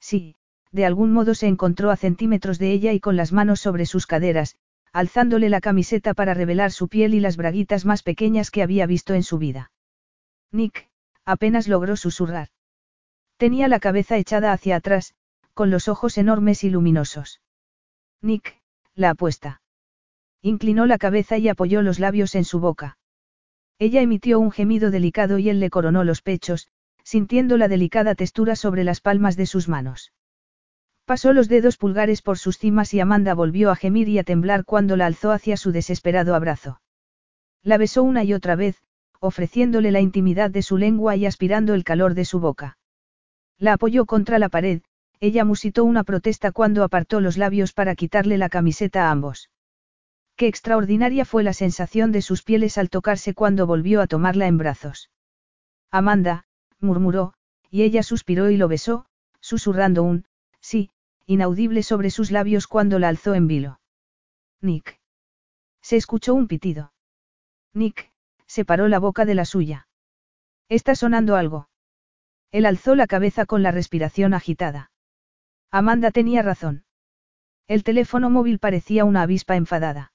Sí, 0.00 0.36
de 0.72 0.84
algún 0.84 1.12
modo 1.12 1.34
se 1.34 1.46
encontró 1.46 1.90
a 1.90 1.96
centímetros 1.96 2.58
de 2.58 2.72
ella 2.72 2.92
y 2.92 3.00
con 3.00 3.16
las 3.16 3.32
manos 3.32 3.60
sobre 3.60 3.86
sus 3.86 4.06
caderas, 4.06 4.56
alzándole 4.92 5.48
la 5.48 5.60
camiseta 5.60 6.14
para 6.14 6.34
revelar 6.34 6.72
su 6.72 6.88
piel 6.88 7.14
y 7.14 7.20
las 7.20 7.36
braguitas 7.36 7.84
más 7.84 8.02
pequeñas 8.02 8.50
que 8.50 8.62
había 8.62 8.86
visto 8.86 9.14
en 9.14 9.22
su 9.22 9.38
vida. 9.38 9.70
Nick, 10.50 10.90
apenas 11.24 11.68
logró 11.68 11.96
susurrar. 11.96 12.48
Tenía 13.42 13.66
la 13.66 13.80
cabeza 13.80 14.18
echada 14.18 14.52
hacia 14.52 14.76
atrás, 14.76 15.14
con 15.52 15.72
los 15.72 15.88
ojos 15.88 16.16
enormes 16.16 16.62
y 16.62 16.70
luminosos. 16.70 17.40
Nick, 18.20 18.60
la 18.94 19.10
apuesta. 19.10 19.62
Inclinó 20.42 20.86
la 20.86 20.96
cabeza 20.96 21.38
y 21.38 21.48
apoyó 21.48 21.82
los 21.82 21.98
labios 21.98 22.36
en 22.36 22.44
su 22.44 22.60
boca. 22.60 22.98
Ella 23.80 24.00
emitió 24.00 24.38
un 24.38 24.52
gemido 24.52 24.92
delicado 24.92 25.40
y 25.40 25.48
él 25.48 25.58
le 25.58 25.70
coronó 25.70 26.04
los 26.04 26.22
pechos, 26.22 26.68
sintiendo 27.02 27.56
la 27.56 27.66
delicada 27.66 28.14
textura 28.14 28.54
sobre 28.54 28.84
las 28.84 29.00
palmas 29.00 29.36
de 29.36 29.46
sus 29.46 29.68
manos. 29.68 30.12
Pasó 31.04 31.32
los 31.32 31.48
dedos 31.48 31.78
pulgares 31.78 32.22
por 32.22 32.38
sus 32.38 32.58
cimas 32.58 32.94
y 32.94 33.00
Amanda 33.00 33.34
volvió 33.34 33.72
a 33.72 33.74
gemir 33.74 34.08
y 34.08 34.20
a 34.20 34.22
temblar 34.22 34.64
cuando 34.64 34.96
la 34.96 35.06
alzó 35.06 35.32
hacia 35.32 35.56
su 35.56 35.72
desesperado 35.72 36.36
abrazo. 36.36 36.80
La 37.64 37.76
besó 37.76 38.04
una 38.04 38.22
y 38.22 38.34
otra 38.34 38.54
vez, 38.54 38.80
ofreciéndole 39.18 39.90
la 39.90 40.00
intimidad 40.00 40.52
de 40.52 40.62
su 40.62 40.78
lengua 40.78 41.16
y 41.16 41.26
aspirando 41.26 41.74
el 41.74 41.82
calor 41.82 42.14
de 42.14 42.24
su 42.24 42.38
boca. 42.38 42.78
La 43.62 43.74
apoyó 43.74 44.06
contra 44.06 44.40
la 44.40 44.48
pared, 44.48 44.82
ella 45.20 45.44
musitó 45.44 45.84
una 45.84 46.02
protesta 46.02 46.50
cuando 46.50 46.82
apartó 46.82 47.20
los 47.20 47.36
labios 47.36 47.72
para 47.72 47.94
quitarle 47.94 48.36
la 48.36 48.48
camiseta 48.48 49.06
a 49.06 49.12
ambos. 49.12 49.50
Qué 50.34 50.48
extraordinaria 50.48 51.24
fue 51.24 51.44
la 51.44 51.52
sensación 51.52 52.10
de 52.10 52.22
sus 52.22 52.42
pieles 52.42 52.76
al 52.76 52.90
tocarse 52.90 53.34
cuando 53.34 53.64
volvió 53.68 54.00
a 54.00 54.08
tomarla 54.08 54.48
en 54.48 54.58
brazos. 54.58 55.10
Amanda, 55.92 56.44
murmuró, 56.80 57.34
y 57.70 57.82
ella 57.82 58.02
suspiró 58.02 58.50
y 58.50 58.56
lo 58.56 58.66
besó, 58.66 59.06
susurrando 59.38 60.02
un, 60.02 60.24
sí, 60.60 60.90
inaudible 61.26 61.84
sobre 61.84 62.10
sus 62.10 62.32
labios 62.32 62.66
cuando 62.66 62.98
la 62.98 63.10
alzó 63.10 63.32
en 63.36 63.46
vilo. 63.46 63.78
Nick. 64.60 64.98
Se 65.80 65.94
escuchó 65.94 66.34
un 66.34 66.48
pitido. 66.48 66.92
Nick, 67.74 68.10
separó 68.44 68.88
la 68.88 68.98
boca 68.98 69.24
de 69.24 69.36
la 69.36 69.44
suya. 69.44 69.86
Está 70.68 70.96
sonando 70.96 71.36
algo. 71.36 71.68
Él 72.52 72.66
alzó 72.66 72.94
la 72.94 73.06
cabeza 73.06 73.46
con 73.46 73.62
la 73.62 73.72
respiración 73.72 74.34
agitada. 74.34 74.90
Amanda 75.70 76.10
tenía 76.10 76.42
razón. 76.42 76.84
El 77.66 77.82
teléfono 77.82 78.28
móvil 78.28 78.58
parecía 78.58 79.06
una 79.06 79.22
avispa 79.22 79.56
enfadada. 79.56 80.12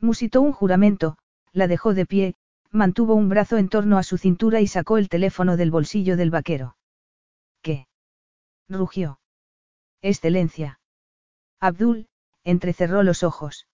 Musitó 0.00 0.40
un 0.40 0.52
juramento, 0.52 1.18
la 1.52 1.66
dejó 1.66 1.94
de 1.94 2.06
pie, 2.06 2.36
mantuvo 2.70 3.14
un 3.14 3.28
brazo 3.28 3.56
en 3.56 3.68
torno 3.68 3.98
a 3.98 4.04
su 4.04 4.18
cintura 4.18 4.60
y 4.60 4.68
sacó 4.68 4.98
el 4.98 5.08
teléfono 5.08 5.56
del 5.56 5.72
bolsillo 5.72 6.16
del 6.16 6.30
vaquero. 6.30 6.76
¿Qué? 7.60 7.88
rugió. 8.68 9.18
Excelencia. 10.00 10.78
Abdul, 11.58 12.08
entrecerró 12.44 13.02
los 13.02 13.24
ojos. 13.24 13.66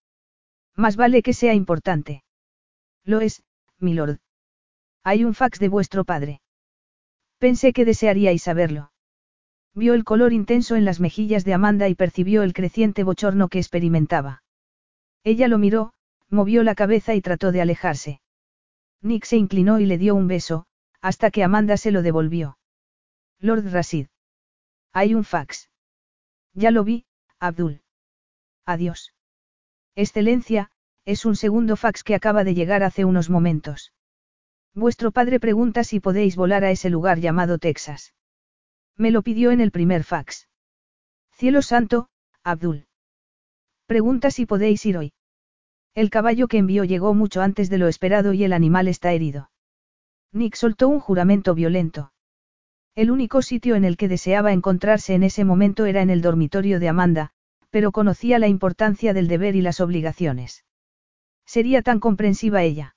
Más 0.74 0.96
vale 0.96 1.22
que 1.22 1.34
sea 1.34 1.52
importante. 1.52 2.24
Lo 3.04 3.20
es, 3.20 3.42
milord. 3.78 4.20
Hay 5.02 5.24
un 5.24 5.34
fax 5.34 5.58
de 5.58 5.68
vuestro 5.68 6.04
padre. 6.04 6.40
Pensé 7.38 7.72
que 7.72 7.84
desearíais 7.84 8.42
saberlo. 8.42 8.92
Vio 9.74 9.94
el 9.94 10.04
color 10.04 10.32
intenso 10.32 10.76
en 10.76 10.84
las 10.84 11.00
mejillas 11.00 11.44
de 11.44 11.54
Amanda 11.54 11.88
y 11.88 11.94
percibió 11.94 12.42
el 12.42 12.52
creciente 12.52 13.02
bochorno 13.02 13.48
que 13.48 13.58
experimentaba. 13.58 14.42
Ella 15.24 15.48
lo 15.48 15.58
miró, 15.58 15.92
movió 16.30 16.62
la 16.62 16.74
cabeza 16.74 17.14
y 17.14 17.20
trató 17.20 17.50
de 17.50 17.60
alejarse. 17.60 18.20
Nick 19.02 19.24
se 19.24 19.36
inclinó 19.36 19.80
y 19.80 19.86
le 19.86 19.98
dio 19.98 20.14
un 20.14 20.28
beso, 20.28 20.66
hasta 21.00 21.30
que 21.30 21.44
Amanda 21.44 21.76
se 21.76 21.90
lo 21.90 22.02
devolvió. 22.02 22.56
Lord 23.40 23.70
Rasid. 23.70 24.06
Hay 24.92 25.14
un 25.14 25.24
fax. 25.24 25.70
Ya 26.54 26.70
lo 26.70 26.84
vi, 26.84 27.04
Abdul. 27.40 27.82
Adiós. 28.64 29.12
Excelencia, 29.96 30.70
es 31.04 31.24
un 31.24 31.36
segundo 31.36 31.76
fax 31.76 32.02
que 32.04 32.14
acaba 32.14 32.44
de 32.44 32.54
llegar 32.54 32.82
hace 32.82 33.04
unos 33.04 33.28
momentos. 33.28 33.92
Vuestro 34.74 35.12
padre 35.12 35.38
pregunta 35.38 35.84
si 35.84 36.00
podéis 36.00 36.34
volar 36.34 36.64
a 36.64 36.70
ese 36.72 36.90
lugar 36.90 37.20
llamado 37.20 37.58
Texas. 37.58 38.12
Me 38.96 39.12
lo 39.12 39.22
pidió 39.22 39.52
en 39.52 39.60
el 39.60 39.70
primer 39.70 40.02
fax. 40.02 40.48
Cielo 41.30 41.62
santo, 41.62 42.08
Abdul. 42.42 42.86
Pregunta 43.86 44.32
si 44.32 44.46
podéis 44.46 44.84
ir 44.86 44.98
hoy. 44.98 45.12
El 45.94 46.10
caballo 46.10 46.48
que 46.48 46.58
envió 46.58 46.82
llegó 46.82 47.14
mucho 47.14 47.40
antes 47.40 47.70
de 47.70 47.78
lo 47.78 47.86
esperado 47.86 48.32
y 48.32 48.42
el 48.42 48.52
animal 48.52 48.88
está 48.88 49.12
herido. 49.12 49.50
Nick 50.32 50.56
soltó 50.56 50.88
un 50.88 50.98
juramento 50.98 51.54
violento. 51.54 52.12
El 52.96 53.12
único 53.12 53.42
sitio 53.42 53.76
en 53.76 53.84
el 53.84 53.96
que 53.96 54.08
deseaba 54.08 54.52
encontrarse 54.52 55.14
en 55.14 55.22
ese 55.22 55.44
momento 55.44 55.86
era 55.86 56.02
en 56.02 56.10
el 56.10 56.20
dormitorio 56.20 56.80
de 56.80 56.88
Amanda, 56.88 57.30
pero 57.70 57.92
conocía 57.92 58.40
la 58.40 58.48
importancia 58.48 59.12
del 59.12 59.28
deber 59.28 59.54
y 59.54 59.62
las 59.62 59.80
obligaciones. 59.80 60.64
Sería 61.46 61.82
tan 61.82 62.00
comprensiva 62.00 62.62
ella. 62.62 62.96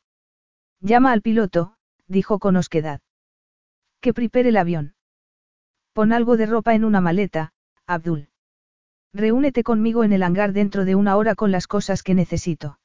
Llama 0.79 1.11
al 1.11 1.21
piloto, 1.21 1.75
dijo 2.07 2.39
con 2.39 2.55
osquedad. 2.55 3.01
Que 3.99 4.13
prepare 4.13 4.49
el 4.49 4.57
avión. 4.57 4.93
Pon 5.93 6.13
algo 6.13 6.37
de 6.37 6.45
ropa 6.45 6.75
en 6.75 6.83
una 6.83 7.01
maleta, 7.01 7.51
Abdul. 7.87 8.29
Reúnete 9.13 9.63
conmigo 9.63 10.03
en 10.03 10.13
el 10.13 10.21
hangar 10.21 10.53
dentro 10.53 10.85
de 10.85 10.95
una 10.95 11.15
hora 11.17 11.33
con 11.33 11.51
las 11.51 11.65
cosas 11.65 12.03
que 12.03 12.13
necesito. 12.13 12.79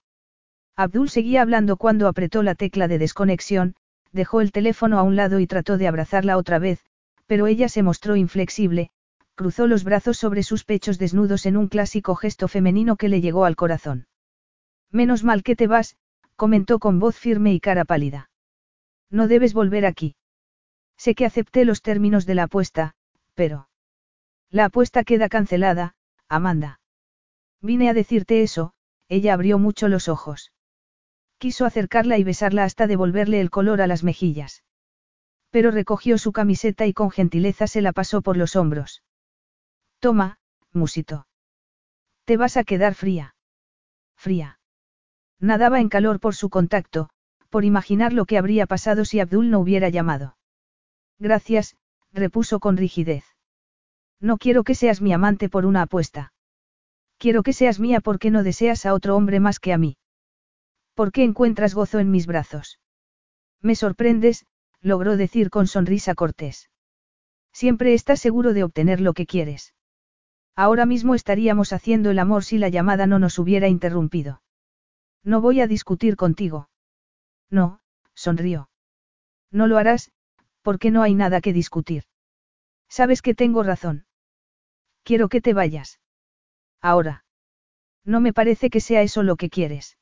Abdul 0.76 1.10
seguía 1.10 1.42
hablando 1.42 1.76
cuando 1.76 2.08
apretó 2.08 2.42
la 2.42 2.54
tecla 2.54 2.88
de 2.88 2.98
desconexión, 2.98 3.74
dejó 4.12 4.40
el 4.40 4.52
teléfono 4.52 4.98
a 4.98 5.02
un 5.02 5.16
lado 5.16 5.40
y 5.40 5.46
trató 5.46 5.76
de 5.76 5.88
abrazarla 5.88 6.38
otra 6.38 6.58
vez, 6.58 6.82
pero 7.26 7.46
ella 7.46 7.68
se 7.68 7.82
mostró 7.82 8.16
inflexible, 8.16 8.90
cruzó 9.34 9.66
los 9.66 9.84
brazos 9.84 10.16
sobre 10.16 10.42
sus 10.42 10.64
pechos 10.64 10.98
desnudos 10.98 11.44
en 11.44 11.56
un 11.58 11.68
clásico 11.68 12.14
gesto 12.14 12.48
femenino 12.48 12.96
que 12.96 13.08
le 13.08 13.20
llegó 13.20 13.44
al 13.44 13.56
corazón. 13.56 14.06
Menos 14.90 15.24
mal 15.24 15.42
que 15.42 15.56
te 15.56 15.66
vas, 15.66 15.96
comentó 16.36 16.78
con 16.78 16.99
voz 16.99 17.19
firme 17.19 17.52
y 17.52 17.61
cara 17.61 17.85
pálida. 17.85 18.31
No 19.11 19.28
debes 19.28 19.55
volver 19.55 19.86
aquí. 19.86 20.17
Sé 20.97 21.15
que 21.15 21.27
acepté 21.27 21.65
los 21.65 21.83
términos 21.83 22.27
de 22.27 22.35
la 22.35 22.44
apuesta, 22.44 22.94
pero... 23.35 23.69
La 24.51 24.67
apuesta 24.67 25.05
queda 25.05 25.28
cancelada, 25.28 25.94
Amanda. 26.28 26.81
Vine 27.61 27.89
a 27.89 27.94
decirte 27.94 28.43
eso, 28.43 28.73
ella 29.09 29.35
abrió 29.35 29.59
mucho 29.59 29.89
los 29.89 30.09
ojos. 30.09 30.52
Quiso 31.39 31.67
acercarla 31.67 32.19
y 32.19 32.25
besarla 32.25 32.65
hasta 32.65 32.86
devolverle 32.86 33.41
el 33.41 33.51
color 33.51 33.83
a 33.83 33.86
las 33.86 34.05
mejillas. 34.05 34.62
Pero 35.51 35.70
recogió 35.70 36.17
su 36.19 36.33
camiseta 36.33 36.86
y 36.86 36.93
con 36.93 37.11
gentileza 37.11 37.67
se 37.67 37.83
la 37.83 37.93
pasó 37.93 38.23
por 38.23 38.36
los 38.36 38.57
hombros. 38.57 39.02
Toma, 39.99 40.39
musito. 40.73 41.27
Te 42.25 42.36
vas 42.36 42.57
a 42.57 42.65
quedar 42.65 42.94
fría. 42.94 43.35
Fría. 44.17 44.61
Nadaba 45.42 45.80
en 45.80 45.88
calor 45.88 46.20
por 46.20 46.36
su 46.36 46.50
contacto, 46.50 47.10
por 47.50 47.64
imaginar 47.64 48.12
lo 48.12 48.26
que 48.26 48.38
habría 48.38 48.66
pasado 48.66 49.04
si 49.04 49.18
Abdul 49.18 49.50
no 49.50 49.58
hubiera 49.58 49.88
llamado. 49.88 50.36
Gracias, 51.18 51.76
repuso 52.12 52.60
con 52.60 52.76
rigidez. 52.76 53.24
No 54.20 54.38
quiero 54.38 54.62
que 54.62 54.76
seas 54.76 55.00
mi 55.00 55.12
amante 55.12 55.48
por 55.48 55.66
una 55.66 55.82
apuesta. 55.82 56.32
Quiero 57.18 57.42
que 57.42 57.52
seas 57.52 57.80
mía 57.80 58.00
porque 58.00 58.30
no 58.30 58.44
deseas 58.44 58.86
a 58.86 58.94
otro 58.94 59.16
hombre 59.16 59.40
más 59.40 59.58
que 59.58 59.72
a 59.72 59.78
mí. 59.78 59.96
¿Por 60.94 61.10
qué 61.10 61.24
encuentras 61.24 61.74
gozo 61.74 61.98
en 61.98 62.12
mis 62.12 62.26
brazos? 62.26 62.78
Me 63.60 63.74
sorprendes, 63.74 64.46
logró 64.80 65.16
decir 65.16 65.50
con 65.50 65.66
sonrisa 65.66 66.14
cortés. 66.14 66.70
Siempre 67.52 67.94
estás 67.94 68.20
seguro 68.20 68.52
de 68.52 68.62
obtener 68.62 69.00
lo 69.00 69.12
que 69.12 69.26
quieres. 69.26 69.74
Ahora 70.54 70.86
mismo 70.86 71.16
estaríamos 71.16 71.72
haciendo 71.72 72.10
el 72.10 72.20
amor 72.20 72.44
si 72.44 72.58
la 72.58 72.68
llamada 72.68 73.08
no 73.08 73.18
nos 73.18 73.40
hubiera 73.40 73.66
interrumpido. 73.66 74.40
No 75.25 75.41
voy 75.41 75.60
a 75.60 75.67
discutir 75.67 76.17
contigo. 76.17 76.68
No, 77.51 77.81
sonrió. 78.15 78.70
No 79.51 79.67
lo 79.67 79.78
harás, 79.78 80.10
porque 80.62 80.91
no 80.91 81.02
hay 81.02 81.15
nada 81.15 81.41
que 81.41 81.52
discutir. 81.52 82.05
Sabes 82.89 83.23
que 83.23 83.34
tengo 83.34 83.62
razón. 83.62 84.07
Quiero 85.02 85.28
que 85.28 85.41
te 85.41 85.55
vayas. 85.55 86.01
Ahora. 86.81 87.25
No 88.05 88.20
me 88.20 88.33
parece 88.33 88.70
que 88.70 88.81
sea 88.81 89.02
eso 89.02 89.23
lo 89.23 89.36
que 89.36 89.51
quieres. 89.51 89.97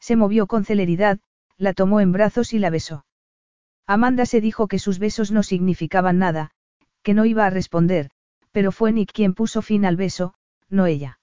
Se 0.00 0.16
movió 0.16 0.46
con 0.46 0.64
celeridad, 0.64 1.20
la 1.56 1.72
tomó 1.72 2.00
en 2.00 2.10
brazos 2.10 2.52
y 2.52 2.58
la 2.58 2.70
besó. 2.70 3.06
Amanda 3.86 4.26
se 4.26 4.40
dijo 4.40 4.66
que 4.66 4.78
sus 4.78 4.98
besos 4.98 5.30
no 5.30 5.42
significaban 5.42 6.18
nada, 6.18 6.50
que 7.02 7.14
no 7.14 7.24
iba 7.24 7.46
a 7.46 7.50
responder, 7.50 8.10
pero 8.50 8.72
fue 8.72 8.92
Nick 8.92 9.12
quien 9.12 9.34
puso 9.34 9.62
fin 9.62 9.84
al 9.84 9.96
beso, 9.96 10.34
no 10.68 10.86
ella. 10.86 11.20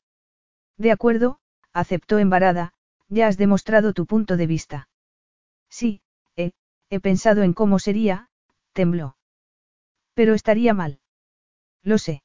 De 0.77 0.91
acuerdo, 0.91 1.39
aceptó 1.73 2.19
embarada, 2.19 2.73
ya 3.09 3.27
has 3.27 3.38
demostrado 3.38 3.93
tu 3.93 4.05
punto 4.05 4.38
de 4.38 4.47
vista. 4.47 4.88
Sí, 5.69 6.01
he, 6.35 6.51
he 6.89 6.99
pensado 6.99 7.43
en 7.43 7.53
cómo 7.53 7.79
sería, 7.79 8.29
tembló. 8.73 9.17
Pero 10.13 10.33
estaría 10.33 10.73
mal. 10.73 10.99
Lo 11.83 11.97
sé. 11.97 12.23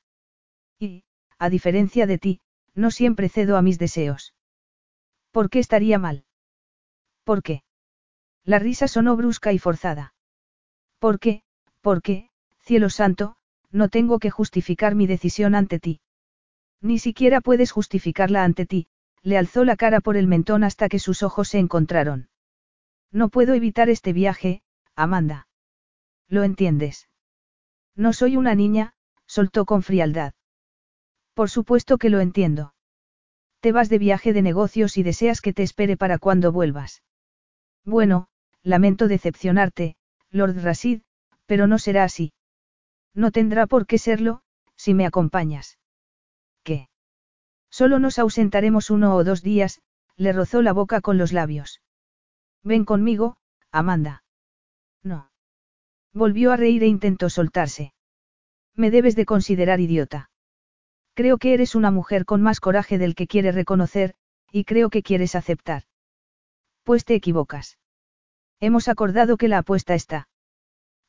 Y, 0.78 1.04
a 1.38 1.48
diferencia 1.48 2.06
de 2.06 2.18
ti, 2.18 2.40
no 2.74 2.90
siempre 2.90 3.28
cedo 3.28 3.56
a 3.56 3.62
mis 3.62 3.78
deseos. 3.78 4.34
¿Por 5.30 5.50
qué 5.50 5.58
estaría 5.58 5.98
mal? 5.98 6.24
¿Por 7.24 7.42
qué? 7.42 7.62
La 8.44 8.58
risa 8.58 8.88
sonó 8.88 9.16
brusca 9.16 9.52
y 9.52 9.58
forzada. 9.58 10.14
¿Por 10.98 11.18
qué? 11.18 11.42
¿Por 11.80 12.02
qué, 12.02 12.30
cielo 12.60 12.90
santo, 12.90 13.36
no 13.70 13.88
tengo 13.88 14.18
que 14.18 14.30
justificar 14.30 14.94
mi 14.94 15.06
decisión 15.06 15.54
ante 15.54 15.78
ti? 15.78 16.00
Ni 16.80 16.98
siquiera 16.98 17.40
puedes 17.40 17.72
justificarla 17.72 18.44
ante 18.44 18.66
ti, 18.66 18.88
le 19.24 19.38
alzó 19.38 19.64
la 19.64 19.74
cara 19.74 20.00
por 20.00 20.16
el 20.16 20.28
mentón 20.28 20.62
hasta 20.62 20.88
que 20.88 20.98
sus 20.98 21.22
ojos 21.22 21.48
se 21.48 21.58
encontraron. 21.58 22.28
No 23.10 23.30
puedo 23.30 23.54
evitar 23.54 23.88
este 23.88 24.12
viaje, 24.12 24.62
Amanda. 24.94 25.48
¿Lo 26.28 26.44
entiendes? 26.44 27.08
No 27.96 28.12
soy 28.12 28.36
una 28.36 28.54
niña, 28.54 28.94
soltó 29.26 29.64
con 29.64 29.82
frialdad. 29.82 30.34
Por 31.32 31.48
supuesto 31.48 31.96
que 31.96 32.10
lo 32.10 32.20
entiendo. 32.20 32.74
Te 33.60 33.72
vas 33.72 33.88
de 33.88 33.98
viaje 33.98 34.34
de 34.34 34.42
negocios 34.42 34.98
y 34.98 35.02
deseas 35.02 35.40
que 35.40 35.54
te 35.54 35.62
espere 35.62 35.96
para 35.96 36.18
cuando 36.18 36.52
vuelvas. 36.52 37.02
Bueno, 37.84 38.28
lamento 38.62 39.08
decepcionarte, 39.08 39.96
Lord 40.30 40.62
Rasid, 40.62 41.00
pero 41.46 41.66
no 41.66 41.78
será 41.78 42.04
así. 42.04 42.34
No 43.14 43.30
tendrá 43.30 43.66
por 43.66 43.86
qué 43.86 43.96
serlo, 43.96 44.42
si 44.76 44.92
me 44.92 45.06
acompañas. 45.06 45.78
¿Qué? 46.62 46.88
Solo 47.78 47.98
nos 47.98 48.20
ausentaremos 48.20 48.88
uno 48.88 49.16
o 49.16 49.24
dos 49.24 49.42
días, 49.42 49.80
le 50.14 50.32
rozó 50.32 50.62
la 50.62 50.72
boca 50.72 51.00
con 51.00 51.18
los 51.18 51.32
labios. 51.32 51.82
Ven 52.62 52.84
conmigo, 52.84 53.36
Amanda. 53.72 54.22
No. 55.02 55.32
Volvió 56.12 56.52
a 56.52 56.56
reír 56.56 56.84
e 56.84 56.86
intentó 56.86 57.28
soltarse. 57.30 57.92
Me 58.76 58.92
debes 58.92 59.16
de 59.16 59.26
considerar 59.26 59.80
idiota. 59.80 60.30
Creo 61.14 61.38
que 61.38 61.52
eres 61.52 61.74
una 61.74 61.90
mujer 61.90 62.24
con 62.26 62.42
más 62.42 62.60
coraje 62.60 62.96
del 62.96 63.16
que 63.16 63.26
quiere 63.26 63.50
reconocer, 63.50 64.14
y 64.52 64.62
creo 64.62 64.88
que 64.88 65.02
quieres 65.02 65.34
aceptar. 65.34 65.82
Pues 66.84 67.04
te 67.04 67.16
equivocas. 67.16 67.80
Hemos 68.60 68.86
acordado 68.86 69.36
que 69.36 69.48
la 69.48 69.58
apuesta 69.58 69.96
está 69.96 70.28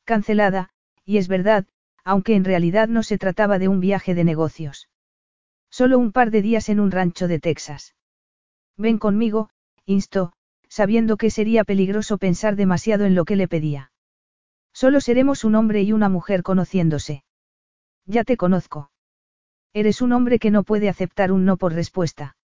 cancelada, 0.02 0.70
y 1.04 1.18
es 1.18 1.28
verdad, 1.28 1.68
aunque 2.02 2.34
en 2.34 2.44
realidad 2.44 2.88
no 2.88 3.04
se 3.04 3.18
trataba 3.18 3.60
de 3.60 3.68
un 3.68 3.78
viaje 3.78 4.16
de 4.16 4.24
negocios. 4.24 4.88
Solo 5.78 5.98
un 5.98 6.10
par 6.10 6.30
de 6.30 6.40
días 6.40 6.70
en 6.70 6.80
un 6.80 6.90
rancho 6.90 7.28
de 7.28 7.38
Texas. 7.38 7.94
Ven 8.78 8.96
conmigo, 8.96 9.50
instó, 9.84 10.32
sabiendo 10.70 11.18
que 11.18 11.28
sería 11.28 11.64
peligroso 11.64 12.16
pensar 12.16 12.56
demasiado 12.56 13.04
en 13.04 13.14
lo 13.14 13.26
que 13.26 13.36
le 13.36 13.46
pedía. 13.46 13.92
Solo 14.72 15.02
seremos 15.02 15.44
un 15.44 15.54
hombre 15.54 15.82
y 15.82 15.92
una 15.92 16.08
mujer 16.08 16.42
conociéndose. 16.42 17.24
Ya 18.06 18.24
te 18.24 18.38
conozco. 18.38 18.90
Eres 19.74 20.00
un 20.00 20.14
hombre 20.14 20.38
que 20.38 20.50
no 20.50 20.62
puede 20.62 20.88
aceptar 20.88 21.30
un 21.30 21.44
no 21.44 21.58
por 21.58 21.74
respuesta. 21.74 22.38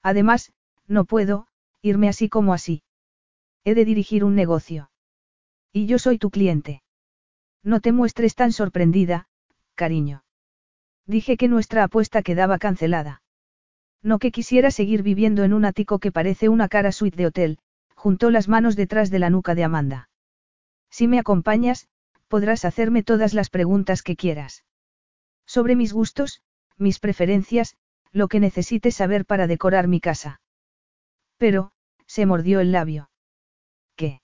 Además, 0.00 0.52
no 0.86 1.04
puedo, 1.04 1.48
irme 1.80 2.08
así 2.08 2.28
como 2.28 2.54
así. 2.54 2.84
He 3.64 3.74
de 3.74 3.84
dirigir 3.84 4.22
un 4.22 4.36
negocio. 4.36 4.88
Y 5.72 5.86
yo 5.86 5.98
soy 5.98 6.16
tu 6.16 6.30
cliente. 6.30 6.84
No 7.64 7.80
te 7.80 7.90
muestres 7.90 8.36
tan 8.36 8.52
sorprendida, 8.52 9.26
cariño. 9.74 10.21
Dije 11.06 11.36
que 11.36 11.48
nuestra 11.48 11.84
apuesta 11.84 12.22
quedaba 12.22 12.58
cancelada. 12.58 13.22
No 14.02 14.18
que 14.18 14.32
quisiera 14.32 14.70
seguir 14.70 15.02
viviendo 15.02 15.44
en 15.44 15.52
un 15.52 15.64
ático 15.64 15.98
que 15.98 16.12
parece 16.12 16.48
una 16.48 16.68
cara 16.68 16.92
suite 16.92 17.16
de 17.16 17.26
hotel, 17.26 17.58
juntó 17.94 18.30
las 18.30 18.48
manos 18.48 18.76
detrás 18.76 19.10
de 19.10 19.18
la 19.18 19.30
nuca 19.30 19.54
de 19.54 19.64
Amanda. 19.64 20.08
Si 20.90 21.06
me 21.06 21.18
acompañas, 21.18 21.88
podrás 22.28 22.64
hacerme 22.64 23.02
todas 23.02 23.34
las 23.34 23.50
preguntas 23.50 24.02
que 24.02 24.16
quieras. 24.16 24.64
Sobre 25.46 25.76
mis 25.76 25.92
gustos, 25.92 26.42
mis 26.78 26.98
preferencias, 26.98 27.76
lo 28.10 28.28
que 28.28 28.40
necesites 28.40 28.96
saber 28.96 29.24
para 29.24 29.46
decorar 29.46 29.88
mi 29.88 30.00
casa. 30.00 30.40
Pero, 31.36 31.72
se 32.06 32.26
mordió 32.26 32.60
el 32.60 32.72
labio. 32.72 33.10
¿Qué? 33.96 34.20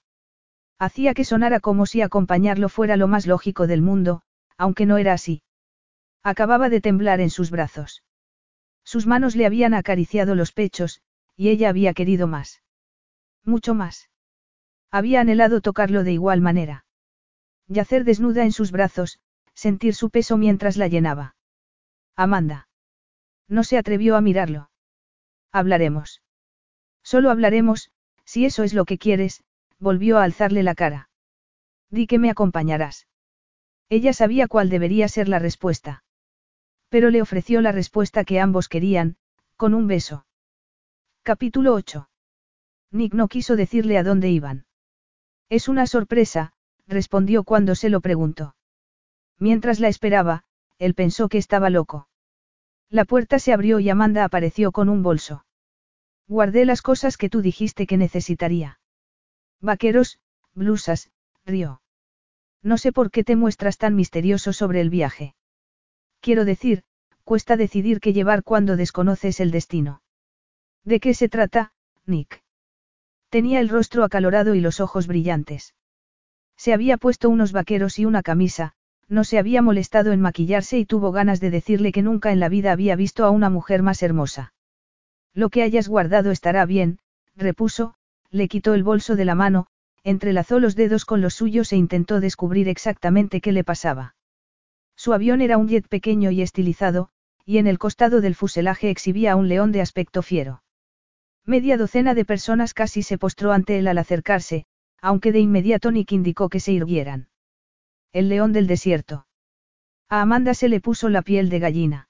Hacía 0.79 1.15
que 1.15 1.25
sonara 1.25 1.61
como 1.61 1.87
si 1.87 2.03
acompañarlo 2.03 2.69
fuera 2.69 2.97
lo 2.97 3.09
más 3.09 3.27
lógico 3.27 3.67
del 3.67 3.83
mundo, 3.83 4.23
aunque 4.57 4.87
no 4.87 4.99
era 4.99 5.13
así. 5.13 5.43
Acababa 6.31 6.69
de 6.69 6.83
temblar 6.83 7.23
en 7.23 7.31
sus 7.31 7.51
brazos. 7.51 8.05
Sus 8.85 9.07
manos 9.07 9.35
le 9.35 9.47
habían 9.47 9.73
acariciado 9.73 10.35
los 10.35 10.53
pechos, 10.53 11.01
y 11.37 11.49
ella 11.49 11.71
había 11.71 11.95
querido 11.95 12.27
más. 12.27 12.63
Mucho 13.47 13.73
más. 13.73 14.11
Había 14.91 15.23
anhelado 15.23 15.63
tocarlo 15.63 16.05
de 16.05 16.13
igual 16.13 16.43
manera. 16.43 16.85
Yacer 17.67 18.05
desnuda 18.05 18.45
en 18.45 18.53
sus 18.53 18.73
brazos, 18.73 19.21
sentir 19.55 19.95
su 19.95 20.11
peso 20.11 20.37
mientras 20.37 20.77
la 20.77 20.89
llenaba. 20.89 21.35
Amanda. 22.15 22.69
No 23.49 23.65
se 23.65 23.79
atrevió 23.79 24.15
a 24.15 24.21
mirarlo. 24.21 24.71
Hablaremos. 25.51 26.21
Solo 27.03 27.31
hablaremos, 27.31 27.91
si 28.27 28.45
eso 28.45 28.65
es 28.65 28.75
lo 28.75 28.85
que 28.85 28.99
quieres, 28.99 29.45
volvió 29.79 30.19
a 30.19 30.25
alzarle 30.25 30.63
la 30.63 30.75
cara. 30.75 31.09
Di 31.89 32.07
que 32.07 32.19
me 32.19 32.29
acompañarás. 32.29 33.07
Ella 33.89 34.13
sabía 34.13 34.47
cuál 34.47 34.69
debería 34.69 35.09
ser 35.09 35.31
la 35.31 35.39
respuesta. 35.39 36.05
Pero 36.89 37.11
le 37.11 37.23
ofreció 37.23 37.61
la 37.61 37.73
respuesta 37.73 38.25
que 38.25 38.41
ambos 38.41 38.69
querían, 38.69 39.17
con 39.57 39.75
un 39.75 39.87
beso. 39.87 40.27
Capítulo 41.23 41.75
8. 41.75 42.09
Nick 42.91 43.13
no 43.13 43.29
quiso 43.29 43.57
decirle 43.57 43.99
a 43.99 44.03
dónde 44.03 44.31
iban. 44.31 44.67
Es 45.51 45.69
una 45.69 45.87
sorpresa, 45.87 46.55
respondió 46.87 47.45
cuando 47.45 47.75
se 47.75 47.91
lo 47.91 48.01
preguntó. 48.01 48.55
Mientras 49.39 49.81
la 49.81 49.89
esperaba, 49.89 50.45
él 50.79 50.95
pensó 50.95 51.29
que 51.29 51.39
estaba 51.39 51.71
loco. 51.71 52.09
La 52.89 53.05
puerta 53.05 53.39
se 53.39 53.53
abrió 53.53 53.81
y 53.81 53.91
Amanda 53.91 54.25
apareció 54.25 54.73
con 54.73 54.89
un 54.89 55.03
bolso. 55.03 55.45
Guardé 56.27 56.65
las 56.65 56.83
cosas 56.83 57.17
que 57.17 57.29
tú 57.29 57.43
dijiste 57.43 57.87
que 57.87 57.99
necesitaría. 57.99 58.81
Vaqueros, 59.61 60.19
blusas, 60.55 61.11
río. 61.45 61.83
No 62.63 62.79
sé 62.79 62.93
por 62.93 63.11
qué 63.11 63.25
te 63.25 63.37
muestras 63.37 63.77
tan 63.77 63.95
misterioso 63.95 64.53
sobre 64.53 64.81
el 64.81 64.91
viaje. 64.91 65.35
Quiero 66.29 66.45
decir, 66.45 66.83
cuesta 67.25 67.57
decidir 67.57 68.01
qué 68.01 68.13
llevar 68.13 68.45
cuando 68.45 68.77
desconoces 68.77 69.41
el 69.41 69.51
destino. 69.51 70.03
¿De 70.85 71.01
qué 71.01 71.15
se 71.15 71.31
trata, 71.31 71.73
Nick? 72.05 72.43
Tenía 73.31 73.61
el 73.61 73.71
rostro 73.71 74.05
acalorado 74.05 74.55
y 74.55 74.61
los 74.61 74.79
ojos 74.79 75.07
brillantes. 75.07 75.75
Se 76.55 76.75
había 76.75 76.99
puesto 76.99 77.31
unos 77.31 77.53
vaqueros 77.53 77.99
y 77.99 78.05
una 78.05 78.23
camisa, 78.23 78.75
no 79.09 79.25
se 79.25 79.39
había 79.39 79.63
molestado 79.63 80.13
en 80.13 80.21
maquillarse 80.21 80.79
y 80.79 80.85
tuvo 80.85 81.13
ganas 81.13 81.41
de 81.41 81.49
decirle 81.49 81.93
que 81.93 82.03
nunca 82.03 82.31
en 82.31 82.41
la 82.41 82.51
vida 82.51 82.73
había 82.73 82.95
visto 82.95 83.25
a 83.25 83.31
una 83.31 83.49
mujer 83.49 83.83
más 83.83 84.03
hermosa. 84.03 84.53
Lo 85.33 85.49
que 85.49 85.63
hayas 85.63 85.89
guardado 85.89 86.31
estará 86.31 86.67
bien, 86.67 86.99
repuso, 87.37 87.95
le 88.31 88.49
quitó 88.49 88.75
el 88.75 88.83
bolso 88.83 89.17
de 89.17 89.25
la 89.25 89.35
mano, 89.35 89.67
entrelazó 90.05 90.61
los 90.61 90.77
dedos 90.77 91.07
con 91.07 91.23
los 91.23 91.33
suyos 91.33 91.73
e 91.73 91.77
intentó 91.77 92.21
descubrir 92.21 92.69
exactamente 92.69 93.41
qué 93.41 93.53
le 93.53 93.65
pasaba. 93.65 94.15
Su 94.99 95.13
avión 95.13 95.41
era 95.41 95.59
un 95.59 95.69
jet 95.69 95.87
pequeño 95.87 96.33
y 96.33 96.43
estilizado, 96.43 97.11
y 97.45 97.59
en 97.59 97.69
el 97.69 97.79
costado 97.79 98.21
del 98.21 98.35
fuselaje 98.35 98.91
exhibía 98.91 99.37
un 99.37 99.47
león 99.47 99.71
de 99.71 99.81
aspecto 99.81 100.23
fiero. 100.23 100.65
Media 101.47 101.77
docena 101.77 102.15
de 102.15 102.25
personas 102.25 102.75
casi 102.75 103.05
se 103.05 103.17
postró 103.17 103.53
ante 103.53 103.79
él 103.79 103.87
al 103.87 103.99
acercarse, 103.99 104.67
aunque 105.01 105.31
de 105.31 105.39
inmediato 105.39 105.93
Nick 105.93 106.11
indicó 106.11 106.49
que 106.49 106.59
se 106.59 106.73
irguieran. 106.73 107.29
El 108.13 108.29
león 108.29 108.53
del 108.53 108.67
desierto. 108.67 109.29
A 110.09 110.21
Amanda 110.21 110.53
se 110.53 110.69
le 110.69 110.81
puso 110.81 111.09
la 111.09 111.23
piel 111.23 111.49
de 111.49 111.61
gallina. 111.61 112.09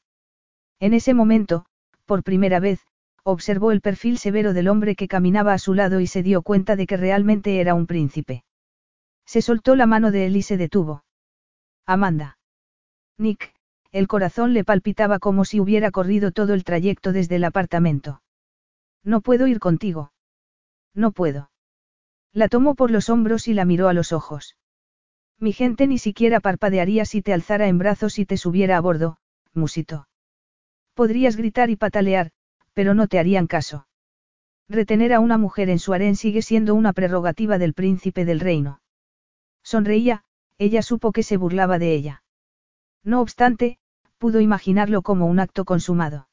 En 0.81 0.95
ese 0.95 1.13
momento, 1.13 1.67
por 2.07 2.23
primera 2.23 2.59
vez, 2.59 2.81
observó 3.23 3.71
el 3.71 3.83
perfil 3.83 4.17
severo 4.17 4.55
del 4.55 4.67
hombre 4.67 4.97
que 4.97 5.09
caminaba 5.09 5.53
a 5.53 5.59
su 5.59 5.75
lado 5.75 6.01
y 6.01 6.07
se 6.07 6.23
dio 6.23 6.41
cuenta 6.41 6.75
de 6.75 6.87
que 6.87 6.97
realmente 6.97 7.61
era 7.61 7.75
un 7.75 7.87
príncipe. 7.87 8.45
Se 9.27 9.43
soltó 9.43 9.77
la 9.77 9.85
mano 9.85 10.11
de 10.11 10.25
él 10.25 10.37
y 10.37 10.43
se 10.43 10.57
detuvo. 10.57 11.05
Amanda. 11.85 12.38
Nick, 13.19 13.53
el 13.91 14.07
corazón 14.07 14.55
le 14.55 14.65
palpitaba 14.65 15.19
como 15.19 15.45
si 15.45 15.61
hubiera 15.61 15.91
corrido 15.91 16.31
todo 16.31 16.55
el 16.55 16.65
trayecto 16.65 17.13
desde 17.13 17.37
el 17.37 17.45
apartamento. 17.45 18.23
No 19.03 19.21
puedo 19.21 19.47
ir 19.47 19.59
contigo. 19.59 20.13
No 20.95 21.13
puedo. 21.13 21.51
La 22.33 22.49
tomó 22.49 22.75
por 22.75 22.91
los 22.91 23.09
hombros 23.09 23.49
y 23.49 23.55
la 23.55 23.65
miró 23.65 23.89
a 23.89 23.93
los 23.93 24.13
ojos. 24.13 24.57
Mi 25.39 25.53
gente 25.53 25.87
ni 25.87 25.99
siquiera 25.99 26.41
parpadearía 26.41 27.05
si 27.05 27.23
te 27.23 27.33
alzara 27.33 27.69
en 27.69 27.79
brazos 27.79 28.19
y 28.19 28.27
te 28.27 28.37
subiera 28.37 28.77
a 28.77 28.81
bordo, 28.81 29.19
musito. 29.55 30.09
Podrías 30.95 31.37
gritar 31.37 31.71
y 31.71 31.77
patalear, 31.77 32.33
pero 32.75 32.95
no 32.95 33.07
te 33.07 33.19
harían 33.19 33.47
caso. 33.47 33.87
Retener 34.69 35.13
a 35.13 35.21
una 35.21 35.39
mujer 35.39 35.71
en 35.71 35.79
su 35.79 35.93
harén 35.93 36.17
sigue 36.17 36.43
siendo 36.43 36.75
una 36.75 36.93
prerrogativa 36.93 37.59
del 37.59 37.73
príncipe 37.73 38.25
del 38.25 38.41
reino. 38.41 38.81
Sonreía, 39.63 40.25
ella 40.59 40.83
supo 40.83 41.13
que 41.13 41.23
se 41.23 41.37
burlaba 41.37 41.79
de 41.79 41.95
ella. 41.95 42.23
No 43.05 43.21
obstante, 43.21 43.79
pudo 44.19 44.41
imaginarlo 44.41 45.03
como 45.03 45.27
un 45.27 45.41
acto 45.41 45.65
consumado. 45.65 46.29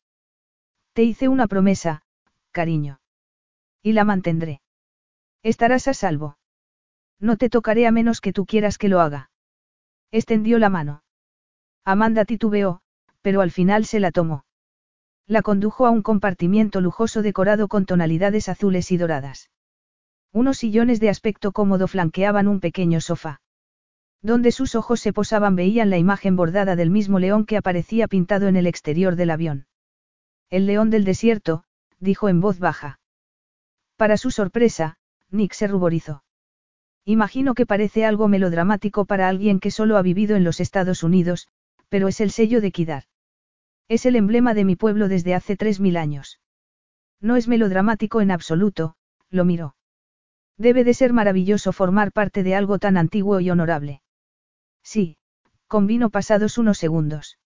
Te 0.93 1.03
hice 1.03 1.27
una 1.27 1.47
promesa, 1.47 2.01
cariño. 2.51 2.99
Y 3.81 3.93
la 3.93 4.03
mantendré. 4.03 4.61
Estarás 5.43 5.87
a 5.87 5.93
salvo. 5.93 6.37
No 7.19 7.37
te 7.37 7.49
tocaré 7.49 7.85
a 7.87 7.91
menos 7.91 8.21
que 8.21 8.33
tú 8.33 8.45
quieras 8.45 8.77
que 8.77 8.89
lo 8.89 8.99
haga. 8.99 9.29
Extendió 10.11 10.59
la 10.59 10.69
mano. 10.69 11.03
Amanda 11.83 12.25
titubeó, 12.25 12.81
pero 13.21 13.41
al 13.41 13.51
final 13.51 13.85
se 13.85 13.99
la 13.99 14.11
tomó. 14.11 14.45
La 15.27 15.41
condujo 15.41 15.85
a 15.85 15.91
un 15.91 16.01
compartimiento 16.01 16.81
lujoso 16.81 17.21
decorado 17.21 17.67
con 17.67 17.85
tonalidades 17.85 18.49
azules 18.49 18.91
y 18.91 18.97
doradas. 18.97 19.49
Unos 20.31 20.57
sillones 20.57 20.99
de 20.99 21.09
aspecto 21.09 21.51
cómodo 21.51 21.87
flanqueaban 21.87 22.47
un 22.47 22.59
pequeño 22.59 23.01
sofá. 23.01 23.41
Donde 24.25 24.51
sus 24.51 24.73
ojos 24.73 25.01
se 25.01 25.13
posaban 25.13 25.55
veían 25.55 25.91
la 25.91 25.99
imagen 25.99 26.35
bordada 26.35 26.75
del 26.75 26.89
mismo 26.89 27.19
león 27.19 27.45
que 27.45 27.57
aparecía 27.57 28.07
pintado 28.07 28.47
en 28.47 28.55
el 28.55 28.65
exterior 28.65 29.15
del 29.15 29.29
avión. 29.29 29.67
El 30.49 30.65
león 30.65 30.89
del 30.89 31.03
desierto, 31.03 31.63
dijo 31.99 32.27
en 32.27 32.41
voz 32.41 32.57
baja. 32.57 32.99
Para 33.97 34.17
su 34.17 34.31
sorpresa, 34.31 34.97
Nick 35.29 35.53
se 35.53 35.67
ruborizó. 35.67 36.23
Imagino 37.05 37.53
que 37.53 37.67
parece 37.67 38.03
algo 38.03 38.27
melodramático 38.27 39.05
para 39.05 39.29
alguien 39.29 39.59
que 39.59 39.69
solo 39.69 39.95
ha 39.95 40.01
vivido 40.01 40.35
en 40.35 40.43
los 40.43 40.59
Estados 40.59 41.03
Unidos, 41.03 41.47
pero 41.89 42.07
es 42.07 42.19
el 42.19 42.31
sello 42.31 42.61
de 42.61 42.71
Kidar. 42.71 43.03
Es 43.89 44.07
el 44.07 44.15
emblema 44.15 44.55
de 44.55 44.65
mi 44.65 44.75
pueblo 44.75 45.07
desde 45.07 45.35
hace 45.35 45.55
tres 45.55 45.79
mil 45.79 45.97
años. 45.97 46.39
No 47.21 47.35
es 47.35 47.47
melodramático 47.47 48.21
en 48.21 48.31
absoluto, 48.31 48.95
lo 49.29 49.45
miró. 49.45 49.75
Debe 50.57 50.83
de 50.83 50.95
ser 50.95 51.13
maravilloso 51.13 51.71
formar 51.73 52.11
parte 52.11 52.41
de 52.41 52.55
algo 52.55 52.79
tan 52.79 52.97
antiguo 52.97 53.39
y 53.39 53.51
honorable. 53.51 54.01
Sí, 54.85 55.17
convino 55.67 56.11
pasados 56.11 56.57
unos 56.59 56.77
segundos. 56.77 57.39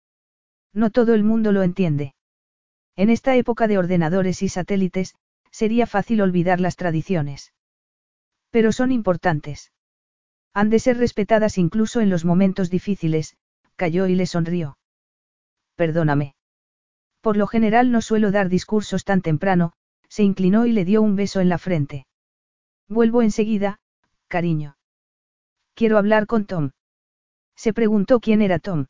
No 0.74 0.92
todo 0.92 1.14
el 1.16 1.24
mundo 1.24 1.52
lo 1.54 1.64
entiende. 1.64 2.14
En 2.98 3.10
esta 3.10 3.36
época 3.38 3.68
de 3.68 3.78
ordenadores 3.78 4.44
y 4.44 4.50
satélites, 4.50 5.16
sería 5.50 5.88
fácil 5.88 6.22
olvidar 6.22 6.60
las 6.60 6.76
tradiciones. 6.76 7.54
Pero 8.52 8.74
son 8.74 8.92
importantes. 8.92 9.72
Han 10.54 10.70
de 10.70 10.80
ser 10.80 10.98
respetadas 10.98 11.58
incluso 11.58 12.02
en 12.02 12.10
los 12.10 12.26
momentos 12.26 12.70
difíciles, 12.70 13.38
cayó 13.78 14.08
y 14.08 14.16
le 14.16 14.26
sonrió. 14.26 14.78
Perdóname. 15.76 16.36
Por 17.22 17.38
lo 17.38 17.48
general 17.48 17.92
no 17.92 18.02
suelo 18.02 18.32
dar 18.32 18.50
discursos 18.50 19.06
tan 19.06 19.22
temprano, 19.22 19.72
se 20.10 20.24
inclinó 20.24 20.66
y 20.66 20.74
le 20.74 20.84
dio 20.84 21.02
un 21.02 21.16
beso 21.16 21.40
en 21.40 21.48
la 21.48 21.58
frente. 21.58 22.06
Vuelvo 22.90 23.22
enseguida, 23.22 23.80
cariño. 24.28 24.76
Quiero 25.74 25.98
hablar 25.98 26.28
con 26.28 26.46
Tom. 26.46 26.72
Se 27.60 27.74
preguntó 27.74 28.22
quién 28.22 28.42
era 28.42 28.58
Tom. 28.60 28.86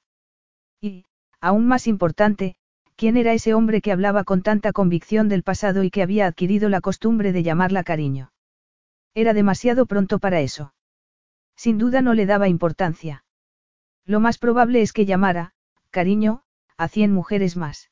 Y, 0.79 1.05
aún 1.41 1.67
más 1.67 1.87
importante, 1.87 2.55
¿Quién 2.99 3.15
era 3.15 3.31
ese 3.31 3.53
hombre 3.53 3.79
que 3.79 3.93
hablaba 3.93 4.25
con 4.25 4.41
tanta 4.41 4.73
convicción 4.73 5.29
del 5.29 5.41
pasado 5.41 5.85
y 5.85 5.89
que 5.89 6.03
había 6.03 6.27
adquirido 6.27 6.67
la 6.67 6.81
costumbre 6.81 7.31
de 7.31 7.43
llamarla 7.43 7.85
cariño? 7.85 8.33
Era 9.13 9.33
demasiado 9.33 9.85
pronto 9.85 10.19
para 10.19 10.41
eso. 10.41 10.73
Sin 11.55 11.77
duda 11.77 12.01
no 12.01 12.13
le 12.13 12.25
daba 12.25 12.49
importancia. 12.49 13.23
Lo 14.03 14.19
más 14.19 14.37
probable 14.37 14.81
es 14.81 14.91
que 14.91 15.05
llamara, 15.05 15.53
cariño, 15.91 16.41
a 16.75 16.89
cien 16.89 17.13
mujeres 17.13 17.55
más. 17.55 17.89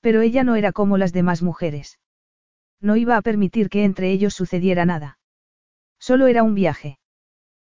Pero 0.00 0.20
ella 0.20 0.44
no 0.44 0.54
era 0.54 0.70
como 0.70 0.98
las 0.98 1.12
demás 1.12 1.42
mujeres. 1.42 1.98
No 2.80 2.94
iba 2.94 3.16
a 3.16 3.22
permitir 3.22 3.70
que 3.70 3.82
entre 3.82 4.12
ellos 4.12 4.34
sucediera 4.34 4.84
nada. 4.84 5.18
Solo 5.98 6.28
era 6.28 6.44
un 6.44 6.54
viaje. 6.54 7.00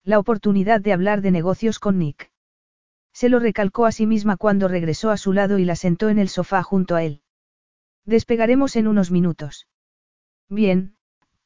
La 0.07 0.21
oportunidad 0.21 0.81
de 0.81 0.93
hablar 0.93 1.21
de 1.21 1.33
negocios 1.33 1.81
con 1.81 1.99
Nick. 1.99 2.31
Se 3.13 3.29
lo 3.29 3.41
recalcó 3.41 3.87
a 3.87 3.93
sí 3.93 4.07
misma 4.07 4.37
cuando 4.37 4.69
regresó 4.69 5.11
a 5.11 5.17
su 5.17 5.33
lado 5.33 5.59
y 5.59 5.65
la 5.65 5.75
sentó 5.75 6.11
en 6.11 6.21
el 6.21 6.29
sofá 6.29 6.63
junto 6.63 6.95
a 6.95 7.03
él. 7.03 7.23
Despegaremos 8.05 8.77
en 8.77 8.87
unos 8.87 9.11
minutos. 9.11 9.67
Bien, 10.49 10.95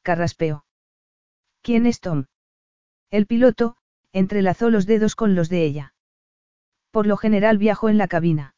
carraspeó. 0.03 0.63
¿Quién 1.63 1.87
es 1.87 2.01
Tom? 2.01 2.25
El 3.09 3.25
piloto, 3.25 3.77
entrelazó 4.13 4.69
los 4.69 4.85
dedos 4.85 5.15
con 5.15 5.33
los 5.33 5.49
de 5.49 5.65
ella. 5.65 5.95
Por 6.91 7.07
lo 7.07 7.17
general 7.17 7.57
viajo 7.57 7.89
en 7.89 7.97
la 7.97 8.07
cabina. 8.07 8.53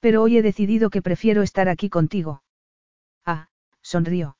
Pero 0.00 0.22
hoy 0.22 0.38
he 0.38 0.42
decidido 0.42 0.88
que 0.88 1.02
prefiero 1.02 1.42
estar 1.42 1.68
aquí 1.68 1.90
contigo. 1.90 2.42
Ah, 3.26 3.50
sonrió. 3.82 4.38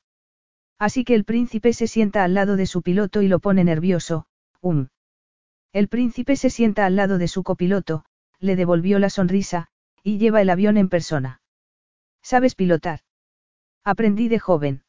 Así 0.79 1.05
que 1.05 1.15
el 1.15 1.25
príncipe 1.25 1.75
se 1.75 1.87
sienta 1.87 2.25
al 2.25 2.33
lado 2.33 2.57
de 2.57 2.65
su 2.65 2.81
piloto 2.81 3.21
y 3.21 3.29
lo 3.29 3.41
pone 3.41 3.63
nervioso, 3.63 4.27
um. 4.61 4.89
El 5.73 5.89
príncipe 5.89 6.37
se 6.37 6.51
sienta 6.51 6.87
al 6.87 6.97
lado 6.97 7.19
de 7.19 7.29
su 7.29 7.43
copiloto, 7.43 8.05
le 8.39 8.57
devolvió 8.57 8.99
la 8.99 9.11
sonrisa, 9.11 9.69
y 10.03 10.19
lleva 10.19 10.43
el 10.43 10.51
avión 10.51 10.77
en 10.77 10.89
persona. 10.89 11.41
¿Sabes 12.23 12.55
pilotar? 12.55 13.01
Aprendí 13.85 14.29
de 14.29 14.39
joven. 14.39 14.83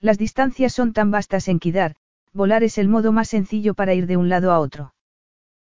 Las 0.00 0.18
distancias 0.18 0.72
son 0.72 0.92
tan 0.92 1.10
vastas 1.10 1.48
en 1.48 1.58
Kidar, 1.58 1.96
volar 2.32 2.62
es 2.62 2.78
el 2.78 2.88
modo 2.88 3.12
más 3.12 3.28
sencillo 3.28 3.74
para 3.74 3.94
ir 3.94 4.06
de 4.06 4.16
un 4.16 4.28
lado 4.28 4.52
a 4.52 4.58
otro. 4.58 4.94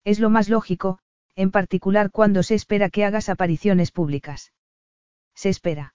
Es 0.05 0.19
lo 0.19 0.31
más 0.31 0.49
lógico, 0.49 0.99
en 1.35 1.51
particular 1.51 2.11
cuando 2.11 2.43
se 2.43 2.55
espera 2.55 2.91
que 2.91 3.05
hagas 3.05 3.29
apariciones 3.29 3.91
públicas. 3.91 4.53
Se 5.35 5.49
espera. 5.49 5.95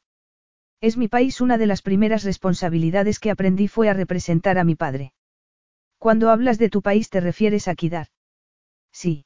Es 0.80 0.98
mi 0.98 1.08
país 1.08 1.42
una 1.42 1.58
de 1.58 1.66
las 1.66 1.82
primeras 1.82 2.24
responsabilidades 2.24 3.20
que 3.20 3.32
aprendí 3.32 3.68
fue 3.68 3.90
a 3.90 3.94
representar 3.94 4.58
a 4.58 4.64
mi 4.64 4.76
padre. 4.76 5.14
Cuando 5.98 6.30
hablas 6.30 6.58
de 6.58 6.70
tu 6.70 6.82
país 6.82 7.10
te 7.10 7.20
refieres 7.20 7.68
a 7.68 7.76
Kidar. 7.76 8.08
Sí. 8.92 9.26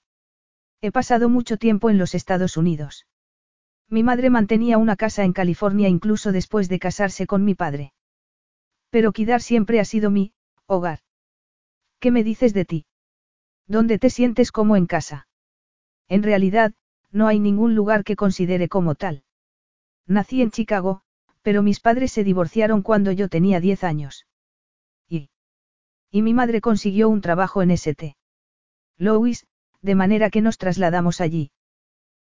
He 0.82 0.92
pasado 0.92 1.30
mucho 1.30 1.58
tiempo 1.58 1.90
en 1.90 1.98
los 1.98 2.16
Estados 2.16 2.58
Unidos. 2.58 3.06
Mi 3.90 4.04
madre 4.04 4.30
mantenía 4.30 4.78
una 4.78 4.96
casa 4.96 5.24
en 5.24 5.34
California 5.34 5.90
incluso 5.90 6.32
después 6.32 6.70
de 6.70 6.80
casarse 6.80 7.28
con 7.28 7.44
mi 7.44 7.56
padre. 7.56 7.94
Pero 8.90 9.12
Kidar 9.12 9.42
siempre 9.42 9.80
ha 9.80 9.86
sido 9.86 10.10
mi 10.10 10.34
hogar. 10.66 11.00
¿Qué 12.00 12.10
me 12.10 12.24
dices 12.24 12.54
de 12.54 12.66
ti? 12.66 12.86
¿Dónde 13.68 14.00
te 14.00 14.10
sientes 14.10 14.52
como 14.52 14.76
en 14.76 14.88
casa? 14.88 15.28
En 16.08 16.24
realidad, 16.24 16.74
no 17.12 17.28
hay 17.28 17.40
ningún 17.40 17.76
lugar 17.76 18.04
que 18.04 18.16
considere 18.16 18.70
como 18.70 18.96
tal. 18.96 19.24
Nací 20.08 20.42
en 20.42 20.52
Chicago, 20.52 21.02
pero 21.42 21.62
mis 21.62 21.80
padres 21.80 22.12
se 22.12 22.24
divorciaron 22.24 22.82
cuando 22.82 23.12
yo 23.12 23.30
tenía 23.30 23.60
10 23.60 23.84
años. 23.84 24.26
Y. 26.12 26.22
Mi 26.22 26.34
madre 26.34 26.62
consiguió 26.62 27.10
un 27.10 27.22
trabajo 27.22 27.62
en 27.62 27.72
St. 27.72 28.16
Louis, 28.98 29.48
de 29.82 29.96
manera 29.96 30.30
que 30.30 30.42
nos 30.42 30.58
trasladamos 30.58 31.22
allí. 31.22 31.52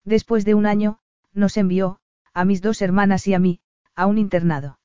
Después 0.05 0.45
de 0.45 0.55
un 0.55 0.65
año, 0.65 0.99
nos 1.33 1.57
envió, 1.57 1.99
a 2.33 2.45
mis 2.45 2.61
dos 2.61 2.81
hermanas 2.81 3.27
y 3.27 3.33
a 3.33 3.39
mí, 3.39 3.59
a 3.95 4.07
un 4.07 4.17
internado. 4.17 4.79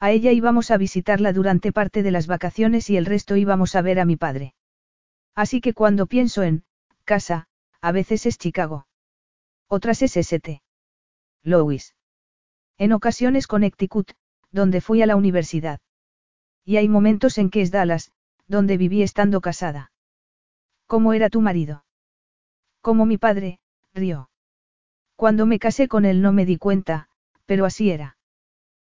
A 0.00 0.10
ella 0.10 0.32
íbamos 0.32 0.70
a 0.70 0.78
visitarla 0.78 1.32
durante 1.32 1.72
parte 1.72 2.02
de 2.02 2.10
las 2.10 2.26
vacaciones 2.26 2.90
y 2.90 2.96
el 2.96 3.06
resto 3.06 3.36
íbamos 3.36 3.74
a 3.74 3.82
ver 3.82 4.00
a 4.00 4.04
mi 4.04 4.16
padre. 4.16 4.54
Así 5.34 5.60
que 5.60 5.74
cuando 5.74 6.06
pienso 6.06 6.42
en, 6.42 6.64
casa, 7.04 7.46
a 7.80 7.92
veces 7.92 8.26
es 8.26 8.38
Chicago. 8.38 8.86
Otras 9.68 10.02
es 10.02 10.16
St. 10.16 10.62
Louis. 11.42 11.94
En 12.78 12.92
ocasiones 12.92 13.46
Connecticut, 13.46 14.12
donde 14.50 14.80
fui 14.80 15.02
a 15.02 15.06
la 15.06 15.16
universidad. 15.16 15.80
Y 16.64 16.76
hay 16.76 16.88
momentos 16.88 17.38
en 17.38 17.50
que 17.50 17.62
es 17.62 17.70
Dallas, 17.70 18.12
donde 18.46 18.76
viví 18.76 19.02
estando 19.02 19.40
casada. 19.40 19.92
¿Cómo 20.86 21.12
era 21.12 21.30
tu 21.30 21.40
marido? 21.40 21.84
Como 22.80 23.06
mi 23.06 23.18
padre, 23.18 23.60
rió. 23.94 24.30
Cuando 25.16 25.46
me 25.46 25.58
casé 25.58 25.88
con 25.88 26.04
él 26.04 26.20
no 26.20 26.32
me 26.32 26.44
di 26.44 26.58
cuenta, 26.58 27.08
pero 27.46 27.64
así 27.64 27.90
era. 27.90 28.16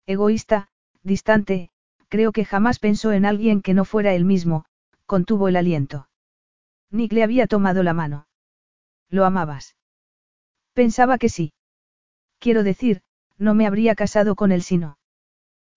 Egoísta, 0.07 0.69
distante, 1.03 1.71
creo 2.09 2.33
que 2.33 2.45
jamás 2.45 2.79
pensó 2.79 3.13
en 3.13 3.25
alguien 3.25 3.63
que 3.63 3.75
no 3.75 3.85
fuera 3.85 4.15
él 4.15 4.25
mismo, 4.25 4.65
contuvo 5.07 5.49
el 5.49 5.57
aliento. 5.57 6.09
Nick 6.91 7.13
le 7.13 7.23
había 7.23 7.47
tomado 7.47 7.83
la 7.83 7.95
mano. 7.95 8.27
¿Lo 9.09 9.25
amabas? 9.25 9.77
Pensaba 10.73 11.19
que 11.19 11.29
sí. 11.29 11.53
Quiero 12.39 12.63
decir, 12.63 13.03
no 13.39 13.55
me 13.55 13.67
habría 13.67 13.95
casado 13.95 14.35
con 14.35 14.53
él 14.53 14.63
si 14.63 14.79
no. 14.79 14.99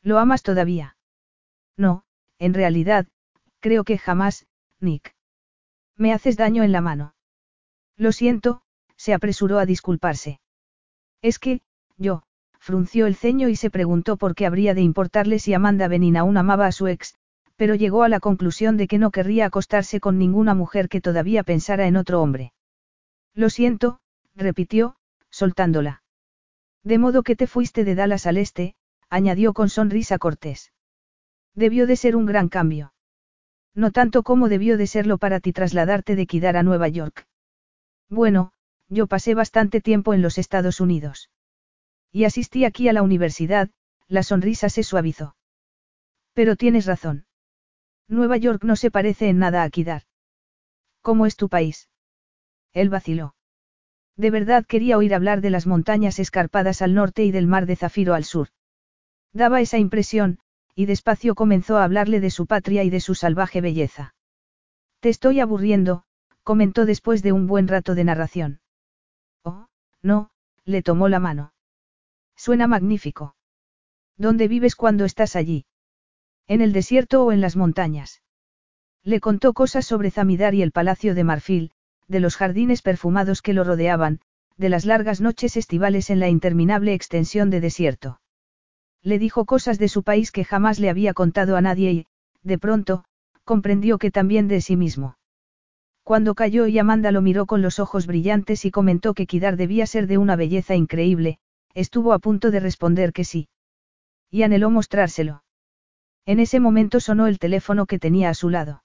¿Lo 0.02 0.20
amas 0.20 0.44
todavía? 0.44 0.93
No, 1.78 2.04
en 2.40 2.54
realidad, 2.54 3.08
creo 3.60 3.84
que 3.84 3.98
jamás, 3.98 4.46
Nick. 4.80 5.16
Me 5.98 6.14
haces 6.14 6.38
daño 6.38 6.64
en 6.64 6.72
la 6.72 6.82
mano. 6.82 7.16
Lo 7.98 8.12
siento, 8.12 8.62
se 8.98 9.14
apresuró 9.14 9.60
a 9.60 9.66
disculparse. 9.66 10.40
Es 11.22 11.40
que, 11.40 11.62
yo, 11.98 12.24
frunció 12.60 13.08
el 13.08 13.16
ceño 13.16 13.50
y 13.50 13.56
se 13.56 13.70
preguntó 13.70 14.18
por 14.18 14.36
qué 14.36 14.46
habría 14.46 14.74
de 14.74 14.82
importarle 14.82 15.40
si 15.40 15.54
Amanda 15.54 15.88
Benin 15.88 16.18
aún 16.18 16.38
amaba 16.38 16.66
a 16.66 16.72
su 16.72 16.88
ex, 16.88 17.16
pero 17.56 17.76
llegó 17.76 18.04
a 18.04 18.10
la 18.10 18.20
conclusión 18.20 18.78
de 18.78 18.88
que 18.88 18.98
no 18.98 19.12
querría 19.12 19.46
acostarse 19.46 20.00
con 20.00 20.18
ninguna 20.18 20.54
mujer 20.54 20.90
que 20.90 21.02
todavía 21.02 21.44
pensara 21.44 21.88
en 21.88 21.98
otro 21.98 22.22
hombre. 22.22 22.54
Lo 23.34 23.50
siento, 23.50 24.00
repitió, 24.36 24.96
soltándola. 25.30 26.04
De 26.84 26.98
modo 26.98 27.24
que 27.24 27.36
te 27.36 27.48
fuiste 27.48 27.84
de 27.84 27.96
Dallas 27.96 28.28
al 28.28 28.38
este, 28.38 28.76
añadió 29.10 29.54
con 29.54 29.70
sonrisa 29.70 30.18
cortés. 30.18 30.72
Debió 31.56 31.88
de 31.88 31.96
ser 31.96 32.16
un 32.16 32.26
gran 32.26 32.50
cambio. 32.50 32.94
No 33.76 33.92
tanto 33.92 34.24
como 34.24 34.50
debió 34.50 34.78
de 34.78 34.88
serlo 34.88 35.18
para 35.18 35.40
ti 35.40 35.54
trasladarte 35.54 36.16
de 36.16 36.28
Kidar 36.28 36.58
a 36.58 36.64
Nueva 36.64 36.88
York. 36.88 37.28
Bueno, 38.10 38.52
yo 38.90 39.08
pasé 39.08 39.34
bastante 39.34 39.82
tiempo 39.82 40.14
en 40.14 40.22
los 40.22 40.38
Estados 40.38 40.80
Unidos. 40.80 41.30
Y 42.12 42.26
asistí 42.26 42.66
aquí 42.66 42.88
a 42.88 42.94
la 42.94 43.02
universidad, 43.02 43.70
la 44.08 44.24
sonrisa 44.24 44.70
se 44.70 44.84
suavizó. 44.84 45.36
Pero 46.34 46.56
tienes 46.56 46.86
razón. 46.86 47.26
Nueva 48.08 48.38
York 48.38 48.64
no 48.64 48.76
se 48.76 48.92
parece 48.92 49.30
en 49.30 49.40
nada 49.40 49.64
a 49.64 49.70
Kidar. 49.70 50.04
¿Cómo 51.02 51.26
es 51.26 51.36
tu 51.36 51.50
país? 51.50 51.90
Él 52.74 52.90
vaciló. 52.90 53.36
De 54.16 54.30
verdad 54.30 54.66
quería 54.66 54.98
oír 54.98 55.16
hablar 55.16 55.42
de 55.42 55.50
las 55.50 55.66
montañas 55.66 56.20
escarpadas 56.20 56.82
al 56.82 56.94
norte 56.94 57.24
y 57.24 57.32
del 57.32 57.48
mar 57.48 57.66
de 57.66 57.76
zafiro 57.76 58.14
al 58.14 58.26
sur. 58.26 58.50
Daba 59.32 59.62
esa 59.62 59.80
impresión, 59.80 60.40
y 60.76 60.86
despacio 60.86 61.36
comenzó 61.36 61.78
a 61.78 61.84
hablarle 61.84 62.20
de 62.20 62.30
su 62.30 62.46
patria 62.46 62.84
y 62.84 62.90
de 62.90 63.00
su 63.00 63.16
salvaje 63.16 63.62
belleza. 63.62 64.16
Te 65.00 65.10
estoy 65.10 65.40
aburriendo, 65.40 66.04
comentó 66.44 66.86
después 66.86 67.24
de 67.24 67.32
un 67.32 67.48
buen 67.48 67.68
rato 67.68 67.96
de 67.96 68.04
narración. 68.04 68.62
Oh, 69.44 69.68
no, 70.02 70.32
le 70.66 70.82
tomó 70.82 71.10
la 71.10 71.20
mano. 71.20 71.54
Suena 72.36 72.68
magnífico. 72.68 73.36
¿Dónde 74.18 74.48
vives 74.48 74.76
cuando 74.76 75.06
estás 75.06 75.36
allí? 75.36 75.66
¿En 76.48 76.62
el 76.62 76.74
desierto 76.74 77.24
o 77.26 77.32
en 77.32 77.42
las 77.42 77.56
montañas? 77.56 78.22
Le 79.04 79.20
contó 79.20 79.54
cosas 79.54 79.86
sobre 79.86 80.12
Zamidar 80.12 80.56
y 80.56 80.62
el 80.62 80.72
Palacio 80.72 81.16
de 81.16 81.24
Marfil, 81.24 81.72
de 82.08 82.20
los 82.20 82.36
jardines 82.36 82.82
perfumados 82.82 83.42
que 83.42 83.54
lo 83.54 83.64
rodeaban, 83.64 84.22
de 84.58 84.70
las 84.70 84.86
largas 84.86 85.20
noches 85.20 85.58
estivales 85.58 86.10
en 86.10 86.20
la 86.20 86.30
interminable 86.30 86.94
extensión 86.94 87.50
de 87.50 87.60
desierto. 87.60 88.20
Le 89.04 89.20
dijo 89.20 89.46
cosas 89.46 89.80
de 89.80 89.90
su 89.90 90.04
país 90.04 90.32
que 90.32 90.46
jamás 90.46 90.80
le 90.80 90.90
había 90.90 91.14
contado 91.14 91.58
a 91.58 91.62
nadie 91.62 91.92
y, 91.92 92.06
de 92.42 92.58
pronto, 92.58 93.04
comprendió 93.44 93.98
que 93.98 94.12
también 94.12 94.48
de 94.48 94.62
sí 94.62 94.78
mismo. 94.78 95.18
Cuando 96.04 96.36
cayó 96.36 96.68
y 96.68 96.80
Amanda 96.80 97.12
lo 97.12 97.22
miró 97.22 97.46
con 97.46 97.62
los 97.62 97.80
ojos 97.80 98.08
brillantes 98.08 98.66
y 98.66 98.72
comentó 98.72 99.14
que 99.14 99.26
Kidar 99.26 99.58
debía 99.58 99.86
ser 99.86 100.08
de 100.08 100.18
una 100.18 100.36
belleza 100.36 100.76
increíble, 100.76 101.38
estuvo 101.74 102.14
a 102.14 102.20
punto 102.20 102.52
de 102.52 102.60
responder 102.60 103.14
que 103.14 103.24
sí. 103.24 103.48
Y 104.30 104.44
anheló 104.44 104.70
mostrárselo. 104.70 105.44
En 106.26 106.40
ese 106.40 106.60
momento 106.60 107.00
sonó 107.00 107.28
el 107.28 107.40
teléfono 107.40 107.86
que 107.86 108.00
tenía 108.00 108.30
a 108.30 108.34
su 108.34 108.50
lado. 108.50 108.84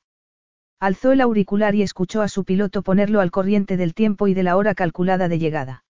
Alzó 0.81 1.13
el 1.13 1.21
auricular 1.21 1.75
y 1.75 1.83
escuchó 1.83 2.23
a 2.23 2.29
su 2.29 2.45
piloto 2.45 2.83
ponerlo 2.83 3.21
al 3.21 3.31
corriente 3.31 3.77
del 3.77 3.95
tiempo 3.95 4.29
y 4.29 4.35
de 4.35 4.45
la 4.45 4.57
hora 4.57 4.75
calculada 4.75 5.29
de 5.29 5.39
llegada. 5.39 5.85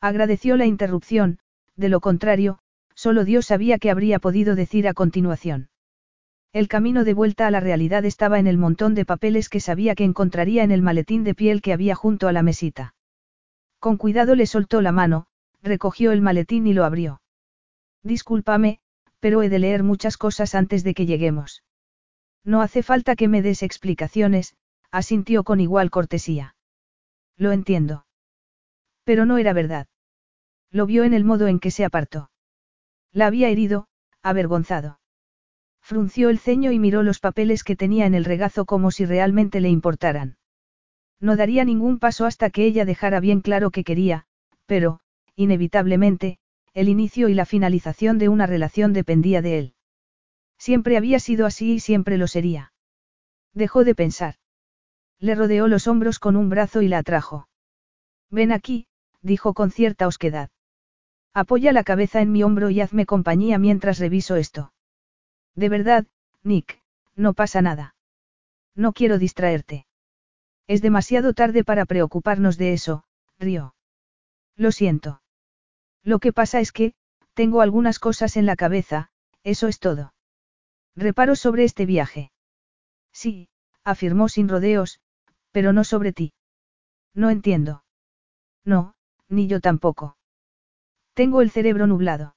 Agradeció 0.00 0.56
la 0.56 0.66
interrupción, 0.66 1.38
de 1.76 1.88
lo 1.88 2.00
contrario, 2.00 2.58
solo 2.94 3.24
Dios 3.24 3.46
sabía 3.46 3.78
qué 3.78 3.90
habría 3.90 4.18
podido 4.18 4.54
decir 4.54 4.88
a 4.88 4.94
continuación. 4.94 5.68
El 6.52 6.68
camino 6.68 7.04
de 7.04 7.14
vuelta 7.14 7.46
a 7.46 7.50
la 7.50 7.60
realidad 7.60 8.04
estaba 8.04 8.38
en 8.38 8.46
el 8.46 8.58
montón 8.58 8.94
de 8.94 9.04
papeles 9.04 9.48
que 9.48 9.60
sabía 9.60 9.94
que 9.94 10.04
encontraría 10.04 10.62
en 10.62 10.70
el 10.70 10.82
maletín 10.82 11.24
de 11.24 11.34
piel 11.34 11.62
que 11.62 11.72
había 11.72 11.96
junto 11.96 12.28
a 12.28 12.32
la 12.32 12.42
mesita. 12.42 12.94
Con 13.80 13.96
cuidado 13.96 14.36
le 14.36 14.46
soltó 14.46 14.80
la 14.80 14.92
mano, 14.92 15.26
recogió 15.62 16.12
el 16.12 16.22
maletín 16.22 16.66
y 16.66 16.72
lo 16.72 16.84
abrió. 16.84 17.20
Discúlpame, 18.04 18.78
pero 19.18 19.42
he 19.42 19.48
de 19.48 19.58
leer 19.58 19.82
muchas 19.82 20.16
cosas 20.16 20.54
antes 20.54 20.84
de 20.84 20.94
que 20.94 21.06
lleguemos. 21.06 21.64
No 22.44 22.60
hace 22.60 22.82
falta 22.82 23.16
que 23.16 23.26
me 23.26 23.42
des 23.42 23.62
explicaciones, 23.62 24.54
asintió 24.90 25.42
con 25.42 25.60
igual 25.60 25.90
cortesía. 25.90 26.54
Lo 27.36 27.50
entiendo. 27.50 28.06
Pero 29.02 29.26
no 29.26 29.38
era 29.38 29.52
verdad. 29.52 29.88
Lo 30.70 30.86
vio 30.86 31.04
en 31.04 31.14
el 31.14 31.24
modo 31.24 31.48
en 31.48 31.58
que 31.58 31.70
se 31.70 31.84
apartó. 31.84 32.30
La 33.14 33.28
había 33.28 33.48
herido, 33.48 33.86
avergonzado. 34.22 34.98
Frunció 35.80 36.30
el 36.30 36.40
ceño 36.40 36.72
y 36.72 36.80
miró 36.80 37.04
los 37.04 37.20
papeles 37.20 37.62
que 37.62 37.76
tenía 37.76 38.06
en 38.06 38.14
el 38.14 38.24
regazo 38.24 38.64
como 38.64 38.90
si 38.90 39.06
realmente 39.06 39.60
le 39.60 39.68
importaran. 39.68 40.36
No 41.20 41.36
daría 41.36 41.64
ningún 41.64 42.00
paso 42.00 42.26
hasta 42.26 42.50
que 42.50 42.64
ella 42.64 42.84
dejara 42.84 43.20
bien 43.20 43.40
claro 43.40 43.70
que 43.70 43.84
quería, 43.84 44.26
pero, 44.66 44.98
inevitablemente, 45.36 46.38
el 46.72 46.88
inicio 46.88 47.28
y 47.28 47.34
la 47.34 47.46
finalización 47.46 48.18
de 48.18 48.28
una 48.28 48.46
relación 48.46 48.92
dependía 48.92 49.42
de 49.42 49.58
él. 49.58 49.74
Siempre 50.58 50.96
había 50.96 51.20
sido 51.20 51.46
así 51.46 51.74
y 51.74 51.80
siempre 51.80 52.18
lo 52.18 52.26
sería. 52.26 52.72
Dejó 53.52 53.84
de 53.84 53.94
pensar. 53.94 54.34
Le 55.20 55.36
rodeó 55.36 55.68
los 55.68 55.86
hombros 55.86 56.18
con 56.18 56.34
un 56.34 56.48
brazo 56.48 56.82
y 56.82 56.88
la 56.88 56.98
atrajo. 56.98 57.48
Ven 58.28 58.50
aquí, 58.50 58.88
dijo 59.22 59.54
con 59.54 59.70
cierta 59.70 60.08
osquedad. 60.08 60.50
Apoya 61.34 61.72
la 61.72 61.82
cabeza 61.82 62.20
en 62.20 62.30
mi 62.30 62.44
hombro 62.44 62.70
y 62.70 62.80
hazme 62.80 63.06
compañía 63.06 63.58
mientras 63.58 63.98
reviso 63.98 64.36
esto. 64.36 64.72
De 65.56 65.68
verdad, 65.68 66.06
Nick, 66.44 66.80
no 67.16 67.34
pasa 67.34 67.60
nada. 67.60 67.96
No 68.76 68.92
quiero 68.92 69.18
distraerte. 69.18 69.86
Es 70.68 70.80
demasiado 70.80 71.34
tarde 71.34 71.64
para 71.64 71.86
preocuparnos 71.86 72.56
de 72.56 72.72
eso, 72.72 73.04
río. 73.38 73.74
Lo 74.56 74.70
siento. 74.70 75.22
Lo 76.04 76.20
que 76.20 76.32
pasa 76.32 76.60
es 76.60 76.70
que, 76.70 76.94
tengo 77.34 77.60
algunas 77.60 77.98
cosas 77.98 78.36
en 78.36 78.46
la 78.46 78.54
cabeza, 78.54 79.10
eso 79.42 79.66
es 79.66 79.80
todo. 79.80 80.14
Reparo 80.94 81.34
sobre 81.34 81.64
este 81.64 81.84
viaje. 81.84 82.30
Sí, 83.12 83.48
afirmó 83.82 84.28
sin 84.28 84.48
rodeos, 84.48 85.00
pero 85.50 85.72
no 85.72 85.82
sobre 85.82 86.12
ti. 86.12 86.32
No 87.12 87.30
entiendo. 87.30 87.84
No, 88.64 88.94
ni 89.28 89.48
yo 89.48 89.60
tampoco. 89.60 90.13
Tengo 91.14 91.40
el 91.40 91.50
cerebro 91.50 91.86
nublado. 91.86 92.36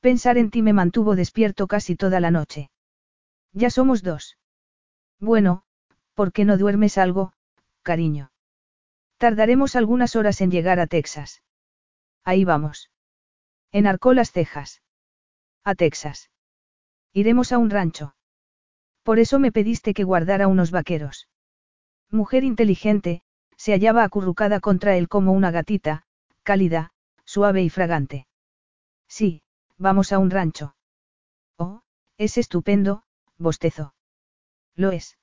Pensar 0.00 0.38
en 0.38 0.50
ti 0.50 0.62
me 0.62 0.72
mantuvo 0.72 1.14
despierto 1.14 1.66
casi 1.66 1.94
toda 1.94 2.18
la 2.20 2.30
noche. 2.30 2.70
Ya 3.52 3.70
somos 3.70 4.02
dos. 4.02 4.38
Bueno, 5.20 5.62
¿por 6.14 6.32
qué 6.32 6.44
no 6.44 6.56
duermes 6.56 6.98
algo, 6.98 7.32
cariño? 7.82 8.32
Tardaremos 9.18 9.76
algunas 9.76 10.16
horas 10.16 10.40
en 10.40 10.50
llegar 10.50 10.80
a 10.80 10.86
Texas. 10.86 11.42
Ahí 12.24 12.44
vamos. 12.44 12.90
Enarcó 13.70 14.14
las 14.14 14.32
cejas. 14.32 14.82
A 15.62 15.74
Texas. 15.74 16.30
Iremos 17.12 17.52
a 17.52 17.58
un 17.58 17.70
rancho. 17.70 18.16
Por 19.02 19.18
eso 19.18 19.38
me 19.38 19.52
pediste 19.52 19.94
que 19.94 20.04
guardara 20.04 20.48
unos 20.48 20.70
vaqueros. 20.70 21.28
Mujer 22.10 22.42
inteligente, 22.42 23.22
se 23.56 23.72
hallaba 23.72 24.02
acurrucada 24.02 24.60
contra 24.60 24.96
él 24.96 25.08
como 25.08 25.32
una 25.32 25.50
gatita, 25.50 26.04
cálida, 26.42 26.92
suave 27.34 27.62
y 27.62 27.70
fragante. 27.70 28.26
Sí, 29.08 29.42
vamos 29.78 30.12
a 30.12 30.18
un 30.18 30.30
rancho. 30.30 30.76
Oh, 31.56 31.80
es 32.18 32.36
estupendo, 32.36 33.04
bostezó. 33.38 33.94
Lo 34.74 34.90
es. 34.92 35.16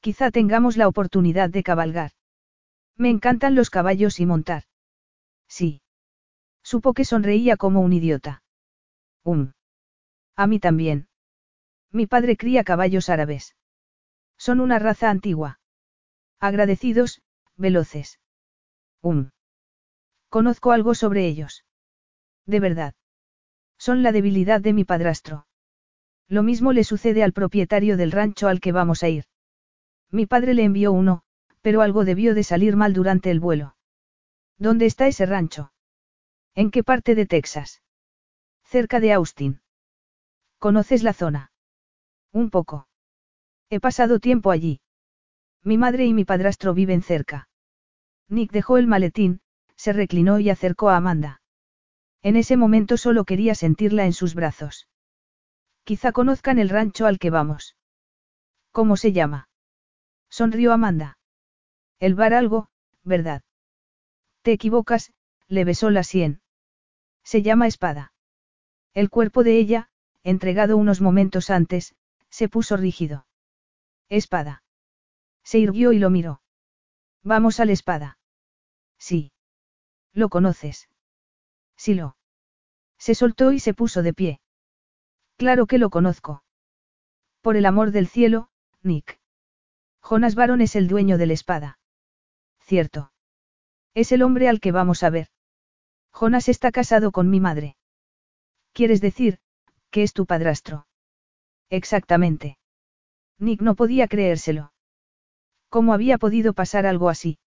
Quizá 0.00 0.30
tengamos 0.30 0.78
la 0.78 0.88
oportunidad 0.88 1.50
de 1.50 1.62
cabalgar. 1.62 2.12
Me 2.96 3.10
encantan 3.10 3.54
los 3.54 3.68
caballos 3.68 4.20
y 4.20 4.24
montar. 4.24 4.62
Sí. 5.48 5.82
Supo 6.62 6.94
que 6.94 7.04
sonreía 7.04 7.58
como 7.58 7.82
un 7.82 7.92
idiota. 7.92 8.42
Um. 9.22 9.52
A 10.34 10.46
mí 10.46 10.58
también. 10.60 11.08
Mi 11.92 12.06
padre 12.06 12.38
cría 12.38 12.64
caballos 12.64 13.10
árabes. 13.10 13.54
Son 14.38 14.60
una 14.60 14.78
raza 14.78 15.10
antigua. 15.10 15.60
Agradecidos, 16.40 17.20
veloces. 17.56 18.18
Um. 19.02 19.30
Conozco 20.28 20.72
algo 20.72 20.94
sobre 20.94 21.26
ellos. 21.26 21.64
De 22.46 22.60
verdad. 22.60 22.94
Son 23.78 24.02
la 24.02 24.12
debilidad 24.12 24.60
de 24.60 24.72
mi 24.72 24.84
padrastro. 24.84 25.46
Lo 26.28 26.42
mismo 26.42 26.72
le 26.72 26.84
sucede 26.84 27.22
al 27.22 27.32
propietario 27.32 27.96
del 27.96 28.12
rancho 28.12 28.48
al 28.48 28.60
que 28.60 28.72
vamos 28.72 29.02
a 29.02 29.08
ir. 29.08 29.24
Mi 30.10 30.26
padre 30.26 30.54
le 30.54 30.64
envió 30.64 30.92
uno, 30.92 31.22
pero 31.62 31.80
algo 31.80 32.04
debió 32.04 32.34
de 32.34 32.44
salir 32.44 32.76
mal 32.76 32.92
durante 32.92 33.30
el 33.30 33.40
vuelo. 33.40 33.76
¿Dónde 34.58 34.86
está 34.86 35.06
ese 35.06 35.26
rancho? 35.26 35.72
¿En 36.54 36.70
qué 36.70 36.82
parte 36.82 37.14
de 37.14 37.26
Texas? 37.26 37.82
Cerca 38.64 39.00
de 39.00 39.12
Austin. 39.12 39.60
¿Conoces 40.58 41.02
la 41.02 41.12
zona? 41.12 41.52
Un 42.32 42.50
poco. 42.50 42.88
He 43.70 43.80
pasado 43.80 44.18
tiempo 44.18 44.50
allí. 44.50 44.80
Mi 45.62 45.78
madre 45.78 46.04
y 46.04 46.12
mi 46.12 46.24
padrastro 46.24 46.74
viven 46.74 47.02
cerca. 47.02 47.48
Nick 48.28 48.50
dejó 48.50 48.76
el 48.76 48.86
maletín, 48.86 49.40
se 49.78 49.92
reclinó 49.92 50.40
y 50.40 50.50
acercó 50.50 50.90
a 50.90 50.96
Amanda. 50.96 51.40
En 52.22 52.36
ese 52.36 52.56
momento 52.56 52.96
solo 52.96 53.24
quería 53.24 53.54
sentirla 53.54 54.04
en 54.04 54.12
sus 54.12 54.34
brazos. 54.34 54.88
Quizá 55.84 56.12
conozcan 56.12 56.58
el 56.58 56.68
rancho 56.68 57.06
al 57.06 57.18
que 57.18 57.30
vamos. 57.30 57.76
¿Cómo 58.72 58.96
se 58.96 59.12
llama? 59.12 59.48
Sonrió 60.28 60.72
Amanda. 60.72 61.18
El 62.00 62.14
bar 62.16 62.34
algo, 62.34 62.68
¿verdad? 63.04 63.42
Te 64.42 64.52
equivocas, 64.52 65.12
le 65.46 65.64
besó 65.64 65.90
la 65.90 66.02
sien. 66.02 66.42
Se 67.22 67.42
llama 67.42 67.66
espada. 67.66 68.12
El 68.94 69.10
cuerpo 69.10 69.44
de 69.44 69.58
ella, 69.58 69.90
entregado 70.24 70.76
unos 70.76 71.00
momentos 71.00 71.50
antes, 71.50 71.94
se 72.30 72.48
puso 72.48 72.76
rígido. 72.76 73.26
Espada. 74.08 74.64
Se 75.44 75.58
irguió 75.58 75.92
y 75.92 75.98
lo 75.98 76.10
miró. 76.10 76.42
Vamos 77.22 77.60
a 77.60 77.64
la 77.64 77.72
espada. 77.72 78.18
Sí. 78.98 79.32
¿Lo 80.18 80.30
conoces? 80.30 80.88
Sí 81.76 81.94
lo. 81.94 82.16
Se 82.98 83.14
soltó 83.14 83.52
y 83.52 83.60
se 83.60 83.72
puso 83.72 84.02
de 84.02 84.12
pie. 84.12 84.40
Claro 85.36 85.68
que 85.68 85.78
lo 85.78 85.90
conozco. 85.90 86.42
Por 87.40 87.56
el 87.56 87.64
amor 87.64 87.92
del 87.92 88.08
cielo, 88.08 88.50
Nick. 88.82 89.20
Jonas 90.02 90.34
Baron 90.34 90.60
es 90.60 90.74
el 90.74 90.88
dueño 90.88 91.18
de 91.18 91.26
la 91.26 91.34
espada. 91.34 91.78
Cierto. 92.58 93.12
Es 93.94 94.10
el 94.10 94.22
hombre 94.22 94.48
al 94.48 94.58
que 94.58 94.72
vamos 94.72 95.04
a 95.04 95.10
ver. 95.10 95.28
Jonas 96.12 96.48
está 96.48 96.72
casado 96.72 97.12
con 97.12 97.30
mi 97.30 97.38
madre. 97.38 97.76
¿Quieres 98.72 99.00
decir, 99.00 99.38
que 99.92 100.02
es 100.02 100.12
tu 100.14 100.26
padrastro? 100.26 100.88
Exactamente. 101.70 102.58
Nick 103.38 103.62
no 103.62 103.76
podía 103.76 104.08
creérselo. 104.08 104.72
¿Cómo 105.68 105.94
había 105.94 106.18
podido 106.18 106.54
pasar 106.54 106.86
algo 106.86 107.08
así? 107.08 107.38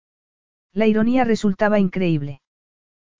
La 0.71 0.87
ironía 0.87 1.25
resultaba 1.25 1.77
increíble. 1.77 2.40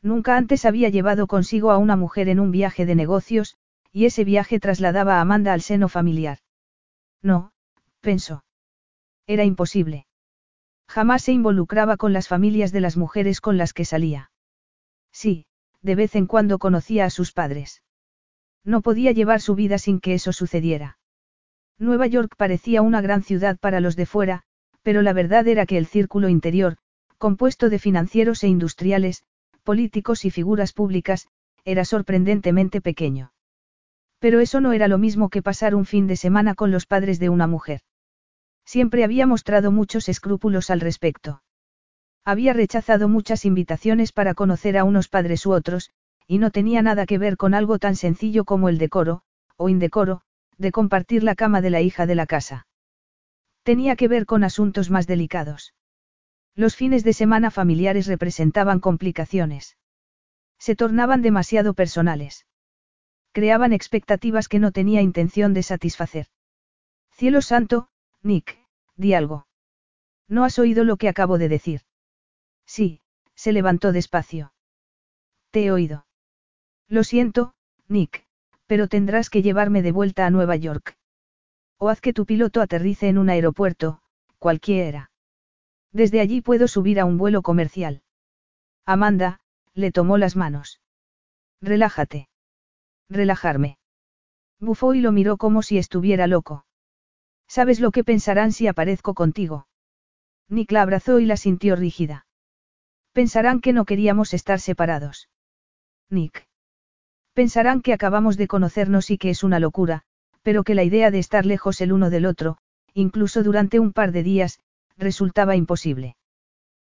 Nunca 0.02 0.36
antes 0.36 0.66
había 0.66 0.90
llevado 0.90 1.28
consigo 1.28 1.72
a 1.72 1.78
una 1.78 1.96
mujer 1.96 2.28
en 2.30 2.40
un 2.40 2.52
viaje 2.52 2.86
de 2.86 2.96
negocios, 2.96 3.56
y 3.92 4.06
ese 4.06 4.24
viaje 4.24 4.60
trasladaba 4.60 5.18
a 5.18 5.22
Amanda 5.22 5.54
al 5.54 5.62
seno 5.62 5.90
familiar. 5.90 6.40
No, 7.22 7.52
pensó. 8.00 8.44
Era 9.28 9.44
imposible. 9.44 10.08
Jamás 10.88 11.24
se 11.24 11.32
involucraba 11.32 11.98
con 11.98 12.14
las 12.14 12.28
familias 12.28 12.72
de 12.72 12.82
las 12.82 12.98
mujeres 12.98 13.42
con 13.42 13.58
las 13.58 13.74
que 13.74 13.86
salía. 13.86 14.32
Sí, 15.12 15.46
de 15.82 15.96
vez 15.96 16.16
en 16.16 16.26
cuando 16.26 16.58
conocía 16.58 17.06
a 17.06 17.10
sus 17.10 17.32
padres. 17.32 17.84
No 18.64 18.82
podía 18.82 19.12
llevar 19.12 19.42
su 19.42 19.56
vida 19.56 19.78
sin 19.78 20.00
que 20.00 20.14
eso 20.14 20.34
sucediera. 20.34 20.98
Nueva 21.78 22.08
York 22.08 22.36
parecía 22.38 22.82
una 22.82 23.02
gran 23.02 23.24
ciudad 23.24 23.58
para 23.58 23.80
los 23.80 23.96
de 23.96 24.06
fuera, 24.06 24.44
pero 24.84 25.02
la 25.02 25.14
verdad 25.14 25.48
era 25.48 25.66
que 25.66 25.78
el 25.78 25.86
círculo 25.86 26.30
interior, 26.30 26.78
compuesto 27.18 27.70
de 27.70 27.80
financieros 27.80 28.44
e 28.44 28.48
industriales, 28.48 29.24
políticos 29.64 30.26
y 30.26 30.32
figuras 30.32 30.74
públicas, 30.74 31.28
era 31.66 31.86
sorprendentemente 31.86 32.82
pequeño. 32.82 33.34
Pero 34.20 34.40
eso 34.40 34.62
no 34.62 34.74
era 34.74 34.88
lo 34.88 34.98
mismo 34.98 35.30
que 35.30 35.42
pasar 35.42 35.76
un 35.76 35.86
fin 35.86 36.08
de 36.08 36.16
semana 36.16 36.56
con 36.56 36.72
los 36.72 36.86
padres 36.86 37.20
de 37.20 37.30
una 37.30 37.48
mujer. 37.48 37.82
Siempre 38.66 39.04
había 39.04 39.26
mostrado 39.26 39.72
muchos 39.72 40.10
escrúpulos 40.10 40.70
al 40.70 40.80
respecto. 40.80 41.42
Había 42.24 42.54
rechazado 42.54 43.10
muchas 43.10 43.46
invitaciones 43.46 44.12
para 44.12 44.34
conocer 44.36 44.78
a 44.78 44.84
unos 44.84 45.08
padres 45.08 45.46
u 45.46 45.52
otros, 45.52 45.90
y 46.28 46.38
no 46.38 46.52
tenía 46.52 46.82
nada 46.82 47.06
que 47.06 47.18
ver 47.18 47.36
con 47.36 47.54
algo 47.54 47.80
tan 47.80 47.96
sencillo 47.96 48.46
como 48.46 48.70
el 48.70 48.78
decoro, 48.78 49.24
o 49.58 49.70
indecoro, 49.70 50.22
de 50.58 50.72
compartir 50.72 51.24
la 51.24 51.36
cama 51.36 51.62
de 51.62 51.72
la 51.72 51.82
hija 51.82 52.06
de 52.06 52.16
la 52.16 52.28
casa. 52.28 52.68
Tenía 53.64 53.96
que 53.96 54.08
ver 54.08 54.26
con 54.26 54.44
asuntos 54.44 54.90
más 54.90 55.08
delicados. 55.08 55.74
Los 56.56 56.76
fines 56.76 57.04
de 57.04 57.14
semana 57.14 57.52
familiares 57.52 58.08
representaban 58.08 58.80
complicaciones. 58.80 59.78
Se 60.60 60.76
tornaban 60.76 61.22
demasiado 61.22 61.74
personales. 61.74 62.46
Creaban 63.32 63.74
expectativas 63.74 64.48
que 64.48 64.60
no 64.60 64.72
tenía 64.72 65.02
intención 65.02 65.54
de 65.54 65.64
satisfacer. 65.64 66.28
Cielo 67.12 67.42
santo, 67.42 67.88
Nick, 68.22 68.58
di 68.96 69.14
algo. 69.14 69.48
¿No 70.28 70.44
has 70.44 70.60
oído 70.60 70.84
lo 70.84 70.98
que 70.98 71.10
acabo 71.10 71.38
de 71.38 71.50
decir? 71.50 71.82
Sí, 72.66 73.02
se 73.36 73.54
levantó 73.54 73.92
despacio. 73.92 74.54
Te 75.52 75.66
he 75.66 75.72
oído. 75.72 76.06
Lo 76.88 77.04
siento, 77.04 77.54
Nick, 77.88 78.26
pero 78.66 78.88
tendrás 78.88 79.30
que 79.30 79.42
llevarme 79.42 79.82
de 79.82 79.92
vuelta 79.92 80.26
a 80.26 80.30
Nueva 80.30 80.56
York. 80.56 80.98
O 81.78 81.90
haz 81.90 82.02
que 82.02 82.14
tu 82.14 82.26
piloto 82.26 82.62
aterrice 82.62 83.08
en 83.08 83.18
un 83.18 83.30
aeropuerto, 83.30 84.02
cualquiera. 84.40 85.11
Desde 85.92 86.20
allí 86.22 86.42
puedo 86.42 86.68
subir 86.68 87.00
a 87.00 87.06
un 87.06 87.18
vuelo 87.18 87.42
comercial. 87.42 88.02
Amanda, 88.86 89.40
le 89.74 89.92
tomó 89.92 90.18
las 90.18 90.36
manos. 90.36 90.82
Relájate. 91.62 92.30
Relajarme. 93.10 93.78
Bufó 94.60 94.94
y 94.94 95.02
lo 95.02 95.12
miró 95.12 95.38
como 95.38 95.64
si 95.64 95.78
estuviera 95.78 96.28
loco. 96.28 96.66
¿Sabes 97.48 97.80
lo 97.80 97.92
que 97.92 98.04
pensarán 98.04 98.52
si 98.52 98.68
aparezco 98.68 99.14
contigo? 99.14 99.68
Nick 100.48 100.72
la 100.72 100.82
abrazó 100.82 101.20
y 101.20 101.26
la 101.26 101.38
sintió 101.38 101.76
rígida. 101.76 102.26
Pensarán 103.12 103.60
que 103.60 103.74
no 103.74 103.86
queríamos 103.86 104.34
estar 104.34 104.60
separados. 104.60 105.30
Nick. 106.10 106.48
Pensarán 107.34 107.82
que 107.82 107.94
acabamos 107.94 108.38
de 108.38 108.48
conocernos 108.48 109.10
y 109.10 109.18
que 109.18 109.30
es 109.30 109.44
una 109.44 109.60
locura, 109.60 110.04
pero 110.42 110.64
que 110.64 110.76
la 110.76 110.84
idea 110.84 111.12
de 111.12 111.20
estar 111.20 111.46
lejos 111.46 111.82
el 111.82 111.92
uno 111.92 112.10
del 112.10 112.26
otro, 112.26 112.58
incluso 112.94 113.44
durante 113.44 113.80
un 113.80 113.94
par 113.94 114.12
de 114.12 114.24
días, 114.24 114.60
resultaba 115.02 115.56
imposible. 115.56 116.16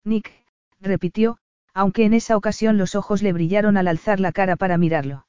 Nick, 0.04 0.32
repitió, 0.80 1.38
aunque 1.74 2.04
en 2.04 2.14
esa 2.14 2.36
ocasión 2.36 2.78
los 2.78 2.94
ojos 2.94 3.22
le 3.22 3.32
brillaron 3.32 3.76
al 3.76 3.86
alzar 3.86 4.18
la 4.18 4.32
cara 4.32 4.56
para 4.56 4.78
mirarlo. 4.78 5.26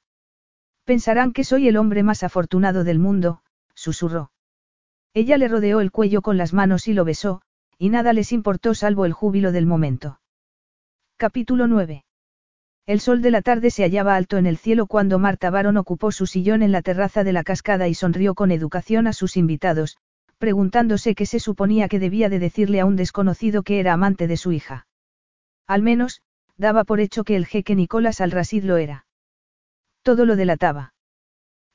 Pensarán 0.85 1.33
que 1.33 1.43
soy 1.43 1.67
el 1.67 1.77
hombre 1.77 2.01
más 2.01 2.23
afortunado 2.23 2.83
del 2.83 2.97
mundo, 2.97 3.41
susurró. 3.75 4.31
Ella 5.13 5.37
le 5.37 5.47
rodeó 5.47 5.81
el 5.81 5.91
cuello 5.91 6.21
con 6.21 6.37
las 6.37 6.53
manos 6.53 6.87
y 6.87 6.93
lo 6.93 7.05
besó, 7.05 7.41
y 7.77 7.89
nada 7.89 8.13
les 8.13 8.31
importó 8.31 8.73
salvo 8.73 9.05
el 9.05 9.13
júbilo 9.13 9.51
del 9.51 9.65
momento. 9.65 10.19
Capítulo 11.17 11.67
9. 11.67 12.05
El 12.85 12.99
sol 13.01 13.21
de 13.21 13.29
la 13.29 13.41
tarde 13.41 13.69
se 13.69 13.83
hallaba 13.83 14.15
alto 14.15 14.37
en 14.37 14.47
el 14.47 14.57
cielo 14.57 14.87
cuando 14.87 15.19
Marta 15.19 15.51
Baron 15.51 15.77
ocupó 15.77 16.11
su 16.11 16.25
sillón 16.25 16.63
en 16.63 16.71
la 16.71 16.81
terraza 16.81 17.23
de 17.23 17.33
la 17.33 17.43
cascada 17.43 17.87
y 17.87 17.93
sonrió 17.93 18.33
con 18.33 18.51
educación 18.51 19.05
a 19.05 19.13
sus 19.13 19.37
invitados, 19.37 19.97
preguntándose 20.39 21.13
qué 21.13 21.27
se 21.27 21.39
suponía 21.39 21.87
que 21.87 21.99
debía 21.99 22.29
de 22.29 22.39
decirle 22.39 22.79
a 22.79 22.85
un 22.85 22.95
desconocido 22.95 23.61
que 23.61 23.79
era 23.79 23.93
amante 23.93 24.25
de 24.25 24.37
su 24.37 24.51
hija. 24.51 24.87
Al 25.67 25.83
menos, 25.83 26.21
daba 26.57 26.83
por 26.85 26.99
hecho 26.99 27.23
que 27.23 27.35
el 27.35 27.45
jeque 27.45 27.75
Nicolás 27.75 28.21
Al-Rasid 28.21 28.63
lo 28.63 28.77
era. 28.77 29.05
Todo 30.01 30.25
lo 30.25 30.35
delataba. 30.35 30.93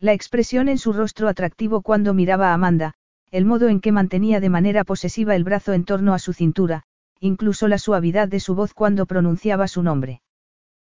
La 0.00 0.12
expresión 0.12 0.68
en 0.68 0.78
su 0.78 0.92
rostro 0.92 1.28
atractivo 1.28 1.82
cuando 1.82 2.14
miraba 2.14 2.50
a 2.50 2.54
Amanda, 2.54 2.94
el 3.30 3.44
modo 3.44 3.68
en 3.68 3.80
que 3.80 3.92
mantenía 3.92 4.40
de 4.40 4.48
manera 4.48 4.84
posesiva 4.84 5.36
el 5.36 5.44
brazo 5.44 5.72
en 5.72 5.84
torno 5.84 6.14
a 6.14 6.18
su 6.18 6.32
cintura, 6.32 6.82
incluso 7.20 7.68
la 7.68 7.78
suavidad 7.78 8.28
de 8.28 8.40
su 8.40 8.54
voz 8.54 8.74
cuando 8.74 9.06
pronunciaba 9.06 9.68
su 9.68 9.82
nombre. 9.82 10.22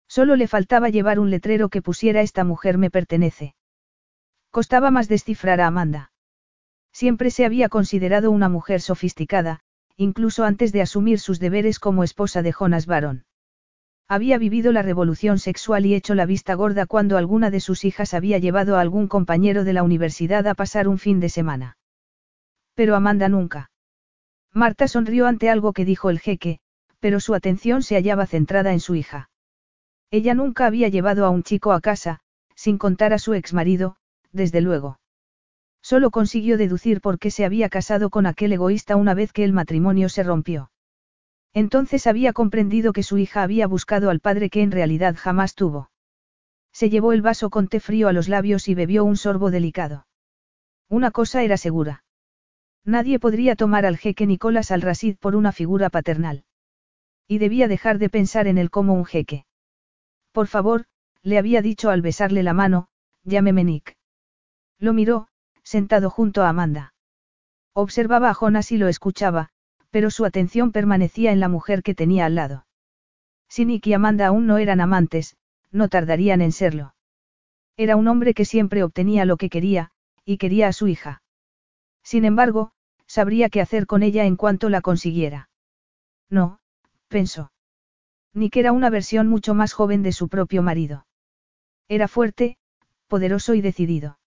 Solo 0.08 0.36
le 0.36 0.48
faltaba 0.48 0.90
llevar 0.90 1.20
un 1.20 1.30
letrero 1.30 1.70
que 1.70 1.82
pusiera 1.82 2.22
esta 2.22 2.44
mujer 2.44 2.78
me 2.78 2.90
pertenece. 2.90 3.56
Costaba 4.52 4.90
más 4.90 5.08
descifrar 5.08 5.62
a 5.62 5.68
Amanda. 5.68 6.12
Siempre 7.00 7.32
se 7.32 7.46
había 7.46 7.70
considerado 7.70 8.30
una 8.30 8.50
mujer 8.50 8.82
sofisticada, 8.82 9.62
incluso 9.96 10.44
antes 10.44 10.74
de 10.74 10.82
asumir 10.82 11.22
sus 11.22 11.40
deberes 11.40 11.80
como 11.80 12.04
esposa 12.04 12.42
de 12.42 12.52
Jonas 12.52 12.88
Baron. 12.88 13.24
Había 14.10 14.38
vivido 14.38 14.74
la 14.74 14.82
revolución 14.82 15.40
sexual 15.40 15.86
y 15.86 15.96
hecho 15.96 16.14
la 16.14 16.26
vista 16.26 16.56
gorda 16.56 16.86
cuando 16.86 17.16
alguna 17.16 17.52
de 17.52 17.62
sus 17.62 17.86
hijas 17.86 18.14
había 18.14 18.38
llevado 18.38 18.76
a 18.76 18.82
algún 18.82 19.08
compañero 19.08 19.64
de 19.64 19.72
la 19.72 19.84
universidad 19.84 20.46
a 20.46 20.56
pasar 20.56 20.90
un 20.90 20.98
fin 20.98 21.22
de 21.22 21.30
semana. 21.30 21.78
Pero 22.76 22.98
Amanda 22.98 23.30
nunca. 23.30 23.72
Marta 24.54 24.90
sonrió 24.90 25.26
ante 25.26 25.50
algo 25.50 25.72
que 25.72 25.86
dijo 25.86 26.10
el 26.10 26.20
jeque, 26.20 26.60
pero 27.00 27.22
su 27.22 27.34
atención 27.34 27.82
se 27.82 27.96
hallaba 27.96 28.26
centrada 28.26 28.74
en 28.74 28.82
su 28.82 28.96
hija. 28.96 29.30
Ella 30.12 30.34
nunca 30.34 30.66
había 30.66 30.90
llevado 30.90 31.26
a 31.26 31.30
un 31.30 31.44
chico 31.44 31.72
a 31.72 31.80
casa, 31.80 32.20
sin 32.56 32.78
contar 32.78 33.14
a 33.14 33.20
su 33.20 33.36
exmarido, 33.36 33.96
desde 34.34 34.60
luego. 34.60 34.99
Solo 35.90 36.12
consiguió 36.12 36.60
deducir 36.60 37.02
por 37.02 37.18
qué 37.18 37.32
se 37.32 37.46
había 37.46 37.68
casado 37.68 38.12
con 38.12 38.28
aquel 38.28 38.54
egoísta 38.54 38.96
una 38.96 39.16
vez 39.16 39.34
que 39.34 39.44
el 39.44 39.54
matrimonio 39.54 40.08
se 40.08 40.22
rompió. 40.22 40.70
Entonces 41.52 42.06
había 42.06 42.32
comprendido 42.32 42.94
que 42.94 43.02
su 43.02 43.18
hija 43.18 43.42
había 43.42 43.66
buscado 43.66 44.12
al 44.12 44.20
padre 44.20 44.52
que 44.52 44.62
en 44.62 44.70
realidad 44.70 45.16
jamás 45.18 45.56
tuvo. 45.56 45.90
Se 46.72 46.92
llevó 46.92 47.12
el 47.12 47.24
vaso 47.24 47.50
con 47.50 47.68
té 47.68 47.80
frío 47.80 48.08
a 48.08 48.14
los 48.14 48.30
labios 48.30 48.68
y 48.68 48.76
bebió 48.76 49.04
un 49.04 49.18
sorbo 49.18 49.50
delicado. 49.50 50.06
Una 50.90 51.10
cosa 51.10 51.42
era 51.42 51.58
segura. 51.58 52.04
Nadie 52.86 53.18
podría 53.18 53.56
tomar 53.56 53.88
al 53.88 53.98
jeque 53.98 54.28
Nicolás 54.28 54.70
al 54.70 54.84
Rasid 54.84 55.18
por 55.18 55.36
una 55.36 55.52
figura 55.52 55.90
paternal. 55.90 56.44
Y 57.28 57.40
debía 57.40 57.68
dejar 57.68 57.98
de 57.98 58.12
pensar 58.12 58.46
en 58.46 58.60
él 58.60 58.70
como 58.70 58.94
un 58.94 59.06
jeque. 59.06 59.48
Por 60.34 60.46
favor, 60.46 60.86
le 61.24 61.40
había 61.40 61.64
dicho 61.64 61.90
al 61.90 62.04
besarle 62.04 62.44
la 62.44 62.54
mano, 62.54 62.90
llámeme 63.24 63.64
Nick. 63.64 63.98
Lo 64.78 64.94
miró, 64.94 65.29
sentado 65.70 66.10
junto 66.10 66.42
a 66.42 66.50
Amanda. 66.50 66.96
Observaba 67.74 68.32
a 68.32 68.34
Jonas 68.34 68.72
y 68.72 68.78
lo 68.78 68.88
escuchaba, 68.88 69.50
pero 69.92 70.10
su 70.10 70.26
atención 70.26 70.72
permanecía 70.72 71.32
en 71.32 71.40
la 71.40 71.48
mujer 71.48 71.84
que 71.84 71.94
tenía 71.94 72.26
al 72.26 72.34
lado. 72.34 72.66
Si 73.50 73.66
Nick 73.66 73.86
y 73.86 73.94
Amanda 73.94 74.26
aún 74.26 74.48
no 74.48 74.58
eran 74.58 74.82
amantes, 74.82 75.38
no 75.72 75.88
tardarían 75.88 76.42
en 76.42 76.54
serlo. 76.54 76.96
Era 77.78 77.98
un 77.98 78.08
hombre 78.08 78.34
que 78.34 78.46
siempre 78.46 78.82
obtenía 78.82 79.26
lo 79.26 79.38
que 79.38 79.52
quería, 79.52 79.92
y 80.26 80.40
quería 80.40 80.70
a 80.70 80.74
su 80.74 80.88
hija. 80.88 81.22
Sin 82.04 82.26
embargo, 82.26 82.72
sabría 83.06 83.50
qué 83.50 83.62
hacer 83.62 83.86
con 83.86 84.02
ella 84.02 84.26
en 84.26 84.38
cuanto 84.38 84.70
la 84.70 84.82
consiguiera. 84.82 85.50
No, 86.32 86.60
pensó. 87.10 87.52
Nick 88.34 88.58
era 88.58 88.72
una 88.72 88.90
versión 88.90 89.28
mucho 89.28 89.54
más 89.54 89.74
joven 89.74 90.02
de 90.02 90.14
su 90.14 90.30
propio 90.30 90.64
marido. 90.64 91.06
Era 91.88 92.08
fuerte, 92.08 92.58
poderoso 93.08 93.54
y 93.54 93.62
decidido. 93.62 94.19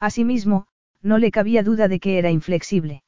Asimismo, 0.00 0.66
no 1.02 1.18
le 1.18 1.30
cabía 1.30 1.62
duda 1.62 1.88
de 1.88 2.00
que 2.00 2.18
era 2.18 2.30
inflexible. 2.30 3.02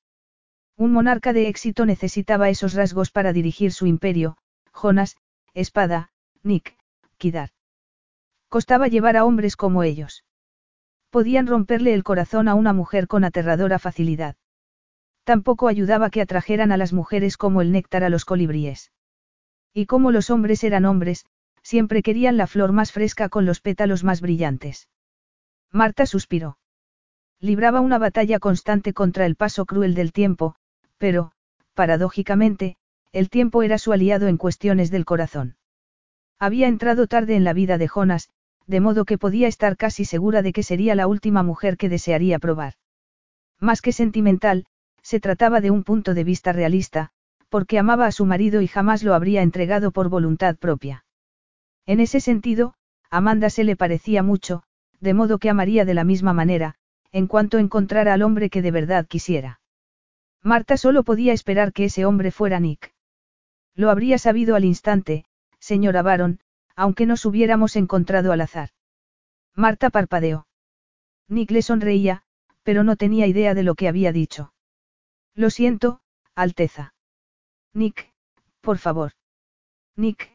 Un 0.77 0.93
monarca 0.93 1.33
de 1.33 1.49
éxito 1.49 1.87
necesitaba 1.87 2.49
esos 2.49 2.75
rasgos 2.75 3.11
para 3.11 3.33
dirigir 3.33 3.73
su 3.73 3.87
imperio, 3.87 4.37
Jonas, 4.73 5.17
Espada, 5.55 6.11
Nick, 6.43 6.77
Kidar. 7.19 7.51
Costaba 8.49 8.89
llevar 8.89 9.17
a 9.17 9.25
hombres 9.25 9.57
como 9.57 9.83
ellos. 9.83 10.25
Podían 11.11 11.47
romperle 11.47 11.93
el 11.93 12.05
corazón 12.05 12.49
a 12.49 12.55
una 12.55 12.73
mujer 12.73 13.09
con 13.09 13.25
aterradora 13.25 13.79
facilidad. 13.79 14.37
Tampoco 15.25 15.69
ayudaba 15.69 16.11
que 16.11 16.23
atrajeran 16.23 16.73
a 16.73 16.77
las 16.77 16.93
mujeres 16.93 17.37
como 17.37 17.61
el 17.61 17.73
néctar 17.73 18.05
a 18.05 18.09
los 18.09 18.25
colibríes. 18.25 18.91
Y 19.73 19.87
como 19.87 20.11
los 20.11 20.31
hombres 20.31 20.65
eran 20.65 20.85
hombres, 20.85 21.27
siempre 21.63 22.03
querían 22.03 22.37
la 22.37 22.47
flor 22.47 22.73
más 22.73 22.91
fresca 22.91 23.29
con 23.29 23.45
los 23.45 23.61
pétalos 23.61 24.03
más 24.03 24.21
brillantes. 24.21 24.89
Marta 25.71 26.07
suspiró. 26.07 26.59
Libraba 27.41 27.81
una 27.81 27.99
batalla 27.99 28.39
constante 28.39 28.93
contra 28.93 29.25
el 29.25 29.35
paso 29.35 29.65
cruel 29.65 29.95
del 29.95 30.13
tiempo, 30.13 30.57
pero, 30.99 31.33
paradójicamente, 31.75 32.77
el 33.13 33.31
tiempo 33.31 33.63
era 33.63 33.79
su 33.79 33.93
aliado 33.93 34.29
en 34.29 34.37
cuestiones 34.37 34.91
del 34.91 35.07
corazón. 35.07 35.57
Había 36.39 36.69
entrado 36.69 37.07
tarde 37.07 37.37
en 37.37 37.45
la 37.45 37.55
vida 37.55 37.79
de 37.79 37.89
Jonas, 37.89 38.29
de 38.67 38.81
modo 38.81 39.05
que 39.05 39.19
podía 39.19 39.49
estar 39.49 39.77
casi 39.77 40.05
segura 40.05 40.43
de 40.43 40.53
que 40.53 40.63
sería 40.63 40.95
la 40.95 41.07
última 41.07 41.43
mujer 41.43 41.77
que 41.77 41.89
desearía 41.89 42.39
probar. 42.39 42.75
Más 43.59 43.81
que 43.81 43.93
sentimental, 43.93 44.67
se 45.03 45.19
trataba 45.19 45.61
de 45.61 45.71
un 45.71 45.83
punto 45.83 46.13
de 46.13 46.25
vista 46.25 46.53
realista, 46.53 47.11
porque 47.49 47.79
amaba 47.79 48.07
a 48.07 48.13
su 48.13 48.27
marido 48.27 48.61
y 48.61 48.69
jamás 48.69 49.03
lo 49.03 49.15
habría 49.15 49.43
entregado 49.43 49.91
por 49.93 50.09
voluntad 50.09 50.57
propia. 50.57 51.05
En 51.87 52.01
ese 52.01 52.21
sentido, 52.21 52.75
Amanda 53.11 53.51
se 53.51 53.65
le 53.65 53.77
parecía 53.77 54.23
mucho, 54.23 54.63
de 55.01 55.15
modo 55.15 55.39
que 55.39 55.51
amaría 55.51 55.85
de 55.85 55.95
la 55.95 56.05
misma 56.05 56.33
manera, 56.33 56.77
en 57.13 57.27
cuanto 57.27 57.59
encontrara 57.59 58.15
al 58.15 58.23
hombre 58.23 58.51
que 58.51 58.63
de 58.63 58.71
verdad 58.71 59.07
quisiera. 59.07 59.61
Marta 60.43 60.77
solo 60.77 61.03
podía 61.03 61.33
esperar 61.33 61.73
que 61.73 61.85
ese 61.85 62.05
hombre 62.05 62.31
fuera 62.31 62.61
Nick. 62.61 62.95
Lo 63.75 63.91
habría 63.91 64.19
sabido 64.19 64.57
al 64.57 64.65
instante, 64.65 65.25
señora 65.59 66.03
Baron, 66.03 66.41
aunque 66.77 67.07
nos 67.07 67.25
hubiéramos 67.25 67.77
encontrado 67.77 68.33
al 68.33 68.41
azar. 68.41 68.71
Marta 69.55 69.91
parpadeó. 69.91 70.47
Nick 71.29 71.51
le 71.51 71.63
sonreía, 71.63 72.23
pero 72.63 72.85
no 72.85 72.97
tenía 72.97 73.27
idea 73.27 73.55
de 73.55 73.63
lo 73.63 73.75
que 73.75 73.89
había 73.89 74.13
dicho. 74.13 74.53
Lo 75.35 75.51
siento, 75.51 76.01
Alteza. 76.35 76.95
Nick, 77.73 78.13
por 78.61 78.79
favor. 78.79 79.13
Nick, 79.97 80.33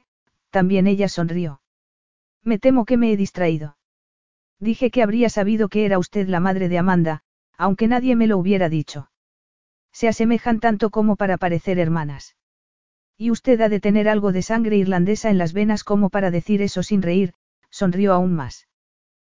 también 0.52 0.88
ella 0.88 1.10
sonrió. 1.10 1.62
Me 2.44 2.60
temo 2.60 2.86
que 2.86 2.98
me 2.98 3.12
he 3.12 3.18
distraído. 3.18 3.78
Dije 4.60 4.92
que 4.92 5.04
habría 5.04 5.30
sabido 5.30 5.70
que 5.70 5.86
era 5.86 6.00
usted 6.00 6.28
la 6.28 6.40
madre 6.40 6.70
de 6.70 6.78
Amanda, 6.78 7.24
aunque 7.58 7.88
nadie 7.88 8.16
me 8.16 8.28
lo 8.28 8.38
hubiera 8.38 8.70
dicho. 8.70 9.12
Se 9.92 10.08
asemejan 10.08 10.60
tanto 10.60 10.90
como 10.90 11.16
para 11.16 11.38
parecer 11.38 11.80
hermanas. 11.80 12.36
Y 13.18 13.32
usted 13.32 13.62
ha 13.62 13.70
de 13.70 13.80
tener 13.80 14.10
algo 14.10 14.32
de 14.32 14.42
sangre 14.42 14.76
irlandesa 14.76 15.30
en 15.30 15.38
las 15.38 15.54
venas 15.54 15.84
como 15.84 16.10
para 16.10 16.32
decir 16.32 16.62
eso 16.62 16.84
sin 16.84 17.02
reír, 17.02 17.34
sonrió 17.70 18.14
aún 18.14 18.34
más. 18.34 18.68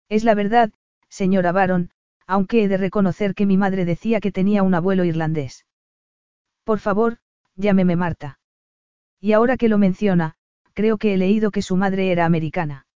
Es 0.08 0.24
la 0.24 0.34
verdad, 0.34 0.72
señora 1.10 1.52
Baron, 1.52 1.92
aunque 2.28 2.64
he 2.64 2.68
de 2.68 2.78
reconocer 2.78 3.36
que 3.36 3.46
mi 3.46 3.58
madre 3.58 3.86
decía 3.86 4.20
que 4.20 4.32
tenía 4.32 4.64
un 4.64 4.74
abuelo 4.74 5.04
irlandés. 5.04 5.66
Por 6.64 6.80
favor, 6.80 7.18
llámeme 7.56 7.96
Marta. 7.96 8.40
Y 9.20 9.34
ahora 9.34 9.58
que 9.58 9.70
lo 9.70 9.78
menciona, 9.78 10.36
creo 10.74 10.98
que 10.98 11.14
he 11.14 11.18
leído 11.18 11.52
que 11.52 11.62
su 11.62 11.76
madre 11.76 12.12
era 12.12 12.26
americana. 12.26 12.88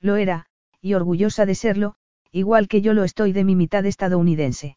Lo 0.00 0.16
era, 0.16 0.47
y 0.80 0.94
orgullosa 0.94 1.46
de 1.46 1.54
serlo, 1.54 1.94
igual 2.30 2.68
que 2.68 2.80
yo 2.80 2.94
lo 2.94 3.04
estoy 3.04 3.32
de 3.32 3.44
mi 3.44 3.56
mitad 3.56 3.84
estadounidense. 3.86 4.76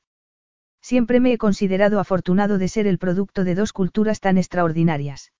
Siempre 0.81 1.19
me 1.19 1.33
he 1.33 1.37
considerado 1.37 1.99
afortunado 1.99 2.57
de 2.57 2.67
ser 2.67 2.87
el 2.87 2.97
producto 2.97 3.43
de 3.43 3.55
dos 3.55 3.71
culturas 3.71 4.19
tan 4.19 4.37
extraordinarias. 4.37 5.31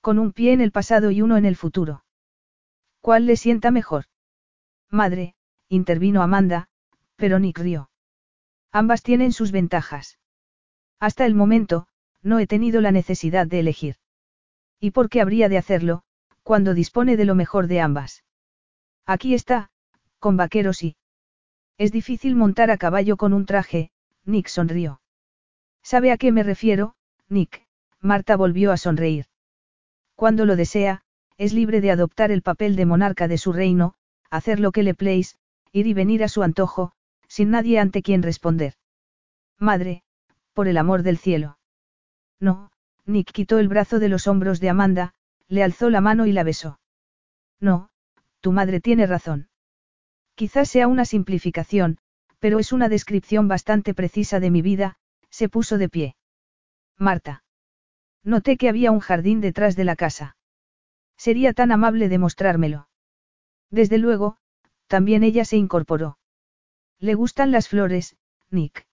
Con 0.00 0.18
un 0.18 0.32
pie 0.32 0.52
en 0.52 0.60
el 0.60 0.72
pasado 0.72 1.10
y 1.10 1.22
uno 1.22 1.36
en 1.36 1.44
el 1.44 1.56
futuro. 1.56 2.04
¿Cuál 3.00 3.26
le 3.26 3.36
sienta 3.36 3.70
mejor? 3.70 4.06
Madre, 4.90 5.34
intervino 5.68 6.22
Amanda, 6.22 6.68
pero 7.16 7.38
Nick 7.38 7.58
rió. 7.58 7.90
Ambas 8.72 9.02
tienen 9.02 9.32
sus 9.32 9.52
ventajas. 9.52 10.18
Hasta 10.98 11.26
el 11.26 11.34
momento, 11.34 11.86
no 12.22 12.38
he 12.38 12.46
tenido 12.46 12.80
la 12.80 12.92
necesidad 12.92 13.46
de 13.46 13.60
elegir. 13.60 13.96
¿Y 14.80 14.92
por 14.92 15.10
qué 15.10 15.20
habría 15.20 15.48
de 15.48 15.58
hacerlo, 15.58 16.02
cuando 16.42 16.74
dispone 16.74 17.16
de 17.16 17.24
lo 17.24 17.34
mejor 17.34 17.66
de 17.66 17.80
ambas? 17.80 18.24
Aquí 19.06 19.34
está, 19.34 19.70
con 20.24 20.38
vaqueros 20.38 20.82
y... 20.82 20.96
Es 21.76 21.92
difícil 21.92 22.34
montar 22.34 22.70
a 22.70 22.78
caballo 22.78 23.18
con 23.18 23.34
un 23.34 23.44
traje, 23.44 23.90
Nick 24.24 24.48
sonrió. 24.48 25.02
¿Sabe 25.82 26.12
a 26.12 26.16
qué 26.16 26.32
me 26.32 26.42
refiero, 26.42 26.94
Nick? 27.28 27.66
Marta 28.00 28.34
volvió 28.34 28.72
a 28.72 28.78
sonreír. 28.78 29.26
Cuando 30.14 30.46
lo 30.46 30.56
desea, 30.56 31.02
es 31.36 31.52
libre 31.52 31.82
de 31.82 31.90
adoptar 31.90 32.30
el 32.30 32.40
papel 32.40 32.74
de 32.74 32.86
monarca 32.86 33.28
de 33.28 33.36
su 33.36 33.52
reino, 33.52 33.96
hacer 34.30 34.60
lo 34.60 34.72
que 34.72 34.82
le 34.82 34.94
please, 34.94 35.36
ir 35.72 35.86
y 35.86 35.92
venir 35.92 36.24
a 36.24 36.28
su 36.28 36.42
antojo, 36.42 36.92
sin 37.28 37.50
nadie 37.50 37.78
ante 37.78 38.00
quien 38.00 38.22
responder. 38.22 38.72
Madre, 39.58 40.04
por 40.54 40.68
el 40.68 40.78
amor 40.78 41.02
del 41.02 41.18
cielo. 41.18 41.58
No, 42.40 42.70
Nick 43.04 43.30
quitó 43.30 43.58
el 43.58 43.68
brazo 43.68 43.98
de 43.98 44.08
los 44.08 44.26
hombros 44.26 44.58
de 44.58 44.70
Amanda, 44.70 45.12
le 45.48 45.62
alzó 45.62 45.90
la 45.90 46.00
mano 46.00 46.24
y 46.24 46.32
la 46.32 46.44
besó. 46.44 46.80
No, 47.60 47.90
tu 48.40 48.52
madre 48.52 48.80
tiene 48.80 49.06
razón. 49.06 49.50
Quizás 50.34 50.68
sea 50.68 50.88
una 50.88 51.04
simplificación, 51.04 51.98
pero 52.38 52.58
es 52.58 52.72
una 52.72 52.88
descripción 52.88 53.48
bastante 53.48 53.94
precisa 53.94 54.40
de 54.40 54.50
mi 54.50 54.62
vida, 54.62 54.96
se 55.30 55.48
puso 55.48 55.78
de 55.78 55.88
pie. 55.88 56.16
Marta. 56.98 57.44
Noté 58.22 58.56
que 58.56 58.68
había 58.68 58.90
un 58.90 59.00
jardín 59.00 59.40
detrás 59.40 59.76
de 59.76 59.84
la 59.84 59.96
casa. 59.96 60.36
Sería 61.16 61.52
tan 61.52 61.72
amable 61.72 62.08
de 62.08 62.18
mostrármelo. 62.18 62.88
Desde 63.70 63.98
luego, 63.98 64.38
también 64.86 65.22
ella 65.22 65.44
se 65.44 65.56
incorporó. 65.56 66.18
¿Le 66.98 67.14
gustan 67.14 67.50
las 67.50 67.68
flores, 67.68 68.16
Nick? 68.50 68.86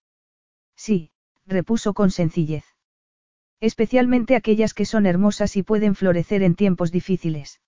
Sí, 0.75 1.11
repuso 1.45 1.93
con 1.93 2.11
sencillez. 2.11 2.65
Especialmente 3.59 4.35
aquellas 4.35 4.73
que 4.73 4.85
son 4.85 5.05
hermosas 5.05 5.55
y 5.55 5.63
pueden 5.63 5.95
florecer 5.95 6.41
en 6.41 6.55
tiempos 6.55 6.91
difíciles. 6.91 7.60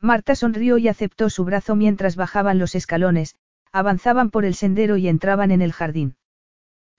Marta 0.00 0.34
sonrió 0.34 0.78
y 0.78 0.88
aceptó 0.88 1.28
su 1.28 1.44
brazo 1.44 1.74
mientras 1.74 2.16
bajaban 2.16 2.58
los 2.58 2.74
escalones, 2.74 3.36
avanzaban 3.72 4.30
por 4.30 4.44
el 4.44 4.54
sendero 4.54 4.96
y 4.96 5.08
entraban 5.08 5.50
en 5.50 5.62
el 5.62 5.72
jardín. 5.72 6.16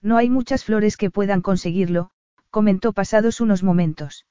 No 0.02 0.16
hay 0.16 0.30
muchas 0.30 0.64
flores 0.64 0.96
que 0.96 1.10
puedan 1.10 1.42
conseguirlo, 1.42 2.10
comentó 2.50 2.92
pasados 2.92 3.40
unos 3.40 3.62
momentos. 3.62 4.26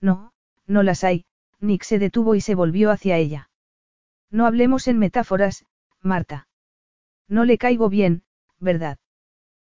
No, 0.00 0.32
no 0.66 0.82
las 0.82 1.04
hay, 1.04 1.24
Nick 1.60 1.82
se 1.82 1.98
detuvo 1.98 2.34
y 2.34 2.40
se 2.40 2.54
volvió 2.54 2.90
hacia 2.90 3.16
ella. 3.16 3.50
No 4.30 4.46
hablemos 4.46 4.88
en 4.88 4.98
metáforas, 4.98 5.64
Marta. 6.00 6.48
No 7.28 7.44
le 7.44 7.58
caigo 7.58 7.88
bien, 7.88 8.22
¿verdad? 8.60 8.98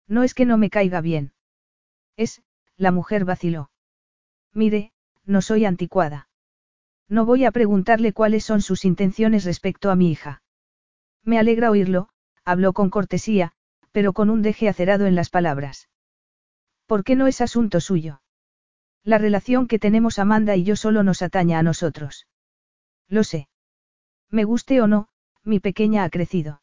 No 0.06 0.22
es 0.22 0.34
que 0.34 0.44
no 0.44 0.58
me 0.58 0.70
caiga 0.70 1.00
bien. 1.00 1.32
Es, 2.16 2.42
la 2.76 2.92
mujer 2.92 3.24
vaciló. 3.24 3.70
Mire, 4.52 4.92
no 5.24 5.42
soy 5.42 5.64
anticuada. 5.64 6.29
No 7.10 7.26
voy 7.26 7.44
a 7.44 7.50
preguntarle 7.50 8.12
cuáles 8.12 8.44
son 8.44 8.62
sus 8.62 8.84
intenciones 8.84 9.44
respecto 9.44 9.90
a 9.90 9.96
mi 9.96 10.12
hija. 10.12 10.42
Me 11.24 11.40
alegra 11.40 11.70
oírlo, 11.70 12.08
habló 12.44 12.72
con 12.72 12.88
cortesía, 12.88 13.52
pero 13.90 14.12
con 14.12 14.30
un 14.30 14.42
deje 14.42 14.68
acerado 14.68 15.06
en 15.06 15.16
las 15.16 15.28
palabras. 15.28 15.88
¿Por 16.86 17.02
qué 17.02 17.16
no 17.16 17.26
es 17.26 17.40
asunto 17.40 17.80
suyo? 17.80 18.22
La 19.02 19.18
relación 19.18 19.66
que 19.66 19.80
tenemos 19.80 20.20
Amanda 20.20 20.54
y 20.54 20.62
yo 20.62 20.76
solo 20.76 21.02
nos 21.02 21.20
ataña 21.20 21.58
a 21.58 21.64
nosotros. 21.64 22.28
Lo 23.08 23.24
sé. 23.24 23.48
Me 24.30 24.44
guste 24.44 24.80
o 24.80 24.86
no, 24.86 25.08
mi 25.42 25.58
pequeña 25.58 26.04
ha 26.04 26.10
crecido. 26.10 26.62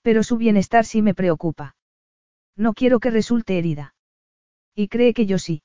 Pero 0.00 0.22
su 0.22 0.38
bienestar 0.38 0.86
sí 0.86 1.02
me 1.02 1.14
preocupa. 1.14 1.76
No 2.56 2.72
quiero 2.72 3.00
que 3.00 3.10
resulte 3.10 3.58
herida. 3.58 3.94
Y 4.74 4.88
cree 4.88 5.12
que 5.12 5.26
yo 5.26 5.38
sí. 5.38 5.62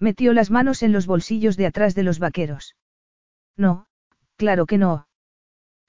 Metió 0.00 0.32
las 0.32 0.50
manos 0.50 0.82
en 0.82 0.92
los 0.92 1.06
bolsillos 1.06 1.56
de 1.56 1.66
atrás 1.66 1.94
de 1.94 2.02
los 2.02 2.18
vaqueros. 2.18 2.74
No, 3.56 3.86
claro 4.36 4.66
que 4.66 4.78
no. 4.78 5.08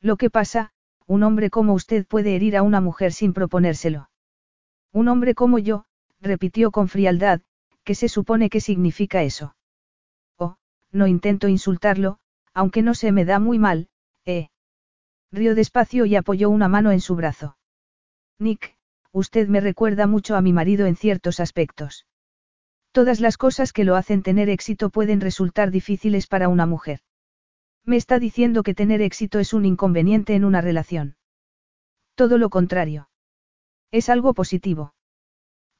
Lo 0.02 0.18
que 0.18 0.30
pasa, 0.30 0.72
un 1.06 1.24
hombre 1.24 1.50
como 1.50 1.74
usted 1.74 2.06
puede 2.06 2.36
herir 2.36 2.58
a 2.58 2.64
una 2.64 2.82
mujer 2.82 3.14
sin 3.14 3.34
proponérselo. 3.34 4.10
Un 4.92 5.08
hombre 5.08 5.36
como 5.36 5.60
yo, 5.60 5.86
repitió 6.22 6.72
con 6.72 6.88
frialdad, 6.88 7.42
¿qué 7.84 7.96
se 7.96 8.10
supone 8.10 8.50
que 8.50 8.62
significa 8.62 9.24
eso? 9.24 9.56
Oh, 10.38 10.58
no 10.92 11.08
intento 11.08 11.48
insultarlo, 11.48 12.20
aunque 12.54 12.82
no 12.82 12.94
se 12.94 13.12
me 13.12 13.26
da 13.26 13.40
muy 13.40 13.60
mal, 13.60 13.90
eh. 14.26 14.50
Rió 15.32 15.56
despacio 15.56 16.06
y 16.06 16.16
apoyó 16.16 16.50
una 16.50 16.68
mano 16.68 16.92
en 16.92 17.02
su 17.02 17.16
brazo. 17.16 17.58
Nick, 18.40 18.78
usted 19.12 19.48
me 19.48 19.62
recuerda 19.62 20.08
mucho 20.08 20.36
a 20.36 20.42
mi 20.42 20.54
marido 20.54 20.86
en 20.86 20.96
ciertos 20.96 21.40
aspectos. 21.40 22.06
Todas 22.92 23.20
las 23.20 23.38
cosas 23.38 23.74
que 23.74 23.84
lo 23.84 23.96
hacen 23.96 24.24
tener 24.24 24.50
éxito 24.50 24.90
pueden 24.90 25.22
resultar 25.22 25.72
difíciles 25.72 26.28
para 26.28 26.50
una 26.50 26.66
mujer. 26.66 27.02
Me 27.88 27.96
está 27.96 28.20
diciendo 28.20 28.64
que 28.64 28.76
tener 28.76 29.02
éxito 29.02 29.40
es 29.40 29.54
un 29.54 29.66
inconveniente 29.66 30.36
en 30.36 30.44
una 30.44 30.60
relación. 30.60 31.16
Todo 32.16 32.38
lo 32.38 32.50
contrario. 32.50 33.10
Es 33.92 34.10
algo 34.10 34.34
positivo. 34.34 34.94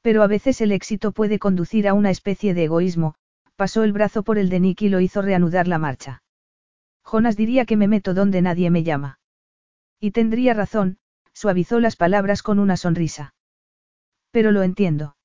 Pero 0.00 0.22
a 0.22 0.26
veces 0.26 0.62
el 0.62 0.72
éxito 0.72 1.12
puede 1.12 1.38
conducir 1.38 1.86
a 1.86 1.92
una 1.92 2.08
especie 2.08 2.54
de 2.54 2.64
egoísmo, 2.64 3.14
pasó 3.56 3.82
el 3.82 3.92
brazo 3.92 4.22
por 4.22 4.38
el 4.38 4.48
de 4.48 4.58
Nick 4.58 4.80
y 4.80 4.88
lo 4.88 5.00
hizo 5.00 5.20
reanudar 5.20 5.68
la 5.68 5.76
marcha. 5.76 6.22
Jonas 7.04 7.36
diría 7.36 7.66
que 7.66 7.76
me 7.76 7.88
meto 7.88 8.14
donde 8.14 8.40
nadie 8.40 8.70
me 8.70 8.84
llama. 8.84 9.20
Y 10.00 10.12
tendría 10.12 10.54
razón, 10.54 10.96
suavizó 11.34 11.78
las 11.78 11.96
palabras 11.96 12.42
con 12.42 12.58
una 12.58 12.78
sonrisa. 12.78 13.34
Pero 14.30 14.50
lo 14.50 14.62
entiendo. 14.62 15.16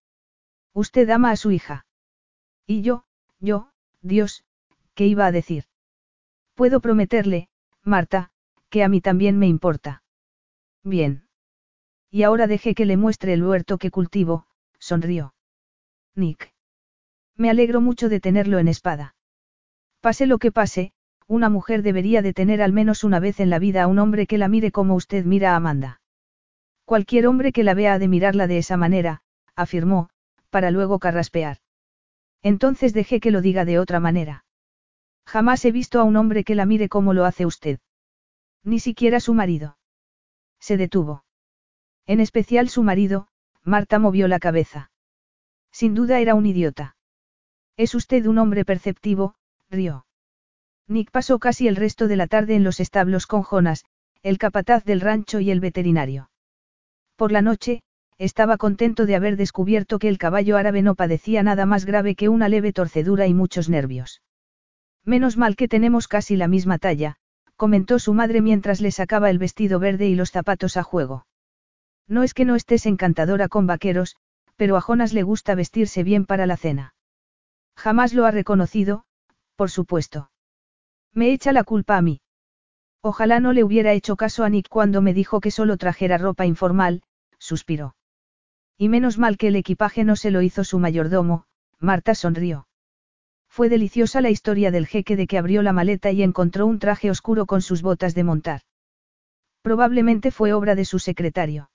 Usted 0.73 1.09
ama 1.09 1.31
a 1.31 1.37
su 1.37 1.51
hija. 1.51 1.85
Y 2.67 2.81
yo, 2.81 3.05
yo, 3.39 3.69
Dios, 4.01 4.43
¿qué 4.95 5.07
iba 5.07 5.25
a 5.25 5.31
decir? 5.31 5.63
Puedo 6.55 6.79
prometerle, 6.79 7.49
Marta, 7.83 8.31
que 8.69 8.83
a 8.83 8.89
mí 8.89 9.01
también 9.01 9.37
me 9.37 9.47
importa. 9.47 10.03
Bien. 10.83 11.27
Y 12.11 12.23
ahora 12.23 12.47
deje 12.47 12.75
que 12.75 12.85
le 12.85 12.97
muestre 12.97 13.33
el 13.33 13.43
huerto 13.43 13.77
que 13.77 13.91
cultivo, 13.91 14.45
sonrió. 14.79 15.33
Nick. 16.15 16.53
Me 17.35 17.49
alegro 17.49 17.81
mucho 17.81 18.09
de 18.09 18.19
tenerlo 18.19 18.59
en 18.59 18.67
espada. 18.67 19.15
Pase 19.99 20.27
lo 20.27 20.37
que 20.37 20.51
pase, 20.51 20.93
una 21.27 21.49
mujer 21.49 21.81
debería 21.81 22.21
de 22.21 22.33
tener 22.33 22.61
al 22.61 22.73
menos 22.73 23.03
una 23.03 23.19
vez 23.19 23.39
en 23.39 23.49
la 23.49 23.57
vida 23.57 23.83
a 23.83 23.87
un 23.87 23.97
hombre 23.97 24.27
que 24.27 24.37
la 24.37 24.47
mire 24.47 24.71
como 24.71 24.95
usted 24.95 25.25
mira 25.25 25.53
a 25.53 25.55
Amanda. 25.55 26.01
Cualquier 26.85 27.27
hombre 27.27 27.51
que 27.51 27.63
la 27.63 27.73
vea 27.73 27.93
ha 27.93 27.99
de 27.99 28.07
mirarla 28.07 28.45
de 28.45 28.57
esa 28.57 28.77
manera, 28.77 29.21
afirmó, 29.55 30.09
para 30.49 30.69
luego 30.69 30.99
carraspear. 30.99 31.57
Entonces 32.43 32.93
dejé 32.93 33.19
que 33.19 33.31
lo 33.31 33.41
diga 33.41 33.65
de 33.65 33.79
otra 33.79 33.99
manera. 33.99 34.42
Jamás 35.25 35.63
he 35.65 35.71
visto 35.71 35.99
a 35.99 36.03
un 36.03 36.15
hombre 36.15 36.43
que 36.43 36.55
la 36.55 36.65
mire 36.65 36.89
como 36.89 37.13
lo 37.13 37.25
hace 37.25 37.45
usted. 37.45 37.79
Ni 38.63 38.79
siquiera 38.79 39.19
su 39.19 39.33
marido. 39.33 39.77
Se 40.59 40.77
detuvo. 40.77 41.25
En 42.05 42.19
especial 42.19 42.69
su 42.69 42.83
marido, 42.83 43.27
Marta 43.63 43.99
movió 43.99 44.27
la 44.27 44.39
cabeza. 44.39 44.91
Sin 45.71 45.95
duda 45.95 46.19
era 46.19 46.35
un 46.35 46.45
idiota. 46.45 46.95
Es 47.77 47.95
usted 47.95 48.25
un 48.25 48.37
hombre 48.37 48.65
perceptivo, 48.65 49.35
rió. 49.69 50.05
Nick 50.87 51.11
pasó 51.11 51.39
casi 51.39 51.67
el 51.67 51.75
resto 51.75 52.07
de 52.07 52.17
la 52.17 52.27
tarde 52.27 52.55
en 52.55 52.63
los 52.63 52.79
establos 52.79 53.25
con 53.25 53.41
Jonas, 53.41 53.85
el 54.21 54.37
capataz 54.37 54.83
del 54.83 55.01
rancho 55.01 55.39
y 55.39 55.49
el 55.49 55.59
veterinario. 55.59 56.29
Por 57.15 57.31
la 57.31 57.41
noche, 57.41 57.81
estaba 58.17 58.57
contento 58.57 59.05
de 59.05 59.15
haber 59.15 59.37
descubierto 59.37 59.99
que 59.99 60.09
el 60.09 60.17
caballo 60.17 60.57
árabe 60.57 60.81
no 60.81 60.95
padecía 60.95 61.41
nada 61.43 61.65
más 61.65 61.85
grave 61.85 62.15
que 62.15 62.29
una 62.29 62.49
leve 62.49 62.73
torcedura 62.73 63.27
y 63.27 63.33
muchos 63.33 63.69
nervios. 63.69 64.21
Menos 65.05 65.37
mal 65.37 65.55
que 65.55 65.67
tenemos 65.67 66.07
casi 66.07 66.35
la 66.35 66.47
misma 66.47 66.77
talla, 66.77 67.17
comentó 67.55 67.99
su 67.99 68.13
madre 68.13 68.41
mientras 68.41 68.81
le 68.81 68.91
sacaba 68.91 69.29
el 69.29 69.37
vestido 69.37 69.79
verde 69.79 70.07
y 70.07 70.15
los 70.15 70.31
zapatos 70.31 70.77
a 70.77 70.83
juego. 70.83 71.25
No 72.07 72.23
es 72.23 72.33
que 72.33 72.45
no 72.45 72.55
estés 72.55 72.85
encantadora 72.85 73.47
con 73.47 73.67
vaqueros, 73.67 74.15
pero 74.55 74.77
a 74.77 74.81
Jonas 74.81 75.13
le 75.13 75.23
gusta 75.23 75.55
vestirse 75.55 76.03
bien 76.03 76.25
para 76.25 76.45
la 76.45 76.57
cena. 76.57 76.95
Jamás 77.75 78.13
lo 78.13 78.25
ha 78.25 78.31
reconocido, 78.31 79.05
por 79.55 79.69
supuesto. 79.71 80.29
Me 81.13 81.31
echa 81.31 81.51
la 81.53 81.63
culpa 81.63 81.97
a 81.97 82.01
mí. 82.01 82.21
Ojalá 83.01 83.39
no 83.39 83.51
le 83.51 83.63
hubiera 83.63 83.91
hecho 83.93 84.15
caso 84.15 84.43
a 84.43 84.49
Nick 84.49 84.69
cuando 84.69 85.01
me 85.01 85.13
dijo 85.13 85.41
que 85.41 85.51
solo 85.51 85.77
trajera 85.77 86.17
ropa 86.17 86.45
informal, 86.45 87.03
suspiró. 87.37 87.95
Y 88.77 88.89
menos 88.89 89.17
mal 89.17 89.37
que 89.37 89.49
el 89.49 89.55
equipaje 89.55 90.03
no 90.03 90.15
se 90.15 90.31
lo 90.31 90.41
hizo 90.41 90.63
su 90.63 90.79
mayordomo, 90.79 91.45
Marta 91.79 92.15
sonrió. 92.15 92.67
Fue 93.53 93.69
deliciosa 93.69 94.19
la 94.19 94.31
historia 94.31 94.71
del 94.71 94.87
jeque 94.87 95.15
de 95.15 95.27
que 95.27 95.37
abrió 95.37 95.61
la 95.61 95.73
maleta 95.73 96.09
y 96.09 96.23
encontró 96.23 96.65
un 96.65 96.79
traje 96.79 97.11
oscuro 97.11 97.45
con 97.45 97.61
sus 97.61 97.83
botas 97.83 98.15
de 98.15 98.23
montar. 98.23 98.61
Probablemente 99.61 100.31
fue 100.31 100.53
obra 100.53 100.73
de 100.73 100.85
su 100.85 100.97
secretario. 100.97 101.69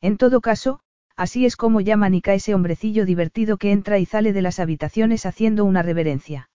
En 0.00 0.16
todo 0.16 0.40
caso, 0.40 0.78
así 1.16 1.44
es 1.44 1.56
como 1.56 1.80
llama 1.80 2.08
Nika 2.08 2.34
ese 2.34 2.54
hombrecillo 2.54 3.04
divertido 3.04 3.56
que 3.56 3.72
entra 3.72 3.98
y 3.98 4.06
sale 4.06 4.32
de 4.32 4.42
las 4.42 4.60
habitaciones 4.60 5.26
haciendo 5.26 5.64
una 5.64 5.82
reverencia. 5.82 6.50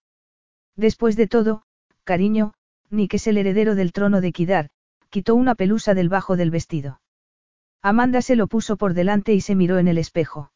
Después 0.77 1.17
de 1.17 1.27
todo, 1.27 1.63
cariño, 2.05 2.53
Nick 2.89 3.15
es 3.15 3.27
el 3.27 3.37
heredero 3.37 3.75
del 3.75 3.91
trono 3.91 4.21
de 4.21 4.31
Kidar, 4.31 4.69
quitó 5.09 5.35
una 5.35 5.55
pelusa 5.55 5.93
del 5.93 6.07
bajo 6.07 6.37
del 6.37 6.51
vestido. 6.51 7.01
Amanda 7.81 8.21
se 8.21 8.37
lo 8.37 8.47
puso 8.47 8.77
por 8.77 8.93
delante 8.93 9.33
y 9.33 9.41
se 9.41 9.55
miró 9.55 9.77
en 9.77 9.89
el 9.89 9.97
espejo. 9.97 10.53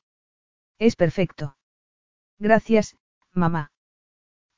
Es 0.80 0.96
perfecto. 0.96 1.58
Gracias, 2.40 2.96
mamá. 3.34 3.71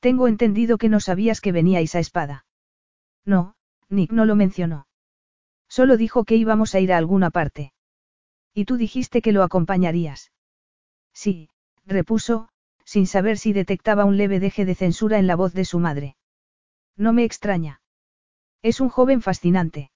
Tengo 0.04 0.28
entendido 0.28 0.76
que 0.76 0.90
no 0.90 1.00
sabías 1.00 1.40
que 1.40 1.50
veníais 1.50 1.94
a 1.94 1.98
espada. 1.98 2.44
No, 3.24 3.54
Nick 3.88 4.12
no 4.12 4.26
lo 4.26 4.36
mencionó. 4.36 4.86
Solo 5.66 5.96
dijo 5.96 6.24
que 6.24 6.36
íbamos 6.36 6.74
a 6.74 6.80
ir 6.80 6.92
a 6.92 6.98
alguna 6.98 7.30
parte. 7.30 7.72
Y 8.52 8.66
tú 8.66 8.76
dijiste 8.76 9.22
que 9.22 9.32
lo 9.32 9.42
acompañarías. 9.42 10.30
Sí, 11.14 11.48
repuso, 11.86 12.50
sin 12.84 13.06
saber 13.06 13.38
si 13.38 13.54
detectaba 13.54 14.04
un 14.04 14.18
leve 14.18 14.40
deje 14.40 14.66
de 14.66 14.74
censura 14.74 15.18
en 15.18 15.26
la 15.26 15.36
voz 15.36 15.54
de 15.54 15.64
su 15.64 15.78
madre. 15.78 16.16
No 16.98 17.14
me 17.14 17.24
extraña. 17.24 17.80
Es 18.60 18.82
un 18.82 18.90
joven 18.90 19.22
fascinante. 19.22 19.90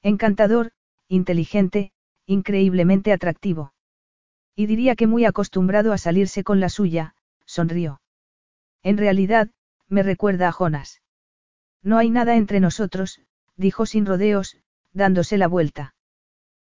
Encantador, 0.00 0.70
inteligente, 1.08 1.90
increíblemente 2.24 3.12
atractivo. 3.12 3.74
Y 4.54 4.66
diría 4.66 4.94
que 4.94 5.08
muy 5.08 5.24
acostumbrado 5.24 5.92
a 5.92 5.98
salirse 5.98 6.44
con 6.44 6.60
la 6.60 6.68
suya, 6.68 7.16
sonrió. 7.46 7.98
En 8.84 8.98
realidad, 8.98 9.50
me 9.88 10.02
recuerda 10.02 10.48
a 10.48 10.52
Jonas. 10.52 11.02
No 11.82 11.98
hay 11.98 12.10
nada 12.10 12.36
entre 12.36 12.60
nosotros, 12.60 13.20
dijo 13.56 13.86
sin 13.86 14.06
rodeos, 14.06 14.58
dándose 14.92 15.38
la 15.38 15.48
vuelta. 15.48 15.94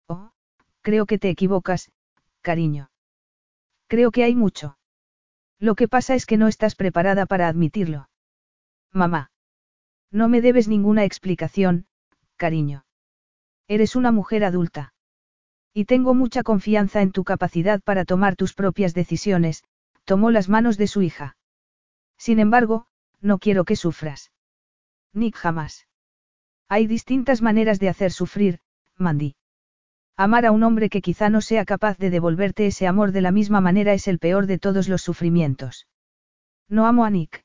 Oh, 0.09 0.33
creo 0.81 1.07
que 1.07 1.19
te 1.19 1.29
equivocas, 1.29 1.93
cariño. 2.41 2.91
Creo 3.87 4.11
que 4.11 4.25
hay 4.25 4.35
mucho. 4.35 4.79
Lo 5.59 5.75
que 5.75 5.89
pasa 5.89 6.15
es 6.15 6.27
que 6.27 6.39
no 6.39 6.49
estás 6.49 6.75
preparada 6.75 7.27
para 7.27 7.49
admitirlo. 7.49 8.09
Mamá. 8.93 9.31
No 10.11 10.29
me 10.29 10.41
debes 10.41 10.69
ninguna 10.69 11.05
explicación, 11.05 11.87
cariño. 12.37 12.85
Eres 13.69 13.95
una 13.95 14.11
mujer 14.11 14.45
adulta. 14.45 14.95
Y 15.75 15.85
tengo 15.85 16.15
mucha 16.15 16.43
confianza 16.43 17.03
en 17.03 17.13
tu 17.13 17.25
capacidad 17.25 17.83
para 17.83 18.07
tomar 18.07 18.37
tus 18.37 18.55
propias 18.55 18.95
decisiones, 18.95 19.65
tomó 20.05 20.31
las 20.31 20.49
manos 20.49 20.79
de 20.79 20.87
su 20.87 21.03
hija. 21.03 21.37
Sin 22.19 22.39
embargo, 22.39 22.87
no 23.21 23.39
quiero 23.39 23.65
que 23.65 23.77
sufras. 23.77 24.33
Nick 25.13 25.37
jamás. 25.37 25.87
Hay 26.69 26.87
distintas 26.87 27.43
maneras 27.43 27.79
de 27.79 27.89
hacer 27.89 28.13
sufrir, 28.13 28.61
Mandy. 28.97 29.37
Amar 30.17 30.47
a 30.47 30.51
un 30.51 30.63
hombre 30.63 30.89
que 30.89 31.03
quizá 31.03 31.29
no 31.29 31.41
sea 31.41 31.65
capaz 31.65 31.99
de 31.99 32.11
devolverte 32.11 32.67
ese 32.67 32.87
amor 32.87 33.13
de 33.13 33.21
la 33.21 33.33
misma 33.33 33.61
manera 33.61 33.93
es 33.93 34.09
el 34.09 34.19
peor 34.19 34.47
de 34.47 34.59
todos 34.59 34.89
los 34.89 35.03
sufrimientos. 35.03 35.87
No 36.69 36.87
amo 36.87 37.05
a 37.05 37.11
Nick. 37.11 37.45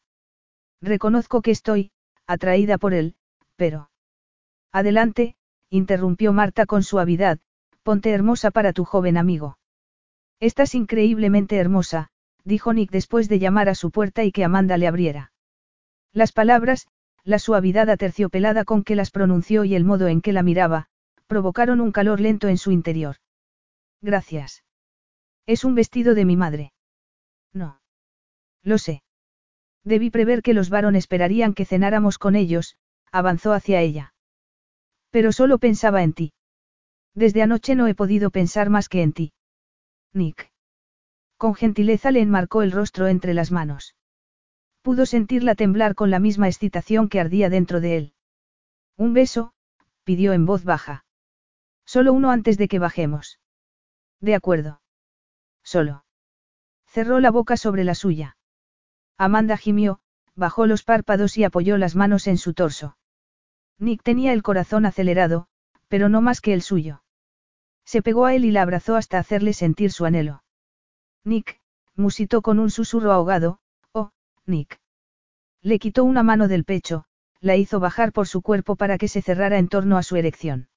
Reconozco 0.82 1.42
que 1.42 1.52
estoy, 1.52 1.92
atraída 2.26 2.78
por 2.78 2.94
él, 2.94 3.16
pero... 3.56 3.92
Adelante, 4.72 5.36
interrumpió 5.70 6.34
Marta 6.34 6.66
con 6.66 6.82
suavidad, 6.82 7.40
ponte 7.84 8.12
hermosa 8.12 8.52
para 8.52 8.74
tu 8.74 8.86
joven 8.86 9.18
amigo. 9.18 9.58
Estás 10.40 10.74
increíblemente 10.74 11.58
hermosa, 11.58 12.10
dijo 12.44 12.74
Nick 12.74 12.92
después 12.92 13.30
de 13.30 13.40
llamar 13.40 13.70
a 13.70 13.76
su 13.76 13.92
puerta 13.92 14.24
y 14.24 14.32
que 14.32 14.44
Amanda 14.44 14.78
le 14.78 14.88
abriera. 14.88 15.32
Las 16.14 16.32
palabras, 16.32 16.88
la 17.24 17.40
suavidad 17.40 17.90
aterciopelada 17.90 18.66
con 18.66 18.84
que 18.84 18.96
las 18.96 19.12
pronunció 19.12 19.64
y 19.64 19.76
el 19.76 19.86
modo 19.86 20.08
en 20.08 20.22
que 20.22 20.34
la 20.34 20.44
miraba, 20.44 20.88
provocaron 21.28 21.80
un 21.82 21.92
calor 21.92 22.20
lento 22.20 22.48
en 22.48 22.58
su 22.58 22.72
interior. 22.72 23.18
Gracias. 24.02 24.64
Es 25.46 25.64
un 25.64 25.76
vestido 25.76 26.16
de 26.16 26.26
mi 26.26 26.36
madre. 26.36 26.74
No. 27.54 27.80
Lo 28.64 28.78
sé. 28.78 29.04
Debí 29.84 30.10
prever 30.10 30.42
que 30.42 30.54
los 30.54 30.70
varones 30.70 31.04
esperarían 31.04 31.54
que 31.54 31.66
cenáramos 31.66 32.18
con 32.18 32.36
ellos, 32.36 32.76
avanzó 33.12 33.54
hacia 33.54 33.82
ella. 33.82 34.14
Pero 35.10 35.32
solo 35.32 35.58
pensaba 35.58 36.04
en 36.04 36.14
ti. 36.14 36.34
Desde 37.14 37.42
anoche 37.42 37.76
no 37.76 37.88
he 37.88 37.96
podido 37.96 38.30
pensar 38.30 38.70
más 38.70 38.88
que 38.90 39.02
en 39.02 39.14
ti. 39.14 39.34
Nick. 40.14 40.51
Con 41.42 41.56
gentileza 41.56 42.12
le 42.12 42.22
enmarcó 42.22 42.62
el 42.62 42.72
rostro 42.72 43.08
entre 43.08 43.34
las 43.34 43.52
manos. 43.52 43.96
Pudo 44.84 45.08
sentirla 45.08 45.56
temblar 45.56 45.96
con 45.96 46.12
la 46.12 46.20
misma 46.20 46.48
excitación 46.48 47.10
que 47.10 47.20
ardía 47.20 47.50
dentro 47.50 47.82
de 47.82 47.98
él. 47.98 48.14
Un 48.96 49.14
beso, 49.14 49.52
pidió 50.04 50.34
en 50.34 50.46
voz 50.46 50.64
baja. 50.64 51.04
Solo 51.84 52.14
uno 52.14 52.30
antes 52.30 52.60
de 52.60 52.68
que 52.68 52.78
bajemos. 52.78 53.40
De 54.20 54.36
acuerdo. 54.36 54.84
Solo. 55.64 56.06
Cerró 56.86 57.20
la 57.20 57.32
boca 57.32 57.58
sobre 57.58 57.86
la 57.86 57.96
suya. 57.96 58.38
Amanda 59.18 59.58
gimió, 59.58 60.00
bajó 60.36 60.68
los 60.68 60.84
párpados 60.84 61.40
y 61.40 61.44
apoyó 61.44 61.80
las 61.80 61.96
manos 61.96 62.28
en 62.28 62.38
su 62.38 62.54
torso. 62.54 62.98
Nick 63.80 64.04
tenía 64.04 64.34
el 64.34 64.44
corazón 64.44 64.86
acelerado, 64.86 65.48
pero 65.88 66.08
no 66.08 66.22
más 66.22 66.40
que 66.40 66.54
el 66.54 66.62
suyo. 66.62 67.02
Se 67.84 68.04
pegó 68.04 68.28
a 68.28 68.36
él 68.36 68.46
y 68.46 68.52
la 68.52 68.62
abrazó 68.62 68.96
hasta 68.96 69.18
hacerle 69.18 69.54
sentir 69.54 69.92
su 69.92 70.06
anhelo. 70.06 70.44
Nick, 71.24 71.60
musitó 71.96 72.42
con 72.42 72.60
un 72.60 72.72
susurro 72.72 73.12
ahogado, 73.12 73.60
oh, 73.94 74.12
Nick. 74.46 74.80
Le 75.62 75.78
quitó 75.78 76.04
una 76.04 76.24
mano 76.24 76.48
del 76.48 76.66
pecho, 76.66 77.06
la 77.40 77.56
hizo 77.56 77.80
bajar 77.80 78.12
por 78.12 78.28
su 78.28 78.42
cuerpo 78.42 78.76
para 78.76 78.98
que 78.98 79.08
se 79.08 79.22
cerrara 79.22 79.58
en 79.60 79.68
torno 79.68 79.98
a 79.98 80.04
su 80.04 80.16
erección. 80.16 80.70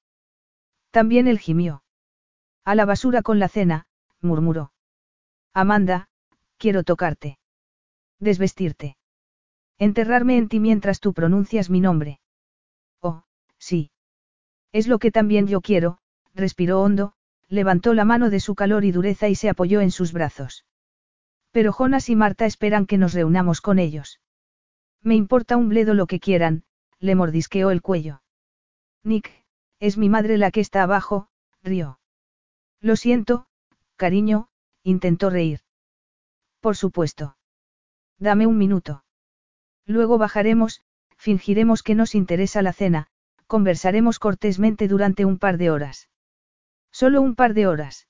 También 0.91 1.27
él 1.27 1.39
gimió. 1.39 1.83
A 2.63 2.75
la 2.75 2.85
basura 2.85 3.21
con 3.21 3.39
la 3.39 3.47
cena, 3.47 3.87
murmuró. 4.21 4.71
Amanda, 5.53 6.09
quiero 6.57 6.83
tocarte. 6.83 7.37
Desvestirte. 8.19 8.97
Enterrarme 9.77 10.37
en 10.37 10.47
ti 10.47 10.59
mientras 10.59 10.99
tú 10.99 11.13
pronuncias 11.13 11.69
mi 11.69 11.81
nombre. 11.81 12.19
Oh, 13.01 13.23
sí. 13.57 13.91
Es 14.71 14.87
lo 14.87 14.99
que 14.99 15.11
también 15.11 15.47
yo 15.47 15.61
quiero, 15.61 15.99
respiró 16.33 16.81
hondo, 16.81 17.14
levantó 17.47 17.93
la 17.93 18.05
mano 18.05 18.29
de 18.29 18.39
su 18.39 18.55
calor 18.55 18.85
y 18.85 18.91
dureza 18.91 19.29
y 19.29 19.35
se 19.35 19.49
apoyó 19.49 19.81
en 19.81 19.91
sus 19.91 20.11
brazos. 20.11 20.65
Pero 21.51 21.71
Jonas 21.71 22.09
y 22.09 22.15
Marta 22.15 22.45
esperan 22.45 22.85
que 22.85 22.97
nos 22.97 23.13
reunamos 23.13 23.61
con 23.61 23.79
ellos. 23.79 24.19
Me 25.01 25.15
importa 25.15 25.57
un 25.57 25.69
bledo 25.69 25.93
lo 25.93 26.07
que 26.07 26.19
quieran, 26.19 26.63
le 26.99 27.15
mordisqueó 27.15 27.71
el 27.71 27.81
cuello. 27.81 28.21
Nick, 29.03 29.31
es 29.79 29.97
mi 29.97 30.09
madre 30.09 30.37
la 30.37 30.51
que 30.51 30.61
está 30.61 30.83
abajo, 30.83 31.29
rió. 31.61 31.99
Lo 32.81 32.95
siento, 32.95 33.45
cariño, 33.95 34.49
intentó 34.83 35.29
reír. 35.29 35.61
Por 36.59 36.75
supuesto. 36.75 37.37
Dame 38.17 38.47
un 38.47 38.57
minuto. 38.57 39.03
Luego 39.85 40.17
bajaremos, 40.17 40.81
fingiremos 41.15 41.83
que 41.83 41.95
nos 41.95 42.15
interesa 42.15 42.61
la 42.61 42.73
cena, 42.73 43.07
conversaremos 43.47 44.19
cortésmente 44.19 44.87
durante 44.87 45.25
un 45.25 45.37
par 45.37 45.57
de 45.57 45.69
horas. 45.69 46.09
Solo 46.95 47.21
un 47.21 47.35
par 47.35 47.53
de 47.53 47.67
horas. 47.67 48.07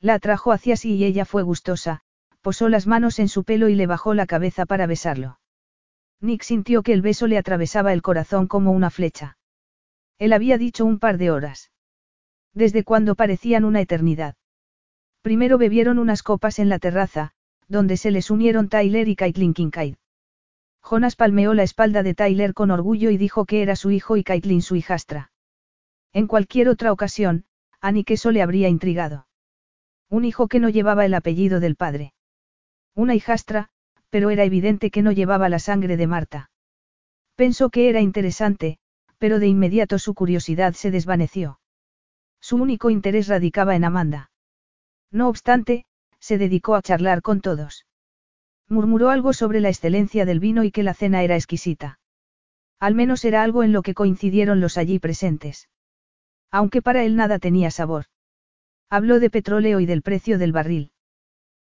La 0.00 0.14
atrajo 0.14 0.52
hacia 0.52 0.76
sí 0.76 0.94
y 0.94 1.04
ella 1.04 1.24
fue 1.24 1.42
gustosa, 1.42 2.02
posó 2.40 2.68
las 2.68 2.86
manos 2.86 3.18
en 3.18 3.28
su 3.28 3.42
pelo 3.42 3.68
y 3.68 3.74
le 3.74 3.88
bajó 3.88 4.14
la 4.14 4.26
cabeza 4.26 4.64
para 4.64 4.86
besarlo. 4.86 5.40
Nick 6.20 6.44
sintió 6.44 6.84
que 6.84 6.92
el 6.92 7.02
beso 7.02 7.26
le 7.26 7.36
atravesaba 7.36 7.92
el 7.92 8.02
corazón 8.02 8.46
como 8.46 8.70
una 8.70 8.90
flecha. 8.90 9.38
Él 10.20 10.32
había 10.32 10.56
dicho 10.56 10.84
un 10.84 11.00
par 11.00 11.18
de 11.18 11.32
horas. 11.32 11.72
Desde 12.54 12.84
cuando 12.84 13.16
parecían 13.16 13.64
una 13.64 13.80
eternidad. 13.80 14.36
Primero 15.20 15.58
bebieron 15.58 15.98
unas 15.98 16.22
copas 16.22 16.60
en 16.60 16.68
la 16.68 16.78
terraza, 16.78 17.32
donde 17.66 17.96
se 17.96 18.12
les 18.12 18.30
unieron 18.30 18.68
Tyler 18.68 19.08
y 19.08 19.16
Caitlin 19.16 19.52
Kincaid. 19.52 19.96
Jonas 20.80 21.16
palmeó 21.16 21.54
la 21.54 21.64
espalda 21.64 22.04
de 22.04 22.14
Tyler 22.14 22.54
con 22.54 22.70
orgullo 22.70 23.10
y 23.10 23.16
dijo 23.16 23.46
que 23.46 23.62
era 23.62 23.74
su 23.74 23.90
hijo 23.90 24.16
y 24.16 24.22
Caitlin 24.22 24.62
su 24.62 24.76
hijastra. 24.76 25.32
En 26.12 26.28
cualquier 26.28 26.68
otra 26.68 26.92
ocasión, 26.92 27.46
a 27.80 27.92
eso 28.06 28.30
le 28.30 28.42
habría 28.42 28.68
intrigado. 28.68 29.26
Un 30.08 30.24
hijo 30.24 30.48
que 30.48 30.60
no 30.60 30.68
llevaba 30.68 31.04
el 31.04 31.14
apellido 31.14 31.60
del 31.60 31.76
padre. 31.76 32.12
Una 32.94 33.14
hijastra, 33.14 33.68
pero 34.10 34.30
era 34.30 34.44
evidente 34.44 34.90
que 34.90 35.02
no 35.02 35.12
llevaba 35.12 35.48
la 35.48 35.58
sangre 35.58 35.96
de 35.96 36.06
Marta. 36.06 36.50
Pensó 37.34 37.70
que 37.70 37.88
era 37.88 38.00
interesante, 38.00 38.78
pero 39.18 39.38
de 39.38 39.48
inmediato 39.48 39.98
su 39.98 40.14
curiosidad 40.14 40.74
se 40.74 40.90
desvaneció. 40.90 41.60
Su 42.40 42.56
único 42.56 42.90
interés 42.90 43.28
radicaba 43.28 43.76
en 43.76 43.84
Amanda. 43.84 44.30
No 45.10 45.28
obstante, 45.28 45.84
se 46.18 46.38
dedicó 46.38 46.74
a 46.74 46.82
charlar 46.82 47.22
con 47.22 47.40
todos. 47.40 47.86
Murmuró 48.68 49.10
algo 49.10 49.32
sobre 49.32 49.60
la 49.60 49.68
excelencia 49.68 50.24
del 50.24 50.40
vino 50.40 50.64
y 50.64 50.70
que 50.70 50.82
la 50.82 50.94
cena 50.94 51.22
era 51.22 51.36
exquisita. 51.36 51.98
Al 52.78 52.94
menos 52.94 53.24
era 53.24 53.42
algo 53.42 53.62
en 53.62 53.72
lo 53.72 53.82
que 53.82 53.94
coincidieron 53.94 54.60
los 54.60 54.76
allí 54.76 54.98
presentes. 54.98 55.68
Aunque 56.50 56.82
para 56.82 57.04
él 57.04 57.16
nada 57.16 57.38
tenía 57.38 57.70
sabor. 57.70 58.06
Habló 58.88 59.20
de 59.20 59.30
petróleo 59.30 59.80
y 59.80 59.86
del 59.86 60.02
precio 60.02 60.38
del 60.38 60.52
barril. 60.52 60.92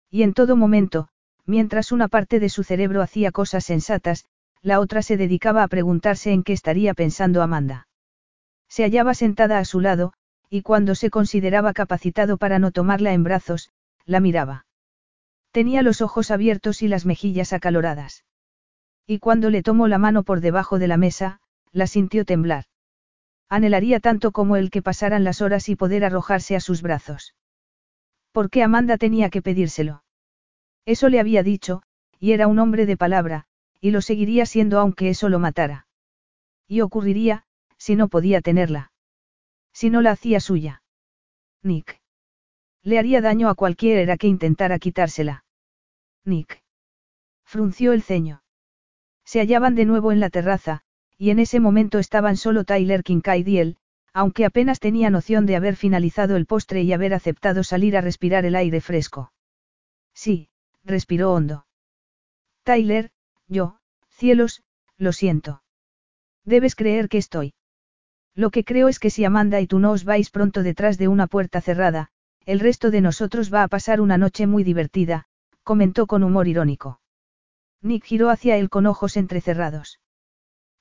Y 0.10 0.24
en 0.24 0.34
todo 0.34 0.56
momento, 0.56 1.08
mientras 1.46 1.92
una 1.92 2.08
parte 2.08 2.40
de 2.40 2.50
su 2.50 2.64
cerebro 2.64 3.02
hacía 3.02 3.32
cosas 3.32 3.66
sensatas, 3.66 4.26
la 4.62 4.80
otra 4.80 5.02
se 5.02 5.18
dedicaba 5.18 5.64
a 5.64 5.68
preguntarse 5.68 6.32
en 6.32 6.44
qué 6.44 6.54
estaría 6.54 6.94
pensando 6.94 7.42
Amanda. 7.42 7.88
Se 8.68 8.84
hallaba 8.84 9.14
sentada 9.14 9.58
a 9.58 9.66
su 9.66 9.80
lado, 9.80 10.14
y 10.50 10.62
cuando 10.62 10.96
se 10.96 11.10
consideraba 11.10 11.74
capacitado 11.74 12.38
para 12.38 12.60
no 12.60 12.72
tomarla 12.72 13.14
en 13.14 13.24
brazos, 13.24 13.72
la 14.06 14.20
miraba. 14.20 14.66
Tenía 15.52 15.82
los 15.82 16.02
ojos 16.02 16.32
abiertos 16.32 16.82
y 16.82 16.88
las 16.88 17.06
mejillas 17.06 17.54
acaloradas. 17.54 18.24
Y 19.08 19.20
cuando 19.20 19.50
le 19.50 19.64
tomó 19.64 19.88
la 19.88 19.98
mano 19.98 20.24
por 20.24 20.42
debajo 20.42 20.80
de 20.80 20.88
la 20.88 20.98
mesa, 20.98 21.40
la 21.72 21.88
sintió 21.88 22.26
temblar. 22.26 22.66
Anhelaría 23.52 24.00
tanto 24.00 24.32
como 24.32 24.56
el 24.56 24.72
que 24.72 24.82
pasaran 24.82 25.26
las 25.26 25.42
horas 25.42 25.68
y 25.68 25.76
poder 25.76 26.06
arrojarse 26.06 26.56
a 26.56 26.62
sus 26.62 26.82
brazos. 26.82 27.36
¿Por 28.32 28.50
qué 28.50 28.64
Amanda 28.64 28.96
tenía 28.98 29.30
que 29.30 29.42
pedírselo? 29.42 30.06
Eso 30.86 31.10
le 31.10 31.20
había 31.20 31.44
dicho, 31.44 31.84
y 32.18 32.32
era 32.32 32.48
un 32.48 32.60
hombre 32.60 32.86
de 32.86 32.96
palabra, 32.96 33.48
y 33.82 33.92
lo 33.92 34.00
seguiría 34.00 34.46
siendo 34.46 34.80
aunque 34.80 35.10
eso 35.10 35.28
lo 35.28 35.38
matara. 35.38 35.86
Y 36.66 36.80
ocurriría, 36.80 37.44
si 37.78 37.98
no 37.98 38.08
podía 38.08 38.40
tenerla. 38.40 38.94
Si 39.74 39.90
no 39.90 40.00
la 40.00 40.12
hacía 40.12 40.40
suya. 40.40 40.82
Nick. 41.62 42.00
Le 42.84 43.00
haría 43.00 43.20
daño 43.20 43.50
a 43.50 43.56
cualquiera 43.56 44.16
que 44.16 44.28
intentara 44.28 44.80
quitársela. 44.80 45.44
Nick. 46.24 46.64
Frunció 47.44 47.92
el 47.92 48.02
ceño. 48.02 48.44
Se 49.26 49.42
hallaban 49.42 49.76
de 49.76 49.84
nuevo 49.84 50.14
en 50.14 50.22
la 50.22 50.30
terraza, 50.30 50.86
y 51.22 51.30
en 51.30 51.38
ese 51.38 51.60
momento 51.60 52.00
estaban 52.00 52.36
solo 52.36 52.64
Tyler 52.64 53.04
Kincaid 53.04 53.46
y 53.46 53.60
él, 53.60 53.78
aunque 54.12 54.44
apenas 54.44 54.80
tenía 54.80 55.12
noción 55.12 55.46
de 55.46 55.56
haber 55.56 55.76
finalizado 55.76 56.36
el 56.36 56.48
postre 56.48 56.82
y 56.82 56.94
haber 56.94 57.14
aceptado 57.14 57.64
salir 57.64 57.96
a 57.96 58.02
respirar 58.02 58.44
el 58.44 58.56
aire 58.56 58.82
fresco. 58.82 59.32
Sí, 60.16 60.50
respiró 60.84 61.32
hondo. 61.32 61.68
Tyler, 62.64 63.12
yo, 63.48 63.78
cielos, 64.10 64.64
lo 64.98 65.14
siento. 65.14 65.62
Debes 66.44 66.74
creer 66.74 67.08
que 67.08 67.20
estoy. 67.20 67.54
Lo 68.34 68.50
que 68.50 68.64
creo 68.64 68.88
es 68.88 68.98
que 68.98 69.12
si 69.12 69.24
Amanda 69.24 69.62
y 69.62 69.68
tú 69.68 69.78
no 69.78 69.92
os 69.92 70.06
vais 70.06 70.32
pronto 70.32 70.64
detrás 70.64 70.98
de 70.98 71.08
una 71.08 71.28
puerta 71.28 71.62
cerrada, 71.62 72.10
el 72.48 72.60
resto 72.60 72.90
de 72.90 73.02
nosotros 73.02 73.54
va 73.54 73.62
a 73.62 73.68
pasar 73.68 74.02
una 74.02 74.18
noche 74.18 74.48
muy 74.48 74.64
divertida, 74.64 75.28
comentó 75.62 76.08
con 76.08 76.24
humor 76.24 76.48
irónico. 76.48 77.00
Nick 77.84 78.06
giró 78.06 78.32
hacia 78.32 78.58
él 78.58 78.72
con 78.72 78.88
ojos 78.88 79.18
entrecerrados. 79.18 80.01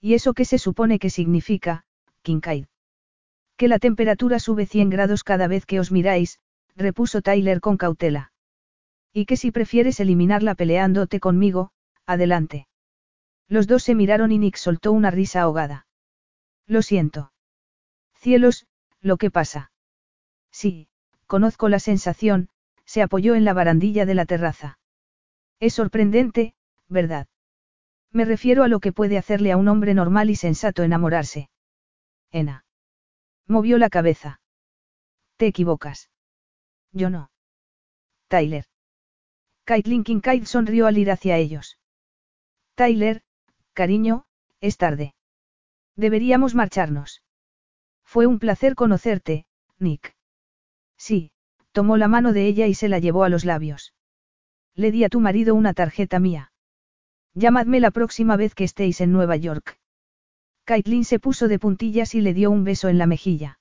¿Y 0.00 0.14
eso 0.14 0.32
qué 0.32 0.44
se 0.44 0.58
supone 0.58 0.98
que 0.98 1.10
significa, 1.10 1.84
Kincaid? 2.22 2.66
Que 3.56 3.68
la 3.68 3.78
temperatura 3.78 4.38
sube 4.38 4.66
100 4.66 4.90
grados 4.90 5.24
cada 5.24 5.46
vez 5.46 5.66
que 5.66 5.80
os 5.80 5.92
miráis, 5.92 6.38
repuso 6.74 7.20
Tyler 7.20 7.60
con 7.60 7.76
cautela. 7.76 8.32
Y 9.12 9.26
que 9.26 9.36
si 9.36 9.50
prefieres 9.50 10.00
eliminarla 10.00 10.54
peleándote 10.54 11.20
conmigo, 11.20 11.70
adelante. 12.06 12.66
Los 13.48 13.66
dos 13.66 13.82
se 13.82 13.94
miraron 13.94 14.32
y 14.32 14.38
Nick 14.38 14.56
soltó 14.56 14.92
una 14.92 15.10
risa 15.10 15.42
ahogada. 15.42 15.86
Lo 16.66 16.82
siento. 16.82 17.32
Cielos, 18.14 18.66
lo 19.00 19.16
que 19.16 19.30
pasa. 19.30 19.72
Sí, 20.50 20.88
conozco 21.26 21.68
la 21.68 21.80
sensación, 21.80 22.48
se 22.84 23.02
apoyó 23.02 23.34
en 23.34 23.44
la 23.44 23.52
barandilla 23.52 24.06
de 24.06 24.14
la 24.14 24.24
terraza. 24.24 24.78
Es 25.58 25.74
sorprendente, 25.74 26.54
¿verdad? 26.88 27.26
Me 28.12 28.24
refiero 28.24 28.64
a 28.64 28.68
lo 28.68 28.80
que 28.80 28.92
puede 28.92 29.18
hacerle 29.18 29.52
a 29.52 29.56
un 29.56 29.68
hombre 29.68 29.94
normal 29.94 30.30
y 30.30 30.36
sensato 30.36 30.82
enamorarse. 30.82 31.48
Ena. 32.30 32.64
Movió 33.47 33.78
la 33.78 33.89
cabeza. 33.89 34.40
Te 35.36 35.47
equivocas. 35.47 36.10
Yo 36.92 37.10
no. 37.10 37.30
Tyler. 38.28 38.64
Caitlin 39.64 40.05
Kincaid 40.05 40.44
sonrió 40.44 40.86
al 40.86 40.98
ir 40.98 41.10
hacia 41.10 41.36
ellos. 41.36 41.78
Tyler, 42.74 43.22
cariño, 43.72 44.24
es 44.60 44.76
tarde. 44.76 45.14
Deberíamos 45.97 46.55
marcharnos. 46.55 47.22
Fue 48.05 48.26
un 48.26 48.39
placer 48.39 48.74
conocerte, 48.74 49.47
Nick. 49.78 50.16
Sí, 50.97 51.32
tomó 51.72 51.97
la 51.97 52.08
mano 52.08 52.32
de 52.32 52.47
ella 52.47 52.66
y 52.66 52.74
se 52.74 52.89
la 52.89 52.98
llevó 52.98 53.24
a 53.24 53.28
los 53.28 53.44
labios. 53.44 53.94
Le 54.74 54.90
di 54.90 55.05
a 55.05 55.08
tu 55.08 55.20
marido 55.20 55.55
una 55.55 55.74
tarjeta 55.74 56.18
mía. 56.18 56.52
Llamadme 57.34 57.81
la 57.81 57.91
próxima 57.91 58.36
vez 58.36 58.55
que 58.55 58.65
estéis 58.65 59.00
en 59.00 59.12
Nueva 59.12 59.36
York. 59.36 59.78
Caitlin 60.65 61.05
se 61.05 61.18
puso 61.18 61.49
de 61.49 61.59
puntillas 61.59 62.15
y 62.15 62.20
le 62.20 62.34
dio 62.34 62.50
un 62.50 62.65
beso 62.65 62.89
en 62.89 62.99
la 62.99 63.07
mejilla. 63.07 63.59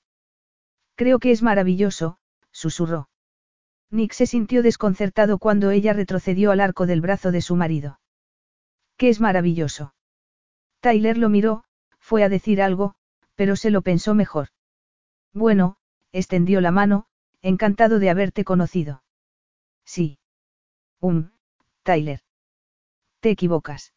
Creo 0.96 1.18
que 1.18 1.30
es 1.30 1.42
maravilloso, 1.42 2.18
susurró. 2.50 3.08
Nick 3.90 4.12
se 4.12 4.26
sintió 4.26 4.62
desconcertado 4.62 5.38
cuando 5.38 5.70
ella 5.70 5.92
retrocedió 5.92 6.52
al 6.52 6.60
arco 6.60 6.86
del 6.86 7.00
brazo 7.00 7.32
de 7.32 7.42
su 7.42 7.56
marido. 7.56 8.00
¿Qué 8.96 9.08
es 9.08 9.20
maravilloso? 9.20 9.94
Tyler 10.80 11.18
lo 11.18 11.28
miró, 11.28 11.64
fue 11.98 12.22
a 12.22 12.28
decir 12.28 12.62
algo, 12.62 12.94
pero 13.34 13.56
se 13.56 13.70
lo 13.70 13.82
pensó 13.82 14.14
mejor. 14.14 14.48
Bueno, 15.32 15.76
extendió 16.12 16.60
la 16.60 16.70
mano, 16.70 17.06
encantado 17.42 17.98
de 17.98 18.10
haberte 18.10 18.44
conocido. 18.44 19.02
Sí. 19.84 20.18
Um, 21.00 21.30
Tyler. 21.82 22.20
Te 23.20 23.30
equivocas. 23.30 23.92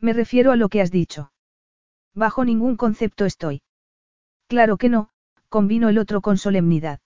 Me 0.00 0.12
refiero 0.12 0.52
a 0.52 0.56
lo 0.56 0.68
que 0.68 0.82
has 0.82 0.90
dicho. 0.90 1.32
Bajo 2.14 2.44
ningún 2.44 2.76
concepto 2.76 3.24
estoy. 3.24 3.62
Claro 4.48 4.76
que 4.76 4.88
no, 4.90 5.08
convino 5.48 5.88
el 5.88 5.98
otro 5.98 6.20
con 6.20 6.36
solemnidad. 6.36 7.00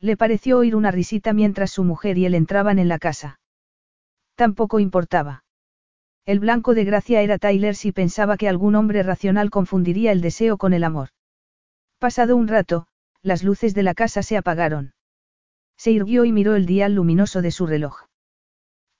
Le 0.00 0.16
pareció 0.16 0.58
oír 0.58 0.76
una 0.76 0.90
risita 0.90 1.32
mientras 1.32 1.70
su 1.70 1.82
mujer 1.84 2.18
y 2.18 2.26
él 2.26 2.34
entraban 2.34 2.78
en 2.78 2.88
la 2.88 2.98
casa. 2.98 3.40
Tampoco 4.34 4.80
importaba. 4.80 5.44
El 6.26 6.40
blanco 6.40 6.74
de 6.74 6.84
gracia 6.84 7.22
era 7.22 7.38
Tyler 7.38 7.74
si 7.74 7.92
pensaba 7.92 8.36
que 8.36 8.48
algún 8.48 8.74
hombre 8.74 9.02
racional 9.02 9.50
confundiría 9.50 10.12
el 10.12 10.20
deseo 10.20 10.58
con 10.58 10.74
el 10.74 10.84
amor. 10.84 11.08
Pasado 11.98 12.36
un 12.36 12.48
rato, 12.48 12.86
las 13.22 13.42
luces 13.42 13.74
de 13.74 13.82
la 13.82 13.94
casa 13.94 14.22
se 14.22 14.36
apagaron. 14.36 14.92
Se 15.76 15.90
irguió 15.90 16.24
y 16.26 16.32
miró 16.32 16.54
el 16.54 16.66
dial 16.66 16.94
luminoso 16.94 17.42
de 17.42 17.50
su 17.50 17.66
reloj. 17.66 18.04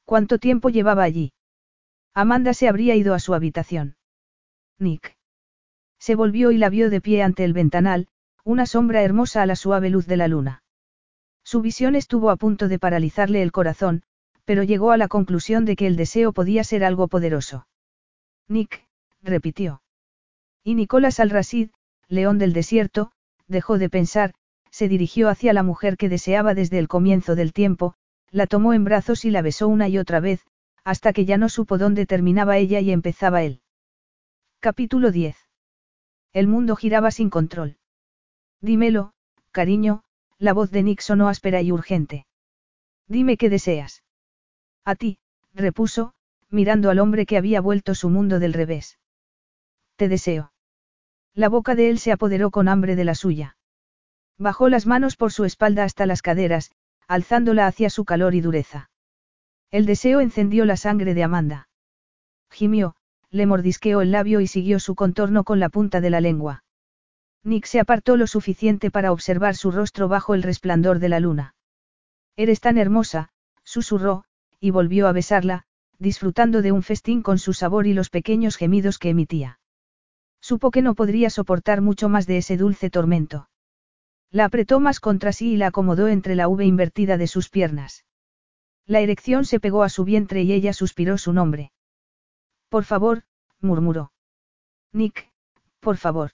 ¿Cuánto 0.04 0.38
tiempo 0.38 0.70
llevaba 0.70 1.02
allí? 1.02 1.32
Amanda 2.14 2.54
se 2.54 2.68
habría 2.68 2.96
ido 2.96 3.14
a 3.14 3.20
su 3.20 3.34
habitación. 3.34 3.96
Nick. 4.78 5.16
Se 5.98 6.14
volvió 6.14 6.50
y 6.50 6.58
la 6.58 6.70
vio 6.70 6.90
de 6.90 7.00
pie 7.00 7.22
ante 7.22 7.44
el 7.44 7.52
ventanal, 7.52 8.08
una 8.44 8.66
sombra 8.66 9.02
hermosa 9.02 9.42
a 9.42 9.46
la 9.46 9.56
suave 9.56 9.90
luz 9.90 10.06
de 10.06 10.16
la 10.16 10.28
luna. 10.28 10.62
Su 11.44 11.60
visión 11.60 11.94
estuvo 11.94 12.30
a 12.30 12.36
punto 12.36 12.68
de 12.68 12.78
paralizarle 12.78 13.42
el 13.42 13.52
corazón, 13.52 14.02
pero 14.44 14.62
llegó 14.62 14.90
a 14.90 14.96
la 14.96 15.08
conclusión 15.08 15.64
de 15.64 15.76
que 15.76 15.86
el 15.86 15.96
deseo 15.96 16.32
podía 16.32 16.64
ser 16.64 16.84
algo 16.84 17.08
poderoso. 17.08 17.66
Nick, 18.48 18.86
repitió. 19.22 19.82
Y 20.64 20.74
Nicolás 20.74 21.20
al-Rasid, 21.20 21.70
león 22.08 22.38
del 22.38 22.52
desierto, 22.52 23.12
dejó 23.46 23.78
de 23.78 23.88
pensar, 23.88 24.34
se 24.70 24.88
dirigió 24.88 25.28
hacia 25.28 25.52
la 25.52 25.62
mujer 25.62 25.96
que 25.96 26.08
deseaba 26.08 26.54
desde 26.54 26.78
el 26.78 26.88
comienzo 26.88 27.34
del 27.34 27.52
tiempo, 27.52 27.94
la 28.30 28.46
tomó 28.46 28.74
en 28.74 28.84
brazos 28.84 29.24
y 29.24 29.30
la 29.30 29.42
besó 29.42 29.68
una 29.68 29.88
y 29.88 29.98
otra 29.98 30.20
vez, 30.20 30.40
hasta 30.84 31.12
que 31.12 31.24
ya 31.24 31.36
no 31.36 31.48
supo 31.48 31.78
dónde 31.78 32.06
terminaba 32.06 32.56
ella 32.58 32.80
y 32.80 32.90
empezaba 32.90 33.42
él. 33.42 33.62
Capítulo 34.60 35.10
10. 35.10 35.36
El 36.32 36.46
mundo 36.46 36.76
giraba 36.76 37.10
sin 37.10 37.30
control. 37.30 37.78
Dímelo, 38.60 39.12
cariño, 39.50 40.02
la 40.38 40.52
voz 40.52 40.70
de 40.70 40.82
Nick 40.82 41.00
sonó 41.00 41.28
áspera 41.28 41.62
y 41.62 41.72
urgente. 41.72 42.26
Dime 43.06 43.36
qué 43.36 43.48
deseas. 43.48 44.04
A 44.84 44.94
ti, 44.94 45.18
repuso, 45.54 46.14
mirando 46.48 46.90
al 46.90 46.98
hombre 46.98 47.26
que 47.26 47.36
había 47.36 47.60
vuelto 47.60 47.94
su 47.94 48.10
mundo 48.10 48.38
del 48.38 48.52
revés. 48.52 48.98
Te 49.96 50.08
deseo. 50.08 50.52
La 51.34 51.48
boca 51.48 51.74
de 51.74 51.90
él 51.90 51.98
se 51.98 52.12
apoderó 52.12 52.50
con 52.50 52.68
hambre 52.68 52.96
de 52.96 53.04
la 53.04 53.14
suya. 53.14 53.56
Bajó 54.38 54.68
las 54.68 54.86
manos 54.86 55.16
por 55.16 55.32
su 55.32 55.44
espalda 55.44 55.84
hasta 55.84 56.06
las 56.06 56.22
caderas, 56.22 56.72
alzándola 57.06 57.66
hacia 57.66 57.90
su 57.90 58.04
calor 58.04 58.34
y 58.34 58.40
dureza. 58.40 58.89
El 59.70 59.86
deseo 59.86 60.20
encendió 60.20 60.64
la 60.64 60.76
sangre 60.76 61.14
de 61.14 61.22
Amanda. 61.22 61.68
Gimió, 62.50 62.96
le 63.30 63.46
mordisqueó 63.46 64.00
el 64.00 64.10
labio 64.10 64.40
y 64.40 64.48
siguió 64.48 64.80
su 64.80 64.96
contorno 64.96 65.44
con 65.44 65.60
la 65.60 65.68
punta 65.68 66.00
de 66.00 66.10
la 66.10 66.20
lengua. 66.20 66.64
Nick 67.44 67.66
se 67.66 67.78
apartó 67.78 68.16
lo 68.16 68.26
suficiente 68.26 68.90
para 68.90 69.12
observar 69.12 69.54
su 69.54 69.70
rostro 69.70 70.08
bajo 70.08 70.34
el 70.34 70.42
resplandor 70.42 70.98
de 70.98 71.08
la 71.08 71.20
luna. 71.20 71.54
Eres 72.36 72.60
tan 72.60 72.78
hermosa, 72.78 73.30
susurró, 73.62 74.24
y 74.58 74.70
volvió 74.70 75.06
a 75.06 75.12
besarla, 75.12 75.64
disfrutando 75.98 76.62
de 76.62 76.72
un 76.72 76.82
festín 76.82 77.22
con 77.22 77.38
su 77.38 77.52
sabor 77.52 77.86
y 77.86 77.94
los 77.94 78.10
pequeños 78.10 78.56
gemidos 78.56 78.98
que 78.98 79.10
emitía. 79.10 79.60
Supo 80.40 80.70
que 80.70 80.82
no 80.82 80.94
podría 80.94 81.30
soportar 81.30 81.80
mucho 81.80 82.08
más 82.08 82.26
de 82.26 82.38
ese 82.38 82.56
dulce 82.56 82.90
tormento. 82.90 83.48
La 84.30 84.46
apretó 84.46 84.80
más 84.80 85.00
contra 85.00 85.32
sí 85.32 85.52
y 85.52 85.56
la 85.56 85.68
acomodó 85.68 86.08
entre 86.08 86.34
la 86.34 86.48
V 86.48 86.64
invertida 86.64 87.16
de 87.16 87.26
sus 87.26 87.48
piernas. 87.48 88.04
La 88.90 88.98
erección 88.98 89.44
se 89.44 89.60
pegó 89.60 89.84
a 89.84 89.88
su 89.88 90.04
vientre 90.04 90.42
y 90.42 90.52
ella 90.52 90.72
suspiró 90.72 91.16
su 91.16 91.32
nombre. 91.32 91.70
Por 92.68 92.82
favor, 92.82 93.22
murmuró. 93.60 94.10
Nick, 94.92 95.30
por 95.78 95.96
favor. 95.96 96.32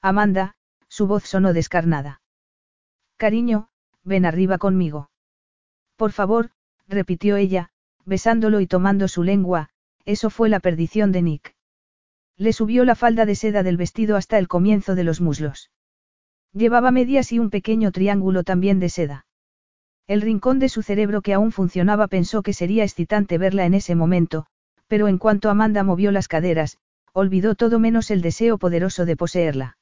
Amanda, 0.00 0.56
su 0.88 1.06
voz 1.06 1.24
sonó 1.24 1.52
descarnada. 1.52 2.22
Cariño, 3.18 3.68
ven 4.04 4.24
arriba 4.24 4.56
conmigo. 4.56 5.10
Por 5.96 6.12
favor, 6.12 6.48
repitió 6.88 7.36
ella, 7.36 7.68
besándolo 8.06 8.60
y 8.60 8.66
tomando 8.66 9.06
su 9.06 9.22
lengua, 9.22 9.68
eso 10.06 10.30
fue 10.30 10.48
la 10.48 10.60
perdición 10.60 11.12
de 11.12 11.20
Nick. 11.20 11.54
Le 12.38 12.54
subió 12.54 12.86
la 12.86 12.94
falda 12.94 13.26
de 13.26 13.34
seda 13.34 13.62
del 13.62 13.76
vestido 13.76 14.16
hasta 14.16 14.38
el 14.38 14.48
comienzo 14.48 14.94
de 14.94 15.04
los 15.04 15.20
muslos. 15.20 15.70
Llevaba 16.54 16.90
medias 16.90 17.32
y 17.32 17.38
un 17.38 17.50
pequeño 17.50 17.92
triángulo 17.92 18.44
también 18.44 18.80
de 18.80 18.88
seda. 18.88 19.25
El 20.06 20.20
rincón 20.20 20.60
de 20.60 20.68
su 20.68 20.82
cerebro 20.82 21.20
que 21.20 21.34
aún 21.34 21.50
funcionaba 21.50 22.06
pensó 22.06 22.42
que 22.42 22.52
sería 22.52 22.84
excitante 22.84 23.38
verla 23.38 23.66
en 23.66 23.74
ese 23.74 23.94
momento, 23.94 24.46
pero 24.86 25.08
en 25.08 25.18
cuanto 25.18 25.50
Amanda 25.50 25.82
movió 25.82 26.12
las 26.12 26.28
caderas, 26.28 26.78
olvidó 27.12 27.54
todo 27.56 27.80
menos 27.80 28.10
el 28.10 28.22
deseo 28.22 28.56
poderoso 28.56 29.04
de 29.04 29.16
poseerla. 29.16 29.78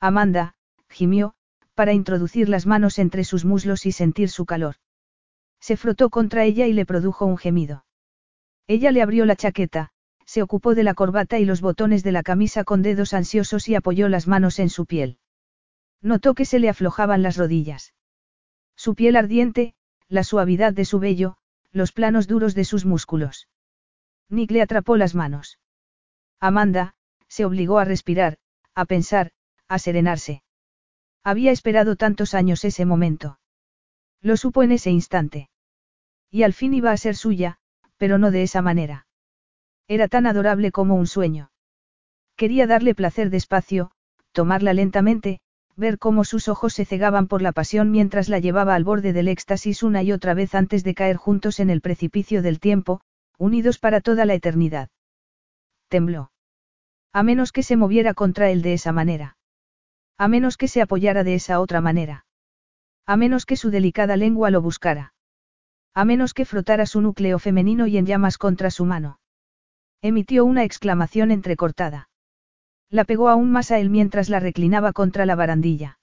Amanda, 0.00 0.54
gimió, 0.90 1.34
para 1.74 1.94
introducir 1.94 2.48
las 2.48 2.66
manos 2.66 2.98
entre 2.98 3.24
sus 3.24 3.44
muslos 3.44 3.86
y 3.86 3.92
sentir 3.92 4.28
su 4.28 4.44
calor. 4.44 4.76
Se 5.60 5.76
frotó 5.76 6.10
contra 6.10 6.44
ella 6.44 6.66
y 6.66 6.72
le 6.72 6.84
produjo 6.84 7.24
un 7.24 7.38
gemido. 7.38 7.84
Ella 8.66 8.90
le 8.90 9.00
abrió 9.00 9.24
la 9.24 9.36
chaqueta, 9.36 9.92
se 10.26 10.42
ocupó 10.42 10.74
de 10.74 10.82
la 10.82 10.92
corbata 10.92 11.38
y 11.38 11.46
los 11.46 11.62
botones 11.62 12.02
de 12.02 12.12
la 12.12 12.22
camisa 12.22 12.64
con 12.64 12.82
dedos 12.82 13.14
ansiosos 13.14 13.66
y 13.68 13.74
apoyó 13.74 14.10
las 14.10 14.26
manos 14.26 14.58
en 14.58 14.68
su 14.68 14.84
piel. 14.84 15.18
Notó 16.02 16.34
que 16.34 16.44
se 16.44 16.58
le 16.58 16.68
aflojaban 16.68 17.22
las 17.22 17.38
rodillas. 17.38 17.94
Su 18.78 18.94
piel 18.94 19.16
ardiente, 19.16 19.74
la 20.08 20.22
suavidad 20.22 20.72
de 20.72 20.84
su 20.84 21.00
vello, 21.00 21.36
los 21.72 21.90
planos 21.90 22.28
duros 22.28 22.54
de 22.54 22.64
sus 22.64 22.86
músculos. 22.86 23.48
Nick 24.28 24.52
le 24.52 24.62
atrapó 24.62 24.96
las 24.96 25.16
manos. 25.16 25.58
Amanda, 26.38 26.94
se 27.26 27.44
obligó 27.44 27.80
a 27.80 27.84
respirar, 27.84 28.38
a 28.76 28.84
pensar, 28.84 29.32
a 29.66 29.80
serenarse. 29.80 30.44
Había 31.24 31.50
esperado 31.50 31.96
tantos 31.96 32.34
años 32.34 32.64
ese 32.64 32.84
momento. 32.84 33.40
Lo 34.20 34.36
supo 34.36 34.62
en 34.62 34.70
ese 34.70 34.90
instante. 34.90 35.50
Y 36.30 36.44
al 36.44 36.52
fin 36.52 36.72
iba 36.72 36.92
a 36.92 36.96
ser 36.96 37.16
suya, 37.16 37.58
pero 37.96 38.16
no 38.16 38.30
de 38.30 38.44
esa 38.44 38.62
manera. 38.62 39.08
Era 39.88 40.06
tan 40.06 40.24
adorable 40.24 40.70
como 40.70 40.94
un 40.94 41.08
sueño. 41.08 41.50
Quería 42.36 42.68
darle 42.68 42.94
placer 42.94 43.28
despacio, 43.28 43.90
tomarla 44.30 44.72
lentamente, 44.72 45.40
ver 45.78 45.98
cómo 45.98 46.24
sus 46.24 46.48
ojos 46.48 46.74
se 46.74 46.84
cegaban 46.84 47.28
por 47.28 47.40
la 47.40 47.52
pasión 47.52 47.90
mientras 47.92 48.28
la 48.28 48.40
llevaba 48.40 48.74
al 48.74 48.82
borde 48.82 49.12
del 49.12 49.28
éxtasis 49.28 49.84
una 49.84 50.02
y 50.02 50.12
otra 50.12 50.34
vez 50.34 50.54
antes 50.54 50.82
de 50.82 50.94
caer 50.94 51.16
juntos 51.16 51.60
en 51.60 51.70
el 51.70 51.80
precipicio 51.80 52.42
del 52.42 52.58
tiempo, 52.58 53.00
unidos 53.38 53.78
para 53.78 54.00
toda 54.00 54.26
la 54.26 54.34
eternidad. 54.34 54.90
Tembló. 55.88 56.32
A 57.12 57.22
menos 57.22 57.52
que 57.52 57.62
se 57.62 57.76
moviera 57.76 58.12
contra 58.12 58.50
él 58.50 58.60
de 58.60 58.74
esa 58.74 58.92
manera. 58.92 59.36
A 60.18 60.26
menos 60.26 60.56
que 60.56 60.66
se 60.66 60.82
apoyara 60.82 61.22
de 61.22 61.36
esa 61.36 61.60
otra 61.60 61.80
manera. 61.80 62.26
A 63.06 63.16
menos 63.16 63.46
que 63.46 63.56
su 63.56 63.70
delicada 63.70 64.16
lengua 64.16 64.50
lo 64.50 64.60
buscara. 64.60 65.14
A 65.94 66.04
menos 66.04 66.34
que 66.34 66.44
frotara 66.44 66.86
su 66.86 67.00
núcleo 67.00 67.38
femenino 67.38 67.86
y 67.86 67.96
en 67.96 68.04
llamas 68.04 68.36
contra 68.36 68.70
su 68.70 68.84
mano. 68.84 69.20
Emitió 70.02 70.44
una 70.44 70.64
exclamación 70.64 71.30
entrecortada. 71.30 72.08
La 72.90 73.04
pegó 73.04 73.28
aún 73.28 73.50
más 73.50 73.70
a 73.70 73.78
él 73.78 73.90
mientras 73.90 74.28
la 74.28 74.40
reclinaba 74.40 74.92
contra 74.92 75.26
la 75.26 75.34
barandilla. 75.34 75.98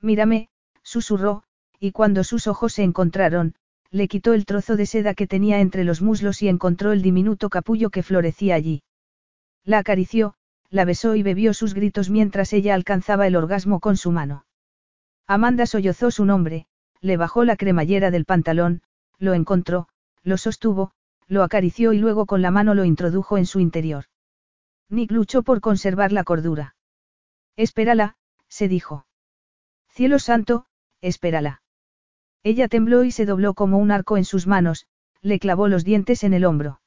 Mírame, 0.00 0.48
susurró, 0.82 1.42
y 1.78 1.92
cuando 1.92 2.24
sus 2.24 2.46
ojos 2.46 2.72
se 2.72 2.82
encontraron, 2.82 3.54
le 3.90 4.08
quitó 4.08 4.32
el 4.32 4.46
trozo 4.46 4.76
de 4.76 4.86
seda 4.86 5.14
que 5.14 5.26
tenía 5.26 5.60
entre 5.60 5.84
los 5.84 6.02
muslos 6.02 6.42
y 6.42 6.48
encontró 6.48 6.92
el 6.92 7.02
diminuto 7.02 7.50
capullo 7.50 7.90
que 7.90 8.02
florecía 8.02 8.54
allí. 8.54 8.82
La 9.64 9.78
acarició, 9.78 10.34
la 10.70 10.84
besó 10.84 11.14
y 11.14 11.22
bebió 11.22 11.54
sus 11.54 11.74
gritos 11.74 12.10
mientras 12.10 12.52
ella 12.52 12.74
alcanzaba 12.74 13.26
el 13.26 13.36
orgasmo 13.36 13.80
con 13.80 13.96
su 13.96 14.10
mano. 14.10 14.44
Amanda 15.26 15.66
sollozó 15.66 16.10
su 16.10 16.24
nombre, 16.24 16.66
le 17.00 17.16
bajó 17.16 17.44
la 17.44 17.56
cremallera 17.56 18.10
del 18.10 18.24
pantalón, 18.24 18.82
lo 19.18 19.34
encontró, 19.34 19.88
lo 20.22 20.36
sostuvo, 20.36 20.92
lo 21.26 21.42
acarició 21.42 21.92
y 21.92 21.98
luego 21.98 22.26
con 22.26 22.42
la 22.42 22.50
mano 22.50 22.74
lo 22.74 22.84
introdujo 22.84 23.38
en 23.38 23.46
su 23.46 23.60
interior. 23.60 24.04
Nick 24.90 25.10
luchó 25.10 25.42
por 25.42 25.60
conservar 25.60 26.12
la 26.12 26.24
cordura. 26.24 26.74
Espérala, 27.56 28.16
se 28.48 28.68
dijo. 28.68 29.06
Cielo 29.88 30.18
santo, 30.18 30.66
espérala. 31.00 31.62
Ella 32.42 32.68
tembló 32.68 33.04
y 33.04 33.10
se 33.10 33.26
dobló 33.26 33.54
como 33.54 33.78
un 33.78 33.90
arco 33.90 34.16
en 34.16 34.24
sus 34.24 34.46
manos, 34.46 34.86
le 35.20 35.38
clavó 35.38 35.68
los 35.68 35.84
dientes 35.84 36.24
en 36.24 36.32
el 36.32 36.44
hombro. 36.44 36.80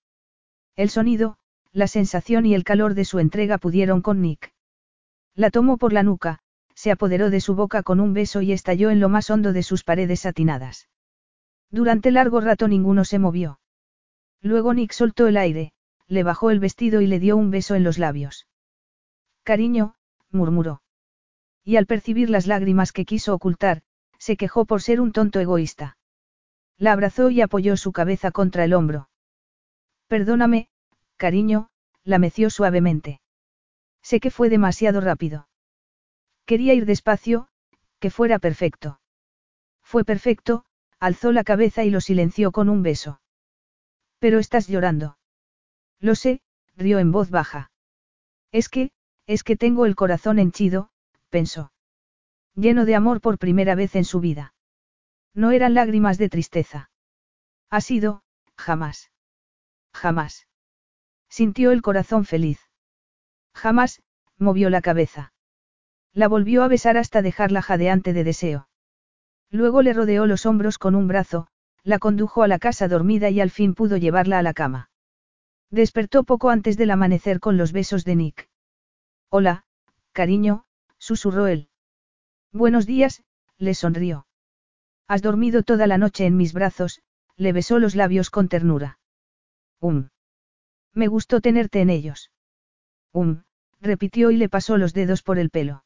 El 0.75 0.89
sonido, 0.89 1.37
la 1.71 1.87
sensación 1.87 2.45
y 2.45 2.55
el 2.55 2.63
calor 2.63 2.93
de 2.93 3.05
su 3.05 3.19
entrega 3.19 3.57
pudieron 3.57 4.01
con 4.01 4.21
Nick. 4.21 4.53
La 5.35 5.51
tomó 5.51 5.77
por 5.77 5.93
la 5.93 6.03
nuca, 6.03 6.39
se 6.73 6.91
apoderó 6.91 7.29
de 7.29 7.41
su 7.41 7.55
boca 7.55 7.83
con 7.83 7.99
un 7.99 8.13
beso 8.13 8.41
y 8.41 8.51
estalló 8.51 8.89
en 8.89 8.99
lo 8.99 9.09
más 9.09 9.29
hondo 9.29 9.53
de 9.53 9.63
sus 9.63 9.83
paredes 9.83 10.21
satinadas. 10.21 10.89
Durante 11.69 12.11
largo 12.11 12.41
rato 12.41 12.67
ninguno 12.67 13.05
se 13.05 13.19
movió. 13.19 13.59
Luego 14.41 14.73
Nick 14.73 14.91
soltó 14.91 15.27
el 15.27 15.37
aire, 15.37 15.73
le 16.11 16.23
bajó 16.23 16.51
el 16.51 16.59
vestido 16.59 16.99
y 16.99 17.07
le 17.07 17.19
dio 17.19 17.37
un 17.37 17.51
beso 17.51 17.73
en 17.73 17.85
los 17.85 17.97
labios. 17.97 18.45
Cariño, 19.43 19.95
murmuró. 20.29 20.81
Y 21.63 21.77
al 21.77 21.85
percibir 21.85 22.29
las 22.29 22.47
lágrimas 22.47 22.91
que 22.91 23.05
quiso 23.05 23.33
ocultar, 23.33 23.81
se 24.19 24.35
quejó 24.35 24.65
por 24.65 24.81
ser 24.81 24.99
un 24.99 25.13
tonto 25.13 25.39
egoísta. 25.39 25.97
La 26.77 26.91
abrazó 26.91 27.29
y 27.29 27.39
apoyó 27.39 27.77
su 27.77 27.93
cabeza 27.93 28.31
contra 28.31 28.65
el 28.65 28.73
hombro. 28.73 29.09
Perdóname, 30.07 30.67
cariño, 31.15 31.69
la 32.03 32.19
meció 32.19 32.49
suavemente. 32.49 33.21
Sé 34.01 34.19
que 34.19 34.31
fue 34.31 34.49
demasiado 34.49 34.99
rápido. 34.99 35.47
Quería 36.45 36.73
ir 36.73 36.85
despacio, 36.85 37.47
que 37.99 38.09
fuera 38.09 38.37
perfecto. 38.37 38.99
Fue 39.81 40.03
perfecto, 40.03 40.65
alzó 40.99 41.31
la 41.31 41.45
cabeza 41.45 41.85
y 41.85 41.89
lo 41.89 42.01
silenció 42.01 42.51
con 42.51 42.67
un 42.67 42.83
beso. 42.83 43.21
Pero 44.19 44.39
estás 44.39 44.67
llorando. 44.67 45.17
Lo 46.01 46.15
sé, 46.15 46.41
rió 46.75 46.99
en 46.99 47.11
voz 47.11 47.29
baja. 47.29 47.71
Es 48.51 48.67
que, 48.67 48.91
es 49.27 49.43
que 49.43 49.55
tengo 49.55 49.85
el 49.85 49.95
corazón 49.95 50.39
henchido, 50.39 50.89
pensó. 51.29 51.71
Lleno 52.55 52.85
de 52.85 52.95
amor 52.95 53.21
por 53.21 53.37
primera 53.37 53.75
vez 53.75 53.95
en 53.95 54.03
su 54.03 54.19
vida. 54.19 54.53
No 55.33 55.51
eran 55.51 55.73
lágrimas 55.73 56.17
de 56.17 56.27
tristeza. 56.27 56.89
Ha 57.69 57.79
sido, 57.79 58.23
jamás. 58.57 59.11
Jamás. 59.93 60.47
Sintió 61.29 61.71
el 61.71 61.81
corazón 61.81 62.25
feliz. 62.25 62.59
Jamás, 63.53 64.01
movió 64.37 64.69
la 64.69 64.81
cabeza. 64.81 65.33
La 66.13 66.27
volvió 66.27 66.63
a 66.63 66.67
besar 66.67 66.97
hasta 66.97 67.21
dejarla 67.21 67.61
jadeante 67.61 68.11
de 68.11 68.25
deseo. 68.25 68.67
Luego 69.49 69.81
le 69.81 69.93
rodeó 69.93 70.25
los 70.25 70.45
hombros 70.45 70.77
con 70.77 70.95
un 70.95 71.07
brazo, 71.07 71.47
la 71.83 71.99
condujo 71.99 72.43
a 72.43 72.47
la 72.47 72.59
casa 72.59 72.87
dormida 72.87 73.29
y 73.29 73.39
al 73.39 73.51
fin 73.51 73.75
pudo 73.75 73.97
llevarla 73.97 74.39
a 74.39 74.43
la 74.43 74.53
cama. 74.53 74.90
Despertó 75.71 76.25
poco 76.25 76.49
antes 76.49 76.75
del 76.75 76.91
amanecer 76.91 77.39
con 77.39 77.55
los 77.55 77.71
besos 77.71 78.03
de 78.03 78.17
Nick. 78.17 78.49
Hola, 79.29 79.63
cariño, 80.11 80.65
susurró 80.97 81.47
él. 81.47 81.69
Buenos 82.51 82.85
días, 82.85 83.23
le 83.57 83.73
sonrió. 83.73 84.27
Has 85.07 85.21
dormido 85.21 85.63
toda 85.63 85.87
la 85.87 85.97
noche 85.97 86.25
en 86.25 86.35
mis 86.35 86.51
brazos, 86.51 87.01
le 87.37 87.53
besó 87.53 87.79
los 87.79 87.95
labios 87.95 88.29
con 88.29 88.49
ternura. 88.49 88.99
Um. 89.79 90.09
Me 90.93 91.07
gustó 91.07 91.39
tenerte 91.39 91.79
en 91.79 91.89
ellos. 91.89 92.31
Um, 93.13 93.43
repitió 93.79 94.29
y 94.31 94.35
le 94.35 94.49
pasó 94.49 94.77
los 94.77 94.93
dedos 94.93 95.23
por 95.23 95.39
el 95.39 95.49
pelo. 95.49 95.85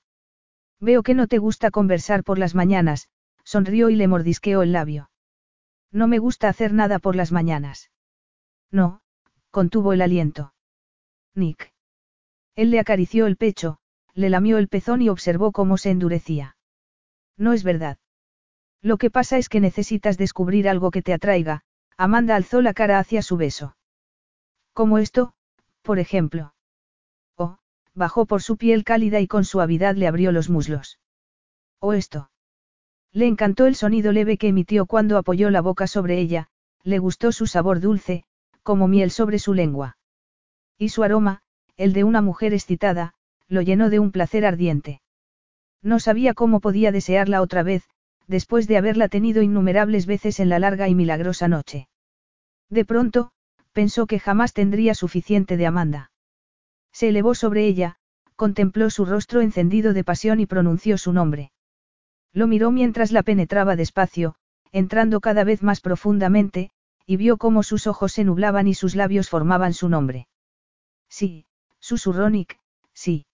Veo 0.79 1.03
que 1.03 1.13
no 1.13 1.27
te 1.27 1.37
gusta 1.37 1.69
conversar 1.69 2.23
por 2.23 2.39
las 2.39 2.55
mañanas, 2.55 3.09
sonrió 3.43 3.91
y 3.91 3.95
le 3.95 4.07
mordisqueó 4.07 4.63
el 4.63 4.71
labio. 4.71 5.11
No 5.91 6.07
me 6.07 6.17
gusta 6.17 6.49
hacer 6.49 6.73
nada 6.73 6.97
por 6.97 7.15
las 7.15 7.31
mañanas. 7.31 7.91
No, 8.71 9.01
contuvo 9.55 9.93
el 9.93 10.01
aliento. 10.01 10.53
Nick. 11.33 11.71
Él 12.57 12.71
le 12.71 12.79
acarició 12.81 13.25
el 13.25 13.37
pecho, 13.37 13.77
le 14.13 14.29
lamió 14.29 14.57
el 14.57 14.67
pezón 14.67 15.01
y 15.01 15.07
observó 15.07 15.53
cómo 15.53 15.77
se 15.77 15.91
endurecía. 15.91 16.57
No 17.37 17.53
es 17.53 17.63
verdad. 17.63 17.97
Lo 18.81 18.97
que 18.97 19.09
pasa 19.09 19.37
es 19.37 19.47
que 19.47 19.61
necesitas 19.61 20.17
descubrir 20.17 20.67
algo 20.67 20.91
que 20.91 21.01
te 21.01 21.13
atraiga, 21.13 21.61
Amanda 21.95 22.35
alzó 22.35 22.61
la 22.61 22.73
cara 22.73 22.99
hacia 22.99 23.21
su 23.21 23.37
beso. 23.37 23.77
Como 24.73 24.97
esto, 24.97 25.31
por 25.83 25.99
ejemplo. 25.99 26.53
Oh, 27.37 27.57
bajó 27.93 28.25
por 28.25 28.41
su 28.41 28.57
piel 28.57 28.83
cálida 28.83 29.21
y 29.21 29.27
con 29.27 29.45
suavidad 29.45 29.95
le 29.95 30.07
abrió 30.07 30.33
los 30.33 30.49
muslos. 30.49 30.99
O 31.79 31.93
esto. 31.93 32.29
Le 33.13 33.25
encantó 33.25 33.67
el 33.67 33.75
sonido 33.75 34.11
leve 34.11 34.37
que 34.37 34.49
emitió 34.49 34.85
cuando 34.85 35.17
apoyó 35.17 35.49
la 35.49 35.61
boca 35.61 35.87
sobre 35.87 36.19
ella, 36.19 36.49
le 36.83 36.99
gustó 36.99 37.31
su 37.31 37.47
sabor 37.47 37.79
dulce, 37.79 38.25
como 38.65 38.87
miel 38.87 39.11
sobre 39.11 39.37
su 39.37 39.53
lengua. 39.53 39.97
Y 40.75 40.89
su 40.89 41.03
aroma, 41.03 41.43
el 41.77 41.93
de 41.93 42.03
una 42.03 42.21
mujer 42.21 42.51
excitada, 42.51 43.13
lo 43.47 43.61
llenó 43.61 43.91
de 43.91 43.99
un 43.99 44.11
placer 44.11 44.43
ardiente. 44.43 45.01
No 45.83 45.99
sabía 45.99 46.33
cómo 46.33 46.59
podía 46.59 46.91
desearla 46.91 47.43
otra 47.43 47.61
vez, 47.61 47.83
después 48.27 48.67
de 48.67 48.77
haberla 48.77 49.07
tenido 49.07 49.43
innumerables 49.43 50.07
veces 50.07 50.39
en 50.39 50.49
la 50.49 50.57
larga 50.57 50.89
y 50.89 50.95
milagrosa 50.95 51.47
noche. 51.47 51.89
De 52.71 52.85
pronto, 52.85 53.31
pensó 53.71 54.07
que 54.07 54.17
jamás 54.17 54.51
tendría 54.53 54.95
suficiente 54.95 55.57
de 55.57 55.67
Amanda. 55.67 56.11
Se 56.91 57.09
elevó 57.09 57.35
sobre 57.35 57.67
ella, 57.67 57.97
contempló 58.35 58.89
su 58.89 59.05
rostro 59.05 59.41
encendido 59.41 59.93
de 59.93 60.03
pasión 60.03 60.39
y 60.39 60.47
pronunció 60.47 60.97
su 60.97 61.13
nombre. 61.13 61.51
Lo 62.33 62.47
miró 62.47 62.71
mientras 62.71 63.11
la 63.11 63.21
penetraba 63.21 63.75
despacio, 63.75 64.35
entrando 64.71 65.21
cada 65.21 65.43
vez 65.43 65.61
más 65.61 65.81
profundamente, 65.81 66.71
y 67.05 67.17
vio 67.17 67.37
cómo 67.37 67.63
sus 67.63 67.87
ojos 67.87 68.13
se 68.13 68.23
nublaban 68.23 68.67
y 68.67 68.73
sus 68.73 68.95
labios 68.95 69.29
formaban 69.29 69.73
su 69.73 69.89
nombre. 69.89 70.27
Sí, 71.09 71.45
susurró 71.79 72.29
Nick, 72.29 72.59
sí. 72.93 73.25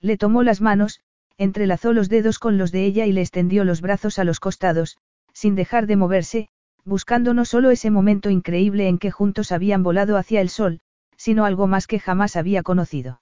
Le 0.00 0.16
tomó 0.16 0.42
las 0.42 0.60
manos, 0.60 1.00
entrelazó 1.36 1.92
los 1.92 2.08
dedos 2.08 2.38
con 2.38 2.58
los 2.58 2.72
de 2.72 2.84
ella 2.84 3.06
y 3.06 3.12
le 3.12 3.20
extendió 3.20 3.64
los 3.64 3.80
brazos 3.80 4.18
a 4.18 4.24
los 4.24 4.40
costados, 4.40 4.98
sin 5.32 5.54
dejar 5.54 5.86
de 5.86 5.96
moverse, 5.96 6.48
buscando 6.84 7.34
no 7.34 7.44
solo 7.44 7.70
ese 7.70 7.90
momento 7.90 8.30
increíble 8.30 8.88
en 8.88 8.98
que 8.98 9.10
juntos 9.10 9.52
habían 9.52 9.82
volado 9.82 10.16
hacia 10.16 10.40
el 10.40 10.48
sol, 10.48 10.80
sino 11.16 11.44
algo 11.44 11.66
más 11.66 11.86
que 11.86 12.00
jamás 12.00 12.36
había 12.36 12.62
conocido. 12.62 13.20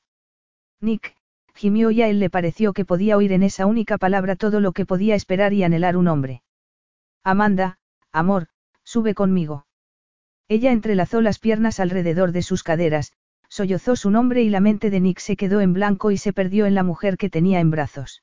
Nick, 0.81 1.17
gimió 1.55 1.91
y 1.91 2.03
a 2.03 2.09
él 2.09 2.21
le 2.21 2.31
pareció 2.31 2.73
que 2.73 2.85
podía 2.85 3.17
oír 3.17 3.33
en 3.33 3.43
esa 3.43 3.67
única 3.67 3.99
palabra 3.99 4.37
todo 4.37 4.61
lo 4.61 4.73
que 4.73 4.87
podía 4.87 5.15
esperar 5.15 5.53
y 5.53 5.65
anhelar 5.65 5.97
un 5.97 6.09
hombre. 6.09 6.43
Amanda, 7.25 7.79
amor, 8.13 8.49
sube 8.87 9.15
conmigo. 9.15 9.67
Ella 10.49 10.71
entrelazó 10.71 11.21
las 11.21 11.41
piernas 11.41 11.81
alrededor 11.81 12.31
de 12.31 12.43
sus 12.43 12.63
caderas, 12.63 13.13
sollozó 13.49 13.97
su 13.97 14.11
nombre 14.11 14.43
y 14.43 14.49
la 14.49 14.61
mente 14.61 14.91
de 14.91 15.01
Nick 15.01 15.19
se 15.19 15.37
quedó 15.37 15.61
en 15.61 15.73
blanco 15.73 16.13
y 16.13 16.19
se 16.19 16.33
perdió 16.33 16.67
en 16.67 16.75
la 16.75 16.85
mujer 16.85 17.17
que 17.17 17.29
tenía 17.29 17.59
en 17.59 17.71
brazos. 17.71 18.23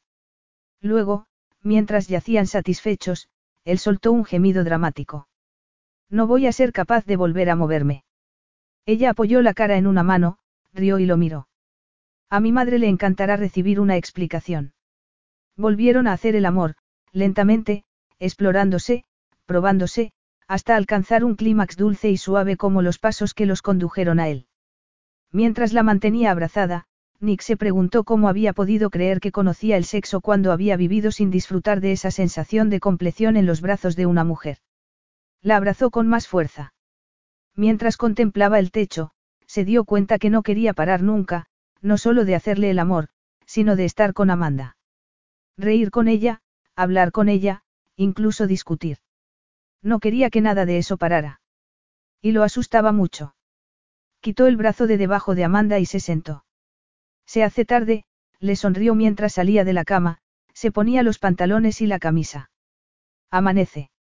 Luego, 0.82 1.26
mientras 1.62 2.08
yacían 2.08 2.48
satisfechos, 2.48 3.28
él 3.66 3.78
soltó 3.78 4.14
un 4.14 4.24
gemido 4.24 4.64
dramático. 4.64 5.28
No 6.10 6.28
voy 6.28 6.48
a 6.48 6.54
ser 6.54 6.72
capaz 6.72 7.06
de 7.06 7.18
volver 7.18 7.50
a 7.50 7.56
moverme. 7.56 8.06
Ella 8.86 9.12
apoyó 9.12 9.42
la 9.42 9.54
cara 9.54 9.78
en 9.78 9.88
una 9.88 10.04
mano, 10.04 10.38
rió 10.74 10.98
y 11.00 11.06
lo 11.06 11.18
miró. 11.18 11.48
A 12.30 12.40
mi 12.40 12.52
madre 12.52 12.80
le 12.80 12.88
encantará 12.88 13.36
recibir 13.36 13.80
una 13.80 13.98
explicación. 13.98 14.74
Volvieron 15.58 16.08
a 16.08 16.14
hacer 16.14 16.36
el 16.36 16.46
amor, 16.46 16.76
lentamente, 17.12 17.84
explorándose, 18.20 19.06
probándose, 19.46 20.14
hasta 20.54 20.76
alcanzar 20.76 21.24
un 21.24 21.34
clímax 21.34 21.78
dulce 21.78 22.12
y 22.12 22.18
suave 22.18 22.58
como 22.58 22.84
los 22.84 23.00
pasos 23.00 23.34
que 23.34 23.48
los 23.48 23.64
condujeron 23.64 24.20
a 24.20 24.30
él. 24.30 24.46
Mientras 25.32 25.74
la 25.74 25.82
mantenía 25.82 26.30
abrazada, 26.30 26.86
Nick 27.20 27.42
se 27.42 27.58
preguntó 27.58 28.04
cómo 28.04 28.30
había 28.30 28.54
podido 28.54 28.92
creer 28.92 29.20
que 29.20 29.32
conocía 29.32 29.78
el 29.78 29.84
sexo 29.84 30.22
cuando 30.22 30.52
había 30.52 30.78
vivido 30.78 31.10
sin 31.12 31.32
disfrutar 31.32 31.82
de 31.82 31.92
esa 31.92 32.12
sensación 32.12 32.70
de 32.70 32.80
compleción 32.80 33.36
en 33.36 33.48
los 33.48 33.62
brazos 33.62 33.96
de 33.96 34.06
una 34.06 34.24
mujer. 34.24 34.60
La 35.42 35.58
abrazó 35.58 35.90
con 35.90 36.08
más 36.08 36.28
fuerza. 36.28 36.76
Mientras 37.56 37.98
contemplaba 37.98 38.60
el 38.60 38.70
techo, 38.70 39.10
se 39.48 39.66
dio 39.66 39.86
cuenta 39.86 40.20
que 40.20 40.30
no 40.30 40.44
quería 40.44 40.74
parar 40.74 41.02
nunca, 41.02 41.48
no 41.82 41.98
solo 41.98 42.26
de 42.26 42.36
hacerle 42.36 42.70
el 42.70 42.78
amor, 42.78 43.08
sino 43.48 43.76
de 43.76 43.86
estar 43.86 44.14
con 44.14 44.30
Amanda. 44.30 44.78
Reír 45.58 45.90
con 45.90 46.08
ella, 46.08 46.42
hablar 46.76 47.12
con 47.12 47.28
ella, 47.28 47.64
incluso 47.96 48.46
discutir. 48.46 49.00
No 49.84 50.00
quería 50.00 50.30
que 50.30 50.42
nada 50.42 50.66
de 50.66 50.78
eso 50.78 50.98
parara. 50.98 51.42
Y 52.22 52.32
lo 52.32 52.44
asustaba 52.44 52.92
mucho. 52.92 53.36
Quitó 54.22 54.48
el 54.48 54.56
brazo 54.56 54.88
de 54.88 54.98
debajo 54.98 55.36
de 55.36 55.44
Amanda 55.44 55.80
y 55.80 55.86
se 55.86 56.00
sentó. 56.00 56.46
Se 57.26 57.44
hace 57.44 57.66
tarde, 57.66 58.06
le 58.40 58.56
sonrió 58.56 58.96
mientras 58.96 59.34
salía 59.34 59.66
de 59.66 59.74
la 59.74 59.84
cama, 59.84 60.20
se 60.54 60.72
ponía 60.72 61.04
los 61.04 61.20
pantalones 61.20 61.82
y 61.82 61.88
la 61.88 62.00
camisa. 62.00 62.50
Amanece. 63.30 63.92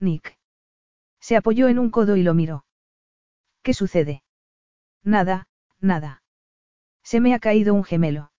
Nick. 0.00 0.38
Se 1.20 1.36
apoyó 1.36 1.68
en 1.68 1.78
un 1.78 1.90
codo 1.90 2.16
y 2.16 2.22
lo 2.22 2.32
miró. 2.32 2.64
¿Qué 3.62 3.74
sucede? 3.74 4.22
Nada, 5.04 5.46
nada. 5.80 6.22
Se 7.02 7.20
me 7.20 7.34
ha 7.34 7.38
caído 7.38 7.74
un 7.74 7.84
gemelo. 7.84 8.32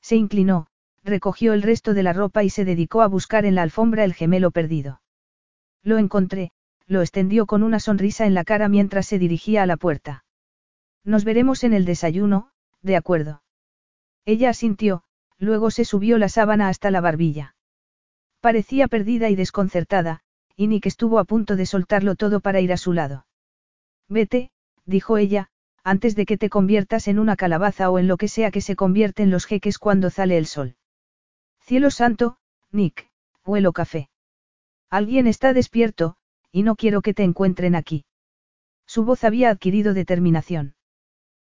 Se 0.00 0.16
inclinó, 0.16 0.68
recogió 1.04 1.52
el 1.52 1.62
resto 1.62 1.92
de 1.92 2.02
la 2.02 2.12
ropa 2.12 2.42
y 2.42 2.50
se 2.50 2.64
dedicó 2.64 3.02
a 3.02 3.08
buscar 3.08 3.44
en 3.44 3.54
la 3.54 3.62
alfombra 3.62 4.04
el 4.04 4.14
gemelo 4.14 4.50
perdido. 4.50 5.00
Lo 5.82 5.98
encontré, 5.98 6.52
lo 6.86 7.00
extendió 7.00 7.46
con 7.46 7.62
una 7.62 7.80
sonrisa 7.80 8.26
en 8.26 8.34
la 8.34 8.44
cara 8.44 8.68
mientras 8.68 9.06
se 9.06 9.18
dirigía 9.18 9.62
a 9.62 9.66
la 9.66 9.76
puerta. 9.76 10.24
Nos 11.04 11.24
veremos 11.24 11.64
en 11.64 11.72
el 11.72 11.84
desayuno, 11.84 12.50
de 12.82 12.96
acuerdo. 12.96 13.42
Ella 14.24 14.50
asintió, 14.50 15.02
luego 15.38 15.70
se 15.70 15.84
subió 15.84 16.18
la 16.18 16.28
sábana 16.28 16.68
hasta 16.68 16.90
la 16.90 17.00
barbilla. 17.00 17.54
Parecía 18.40 18.88
perdida 18.88 19.28
y 19.30 19.36
desconcertada, 19.36 20.20
y 20.56 20.66
Nick 20.66 20.86
estuvo 20.86 21.18
a 21.18 21.24
punto 21.24 21.56
de 21.56 21.66
soltarlo 21.66 22.14
todo 22.16 22.40
para 22.40 22.60
ir 22.60 22.72
a 22.72 22.76
su 22.76 22.92
lado. 22.92 23.26
Vete, 24.08 24.50
dijo 24.84 25.16
ella, 25.16 25.48
antes 25.82 26.14
de 26.14 26.26
que 26.26 26.36
te 26.36 26.50
conviertas 26.50 27.08
en 27.08 27.18
una 27.18 27.36
calabaza 27.36 27.90
o 27.90 27.98
en 27.98 28.08
lo 28.08 28.18
que 28.18 28.28
sea 28.28 28.50
que 28.50 28.60
se 28.60 28.76
convierten 28.76 29.30
los 29.30 29.46
jeques 29.46 29.78
cuando 29.78 30.10
sale 30.10 30.36
el 30.36 30.46
sol. 30.46 30.76
Cielo 31.60 31.90
santo, 31.90 32.36
Nick, 32.70 33.08
huelo 33.46 33.72
café. 33.72 34.09
Alguien 34.90 35.28
está 35.28 35.52
despierto, 35.52 36.16
y 36.50 36.64
no 36.64 36.74
quiero 36.74 37.00
que 37.00 37.14
te 37.14 37.22
encuentren 37.22 37.76
aquí. 37.76 38.04
Su 38.86 39.04
voz 39.04 39.22
había 39.22 39.50
adquirido 39.50 39.94
determinación. 39.94 40.74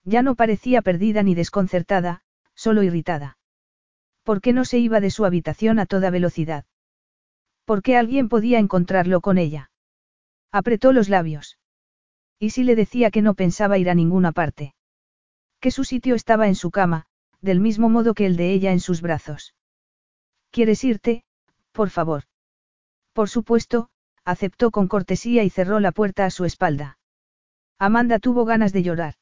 Ya 0.05 0.21
no 0.21 0.35
parecía 0.35 0.81
perdida 0.81 1.21
ni 1.21 1.35
desconcertada, 1.35 2.21
solo 2.53 2.81
irritada. 2.81 3.37
¿Por 4.23 4.39
qué 4.39 4.53
no 4.53 4.63
se 4.63 4.79
iba 4.79 5.01
de 5.01 5.11
su 5.11 5.25
habitación 5.25 5.79
a 5.79 5.85
toda 5.85 6.11
velocidad? 6.11 6.65
¿Por 7.65 7.81
qué 7.81 7.97
alguien 7.97 8.29
podía 8.29 8.59
encontrarlo 8.59 9.19
con 9.19 9.37
ella? 9.37 9.69
Apretó 10.51 10.93
los 10.93 11.09
labios. 11.09 11.59
¿Y 12.39 12.51
si 12.51 12.63
le 12.63 12.75
decía 12.75 13.11
que 13.11 13.21
no 13.21 13.33
pensaba 13.33 13.77
ir 13.77 13.89
a 13.89 13.95
ninguna 13.95 14.31
parte? 14.31 14.75
Que 15.59 15.71
su 15.71 15.83
sitio 15.83 16.15
estaba 16.15 16.47
en 16.47 16.55
su 16.55 16.71
cama, 16.71 17.07
del 17.41 17.59
mismo 17.59 17.89
modo 17.89 18.13
que 18.13 18.25
el 18.25 18.37
de 18.37 18.53
ella 18.53 18.71
en 18.71 18.79
sus 18.79 19.01
brazos. 19.01 19.55
¿Quieres 20.51 20.83
irte, 20.83 21.25
por 21.73 21.89
favor? 21.89 22.23
Por 23.15 23.29
supuesto, 23.29 23.87
aceptó 24.25 24.71
con 24.71 24.89
cortesía 24.89 25.45
y 25.45 25.49
cerró 25.49 25.79
la 25.79 25.93
puerta 25.93 26.25
a 26.25 26.29
su 26.29 26.43
espalda. 26.43 26.97
Amanda 27.79 28.19
tuvo 28.19 28.43
ganas 28.43 28.73
de 28.73 28.83
llorar. 28.83 29.13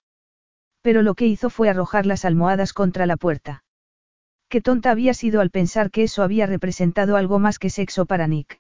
Pero 0.81 1.03
lo 1.03 1.13
que 1.13 1.27
hizo 1.27 1.51
fue 1.51 1.69
arrojar 1.69 2.07
las 2.07 2.25
almohadas 2.25 2.73
contra 2.73 3.05
la 3.05 3.17
puerta. 3.17 3.63
Qué 4.49 4.61
tonta 4.61 4.89
había 4.89 5.13
sido 5.13 5.41
al 5.41 5.51
pensar 5.51 5.91
que 5.91 6.01
eso 6.01 6.23
había 6.23 6.47
representado 6.47 7.17
algo 7.17 7.38
más 7.38 7.59
que 7.59 7.69
sexo 7.69 8.07
para 8.07 8.25
Nick. 8.25 8.59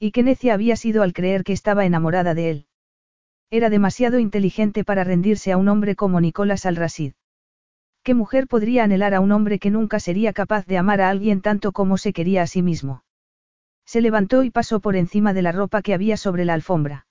Y 0.00 0.10
qué 0.10 0.24
necia 0.24 0.54
había 0.54 0.74
sido 0.74 1.04
al 1.04 1.12
creer 1.12 1.44
que 1.44 1.52
estaba 1.52 1.84
enamorada 1.86 2.34
de 2.34 2.50
él. 2.50 2.66
Era 3.50 3.70
demasiado 3.70 4.18
inteligente 4.18 4.82
para 4.82 5.04
rendirse 5.04 5.52
a 5.52 5.58
un 5.58 5.68
hombre 5.68 5.94
como 5.94 6.20
Nicolás 6.20 6.66
Alrasid. 6.66 7.12
¿Qué 8.02 8.14
mujer 8.14 8.48
podría 8.48 8.82
anhelar 8.82 9.14
a 9.14 9.20
un 9.20 9.30
hombre 9.30 9.60
que 9.60 9.70
nunca 9.70 10.00
sería 10.00 10.32
capaz 10.32 10.66
de 10.66 10.76
amar 10.76 11.00
a 11.02 11.08
alguien 11.08 11.40
tanto 11.40 11.70
como 11.70 11.98
se 11.98 12.12
quería 12.12 12.42
a 12.42 12.48
sí 12.48 12.62
mismo? 12.62 13.04
Se 13.90 14.00
levantó 14.00 14.44
y 14.44 14.50
pasó 14.50 14.78
por 14.78 14.94
encima 14.94 15.34
de 15.34 15.42
la 15.42 15.50
ropa 15.50 15.82
que 15.82 15.94
había 15.94 16.16
sobre 16.16 16.44
la 16.44 16.54
alfombra. 16.54 17.08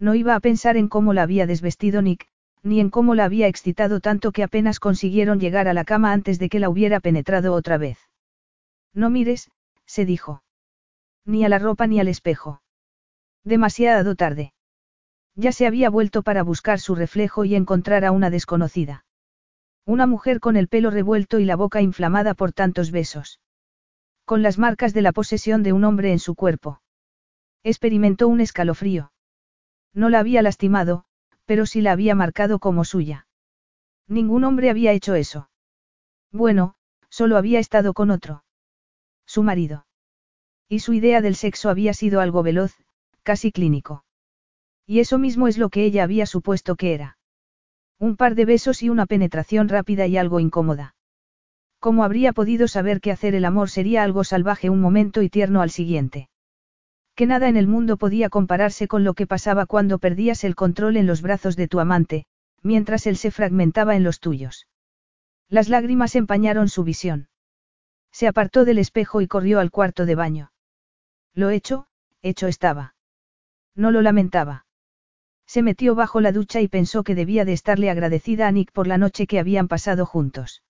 No 0.00 0.16
iba 0.16 0.34
a 0.34 0.40
pensar 0.40 0.76
en 0.76 0.88
cómo 0.88 1.12
la 1.12 1.22
había 1.22 1.46
desvestido 1.46 2.02
Nick, 2.02 2.26
ni 2.64 2.80
en 2.80 2.90
cómo 2.90 3.14
la 3.14 3.24
había 3.24 3.46
excitado 3.46 4.00
tanto 4.00 4.32
que 4.32 4.42
apenas 4.42 4.80
consiguieron 4.80 5.38
llegar 5.38 5.68
a 5.68 5.74
la 5.74 5.84
cama 5.84 6.12
antes 6.12 6.40
de 6.40 6.48
que 6.48 6.58
la 6.58 6.70
hubiera 6.70 6.98
penetrado 6.98 7.54
otra 7.54 7.78
vez. 7.78 7.98
No 8.92 9.10
mires, 9.10 9.52
se 9.86 10.04
dijo. 10.04 10.42
Ni 11.24 11.44
a 11.44 11.48
la 11.48 11.60
ropa 11.60 11.86
ni 11.86 12.00
al 12.00 12.08
espejo. 12.08 12.62
Demasiado 13.44 14.16
tarde. 14.16 14.54
Ya 15.36 15.52
se 15.52 15.68
había 15.68 15.88
vuelto 15.88 16.24
para 16.24 16.42
buscar 16.42 16.80
su 16.80 16.96
reflejo 16.96 17.44
y 17.44 17.54
encontrar 17.54 18.04
a 18.04 18.10
una 18.10 18.28
desconocida. 18.28 19.04
Una 19.86 20.08
mujer 20.08 20.40
con 20.40 20.56
el 20.56 20.66
pelo 20.66 20.90
revuelto 20.90 21.38
y 21.38 21.44
la 21.44 21.54
boca 21.54 21.80
inflamada 21.80 22.34
por 22.34 22.52
tantos 22.52 22.90
besos. 22.90 23.38
Con 24.24 24.42
las 24.42 24.58
marcas 24.58 24.94
de 24.94 25.02
la 25.02 25.12
posesión 25.12 25.62
de 25.62 25.72
un 25.72 25.84
hombre 25.84 26.12
en 26.12 26.18
su 26.18 26.34
cuerpo. 26.34 26.80
Experimentó 27.64 28.28
un 28.28 28.40
escalofrío. 28.40 29.12
No 29.94 30.08
la 30.08 30.20
había 30.20 30.42
lastimado, 30.42 31.04
pero 31.44 31.66
sí 31.66 31.80
la 31.80 31.92
había 31.92 32.14
marcado 32.14 32.58
como 32.58 32.84
suya. 32.84 33.26
Ningún 34.08 34.44
hombre 34.44 34.70
había 34.70 34.92
hecho 34.92 35.14
eso. 35.14 35.50
Bueno, 36.30 36.74
solo 37.08 37.36
había 37.36 37.58
estado 37.58 37.92
con 37.92 38.10
otro. 38.10 38.44
Su 39.26 39.42
marido. 39.42 39.86
Y 40.68 40.80
su 40.80 40.92
idea 40.92 41.20
del 41.20 41.36
sexo 41.36 41.68
había 41.68 41.92
sido 41.92 42.20
algo 42.20 42.42
veloz, 42.42 42.74
casi 43.22 43.52
clínico. 43.52 44.04
Y 44.86 45.00
eso 45.00 45.18
mismo 45.18 45.48
es 45.48 45.58
lo 45.58 45.68
que 45.68 45.84
ella 45.84 46.04
había 46.04 46.26
supuesto 46.26 46.76
que 46.76 46.94
era. 46.94 47.18
Un 47.98 48.16
par 48.16 48.34
de 48.34 48.44
besos 48.44 48.82
y 48.82 48.88
una 48.88 49.06
penetración 49.06 49.68
rápida 49.68 50.06
y 50.06 50.16
algo 50.16 50.40
incómoda. 50.40 50.94
¿Cómo 51.82 52.04
habría 52.04 52.32
podido 52.32 52.68
saber 52.68 53.00
que 53.00 53.10
hacer 53.10 53.34
el 53.34 53.44
amor 53.44 53.68
sería 53.68 54.04
algo 54.04 54.22
salvaje 54.22 54.70
un 54.70 54.80
momento 54.80 55.20
y 55.20 55.28
tierno 55.28 55.62
al 55.62 55.70
siguiente? 55.70 56.28
que 57.16 57.26
nada 57.26 57.48
en 57.48 57.56
el 57.56 57.66
mundo 57.66 57.96
podía 57.96 58.30
compararse 58.30 58.86
con 58.86 59.02
lo 59.02 59.14
que 59.14 59.26
pasaba 59.26 59.66
cuando 59.66 59.98
perdías 59.98 60.44
el 60.44 60.54
control 60.54 60.96
en 60.96 61.06
los 61.06 61.22
brazos 61.22 61.56
de 61.56 61.66
tu 61.66 61.80
amante, 61.80 62.24
mientras 62.62 63.06
él 63.06 63.16
se 63.16 63.32
fragmentaba 63.32 63.96
en 63.96 64.04
los 64.04 64.20
tuyos. 64.20 64.68
Las 65.48 65.68
lágrimas 65.68 66.14
empañaron 66.14 66.68
su 66.68 66.84
visión. 66.84 67.28
Se 68.12 68.28
apartó 68.28 68.64
del 68.64 68.78
espejo 68.78 69.20
y 69.20 69.26
corrió 69.26 69.58
al 69.58 69.72
cuarto 69.72 70.06
de 70.06 70.14
baño. 70.14 70.52
Lo 71.34 71.50
hecho, 71.50 71.86
hecho 72.22 72.46
estaba. 72.46 72.94
No 73.74 73.90
lo 73.90 74.02
lamentaba. 74.02 74.66
Se 75.46 75.62
metió 75.62 75.96
bajo 75.96 76.20
la 76.20 76.30
ducha 76.30 76.60
y 76.60 76.68
pensó 76.68 77.02
que 77.02 77.16
debía 77.16 77.44
de 77.44 77.52
estarle 77.52 77.90
agradecida 77.90 78.46
a 78.46 78.52
Nick 78.52 78.70
por 78.70 78.86
la 78.86 78.98
noche 78.98 79.26
que 79.26 79.40
habían 79.40 79.66
pasado 79.66 80.06
juntos. 80.06 80.62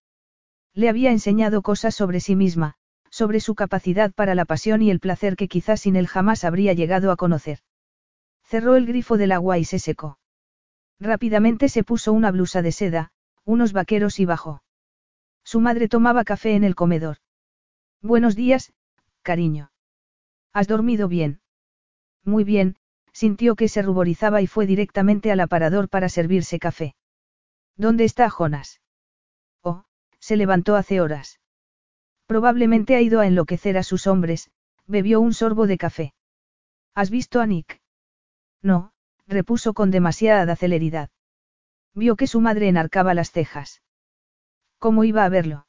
Le 0.74 0.88
había 0.88 1.10
enseñado 1.10 1.62
cosas 1.62 1.94
sobre 1.94 2.20
sí 2.20 2.34
misma, 2.36 2.74
sobre 3.10 3.40
su 3.40 3.54
capacidad 3.54 4.12
para 4.12 4.34
la 4.34 4.46
pasión 4.46 4.80
y 4.82 4.90
el 4.90 5.00
placer 5.00 5.36
que 5.36 5.48
quizás 5.48 5.80
sin 5.80 5.96
él 5.96 6.06
jamás 6.06 6.44
habría 6.44 6.72
llegado 6.72 7.10
a 7.10 7.16
conocer. 7.16 7.58
Cerró 8.44 8.76
el 8.76 8.86
grifo 8.86 9.16
del 9.16 9.32
agua 9.32 9.58
y 9.58 9.64
se 9.64 9.78
secó. 9.78 10.18
Rápidamente 10.98 11.68
se 11.68 11.84
puso 11.84 12.12
una 12.12 12.30
blusa 12.30 12.62
de 12.62 12.72
seda, 12.72 13.12
unos 13.44 13.72
vaqueros 13.72 14.20
y 14.20 14.24
bajó. 14.24 14.62
Su 15.44 15.60
madre 15.60 15.88
tomaba 15.88 16.24
café 16.24 16.54
en 16.54 16.64
el 16.64 16.74
comedor. 16.74 17.18
Buenos 18.00 18.36
días, 18.36 18.72
cariño. 19.22 19.72
¿Has 20.52 20.68
dormido 20.68 21.08
bien? 21.08 21.40
Muy 22.24 22.44
bien, 22.44 22.76
sintió 23.12 23.56
que 23.56 23.68
se 23.68 23.82
ruborizaba 23.82 24.42
y 24.42 24.46
fue 24.46 24.66
directamente 24.66 25.32
al 25.32 25.40
aparador 25.40 25.88
para 25.88 26.08
servirse 26.08 26.58
café. 26.58 26.94
¿Dónde 27.76 28.04
está 28.04 28.30
Jonas? 28.30 28.81
Se 30.22 30.36
levantó 30.36 30.76
hace 30.76 31.00
horas. 31.00 31.40
Probablemente 32.26 32.94
ha 32.94 33.00
ido 33.00 33.18
a 33.18 33.26
enloquecer 33.26 33.76
a 33.76 33.82
sus 33.82 34.06
hombres, 34.06 34.52
bebió 34.86 35.20
un 35.20 35.34
sorbo 35.34 35.66
de 35.66 35.76
café. 35.76 36.14
¿Has 36.94 37.10
visto 37.10 37.40
a 37.40 37.46
Nick? 37.46 37.82
No, 38.62 38.92
repuso 39.26 39.74
con 39.74 39.90
demasiada 39.90 40.54
celeridad. 40.54 41.10
Vio 41.92 42.14
que 42.14 42.28
su 42.28 42.40
madre 42.40 42.68
enarcaba 42.68 43.14
las 43.14 43.32
cejas. 43.32 43.82
¿Cómo 44.78 45.02
iba 45.02 45.24
a 45.24 45.28
verlo? 45.28 45.66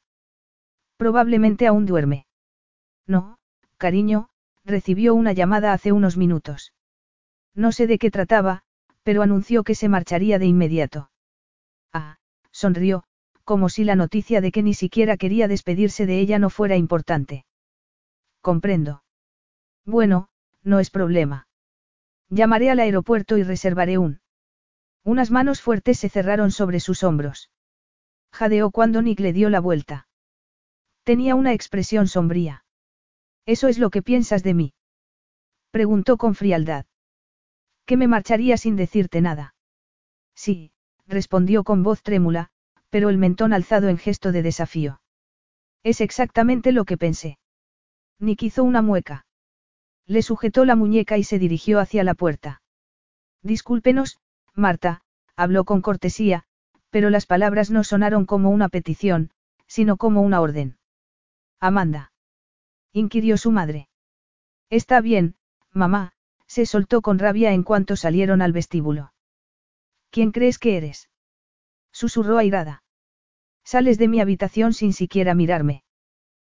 Probablemente 0.96 1.66
aún 1.66 1.84
duerme. 1.84 2.26
No, 3.08 3.38
cariño, 3.76 4.28
recibió 4.64 5.16
una 5.16 5.32
llamada 5.32 5.72
hace 5.72 5.90
unos 5.90 6.16
minutos. 6.16 6.72
No 7.54 7.72
sé 7.72 7.88
de 7.88 7.98
qué 7.98 8.12
trataba, 8.12 8.62
pero 9.02 9.22
anunció 9.22 9.64
que 9.64 9.74
se 9.74 9.88
marcharía 9.88 10.38
de 10.38 10.46
inmediato. 10.46 11.10
Ah, 11.92 12.18
sonrió, 12.52 13.04
como 13.44 13.68
si 13.68 13.84
la 13.84 13.94
noticia 13.94 14.40
de 14.40 14.50
que 14.50 14.62
ni 14.62 14.74
siquiera 14.74 15.16
quería 15.16 15.48
despedirse 15.48 16.06
de 16.06 16.18
ella 16.18 16.38
no 16.38 16.50
fuera 16.50 16.76
importante. 16.76 17.44
Comprendo. 18.40 19.02
Bueno, 19.84 20.28
no 20.62 20.80
es 20.80 20.90
problema. 20.90 21.46
Llamaré 22.28 22.70
al 22.70 22.80
aeropuerto 22.80 23.36
y 23.36 23.42
reservaré 23.42 23.98
un. 23.98 24.20
Unas 25.04 25.30
manos 25.30 25.60
fuertes 25.60 25.98
se 25.98 26.08
cerraron 26.08 26.50
sobre 26.50 26.80
sus 26.80 27.02
hombros. 27.02 27.50
Jadeó 28.32 28.70
cuando 28.70 29.02
Nick 29.02 29.20
le 29.20 29.32
dio 29.32 29.50
la 29.50 29.60
vuelta. 29.60 30.08
Tenía 31.04 31.34
una 31.34 31.52
expresión 31.52 32.08
sombría. 32.08 32.64
¿Eso 33.44 33.68
es 33.68 33.78
lo 33.78 33.90
que 33.90 34.02
piensas 34.02 34.42
de 34.42 34.54
mí? 34.54 34.74
Preguntó 35.70 36.16
con 36.16 36.34
frialdad. 36.34 36.86
Que 37.84 37.98
me 37.98 38.08
marcharía 38.08 38.56
sin 38.56 38.76
decirte 38.76 39.20
nada. 39.20 39.54
Sí, 40.34 40.72
respondió 41.06 41.62
con 41.62 41.82
voz 41.82 42.02
trémula, 42.02 42.50
pero 42.94 43.08
el 43.08 43.18
mentón 43.18 43.52
alzado 43.52 43.88
en 43.88 43.98
gesto 43.98 44.30
de 44.30 44.40
desafío. 44.40 45.00
Es 45.82 46.00
exactamente 46.00 46.70
lo 46.70 46.84
que 46.84 46.96
pensé. 46.96 47.40
Nick 48.20 48.44
hizo 48.44 48.62
una 48.62 48.82
mueca. 48.82 49.26
Le 50.06 50.22
sujetó 50.22 50.64
la 50.64 50.76
muñeca 50.76 51.18
y 51.18 51.24
se 51.24 51.40
dirigió 51.40 51.80
hacia 51.80 52.04
la 52.04 52.14
puerta. 52.14 52.62
Discúlpenos, 53.42 54.20
Marta, 54.54 55.02
habló 55.34 55.64
con 55.64 55.82
cortesía, 55.82 56.44
pero 56.90 57.10
las 57.10 57.26
palabras 57.26 57.68
no 57.72 57.82
sonaron 57.82 58.26
como 58.26 58.50
una 58.50 58.68
petición, 58.68 59.32
sino 59.66 59.96
como 59.96 60.22
una 60.22 60.40
orden. 60.40 60.78
Amanda. 61.58 62.12
inquirió 62.92 63.38
su 63.38 63.50
madre. 63.50 63.88
Está 64.70 65.00
bien, 65.00 65.34
mamá, 65.72 66.12
se 66.46 66.64
soltó 66.64 67.02
con 67.02 67.18
rabia 67.18 67.54
en 67.54 67.64
cuanto 67.64 67.96
salieron 67.96 68.40
al 68.40 68.52
vestíbulo. 68.52 69.12
¿Quién 70.10 70.30
crees 70.30 70.60
que 70.60 70.76
eres? 70.76 71.10
Susurró 71.90 72.38
airada. 72.38 72.83
Sales 73.64 73.98
de 73.98 74.08
mi 74.08 74.20
habitación 74.20 74.72
sin 74.72 74.92
siquiera 74.92 75.34
mirarme. 75.34 75.82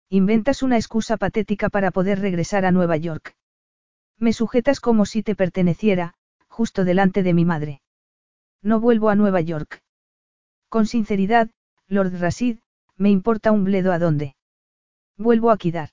Inventas 0.10 0.64
una 0.64 0.78
excusa 0.78 1.18
patética 1.18 1.70
para 1.70 1.92
poder 1.92 2.20
regresar 2.20 2.66
a 2.66 2.72
Nueva 2.72 2.98
York. 2.98 3.36
Me 4.18 4.34
sujetas 4.34 4.80
como 4.80 5.06
si 5.06 5.24
te 5.24 5.36
perteneciera, 5.36 6.14
justo 6.48 6.84
delante 6.84 7.24
de 7.24 7.34
mi 7.34 7.46
madre. 7.46 7.82
No 8.62 8.80
vuelvo 8.80 9.10
a 9.10 9.16
Nueva 9.16 9.42
York. 9.42 9.82
Con 10.68 10.86
sinceridad, 10.86 11.50
Lord 11.88 12.20
Rasid, 12.20 12.60
me 12.98 13.10
importa 13.10 13.52
un 13.52 13.64
bledo 13.64 13.92
a 13.92 14.00
dónde. 14.00 14.36
Vuelvo 15.18 15.52
a 15.52 15.58
Kidar. 15.58 15.90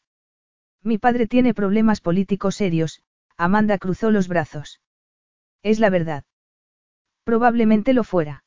Mi 0.82 0.98
padre 0.98 1.26
tiene 1.26 1.54
problemas 1.54 2.00
políticos 2.00 2.56
serios, 2.56 3.02
Amanda 3.36 3.78
cruzó 3.78 4.10
los 4.10 4.28
brazos. 4.28 4.80
Es 5.62 5.78
la 5.78 5.90
verdad. 5.90 6.24
Probablemente 7.24 7.92
lo 7.92 8.02
fuera. 8.02 8.44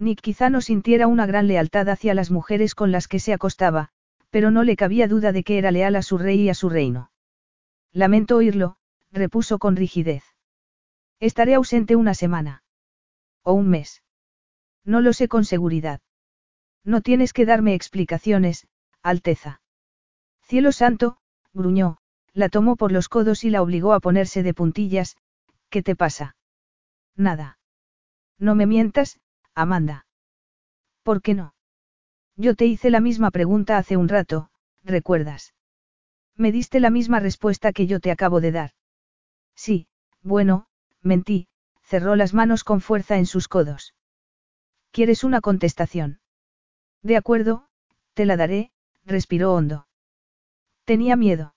Nick 0.00 0.22
quizá 0.22 0.48
no 0.48 0.62
sintiera 0.62 1.06
una 1.06 1.26
gran 1.26 1.46
lealtad 1.46 1.88
hacia 1.90 2.14
las 2.14 2.30
mujeres 2.30 2.74
con 2.74 2.90
las 2.90 3.06
que 3.06 3.20
se 3.20 3.34
acostaba, 3.34 3.90
pero 4.30 4.50
no 4.50 4.64
le 4.64 4.74
cabía 4.74 5.06
duda 5.06 5.30
de 5.30 5.44
que 5.44 5.58
era 5.58 5.70
leal 5.70 5.94
a 5.94 6.02
su 6.02 6.16
rey 6.16 6.40
y 6.40 6.48
a 6.48 6.54
su 6.54 6.70
reino. 6.70 7.12
Lamento 7.92 8.36
oírlo, 8.36 8.76
repuso 9.12 9.58
con 9.58 9.76
rigidez. 9.76 10.24
Estaré 11.18 11.54
ausente 11.54 11.96
una 11.96 12.14
semana. 12.14 12.64
O 13.42 13.52
un 13.52 13.68
mes. 13.68 14.02
No 14.84 15.02
lo 15.02 15.12
sé 15.12 15.28
con 15.28 15.44
seguridad. 15.44 16.00
No 16.82 17.02
tienes 17.02 17.34
que 17.34 17.44
darme 17.44 17.74
explicaciones, 17.74 18.66
Alteza. 19.02 19.60
Cielo 20.42 20.72
santo, 20.72 21.18
gruñó, 21.52 21.98
la 22.32 22.48
tomó 22.48 22.76
por 22.76 22.90
los 22.90 23.10
codos 23.10 23.44
y 23.44 23.50
la 23.50 23.60
obligó 23.60 23.92
a 23.92 24.00
ponerse 24.00 24.42
de 24.42 24.54
puntillas, 24.54 25.16
¿qué 25.68 25.82
te 25.82 25.94
pasa? 25.94 26.36
Nada. 27.16 27.58
No 28.38 28.54
me 28.54 28.66
mientas, 28.66 29.20
Amanda. 29.54 30.06
¿Por 31.02 31.22
qué 31.22 31.34
no? 31.34 31.54
Yo 32.36 32.54
te 32.54 32.66
hice 32.66 32.90
la 32.90 33.00
misma 33.00 33.30
pregunta 33.30 33.76
hace 33.78 33.96
un 33.96 34.08
rato, 34.08 34.50
¿recuerdas? 34.82 35.54
Me 36.36 36.52
diste 36.52 36.80
la 36.80 36.90
misma 36.90 37.20
respuesta 37.20 37.72
que 37.72 37.86
yo 37.86 38.00
te 38.00 38.10
acabo 38.10 38.40
de 38.40 38.52
dar. 38.52 38.70
Sí, 39.54 39.88
bueno, 40.22 40.66
mentí, 41.02 41.48
cerró 41.82 42.16
las 42.16 42.34
manos 42.34 42.64
con 42.64 42.80
fuerza 42.80 43.18
en 43.18 43.26
sus 43.26 43.48
codos. 43.48 43.94
¿Quieres 44.90 45.24
una 45.24 45.40
contestación? 45.40 46.20
De 47.02 47.16
acuerdo, 47.16 47.68
te 48.14 48.26
la 48.26 48.36
daré, 48.36 48.72
respiró 49.04 49.54
hondo. 49.54 49.86
Tenía 50.84 51.16
miedo. 51.16 51.54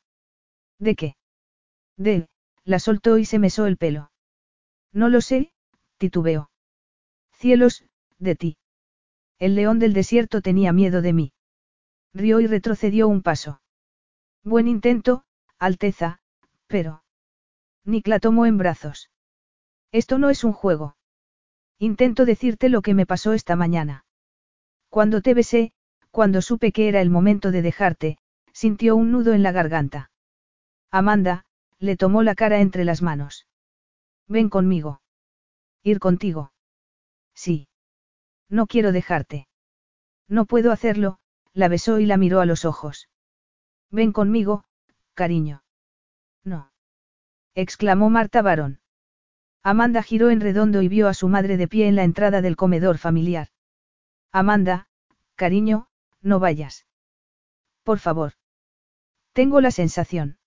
¿De 0.79 0.95
qué? 0.95 1.15
De, 1.97 2.27
la 2.63 2.79
soltó 2.79 3.17
y 3.17 3.25
se 3.25 3.39
mesó 3.39 3.65
el 3.65 3.77
pelo. 3.77 4.11
No 4.91 5.09
lo 5.09 5.21
sé, 5.21 5.53
titubeó. 5.97 6.49
Cielos, 7.43 7.83
de 8.19 8.37
ti. 8.37 8.57
El 9.37 9.55
león 9.55 9.77
del 9.77 9.91
desierto 9.91 10.41
tenía 10.41 10.71
miedo 10.71 11.01
de 11.01 11.11
mí. 11.11 11.33
Rió 12.13 12.39
y 12.39 12.47
retrocedió 12.47 13.09
un 13.09 13.21
paso. 13.21 13.59
Buen 14.45 14.69
intento, 14.69 15.25
Alteza, 15.59 16.21
pero... 16.67 17.03
Nick 17.83 18.07
la 18.07 18.21
tomó 18.21 18.45
en 18.45 18.57
brazos. 18.57 19.11
Esto 19.91 20.19
no 20.19 20.29
es 20.29 20.45
un 20.45 20.53
juego. 20.53 20.95
Intento 21.79 22.23
decirte 22.23 22.69
lo 22.69 22.81
que 22.81 22.93
me 22.93 23.05
pasó 23.05 23.33
esta 23.33 23.57
mañana. 23.57 24.05
Cuando 24.87 25.21
te 25.21 25.33
besé, 25.33 25.73
cuando 26.11 26.41
supe 26.41 26.71
que 26.71 26.87
era 26.87 27.01
el 27.01 27.09
momento 27.09 27.51
de 27.51 27.61
dejarte, 27.61 28.19
sintió 28.53 28.95
un 28.95 29.11
nudo 29.11 29.33
en 29.33 29.43
la 29.43 29.51
garganta. 29.51 30.11
Amanda, 30.91 31.43
le 31.77 31.97
tomó 31.97 32.23
la 32.23 32.35
cara 32.35 32.61
entre 32.61 32.85
las 32.85 33.01
manos. 33.01 33.47
Ven 34.29 34.47
conmigo. 34.47 35.01
Ir 35.83 35.99
contigo. 35.99 36.52
Sí. 37.43 37.67
No 38.49 38.67
quiero 38.67 38.93
dejarte. 38.93 39.49
No 40.29 40.45
puedo 40.45 40.71
hacerlo, 40.71 41.19
la 41.51 41.67
besó 41.67 41.99
y 41.99 42.05
la 42.05 42.15
miró 42.15 42.39
a 42.39 42.45
los 42.45 42.63
ojos. 42.63 43.09
Ven 43.91 44.13
conmigo, 44.13 44.63
cariño. 45.13 45.61
No. 46.45 46.71
exclamó 47.53 48.09
Marta 48.09 48.41
Barón. 48.41 48.79
Amanda 49.61 50.03
giró 50.03 50.29
en 50.29 50.39
redondo 50.39 50.81
y 50.81 50.87
vio 50.87 51.09
a 51.09 51.13
su 51.13 51.27
madre 51.27 51.57
de 51.57 51.67
pie 51.67 51.89
en 51.89 51.97
la 51.97 52.05
entrada 52.05 52.41
del 52.41 52.55
comedor 52.55 52.97
familiar. 52.97 53.49
Amanda, 54.31 54.87
cariño, 55.35 55.89
no 56.21 56.39
vayas. 56.39 56.87
Por 57.83 57.99
favor. 57.99 58.31
Tengo 59.33 59.59
la 59.59 59.71
sensación. 59.71 60.37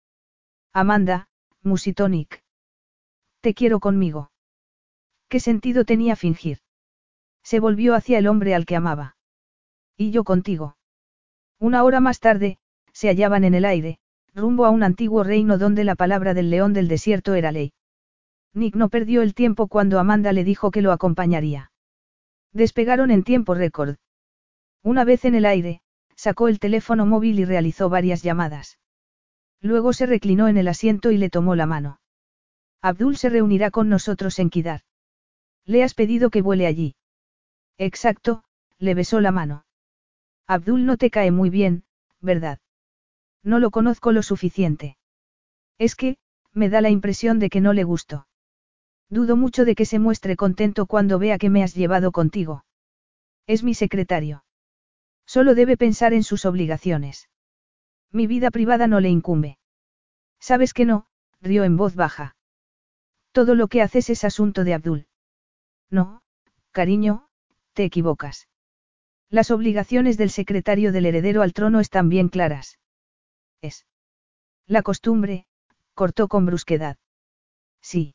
Amanda, 0.73 1.29
musitó 1.61 2.09
Nick. 2.09 2.43
Te 3.43 3.53
quiero 3.53 3.81
conmigo. 3.81 4.31
¿Qué 5.29 5.41
sentido 5.41 5.85
tenía 5.85 6.17
fingir? 6.17 6.61
Se 7.47 7.61
volvió 7.61 7.95
hacia 7.95 8.19
el 8.19 8.27
hombre 8.27 8.57
al 8.57 8.67
que 8.67 8.75
amaba. 8.75 9.17
Y 9.97 10.11
yo 10.11 10.25
contigo. 10.25 10.77
Una 11.61 11.85
hora 11.85 12.01
más 12.01 12.19
tarde, 12.19 12.59
se 12.93 13.07
hallaban 13.07 13.45
en 13.45 13.55
el 13.55 13.65
aire, 13.65 14.01
rumbo 14.35 14.65
a 14.65 14.71
un 14.71 14.83
antiguo 14.83 15.23
reino 15.23 15.57
donde 15.57 15.85
la 15.85 15.95
palabra 15.95 16.35
del 16.35 16.51
león 16.51 16.73
del 16.73 16.89
desierto 16.89 17.35
era 17.35 17.53
ley. 17.53 17.73
Nick 18.53 18.75
no 18.75 18.89
perdió 18.89 19.23
el 19.23 19.33
tiempo 19.33 19.69
cuando 19.69 20.01
Amanda 20.01 20.33
le 20.33 20.43
dijo 20.43 20.73
que 20.73 20.83
lo 20.83 20.91
acompañaría. 20.91 21.71
Despegaron 22.53 23.13
en 23.13 23.23
tiempo 23.23 23.55
récord. 23.55 23.95
Una 24.83 25.05
vez 25.05 25.25
en 25.25 25.37
el 25.37 25.47
aire, 25.47 25.83
sacó 26.17 26.49
el 26.49 26.59
teléfono 26.59 27.07
móvil 27.07 27.39
y 27.39 27.45
realizó 27.45 27.89
varias 27.89 28.25
llamadas. 28.25 28.81
Luego 29.61 29.93
se 29.93 30.07
reclinó 30.07 30.49
en 30.49 30.57
el 30.57 30.67
asiento 30.67 31.13
y 31.13 31.17
le 31.17 31.31
tomó 31.31 31.55
la 31.55 31.67
mano. 31.67 32.01
Abdul 32.83 33.17
se 33.17 33.29
reunirá 33.29 33.71
con 33.71 33.89
nosotros 33.89 34.41
en 34.41 34.51
Kidar. 34.51 34.81
Le 35.65 35.85
has 35.85 35.95
pedido 35.95 36.31
que 36.31 36.43
vuele 36.43 36.67
allí. 36.67 36.97
Exacto, 37.79 38.45
le 38.79 38.95
besó 38.95 39.21
la 39.21 39.33
mano. 39.33 39.65
Abdul 40.47 40.87
no 40.87 40.97
te 40.97 41.11
cae 41.11 41.31
muy 41.31 41.51
bien, 41.51 41.85
¿verdad? 42.21 42.61
No 43.43 43.59
lo 43.59 43.71
conozco 43.71 44.13
lo 44.13 44.23
suficiente. 44.23 44.97
Es 45.79 45.95
que, 45.95 46.17
me 46.53 46.69
da 46.69 46.81
la 46.81 46.91
impresión 46.91 47.39
de 47.39 47.51
que 47.51 47.61
no 47.61 47.73
le 47.73 47.85
gusto. 47.85 48.27
Dudo 49.09 49.37
mucho 49.37 49.65
de 49.65 49.75
que 49.75 49.85
se 49.85 49.99
muestre 49.99 50.37
contento 50.37 50.87
cuando 50.87 51.19
vea 51.19 51.39
que 51.39 51.51
me 51.51 51.63
has 51.63 51.75
llevado 51.75 52.13
contigo. 52.13 52.65
Es 53.47 53.63
mi 53.63 53.75
secretario. 53.75 54.45
Solo 55.27 55.55
debe 55.55 55.77
pensar 55.77 56.13
en 56.13 56.23
sus 56.23 56.45
obligaciones. 56.45 57.29
Mi 58.11 58.27
vida 58.27 58.51
privada 58.51 58.87
no 58.87 59.01
le 59.01 59.11
incumbe. 59.11 59.59
¿Sabes 60.41 60.73
que 60.73 60.85
no? 60.85 61.07
rió 61.41 61.65
en 61.65 61.77
voz 61.77 61.95
baja. 61.95 62.37
Todo 63.33 63.55
lo 63.55 63.69
que 63.69 63.83
haces 63.83 64.09
es 64.11 64.25
asunto 64.25 64.65
de 64.65 64.75
Abdul. 64.75 65.07
No, 65.91 66.23
cariño, 66.73 67.26
te 67.77 67.85
equivocas. 67.85 68.49
Las 69.29 69.51
obligaciones 69.51 70.17
del 70.17 70.31
secretario 70.31 70.93
del 70.93 71.05
heredero 71.05 71.43
al 71.43 71.53
trono 71.53 71.79
están 71.81 72.09
bien 72.09 72.31
claras. 72.31 72.79
Es. 73.61 73.87
La 74.67 74.83
costumbre, 74.83 75.47
cortó 75.95 76.27
con 76.27 76.47
brusquedad. 76.47 76.97
Sí. 77.83 78.15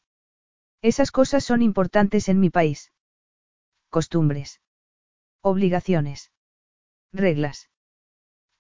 Esas 0.82 1.12
cosas 1.12 1.44
son 1.44 1.62
importantes 1.62 2.28
en 2.28 2.40
mi 2.40 2.50
país. 2.50 2.92
Costumbres. 3.90 4.62
Obligaciones. 5.42 6.32
Reglas. 7.14 7.70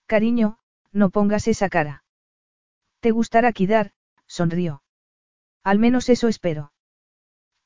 Cariño, 0.05 0.59
no 0.91 1.09
pongas 1.09 1.47
esa 1.47 1.67
cara. 1.67 2.03
Te 2.99 3.09
gustará 3.09 3.53
quidar, 3.53 3.93
sonrió. 4.27 4.83
Al 5.63 5.79
menos 5.79 6.09
eso 6.09 6.27
espero. 6.27 6.73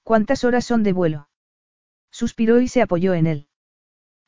¿Cuántas 0.04 0.46
horas 0.46 0.64
son 0.64 0.84
de 0.84 0.94
vuelo? 0.94 1.28
Suspiró 2.16 2.61
y 2.61 2.69
se 2.69 2.82
apoyó 2.82 3.14
en 3.14 3.27
él. 3.27 3.48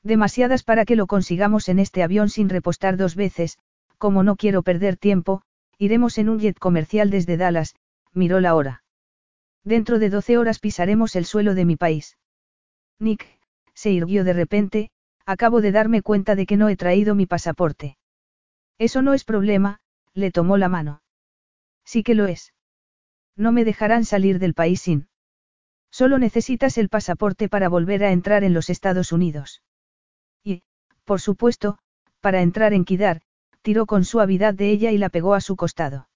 Demasiadas 0.04 0.64
para 0.64 0.84
que 0.84 0.98
lo 0.98 1.08
consigamos 1.08 1.70
en 1.70 1.80
este 1.80 2.04
avión 2.04 2.28
sin 2.30 2.50
repostar 2.50 2.98
dos 2.98 3.16
veces, 3.16 3.60
como 3.98 4.24
no 4.24 4.36
quiero 4.36 4.62
perder 4.62 4.98
tiempo, 4.98 5.42
iremos 5.78 6.18
en 6.18 6.28
un 6.28 6.38
jet 6.38 6.60
comercial 6.60 7.10
desde 7.10 7.38
Dallas, 7.38 7.76
miró 8.12 8.42
la 8.42 8.56
hora. 8.56 8.84
Dentro 9.64 10.00
de 10.00 10.10
doce 10.10 10.38
horas 10.38 10.60
pisaremos 10.60 11.16
el 11.16 11.24
suelo 11.24 11.56
de 11.56 11.64
mi 11.64 11.78
país. 11.78 12.18
Nick, 13.00 13.26
se 13.74 13.90
irguió 13.90 14.26
de 14.26 14.34
repente, 14.34 14.90
acabo 15.26 15.62
de 15.62 15.72
darme 15.72 16.02
cuenta 16.02 16.36
de 16.36 16.46
que 16.46 16.58
no 16.58 16.68
he 16.68 16.76
traído 16.76 17.16
mi 17.16 17.26
pasaporte. 17.26 17.98
Eso 18.78 19.02
no 19.02 19.14
es 19.14 19.24
problema, 19.24 19.80
le 20.14 20.32
tomó 20.32 20.58
la 20.58 20.68
mano. 20.68 21.04
Sí 21.86 22.04
que 22.04 22.16
lo 22.16 22.26
es. 22.26 22.54
No 23.38 23.54
me 23.54 23.64
dejarán 23.64 24.04
salir 24.04 24.40
del 24.40 24.56
país 24.56 24.82
sin. 24.82 25.08
Solo 25.92 26.20
necesitas 26.20 26.78
el 26.78 26.90
pasaporte 26.90 27.50
para 27.50 27.70
volver 27.70 28.04
a 28.04 28.12
entrar 28.12 28.44
en 28.44 28.54
los 28.54 28.70
Estados 28.70 29.12
Unidos. 29.12 29.62
Y, 30.44 30.64
por 31.06 31.22
supuesto, 31.22 31.80
para 32.22 32.42
entrar 32.42 32.74
en 32.74 32.86
Kidar, 32.86 33.22
tiró 33.62 33.86
con 33.86 34.06
suavidad 34.06 34.54
de 34.54 34.70
ella 34.70 34.92
y 34.92 34.98
la 34.98 35.10
pegó 35.10 35.34
a 35.34 35.42
su 35.42 35.56
costado. 35.56 36.10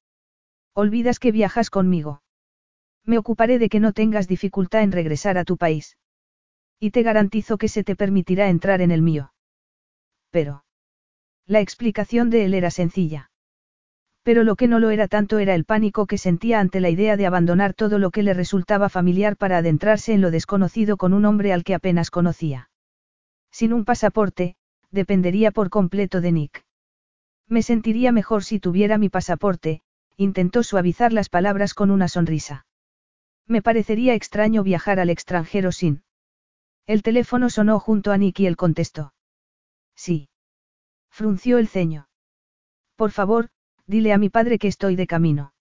Olvidas 0.74 1.20
que 1.20 1.32
viajas 1.32 1.70
conmigo. 1.70 2.22
Me 3.06 3.18
ocuparé 3.18 3.60
de 3.60 3.70
que 3.70 3.80
no 3.80 3.94
tengas 3.94 4.28
dificultad 4.28 4.84
en 4.84 4.92
regresar 4.92 5.38
a 5.38 5.46
tu 5.46 5.58
país. 5.58 5.98
Y 6.80 6.92
te 6.92 7.04
garantizo 7.04 7.58
que 7.58 7.68
se 7.68 7.84
te 7.84 7.96
permitirá 7.96 8.50
entrar 8.50 8.82
en 8.82 8.92
el 8.92 9.02
mío. 9.02 9.34
Pero. 10.30 10.64
La 11.46 11.60
explicación 11.60 12.30
de 12.30 12.46
él 12.46 12.54
era 12.54 12.72
sencilla. 12.72 13.31
Pero 14.24 14.44
lo 14.44 14.56
que 14.56 14.68
no 14.68 14.80
lo 14.80 14.92
era 14.92 15.08
tanto 15.08 15.40
era 15.40 15.56
el 15.56 15.66
pánico 15.66 16.06
que 16.06 16.18
sentía 16.18 16.60
ante 16.60 16.80
la 16.80 16.90
idea 16.90 17.18
de 17.18 17.26
abandonar 17.26 17.74
todo 17.74 17.98
lo 17.98 18.12
que 18.12 18.22
le 18.24 18.34
resultaba 18.34 18.90
familiar 18.90 19.36
para 19.36 19.58
adentrarse 19.58 20.14
en 20.14 20.22
lo 20.22 20.30
desconocido 20.30 20.98
con 20.98 21.14
un 21.14 21.26
hombre 21.26 21.54
al 21.54 21.64
que 21.64 21.74
apenas 21.74 22.12
conocía. 22.12 22.70
Sin 23.52 23.74
un 23.74 23.84
pasaporte, 23.84 24.56
dependería 24.92 25.52
por 25.52 25.70
completo 25.70 26.22
de 26.22 26.32
Nick. 26.32 26.66
Me 27.48 27.64
sentiría 27.64 28.12
mejor 28.12 28.44
si 28.44 28.60
tuviera 28.60 28.98
mi 28.98 29.10
pasaporte, 29.10 29.82
intentó 30.18 30.64
suavizar 30.64 31.12
las 31.12 31.30
palabras 31.30 31.74
con 31.74 31.90
una 31.90 32.08
sonrisa. 32.08 32.66
Me 33.48 33.62
parecería 33.62 34.14
extraño 34.14 34.64
viajar 34.64 35.00
al 35.00 35.10
extranjero 35.10 35.72
sin. 35.72 36.04
El 36.86 37.02
teléfono 37.02 37.50
sonó 37.50 37.80
junto 37.80 38.12
a 38.12 38.18
Nick 38.18 38.40
y 38.40 38.46
él 38.46 38.56
contestó. 38.56 39.14
Sí. 39.96 40.30
Frunció 41.10 41.58
el 41.58 41.68
ceño. 41.68 42.08
Por 42.96 43.12
favor, 43.12 43.50
dile 43.92 44.14
a 44.14 44.18
mi 44.18 44.30
padre 44.30 44.58
que 44.58 44.70
estoy 44.70 44.96
de 44.96 45.06
camino. 45.06 45.54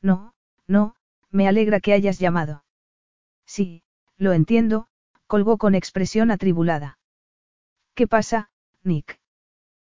No, 0.00 0.32
no, 0.68 0.94
me 1.30 1.48
alegra 1.48 1.80
que 1.80 1.92
hayas 1.92 2.20
llamado. 2.20 2.64
Sí, 3.46 3.82
lo 4.16 4.32
entiendo, 4.32 4.86
colgó 5.26 5.58
con 5.58 5.74
expresión 5.74 6.30
atribulada. 6.30 6.98
¿Qué 7.94 8.06
pasa, 8.06 8.50
Nick? 8.84 9.18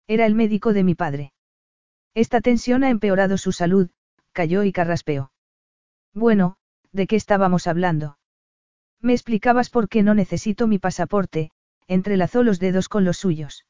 Era 0.07 0.25
el 0.25 0.35
médico 0.35 0.73
de 0.73 0.83
mi 0.83 0.93
padre. 0.93 1.31
Esta 2.13 2.41
tensión 2.41 2.83
ha 2.83 2.89
empeorado 2.89 3.37
su 3.37 3.53
salud, 3.53 3.89
cayó 4.33 4.63
y 4.63 4.73
carraspeó. 4.73 5.31
Bueno, 6.13 6.57
¿de 6.91 7.07
qué 7.07 7.15
estábamos 7.15 7.65
hablando? 7.67 8.17
Me 8.99 9.13
explicabas 9.13 9.69
por 9.69 9.87
qué 9.87 10.03
no 10.03 10.13
necesito 10.15 10.67
mi 10.67 10.79
pasaporte, 10.79 11.51
entrelazó 11.87 12.43
los 12.43 12.59
dedos 12.59 12.89
con 12.89 13.05
los 13.05 13.17
suyos. 13.17 13.65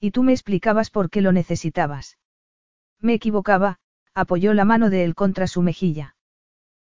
Y 0.00 0.10
tú 0.10 0.22
me 0.22 0.32
explicabas 0.32 0.90
por 0.90 1.08
qué 1.08 1.22
lo 1.22 1.32
necesitabas. 1.32 2.18
Me 3.00 3.14
equivocaba, 3.14 3.78
apoyó 4.14 4.54
la 4.54 4.64
mano 4.64 4.90
de 4.90 5.04
él 5.04 5.14
contra 5.14 5.46
su 5.46 5.62
mejilla. 5.62 6.16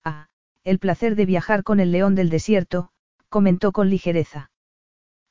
Ah, 0.03 0.27
el 0.63 0.79
placer 0.79 1.15
de 1.15 1.25
viajar 1.25 1.63
con 1.63 1.79
el 1.79 1.91
león 1.91 2.15
del 2.15 2.29
desierto, 2.29 2.89
comentó 3.29 3.71
con 3.71 3.89
ligereza. 3.89 4.51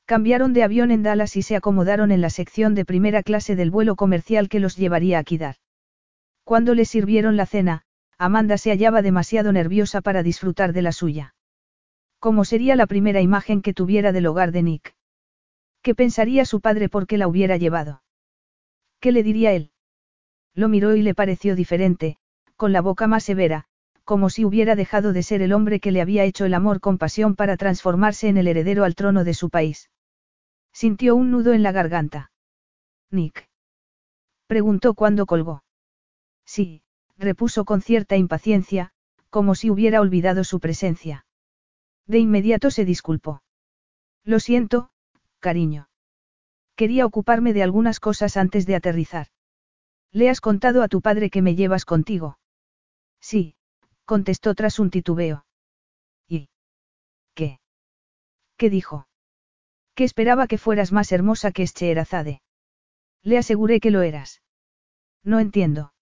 Cambiaron 0.05 0.53
de 0.53 0.63
avión 0.63 0.91
en 0.91 1.03
Dallas 1.03 1.37
y 1.37 1.41
se 1.41 1.55
acomodaron 1.55 2.11
en 2.11 2.21
la 2.21 2.29
sección 2.29 2.75
de 2.75 2.85
primera 2.85 3.23
clase 3.23 3.55
del 3.55 3.71
vuelo 3.71 3.95
comercial 3.95 4.49
que 4.49 4.59
los 4.59 4.75
llevaría 4.75 5.19
a 5.19 5.23
Kidar. 5.23 5.55
Cuando 6.43 6.75
le 6.75 6.85
sirvieron 6.85 7.37
la 7.37 7.45
cena, 7.45 7.83
Amanda 8.17 8.57
se 8.57 8.71
hallaba 8.71 9.01
demasiado 9.01 9.51
nerviosa 9.51 10.01
para 10.01 10.23
disfrutar 10.23 10.73
de 10.73 10.81
la 10.81 10.91
suya. 10.91 11.35
¿Cómo 12.19 12.45
sería 12.45 12.75
la 12.75 12.87
primera 12.87 13.21
imagen 13.21 13.61
que 13.61 13.73
tuviera 13.73 14.11
del 14.11 14.27
hogar 14.27 14.51
de 14.51 14.63
Nick? 14.63 14.95
¿Qué 15.81 15.95
pensaría 15.95 16.45
su 16.45 16.61
padre 16.61 16.87
por 16.89 17.05
qué 17.05 17.17
la 17.17 17.27
hubiera 17.27 17.57
llevado? 17.57 18.01
¿Qué 19.01 19.11
le 19.11 19.23
diría 19.23 19.51
él? 19.51 19.72
Lo 20.55 20.69
miró 20.69 20.95
y 20.95 21.01
le 21.01 21.15
pareció 21.15 21.55
diferente, 21.55 22.17
con 22.55 22.71
la 22.73 22.81
boca 22.81 23.07
más 23.07 23.23
severa, 23.23 23.65
como 24.03 24.29
si 24.29 24.45
hubiera 24.45 24.75
dejado 24.75 25.13
de 25.13 25.23
ser 25.23 25.41
el 25.41 25.53
hombre 25.53 25.79
que 25.79 25.91
le 25.91 26.01
había 26.01 26.23
hecho 26.25 26.45
el 26.45 26.53
amor 26.53 26.79
con 26.79 26.97
pasión 26.97 27.35
para 27.35 27.57
transformarse 27.57 28.27
en 28.27 28.37
el 28.37 28.47
heredero 28.47 28.83
al 28.83 28.95
trono 28.95 29.23
de 29.23 29.33
su 29.33 29.49
país. 29.49 29.89
Sintió 30.73 31.15
un 31.15 31.31
nudo 31.31 31.53
en 31.53 31.63
la 31.63 31.71
garganta. 31.71 32.31
Nick. 33.09 33.47
Preguntó 34.47 34.93
cuando 34.93 35.25
colgó. 35.25 35.63
Sí, 36.45 36.83
repuso 37.17 37.63
con 37.65 37.81
cierta 37.81 38.17
impaciencia, 38.17 38.91
como 39.29 39.55
si 39.55 39.69
hubiera 39.69 40.01
olvidado 40.01 40.43
su 40.43 40.59
presencia. 40.59 41.25
De 42.05 42.19
inmediato 42.19 42.69
se 42.69 42.85
disculpó. 42.85 43.41
Lo 44.23 44.39
siento, 44.39 44.89
cariño. 45.39 45.89
Quería 46.75 47.05
ocuparme 47.05 47.53
de 47.53 47.63
algunas 47.63 47.99
cosas 47.99 48.35
antes 48.35 48.65
de 48.65 48.75
aterrizar. 48.75 49.27
¿Le 50.13 50.29
has 50.29 50.41
contado 50.41 50.83
a 50.83 50.87
tu 50.87 51.01
padre 51.01 51.31
que 51.31 51.41
me 51.41 51.55
llevas 51.55 51.85
contigo? 51.85 52.37
Sí, 53.19 53.55
contestó 54.05 54.53
tras 54.53 54.77
un 54.77 54.91
titubeo. 54.91 55.45
¿Y? 56.27 56.49
¿Qué? 57.33 57.59
¿Qué 58.55 58.69
dijo? 58.69 59.07
Que 59.95 60.03
esperaba 60.03 60.45
que 60.45 60.59
fueras 60.59 60.91
más 60.91 61.11
hermosa 61.11 61.51
que 61.51 61.63
Escheherazade. 61.63 62.41
Le 63.23 63.39
aseguré 63.39 63.79
que 63.79 63.89
lo 63.89 64.03
eras. 64.03 64.43
No 65.23 65.39
entiendo. 65.39 65.93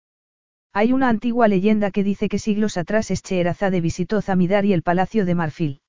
Hay 0.74 0.92
una 0.92 1.08
antigua 1.08 1.48
leyenda 1.48 1.92
que 1.92 2.04
dice 2.04 2.28
que 2.28 2.40
siglos 2.40 2.76
atrás 2.76 3.12
Escheherazade 3.12 3.80
visitó 3.80 4.22
Zamidar 4.22 4.66
y 4.66 4.74
el 4.74 4.84
Palacio 4.84 5.26
de 5.26 5.36
Marfil. 5.36 5.82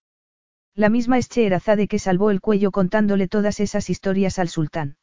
La 0.75 0.89
misma 0.91 1.19
Escheherazade 1.19 1.89
que 1.89 1.99
salvó 1.99 2.31
el 2.31 2.41
cuello 2.41 2.71
contándole 2.71 3.27
todas 3.27 3.59
esas 3.59 3.91
historias 3.91 4.39
al 4.39 4.49
sultán. 4.49 4.97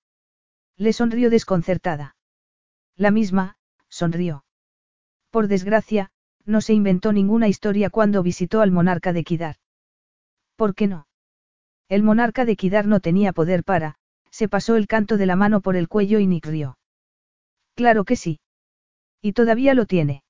Le 0.78 0.94
sonrió 0.94 1.30
desconcertada. 1.30 2.16
La 3.00 3.12
misma, 3.12 3.56
sonrió. 3.88 4.44
Por 5.32 5.48
desgracia, 5.48 6.12
no 6.46 6.60
se 6.60 6.74
inventó 6.74 7.14
ninguna 7.14 7.48
historia 7.48 7.90
cuando 7.90 8.24
visitó 8.24 8.60
al 8.60 8.72
monarca 8.72 9.14
de 9.14 9.24
Kidar. 9.24 9.56
¿Por 10.58 10.76
qué 10.76 10.88
no? 10.88 11.08
El 11.88 12.04
monarca 12.04 12.44
de 12.44 12.58
Kidar 12.58 12.88
no 12.88 13.00
tenía 13.00 13.32
poder 13.32 13.64
para, 13.64 13.96
se 14.32 14.50
pasó 14.50 14.76
el 14.76 14.86
canto 14.86 15.16
de 15.16 15.26
la 15.28 15.38
mano 15.38 15.62
por 15.62 15.78
el 15.78 15.88
cuello 15.88 16.20
y 16.20 16.28
Nick 16.28 16.46
rió. 16.46 16.78
Claro 17.74 18.04
que 18.04 18.18
sí. 18.18 18.42
Y 19.22 19.32
todavía 19.32 19.74
lo 19.76 19.86
tiene. 19.86 20.24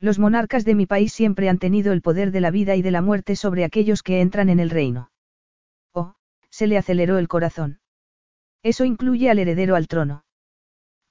Los 0.00 0.18
monarcas 0.18 0.64
de 0.64 0.74
mi 0.74 0.86
país 0.86 1.12
siempre 1.12 1.48
han 1.48 1.58
tenido 1.58 1.92
el 1.92 2.02
poder 2.02 2.32
de 2.32 2.40
la 2.40 2.50
vida 2.50 2.74
y 2.74 2.82
de 2.82 2.90
la 2.90 3.02
muerte 3.02 3.36
sobre 3.36 3.64
aquellos 3.64 4.02
que 4.02 4.20
entran 4.20 4.48
en 4.48 4.58
el 4.58 4.70
reino. 4.70 5.12
Oh, 5.92 6.16
se 6.50 6.66
le 6.66 6.76
aceleró 6.76 7.18
el 7.18 7.28
corazón. 7.28 7.78
Eso 8.64 8.84
incluye 8.84 9.30
al 9.30 9.38
heredero 9.38 9.76
al 9.76 9.86
trono. 9.86 10.23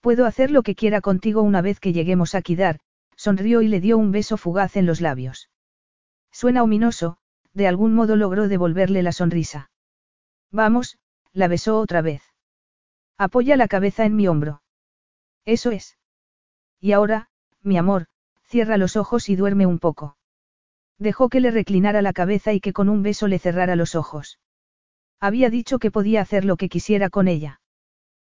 Puedo 0.03 0.25
hacer 0.25 0.51
lo 0.51 0.64
que 0.64 0.75
quiera 0.75 0.99
contigo 0.99 1.43
una 1.43 1.61
vez 1.61 1.80
que 1.80 1.93
lleguemos 1.93 2.35
a 2.35 2.41
Kidar, 2.41 2.82
sonrió 3.15 3.61
y 3.61 3.69
le 3.69 3.80
dio 3.80 3.98
un 3.98 4.11
beso 4.11 4.35
fugaz 4.35 4.75
en 4.75 4.85
los 4.85 4.99
labios. 4.99 5.49
Suena 6.30 6.61
ominoso, 6.61 7.15
de 7.53 7.69
algún 7.69 7.95
modo 7.95 8.17
logró 8.17 8.49
devolverle 8.49 9.01
la 9.01 9.14
sonrisa. 9.14 9.72
Vamos, 10.51 10.98
la 11.32 11.48
besó 11.48 11.80
otra 11.80 12.01
vez. 12.01 12.22
Apoya 13.17 13.56
la 13.56 13.69
cabeza 13.69 14.03
en 14.03 14.17
mi 14.17 14.27
hombro. 14.27 14.61
Eso 15.45 15.72
es. 15.72 15.98
Y 16.82 16.91
ahora, 16.91 17.30
mi 17.61 17.77
amor, 17.77 18.07
cierra 18.43 18.75
los 18.75 18.98
ojos 18.98 19.30
y 19.30 19.38
duerme 19.38 19.65
un 19.65 19.80
poco. 19.80 20.17
Dejó 20.98 21.30
que 21.30 21.40
le 21.40 21.49
reclinara 21.49 22.01
la 22.01 22.11
cabeza 22.11 22.51
y 22.51 22.59
que 22.59 22.73
con 22.73 22.90
un 22.90 23.03
beso 23.03 23.30
le 23.30 23.40
cerrara 23.40 23.77
los 23.77 23.95
ojos. 23.95 24.38
Había 25.22 25.49
dicho 25.49 25.80
que 25.80 25.91
podía 25.91 26.19
hacer 26.19 26.43
lo 26.43 26.57
que 26.57 26.67
quisiera 26.67 27.09
con 27.09 27.30
ella. 27.30 27.61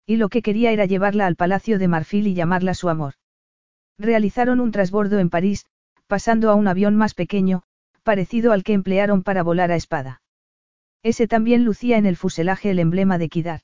Y 0.08 0.16
lo 0.16 0.30
que 0.30 0.40
quería 0.40 0.72
era 0.72 0.86
llevarla 0.86 1.26
al 1.26 1.36
Palacio 1.36 1.78
de 1.78 1.86
Marfil 1.86 2.28
y 2.28 2.32
llamarla 2.32 2.72
su 2.72 2.88
amor. 2.88 3.12
Realizaron 3.98 4.58
un 4.58 4.72
trasbordo 4.72 5.18
en 5.18 5.28
París, 5.28 5.66
pasando 6.06 6.48
a 6.48 6.54
un 6.54 6.66
avión 6.66 6.96
más 6.96 7.12
pequeño, 7.12 7.62
parecido 8.04 8.52
al 8.52 8.64
que 8.64 8.72
emplearon 8.72 9.22
para 9.22 9.42
volar 9.42 9.70
a 9.70 9.76
espada. 9.76 10.22
Ese 11.02 11.28
también 11.28 11.66
lucía 11.66 11.98
en 11.98 12.06
el 12.06 12.16
fuselaje 12.16 12.70
el 12.70 12.78
emblema 12.78 13.18
de 13.18 13.28
Kidar. 13.28 13.60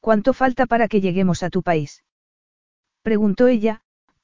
¿Cuánto 0.00 0.34
falta 0.34 0.66
para 0.66 0.86
que 0.86 1.00
lleguemos 1.00 1.42
a 1.42 1.48
tu 1.48 1.62
país? 1.62 2.04
Preguntó 3.00 3.46
ella, 3.46 3.80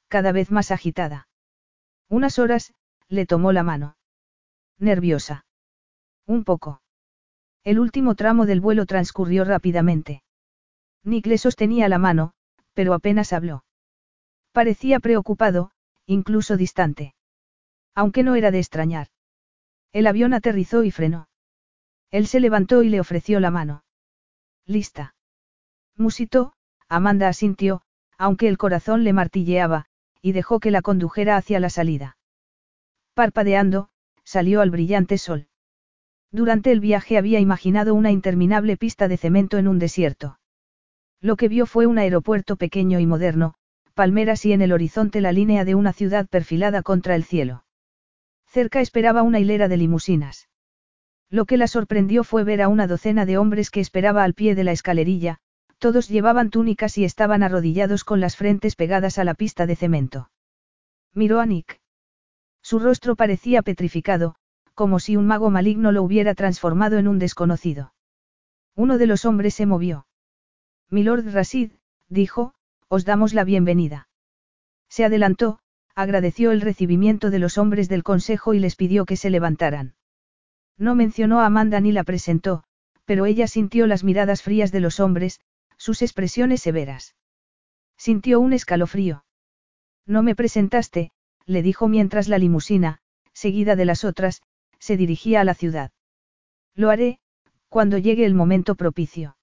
cada 0.09 0.31
vez 0.31 0.51
más 0.51 0.69
agitada. 0.69 1.27
Unas 2.07 2.37
horas, 2.37 2.71
le 3.09 3.25
tomó 3.25 3.51
la 3.51 3.63
mano. 3.63 3.97
Nerviosa. 4.77 5.47
Un 6.27 6.43
poco. 6.43 6.83
El 7.63 7.79
último 7.79 8.13
tramo 8.13 8.45
del 8.45 8.61
vuelo 8.61 8.85
transcurrió 8.85 9.43
rápidamente. 9.43 10.21
Nick 11.05 11.27
le 11.27 11.37
sostenía 11.37 11.87
la 11.87 11.99
mano, 11.99 12.33
pero 12.73 12.93
apenas 12.93 13.31
habló. 13.31 13.63
Parecía 14.51 14.99
preocupado, 14.99 15.71
incluso 16.05 16.57
distante. 16.57 17.13
Aunque 17.93 18.23
no 18.23 18.35
era 18.35 18.51
de 18.51 18.59
extrañar. 18.59 19.07
El 19.93 20.07
avión 20.07 20.33
aterrizó 20.33 20.83
y 20.83 20.91
frenó. 20.91 21.29
Él 22.11 22.27
se 22.27 22.39
levantó 22.39 22.83
y 22.83 22.89
le 22.89 22.99
ofreció 22.99 23.39
la 23.39 23.51
mano. 23.51 23.83
Lista. 24.65 25.15
Musitó, 25.95 26.53
Amanda 26.89 27.29
asintió, 27.29 27.81
aunque 28.17 28.47
el 28.47 28.57
corazón 28.57 29.03
le 29.03 29.13
martilleaba, 29.13 29.85
y 30.21 30.31
dejó 30.31 30.59
que 30.59 30.71
la 30.71 30.81
condujera 30.81 31.37
hacia 31.37 31.59
la 31.59 31.69
salida. 31.69 32.17
Parpadeando, 33.13 33.89
salió 34.23 34.61
al 34.61 34.71
brillante 34.71 35.17
sol. 35.17 35.47
Durante 36.31 36.71
el 36.71 36.79
viaje 36.79 37.17
había 37.17 37.39
imaginado 37.39 37.93
una 37.93 38.11
interminable 38.11 38.75
pista 38.75 39.07
de 39.07 39.17
cemento 39.17 39.57
en 39.57 39.67
un 39.67 39.79
desierto. 39.79 40.39
Lo 41.25 41.37
que 41.37 41.47
vio 41.47 41.65
fue 41.65 41.87
un 41.87 41.97
aeropuerto 41.97 42.55
pequeño 42.55 42.99
y 42.99 43.07
moderno, 43.07 43.55
palmeras 43.95 44.45
y 44.45 44.53
en 44.53 44.61
el 44.61 44.71
horizonte 44.71 45.21
la 45.21 45.31
línea 45.31 45.65
de 45.65 45.73
una 45.73 45.91
ciudad 45.91 46.27
perfilada 46.27 46.83
contra 46.83 47.15
el 47.15 47.23
cielo. 47.23 47.65
Cerca 48.45 48.79
esperaba 48.79 49.23
una 49.23 49.39
hilera 49.39 49.67
de 49.67 49.75
limusinas. 49.75 50.49
Lo 51.31 51.45
que 51.45 51.57
la 51.57 51.65
sorprendió 51.65 52.23
fue 52.23 52.43
ver 52.43 52.61
a 52.61 52.67
una 52.67 52.85
docena 52.85 53.25
de 53.25 53.39
hombres 53.39 53.71
que 53.71 53.79
esperaba 53.79 54.23
al 54.23 54.35
pie 54.35 54.53
de 54.53 54.63
la 54.63 54.71
escalerilla, 54.71 55.39
Todos 55.79 56.09
llevaban 56.09 56.51
túnicas 56.51 56.95
y 56.99 57.05
estaban 57.05 57.41
arrodillados 57.41 58.03
con 58.03 58.19
las 58.19 58.35
frentes 58.35 58.75
pegadas 58.75 59.17
a 59.17 59.23
la 59.23 59.33
pista 59.33 59.65
de 59.65 59.75
cemento. 59.75 60.29
Miró 61.15 61.39
a 61.39 61.47
Nick. 61.47 61.81
Su 62.61 62.77
rostro 62.77 63.15
parecía 63.15 63.63
petrificado, 63.63 64.35
como 64.75 64.99
si 64.99 65.17
un 65.17 65.25
mago 65.25 65.49
maligno 65.49 65.91
lo 65.91 66.03
hubiera 66.03 66.35
transformado 66.35 66.99
en 66.99 67.07
un 67.07 67.17
desconocido. 67.17 67.95
Uno 68.75 68.99
de 68.99 69.07
los 69.07 69.25
hombres 69.25 69.55
se 69.55 69.65
movió. 69.65 70.05
Milord 70.89 71.33
Rasid, 71.33 71.71
dijo, 72.09 72.53
os 72.87 73.05
damos 73.05 73.33
la 73.33 73.43
bienvenida. 73.43 74.07
Se 74.87 75.03
adelantó, 75.03 75.59
agradeció 75.95 76.51
el 76.51 76.61
recibimiento 76.61 77.31
de 77.31 77.39
los 77.39 77.57
hombres 77.57 77.89
del 77.89 78.03
consejo 78.03 78.53
y 78.53 78.59
les 78.59 78.75
pidió 78.75 79.05
que 79.05 79.17
se 79.17 79.29
levantaran. 79.29 79.95
No 80.77 80.93
mencionó 80.93 81.39
a 81.39 81.47
Amanda 81.47 81.79
ni 81.79 81.91
la 81.91 82.03
presentó, 82.03 82.63
pero 83.05 83.25
ella 83.25 83.47
sintió 83.47 83.87
las 83.87 84.03
miradas 84.03 84.41
frías 84.43 84.71
de 84.71 84.79
los 84.79 84.99
hombres, 84.99 85.39
sus 85.77 86.01
expresiones 86.01 86.61
severas. 86.61 87.15
Sintió 87.97 88.39
un 88.39 88.53
escalofrío. 88.53 89.25
No 90.05 90.21
me 90.21 90.35
presentaste, 90.35 91.11
le 91.45 91.61
dijo 91.61 91.87
mientras 91.87 92.27
la 92.27 92.37
limusina, 92.37 92.99
seguida 93.33 93.75
de 93.75 93.85
las 93.85 94.03
otras, 94.03 94.41
se 94.79 94.97
dirigía 94.97 95.41
a 95.41 95.43
la 95.45 95.53
ciudad. 95.53 95.91
Lo 96.75 96.89
haré, 96.89 97.19
cuando 97.69 97.97
llegue 97.97 98.25
el 98.25 98.35
momento 98.35 98.75
propicio. 98.75 99.34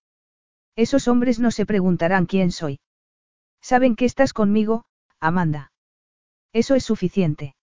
Esos 0.77 1.09
hombres 1.09 1.39
no 1.39 1.51
se 1.51 1.67
preguntarán 1.67 2.27
quién 2.27 2.51
soy. 2.51 2.81
Saben 3.61 3.95
que 3.95 4.05
estás 4.05 4.33
conmigo, 4.33 4.85
Amanda. 5.21 5.73
Eso 6.53 6.75
es 6.75 6.85
suficiente. 6.85 7.55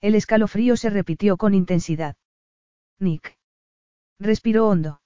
El 0.00 0.14
escalofrío 0.14 0.76
se 0.76 0.90
repitió 0.90 1.36
con 1.36 1.54
intensidad. 1.54 2.16
Nick. 2.98 3.36
Respiró 4.18 4.68
hondo. 4.68 5.00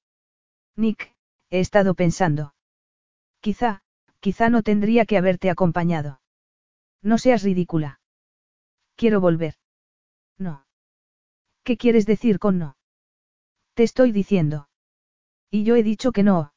Nick, 0.77 1.15
he 1.51 1.61
estado 1.61 1.95
pensando. 1.95 2.55
Quizá, 3.41 3.83
quizá 4.21 4.51
no 4.51 4.63
tendría 4.63 5.07
que 5.07 5.17
haberte 5.17 5.51
acompañado. 5.51 6.21
No 7.03 7.19
seas 7.19 7.43
ridícula. 7.43 8.01
Quiero 8.97 9.21
volver. 9.21 9.55
No. 10.39 10.67
¿Qué 11.65 11.77
quieres 11.77 12.07
decir 12.07 12.39
con 12.39 12.59
no? 12.59 12.77
Te 13.75 13.83
estoy 13.83 14.13
diciendo. 14.13 14.69
Y 15.51 15.65
yo 15.65 15.77
he 15.77 15.83
dicho 15.83 16.13
que 16.13 16.23
no. 16.23 16.53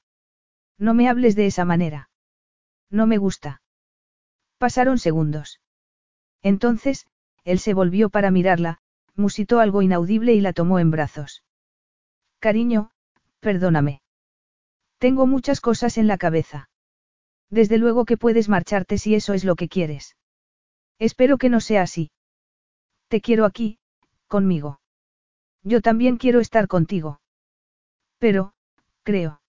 No 0.83 0.93
me 0.93 1.07
hables 1.07 1.37
de 1.37 1.45
esa 1.45 1.63
manera. 1.63 2.09
No 2.89 3.07
me 3.07 3.17
gusta. 3.17 3.61
Pasaron 4.57 4.97
segundos. 4.97 5.61
Entonces, 6.41 7.07
él 7.45 7.59
se 7.59 7.73
volvió 7.73 8.09
para 8.09 8.31
mirarla, 8.31 8.79
musitó 9.15 9.61
algo 9.61 9.81
inaudible 9.81 10.33
y 10.33 10.41
la 10.41 10.51
tomó 10.51 10.79
en 10.79 10.91
brazos. 10.91 11.41
Cariño, 12.39 12.91
perdóname. 13.39 14.01
Tengo 14.97 15.25
muchas 15.25 15.61
cosas 15.61 15.97
en 15.97 16.07
la 16.07 16.17
cabeza. 16.17 16.69
Desde 17.49 17.77
luego 17.77 18.03
que 18.03 18.17
puedes 18.17 18.49
marcharte 18.49 18.97
si 18.97 19.15
eso 19.15 19.33
es 19.33 19.45
lo 19.45 19.55
que 19.55 19.69
quieres. 19.69 20.17
Espero 20.99 21.37
que 21.37 21.47
no 21.47 21.61
sea 21.61 21.83
así. 21.83 22.11
Te 23.07 23.21
quiero 23.21 23.45
aquí, 23.45 23.79
conmigo. 24.27 24.81
Yo 25.61 25.79
también 25.79 26.17
quiero 26.17 26.41
estar 26.41 26.67
contigo. 26.67 27.21
Pero, 28.19 28.53
creo. 29.03 29.42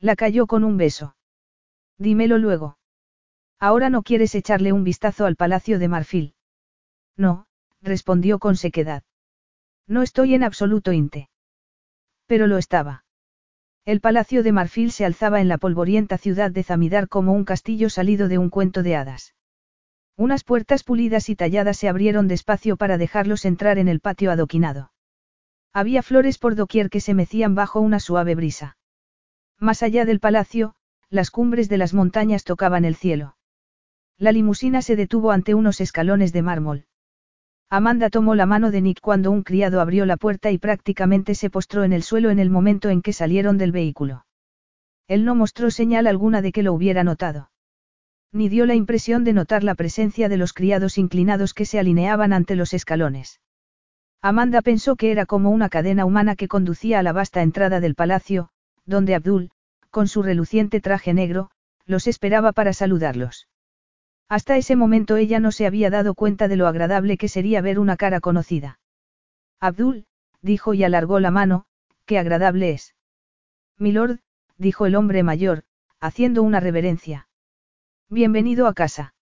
La 0.00 0.16
cayó 0.16 0.46
con 0.46 0.64
un 0.64 0.78
beso. 0.78 1.14
Dímelo 1.98 2.38
luego. 2.38 2.78
Ahora 3.58 3.90
no 3.90 4.02
quieres 4.02 4.34
echarle 4.34 4.72
un 4.72 4.82
vistazo 4.82 5.26
al 5.26 5.36
Palacio 5.36 5.78
de 5.78 5.88
Marfil. 5.88 6.34
No, 7.16 7.46
respondió 7.82 8.38
con 8.38 8.56
sequedad. 8.56 9.02
No 9.86 10.02
estoy 10.02 10.34
en 10.34 10.42
absoluto 10.42 10.92
inte. 10.92 11.28
Pero 12.26 12.46
lo 12.46 12.56
estaba. 12.56 13.04
El 13.84 14.00
Palacio 14.00 14.42
de 14.42 14.52
Marfil 14.52 14.92
se 14.92 15.04
alzaba 15.04 15.40
en 15.40 15.48
la 15.48 15.58
polvorienta 15.58 16.16
ciudad 16.16 16.50
de 16.50 16.62
Zamidar 16.62 17.08
como 17.08 17.32
un 17.32 17.44
castillo 17.44 17.90
salido 17.90 18.28
de 18.28 18.38
un 18.38 18.48
cuento 18.48 18.82
de 18.82 18.96
hadas. 18.96 19.34
Unas 20.16 20.44
puertas 20.44 20.82
pulidas 20.82 21.28
y 21.28 21.36
talladas 21.36 21.76
se 21.76 21.88
abrieron 21.88 22.28
despacio 22.28 22.76
para 22.76 22.98
dejarlos 22.98 23.44
entrar 23.44 23.78
en 23.78 23.88
el 23.88 24.00
patio 24.00 24.30
adoquinado. 24.30 24.92
Había 25.72 26.02
flores 26.02 26.38
por 26.38 26.54
doquier 26.54 26.88
que 26.88 27.00
se 27.00 27.14
mecían 27.14 27.54
bajo 27.54 27.80
una 27.80 28.00
suave 28.00 28.34
brisa. 28.34 28.76
Más 29.60 29.82
allá 29.82 30.06
del 30.06 30.20
palacio, 30.20 30.74
las 31.10 31.30
cumbres 31.30 31.68
de 31.68 31.76
las 31.76 31.92
montañas 31.92 32.44
tocaban 32.44 32.86
el 32.86 32.96
cielo. 32.96 33.36
La 34.16 34.32
limusina 34.32 34.80
se 34.80 34.96
detuvo 34.96 35.32
ante 35.32 35.54
unos 35.54 35.80
escalones 35.82 36.32
de 36.32 36.42
mármol. 36.42 36.86
Amanda 37.68 38.10
tomó 38.10 38.34
la 38.34 38.46
mano 38.46 38.70
de 38.70 38.80
Nick 38.80 39.00
cuando 39.00 39.30
un 39.30 39.42
criado 39.42 39.80
abrió 39.80 40.06
la 40.06 40.16
puerta 40.16 40.50
y 40.50 40.58
prácticamente 40.58 41.34
se 41.34 41.50
postró 41.50 41.84
en 41.84 41.92
el 41.92 42.02
suelo 42.02 42.30
en 42.30 42.38
el 42.38 42.50
momento 42.50 42.88
en 42.88 43.02
que 43.02 43.12
salieron 43.12 43.58
del 43.58 43.70
vehículo. 43.70 44.24
Él 45.06 45.24
no 45.24 45.34
mostró 45.34 45.70
señal 45.70 46.06
alguna 46.06 46.42
de 46.42 46.52
que 46.52 46.62
lo 46.62 46.72
hubiera 46.72 47.04
notado. 47.04 47.50
Ni 48.32 48.48
dio 48.48 48.64
la 48.64 48.74
impresión 48.74 49.24
de 49.24 49.34
notar 49.34 49.62
la 49.62 49.74
presencia 49.74 50.28
de 50.28 50.36
los 50.36 50.52
criados 50.52 50.98
inclinados 50.98 51.52
que 51.52 51.66
se 51.66 51.78
alineaban 51.78 52.32
ante 52.32 52.56
los 52.56 52.72
escalones. 52.72 53.40
Amanda 54.22 54.62
pensó 54.62 54.96
que 54.96 55.10
era 55.10 55.26
como 55.26 55.50
una 55.50 55.68
cadena 55.68 56.04
humana 56.04 56.34
que 56.34 56.48
conducía 56.48 56.98
a 56.98 57.02
la 57.02 57.12
vasta 57.12 57.42
entrada 57.42 57.80
del 57.80 57.94
palacio, 57.94 58.50
donde 58.86 59.14
Abdul, 59.14 59.50
con 59.90 60.08
su 60.08 60.22
reluciente 60.22 60.80
traje 60.80 61.14
negro, 61.14 61.50
los 61.86 62.06
esperaba 62.06 62.52
para 62.52 62.72
saludarlos. 62.72 63.48
Hasta 64.28 64.56
ese 64.56 64.76
momento 64.76 65.16
ella 65.16 65.40
no 65.40 65.50
se 65.50 65.66
había 65.66 65.90
dado 65.90 66.14
cuenta 66.14 66.46
de 66.46 66.56
lo 66.56 66.68
agradable 66.68 67.16
que 67.16 67.28
sería 67.28 67.60
ver 67.60 67.78
una 67.78 67.96
cara 67.96 68.20
conocida. 68.20 68.78
Abdul, 69.58 70.06
dijo 70.40 70.74
y 70.74 70.84
alargó 70.84 71.18
la 71.18 71.30
mano, 71.30 71.64
qué 72.06 72.18
agradable 72.18 72.70
es. 72.70 72.94
Milord, 73.76 74.20
dijo 74.56 74.86
el 74.86 74.94
hombre 74.94 75.22
mayor, 75.22 75.64
haciendo 76.00 76.42
una 76.42 76.60
reverencia. 76.60 77.28
Bienvenido 78.08 78.66
a 78.66 78.74
casa. 78.74 79.14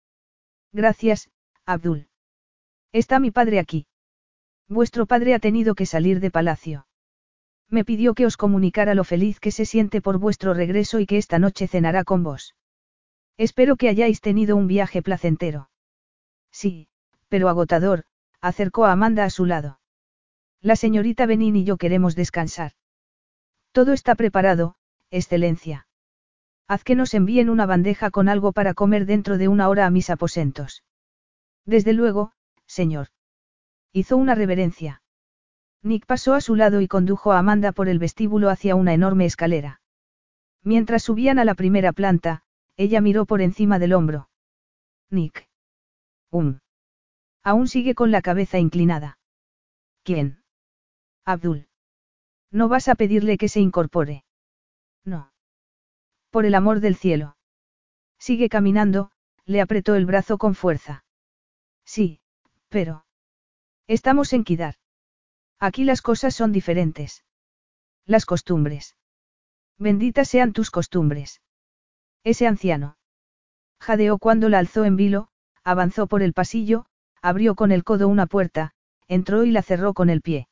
Gracias, 0.73 1.29
Abdul. 1.65 2.07
Está 2.91 3.19
mi 3.19 3.31
padre 3.31 3.59
aquí. 3.59 3.87
Vuestro 4.67 5.05
padre 5.05 5.33
ha 5.33 5.39
tenido 5.39 5.75
que 5.75 5.85
salir 5.85 6.19
de 6.19 6.31
palacio. 6.31 6.86
Me 7.69 7.83
pidió 7.83 8.13
que 8.13 8.25
os 8.25 8.37
comunicara 8.37 8.95
lo 8.95 9.03
feliz 9.03 9.39
que 9.39 9.51
se 9.51 9.65
siente 9.65 10.01
por 10.01 10.17
vuestro 10.19 10.53
regreso 10.53 10.99
y 10.99 11.05
que 11.05 11.17
esta 11.17 11.39
noche 11.39 11.67
cenará 11.67 12.03
con 12.03 12.23
vos. 12.23 12.55
Espero 13.37 13.75
que 13.75 13.89
hayáis 13.89 14.21
tenido 14.21 14.55
un 14.55 14.67
viaje 14.67 15.01
placentero. 15.01 15.69
Sí, 16.51 16.87
pero 17.27 17.49
agotador, 17.49 18.05
acercó 18.41 18.85
a 18.85 18.93
Amanda 18.93 19.25
a 19.25 19.29
su 19.29 19.45
lado. 19.45 19.79
La 20.61 20.75
señorita 20.75 21.25
Benin 21.25 21.55
y 21.55 21.63
yo 21.65 21.77
queremos 21.77 22.15
descansar. 22.15 22.71
Todo 23.71 23.93
está 23.93 24.15
preparado, 24.15 24.75
excelencia. 25.11 25.87
Haz 26.67 26.83
que 26.83 26.95
nos 26.95 27.13
envíen 27.13 27.49
una 27.49 27.65
bandeja 27.65 28.11
con 28.11 28.27
algo 28.27 28.53
para 28.53 28.73
comer 28.73 29.05
dentro 29.05 29.37
de 29.37 29.47
una 29.47 29.69
hora 29.69 29.85
a 29.85 29.89
mis 29.89 30.09
aposentos. 30.09 30.83
Desde 31.65 31.93
luego, 31.93 32.31
señor. 32.65 33.09
Hizo 33.93 34.17
una 34.17 34.35
reverencia. 34.35 35.01
Nick 35.83 36.05
pasó 36.05 36.33
a 36.33 36.41
su 36.41 36.55
lado 36.55 36.81
y 36.81 36.87
condujo 36.87 37.31
a 37.31 37.39
Amanda 37.39 37.71
por 37.71 37.89
el 37.89 37.99
vestíbulo 37.99 38.49
hacia 38.49 38.75
una 38.75 38.93
enorme 38.93 39.25
escalera. 39.25 39.81
Mientras 40.63 41.03
subían 41.03 41.39
a 41.39 41.45
la 41.45 41.55
primera 41.55 41.93
planta, 41.93 42.43
ella 42.75 43.01
miró 43.01 43.25
por 43.25 43.41
encima 43.41 43.79
del 43.79 43.93
hombro. 43.93 44.29
Nick. 45.09 45.49
Um. 46.31 46.59
Aún 47.43 47.67
sigue 47.67 47.95
con 47.95 48.11
la 48.11 48.21
cabeza 48.21 48.59
inclinada. 48.59 49.17
¿Quién? 50.03 50.43
Abdul. 51.23 51.67
¿No 52.51 52.67
vas 52.67 52.87
a 52.87 52.95
pedirle 52.95 53.37
que 53.37 53.49
se 53.49 53.59
incorpore? 53.59 54.25
No. 55.03 55.31
Por 56.29 56.45
el 56.45 56.55
amor 56.55 56.79
del 56.79 56.95
cielo. 56.95 57.37
Sigue 58.19 58.49
caminando, 58.49 59.11
le 59.45 59.61
apretó 59.61 59.95
el 59.95 60.05
brazo 60.05 60.37
con 60.37 60.55
fuerza. 60.55 61.05
Sí, 61.85 62.19
pero. 62.69 63.05
Estamos 63.87 64.33
en 64.33 64.43
Kidar. 64.43 64.75
Aquí 65.59 65.83
las 65.83 66.01
cosas 66.01 66.35
son 66.35 66.51
diferentes. 66.51 67.23
Las 68.05 68.25
costumbres. 68.25 68.95
Benditas 69.77 70.27
sean 70.27 70.53
tus 70.53 70.71
costumbres. 70.71 71.41
Ese 72.23 72.47
anciano. 72.47 72.97
Jadeó 73.79 74.17
cuando 74.17 74.49
la 74.49 74.59
alzó 74.59 74.85
en 74.85 74.95
vilo, 74.95 75.29
avanzó 75.63 76.07
por 76.07 76.21
el 76.21 76.33
pasillo, 76.33 76.85
abrió 77.21 77.55
con 77.55 77.71
el 77.71 77.83
codo 77.83 78.07
una 78.07 78.25
puerta, 78.25 78.73
entró 79.07 79.43
y 79.43 79.51
la 79.51 79.61
cerró 79.61 79.93
con 79.93 80.09
el 80.09 80.21
pie. 80.21 80.47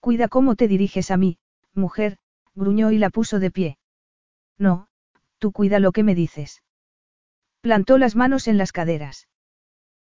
Cuida 0.00 0.28
cómo 0.28 0.56
te 0.56 0.68
diriges 0.68 1.10
a 1.10 1.16
mí, 1.16 1.38
mujer, 1.72 2.18
gruñó 2.54 2.90
y 2.90 2.98
la 2.98 3.10
puso 3.10 3.38
de 3.40 3.50
pie. 3.50 3.78
No, 4.58 4.88
tú 5.38 5.52
cuida 5.52 5.80
lo 5.80 5.92
que 5.92 6.02
me 6.02 6.14
dices. 6.14 6.62
Plantó 7.60 7.98
las 7.98 8.14
manos 8.14 8.48
en 8.48 8.58
las 8.58 8.72
caderas. 8.72 9.28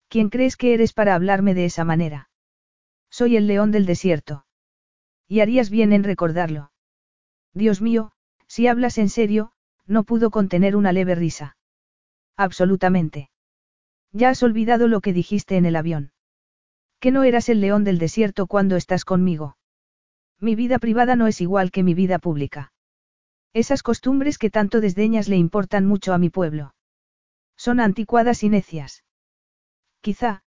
¿Quién 0.08 0.30
crees 0.30 0.56
que 0.56 0.74
eres 0.74 0.92
para 0.92 1.14
hablarme 1.14 1.55
de 1.55 1.64
esa 1.64 1.84
manera? 1.84 2.30
Soy 3.10 3.36
el 3.36 3.46
león 3.46 3.70
del 3.70 3.86
desierto. 3.86 4.44
Y 5.26 5.40
harías 5.40 5.70
bien 5.70 5.92
en 5.92 6.04
recordarlo. 6.04 6.72
Dios 7.54 7.80
mío, 7.80 8.12
si 8.46 8.66
hablas 8.66 8.98
en 8.98 9.08
serio, 9.08 9.52
no 9.86 10.04
pudo 10.04 10.30
contener 10.30 10.76
una 10.76 10.92
leve 10.92 11.14
risa. 11.14 11.56
Absolutamente. 12.36 13.30
Ya 14.12 14.30
has 14.30 14.42
olvidado 14.42 14.88
lo 14.88 15.00
que 15.00 15.12
dijiste 15.12 15.56
en 15.56 15.66
el 15.66 15.76
avión. 15.76 16.12
Que 17.00 17.10
no 17.10 17.24
eras 17.24 17.48
el 17.48 17.60
león 17.60 17.84
del 17.84 17.98
desierto 17.98 18.46
cuando 18.46 18.76
estás 18.76 19.04
conmigo. 19.04 19.56
Mi 20.40 20.54
vida 20.54 20.78
privada 20.78 21.16
no 21.16 21.26
es 21.26 21.40
igual 21.40 21.70
que 21.70 21.82
mi 21.82 21.94
vida 21.94 22.18
pública. 22.18 22.72
Esas 23.52 23.82
costumbres 23.82 24.38
que 24.38 24.50
tanto 24.50 24.80
desdeñas 24.80 25.28
le 25.28 25.36
importan 25.36 25.84
mucho 25.86 26.12
a 26.12 26.18
mi 26.18 26.30
pueblo. 26.30 26.74
Son 27.56 27.80
anticuadas 27.80 28.44
y 28.44 28.48
necias. 28.48 29.04
Quizá, 30.00 30.42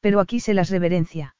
pero 0.00 0.20
aquí 0.20 0.40
se 0.40 0.52
las 0.52 0.70
reverencia. 0.70 1.35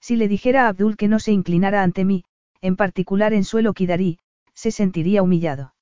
Si 0.00 0.16
le 0.16 0.28
dijera 0.28 0.64
a 0.64 0.68
Abdul 0.68 0.96
que 0.96 1.08
no 1.08 1.18
se 1.18 1.32
inclinara 1.32 1.82
ante 1.82 2.04
mí, 2.04 2.24
en 2.60 2.76
particular 2.76 3.32
en 3.32 3.44
suelo 3.44 3.74
Kidarí, 3.74 4.18
se 4.54 4.70
sentiría 4.70 5.22
humillado. 5.22 5.74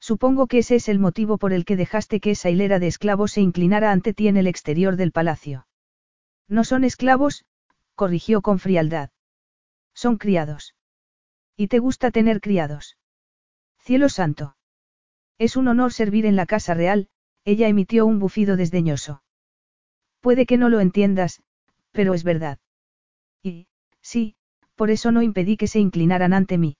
Supongo 0.00 0.46
que 0.46 0.58
ese 0.58 0.76
es 0.76 0.88
el 0.88 0.98
motivo 0.98 1.38
por 1.38 1.52
el 1.52 1.64
que 1.64 1.76
dejaste 1.76 2.20
que 2.20 2.32
esa 2.32 2.50
hilera 2.50 2.78
de 2.78 2.88
esclavos 2.88 3.32
se 3.32 3.40
inclinara 3.40 3.90
ante 3.90 4.12
ti 4.12 4.28
en 4.28 4.36
el 4.36 4.46
exterior 4.46 4.96
del 4.96 5.12
palacio. 5.12 5.66
No 6.48 6.64
son 6.64 6.84
esclavos, 6.84 7.46
corrigió 7.94 8.42
con 8.42 8.58
frialdad. 8.58 9.10
Son 9.94 10.18
criados. 10.18 10.74
¿Y 11.56 11.68
te 11.68 11.78
gusta 11.78 12.10
tener 12.10 12.40
criados? 12.40 12.98
Cielo 13.78 14.08
santo. 14.08 14.56
Es 15.38 15.56
un 15.56 15.68
honor 15.68 15.92
servir 15.92 16.26
en 16.26 16.36
la 16.36 16.46
casa 16.46 16.74
real, 16.74 17.08
ella 17.44 17.68
emitió 17.68 18.06
un 18.06 18.18
bufido 18.18 18.56
desdeñoso. 18.56 19.22
Puede 20.20 20.46
que 20.46 20.56
no 20.56 20.68
lo 20.68 20.80
entiendas, 20.80 21.42
pero 21.92 22.14
es 22.14 22.24
verdad. 22.24 22.58
Sí, 24.04 24.36
por 24.76 24.90
eso 24.90 25.10
no 25.10 25.22
impedí 25.22 25.56
que 25.56 25.66
se 25.66 25.80
inclinaran 25.80 26.32
ante 26.32 26.58
mí. 26.58 26.76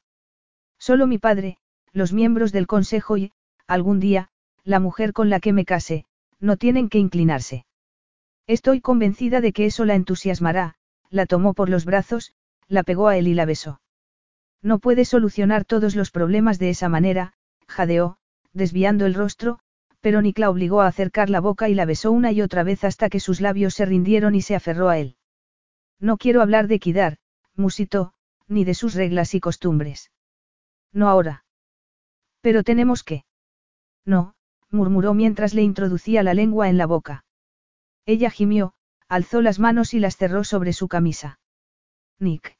Solo 0.78 1.07
mi 1.07 1.19
padre, 1.19 1.57
los 1.93 2.12
miembros 2.12 2.53
del 2.53 2.67
consejo 2.67 3.17
y, 3.17 3.33
algún 3.67 3.99
día, 3.99 4.28
la 4.62 4.78
mujer 4.78 5.12
con 5.12 5.31
la 5.31 5.41
que 5.41 5.53
me 5.53 5.65
case, 5.65 6.05
no 6.39 6.57
tienen 6.57 6.89
que 6.89 6.99
inclinarse. 6.99 7.65
Estoy 8.47 8.81
convencida 8.81 9.41
de 9.41 9.53
que 9.53 9.65
eso 9.65 9.86
la 9.86 9.94
entusiasmará, 9.94 10.75
la 11.09 11.25
tomó 11.25 11.55
por 11.55 11.70
los 11.70 11.86
brazos, 11.86 12.35
la 12.69 12.83
pegó 12.83 13.09
a 13.09 13.17
él 13.17 13.27
y 13.27 13.35
la 13.35 13.47
besó. 13.47 13.81
No 14.62 14.78
puede 14.78 15.05
solucionar 15.05 15.65
todos 15.65 15.97
los 15.97 16.11
problemas 16.11 16.59
de 16.59 16.70
esa 16.70 16.89
manera, 16.89 17.33
jadeó, 17.67 18.19
desviando 18.53 19.07
el 19.07 19.15
rostro, 19.15 19.61
pero 20.01 20.20
Nick 20.20 20.39
la 20.39 20.51
obligó 20.51 20.83
a 20.83 20.89
acercar 20.89 21.31
la 21.31 21.41
boca 21.41 21.70
y 21.70 21.75
la 21.75 21.86
besó 21.86 22.12
una 22.12 22.33
y 22.33 22.43
otra 22.43 22.62
vez 22.62 22.85
hasta 22.85 23.09
que 23.09 23.20
sus 23.20 23.41
labios 23.41 23.75
se 23.75 23.86
rindieron 23.86 24.35
y 24.35 24.43
se 24.43 24.55
aferró 24.55 24.91
a 24.91 24.99
él. 24.99 25.17
No 26.01 26.17
quiero 26.17 26.43
hablar 26.43 26.69
de 26.69 26.79
Kidar, 26.79 27.19
musitó, 27.55 28.15
ni 28.47 28.65
de 28.65 28.75
sus 28.75 28.95
reglas 28.95 29.35
y 29.35 29.41
costumbres. 29.41 30.11
No 30.93 31.09
ahora. 31.09 31.45
Pero 32.41 32.63
tenemos 32.63 33.03
que. 33.03 33.25
No, 34.05 34.35
murmuró 34.71 35.15
mientras 35.15 35.55
le 35.55 35.63
introducía 35.63 36.23
la 36.23 36.35
lengua 36.35 36.69
en 36.69 36.79
la 36.79 36.87
boca. 36.87 37.25
Ella 38.07 38.31
gimió, 38.31 38.75
alzó 39.09 39.41
las 39.41 39.59
manos 39.59 39.95
y 39.95 40.01
las 40.01 40.17
cerró 40.17 40.45
sobre 40.45 40.73
su 40.73 40.89
camisa. 40.89 41.39
Nick. 42.19 42.59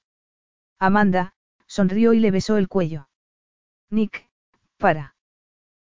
Amanda, 0.79 1.35
sonrió 1.67 2.13
y 2.15 2.21
le 2.21 2.31
besó 2.31 2.57
el 2.57 2.69
cuello. 2.69 3.09
Nick, 3.91 4.29
para. 4.79 5.17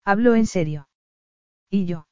Habló 0.04 0.36
en 0.36 0.48
serio. 0.48 0.90
¿Y 1.70 1.86
yo? 1.86 2.08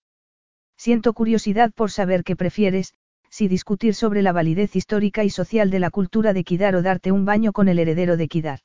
Siento 0.78 1.14
curiosidad 1.14 1.72
por 1.74 1.92
saber 1.92 2.24
qué 2.24 2.36
prefieres, 2.36 2.94
si 3.32 3.48
discutir 3.48 3.96
sobre 3.96 4.22
la 4.22 4.34
validez 4.34 4.76
histórica 4.76 5.24
y 5.24 5.30
social 5.30 5.72
de 5.72 5.80
la 5.80 5.90
cultura 5.90 6.34
de 6.34 6.44
Kidar 6.44 6.76
o 6.76 6.82
darte 6.82 7.14
un 7.14 7.24
baño 7.24 7.54
con 7.54 7.70
el 7.70 7.80
heredero 7.80 8.18
de 8.18 8.28
Kidar. 8.28 8.60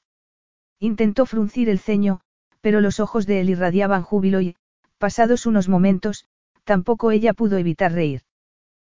Intentó 0.80 1.24
fruncir 1.24 1.68
el 1.68 1.78
ceño, 1.78 2.20
pero 2.60 2.80
los 2.80 2.98
ojos 2.98 3.26
de 3.26 3.40
él 3.40 3.48
irradiaban 3.48 4.02
júbilo 4.02 4.40
y, 4.40 4.56
pasados 4.98 5.46
unos 5.46 5.68
momentos, 5.68 6.26
tampoco 6.64 7.12
ella 7.12 7.32
pudo 7.32 7.58
evitar 7.58 7.92
reír. 7.92 8.22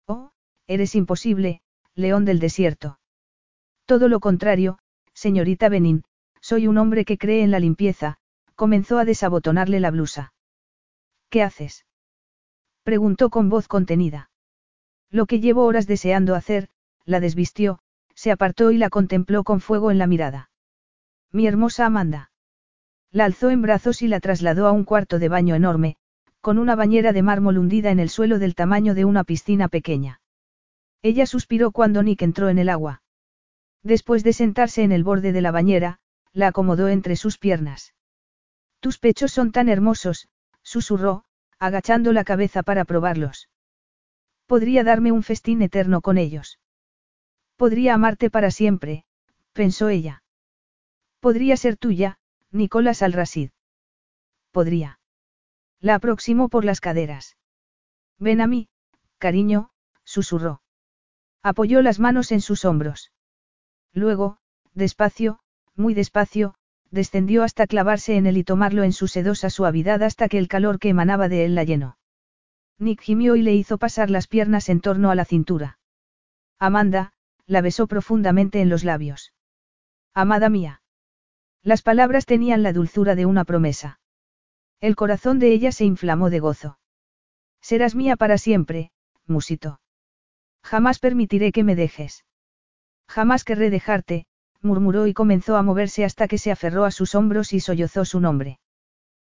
Oh, 0.07 0.31
eres 0.67 0.95
imposible, 0.95 1.61
león 1.95 2.23
del 2.23 2.39
desierto. 2.39 2.97
Todo 3.85 4.07
lo 4.07 4.21
contrario, 4.21 4.79
señorita 5.13 5.67
Benin, 5.67 6.03
soy 6.39 6.67
un 6.67 6.77
hombre 6.77 7.03
que 7.03 7.17
cree 7.17 7.43
en 7.43 7.51
la 7.51 7.59
limpieza, 7.59 8.17
comenzó 8.55 8.99
a 8.99 9.05
desabotonarle 9.05 9.81
la 9.81 9.91
blusa. 9.91 10.33
¿Qué 11.29 11.43
haces? 11.43 11.85
preguntó 12.83 13.29
con 13.29 13.49
voz 13.49 13.67
contenida. 13.67 14.29
Lo 15.09 15.25
que 15.25 15.39
llevo 15.39 15.65
horas 15.65 15.87
deseando 15.87 16.35
hacer, 16.35 16.69
la 17.05 17.19
desvistió, 17.19 17.79
se 18.13 18.31
apartó 18.31 18.71
y 18.71 18.77
la 18.77 18.89
contempló 18.89 19.43
con 19.43 19.61
fuego 19.61 19.91
en 19.91 19.97
la 19.97 20.07
mirada. 20.07 20.49
Mi 21.31 21.47
hermosa 21.47 21.85
Amanda. 21.85 22.31
La 23.11 23.25
alzó 23.25 23.49
en 23.49 23.61
brazos 23.61 24.01
y 24.01 24.07
la 24.07 24.19
trasladó 24.19 24.67
a 24.67 24.71
un 24.71 24.83
cuarto 24.83 25.19
de 25.19 25.29
baño 25.29 25.55
enorme, 25.55 25.97
con 26.41 26.57
una 26.57 26.75
bañera 26.75 27.13
de 27.13 27.21
mármol 27.21 27.57
hundida 27.57 27.91
en 27.91 27.99
el 27.99 28.09
suelo 28.09 28.39
del 28.39 28.55
tamaño 28.55 28.93
de 28.93 29.05
una 29.05 29.23
piscina 29.23 29.67
pequeña. 29.67 30.21
Ella 31.01 31.25
suspiró 31.25 31.71
cuando 31.71 32.03
Nick 32.03 32.21
entró 32.21 32.49
en 32.49 32.59
el 32.59 32.69
agua. 32.69 33.01
Después 33.83 34.23
de 34.23 34.33
sentarse 34.33 34.83
en 34.83 34.91
el 34.91 35.03
borde 35.03 35.31
de 35.31 35.41
la 35.41 35.51
bañera, 35.51 35.99
la 36.33 36.47
acomodó 36.47 36.87
entre 36.89 37.15
sus 37.15 37.37
piernas. 37.37 37.93
Tus 38.79 38.99
pechos 38.99 39.31
son 39.31 39.51
tan 39.51 39.69
hermosos, 39.69 40.27
susurró, 40.61 41.23
agachando 41.59 42.13
la 42.13 42.23
cabeza 42.23 42.63
para 42.63 42.85
probarlos. 42.85 43.49
Podría 44.47 44.83
darme 44.83 45.11
un 45.11 45.23
festín 45.23 45.61
eterno 45.61 46.01
con 46.01 46.17
ellos. 46.17 46.59
Podría 47.57 47.93
amarte 47.93 48.29
para 48.29 48.49
siempre, 48.49 49.03
pensó 49.51 49.89
ella. 49.89 50.23
Podría 51.19 51.57
ser 51.57 51.75
tuya, 51.75 52.17
Nicolás 52.51 53.01
Alrasid. 53.01 53.49
Podría. 54.51 54.99
La 55.81 55.95
aproximó 55.95 56.47
por 56.47 56.63
las 56.63 56.79
caderas. 56.79 57.35
Ven 58.19 58.39
a 58.39 58.47
mí, 58.47 58.69
cariño, 59.17 59.69
susurró. 60.05 60.61
Apoyó 61.43 61.81
las 61.81 61.99
manos 61.99 62.31
en 62.31 62.41
sus 62.41 62.65
hombros. 62.65 63.11
Luego, 63.93 64.37
despacio, 64.73 65.39
muy 65.75 65.93
despacio, 65.93 66.55
descendió 66.89 67.43
hasta 67.43 67.67
clavarse 67.67 68.15
en 68.15 68.25
él 68.27 68.37
y 68.37 68.43
tomarlo 68.43 68.83
en 68.83 68.93
su 68.93 69.07
sedosa 69.07 69.49
suavidad 69.49 70.01
hasta 70.03 70.29
que 70.29 70.37
el 70.37 70.47
calor 70.47 70.79
que 70.79 70.89
emanaba 70.89 71.27
de 71.27 71.45
él 71.45 71.55
la 71.55 71.63
llenó. 71.63 71.97
Nick 72.79 73.01
gimió 73.01 73.35
y 73.35 73.41
le 73.41 73.53
hizo 73.53 73.77
pasar 73.77 74.09
las 74.09 74.27
piernas 74.27 74.69
en 74.69 74.81
torno 74.81 75.09
a 75.09 75.15
la 75.15 75.25
cintura. 75.25 75.79
Amanda, 76.59 77.13
la 77.45 77.61
besó 77.61 77.87
profundamente 77.87 78.61
en 78.61 78.69
los 78.69 78.83
labios. 78.83 79.33
Amada 80.13 80.49
mía. 80.49 80.81
Las 81.63 81.81
palabras 81.81 82.25
tenían 82.25 82.63
la 82.63 82.73
dulzura 82.73 83.15
de 83.15 83.25
una 83.25 83.45
promesa. 83.45 83.99
El 84.79 84.95
corazón 84.95 85.39
de 85.39 85.51
ella 85.51 85.71
se 85.71 85.85
inflamó 85.85 86.29
de 86.29 86.39
gozo. 86.39 86.79
Serás 87.61 87.95
mía 87.95 88.15
para 88.15 88.37
siempre, 88.37 88.91
musito. 89.25 89.79
Jamás 90.63 90.99
permitiré 90.99 91.51
que 91.51 91.63
me 91.63 91.75
dejes. 91.75 92.25
Jamás 93.07 93.43
querré 93.43 93.69
dejarte, 93.69 94.27
murmuró 94.61 95.07
y 95.07 95.13
comenzó 95.13 95.55
a 95.55 95.63
moverse 95.63 96.05
hasta 96.05 96.27
que 96.27 96.37
se 96.37 96.51
aferró 96.51 96.85
a 96.85 96.91
sus 96.91 97.15
hombros 97.15 97.53
y 97.53 97.59
sollozó 97.59 98.05
su 98.05 98.19
nombre. 98.19 98.59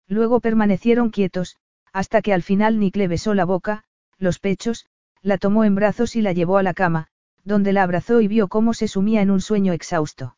Luego 0.07 0.41
permanecieron 0.41 1.11
quietos, 1.11 1.57
hasta 1.95 2.23
que 2.23 2.35
al 2.35 2.43
final 2.43 2.81
Nick 2.81 2.97
le 2.97 3.07
besó 3.07 3.35
la 3.35 3.45
boca, 3.45 3.85
los 4.19 4.41
pechos, 4.41 4.85
la 5.23 5.39
tomó 5.39 5.65
en 5.65 5.77
brazos 5.77 6.17
y 6.17 6.23
la 6.23 6.33
llevó 6.33 6.59
a 6.59 6.65
la 6.65 6.75
cama, 6.75 7.07
donde 7.45 7.73
la 7.73 7.85
abrazó 7.85 8.21
y 8.21 8.27
vio 8.27 8.49
cómo 8.49 8.75
se 8.75 8.89
sumía 8.89 9.23
en 9.23 9.31
un 9.31 9.41
sueño 9.41 9.73
exhausto. 9.73 10.37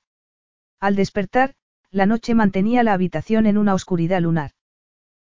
Al 0.81 0.97
despertar, 0.97 1.55
la 1.91 2.05
noche 2.05 2.35
mantenía 2.35 2.83
la 2.83 2.93
habitación 2.93 3.47
en 3.47 3.57
una 3.57 3.73
oscuridad 3.73 4.21
lunar. 4.21 4.51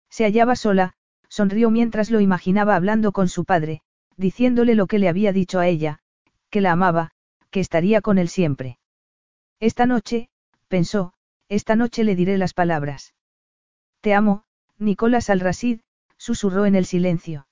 Se 0.08 0.24
hallaba 0.24 0.54
sola, 0.54 0.92
sonrió 1.28 1.68
mientras 1.70 2.12
lo 2.12 2.20
imaginaba 2.20 2.76
hablando 2.76 3.10
con 3.10 3.28
su 3.28 3.44
padre, 3.44 3.82
diciéndole 4.16 4.76
lo 4.76 4.86
que 4.86 5.00
le 5.00 5.08
había 5.08 5.32
dicho 5.32 5.58
a 5.58 5.66
ella, 5.66 5.98
que 6.48 6.60
la 6.60 6.70
amaba, 6.70 7.10
que 7.50 7.58
estaría 7.58 8.02
con 8.02 8.18
él 8.18 8.28
siempre. 8.28 8.78
Esta 9.58 9.84
noche, 9.84 10.28
pensó, 10.68 11.12
esta 11.48 11.74
noche 11.74 12.04
le 12.04 12.14
diré 12.14 12.38
las 12.38 12.54
palabras. 12.54 13.14
Te 14.00 14.14
amo, 14.14 14.44
Nicolás 14.78 15.28
Alrasid, 15.28 15.80
susurró 16.20 16.66
en 16.66 16.74
el 16.74 16.84
silencio. 16.84 17.48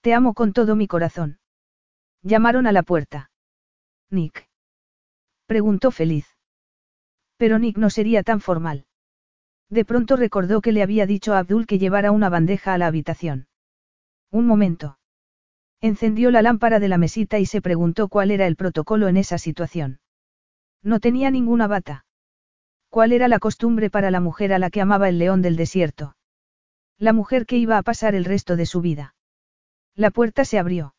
Te 0.00 0.14
amo 0.14 0.32
con 0.32 0.54
todo 0.54 0.76
mi 0.76 0.86
corazón. 0.86 1.38
Llamaron 2.22 2.66
a 2.66 2.72
la 2.72 2.82
puerta. 2.82 3.30
Nick. 4.10 4.48
Preguntó 5.46 5.90
feliz. 5.90 6.26
Pero 7.36 7.58
Nick 7.58 7.76
no 7.76 7.90
sería 7.90 8.22
tan 8.22 8.40
formal. 8.40 8.86
De 9.68 9.84
pronto 9.84 10.16
recordó 10.16 10.62
que 10.62 10.72
le 10.72 10.82
había 10.82 11.04
dicho 11.04 11.34
a 11.34 11.40
Abdul 11.40 11.66
que 11.66 11.78
llevara 11.78 12.12
una 12.12 12.30
bandeja 12.30 12.72
a 12.72 12.78
la 12.78 12.86
habitación. 12.86 13.46
Un 14.30 14.46
momento. 14.46 14.98
Encendió 15.82 16.30
la 16.30 16.40
lámpara 16.40 16.80
de 16.80 16.88
la 16.88 16.96
mesita 16.96 17.38
y 17.38 17.44
se 17.44 17.60
preguntó 17.60 18.08
cuál 18.08 18.30
era 18.30 18.46
el 18.46 18.56
protocolo 18.56 19.06
en 19.08 19.18
esa 19.18 19.36
situación. 19.36 20.00
No 20.82 20.98
tenía 20.98 21.30
ninguna 21.30 21.66
bata. 21.66 22.06
¿Cuál 22.88 23.12
era 23.12 23.28
la 23.28 23.38
costumbre 23.38 23.90
para 23.90 24.10
la 24.10 24.20
mujer 24.20 24.54
a 24.54 24.58
la 24.58 24.70
que 24.70 24.80
amaba 24.80 25.10
el 25.10 25.18
león 25.18 25.42
del 25.42 25.56
desierto? 25.56 26.16
La 26.98 27.12
mujer 27.12 27.44
que 27.44 27.58
iba 27.58 27.76
a 27.76 27.82
pasar 27.82 28.14
el 28.14 28.24
resto 28.24 28.56
de 28.56 28.64
su 28.64 28.80
vida. 28.80 29.14
La 29.94 30.10
puerta 30.10 30.44
se 30.44 30.58
abrió. 30.58 30.94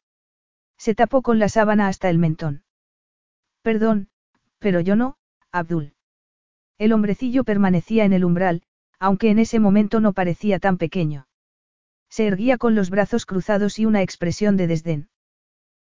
Se 0.77 0.93
tapó 0.93 1.23
con 1.23 1.39
la 1.39 1.49
sábana 1.49 1.87
hasta 1.87 2.09
el 2.09 2.19
mentón. 2.19 2.63
Perdón, 3.63 4.09
pero 4.59 4.79
yo 4.79 4.95
no, 4.95 5.17
Abdul. 5.51 5.93
El 6.77 6.93
hombrecillo 6.93 7.43
permanecía 7.43 8.05
en 8.05 8.13
el 8.13 8.25
umbral, 8.25 8.61
aunque 8.99 9.31
en 9.31 9.39
ese 9.39 9.59
momento 9.59 9.99
no 9.99 10.13
parecía 10.13 10.59
tan 10.59 10.77
pequeño. 10.77 11.27
Se 12.09 12.27
erguía 12.27 12.57
con 12.57 12.75
los 12.75 12.89
brazos 12.89 13.25
cruzados 13.25 13.79
y 13.79 13.85
una 13.85 14.01
expresión 14.01 14.55
de 14.55 14.67
desdén. 14.67 15.09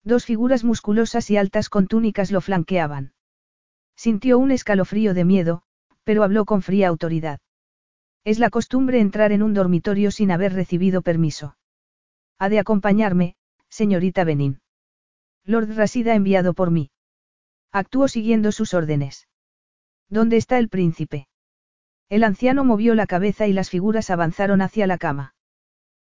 Dos 0.03 0.25
figuras 0.25 0.63
musculosas 0.63 1.29
y 1.29 1.37
altas 1.37 1.69
con 1.69 1.87
túnicas 1.87 2.31
lo 2.31 2.41
flanqueaban. 2.41 3.13
Sintió 3.95 4.39
un 4.39 4.51
escalofrío 4.51 5.13
de 5.13 5.25
miedo, 5.25 5.61
pero 6.03 6.23
habló 6.23 6.45
con 6.45 6.61
fría 6.61 6.87
autoridad. 6.87 7.39
Es 8.29 8.37
la 8.37 8.51
costumbre 8.51 8.99
entrar 8.99 9.31
en 9.31 9.41
un 9.41 9.55
dormitorio 9.55 10.11
sin 10.11 10.29
haber 10.29 10.53
recibido 10.53 11.01
permiso. 11.01 11.57
Ha 12.37 12.47
de 12.49 12.59
acompañarme, 12.59 13.35
señorita 13.69 14.23
Benin. 14.23 14.61
Lord 15.45 15.75
Rasid 15.75 16.07
ha 16.09 16.13
enviado 16.13 16.53
por 16.53 16.69
mí. 16.69 16.91
Actuó 17.71 18.07
siguiendo 18.07 18.51
sus 18.51 18.75
órdenes. 18.75 19.27
¿Dónde 20.09 20.37
está 20.37 20.59
el 20.59 20.69
príncipe? 20.69 21.27
El 22.07 22.23
anciano 22.23 22.63
movió 22.63 22.93
la 22.93 23.07
cabeza 23.07 23.47
y 23.47 23.53
las 23.53 23.71
figuras 23.71 24.11
avanzaron 24.11 24.61
hacia 24.61 24.85
la 24.85 24.99
cama. 24.99 25.33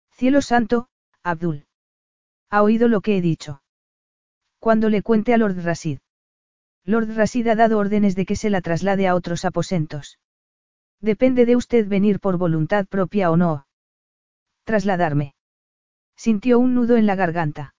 Cielo 0.09 0.41
santo, 0.41 0.87
Abdul. 1.21 1.67
¿Ha 2.49 2.63
oído 2.63 2.87
lo 2.87 3.01
que 3.01 3.17
he 3.17 3.21
dicho? 3.21 3.61
Cuando 4.57 4.89
le 4.89 5.03
cuente 5.03 5.35
a 5.35 5.37
Lord 5.37 5.63
Rasid. 5.63 5.99
Lord 6.85 7.15
Rasid 7.15 7.47
ha 7.49 7.55
dado 7.55 7.77
órdenes 7.77 8.15
de 8.15 8.25
que 8.25 8.35
se 8.35 8.49
la 8.49 8.61
traslade 8.61 9.07
a 9.07 9.13
otros 9.13 9.45
aposentos. 9.45 10.17
Depende 11.11 11.45
de 11.45 11.55
usted 11.55 11.87
venir 11.87 12.19
por 12.19 12.39
voluntad 12.39 12.87
propia 12.87 13.29
o 13.29 13.37
no. 13.37 13.67
Trasladarme. 14.63 15.35
Sintió 16.15 16.57
un 16.57 16.73
nudo 16.73 16.97
en 16.97 17.05
la 17.05 17.13
garganta. 17.13 17.75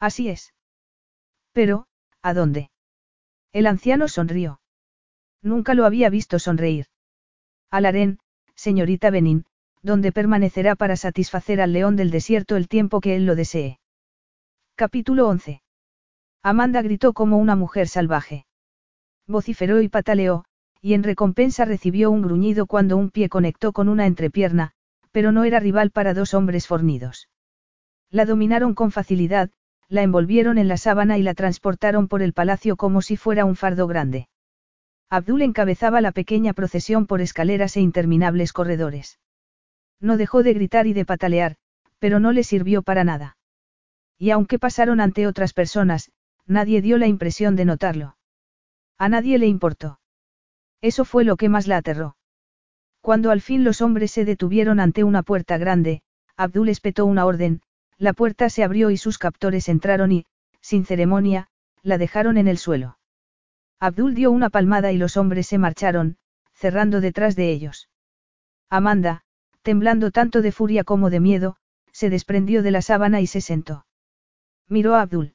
Así 0.00 0.28
es. 0.28 0.52
Pero, 1.52 1.86
¿a 2.22 2.34
dónde? 2.34 2.72
El 3.52 3.68
anciano 3.68 4.08
sonrió. 4.08 4.60
Nunca 5.42 5.74
lo 5.74 5.84
había 5.84 6.10
visto 6.10 6.40
sonreír. 6.40 6.86
Al 7.70 7.86
harén, 7.86 8.18
señorita 8.56 9.10
Benin, 9.10 9.44
donde 9.82 10.10
permanecerá 10.10 10.74
para 10.74 10.96
satisfacer 10.96 11.60
al 11.60 11.72
león 11.72 11.94
del 11.94 12.10
desierto 12.10 12.56
el 12.56 12.66
tiempo 12.66 13.00
que 13.00 13.14
él 13.14 13.26
lo 13.26 13.36
desee. 13.36 13.78
Capítulo 14.74 15.28
11. 15.28 15.62
Amanda 16.42 16.82
gritó 16.82 17.12
como 17.12 17.38
una 17.38 17.54
mujer 17.54 17.86
salvaje. 17.86 18.44
Vociferó 19.28 19.80
y 19.82 19.88
pataleó, 19.88 20.46
y 20.80 20.94
en 20.94 21.02
recompensa 21.02 21.64
recibió 21.64 22.10
un 22.10 22.22
gruñido 22.22 22.66
cuando 22.66 22.96
un 22.96 23.10
pie 23.10 23.28
conectó 23.28 23.72
con 23.72 23.88
una 23.88 24.06
entrepierna, 24.06 24.72
pero 25.12 25.32
no 25.32 25.44
era 25.44 25.60
rival 25.60 25.90
para 25.90 26.14
dos 26.14 26.34
hombres 26.34 26.66
fornidos. 26.66 27.28
La 28.10 28.24
dominaron 28.24 28.74
con 28.74 28.90
facilidad, 28.90 29.50
la 29.88 30.02
envolvieron 30.02 30.56
en 30.56 30.68
la 30.68 30.76
sábana 30.76 31.18
y 31.18 31.22
la 31.22 31.34
transportaron 31.34 32.08
por 32.08 32.22
el 32.22 32.32
palacio 32.32 32.76
como 32.76 33.02
si 33.02 33.16
fuera 33.16 33.44
un 33.44 33.56
fardo 33.56 33.86
grande. 33.86 34.28
Abdul 35.10 35.42
encabezaba 35.42 36.00
la 36.00 36.12
pequeña 36.12 36.52
procesión 36.52 37.06
por 37.06 37.20
escaleras 37.20 37.76
e 37.76 37.80
interminables 37.80 38.52
corredores. 38.52 39.18
No 40.00 40.16
dejó 40.16 40.42
de 40.44 40.54
gritar 40.54 40.86
y 40.86 40.92
de 40.92 41.04
patalear, 41.04 41.56
pero 41.98 42.20
no 42.20 42.30
le 42.30 42.44
sirvió 42.44 42.82
para 42.82 43.02
nada. 43.02 43.36
Y 44.16 44.30
aunque 44.30 44.58
pasaron 44.58 45.00
ante 45.00 45.26
otras 45.26 45.52
personas, 45.52 46.12
nadie 46.46 46.80
dio 46.80 46.96
la 46.96 47.08
impresión 47.08 47.56
de 47.56 47.64
notarlo. 47.64 48.16
A 48.98 49.08
nadie 49.08 49.38
le 49.38 49.46
importó. 49.46 49.98
Eso 50.82 51.04
fue 51.04 51.24
lo 51.24 51.36
que 51.36 51.48
más 51.48 51.66
la 51.66 51.78
aterró. 51.78 52.16
Cuando 53.02 53.30
al 53.30 53.40
fin 53.40 53.64
los 53.64 53.82
hombres 53.82 54.10
se 54.10 54.24
detuvieron 54.24 54.80
ante 54.80 55.04
una 55.04 55.22
puerta 55.22 55.58
grande, 55.58 56.02
Abdul 56.36 56.68
espetó 56.68 57.04
una 57.04 57.26
orden, 57.26 57.62
la 57.98 58.12
puerta 58.14 58.48
se 58.48 58.64
abrió 58.64 58.90
y 58.90 58.96
sus 58.96 59.18
captores 59.18 59.68
entraron 59.68 60.12
y, 60.12 60.26
sin 60.60 60.86
ceremonia, 60.86 61.48
la 61.82 61.98
dejaron 61.98 62.38
en 62.38 62.48
el 62.48 62.56
suelo. 62.56 62.98
Abdul 63.78 64.14
dio 64.14 64.30
una 64.30 64.50
palmada 64.50 64.92
y 64.92 64.98
los 64.98 65.16
hombres 65.16 65.46
se 65.46 65.58
marcharon, 65.58 66.16
cerrando 66.54 67.00
detrás 67.00 67.36
de 67.36 67.50
ellos. 67.50 67.88
Amanda, 68.70 69.22
temblando 69.62 70.10
tanto 70.10 70.42
de 70.42 70.52
furia 70.52 70.84
como 70.84 71.10
de 71.10 71.20
miedo, 71.20 71.56
se 71.92 72.08
desprendió 72.08 72.62
de 72.62 72.70
la 72.70 72.82
sábana 72.82 73.20
y 73.20 73.26
se 73.26 73.40
sentó. 73.40 73.86
Miró 74.68 74.94
a 74.94 75.02
Abdul. 75.02 75.34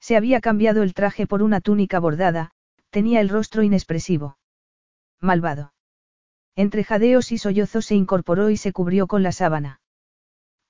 Se 0.00 0.16
había 0.16 0.40
cambiado 0.40 0.82
el 0.82 0.94
traje 0.94 1.26
por 1.26 1.42
una 1.42 1.60
túnica 1.60 1.98
bordada, 1.98 2.50
tenía 2.90 3.20
el 3.20 3.28
rostro 3.28 3.62
inexpresivo 3.62 4.36
malvado. 5.22 5.72
Entre 6.54 6.84
jadeos 6.84 7.32
y 7.32 7.38
sollozos 7.38 7.86
se 7.86 7.94
incorporó 7.94 8.50
y 8.50 8.58
se 8.58 8.72
cubrió 8.72 9.06
con 9.06 9.22
la 9.22 9.32
sábana. 9.32 9.80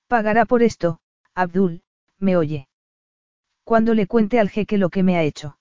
Pagará 0.06 0.44
por 0.44 0.62
esto, 0.62 1.00
Abdul, 1.34 1.82
me 2.18 2.36
oye. 2.36 2.68
Cuando 3.64 3.94
le 3.94 4.06
cuente 4.06 4.38
al 4.38 4.50
jeque 4.50 4.78
lo 4.78 4.90
que 4.90 5.02
me 5.02 5.16
ha 5.16 5.22
hecho. 5.22 5.58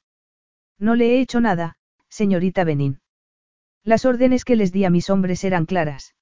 No 0.77 0.95
le 0.95 1.15
he 1.15 1.21
hecho 1.21 1.39
nada, 1.39 1.77
señorita 2.09 2.63
Benin. 2.63 2.99
Las 3.83 4.05
órdenes 4.05 4.45
que 4.45 4.55
les 4.55 4.71
di 4.71 4.85
a 4.85 4.89
mis 4.89 5.09
hombres 5.09 5.43
eran 5.43 5.65
claras. 5.65 6.13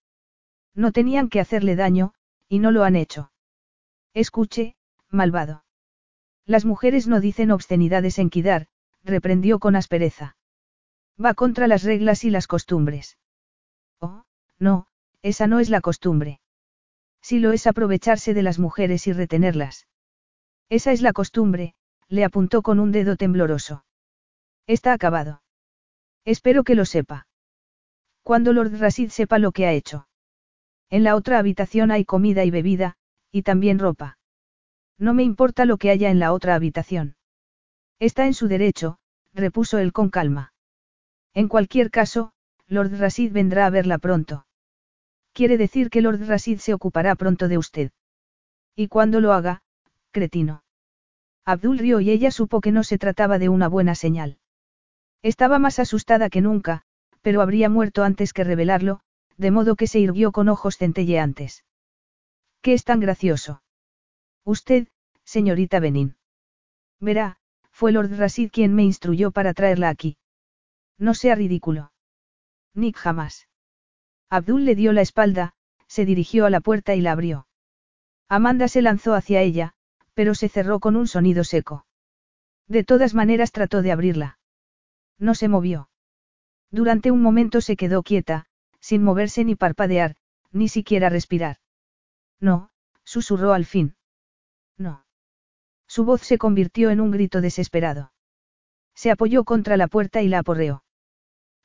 No 0.74 0.92
tenían 0.92 1.28
que 1.28 1.40
hacerle 1.40 1.76
daño, 1.76 2.14
y 2.48 2.60
no 2.60 2.72
lo 2.72 2.84
han 2.84 2.96
hecho. 2.96 3.32
Escuche, 4.14 4.76
malvado. 5.10 5.66
Las 6.46 6.66
mujeres 6.66 7.08
no 7.08 7.20
dicen 7.20 7.52
obscenidades 7.52 8.20
en 8.20 8.30
Kidar, 8.30 8.68
reprendió 9.04 9.60
con 9.60 9.76
aspereza. 9.76 10.38
Va 11.24 11.34
contra 11.34 11.68
las 11.68 11.84
reglas 11.84 12.24
y 12.24 12.30
las 12.30 12.48
costumbres. 12.48 13.18
Oh, 14.00 14.24
no, 14.58 14.88
esa 15.22 15.48
no 15.48 15.60
es 15.60 15.70
la 15.70 15.82
costumbre. 15.82 16.40
Si 17.22 17.40
lo 17.40 17.52
es 17.52 17.68
aprovecharse 17.68 18.34
de 18.34 18.44
las 18.44 18.60
mujeres 18.60 19.06
y 19.08 19.14
retenerlas. 19.14 19.88
Esa 20.70 20.92
es 20.92 21.02
la 21.02 21.12
costumbre, 21.12 21.74
le 22.08 22.24
apuntó 22.24 22.62
con 22.62 22.80
un 22.80 22.92
dedo 22.92 23.18
tembloroso. 23.18 23.84
Está 24.66 24.94
acabado. 24.94 25.42
Espero 26.24 26.64
que 26.64 26.76
lo 26.76 26.86
sepa. 26.86 27.28
Cuando 28.24 28.54
Lord 28.54 28.80
Rasid 28.80 29.10
sepa 29.10 29.40
lo 29.40 29.52
que 29.52 29.66
ha 29.66 29.74
hecho. 29.74 30.08
En 30.90 31.04
la 31.04 31.16
otra 31.16 31.40
habitación 31.40 31.92
hay 31.92 32.06
comida 32.06 32.46
y 32.46 32.52
bebida, 32.52 32.96
y 33.32 33.44
también 33.44 33.80
ropa. 33.80 34.18
No 34.98 35.14
me 35.14 35.24
importa 35.24 35.66
lo 35.66 35.78
que 35.78 35.90
haya 35.90 36.10
en 36.10 36.20
la 36.20 36.34
otra 36.34 36.56
habitación. 36.56 37.16
Está 38.00 38.26
en 38.26 38.34
su 38.34 38.48
derecho, 38.48 39.00
repuso 39.34 39.78
él 39.80 39.92
con 39.92 40.10
calma. 40.10 40.54
En 41.34 41.48
cualquier 41.48 41.92
caso, 41.92 42.32
Lord 42.68 42.98
Rasid 43.00 43.32
vendrá 43.32 43.66
a 43.66 43.70
verla 43.70 43.98
pronto. 43.98 44.46
Quiere 45.34 45.58
decir 45.58 45.90
que 45.90 46.02
Lord 46.02 46.26
Rasid 46.28 46.60
se 46.60 46.74
ocupará 46.74 47.16
pronto 47.16 47.48
de 47.48 47.58
usted. 47.58 47.92
Y 48.76 48.88
cuando 48.88 49.20
lo 49.22 49.34
haga, 49.34 49.62
cretino. 50.12 50.64
Abdul 51.46 51.80
rió 51.80 52.00
y 52.00 52.12
ella 52.12 52.32
supo 52.32 52.62
que 52.62 52.72
no 52.72 52.84
se 52.84 52.98
trataba 52.98 53.40
de 53.40 53.50
una 53.50 53.68
buena 53.68 53.96
señal. 53.96 54.38
Estaba 55.22 55.60
más 55.60 55.80
asustada 55.80 56.30
que 56.30 56.42
nunca, 56.42 56.84
pero 57.22 57.42
habría 57.42 57.70
muerto 57.70 58.04
antes 58.04 58.34
que 58.34 58.44
revelarlo, 58.44 59.02
de 59.38 59.52
modo 59.52 59.76
que 59.76 59.88
se 59.88 60.00
irguió 60.00 60.32
con 60.32 60.50
ojos 60.50 60.78
centelleantes. 60.78 61.64
¿Qué 62.62 62.74
es 62.74 62.84
tan 62.84 63.00
gracioso? 63.00 63.62
Usted, 64.44 64.88
señorita 65.24 65.80
Benin. 65.80 66.16
Verá, 67.00 67.38
fue 67.72 67.92
Lord 67.92 68.18
Rasid 68.18 68.52
quien 68.52 68.76
me 68.76 68.84
instruyó 68.84 69.32
para 69.32 69.54
traerla 69.54 69.90
aquí. 69.90 70.18
No 71.00 71.14
sea 71.14 71.34
ridículo. 71.34 71.92
Nick 72.76 72.98
jamás. 72.98 73.48
Abdul 74.30 74.66
le 74.66 74.76
dio 74.76 74.94
la 74.94 75.02
espalda, 75.02 75.54
se 75.88 76.06
dirigió 76.06 76.46
a 76.46 76.50
la 76.50 76.60
puerta 76.60 76.94
y 76.94 77.02
la 77.02 77.14
abrió. 77.14 77.48
Amanda 78.28 78.68
se 78.68 78.84
lanzó 78.84 79.16
hacia 79.16 79.42
ella, 79.42 79.74
pero 80.14 80.36
se 80.36 80.50
cerró 80.50 80.80
con 80.80 80.96
un 80.96 81.08
sonido 81.08 81.44
seco. 81.44 81.86
De 82.68 82.84
todas 82.84 83.16
maneras 83.16 83.52
trató 83.52 83.82
de 83.82 83.92
abrirla. 83.92 84.38
No 85.18 85.34
se 85.34 85.48
movió. 85.48 85.90
Durante 86.70 87.10
un 87.10 87.22
momento 87.22 87.62
se 87.62 87.76
quedó 87.76 88.04
quieta, 88.04 88.46
sin 88.80 89.04
moverse 89.04 89.44
ni 89.44 89.56
parpadear, 89.56 90.16
ni 90.52 90.68
siquiera 90.68 91.10
respirar. 91.10 91.58
No, 92.40 92.70
susurró 93.04 93.54
al 93.54 93.66
fin. 93.66 93.96
No. 94.78 95.06
Su 95.88 96.06
voz 96.06 96.22
se 96.22 96.38
convirtió 96.38 96.92
en 96.92 97.02
un 97.02 97.10
grito 97.10 97.42
desesperado. 97.42 98.12
Se 98.94 99.10
apoyó 99.10 99.44
contra 99.44 99.78
la 99.78 99.88
puerta 99.88 100.22
y 100.22 100.28
la 100.28 100.40
aporreó. 100.40 100.84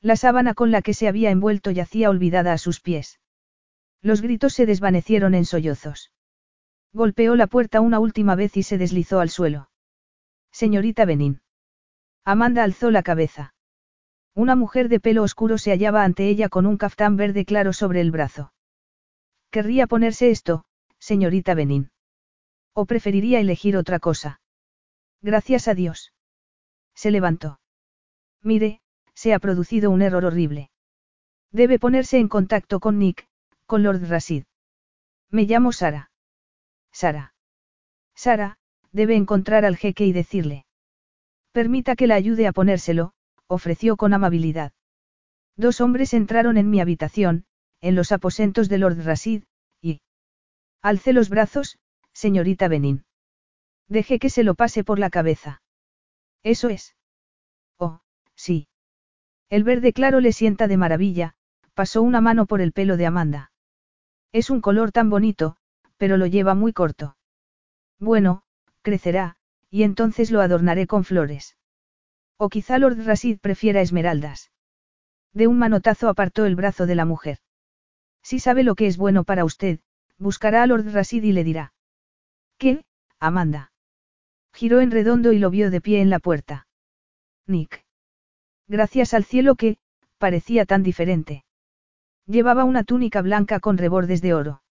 La 0.05 0.15
sábana 0.15 0.53
con 0.53 0.69
la 0.69 0.83
que 0.83 0.93
se 0.93 1.07
había 1.07 1.31
envuelto 1.31 1.71
yacía 1.71 2.11
olvidada 2.11 2.53
a 2.53 2.59
sus 2.59 2.79
pies. 2.79 3.19
Los 4.03 4.21
gritos 4.21 4.53
se 4.53 4.67
desvanecieron 4.67 5.33
en 5.33 5.45
sollozos. 5.45 6.11
Golpeó 6.93 7.35
la 7.35 7.47
puerta 7.47 7.81
una 7.81 7.97
última 7.97 8.35
vez 8.35 8.55
y 8.55 8.61
se 8.61 8.77
deslizó 8.77 9.19
al 9.19 9.31
suelo. 9.31 9.71
Señorita 10.51 11.05
Benin. 11.05 11.41
Amanda 12.23 12.63
alzó 12.63 12.91
la 12.91 13.01
cabeza. 13.01 13.55
Una 14.35 14.55
mujer 14.55 14.89
de 14.89 14.99
pelo 14.99 15.23
oscuro 15.23 15.57
se 15.57 15.71
hallaba 15.71 16.03
ante 16.03 16.29
ella 16.29 16.49
con 16.49 16.67
un 16.67 16.77
caftán 16.77 17.15
verde 17.15 17.43
claro 17.43 17.73
sobre 17.73 17.99
el 17.99 18.11
brazo. 18.11 18.53
¿Querría 19.49 19.87
ponerse 19.87 20.29
esto, 20.29 20.65
señorita 20.99 21.55
Benin? 21.55 21.89
¿O 22.73 22.85
preferiría 22.85 23.39
elegir 23.39 23.75
otra 23.75 23.97
cosa? 23.97 24.39
Gracias 25.23 25.67
a 25.67 25.73
Dios. 25.73 26.13
Se 26.93 27.09
levantó. 27.09 27.59
Mire, 28.43 28.83
se 29.15 29.33
ha 29.33 29.39
producido 29.39 29.89
un 29.89 30.01
error 30.01 30.25
horrible. 30.25 30.69
Debe 31.51 31.79
ponerse 31.79 32.19
en 32.19 32.27
contacto 32.27 32.79
con 32.79 32.99
Nick, 32.99 33.27
con 33.65 33.81
Lord 33.81 34.07
Rasid. 34.07 34.43
Me 35.31 35.43
llamo 35.43 35.71
Sara. 35.71 36.11
Sara. 36.91 37.33
Sara, 38.13 38.57
debe 38.91 39.15
encontrar 39.15 39.65
al 39.65 39.77
jeque 39.77 40.05
y 40.05 40.13
decirle. 40.13 40.65
Permita 41.51 41.95
que 41.95 42.07
la 42.07 42.15
ayude 42.15 42.47
a 42.47 42.51
ponérselo, 42.51 43.13
ofreció 43.47 43.97
con 43.97 44.13
amabilidad. 44.13 44.73
Dos 45.57 45.81
hombres 45.81 46.13
entraron 46.13 46.57
en 46.57 46.69
mi 46.69 46.81
habitación, 46.81 47.45
en 47.81 47.95
los 47.95 48.11
aposentos 48.11 48.69
de 48.69 48.77
Lord 48.77 49.03
Rasid, 49.03 49.43
y... 49.81 50.01
Alcé 50.81 51.13
los 51.13 51.29
brazos, 51.29 51.77
señorita 52.13 52.67
Benin. 52.67 53.05
Deje 53.87 54.19
que 54.19 54.29
se 54.29 54.43
lo 54.43 54.55
pase 54.55 54.83
por 54.83 54.99
la 54.99 55.09
cabeza. 55.09 55.61
Eso 56.43 56.69
es. 56.69 56.95
Oh, 57.77 58.01
sí. 58.35 58.67
El 59.49 59.63
verde 59.63 59.93
claro 59.93 60.19
le 60.19 60.31
sienta 60.33 60.67
de 60.67 60.77
maravilla, 60.77 61.35
pasó 61.73 62.01
una 62.01 62.21
mano 62.21 62.45
por 62.45 62.61
el 62.61 62.71
pelo 62.71 62.97
de 62.97 63.05
Amanda. 63.05 63.51
Es 64.31 64.49
un 64.49 64.61
color 64.61 64.91
tan 64.91 65.09
bonito, 65.09 65.57
pero 65.97 66.17
lo 66.17 66.25
lleva 66.25 66.55
muy 66.55 66.73
corto. 66.73 67.15
Bueno, 67.99 68.43
crecerá, 68.81 69.37
y 69.69 69.83
entonces 69.83 70.31
lo 70.31 70.41
adornaré 70.41 70.87
con 70.87 71.03
flores. 71.03 71.57
O 72.37 72.49
quizá 72.49 72.77
Lord 72.77 73.05
Rasid 73.05 73.39
prefiera 73.39 73.81
esmeraldas. 73.81 74.51
De 75.33 75.47
un 75.47 75.57
manotazo 75.57 76.09
apartó 76.09 76.45
el 76.45 76.55
brazo 76.55 76.85
de 76.85 76.95
la 76.95 77.05
mujer. 77.05 77.39
Si 78.23 78.39
sabe 78.39 78.63
lo 78.63 78.75
que 78.75 78.87
es 78.87 78.97
bueno 78.97 79.23
para 79.23 79.45
usted, 79.45 79.79
buscará 80.17 80.63
a 80.63 80.67
Lord 80.67 80.91
Rasid 80.91 81.23
y 81.23 81.31
le 81.31 81.43
dirá. 81.43 81.73
¿Qué, 82.57 82.85
Amanda? 83.19 83.71
Giró 84.53 84.81
en 84.81 84.91
redondo 84.91 85.31
y 85.33 85.39
lo 85.39 85.49
vio 85.49 85.69
de 85.69 85.81
pie 85.81 86.01
en 86.01 86.09
la 86.09 86.19
puerta. 86.19 86.67
Nick. 87.45 87.84
Gracias 88.67 89.13
al 89.13 89.23
cielo 89.23 89.55
que, 89.55 89.77
parecía 90.17 90.65
tan 90.65 90.81
diferente. 90.81 91.45
Llevaba 92.25 92.63
una 92.63 92.83
túnica 92.83 93.21
blanca 93.21 93.59
con 93.59 93.77
rebordes 93.77 94.21
de 94.21 94.33
oro. 94.33 94.63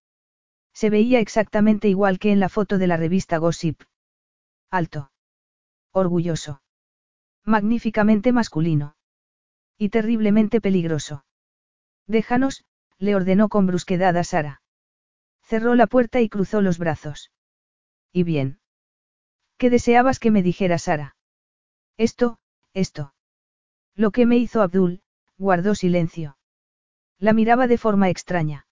Se 0.72 0.90
veía 0.90 1.20
exactamente 1.20 1.88
igual 1.88 2.18
que 2.18 2.32
en 2.32 2.40
la 2.40 2.48
foto 2.48 2.78
de 2.78 2.88
la 2.88 2.96
revista 2.96 3.38
Gossip. 3.38 3.80
Alto. 4.70 5.12
Orgulloso. 5.92 6.62
Magníficamente 7.44 8.32
masculino. 8.32 8.96
Y 9.78 9.90
terriblemente 9.90 10.60
peligroso. 10.60 11.24
Déjanos, 12.08 12.64
le 12.98 13.14
ordenó 13.14 13.48
con 13.48 13.66
brusquedad 13.66 14.16
a 14.16 14.24
Sara. 14.24 14.62
Cerró 15.42 15.76
la 15.76 15.86
puerta 15.86 16.20
y 16.20 16.28
cruzó 16.28 16.60
los 16.60 16.78
brazos. 16.78 17.30
¿Y 18.12 18.24
bien? 18.24 18.58
¿Qué 19.56 19.70
deseabas 19.70 20.18
que 20.18 20.32
me 20.32 20.42
dijera 20.42 20.78
Sara? 20.78 21.16
Esto, 21.96 22.38
esto. 22.72 23.13
Lo 23.96 24.10
que 24.10 24.26
me 24.26 24.36
hizo 24.36 24.62
Abdul, 24.62 25.02
guardó 25.38 25.74
silencio. 25.74 26.36
La 27.18 27.32
miraba 27.32 27.66
de 27.66 27.78
forma 27.78 28.10
extraña. 28.10 28.66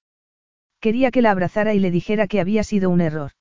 Quería 0.80 1.10
que 1.10 1.22
la 1.22 1.30
abrazara 1.30 1.74
y 1.74 1.78
le 1.78 1.90
dijera 1.90 2.26
que 2.26 2.40
había 2.40 2.64
sido 2.64 2.90
un 2.90 3.00
error. 3.00 3.32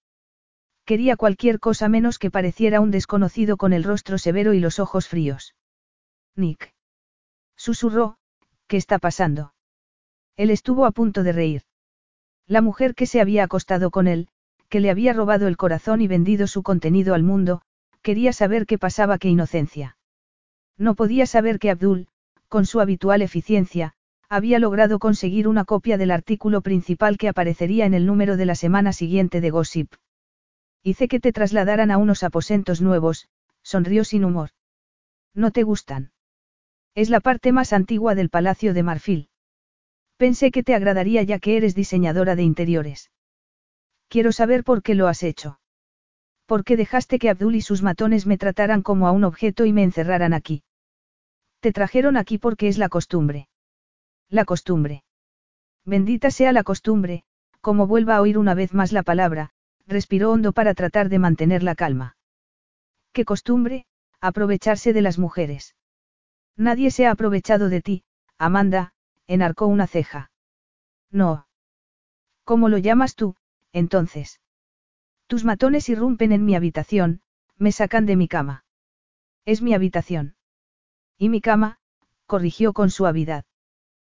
Quería 0.85 1.15
cualquier 1.15 1.59
cosa 1.59 1.89
menos 1.89 2.19
que 2.19 2.31
pareciera 2.31 2.81
un 2.81 2.91
desconocido 2.91 3.57
con 3.57 3.73
el 3.73 3.83
rostro 3.83 4.17
severo 4.17 4.53
y 4.53 4.59
los 4.59 4.79
ojos 4.79 5.07
fríos. 5.07 5.55
Nick. 6.35 6.73
Susurró, 7.55 8.17
¿qué 8.67 8.77
está 8.77 8.99
pasando? 8.99 9.53
Él 10.37 10.49
estuvo 10.49 10.85
a 10.85 10.91
punto 10.91 11.23
de 11.23 11.31
reír. 11.31 11.63
La 12.47 12.61
mujer 12.61 12.95
que 12.95 13.05
se 13.05 13.21
había 13.21 13.43
acostado 13.43 13.91
con 13.91 14.07
él, 14.07 14.27
que 14.69 14.79
le 14.79 14.89
había 14.89 15.13
robado 15.13 15.47
el 15.47 15.57
corazón 15.57 16.01
y 16.01 16.07
vendido 16.07 16.47
su 16.47 16.63
contenido 16.63 17.13
al 17.13 17.23
mundo, 17.23 17.61
quería 18.01 18.33
saber 18.33 18.65
qué 18.65 18.77
pasaba, 18.77 19.17
qué 19.17 19.29
inocencia. 19.29 19.97
No 20.77 20.95
podía 20.95 21.25
saber 21.25 21.59
que 21.59 21.69
Abdul, 21.69 22.07
con 22.47 22.65
su 22.65 22.79
habitual 22.81 23.21
eficiencia, 23.21 23.93
había 24.29 24.59
logrado 24.59 24.99
conseguir 24.99 25.47
una 25.47 25.65
copia 25.65 25.97
del 25.97 26.11
artículo 26.11 26.61
principal 26.61 27.17
que 27.17 27.29
aparecería 27.29 27.85
en 27.85 27.93
el 27.93 28.05
número 28.05 28.37
de 28.37 28.45
la 28.45 28.55
semana 28.55 28.93
siguiente 28.93 29.41
de 29.41 29.49
Gossip. 29.49 29.93
Hice 30.83 31.07
que 31.07 31.19
te 31.19 31.31
trasladaran 31.31 31.91
a 31.91 31.97
unos 31.97 32.23
aposentos 32.23 32.81
nuevos, 32.81 33.27
sonrió 33.61 34.03
sin 34.03 34.25
humor. 34.25 34.49
¿No 35.33 35.51
te 35.51 35.63
gustan? 35.63 36.11
Es 36.93 37.09
la 37.09 37.21
parte 37.21 37.51
más 37.51 37.71
antigua 37.71 38.15
del 38.15 38.29
Palacio 38.29 38.73
de 38.73 38.83
Marfil. 38.83 39.29
Pensé 40.17 40.51
que 40.51 40.61
te 40.61 40.75
agradaría 40.75 41.23
ya 41.23 41.39
que 41.39 41.55
eres 41.55 41.73
diseñadora 41.73 42.35
de 42.35 42.43
interiores. 42.43 43.11
Quiero 44.09 44.33
saber 44.33 44.65
por 44.65 44.83
qué 44.83 44.93
lo 44.93 45.07
has 45.07 45.23
hecho. 45.23 45.60
¿Por 46.51 46.65
qué 46.65 46.75
dejaste 46.75 47.17
que 47.17 47.29
Abdul 47.29 47.55
y 47.55 47.61
sus 47.61 47.81
matones 47.81 48.27
me 48.27 48.37
trataran 48.37 48.81
como 48.81 49.07
a 49.07 49.13
un 49.13 49.23
objeto 49.23 49.63
y 49.63 49.71
me 49.71 49.83
encerraran 49.83 50.33
aquí? 50.33 50.63
Te 51.61 51.71
trajeron 51.71 52.17
aquí 52.17 52.37
porque 52.37 52.67
es 52.67 52.77
la 52.77 52.89
costumbre. 52.89 53.47
La 54.27 54.43
costumbre. 54.43 55.05
Bendita 55.85 56.29
sea 56.29 56.51
la 56.51 56.63
costumbre, 56.63 57.23
como 57.61 57.87
vuelva 57.87 58.17
a 58.17 58.21
oír 58.21 58.37
una 58.37 58.53
vez 58.53 58.73
más 58.73 58.91
la 58.91 59.01
palabra, 59.01 59.51
respiró 59.87 60.29
hondo 60.29 60.51
para 60.51 60.73
tratar 60.73 61.07
de 61.07 61.19
mantener 61.19 61.63
la 61.63 61.73
calma. 61.73 62.17
¿Qué 63.13 63.23
costumbre? 63.23 63.85
Aprovecharse 64.19 64.91
de 64.91 65.01
las 65.01 65.17
mujeres. 65.17 65.77
Nadie 66.57 66.91
se 66.91 67.05
ha 67.05 67.11
aprovechado 67.11 67.69
de 67.69 67.79
ti, 67.79 68.03
Amanda, 68.37 68.91
enarcó 69.25 69.67
una 69.67 69.87
ceja. 69.87 70.31
No. 71.11 71.47
¿Cómo 72.43 72.67
lo 72.67 72.77
llamas 72.77 73.15
tú, 73.15 73.37
entonces? 73.71 74.40
Tus 75.31 75.45
matones 75.45 75.87
irrumpen 75.87 76.33
en 76.33 76.43
mi 76.43 76.55
habitación, 76.55 77.21
me 77.57 77.71
sacan 77.71 78.05
de 78.05 78.17
mi 78.17 78.27
cama. 78.27 78.65
Es 79.45 79.61
mi 79.61 79.73
habitación. 79.73 80.35
Y 81.17 81.29
mi 81.29 81.39
cama, 81.39 81.79
corrigió 82.25 82.73
con 82.73 82.89
suavidad. 82.89 83.45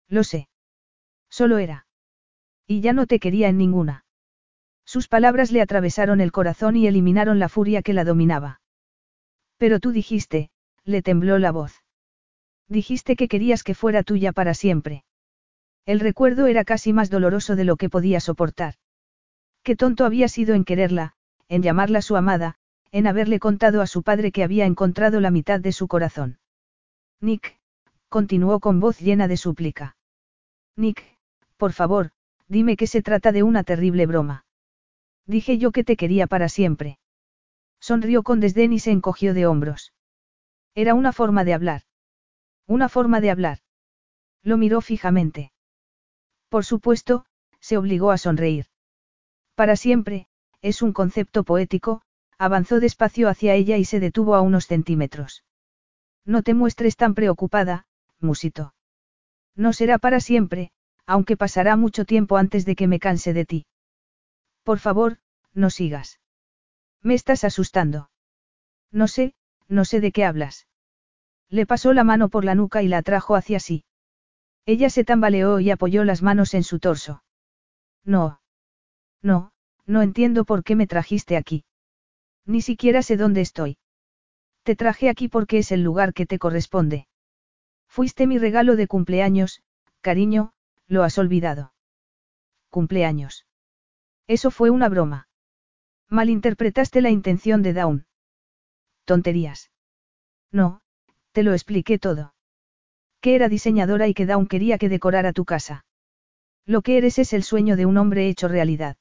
Lo 0.08 0.24
sé. 0.24 0.48
Solo 1.30 1.58
era. 1.58 1.86
Y 2.66 2.80
ya 2.80 2.94
no 2.94 3.08
te 3.08 3.20
quería 3.20 3.50
en 3.50 3.58
ninguna. 3.58 4.06
Sus 4.86 5.10
palabras 5.10 5.52
le 5.52 5.62
atravesaron 5.62 6.22
el 6.22 6.32
corazón 6.32 6.78
y 6.78 6.88
eliminaron 6.88 7.40
la 7.40 7.50
furia 7.50 7.82
que 7.82 7.92
la 7.92 8.06
dominaba. 8.06 8.62
Pero 9.58 9.82
tú 9.82 9.92
dijiste, 9.92 10.50
le 10.86 11.02
tembló 11.02 11.40
la 11.40 11.52
voz. 11.52 11.84
Dijiste 12.70 13.18
que 13.18 13.28
querías 13.28 13.64
que 13.64 13.76
fuera 13.76 14.04
tuya 14.04 14.32
para 14.32 14.54
siempre. 14.54 15.04
El 15.86 16.00
recuerdo 16.00 16.48
era 16.48 16.64
casi 16.64 16.94
más 16.94 17.10
doloroso 17.10 17.58
de 17.58 17.66
lo 17.66 17.76
que 17.76 17.90
podía 17.90 18.22
soportar. 18.22 18.76
Qué 19.64 19.76
tonto 19.76 20.06
había 20.06 20.28
sido 20.28 20.56
en 20.56 20.66
quererla, 20.66 21.14
en 21.48 21.62
llamarla 21.62 22.02
su 22.02 22.16
amada, 22.16 22.56
en 22.92 23.08
haberle 23.08 23.40
contado 23.40 23.82
a 23.82 23.88
su 23.88 24.04
padre 24.04 24.32
que 24.32 24.44
había 24.44 24.66
encontrado 24.66 25.20
la 25.20 25.32
mitad 25.32 25.60
de 25.60 25.72
su 25.72 25.88
corazón. 25.88 26.40
Nick, 27.20 27.60
continuó 28.10 28.60
con 28.60 28.80
voz 28.80 29.00
llena 29.00 29.28
de 29.28 29.38
súplica. 29.38 29.96
Nick, 30.76 31.04
por 31.58 31.74
favor, 31.74 32.12
dime 32.48 32.76
que 32.76 32.88
se 32.88 33.02
trata 33.02 33.32
de 33.32 33.44
una 33.44 33.64
terrible 33.64 34.06
broma. 34.08 34.46
Dije 35.26 35.58
yo 35.58 35.72
que 35.72 35.84
te 35.84 35.96
quería 35.96 36.28
para 36.28 36.50
siempre. 36.50 36.98
Sonrió 37.80 38.24
con 38.24 38.40
desdén 38.40 38.74
y 38.74 38.80
se 38.80 38.92
encogió 38.92 39.34
de 39.34 39.46
hombros. 39.46 39.94
Era 40.74 40.94
una 40.94 41.14
forma 41.14 41.44
de 41.44 41.54
hablar. 41.54 41.82
Una 42.68 42.90
forma 42.90 43.22
de 43.22 43.32
hablar. 43.32 43.60
Lo 44.44 44.58
miró 44.58 44.82
fijamente. 44.82 45.52
Por 46.50 46.66
supuesto, 46.66 47.26
se 47.60 47.78
obligó 47.78 48.12
a 48.12 48.18
sonreír. 48.18 48.71
Para 49.62 49.76
siempre, 49.76 50.26
es 50.64 50.82
un 50.82 50.92
concepto 50.92 51.44
poético, 51.44 52.02
avanzó 52.40 52.80
despacio 52.80 53.30
hacia 53.30 53.54
ella 53.54 53.78
y 53.78 53.86
se 53.86 54.00
detuvo 54.00 54.34
a 54.34 54.42
unos 54.42 54.66
centímetros. 54.66 55.44
No 56.26 56.42
te 56.42 56.56
muestres 56.56 56.96
tan 56.96 57.14
preocupada, 57.14 57.86
musito. 58.20 58.74
No 59.56 59.72
será 59.72 60.00
para 60.00 60.20
siempre, 60.20 60.72
aunque 61.06 61.38
pasará 61.38 61.76
mucho 61.76 62.06
tiempo 62.06 62.38
antes 62.38 62.66
de 62.66 62.76
que 62.76 62.88
me 62.88 63.00
canse 63.00 63.34
de 63.34 63.46
ti. 63.46 63.68
Por 64.64 64.80
favor, 64.80 65.20
no 65.54 65.70
sigas. 65.70 66.20
Me 67.04 67.14
estás 67.14 67.44
asustando. 67.44 68.10
No 68.92 69.08
sé, 69.08 69.36
no 69.68 69.86
sé 69.86 70.00
de 70.02 70.12
qué 70.12 70.26
hablas. 70.26 70.66
Le 71.50 71.68
pasó 71.68 71.94
la 71.94 72.04
mano 72.04 72.30
por 72.30 72.46
la 72.46 72.56
nuca 72.56 72.82
y 72.82 72.88
la 72.88 72.98
atrajo 72.98 73.36
hacia 73.36 73.60
sí. 73.60 73.86
Ella 74.66 74.90
se 74.90 75.04
tambaleó 75.04 75.60
y 75.60 75.70
apoyó 75.70 76.04
las 76.04 76.24
manos 76.24 76.56
en 76.56 76.64
su 76.64 76.80
torso. 76.80 77.22
No. 78.04 78.40
No, 79.24 79.51
no 79.86 80.02
entiendo 80.02 80.46
por 80.46 80.64
qué 80.64 80.76
me 80.76 80.88
trajiste 80.88 81.38
aquí. 81.38 81.66
Ni 82.46 82.62
siquiera 82.62 83.02
sé 83.04 83.18
dónde 83.18 83.42
estoy. 83.42 83.78
Te 84.64 84.76
traje 84.76 85.10
aquí 85.10 85.28
porque 85.28 85.60
es 85.60 85.72
el 85.72 85.84
lugar 85.84 86.14
que 86.14 86.26
te 86.26 86.40
corresponde. 86.40 87.08
Fuiste 87.88 88.28
mi 88.28 88.38
regalo 88.38 88.76
de 88.76 88.88
cumpleaños, 88.88 89.62
cariño, 90.02 90.54
lo 90.88 91.04
has 91.04 91.18
olvidado. 91.18 91.74
Cumpleaños. 92.70 93.46
Eso 94.28 94.52
fue 94.52 94.70
una 94.70 94.88
broma. 94.88 95.28
Malinterpretaste 96.10 97.02
la 97.02 97.10
intención 97.10 97.62
de 97.64 97.74
Dawn. 97.74 98.06
Tonterías. 99.06 99.72
No, 100.52 100.82
te 101.32 101.44
lo 101.44 101.54
expliqué 101.54 102.00
todo. 102.00 102.34
Que 103.20 103.36
era 103.36 103.50
diseñadora 103.50 104.08
y 104.08 104.14
que 104.14 104.26
Dawn 104.26 104.48
quería 104.48 104.78
que 104.78 104.90
decorara 104.90 105.34
tu 105.34 105.46
casa. 105.46 105.86
Lo 106.66 106.82
que 106.82 106.98
eres 106.98 107.20
es 107.20 107.34
el 107.34 107.44
sueño 107.44 107.76
de 107.76 107.86
un 107.86 107.98
hombre 107.98 108.28
hecho 108.28 108.48
realidad. 108.48 108.98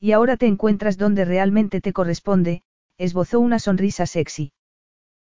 Y 0.00 0.12
ahora 0.12 0.36
te 0.36 0.46
encuentras 0.46 0.98
donde 0.98 1.24
realmente 1.24 1.80
te 1.80 1.92
corresponde, 1.92 2.64
esbozó 2.98 3.38
una 3.38 3.58
sonrisa 3.58 4.06
sexy. 4.06 4.52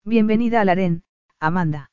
Bienvenida 0.05 0.63
al 0.63 0.71
harén, 0.71 1.05
Amanda. 1.39 1.91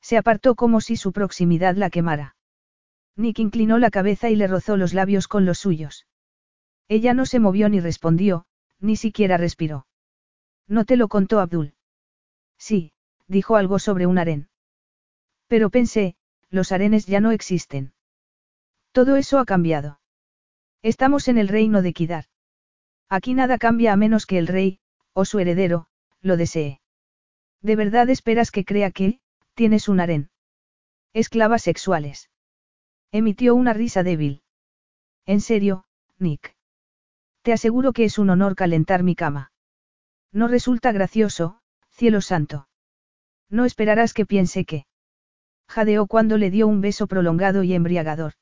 Se 0.00 0.16
apartó 0.16 0.54
como 0.54 0.80
si 0.80 0.96
su 0.96 1.12
proximidad 1.12 1.76
la 1.76 1.90
quemara. 1.90 2.36
Nick 3.16 3.40
inclinó 3.40 3.78
la 3.78 3.90
cabeza 3.90 4.30
y 4.30 4.36
le 4.36 4.46
rozó 4.46 4.78
los 4.78 4.94
labios 4.94 5.28
con 5.28 5.44
los 5.44 5.58
suyos. 5.58 6.06
Ella 6.88 7.14
no 7.14 7.26
se 7.26 7.40
movió 7.40 7.68
ni 7.68 7.80
respondió, 7.80 8.46
ni 8.78 8.96
siquiera 8.96 9.36
respiró. 9.36 9.86
¿No 10.66 10.84
te 10.84 10.96
lo 10.96 11.08
contó 11.08 11.40
Abdul? 11.40 11.74
Sí, 12.56 12.92
dijo 13.26 13.56
algo 13.56 13.78
sobre 13.78 14.06
un 14.06 14.16
harén. 14.18 14.48
Pero 15.46 15.68
pensé, 15.68 16.16
los 16.48 16.72
harenes 16.72 17.06
ya 17.06 17.20
no 17.20 17.32
existen. 17.32 17.92
Todo 18.92 19.16
eso 19.16 19.38
ha 19.38 19.44
cambiado. 19.44 19.97
Estamos 20.82 21.28
en 21.28 21.38
el 21.38 21.48
reino 21.48 21.82
de 21.82 21.92
Kidar. 21.92 22.24
Aquí 23.08 23.34
nada 23.34 23.58
cambia 23.58 23.92
a 23.92 23.96
menos 23.96 24.26
que 24.26 24.38
el 24.38 24.46
rey, 24.46 24.80
o 25.12 25.24
su 25.24 25.38
heredero, 25.38 25.88
lo 26.20 26.36
desee. 26.36 26.80
¿De 27.62 27.74
verdad 27.76 28.10
esperas 28.10 28.50
que 28.50 28.64
crea 28.64 28.90
que, 28.90 29.20
Tienes 29.58 29.88
un 29.88 29.98
harén. 29.98 30.30
Esclavas 31.12 31.62
sexuales. 31.62 32.30
Emitió 33.10 33.56
una 33.56 33.72
risa 33.72 34.04
débil. 34.04 34.44
En 35.26 35.40
serio, 35.40 35.84
Nick. 36.16 36.54
Te 37.42 37.52
aseguro 37.52 37.92
que 37.92 38.04
es 38.04 38.20
un 38.20 38.30
honor 38.30 38.54
calentar 38.54 39.02
mi 39.02 39.16
cama. 39.16 39.50
No 40.30 40.46
resulta 40.46 40.92
gracioso, 40.92 41.60
cielo 41.90 42.20
santo. 42.20 42.68
No 43.50 43.64
esperarás 43.64 44.14
que 44.14 44.26
piense 44.26 44.64
que. 44.64 44.86
Jadeó 45.66 46.06
cuando 46.06 46.38
le 46.38 46.52
dio 46.52 46.68
un 46.68 46.80
beso 46.80 47.08
prolongado 47.08 47.64
y 47.64 47.74
embriagador. 47.74 48.34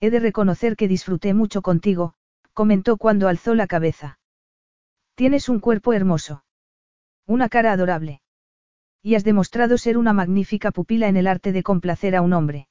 He 0.00 0.10
de 0.10 0.20
reconocer 0.20 0.76
que 0.76 0.88
disfruté 0.88 1.34
mucho 1.34 1.60
contigo, 1.60 2.14
comentó 2.54 2.96
cuando 2.96 3.28
alzó 3.28 3.54
la 3.54 3.66
cabeza. 3.66 4.18
Tienes 5.14 5.48
un 5.48 5.60
cuerpo 5.60 5.92
hermoso. 5.92 6.44
Una 7.26 7.48
cara 7.48 7.72
adorable. 7.72 8.22
Y 9.02 9.14
has 9.14 9.24
demostrado 9.24 9.76
ser 9.76 9.98
una 9.98 10.12
magnífica 10.12 10.70
pupila 10.70 11.08
en 11.08 11.16
el 11.16 11.26
arte 11.26 11.52
de 11.52 11.62
complacer 11.62 12.16
a 12.16 12.22
un 12.22 12.32
hombre. 12.32 12.68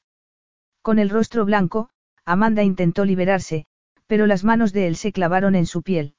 Con 0.82 0.98
el 0.98 1.10
rostro 1.10 1.46
blanco, 1.46 1.90
Amanda 2.26 2.64
intentó 2.64 3.06
liberarse, 3.06 3.66
pero 4.08 4.26
las 4.26 4.44
manos 4.44 4.74
de 4.74 4.88
él 4.88 4.96
se 4.96 5.12
clavaron 5.12 5.56
en 5.56 5.68
su 5.68 5.84
piel. 5.84 6.16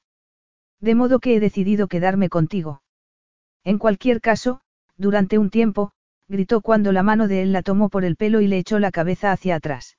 De 0.79 0.95
modo 0.95 1.19
que 1.19 1.35
he 1.35 1.39
decidido 1.39 1.87
quedarme 1.87 2.29
contigo. 2.29 2.83
En 3.63 3.77
cualquier 3.77 4.21
caso, 4.21 4.61
durante 4.97 5.37
un 5.37 5.49
tiempo, 5.49 5.91
gritó 6.27 6.61
cuando 6.61 6.93
la 6.93 7.03
mano 7.03 7.27
de 7.27 7.41
él 7.41 7.51
la 7.51 7.61
tomó 7.61 7.89
por 7.89 8.05
el 8.05 8.15
pelo 8.15 8.39
y 8.39 8.47
le 8.47 8.57
echó 8.57 8.79
la 8.79 8.91
cabeza 8.91 9.31
hacia 9.31 9.55
atrás. 9.55 9.97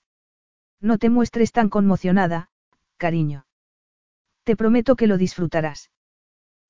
No 0.82 0.98
te 0.98 1.08
muestres 1.08 1.52
tan 1.52 1.68
conmocionada, 1.70 2.50
cariño. 2.96 3.46
Te 4.42 4.56
prometo 4.56 4.96
que 4.96 5.06
lo 5.06 5.16
disfrutarás. 5.16 5.92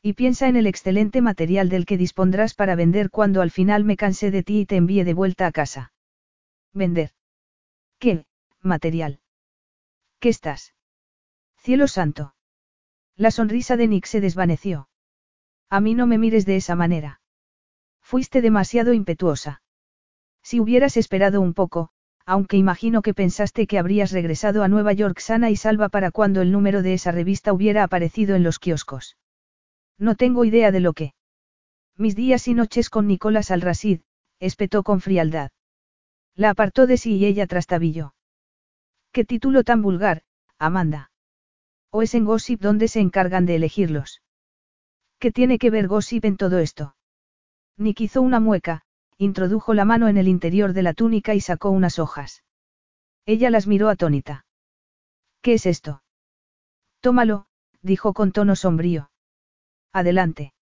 Y 0.02 0.12
piensa 0.12 0.48
en 0.48 0.56
el 0.56 0.66
excelente 0.66 1.22
material 1.22 1.70
del 1.70 1.86
que 1.86 1.96
dispondrás 1.96 2.52
para 2.54 2.74
vender 2.74 3.08
cuando 3.08 3.40
al 3.40 3.50
final 3.50 3.84
me 3.84 3.96
cansé 3.96 4.30
de 4.30 4.42
ti 4.42 4.60
y 4.60 4.66
te 4.66 4.76
envíe 4.76 5.04
de 5.04 5.14
vuelta 5.14 5.46
a 5.46 5.52
casa. 5.52 5.94
Vender. 6.74 7.12
¿Qué, 7.98 8.26
material? 8.60 9.20
¿Qué 10.18 10.28
estás? 10.28 10.74
Cielo 11.56 11.88
santo. 11.88 12.34
La 13.16 13.30
sonrisa 13.30 13.76
de 13.78 13.88
Nick 13.88 14.04
se 14.04 14.20
desvaneció. 14.20 14.88
A 15.70 15.80
mí 15.80 15.94
no 15.94 16.06
me 16.06 16.18
mires 16.18 16.44
de 16.44 16.56
esa 16.56 16.74
manera. 16.74 17.20
Fuiste 18.02 18.42
demasiado 18.42 18.92
impetuosa. 18.92 19.62
Si 20.42 20.60
hubieras 20.60 20.98
esperado 20.98 21.40
un 21.40 21.54
poco, 21.54 21.92
aunque 22.26 22.56
imagino 22.56 23.02
que 23.02 23.14
pensaste 23.14 23.66
que 23.66 23.78
habrías 23.78 24.12
regresado 24.12 24.62
a 24.62 24.68
Nueva 24.68 24.92
York 24.92 25.18
sana 25.18 25.50
y 25.50 25.56
salva 25.56 25.88
para 25.88 26.10
cuando 26.10 26.40
el 26.42 26.52
número 26.52 26.82
de 26.82 26.94
esa 26.94 27.12
revista 27.12 27.52
hubiera 27.52 27.82
aparecido 27.82 28.36
en 28.36 28.42
los 28.42 28.58
kioscos. 28.58 29.16
No 29.98 30.14
tengo 30.14 30.44
idea 30.44 30.70
de 30.70 30.80
lo 30.80 30.92
que. 30.92 31.14
Mis 31.96 32.16
días 32.16 32.48
y 32.48 32.54
noches 32.54 32.90
con 32.90 33.06
Nicolás 33.06 33.50
Alrasid, 33.50 34.00
espetó 34.40 34.82
con 34.82 35.00
frialdad. 35.00 35.50
La 36.34 36.50
apartó 36.50 36.86
de 36.86 36.96
sí 36.96 37.16
y 37.16 37.26
ella 37.26 37.46
trastabilló. 37.46 38.14
¿Qué 39.12 39.24
título 39.24 39.62
tan 39.62 39.82
vulgar, 39.82 40.22
Amanda? 40.58 41.10
¿O 41.90 42.02
es 42.02 42.14
en 42.14 42.24
Gossip 42.24 42.60
donde 42.60 42.88
se 42.88 43.00
encargan 43.00 43.44
de 43.44 43.56
elegirlos? 43.56 44.22
¿Qué 45.18 45.30
tiene 45.30 45.58
que 45.58 45.70
ver 45.70 45.88
Gossip 45.88 46.24
en 46.24 46.36
todo 46.36 46.58
esto? 46.58 46.96
Nick 47.76 48.00
hizo 48.00 48.22
una 48.22 48.40
mueca, 48.40 48.82
introdujo 49.22 49.72
la 49.72 49.84
mano 49.84 50.08
en 50.08 50.16
el 50.16 50.26
interior 50.26 50.72
de 50.72 50.82
la 50.82 50.94
túnica 50.94 51.34
y 51.34 51.40
sacó 51.40 51.70
unas 51.70 52.00
hojas. 52.00 52.42
Ella 53.24 53.50
las 53.50 53.68
miró 53.68 53.88
atónita. 53.88 54.46
¿Qué 55.42 55.54
es 55.54 55.66
esto? 55.66 56.02
Tómalo, 57.00 57.46
dijo 57.82 58.14
con 58.14 58.32
tono 58.32 58.56
sombrío. 58.56 59.10
Adelante. 59.92 60.54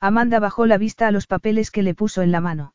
Amanda 0.00 0.38
bajó 0.38 0.66
la 0.66 0.76
vista 0.76 1.08
a 1.08 1.10
los 1.12 1.26
papeles 1.26 1.70
que 1.70 1.82
le 1.82 1.94
puso 1.94 2.20
en 2.20 2.30
la 2.30 2.42
mano. 2.42 2.74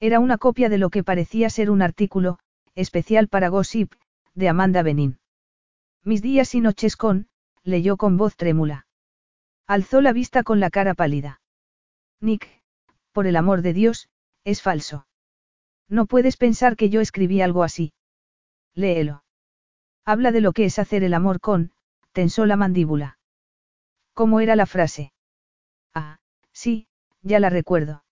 Era 0.00 0.18
una 0.18 0.38
copia 0.38 0.70
de 0.70 0.78
lo 0.78 0.88
que 0.88 1.04
parecía 1.04 1.50
ser 1.50 1.70
un 1.70 1.82
artículo, 1.82 2.38
especial 2.74 3.28
para 3.28 3.48
Gossip, 3.48 3.92
de 4.34 4.48
Amanda 4.48 4.82
Benin. 4.82 5.18
Mis 6.04 6.22
días 6.22 6.54
y 6.54 6.60
noches 6.60 6.96
con, 6.96 7.28
leyó 7.64 7.98
con 7.98 8.16
voz 8.16 8.36
trémula. 8.36 8.86
Alzó 9.66 10.00
la 10.00 10.14
vista 10.14 10.42
con 10.42 10.58
la 10.58 10.70
cara 10.70 10.94
pálida. 10.94 11.40
Nick, 12.20 12.48
por 13.12 13.26
el 13.26 13.36
amor 13.36 13.60
de 13.60 13.74
Dios, 13.74 14.08
es 14.44 14.62
falso. 14.62 15.06
No 15.88 16.06
puedes 16.06 16.36
pensar 16.36 16.76
que 16.76 16.90
yo 16.90 17.00
escribí 17.00 17.40
algo 17.40 17.62
así. 17.62 17.92
Léelo. 18.74 19.24
Habla 20.04 20.32
de 20.32 20.40
lo 20.40 20.52
que 20.52 20.64
es 20.64 20.78
hacer 20.78 21.04
el 21.04 21.14
amor 21.14 21.40
con, 21.40 21.72
tensó 22.12 22.46
la 22.46 22.56
mandíbula. 22.56 23.18
¿Cómo 24.14 24.40
era 24.40 24.56
la 24.56 24.66
frase? 24.66 25.12
Ah, 25.94 26.18
sí, 26.52 26.88
ya 27.22 27.40
la 27.40 27.50
recuerdo. 27.50 28.04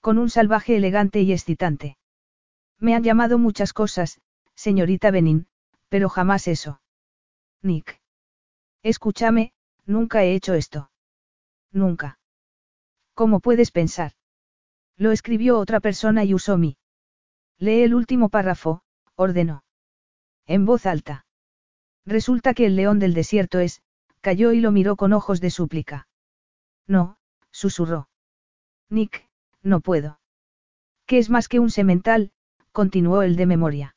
Con 0.00 0.18
un 0.18 0.30
salvaje 0.30 0.76
elegante 0.76 1.20
y 1.20 1.32
excitante. 1.32 1.96
Me 2.78 2.94
han 2.94 3.02
llamado 3.02 3.38
muchas 3.38 3.72
cosas, 3.72 4.20
señorita 4.54 5.10
Benin, 5.10 5.46
pero 5.88 6.08
jamás 6.08 6.48
eso. 6.48 6.80
Nick. 7.62 8.00
Escúchame, 8.82 9.52
nunca 9.86 10.24
he 10.24 10.34
hecho 10.34 10.54
esto. 10.54 10.90
Nunca. 11.70 12.18
¿Cómo 13.14 13.40
puedes 13.40 13.70
pensar? 13.70 14.12
Lo 14.96 15.12
escribió 15.12 15.58
otra 15.58 15.80
persona 15.80 16.24
y 16.24 16.34
usó 16.34 16.58
mí. 16.58 16.76
Lee 17.58 17.82
el 17.82 17.94
último 17.94 18.28
párrafo, 18.28 18.82
ordenó. 19.14 19.64
En 20.46 20.64
voz 20.64 20.86
alta. 20.86 21.26
Resulta 22.04 22.54
que 22.54 22.66
el 22.66 22.76
león 22.76 22.98
del 22.98 23.14
desierto 23.14 23.58
es, 23.60 23.82
cayó 24.20 24.52
y 24.52 24.60
lo 24.60 24.72
miró 24.72 24.96
con 24.96 25.12
ojos 25.12 25.40
de 25.40 25.50
súplica. 25.50 26.08
No, 26.86 27.16
susurró. 27.50 28.08
Nick, 28.88 29.28
no 29.62 29.80
puedo. 29.80 30.20
¿Qué 31.06 31.18
es 31.18 31.30
más 31.30 31.48
que 31.48 31.60
un 31.60 31.70
semental? 31.70 32.32
continuó 32.72 33.22
el 33.22 33.36
de 33.36 33.46
memoria. 33.46 33.96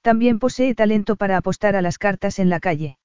También 0.00 0.38
posee 0.38 0.74
talento 0.74 1.16
para 1.16 1.36
apostar 1.36 1.76
a 1.76 1.82
las 1.82 1.98
cartas 1.98 2.38
en 2.38 2.48
la 2.48 2.58
calle. 2.58 2.98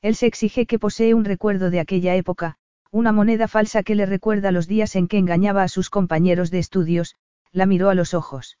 Él 0.00 0.14
se 0.14 0.26
exige 0.26 0.66
que 0.66 0.78
posee 0.78 1.14
un 1.14 1.24
recuerdo 1.24 1.70
de 1.70 1.80
aquella 1.80 2.14
época, 2.14 2.56
una 2.94 3.10
moneda 3.10 3.48
falsa 3.48 3.82
que 3.82 3.96
le 3.96 4.06
recuerda 4.06 4.52
los 4.52 4.68
días 4.68 4.94
en 4.94 5.08
que 5.08 5.18
engañaba 5.18 5.64
a 5.64 5.68
sus 5.68 5.90
compañeros 5.90 6.52
de 6.52 6.60
estudios, 6.60 7.16
la 7.50 7.66
miró 7.66 7.90
a 7.90 7.96
los 7.96 8.14
ojos. 8.14 8.56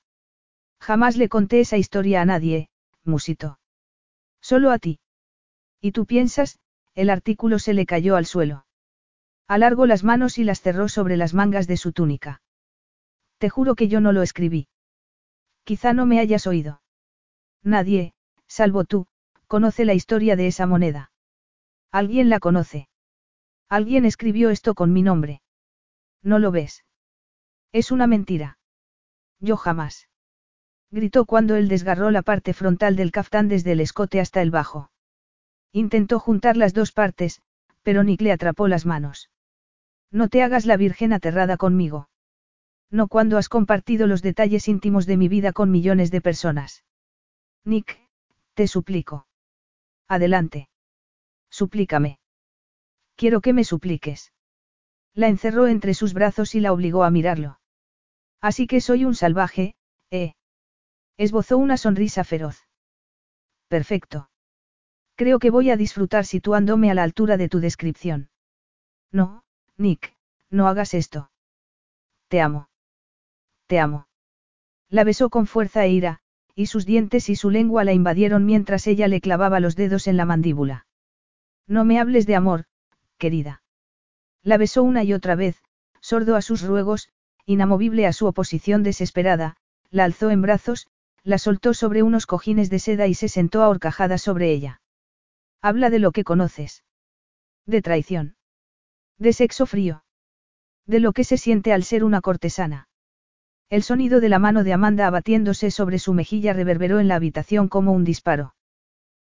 Jamás 0.80 1.16
le 1.16 1.28
conté 1.28 1.60
esa 1.60 1.76
historia 1.76 2.20
a 2.20 2.24
nadie, 2.24 2.68
musito. 3.04 3.60
Solo 4.40 4.72
a 4.72 4.80
ti. 4.80 4.98
¿Y 5.80 5.92
tú 5.92 6.04
piensas? 6.04 6.58
El 6.96 7.10
artículo 7.10 7.60
se 7.60 7.74
le 7.74 7.86
cayó 7.86 8.16
al 8.16 8.26
suelo. 8.26 8.66
Alargó 9.46 9.86
las 9.86 10.02
manos 10.02 10.36
y 10.36 10.42
las 10.42 10.60
cerró 10.60 10.88
sobre 10.88 11.16
las 11.16 11.32
mangas 11.32 11.68
de 11.68 11.76
su 11.76 11.92
túnica. 11.92 12.42
Te 13.38 13.50
juro 13.50 13.76
que 13.76 13.86
yo 13.86 14.00
no 14.00 14.10
lo 14.10 14.22
escribí. 14.22 14.66
Quizá 15.62 15.92
no 15.92 16.06
me 16.06 16.18
hayas 16.18 16.48
oído. 16.48 16.82
Nadie, 17.62 18.14
salvo 18.48 18.82
tú, 18.82 19.06
conoce 19.46 19.84
la 19.84 19.94
historia 19.94 20.34
de 20.34 20.48
esa 20.48 20.66
moneda. 20.66 21.12
Alguien 21.92 22.30
la 22.30 22.40
conoce. 22.40 22.88
Alguien 23.68 24.04
escribió 24.04 24.50
esto 24.50 24.74
con 24.74 24.92
mi 24.92 25.02
nombre. 25.02 25.42
¿No 26.22 26.38
lo 26.38 26.50
ves? 26.50 26.84
Es 27.72 27.90
una 27.90 28.06
mentira. 28.06 28.58
Yo 29.40 29.56
jamás. 29.56 30.08
Gritó 30.90 31.24
cuando 31.24 31.56
él 31.56 31.68
desgarró 31.68 32.10
la 32.10 32.22
parte 32.22 32.54
frontal 32.54 32.94
del 32.96 33.10
caftán 33.10 33.48
desde 33.48 33.72
el 33.72 33.80
escote 33.80 34.20
hasta 34.20 34.42
el 34.42 34.50
bajo. 34.50 34.90
Intentó 35.72 36.20
juntar 36.20 36.56
las 36.56 36.72
dos 36.72 36.92
partes, 36.92 37.42
pero 37.82 38.04
Nick 38.04 38.20
le 38.20 38.32
atrapó 38.32 38.68
las 38.68 38.86
manos. 38.86 39.30
No 40.10 40.28
te 40.28 40.42
hagas 40.42 40.66
la 40.66 40.76
virgen 40.76 41.12
aterrada 41.12 41.56
conmigo. 41.56 42.08
No 42.90 43.08
cuando 43.08 43.38
has 43.38 43.48
compartido 43.48 44.06
los 44.06 44.22
detalles 44.22 44.68
íntimos 44.68 45.06
de 45.06 45.16
mi 45.16 45.28
vida 45.28 45.52
con 45.52 45.70
millones 45.72 46.12
de 46.12 46.20
personas. 46.20 46.84
Nick, 47.64 47.98
te 48.54 48.68
suplico. 48.68 49.26
Adelante. 50.06 50.68
Suplícame. 51.50 52.20
Quiero 53.16 53.40
que 53.40 53.52
me 53.52 53.64
supliques. 53.64 54.32
La 55.14 55.28
encerró 55.28 55.66
entre 55.66 55.94
sus 55.94 56.14
brazos 56.14 56.54
y 56.54 56.60
la 56.60 56.72
obligó 56.72 57.04
a 57.04 57.10
mirarlo. 57.10 57.60
Así 58.40 58.66
que 58.66 58.80
soy 58.80 59.04
un 59.04 59.14
salvaje, 59.14 59.76
¿eh? 60.10 60.34
Esbozó 61.16 61.56
una 61.56 61.76
sonrisa 61.76 62.24
feroz. 62.24 62.66
Perfecto. 63.68 64.28
Creo 65.14 65.38
que 65.38 65.50
voy 65.50 65.70
a 65.70 65.76
disfrutar 65.76 66.24
situándome 66.24 66.90
a 66.90 66.94
la 66.94 67.04
altura 67.04 67.36
de 67.36 67.48
tu 67.48 67.60
descripción. 67.60 68.30
No, 69.12 69.44
Nick, 69.76 70.16
no 70.50 70.66
hagas 70.66 70.92
esto. 70.92 71.30
Te 72.28 72.40
amo. 72.40 72.68
Te 73.66 73.78
amo. 73.78 74.08
La 74.88 75.04
besó 75.04 75.30
con 75.30 75.46
fuerza 75.46 75.84
e 75.84 75.90
ira, 75.90 76.20
y 76.54 76.66
sus 76.66 76.84
dientes 76.84 77.28
y 77.28 77.36
su 77.36 77.50
lengua 77.50 77.84
la 77.84 77.92
invadieron 77.92 78.44
mientras 78.44 78.86
ella 78.86 79.08
le 79.08 79.20
clavaba 79.20 79.60
los 79.60 79.76
dedos 79.76 80.08
en 80.08 80.16
la 80.16 80.24
mandíbula. 80.24 80.86
No 81.66 81.84
me 81.84 81.98
hables 81.98 82.26
de 82.26 82.34
amor, 82.34 82.66
querida. 83.18 83.62
La 84.42 84.56
besó 84.56 84.82
una 84.82 85.04
y 85.04 85.12
otra 85.12 85.34
vez, 85.34 85.62
sordo 86.00 86.36
a 86.36 86.42
sus 86.42 86.62
ruegos, 86.62 87.08
inamovible 87.46 88.06
a 88.06 88.12
su 88.12 88.26
oposición 88.26 88.82
desesperada, 88.82 89.56
la 89.90 90.04
alzó 90.04 90.30
en 90.30 90.42
brazos, 90.42 90.86
la 91.22 91.38
soltó 91.38 91.72
sobre 91.72 92.02
unos 92.02 92.26
cojines 92.26 92.68
de 92.68 92.78
seda 92.78 93.06
y 93.06 93.14
se 93.14 93.28
sentó 93.28 93.62
a 93.62 93.68
horcajadas 93.68 94.22
sobre 94.22 94.52
ella. 94.52 94.82
Habla 95.62 95.88
de 95.88 95.98
lo 95.98 96.12
que 96.12 96.24
conoces. 96.24 96.84
De 97.66 97.80
traición. 97.80 98.36
De 99.18 99.32
sexo 99.32 99.64
frío. 99.64 100.04
De 100.86 101.00
lo 101.00 101.12
que 101.12 101.24
se 101.24 101.38
siente 101.38 101.72
al 101.72 101.84
ser 101.84 102.04
una 102.04 102.20
cortesana. 102.20 102.88
El 103.70 103.82
sonido 103.82 104.20
de 104.20 104.28
la 104.28 104.38
mano 104.38 104.64
de 104.64 104.74
Amanda 104.74 105.06
abatiéndose 105.06 105.70
sobre 105.70 105.98
su 105.98 106.12
mejilla 106.12 106.52
reverberó 106.52 107.00
en 107.00 107.08
la 107.08 107.14
habitación 107.14 107.68
como 107.68 107.92
un 107.92 108.04
disparo. 108.04 108.54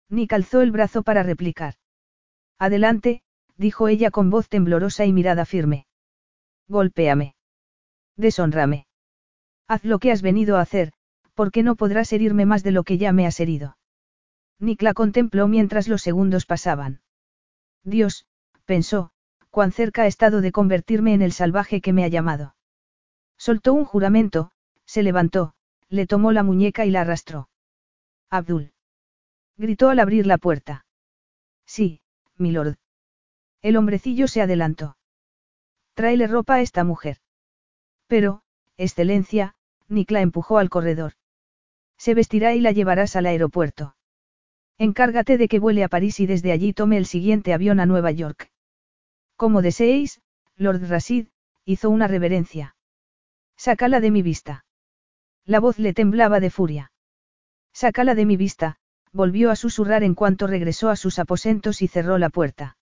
Nick 0.10 0.34
alzó 0.34 0.62
el 0.62 0.72
brazo 0.72 1.02
para 1.02 1.24
replicar. 1.24 1.74
Adelante, 2.60 3.24
dijo 3.58 3.88
ella 3.88 4.12
con 4.12 4.30
voz 4.30 4.50
temblorosa 4.50 5.06
y 5.06 5.14
mirada 5.14 5.46
firme. 5.46 5.88
Golpéame. 6.68 7.36
Deshonrame. 8.16 8.88
Haz 9.68 9.84
lo 9.84 10.00
que 10.00 10.12
has 10.12 10.22
venido 10.22 10.58
a 10.58 10.62
hacer, 10.62 10.94
porque 11.34 11.64
no 11.64 11.76
podrás 11.76 12.12
herirme 12.14 12.46
más 12.46 12.64
de 12.64 12.72
lo 12.72 12.84
que 12.84 12.98
ya 12.98 13.12
me 13.12 13.26
has 13.26 13.40
herido. 13.40 13.78
Nick 14.60 14.82
la 14.82 14.94
contempló 14.94 15.48
mientras 15.48 15.88
los 15.88 16.02
segundos 16.02 16.46
pasaban. 16.46 17.02
Dios, 17.84 18.26
pensó, 18.66 19.12
cuán 19.50 19.72
cerca 19.72 20.04
ha 20.04 20.08
estado 20.08 20.42
de 20.42 20.52
convertirme 20.52 21.14
en 21.14 21.22
el 21.22 21.32
salvaje 21.32 21.82
que 21.82 21.94
me 21.94 22.04
ha 22.04 22.08
llamado. 22.08 22.56
Soltó 23.38 23.74
un 23.74 23.86
juramento, 23.86 24.52
se 24.86 25.04
levantó, 25.04 25.54
le 25.90 26.08
tomó 26.08 26.32
la 26.32 26.44
muñeca 26.44 26.86
y 26.86 26.92
la 26.92 27.02
arrastró. 27.02 27.50
Abdul. 28.30 28.74
Gritó 29.58 29.90
al 29.90 30.00
abrir 30.00 30.26
la 30.28 30.38
puerta. 30.38 30.86
Sí, 31.66 32.02
milord. 32.38 32.78
El 33.62 33.78
hombrecillo 33.78 34.28
se 34.28 34.42
adelantó. 34.42 34.98
Tráele 35.94 36.28
ropa 36.28 36.56
a 36.56 36.62
esta 36.62 36.84
mujer. 36.84 37.18
Pero, 38.08 38.42
excelencia, 38.78 39.56
Nick 39.88 40.12
la 40.12 40.22
empujó 40.22 40.58
al 40.58 40.70
corredor. 40.70 41.14
Se 41.98 42.14
vestirá 42.14 42.54
y 42.54 42.62
la 42.62 42.72
llevarás 42.72 43.16
al 43.16 43.26
aeropuerto. 43.26 43.96
Encárgate 44.78 45.38
de 45.38 45.48
que 45.48 45.60
vuele 45.60 45.84
a 45.84 45.88
París 45.88 46.20
y 46.20 46.28
desde 46.28 46.52
allí 46.52 46.74
tome 46.74 46.98
el 46.98 47.08
siguiente 47.08 47.54
avión 47.54 47.80
a 47.80 47.88
Nueva 47.88 48.12
York. 48.12 48.52
Como 49.36 49.62
deseéis, 49.62 50.22
Lord 50.56 50.88
Rasid, 50.88 51.28
hizo 51.66 51.90
una 51.90 52.08
reverencia. 52.08 52.76
Sácala 53.56 54.00
de 54.00 54.12
mi 54.12 54.22
vista. 54.22 54.66
La 55.46 55.60
voz 55.60 55.80
le 55.80 55.94
temblaba 55.94 56.40
de 56.40 56.52
furia. 56.52 56.92
Sácala 57.74 58.14
de 58.14 58.26
mi 58.26 58.38
vista, 58.38 58.78
volvió 59.12 59.50
a 59.50 59.56
susurrar 59.56 60.04
en 60.04 60.14
cuanto 60.14 60.46
regresó 60.46 60.90
a 60.90 60.96
sus 60.96 61.18
aposentos 61.18 61.82
y 61.82 61.88
cerró 61.88 62.18
la 62.18 62.30
puerta. 62.30 62.78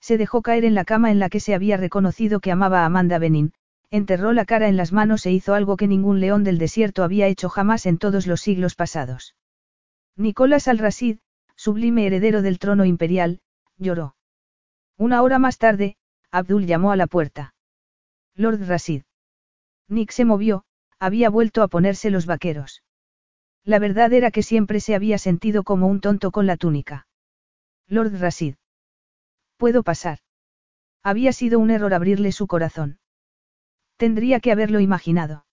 Se 0.00 0.18
dejó 0.18 0.42
caer 0.42 0.64
en 0.64 0.74
la 0.74 0.84
cama 0.84 1.10
en 1.10 1.18
la 1.18 1.28
que 1.28 1.40
se 1.40 1.54
había 1.54 1.76
reconocido 1.76 2.40
que 2.40 2.50
amaba 2.50 2.82
a 2.82 2.86
Amanda 2.86 3.18
Benin, 3.18 3.52
enterró 3.90 4.32
la 4.32 4.44
cara 4.44 4.68
en 4.68 4.76
las 4.76 4.92
manos 4.92 5.26
e 5.26 5.32
hizo 5.32 5.54
algo 5.54 5.76
que 5.76 5.88
ningún 5.88 6.20
león 6.20 6.44
del 6.44 6.58
desierto 6.58 7.02
había 7.02 7.26
hecho 7.26 7.48
jamás 7.48 7.86
en 7.86 7.98
todos 7.98 8.26
los 8.26 8.40
siglos 8.40 8.74
pasados. 8.74 9.34
Nicolás 10.16 10.68
al-Rasid, 10.68 11.18
sublime 11.56 12.06
heredero 12.06 12.42
del 12.42 12.58
trono 12.58 12.84
imperial, 12.84 13.40
lloró. 13.76 14.14
Una 14.96 15.22
hora 15.22 15.38
más 15.38 15.58
tarde, 15.58 15.96
Abdul 16.30 16.66
llamó 16.66 16.92
a 16.92 16.96
la 16.96 17.06
puerta. 17.06 17.54
Lord 18.34 18.66
Rasid. 18.66 19.02
Nick 19.88 20.12
se 20.12 20.24
movió, 20.24 20.64
había 20.98 21.30
vuelto 21.30 21.62
a 21.62 21.68
ponerse 21.68 22.10
los 22.10 22.26
vaqueros. 22.26 22.82
La 23.64 23.78
verdad 23.78 24.12
era 24.12 24.30
que 24.30 24.42
siempre 24.42 24.80
se 24.80 24.94
había 24.94 25.18
sentido 25.18 25.64
como 25.64 25.88
un 25.88 26.00
tonto 26.00 26.30
con 26.30 26.46
la 26.46 26.56
túnica. 26.56 27.06
Lord 27.88 28.18
Rasid. 28.20 28.54
¿Puedo 29.60 29.82
pasar? 29.82 30.20
Había 31.02 31.34
sido 31.34 31.58
un 31.58 31.70
error 31.70 31.92
abrirle 31.92 32.32
su 32.32 32.46
corazón. 32.46 32.98
Tendría 33.98 34.40
que 34.40 34.52
haberlo 34.52 34.80
imaginado. 34.80 35.44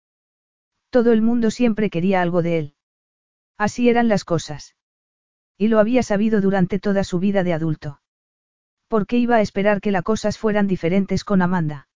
Todo 0.89 1.11
el 1.11 1.21
mundo 1.21 1.51
siempre 1.51 1.89
quería 1.89 2.21
algo 2.21 2.41
de 2.41 2.57
él. 2.57 2.75
Así 3.57 3.89
eran 3.89 4.07
las 4.07 4.23
cosas. 4.23 4.77
Y 5.57 5.67
lo 5.67 5.79
había 5.79 6.03
sabido 6.03 6.39
durante 6.39 6.79
toda 6.79 7.03
su 7.03 7.19
vida 7.19 7.43
de 7.43 7.51
adulto. 7.51 7.99
¿Por 8.87 9.07
qué 9.07 9.17
iba 9.17 9.35
a 9.35 9.41
esperar 9.41 9.81
que 9.81 9.91
las 9.91 10.03
cosas 10.03 10.37
fueran 10.37 10.67
diferentes 10.67 11.25
con 11.25 11.41
Amanda? 11.41 11.89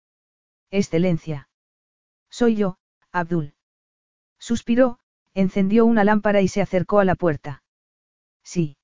Excelencia. 0.70 1.51
Soy 2.31 2.57
yo, 2.57 2.78
Abdul. 3.12 3.53
Suspiró, 4.39 4.99
encendió 5.35 5.85
una 5.85 6.05
lámpara 6.05 6.41
y 6.41 6.49
se 6.49 6.62
acercó 6.62 7.01
a 7.01 7.05
la 7.05 7.17
puerta. 7.17 7.62
Sí. 8.43 8.78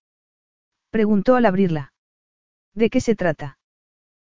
Preguntó 0.91 1.37
al 1.37 1.47
abrirla. 1.47 1.94
¿De 2.75 2.91
qué 2.91 3.01
se 3.01 3.15
trata? 3.15 3.59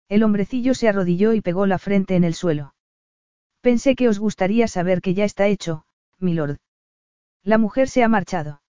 El 0.08 0.22
hombrecillo 0.22 0.74
se 0.74 0.88
arrodilló 0.88 1.32
y 1.32 1.40
pegó 1.40 1.66
la 1.66 1.78
frente 1.78 2.14
en 2.14 2.24
el 2.24 2.34
suelo. 2.34 2.74
Pensé 3.60 3.96
que 3.96 4.08
os 4.08 4.18
gustaría 4.18 4.68
saber 4.68 5.00
que 5.00 5.14
ya 5.14 5.24
está 5.24 5.46
hecho, 5.46 5.86
milord. 6.18 6.58
La 7.42 7.58
mujer 7.58 7.88
se 7.88 8.02
ha 8.02 8.08
marchado. 8.08 8.62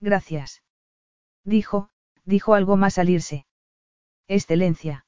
Gracias. 0.00 0.62
Dijo, 1.44 1.90
dijo 2.24 2.54
algo 2.54 2.76
más 2.76 2.98
al 2.98 3.08
irse. 3.08 3.46
Excelencia. 4.28 5.06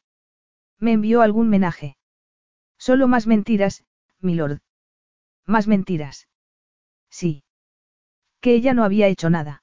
Me 0.78 0.92
envió 0.92 1.20
algún 1.20 1.48
menaje. 1.48 1.96
Solo 2.78 3.06
más 3.06 3.26
mentiras, 3.26 3.84
milord. 4.20 4.60
Más 5.46 5.68
mentiras. 5.68 6.28
Sí. 7.10 7.44
Que 8.40 8.54
ella 8.54 8.74
no 8.74 8.84
había 8.84 9.06
hecho 9.08 9.30
nada. 9.30 9.62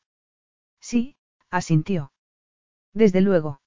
Sí, 0.79 1.17
asintió. 1.49 2.13
Desde 2.93 3.21
luego. 3.21 3.61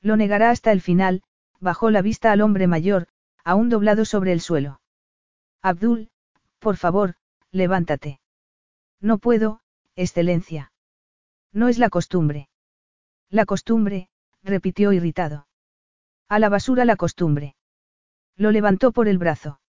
Lo 0.00 0.16
negará 0.16 0.50
hasta 0.50 0.72
el 0.72 0.80
final, 0.80 1.22
bajó 1.60 1.90
la 1.90 2.02
vista 2.02 2.32
al 2.32 2.40
hombre 2.40 2.66
mayor, 2.66 3.08
aún 3.44 3.68
doblado 3.68 4.04
sobre 4.04 4.32
el 4.32 4.40
suelo. 4.40 4.80
Abdul, 5.62 6.10
por 6.58 6.76
favor, 6.76 7.16
levántate. 7.50 8.20
No 9.00 9.18
puedo, 9.18 9.60
excelencia. 9.96 10.72
No 11.52 11.68
es 11.68 11.78
la 11.78 11.88
costumbre. 11.88 12.48
La 13.30 13.44
costumbre, 13.44 14.08
repitió 14.42 14.92
irritado. 14.92 15.46
A 16.28 16.38
la 16.38 16.48
basura 16.48 16.84
la 16.84 16.96
costumbre. 16.96 17.56
Lo 18.36 18.50
levantó 18.50 18.92
por 18.92 19.08
el 19.08 19.18
brazo. 19.18 19.60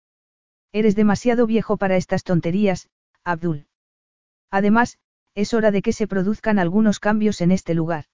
Eres 0.73 0.94
demasiado 0.94 1.47
viejo 1.47 1.76
para 1.76 1.97
estas 1.97 2.24
tonterías, 2.24 2.90
Abdul. 3.24 3.66
Además, 4.50 4.98
es 5.34 5.55
hora 5.55 5.70
de 5.70 5.82
que 5.82 5.92
se 5.92 6.07
produzcan 6.07 6.58
algunos 6.58 7.00
cambios 7.00 7.40
en 7.40 7.52
este 7.52 7.74
lugar. 7.74 8.07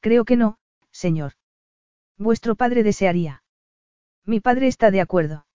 Creo 0.00 0.24
que 0.24 0.36
no, 0.36 0.58
señor. 0.94 1.32
Vuestro 2.16 2.54
padre 2.54 2.82
desearía. 2.82 3.42
Mi 4.24 4.40
padre 4.40 4.68
está 4.68 4.90
de 4.90 5.00
acuerdo. 5.00 5.46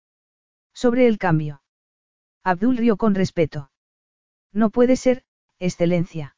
Sobre 0.73 1.07
el 1.07 1.17
cambio. 1.17 1.63
Abdul 2.43 2.77
rió 2.77 2.97
con 2.97 3.15
respeto. 3.15 3.71
No 4.51 4.69
puede 4.69 4.95
ser, 4.95 5.23
excelencia. 5.59 6.35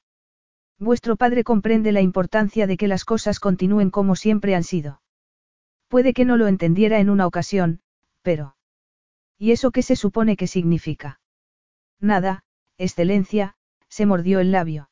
Vuestro 0.77 1.15
padre 1.15 1.43
comprende 1.43 1.91
la 1.91 2.01
importancia 2.01 2.67
de 2.67 2.77
que 2.77 2.87
las 2.87 3.05
cosas 3.05 3.39
continúen 3.39 3.91
como 3.91 4.15
siempre 4.15 4.55
han 4.55 4.63
sido. 4.63 5.01
Puede 5.87 6.13
que 6.13 6.25
no 6.25 6.37
lo 6.37 6.47
entendiera 6.47 6.99
en 6.99 7.09
una 7.09 7.27
ocasión, 7.27 7.81
pero... 8.21 8.55
¿Y 9.37 9.51
eso 9.51 9.71
qué 9.71 9.81
se 9.81 9.95
supone 9.95 10.37
que 10.37 10.47
significa? 10.47 11.19
Nada, 11.99 12.43
excelencia, 12.77 13.55
se 13.89 14.05
mordió 14.05 14.39
el 14.39 14.51
labio. 14.51 14.89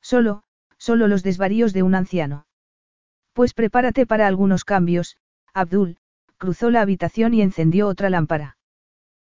Solo, 0.00 0.42
solo 0.78 1.08
los 1.08 1.22
desvaríos 1.22 1.72
de 1.72 1.82
un 1.82 1.94
anciano. 1.94 2.46
Pues 3.40 3.54
prepárate 3.54 4.04
para 4.04 4.26
algunos 4.26 4.66
cambios, 4.66 5.16
Abdul, 5.54 5.96
cruzó 6.36 6.68
la 6.68 6.82
habitación 6.82 7.32
y 7.32 7.40
encendió 7.40 7.88
otra 7.88 8.10
lámpara. 8.10 8.58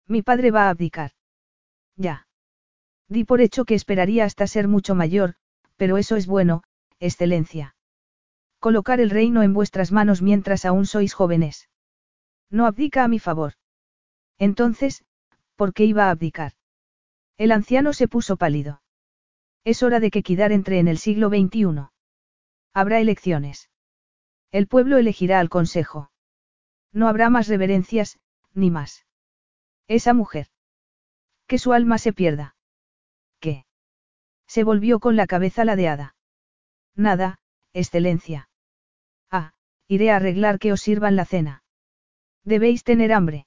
Mi 0.07 0.23
padre 0.23 0.51
va 0.51 0.63
a 0.63 0.71
abdicar. 0.71 1.11
Ya. 1.95 2.27
Di 3.09 3.25
por 3.25 3.43
hecho 3.43 3.67
que 3.67 3.75
esperaría 3.75 4.25
hasta 4.25 4.47
ser 4.47 4.67
mucho 4.67 4.95
mayor, 4.95 5.35
pero 5.77 5.99
eso 5.99 6.17
es 6.17 6.27
bueno, 6.27 6.63
excelencia. 6.99 7.77
Colocar 8.61 8.99
el 8.99 9.11
reino 9.11 9.43
en 9.43 9.53
vuestras 9.53 9.93
manos 9.93 10.23
mientras 10.23 10.65
aún 10.65 10.87
sois 10.87 11.13
jóvenes. 11.13 11.69
No 12.49 12.65
abdica 12.65 13.05
a 13.05 13.09
mi 13.09 13.19
favor. 13.19 13.53
Entonces, 14.39 15.05
¿por 15.55 15.75
qué 15.75 15.85
iba 15.85 16.07
a 16.07 16.11
abdicar? 16.13 16.53
El 17.37 17.53
anciano 17.53 17.93
se 17.93 18.09
puso 18.09 18.39
pálido. 18.39 18.81
Es 19.65 19.83
hora 19.83 20.01
de 20.01 20.11
que 20.11 20.23
Kidar 20.23 20.51
entre 20.51 20.79
en 20.79 20.89
el 20.89 20.97
siglo 20.97 21.29
XXI. 21.29 21.91
Habrá 22.73 23.01
elecciones. 23.01 23.68
El 24.51 24.67
pueblo 24.67 24.97
elegirá 24.97 25.41
al 25.41 25.49
consejo. 25.49 26.11
No 26.93 27.09
habrá 27.09 27.31
más 27.31 27.49
reverencias, 27.49 28.19
ni 28.55 28.71
más. 28.71 29.07
Esa 29.87 30.15
mujer. 30.15 30.49
Que 31.47 31.59
su 31.59 31.73
alma 31.73 31.99
se 31.99 32.13
pierda. 32.13 32.57
¿Qué? 33.41 33.67
Se 34.47 34.65
volvió 34.65 35.01
con 35.01 35.17
la 35.17 35.27
cabeza 35.27 35.65
ladeada. 35.65 36.17
Nada, 36.95 37.39
excelencia. 37.73 38.49
Ah, 39.31 39.53
iré 39.87 40.11
a 40.11 40.17
arreglar 40.17 40.59
que 40.59 40.73
os 40.73 40.81
sirvan 40.81 41.17
la 41.17 41.25
cena. 41.25 41.63
Debéis 42.45 42.85
tener 42.85 43.13
hambre. 43.13 43.47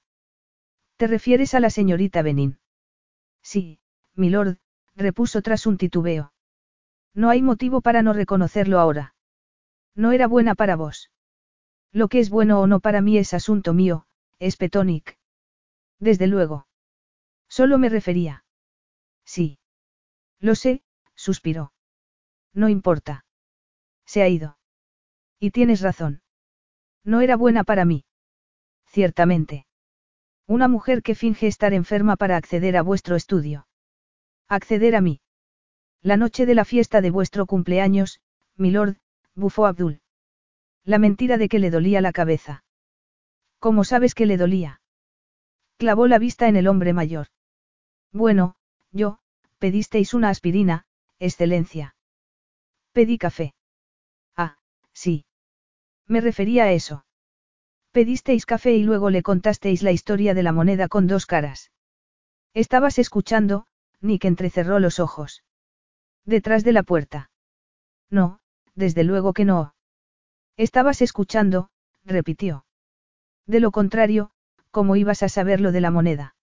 ¿Te 0.98 1.08
refieres 1.08 1.56
a 1.56 1.60
la 1.60 1.72
señorita 1.72 2.22
Benin? 2.22 2.60
Sí, 3.42 3.80
milord, 4.14 4.58
repuso 4.96 5.42
tras 5.42 5.66
un 5.66 5.78
titubeo. 5.78 6.34
No 7.14 7.30
hay 7.30 7.42
motivo 7.42 7.82
para 7.82 8.04
no 8.04 8.14
reconocerlo 8.14 8.80
ahora. 8.80 9.16
No 9.96 10.12
era 10.12 10.28
buena 10.28 10.56
para 10.56 10.76
vos. 10.76 11.12
Lo 11.92 12.08
que 12.08 12.20
es 12.20 12.30
bueno 12.30 12.62
o 12.62 12.68
no 12.68 12.80
para 12.80 13.02
mí 13.02 13.18
es 13.18 13.34
asunto 13.34 13.74
mío, 13.74 14.06
es 14.40 14.56
Petonic. 14.58 15.18
Desde 16.00 16.28
luego. 16.28 16.68
Solo 17.50 17.78
me 17.78 17.90
refería. 17.90 18.46
Sí. 19.26 19.60
Lo 20.40 20.56
sé, 20.56 20.84
suspiró. 21.16 21.74
No 22.54 22.70
importa. 22.70 23.26
Se 24.06 24.22
ha 24.22 24.28
ido. 24.28 24.58
Y 25.40 25.52
tienes 25.52 25.82
razón. 25.82 26.22
No 27.04 27.22
era 27.22 27.36
buena 27.36 27.64
para 27.64 27.86
mí. 27.86 28.06
Ciertamente. 28.86 29.66
Una 30.48 30.68
mujer 30.68 31.02
que 31.02 31.16
finge 31.16 31.48
estar 31.48 31.74
enferma 31.74 32.16
para 32.16 32.38
acceder 32.38 32.78
a 32.78 32.82
vuestro 32.82 33.16
estudio. 33.16 33.68
Acceder 34.48 34.96
a 34.96 35.02
mí. 35.02 35.22
La 36.02 36.18
noche 36.18 36.46
de 36.46 36.56
la 36.56 36.66
fiesta 36.66 37.02
de 37.02 37.12
vuestro 37.12 37.46
cumpleaños, 37.46 38.22
milord, 38.58 38.98
bufó 39.36 39.66
Abdul. 39.66 40.02
La 40.84 40.98
mentira 40.98 41.38
de 41.38 41.48
que 41.48 41.60
le 41.60 41.70
dolía 41.70 42.02
la 42.02 42.12
cabeza. 42.12 42.64
¿Cómo 43.60 43.84
sabes 43.84 44.16
que 44.16 44.26
le 44.26 44.38
dolía? 44.38 44.82
Clavó 45.78 46.08
la 46.08 46.20
vista 46.20 46.48
en 46.48 46.56
el 46.56 46.68
hombre 46.68 46.94
mayor. 46.94 47.28
Bueno, 48.12 48.56
yo, 48.92 49.20
pedisteis 49.60 50.14
una 50.14 50.30
aspirina, 50.30 50.86
excelencia. 51.20 51.96
Pedí 52.92 53.18
café. 53.18 53.54
Ah, 54.36 54.58
sí. 54.92 55.26
Me 56.08 56.20
refería 56.20 56.66
a 56.66 56.72
eso. 56.72 57.06
Pedisteis 57.92 58.46
café 58.46 58.74
y 58.74 58.84
luego 58.84 59.10
le 59.10 59.22
contasteis 59.22 59.84
la 59.84 59.92
historia 59.92 60.34
de 60.34 60.44
la 60.44 60.52
moneda 60.52 60.88
con 60.88 61.08
dos 61.08 61.26
caras. 61.26 61.72
Estabas 62.54 63.00
escuchando, 63.00 63.66
Nick 64.02 64.26
entrecerró 64.26 64.80
los 64.80 65.00
ojos. 65.00 65.44
Detrás 66.26 66.64
de 66.64 66.74
la 66.74 66.84
puerta. 66.84 67.30
No, 68.10 68.41
desde 68.76 69.04
luego 69.04 69.34
que 69.34 69.46
no. 69.46 69.74
Estabas 70.58 71.02
escuchando, 71.02 71.70
repitió. 72.04 72.66
De 73.46 73.60
lo 73.60 73.72
contrario, 73.72 74.32
¿cómo 74.72 74.96
ibas 74.96 75.24
a 75.24 75.30
saber 75.30 75.62
lo 75.62 75.72
de 75.72 75.82
la 75.82 75.92
moneda? 75.92 76.36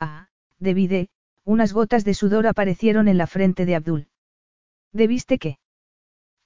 Ah, 0.00 0.28
debí 0.58 0.88
de, 0.88 1.10
unas 1.44 1.72
gotas 1.72 2.04
de 2.04 2.14
sudor 2.14 2.46
aparecieron 2.46 3.08
en 3.08 3.18
la 3.18 3.26
frente 3.26 3.66
de 3.66 3.76
Abdul. 3.76 4.08
¿Debiste 4.92 5.38
qué? 5.38 5.58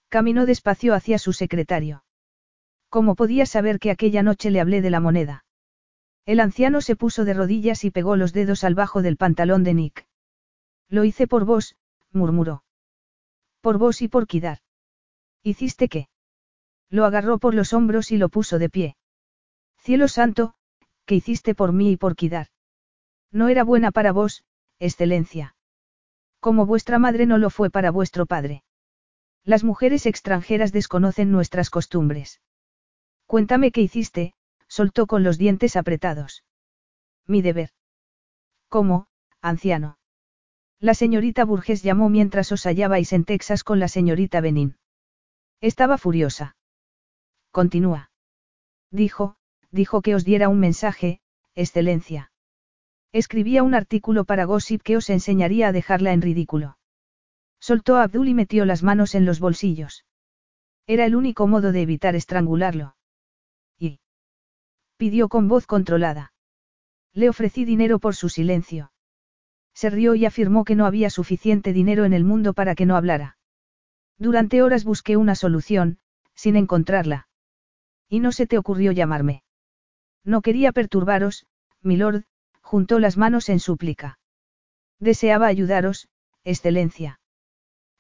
Caminó 0.08 0.46
despacio 0.46 0.94
hacia 0.94 1.18
su 1.18 1.32
secretario. 1.32 2.04
¿Cómo 2.88 3.14
podía 3.14 3.46
saber 3.46 3.78
que 3.78 3.90
aquella 3.90 4.22
noche 4.22 4.50
le 4.50 4.60
hablé 4.60 4.80
de 4.80 4.90
la 4.90 5.00
moneda? 5.00 5.44
El 6.24 6.40
anciano 6.40 6.80
se 6.80 6.96
puso 6.96 7.24
de 7.24 7.34
rodillas 7.34 7.84
y 7.84 7.90
pegó 7.90 8.16
los 8.16 8.32
dedos 8.32 8.64
al 8.64 8.74
bajo 8.74 9.02
del 9.02 9.16
pantalón 9.16 9.64
de 9.64 9.74
Nick. 9.74 10.06
Lo 10.88 11.04
hice 11.04 11.26
por 11.26 11.44
vos, 11.44 11.76
murmuró. 12.12 12.64
Por 13.60 13.78
vos 13.78 14.02
y 14.02 14.08
por 14.08 14.26
Kidar. 14.26 14.60
¿Hiciste 15.42 15.88
qué? 15.88 16.08
Lo 16.90 17.04
agarró 17.04 17.38
por 17.38 17.54
los 17.54 17.72
hombros 17.72 18.10
y 18.10 18.16
lo 18.16 18.28
puso 18.28 18.58
de 18.58 18.70
pie. 18.70 18.96
Cielo 19.78 20.08
santo, 20.08 20.54
¿qué 21.04 21.16
hiciste 21.16 21.54
por 21.54 21.72
mí 21.72 21.92
y 21.92 21.96
por 21.96 22.16
Kidar? 22.16 22.48
No 23.30 23.48
era 23.48 23.62
buena 23.64 23.90
para 23.90 24.12
vos, 24.12 24.44
excelencia. 24.78 25.54
Como 26.40 26.66
vuestra 26.66 26.98
madre 26.98 27.26
no 27.26 27.38
lo 27.38 27.50
fue 27.50 27.70
para 27.70 27.90
vuestro 27.90 28.26
padre. 28.26 28.62
Las 29.44 29.64
mujeres 29.64 30.06
extranjeras 30.06 30.72
desconocen 30.72 31.30
nuestras 31.30 31.70
costumbres. 31.70 32.40
Cuéntame 33.26 33.72
qué 33.72 33.82
hiciste, 33.82 34.34
soltó 34.66 35.06
con 35.06 35.22
los 35.22 35.36
dientes 35.36 35.76
apretados. 35.76 36.44
Mi 37.26 37.42
deber. 37.42 37.70
¿Cómo, 38.68 39.08
anciano? 39.42 39.98
La 40.80 40.94
señorita 40.94 41.44
Burgess 41.44 41.82
llamó 41.82 42.08
mientras 42.08 42.52
os 42.52 42.64
hallabais 42.64 43.12
en 43.12 43.24
Texas 43.24 43.64
con 43.64 43.80
la 43.80 43.88
señorita 43.88 44.40
Benin. 44.40 44.77
Estaba 45.60 45.98
furiosa. 45.98 46.56
Continúa. 47.50 48.10
Dijo, 48.90 49.36
dijo 49.70 50.02
que 50.02 50.14
os 50.14 50.24
diera 50.24 50.48
un 50.48 50.60
mensaje, 50.60 51.20
excelencia. 51.54 52.30
Escribía 53.12 53.62
un 53.62 53.74
artículo 53.74 54.24
para 54.24 54.44
Gossip 54.44 54.82
que 54.82 54.96
os 54.96 55.10
enseñaría 55.10 55.68
a 55.68 55.72
dejarla 55.72 56.12
en 56.12 56.22
ridículo. 56.22 56.78
Soltó 57.58 57.96
a 57.96 58.04
Abdul 58.04 58.28
y 58.28 58.34
metió 58.34 58.64
las 58.64 58.82
manos 58.82 59.14
en 59.14 59.24
los 59.24 59.40
bolsillos. 59.40 60.04
Era 60.86 61.04
el 61.06 61.16
único 61.16 61.46
modo 61.46 61.72
de 61.72 61.82
evitar 61.82 62.14
estrangularlo. 62.14 62.96
Y. 63.78 64.00
Pidió 64.96 65.28
con 65.28 65.48
voz 65.48 65.66
controlada. 65.66 66.32
Le 67.12 67.28
ofrecí 67.28 67.64
dinero 67.64 67.98
por 67.98 68.14
su 68.14 68.28
silencio. 68.28 68.92
Se 69.74 69.90
rió 69.90 70.14
y 70.14 70.24
afirmó 70.24 70.64
que 70.64 70.76
no 70.76 70.86
había 70.86 71.10
suficiente 71.10 71.72
dinero 71.72 72.04
en 72.04 72.12
el 72.12 72.24
mundo 72.24 72.52
para 72.54 72.74
que 72.74 72.86
no 72.86 72.96
hablara. 72.96 73.37
Durante 74.18 74.62
horas 74.62 74.84
busqué 74.84 75.16
una 75.16 75.34
solución, 75.34 75.98
sin 76.34 76.56
encontrarla. 76.56 77.28
Y 78.08 78.20
no 78.20 78.32
se 78.32 78.46
te 78.46 78.58
ocurrió 78.58 78.92
llamarme. 78.92 79.42
No 80.24 80.42
quería 80.42 80.72
perturbaros, 80.72 81.46
milord, 81.82 82.24
juntó 82.60 82.98
las 82.98 83.16
manos 83.16 83.48
en 83.48 83.60
súplica. 83.60 84.18
Deseaba 84.98 85.46
ayudaros, 85.46 86.08
excelencia. 86.44 87.20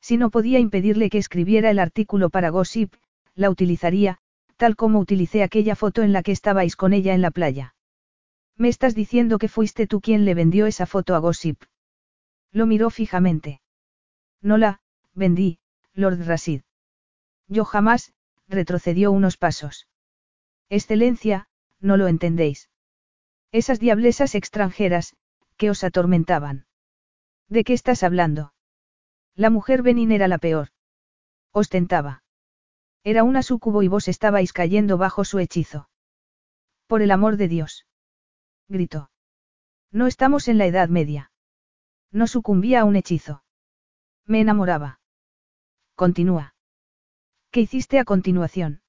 Si 0.00 0.16
no 0.16 0.30
podía 0.30 0.58
impedirle 0.58 1.10
que 1.10 1.18
escribiera 1.18 1.70
el 1.70 1.78
artículo 1.78 2.30
para 2.30 2.50
Gossip, 2.50 2.94
la 3.34 3.50
utilizaría, 3.50 4.18
tal 4.56 4.74
como 4.74 4.98
utilicé 4.98 5.42
aquella 5.42 5.76
foto 5.76 6.02
en 6.02 6.12
la 6.12 6.22
que 6.22 6.32
estabais 6.32 6.76
con 6.76 6.92
ella 6.92 7.14
en 7.14 7.22
la 7.22 7.30
playa. 7.30 7.74
Me 8.56 8.68
estás 8.68 8.94
diciendo 8.94 9.38
que 9.38 9.48
fuiste 9.48 9.86
tú 9.86 10.00
quien 10.00 10.24
le 10.24 10.34
vendió 10.34 10.66
esa 10.66 10.86
foto 10.86 11.14
a 11.14 11.18
Gossip. 11.18 11.62
Lo 12.50 12.66
miró 12.66 12.90
fijamente. 12.90 13.60
No 14.42 14.56
la, 14.58 14.80
vendí, 15.14 15.60
Lord 15.98 16.24
Rasid. 16.24 16.62
Yo 17.48 17.64
jamás, 17.64 18.12
retrocedió 18.46 19.10
unos 19.10 19.36
pasos. 19.36 19.88
Excelencia, 20.68 21.48
no 21.80 21.96
lo 21.96 22.06
entendéis. 22.06 22.70
Esas 23.50 23.80
diablesas 23.80 24.36
extranjeras, 24.36 25.16
que 25.56 25.70
os 25.70 25.82
atormentaban. 25.82 26.66
¿De 27.48 27.64
qué 27.64 27.72
estás 27.72 28.04
hablando? 28.04 28.54
La 29.34 29.50
mujer 29.50 29.82
Benin 29.82 30.12
era 30.12 30.28
la 30.28 30.38
peor. 30.38 30.68
Ostentaba. 31.50 32.22
Era 33.02 33.24
una 33.24 33.42
súcubo 33.42 33.82
y 33.82 33.88
vos 33.88 34.06
estabais 34.06 34.52
cayendo 34.52 34.98
bajo 34.98 35.24
su 35.24 35.40
hechizo. 35.40 35.90
Por 36.86 37.02
el 37.02 37.10
amor 37.10 37.36
de 37.36 37.48
Dios. 37.48 37.86
Gritó. 38.68 39.10
No 39.90 40.06
estamos 40.06 40.46
en 40.46 40.58
la 40.58 40.66
Edad 40.66 40.90
Media. 40.90 41.32
No 42.12 42.28
sucumbía 42.28 42.82
a 42.82 42.84
un 42.84 42.94
hechizo. 42.94 43.42
Me 44.26 44.40
enamoraba. 44.40 44.97
Continúa. 45.98 46.54
¿Qué 47.50 47.60
hiciste 47.62 47.98
a 47.98 48.04
continuación? 48.04 48.82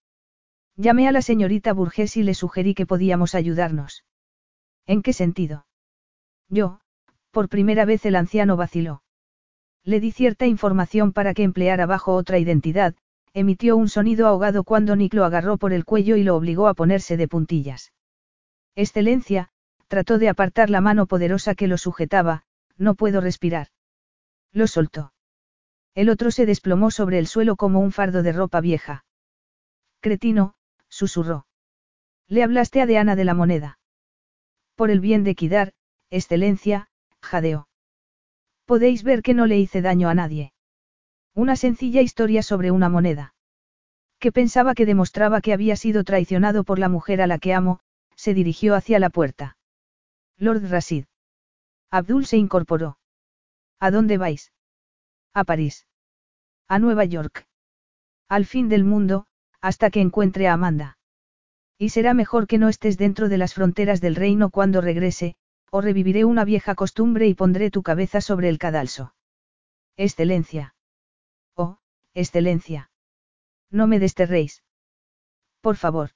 Llamé 0.75 1.07
a 1.07 1.11
la 1.11 1.23
señorita 1.23 1.73
Burgess 1.73 2.17
y 2.17 2.21
le 2.21 2.35
sugerí 2.35 2.75
que 2.75 2.85
podíamos 2.85 3.33
ayudarnos. 3.33 4.05
¿En 4.85 5.01
qué 5.01 5.11
sentido? 5.11 5.65
Yo, 6.49 6.81
por 7.31 7.49
primera 7.49 7.83
vez 7.85 8.05
el 8.05 8.15
anciano 8.15 8.57
vaciló. 8.57 9.01
Le 9.83 9.99
di 9.99 10.11
cierta 10.11 10.45
información 10.45 11.11
para 11.11 11.33
que 11.33 11.41
empleara 11.41 11.87
bajo 11.87 12.13
otra 12.13 12.37
identidad, 12.37 12.93
emitió 13.33 13.75
un 13.75 13.89
sonido 13.89 14.27
ahogado 14.27 14.63
cuando 14.63 14.95
Nick 14.95 15.15
lo 15.15 15.25
agarró 15.25 15.57
por 15.57 15.73
el 15.73 15.85
cuello 15.85 16.15
y 16.15 16.21
lo 16.21 16.35
obligó 16.35 16.67
a 16.67 16.75
ponerse 16.75 17.17
de 17.17 17.27
puntillas. 17.27 17.91
Excelencia, 18.75 19.49
trató 19.87 20.19
de 20.19 20.29
apartar 20.29 20.69
la 20.69 20.79
mano 20.79 21.07
poderosa 21.07 21.55
que 21.55 21.67
lo 21.67 21.79
sujetaba, 21.79 22.43
no 22.77 22.93
puedo 22.93 23.19
respirar. 23.19 23.69
Lo 24.51 24.67
soltó. 24.67 25.11
El 25.99 26.07
otro 26.07 26.31
se 26.31 26.45
desplomó 26.45 26.91
sobre 26.91 27.19
el 27.19 27.27
suelo 27.27 27.57
como 27.57 27.81
un 27.81 27.91
fardo 27.91 28.23
de 28.23 28.31
ropa 28.31 28.61
vieja. 28.61 29.03
Cretino, 29.99 30.55
susurró. 30.87 31.45
Le 32.29 32.41
hablaste 32.41 32.79
a 32.79 32.85
Deana 32.85 33.17
de 33.17 33.25
la 33.25 33.33
moneda. 33.33 33.79
Por 34.75 34.91
el 34.91 35.01
bien 35.01 35.25
de 35.25 35.35
Kidar, 35.35 35.73
excelencia, 36.09 36.87
jadeó. 37.21 37.67
Podéis 38.63 39.03
ver 39.03 39.21
que 39.21 39.33
no 39.33 39.45
le 39.45 39.59
hice 39.59 39.81
daño 39.81 40.07
a 40.07 40.13
nadie. 40.13 40.53
Una 41.35 41.57
sencilla 41.57 41.99
historia 41.99 42.43
sobre 42.43 42.71
una 42.71 42.87
moneda. 42.87 43.33
Que 44.19 44.31
pensaba 44.31 44.75
que 44.75 44.85
demostraba 44.85 45.41
que 45.41 45.51
había 45.51 45.75
sido 45.75 46.05
traicionado 46.05 46.63
por 46.63 46.79
la 46.79 46.87
mujer 46.87 47.21
a 47.21 47.27
la 47.27 47.39
que 47.39 47.53
amo, 47.53 47.81
se 48.15 48.33
dirigió 48.33 48.73
hacia 48.73 48.99
la 48.99 49.09
puerta. 49.09 49.57
Lord 50.37 50.63
Rasid. 50.69 51.07
Abdul 51.91 52.25
se 52.25 52.37
incorporó. 52.37 52.99
¿A 53.81 53.91
dónde 53.91 54.17
vais? 54.17 54.53
A 55.33 55.43
París. 55.43 55.87
A 56.71 56.77
Nueva 56.77 57.03
York. 57.03 57.47
Al 58.27 58.45
fin 58.45 58.69
del 58.69 58.83
mundo, 58.83 59.25
hasta 59.59 59.89
que 59.89 60.01
encuentre 60.01 60.47
a 60.47 60.53
Amanda. 60.53 60.99
Y 61.79 61.89
será 61.89 62.13
mejor 62.13 62.45
que 62.45 62.59
no 62.59 62.69
estés 62.69 62.95
dentro 62.99 63.27
de 63.27 63.39
las 63.39 63.55
fronteras 63.55 64.01
del 64.01 64.15
reino 64.15 64.51
cuando 64.51 64.79
regrese, 64.79 65.35
o 65.71 65.81
reviviré 65.81 66.25
una 66.25 66.45
vieja 66.45 66.75
costumbre 66.75 67.25
y 67.25 67.33
pondré 67.33 67.71
tu 67.71 67.81
cabeza 67.81 68.21
sobre 68.21 68.49
el 68.49 68.59
cadalso. 68.59 69.15
Excelencia. 69.97 70.75
Oh, 71.55 71.79
excelencia. 72.13 72.91
No 73.71 73.87
me 73.87 73.97
desterréis. 73.97 74.63
Por 75.61 75.75
favor. 75.75 76.11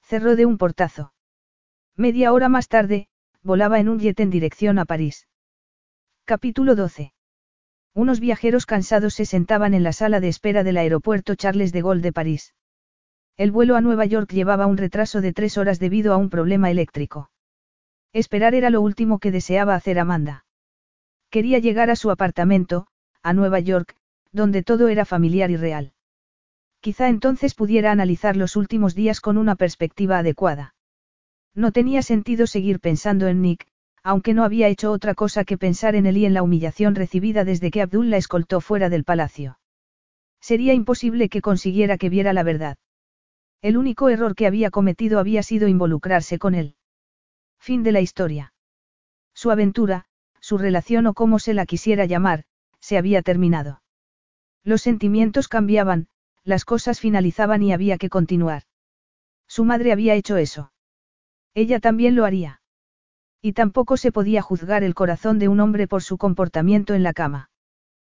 Cerró 0.00 0.36
de 0.36 0.46
un 0.46 0.56
portazo. 0.56 1.12
Media 1.96 2.32
hora 2.32 2.48
más 2.48 2.68
tarde, 2.68 3.08
volaba 3.42 3.78
en 3.78 3.90
un 3.90 3.98
jet 3.98 4.20
en 4.20 4.30
dirección 4.30 4.78
a 4.78 4.86
París. 4.86 5.28
Capítulo 6.24 6.76
12. 6.76 7.12
Unos 7.96 8.20
viajeros 8.20 8.66
cansados 8.66 9.14
se 9.14 9.24
sentaban 9.24 9.72
en 9.72 9.82
la 9.82 9.94
sala 9.94 10.20
de 10.20 10.28
espera 10.28 10.62
del 10.62 10.76
aeropuerto 10.76 11.34
Charles 11.34 11.72
de 11.72 11.80
Gaulle 11.80 12.02
de 12.02 12.12
París. 12.12 12.54
El 13.38 13.50
vuelo 13.50 13.74
a 13.74 13.80
Nueva 13.80 14.04
York 14.04 14.30
llevaba 14.34 14.66
un 14.66 14.76
retraso 14.76 15.22
de 15.22 15.32
tres 15.32 15.56
horas 15.56 15.78
debido 15.78 16.12
a 16.12 16.18
un 16.18 16.28
problema 16.28 16.70
eléctrico. 16.70 17.30
Esperar 18.12 18.54
era 18.54 18.68
lo 18.68 18.82
último 18.82 19.18
que 19.18 19.30
deseaba 19.30 19.74
hacer 19.74 19.98
Amanda. 19.98 20.44
Quería 21.30 21.58
llegar 21.58 21.88
a 21.88 21.96
su 21.96 22.10
apartamento, 22.10 22.86
a 23.22 23.32
Nueva 23.32 23.60
York, 23.60 23.96
donde 24.30 24.62
todo 24.62 24.88
era 24.88 25.06
familiar 25.06 25.50
y 25.50 25.56
real. 25.56 25.94
Quizá 26.80 27.08
entonces 27.08 27.54
pudiera 27.54 27.92
analizar 27.92 28.36
los 28.36 28.56
últimos 28.56 28.94
días 28.94 29.22
con 29.22 29.38
una 29.38 29.56
perspectiva 29.56 30.18
adecuada. 30.18 30.74
No 31.54 31.72
tenía 31.72 32.02
sentido 32.02 32.46
seguir 32.46 32.78
pensando 32.78 33.26
en 33.26 33.40
Nick, 33.40 33.66
aunque 34.06 34.34
no 34.34 34.44
había 34.44 34.68
hecho 34.68 34.92
otra 34.92 35.16
cosa 35.16 35.44
que 35.44 35.58
pensar 35.58 35.96
en 35.96 36.06
él 36.06 36.16
y 36.16 36.26
en 36.26 36.32
la 36.32 36.44
humillación 36.44 36.94
recibida 36.94 37.42
desde 37.42 37.72
que 37.72 37.82
Abdul 37.82 38.08
la 38.08 38.18
escoltó 38.18 38.60
fuera 38.60 38.88
del 38.88 39.02
palacio. 39.02 39.58
Sería 40.40 40.74
imposible 40.74 41.28
que 41.28 41.40
consiguiera 41.40 41.98
que 41.98 42.08
viera 42.08 42.32
la 42.32 42.44
verdad. 42.44 42.78
El 43.62 43.76
único 43.76 44.08
error 44.08 44.36
que 44.36 44.46
había 44.46 44.70
cometido 44.70 45.18
había 45.18 45.42
sido 45.42 45.66
involucrarse 45.66 46.38
con 46.38 46.54
él. 46.54 46.76
Fin 47.58 47.82
de 47.82 47.90
la 47.90 48.00
historia. 48.00 48.54
Su 49.34 49.50
aventura, 49.50 50.04
su 50.38 50.56
relación 50.56 51.08
o 51.08 51.14
como 51.14 51.40
se 51.40 51.52
la 51.52 51.66
quisiera 51.66 52.04
llamar, 52.04 52.44
se 52.78 52.98
había 52.98 53.22
terminado. 53.22 53.82
Los 54.62 54.82
sentimientos 54.82 55.48
cambiaban, 55.48 56.06
las 56.44 56.64
cosas 56.64 57.00
finalizaban 57.00 57.60
y 57.64 57.72
había 57.72 57.98
que 57.98 58.08
continuar. 58.08 58.62
Su 59.48 59.64
madre 59.64 59.90
había 59.90 60.14
hecho 60.14 60.36
eso. 60.36 60.70
Ella 61.54 61.80
también 61.80 62.14
lo 62.14 62.24
haría. 62.24 62.60
Y 63.46 63.52
tampoco 63.52 63.96
se 63.96 64.10
podía 64.10 64.42
juzgar 64.42 64.82
el 64.82 64.96
corazón 64.96 65.38
de 65.38 65.46
un 65.46 65.60
hombre 65.60 65.86
por 65.86 66.02
su 66.02 66.18
comportamiento 66.18 66.94
en 66.94 67.04
la 67.04 67.12
cama. 67.12 67.48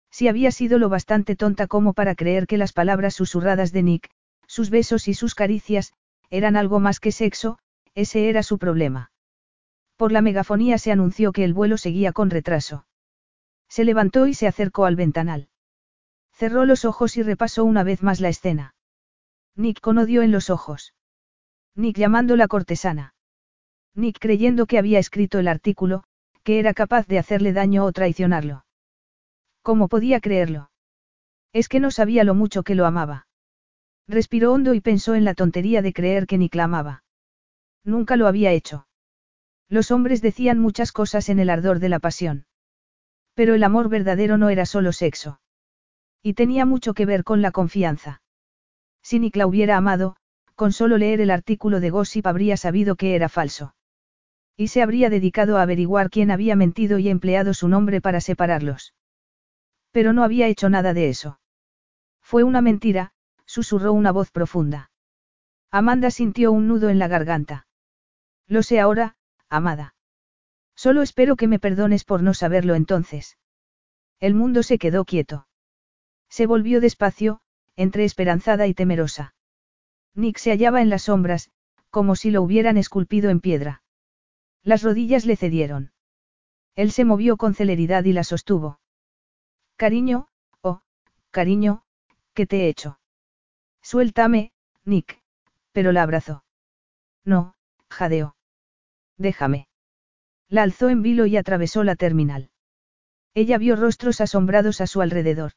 Si 0.09 0.29
había 0.29 0.53
sido 0.53 0.79
lo 0.79 0.89
bastante 0.89 1.35
tonta 1.35 1.67
como 1.67 1.95
para 1.95 2.15
creer 2.15 2.47
que 2.47 2.57
las 2.57 2.73
palabras 2.73 3.15
susurradas 3.15 3.73
de 3.73 3.83
Nick, 3.83 4.09
sus 4.47 4.71
besos 4.71 5.09
y 5.09 5.15
sus 5.15 5.35
caricias, 5.35 5.95
eran 6.31 6.55
algo 6.55 6.79
más 6.79 7.01
que 7.01 7.11
sexo, 7.11 7.59
ese 7.97 8.29
era 8.29 8.45
su 8.45 8.59
problema. 8.59 9.11
Por 9.97 10.13
la 10.13 10.23
megafonía 10.23 10.79
se 10.79 10.93
anunció 10.93 11.33
que 11.33 11.43
el 11.43 11.55
vuelo 11.55 11.77
seguía 11.77 12.13
con 12.13 12.31
retraso. 12.31 12.87
Se 13.69 13.83
levantó 13.83 14.29
y 14.29 14.35
se 14.35 14.47
acercó 14.47 14.85
al 14.85 14.95
ventanal. 14.95 15.49
Cerró 16.35 16.67
los 16.67 16.85
ojos 16.85 17.17
y 17.17 17.25
repasó 17.25 17.65
una 17.65 17.83
vez 17.83 18.01
más 18.01 18.21
la 18.21 18.29
escena. 18.29 18.77
Nick 19.57 19.81
con 19.81 19.99
odio 19.99 20.23
en 20.23 20.31
los 20.31 20.51
ojos. 20.51 20.95
Nick 21.75 21.97
llamando 21.99 22.37
la 22.37 22.47
cortesana. 22.47 23.16
Nick 23.97 24.19
creyendo 24.21 24.67
que 24.67 24.79
había 24.79 24.99
escrito 24.99 25.39
el 25.39 25.49
artículo, 25.49 26.05
que 26.45 26.59
era 26.59 26.75
capaz 26.75 27.07
de 27.07 27.19
hacerle 27.19 27.53
daño 27.53 27.85
o 27.85 27.93
traicionarlo. 27.93 28.67
¿Cómo 29.63 29.89
podía 29.89 30.21
creerlo? 30.21 30.71
Es 31.53 31.69
que 31.69 31.81
no 31.81 31.91
sabía 31.91 32.23
lo 32.23 32.35
mucho 32.35 32.63
que 32.63 32.75
lo 32.75 32.85
amaba. 32.85 33.27
Respiró 34.07 34.53
hondo 34.53 34.75
y 34.75 34.81
pensó 34.81 35.15
en 35.15 35.25
la 35.25 35.35
tontería 35.35 35.81
de 35.81 35.95
creer 35.95 36.27
que 36.27 36.37
Nick 36.37 36.55
la 36.55 36.65
amaba. 36.65 37.05
Nunca 37.85 38.17
lo 38.17 38.27
había 38.27 38.53
hecho. 38.53 38.87
Los 39.69 39.91
hombres 39.91 40.21
decían 40.21 40.59
muchas 40.59 40.93
cosas 40.93 41.31
en 41.31 41.39
el 41.39 41.49
ardor 41.49 41.81
de 41.81 41.89
la 41.89 41.99
pasión. 41.99 42.47
Pero 43.35 43.55
el 43.55 43.65
amor 43.65 43.89
verdadero 43.89 44.37
no 44.37 44.51
era 44.51 44.67
solo 44.67 44.93
sexo. 44.93 45.41
Y 46.23 46.35
tenía 46.35 46.67
mucho 46.67 46.93
que 46.93 47.07
ver 47.07 47.25
con 47.25 47.41
la 47.41 47.51
confianza. 47.51 48.21
Si 49.03 49.19
Nick 49.19 49.37
la 49.37 49.47
hubiera 49.47 49.77
amado, 49.77 50.17
con 50.55 50.73
solo 50.73 50.99
leer 50.99 51.21
el 51.21 51.31
artículo 51.31 51.81
de 51.81 51.91
Gossip 51.91 52.27
habría 52.27 52.57
sabido 52.57 52.97
que 52.97 53.15
era 53.15 53.29
falso. 53.29 53.75
Y 54.57 54.69
se 54.69 54.83
habría 54.83 55.11
dedicado 55.11 55.59
a 55.59 55.63
averiguar 55.63 56.11
quién 56.11 56.31
había 56.31 56.57
mentido 56.57 56.99
y 56.99 57.09
empleado 57.09 57.53
su 57.53 57.69
nombre 57.69 58.01
para 58.01 58.21
separarlos. 58.21 58.95
Pero 59.93 60.13
no 60.13 60.25
había 60.25 60.49
hecho 60.49 60.71
nada 60.71 60.95
de 60.95 61.09
eso. 61.09 61.41
Fue 62.23 62.43
una 62.43 62.63
mentira, 62.63 63.13
susurró 63.45 63.93
una 63.93 64.13
voz 64.13 64.31
profunda. 64.31 64.91
Amanda 65.71 66.11
sintió 66.11 66.53
un 66.53 66.69
nudo 66.69 66.89
en 66.89 66.99
la 66.99 67.09
garganta. 67.09 67.67
Lo 68.47 68.63
sé 68.63 68.81
ahora, 68.81 69.17
amada. 69.49 69.95
Solo 70.75 71.03
espero 71.03 71.37
que 71.37 71.49
me 71.49 71.59
perdones 71.59 72.05
por 72.05 72.23
no 72.23 72.35
saberlo 72.35 72.75
entonces. 72.75 73.39
El 74.21 74.35
mundo 74.35 74.63
se 74.63 74.79
quedó 74.79 75.05
quieto. 75.05 75.47
Se 76.29 76.47
volvió 76.47 76.81
despacio, 76.81 77.41
entre 77.77 78.05
esperanzada 78.05 78.67
y 78.67 78.75
temerosa. 78.75 79.35
Nick 80.15 80.39
se 80.39 80.51
hallaba 80.51 80.81
en 80.81 80.89
las 80.89 81.03
sombras, 81.03 81.51
como 81.91 82.17
si 82.17 82.31
lo 82.31 82.43
hubieran 82.43 82.79
esculpido 82.79 83.31
en 83.31 83.41
piedra. 83.41 83.83
Las 84.67 84.83
rodillas 84.83 85.27
le 85.27 85.37
cedieron. 85.37 85.93
Él 86.75 86.91
se 86.91 87.05
movió 87.05 87.37
con 87.37 87.55
celeridad 87.55 88.03
y 88.03 88.13
la 88.13 88.25
sostuvo. 88.25 88.81
Cariño, 89.77 90.27
oh, 90.61 90.81
cariño, 91.31 91.85
¿qué 92.35 92.47
te 92.47 92.65
he 92.65 92.69
hecho? 92.69 92.99
Suéltame, 93.81 94.51
Nick, 94.85 95.23
pero 95.71 95.93
la 95.93 96.03
abrazó. 96.03 96.43
No, 97.25 97.55
jadeó. 97.89 98.35
Déjame. 99.17 99.69
La 100.49 100.65
alzó 100.65 100.89
en 100.89 101.01
vilo 101.01 101.27
y 101.27 101.37
atravesó 101.37 101.85
la 101.85 101.95
terminal. 101.95 102.51
Ella 103.35 103.59
vio 103.59 103.77
rostros 103.77 104.21
asombrados 104.21 104.81
a 104.81 104.89
su 104.89 105.01
alrededor. 105.01 105.53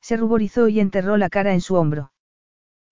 Se 0.00 0.16
ruborizó 0.16 0.68
y 0.68 0.78
enterró 0.78 1.16
la 1.16 1.30
cara 1.30 1.52
en 1.52 1.60
su 1.60 1.74
hombro. 1.74 2.12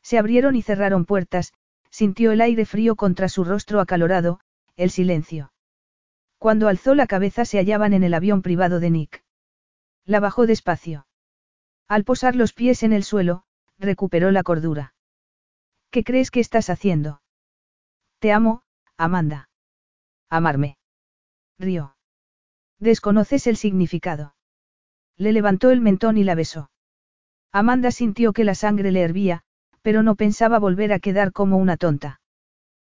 Se 0.02 0.18
abrieron 0.18 0.56
y 0.56 0.62
cerraron 0.62 1.04
puertas, 1.04 1.52
sintió 1.90 2.32
el 2.32 2.40
aire 2.40 2.66
frío 2.66 2.96
contra 2.96 3.28
su 3.28 3.44
rostro 3.44 3.78
acalorado, 3.78 4.40
el 4.78 4.90
silencio. 4.90 5.52
Cuando 6.38 6.68
alzó 6.68 6.94
la 6.94 7.08
cabeza 7.08 7.44
se 7.44 7.58
hallaban 7.58 7.92
en 7.92 8.04
el 8.04 8.14
avión 8.14 8.42
privado 8.42 8.78
de 8.78 8.90
Nick. 8.90 9.24
La 10.04 10.20
bajó 10.20 10.46
despacio. 10.46 11.06
Al 11.88 12.04
posar 12.04 12.36
los 12.36 12.52
pies 12.52 12.84
en 12.84 12.92
el 12.92 13.02
suelo, 13.02 13.42
recuperó 13.78 14.30
la 14.30 14.44
cordura. 14.44 14.94
¿Qué 15.90 16.04
crees 16.04 16.30
que 16.30 16.38
estás 16.38 16.70
haciendo? 16.70 17.22
Te 18.20 18.32
amo, 18.32 18.62
Amanda. 18.96 19.50
Amarme. 20.30 20.78
Río. 21.58 21.96
Desconoces 22.78 23.48
el 23.48 23.56
significado. 23.56 24.36
Le 25.16 25.32
levantó 25.32 25.70
el 25.70 25.80
mentón 25.80 26.18
y 26.18 26.24
la 26.24 26.36
besó. 26.36 26.70
Amanda 27.50 27.90
sintió 27.90 28.32
que 28.32 28.44
la 28.44 28.54
sangre 28.54 28.92
le 28.92 29.02
hervía, 29.02 29.42
pero 29.82 30.04
no 30.04 30.14
pensaba 30.14 30.60
volver 30.60 30.92
a 30.92 31.00
quedar 31.00 31.32
como 31.32 31.56
una 31.56 31.76
tonta. 31.76 32.20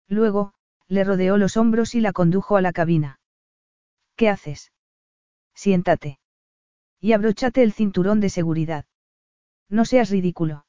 Luego, 0.07 0.54
le 0.87 1.03
rodeó 1.03 1.37
los 1.37 1.57
hombros 1.57 1.95
y 1.95 2.01
la 2.01 2.13
condujo 2.13 2.57
a 2.57 2.61
la 2.61 2.73
cabina. 2.73 3.19
¿Qué 4.15 4.29
haces? 4.29 4.71
Siéntate. 5.53 6.19
Y 6.99 7.13
abróchate 7.13 7.63
el 7.63 7.73
cinturón 7.73 8.19
de 8.19 8.29
seguridad. 8.29 8.85
No 9.69 9.85
seas 9.85 10.09
ridículo. 10.09 10.65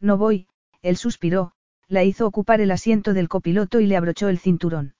No 0.00 0.16
voy, 0.16 0.48
él 0.82 0.96
suspiró, 0.96 1.52
la 1.88 2.04
hizo 2.04 2.26
ocupar 2.26 2.60
el 2.60 2.70
asiento 2.70 3.14
del 3.14 3.28
copiloto 3.28 3.80
y 3.80 3.86
le 3.86 3.96
abrochó 3.96 4.28
el 4.28 4.38
cinturón. 4.38 4.94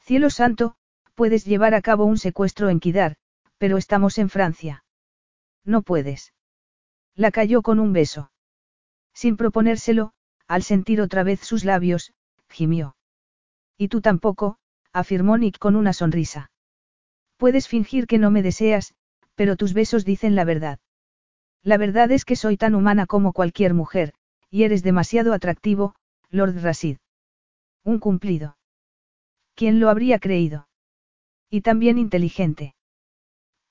Cielo 0.00 0.30
santo, 0.30 0.74
puedes 1.14 1.44
llevar 1.44 1.74
a 1.74 1.82
cabo 1.82 2.04
un 2.04 2.18
secuestro 2.18 2.68
en 2.68 2.80
Kidar, 2.80 3.16
pero 3.58 3.76
estamos 3.76 4.18
en 4.18 4.30
Francia. 4.30 4.84
No 5.64 5.82
puedes. 5.82 6.32
La 7.14 7.30
cayó 7.30 7.62
con 7.62 7.78
un 7.78 7.92
beso. 7.92 8.32
Sin 9.12 9.36
proponérselo, 9.36 10.12
al 10.48 10.62
sentir 10.62 11.00
otra 11.00 11.22
vez 11.22 11.40
sus 11.40 11.64
labios, 11.64 12.12
gimió. 12.48 12.96
Y 13.80 13.88
tú 13.88 14.02
tampoco, 14.02 14.58
afirmó 14.92 15.38
Nick 15.38 15.58
con 15.58 15.74
una 15.74 15.94
sonrisa. 15.94 16.50
Puedes 17.38 17.66
fingir 17.66 18.06
que 18.06 18.18
no 18.18 18.30
me 18.30 18.42
deseas, 18.42 18.92
pero 19.34 19.56
tus 19.56 19.72
besos 19.72 20.04
dicen 20.04 20.34
la 20.34 20.44
verdad. 20.44 20.80
La 21.62 21.78
verdad 21.78 22.12
es 22.12 22.26
que 22.26 22.36
soy 22.36 22.58
tan 22.58 22.74
humana 22.74 23.06
como 23.06 23.32
cualquier 23.32 23.72
mujer, 23.72 24.12
y 24.50 24.64
eres 24.64 24.82
demasiado 24.82 25.32
atractivo, 25.32 25.94
Lord 26.28 26.60
Rasid. 26.60 26.98
Un 27.82 28.00
cumplido. 28.00 28.58
¿Quién 29.54 29.80
lo 29.80 29.88
habría 29.88 30.18
creído? 30.18 30.68
Y 31.48 31.62
también 31.62 31.96
inteligente. 31.96 32.74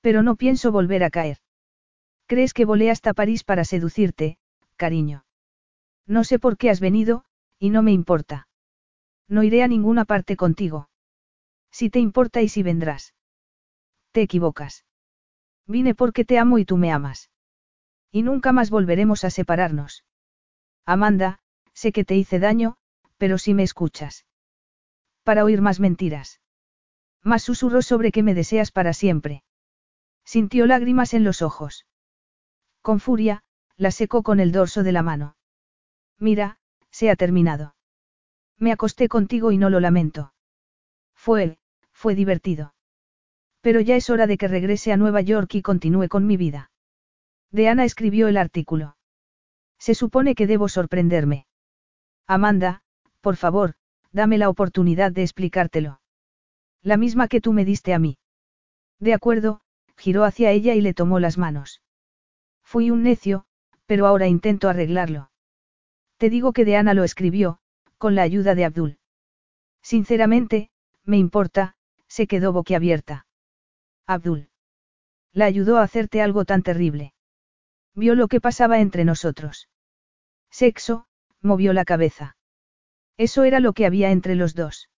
Pero 0.02 0.24
no 0.24 0.38
pienso 0.38 0.72
volver 0.72 1.04
a 1.04 1.12
caer. 1.12 1.38
¿Crees 2.26 2.56
que 2.56 2.66
volé 2.66 2.90
hasta 2.90 3.14
París 3.14 3.44
para 3.44 3.64
seducirte, 3.64 4.40
cariño? 4.76 5.24
No 6.08 6.24
sé 6.24 6.40
por 6.40 6.58
qué 6.58 6.72
has 6.72 6.80
venido, 6.80 7.26
y 7.60 7.70
no 7.70 7.84
me 7.84 7.92
importa. 7.92 8.49
No 9.30 9.44
iré 9.44 9.64
a 9.64 9.68
ninguna 9.68 10.06
parte 10.06 10.36
contigo. 10.36 10.90
Si 11.72 11.90
te 11.90 12.00
importa 12.00 12.42
y 12.42 12.50
si 12.50 12.64
vendrás. 12.64 13.14
Te 14.12 14.24
equivocas. 14.24 14.86
Vine 15.68 15.94
porque 15.94 16.26
te 16.26 16.40
amo 16.40 16.58
y 16.58 16.66
tú 16.66 16.78
me 16.78 16.92
amas. 16.92 17.30
Y 18.12 18.24
nunca 18.24 18.52
más 18.52 18.72
volveremos 18.72 19.24
a 19.24 19.30
separarnos. 19.30 20.04
Amanda, 20.84 21.40
sé 21.74 21.92
que 21.92 22.04
te 22.04 22.16
hice 22.16 22.40
daño, 22.40 22.78
pero 23.18 23.38
si 23.38 23.54
me 23.54 23.62
escuchas. 23.62 24.26
Para 25.24 25.44
oír 25.44 25.62
más 25.62 25.80
mentiras. 25.80 26.42
Más 27.24 27.44
susurros 27.44 27.86
sobre 27.86 28.12
que 28.12 28.24
me 28.24 28.34
deseas 28.34 28.72
para 28.72 28.94
siempre. 28.94 29.44
Sintió 30.26 30.66
lágrimas 30.66 31.14
en 31.14 31.24
los 31.24 31.44
ojos. 31.44 31.86
Con 32.82 33.00
furia, 33.00 33.44
la 33.78 33.92
secó 33.92 34.24
con 34.24 34.40
el 34.40 34.52
dorso 34.52 34.82
de 34.82 34.92
la 34.92 35.04
mano. 35.04 35.36
Mira, 36.18 36.58
se 36.90 37.12
ha 37.12 37.16
terminado. 37.16 37.76
Me 38.60 38.72
acosté 38.72 39.08
contigo 39.08 39.52
y 39.52 39.58
no 39.58 39.70
lo 39.70 39.80
lamento. 39.80 40.34
Fue, 41.16 41.58
fue 41.92 42.14
divertido. 42.14 42.74
Pero 43.62 43.80
ya 43.80 43.96
es 43.96 44.10
hora 44.10 44.28
de 44.28 44.38
que 44.38 44.48
regrese 44.48 44.92
a 44.92 44.98
Nueva 44.98 45.22
York 45.22 45.56
y 45.56 45.62
continúe 45.62 46.08
con 46.10 46.28
mi 46.28 46.38
vida. 46.38 46.72
Deana 47.52 47.86
escribió 47.86 48.28
el 48.28 48.38
artículo. 48.38 48.98
Se 49.80 49.96
supone 49.96 50.36
que 50.36 50.48
debo 50.48 50.70
sorprenderme. 50.70 51.48
Amanda, 52.28 52.84
por 53.22 53.38
favor, 53.38 53.76
dame 54.12 54.38
la 54.38 54.50
oportunidad 54.50 55.12
de 55.12 55.24
explicártelo. 55.24 56.02
La 56.82 56.98
misma 56.98 57.28
que 57.28 57.42
tú 57.42 57.54
me 57.54 57.66
diste 57.66 57.94
a 57.94 58.00
mí. 58.00 58.18
De 59.00 59.14
acuerdo, 59.14 59.62
giró 59.98 60.26
hacia 60.26 60.52
ella 60.52 60.74
y 60.76 60.82
le 60.82 60.94
tomó 60.94 61.20
las 61.20 61.38
manos. 61.38 61.82
Fui 62.64 62.92
un 62.92 63.04
necio, 63.04 63.46
pero 63.86 64.06
ahora 64.06 64.28
intento 64.28 64.70
arreglarlo. 64.70 65.32
Te 66.18 66.30
digo 66.30 66.54
que 66.54 66.66
Deana 66.66 66.94
lo 66.94 67.04
escribió, 67.04 67.60
con 68.00 68.16
la 68.16 68.24
ayuda 68.24 68.56
de 68.56 68.66
Abdul. 68.66 68.98
Sinceramente, 69.84 70.72
me 71.04 71.18
importa, 71.18 71.76
se 72.08 72.26
quedó 72.26 72.52
boquiabierta. 72.52 73.28
Abdul. 74.08 74.50
La 75.32 75.46
ayudó 75.46 75.78
a 75.78 75.84
hacerte 75.84 76.22
algo 76.24 76.46
tan 76.46 76.64
terrible. 76.64 77.14
Vio 77.94 78.16
lo 78.16 78.28
que 78.28 78.42
pasaba 78.42 78.80
entre 78.80 79.06
nosotros. 79.06 79.70
Sexo, 80.50 81.06
movió 81.42 81.74
la 81.74 81.86
cabeza. 81.86 82.38
Eso 83.18 83.44
era 83.44 83.60
lo 83.60 83.74
que 83.74 83.86
había 83.86 84.12
entre 84.12 84.36
los 84.36 84.56
dos. 84.56 84.90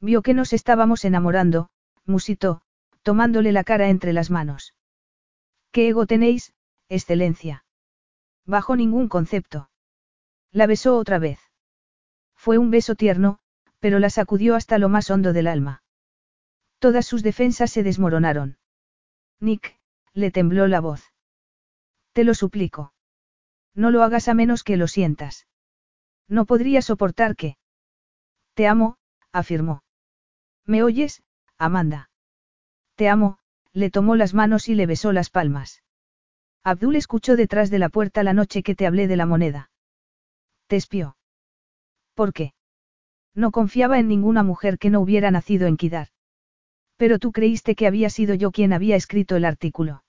Vio 0.00 0.22
que 0.22 0.34
nos 0.34 0.52
estábamos 0.52 1.04
enamorando, 1.04 1.70
musitó, 2.04 2.60
tomándole 3.02 3.52
la 3.52 3.64
cara 3.64 3.88
entre 3.88 4.12
las 4.12 4.30
manos. 4.30 4.74
¿Qué 5.72 5.88
ego 5.88 6.06
tenéis, 6.06 6.52
excelencia? 6.88 7.64
Bajo 8.44 8.76
ningún 8.76 9.08
concepto. 9.08 9.70
La 10.52 10.66
besó 10.66 10.96
otra 10.96 11.18
vez. 11.18 11.47
Fue 12.48 12.56
un 12.56 12.70
beso 12.70 12.94
tierno, 12.94 13.40
pero 13.78 13.98
la 13.98 14.08
sacudió 14.08 14.54
hasta 14.54 14.78
lo 14.78 14.88
más 14.88 15.10
hondo 15.10 15.34
del 15.34 15.48
alma. 15.48 15.82
Todas 16.78 17.04
sus 17.04 17.22
defensas 17.22 17.70
se 17.70 17.82
desmoronaron. 17.82 18.56
Nick, 19.38 19.78
le 20.14 20.30
tembló 20.30 20.66
la 20.66 20.80
voz. 20.80 21.12
Te 22.14 22.24
lo 22.24 22.32
suplico. 22.32 22.94
No 23.74 23.90
lo 23.90 24.02
hagas 24.02 24.28
a 24.28 24.32
menos 24.32 24.64
que 24.64 24.78
lo 24.78 24.88
sientas. 24.88 25.46
No 26.26 26.46
podría 26.46 26.80
soportar 26.80 27.36
que. 27.36 27.58
Te 28.54 28.66
amo, 28.66 28.96
afirmó. 29.30 29.82
¿Me 30.64 30.82
oyes, 30.82 31.22
Amanda? 31.58 32.08
Te 32.94 33.10
amo, 33.10 33.40
le 33.74 33.90
tomó 33.90 34.16
las 34.16 34.32
manos 34.32 34.70
y 34.70 34.74
le 34.74 34.86
besó 34.86 35.12
las 35.12 35.28
palmas. 35.28 35.82
Abdul 36.64 36.96
escuchó 36.96 37.36
detrás 37.36 37.68
de 37.68 37.78
la 37.78 37.90
puerta 37.90 38.22
la 38.22 38.32
noche 38.32 38.62
que 38.62 38.74
te 38.74 38.86
hablé 38.86 39.06
de 39.06 39.16
la 39.16 39.26
moneda. 39.26 39.70
Te 40.66 40.76
espió. 40.76 41.17
¿Por 42.18 42.32
qué? 42.32 42.52
No 43.32 43.52
confiaba 43.52 44.00
en 44.00 44.08
ninguna 44.08 44.42
mujer 44.42 44.76
que 44.80 44.90
no 44.90 44.98
hubiera 44.98 45.30
nacido 45.30 45.68
en 45.68 45.76
Kidar. 45.76 46.08
Pero 46.96 47.20
tú 47.20 47.30
creíste 47.30 47.76
que 47.76 47.86
había 47.86 48.10
sido 48.10 48.34
yo 48.34 48.50
quien 48.50 48.72
había 48.72 48.96
escrito 48.96 49.36
el 49.36 49.44
artículo. 49.44 50.02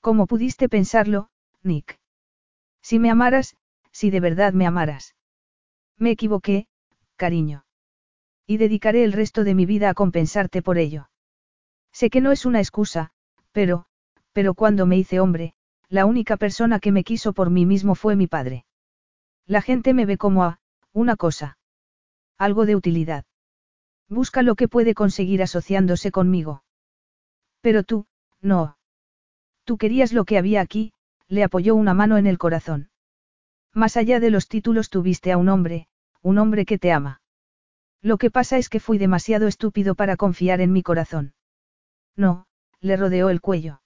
¿Cómo 0.00 0.28
pudiste 0.28 0.68
pensarlo, 0.68 1.28
Nick? 1.64 1.98
Si 2.82 3.00
me 3.00 3.10
amaras, 3.10 3.56
si 3.90 4.10
de 4.10 4.20
verdad 4.20 4.52
me 4.52 4.64
amaras. 4.64 5.16
Me 5.96 6.12
equivoqué, 6.12 6.68
cariño. 7.16 7.64
Y 8.46 8.58
dedicaré 8.58 9.02
el 9.02 9.12
resto 9.12 9.42
de 9.42 9.56
mi 9.56 9.66
vida 9.66 9.90
a 9.90 9.94
compensarte 9.94 10.62
por 10.62 10.78
ello. 10.78 11.10
Sé 11.90 12.10
que 12.10 12.20
no 12.20 12.30
es 12.30 12.46
una 12.46 12.60
excusa, 12.60 13.10
pero, 13.50 13.86
pero 14.32 14.54
cuando 14.54 14.86
me 14.86 14.96
hice 14.96 15.18
hombre, 15.18 15.54
la 15.88 16.06
única 16.06 16.36
persona 16.36 16.78
que 16.78 16.92
me 16.92 17.02
quiso 17.02 17.32
por 17.32 17.50
mí 17.50 17.66
mismo 17.66 17.96
fue 17.96 18.14
mi 18.14 18.28
padre. 18.28 18.66
La 19.46 19.62
gente 19.62 19.94
me 19.94 20.06
ve 20.06 20.16
como 20.16 20.44
a, 20.44 20.60
una 20.92 21.16
cosa. 21.16 21.58
Algo 22.36 22.66
de 22.66 22.76
utilidad. 22.76 23.24
Busca 24.08 24.42
lo 24.42 24.54
que 24.54 24.68
puede 24.68 24.94
conseguir 24.94 25.42
asociándose 25.42 26.10
conmigo. 26.10 26.62
Pero 27.60 27.82
tú, 27.82 28.06
no. 28.40 28.78
Tú 29.64 29.76
querías 29.76 30.12
lo 30.12 30.24
que 30.24 30.38
había 30.38 30.60
aquí, 30.60 30.92
le 31.28 31.44
apoyó 31.44 31.74
una 31.74 31.94
mano 31.94 32.16
en 32.16 32.26
el 32.26 32.38
corazón. 32.38 32.90
Más 33.74 33.96
allá 33.96 34.18
de 34.18 34.30
los 34.30 34.48
títulos 34.48 34.88
tuviste 34.88 35.30
a 35.30 35.36
un 35.36 35.48
hombre, 35.48 35.88
un 36.22 36.38
hombre 36.38 36.64
que 36.64 36.78
te 36.78 36.92
ama. 36.92 37.20
Lo 38.00 38.16
que 38.16 38.30
pasa 38.30 38.56
es 38.58 38.68
que 38.68 38.80
fui 38.80 38.96
demasiado 38.96 39.46
estúpido 39.46 39.94
para 39.94 40.16
confiar 40.16 40.60
en 40.60 40.72
mi 40.72 40.82
corazón. 40.82 41.34
No, 42.16 42.46
le 42.80 42.96
rodeó 42.96 43.28
el 43.28 43.40
cuello. 43.40 43.82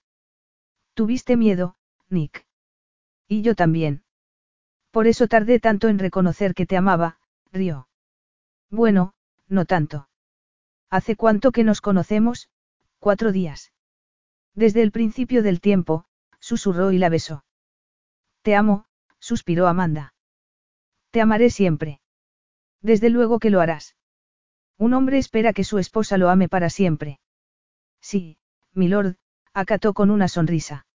Tuviste 0.93 1.35
miedo, 1.35 1.75
Nick. 2.09 2.45
Y 3.27 3.41
yo 3.41 3.55
también. 3.55 4.03
Por 4.93 5.07
eso 5.07 5.27
tardé 5.27 5.59
tanto 5.59 5.87
en 5.87 5.97
reconocer 5.97 6.53
que 6.53 6.67
te 6.67 6.77
amaba, 6.77 7.17
rió. 7.51 7.87
Bueno, 8.69 9.15
no 9.47 9.65
tanto. 9.65 10.07
¿Hace 10.87 11.15
cuánto 11.15 11.51
que 11.51 11.63
nos 11.63 11.81
conocemos? 11.81 12.51
Cuatro 12.99 13.31
días. 13.31 13.73
Desde 14.53 14.83
el 14.83 14.91
principio 14.91 15.41
del 15.41 15.61
tiempo, 15.61 16.05
susurró 16.39 16.91
y 16.91 16.99
la 16.99 17.09
besó. 17.09 17.43
Te 18.43 18.53
amo, 18.53 18.85
suspiró 19.17 19.65
Amanda. 19.67 20.13
Te 21.09 21.21
amaré 21.21 21.49
siempre. 21.49 21.99
Desde 22.79 23.09
luego 23.09 23.39
que 23.39 23.49
lo 23.49 23.61
harás. 23.61 23.95
Un 24.77 24.93
hombre 24.93 25.17
espera 25.17 25.53
que 25.53 25.63
su 25.63 25.79
esposa 25.79 26.19
lo 26.19 26.29
ame 26.29 26.49
para 26.49 26.69
siempre. 26.69 27.19
Sí, 27.99 28.37
milord, 28.73 29.15
acató 29.55 29.95
con 29.95 30.11
una 30.11 30.27
sonrisa. 30.27 30.85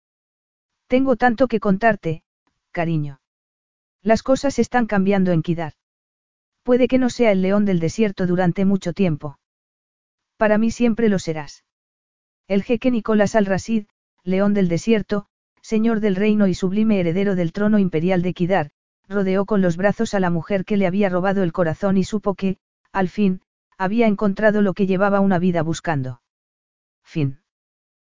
Tengo 0.86 1.16
tanto 1.16 1.48
que 1.48 1.58
contarte, 1.58 2.22
cariño. 2.70 3.20
Las 4.02 4.22
cosas 4.22 4.58
están 4.58 4.86
cambiando 4.86 5.32
en 5.32 5.42
Kidar. 5.42 5.72
Puede 6.62 6.88
que 6.88 6.98
no 6.98 7.10
sea 7.10 7.32
el 7.32 7.42
león 7.42 7.64
del 7.64 7.80
desierto 7.80 8.26
durante 8.26 8.64
mucho 8.64 8.92
tiempo. 8.92 9.38
Para 10.36 10.58
mí 10.58 10.70
siempre 10.70 11.08
lo 11.08 11.18
serás. 11.18 11.64
El 12.46 12.62
jeque 12.62 12.90
Nicolás 12.90 13.34
al-Rasid, 13.34 13.86
león 14.22 14.54
del 14.54 14.68
desierto, 14.68 15.26
señor 15.62 16.00
del 16.00 16.16
reino 16.16 16.46
y 16.46 16.54
sublime 16.54 17.00
heredero 17.00 17.34
del 17.34 17.52
trono 17.52 17.78
imperial 17.78 18.22
de 18.22 18.34
Kidar, 18.34 18.70
rodeó 19.08 19.46
con 19.46 19.62
los 19.62 19.76
brazos 19.76 20.14
a 20.14 20.20
la 20.20 20.30
mujer 20.30 20.64
que 20.64 20.76
le 20.76 20.86
había 20.86 21.08
robado 21.08 21.42
el 21.42 21.52
corazón 21.52 21.96
y 21.96 22.04
supo 22.04 22.34
que, 22.34 22.58
al 22.92 23.08
fin, 23.08 23.42
había 23.76 24.06
encontrado 24.06 24.62
lo 24.62 24.74
que 24.74 24.86
llevaba 24.86 25.20
una 25.20 25.38
vida 25.38 25.62
buscando. 25.62 26.20
Fin. 27.02 27.40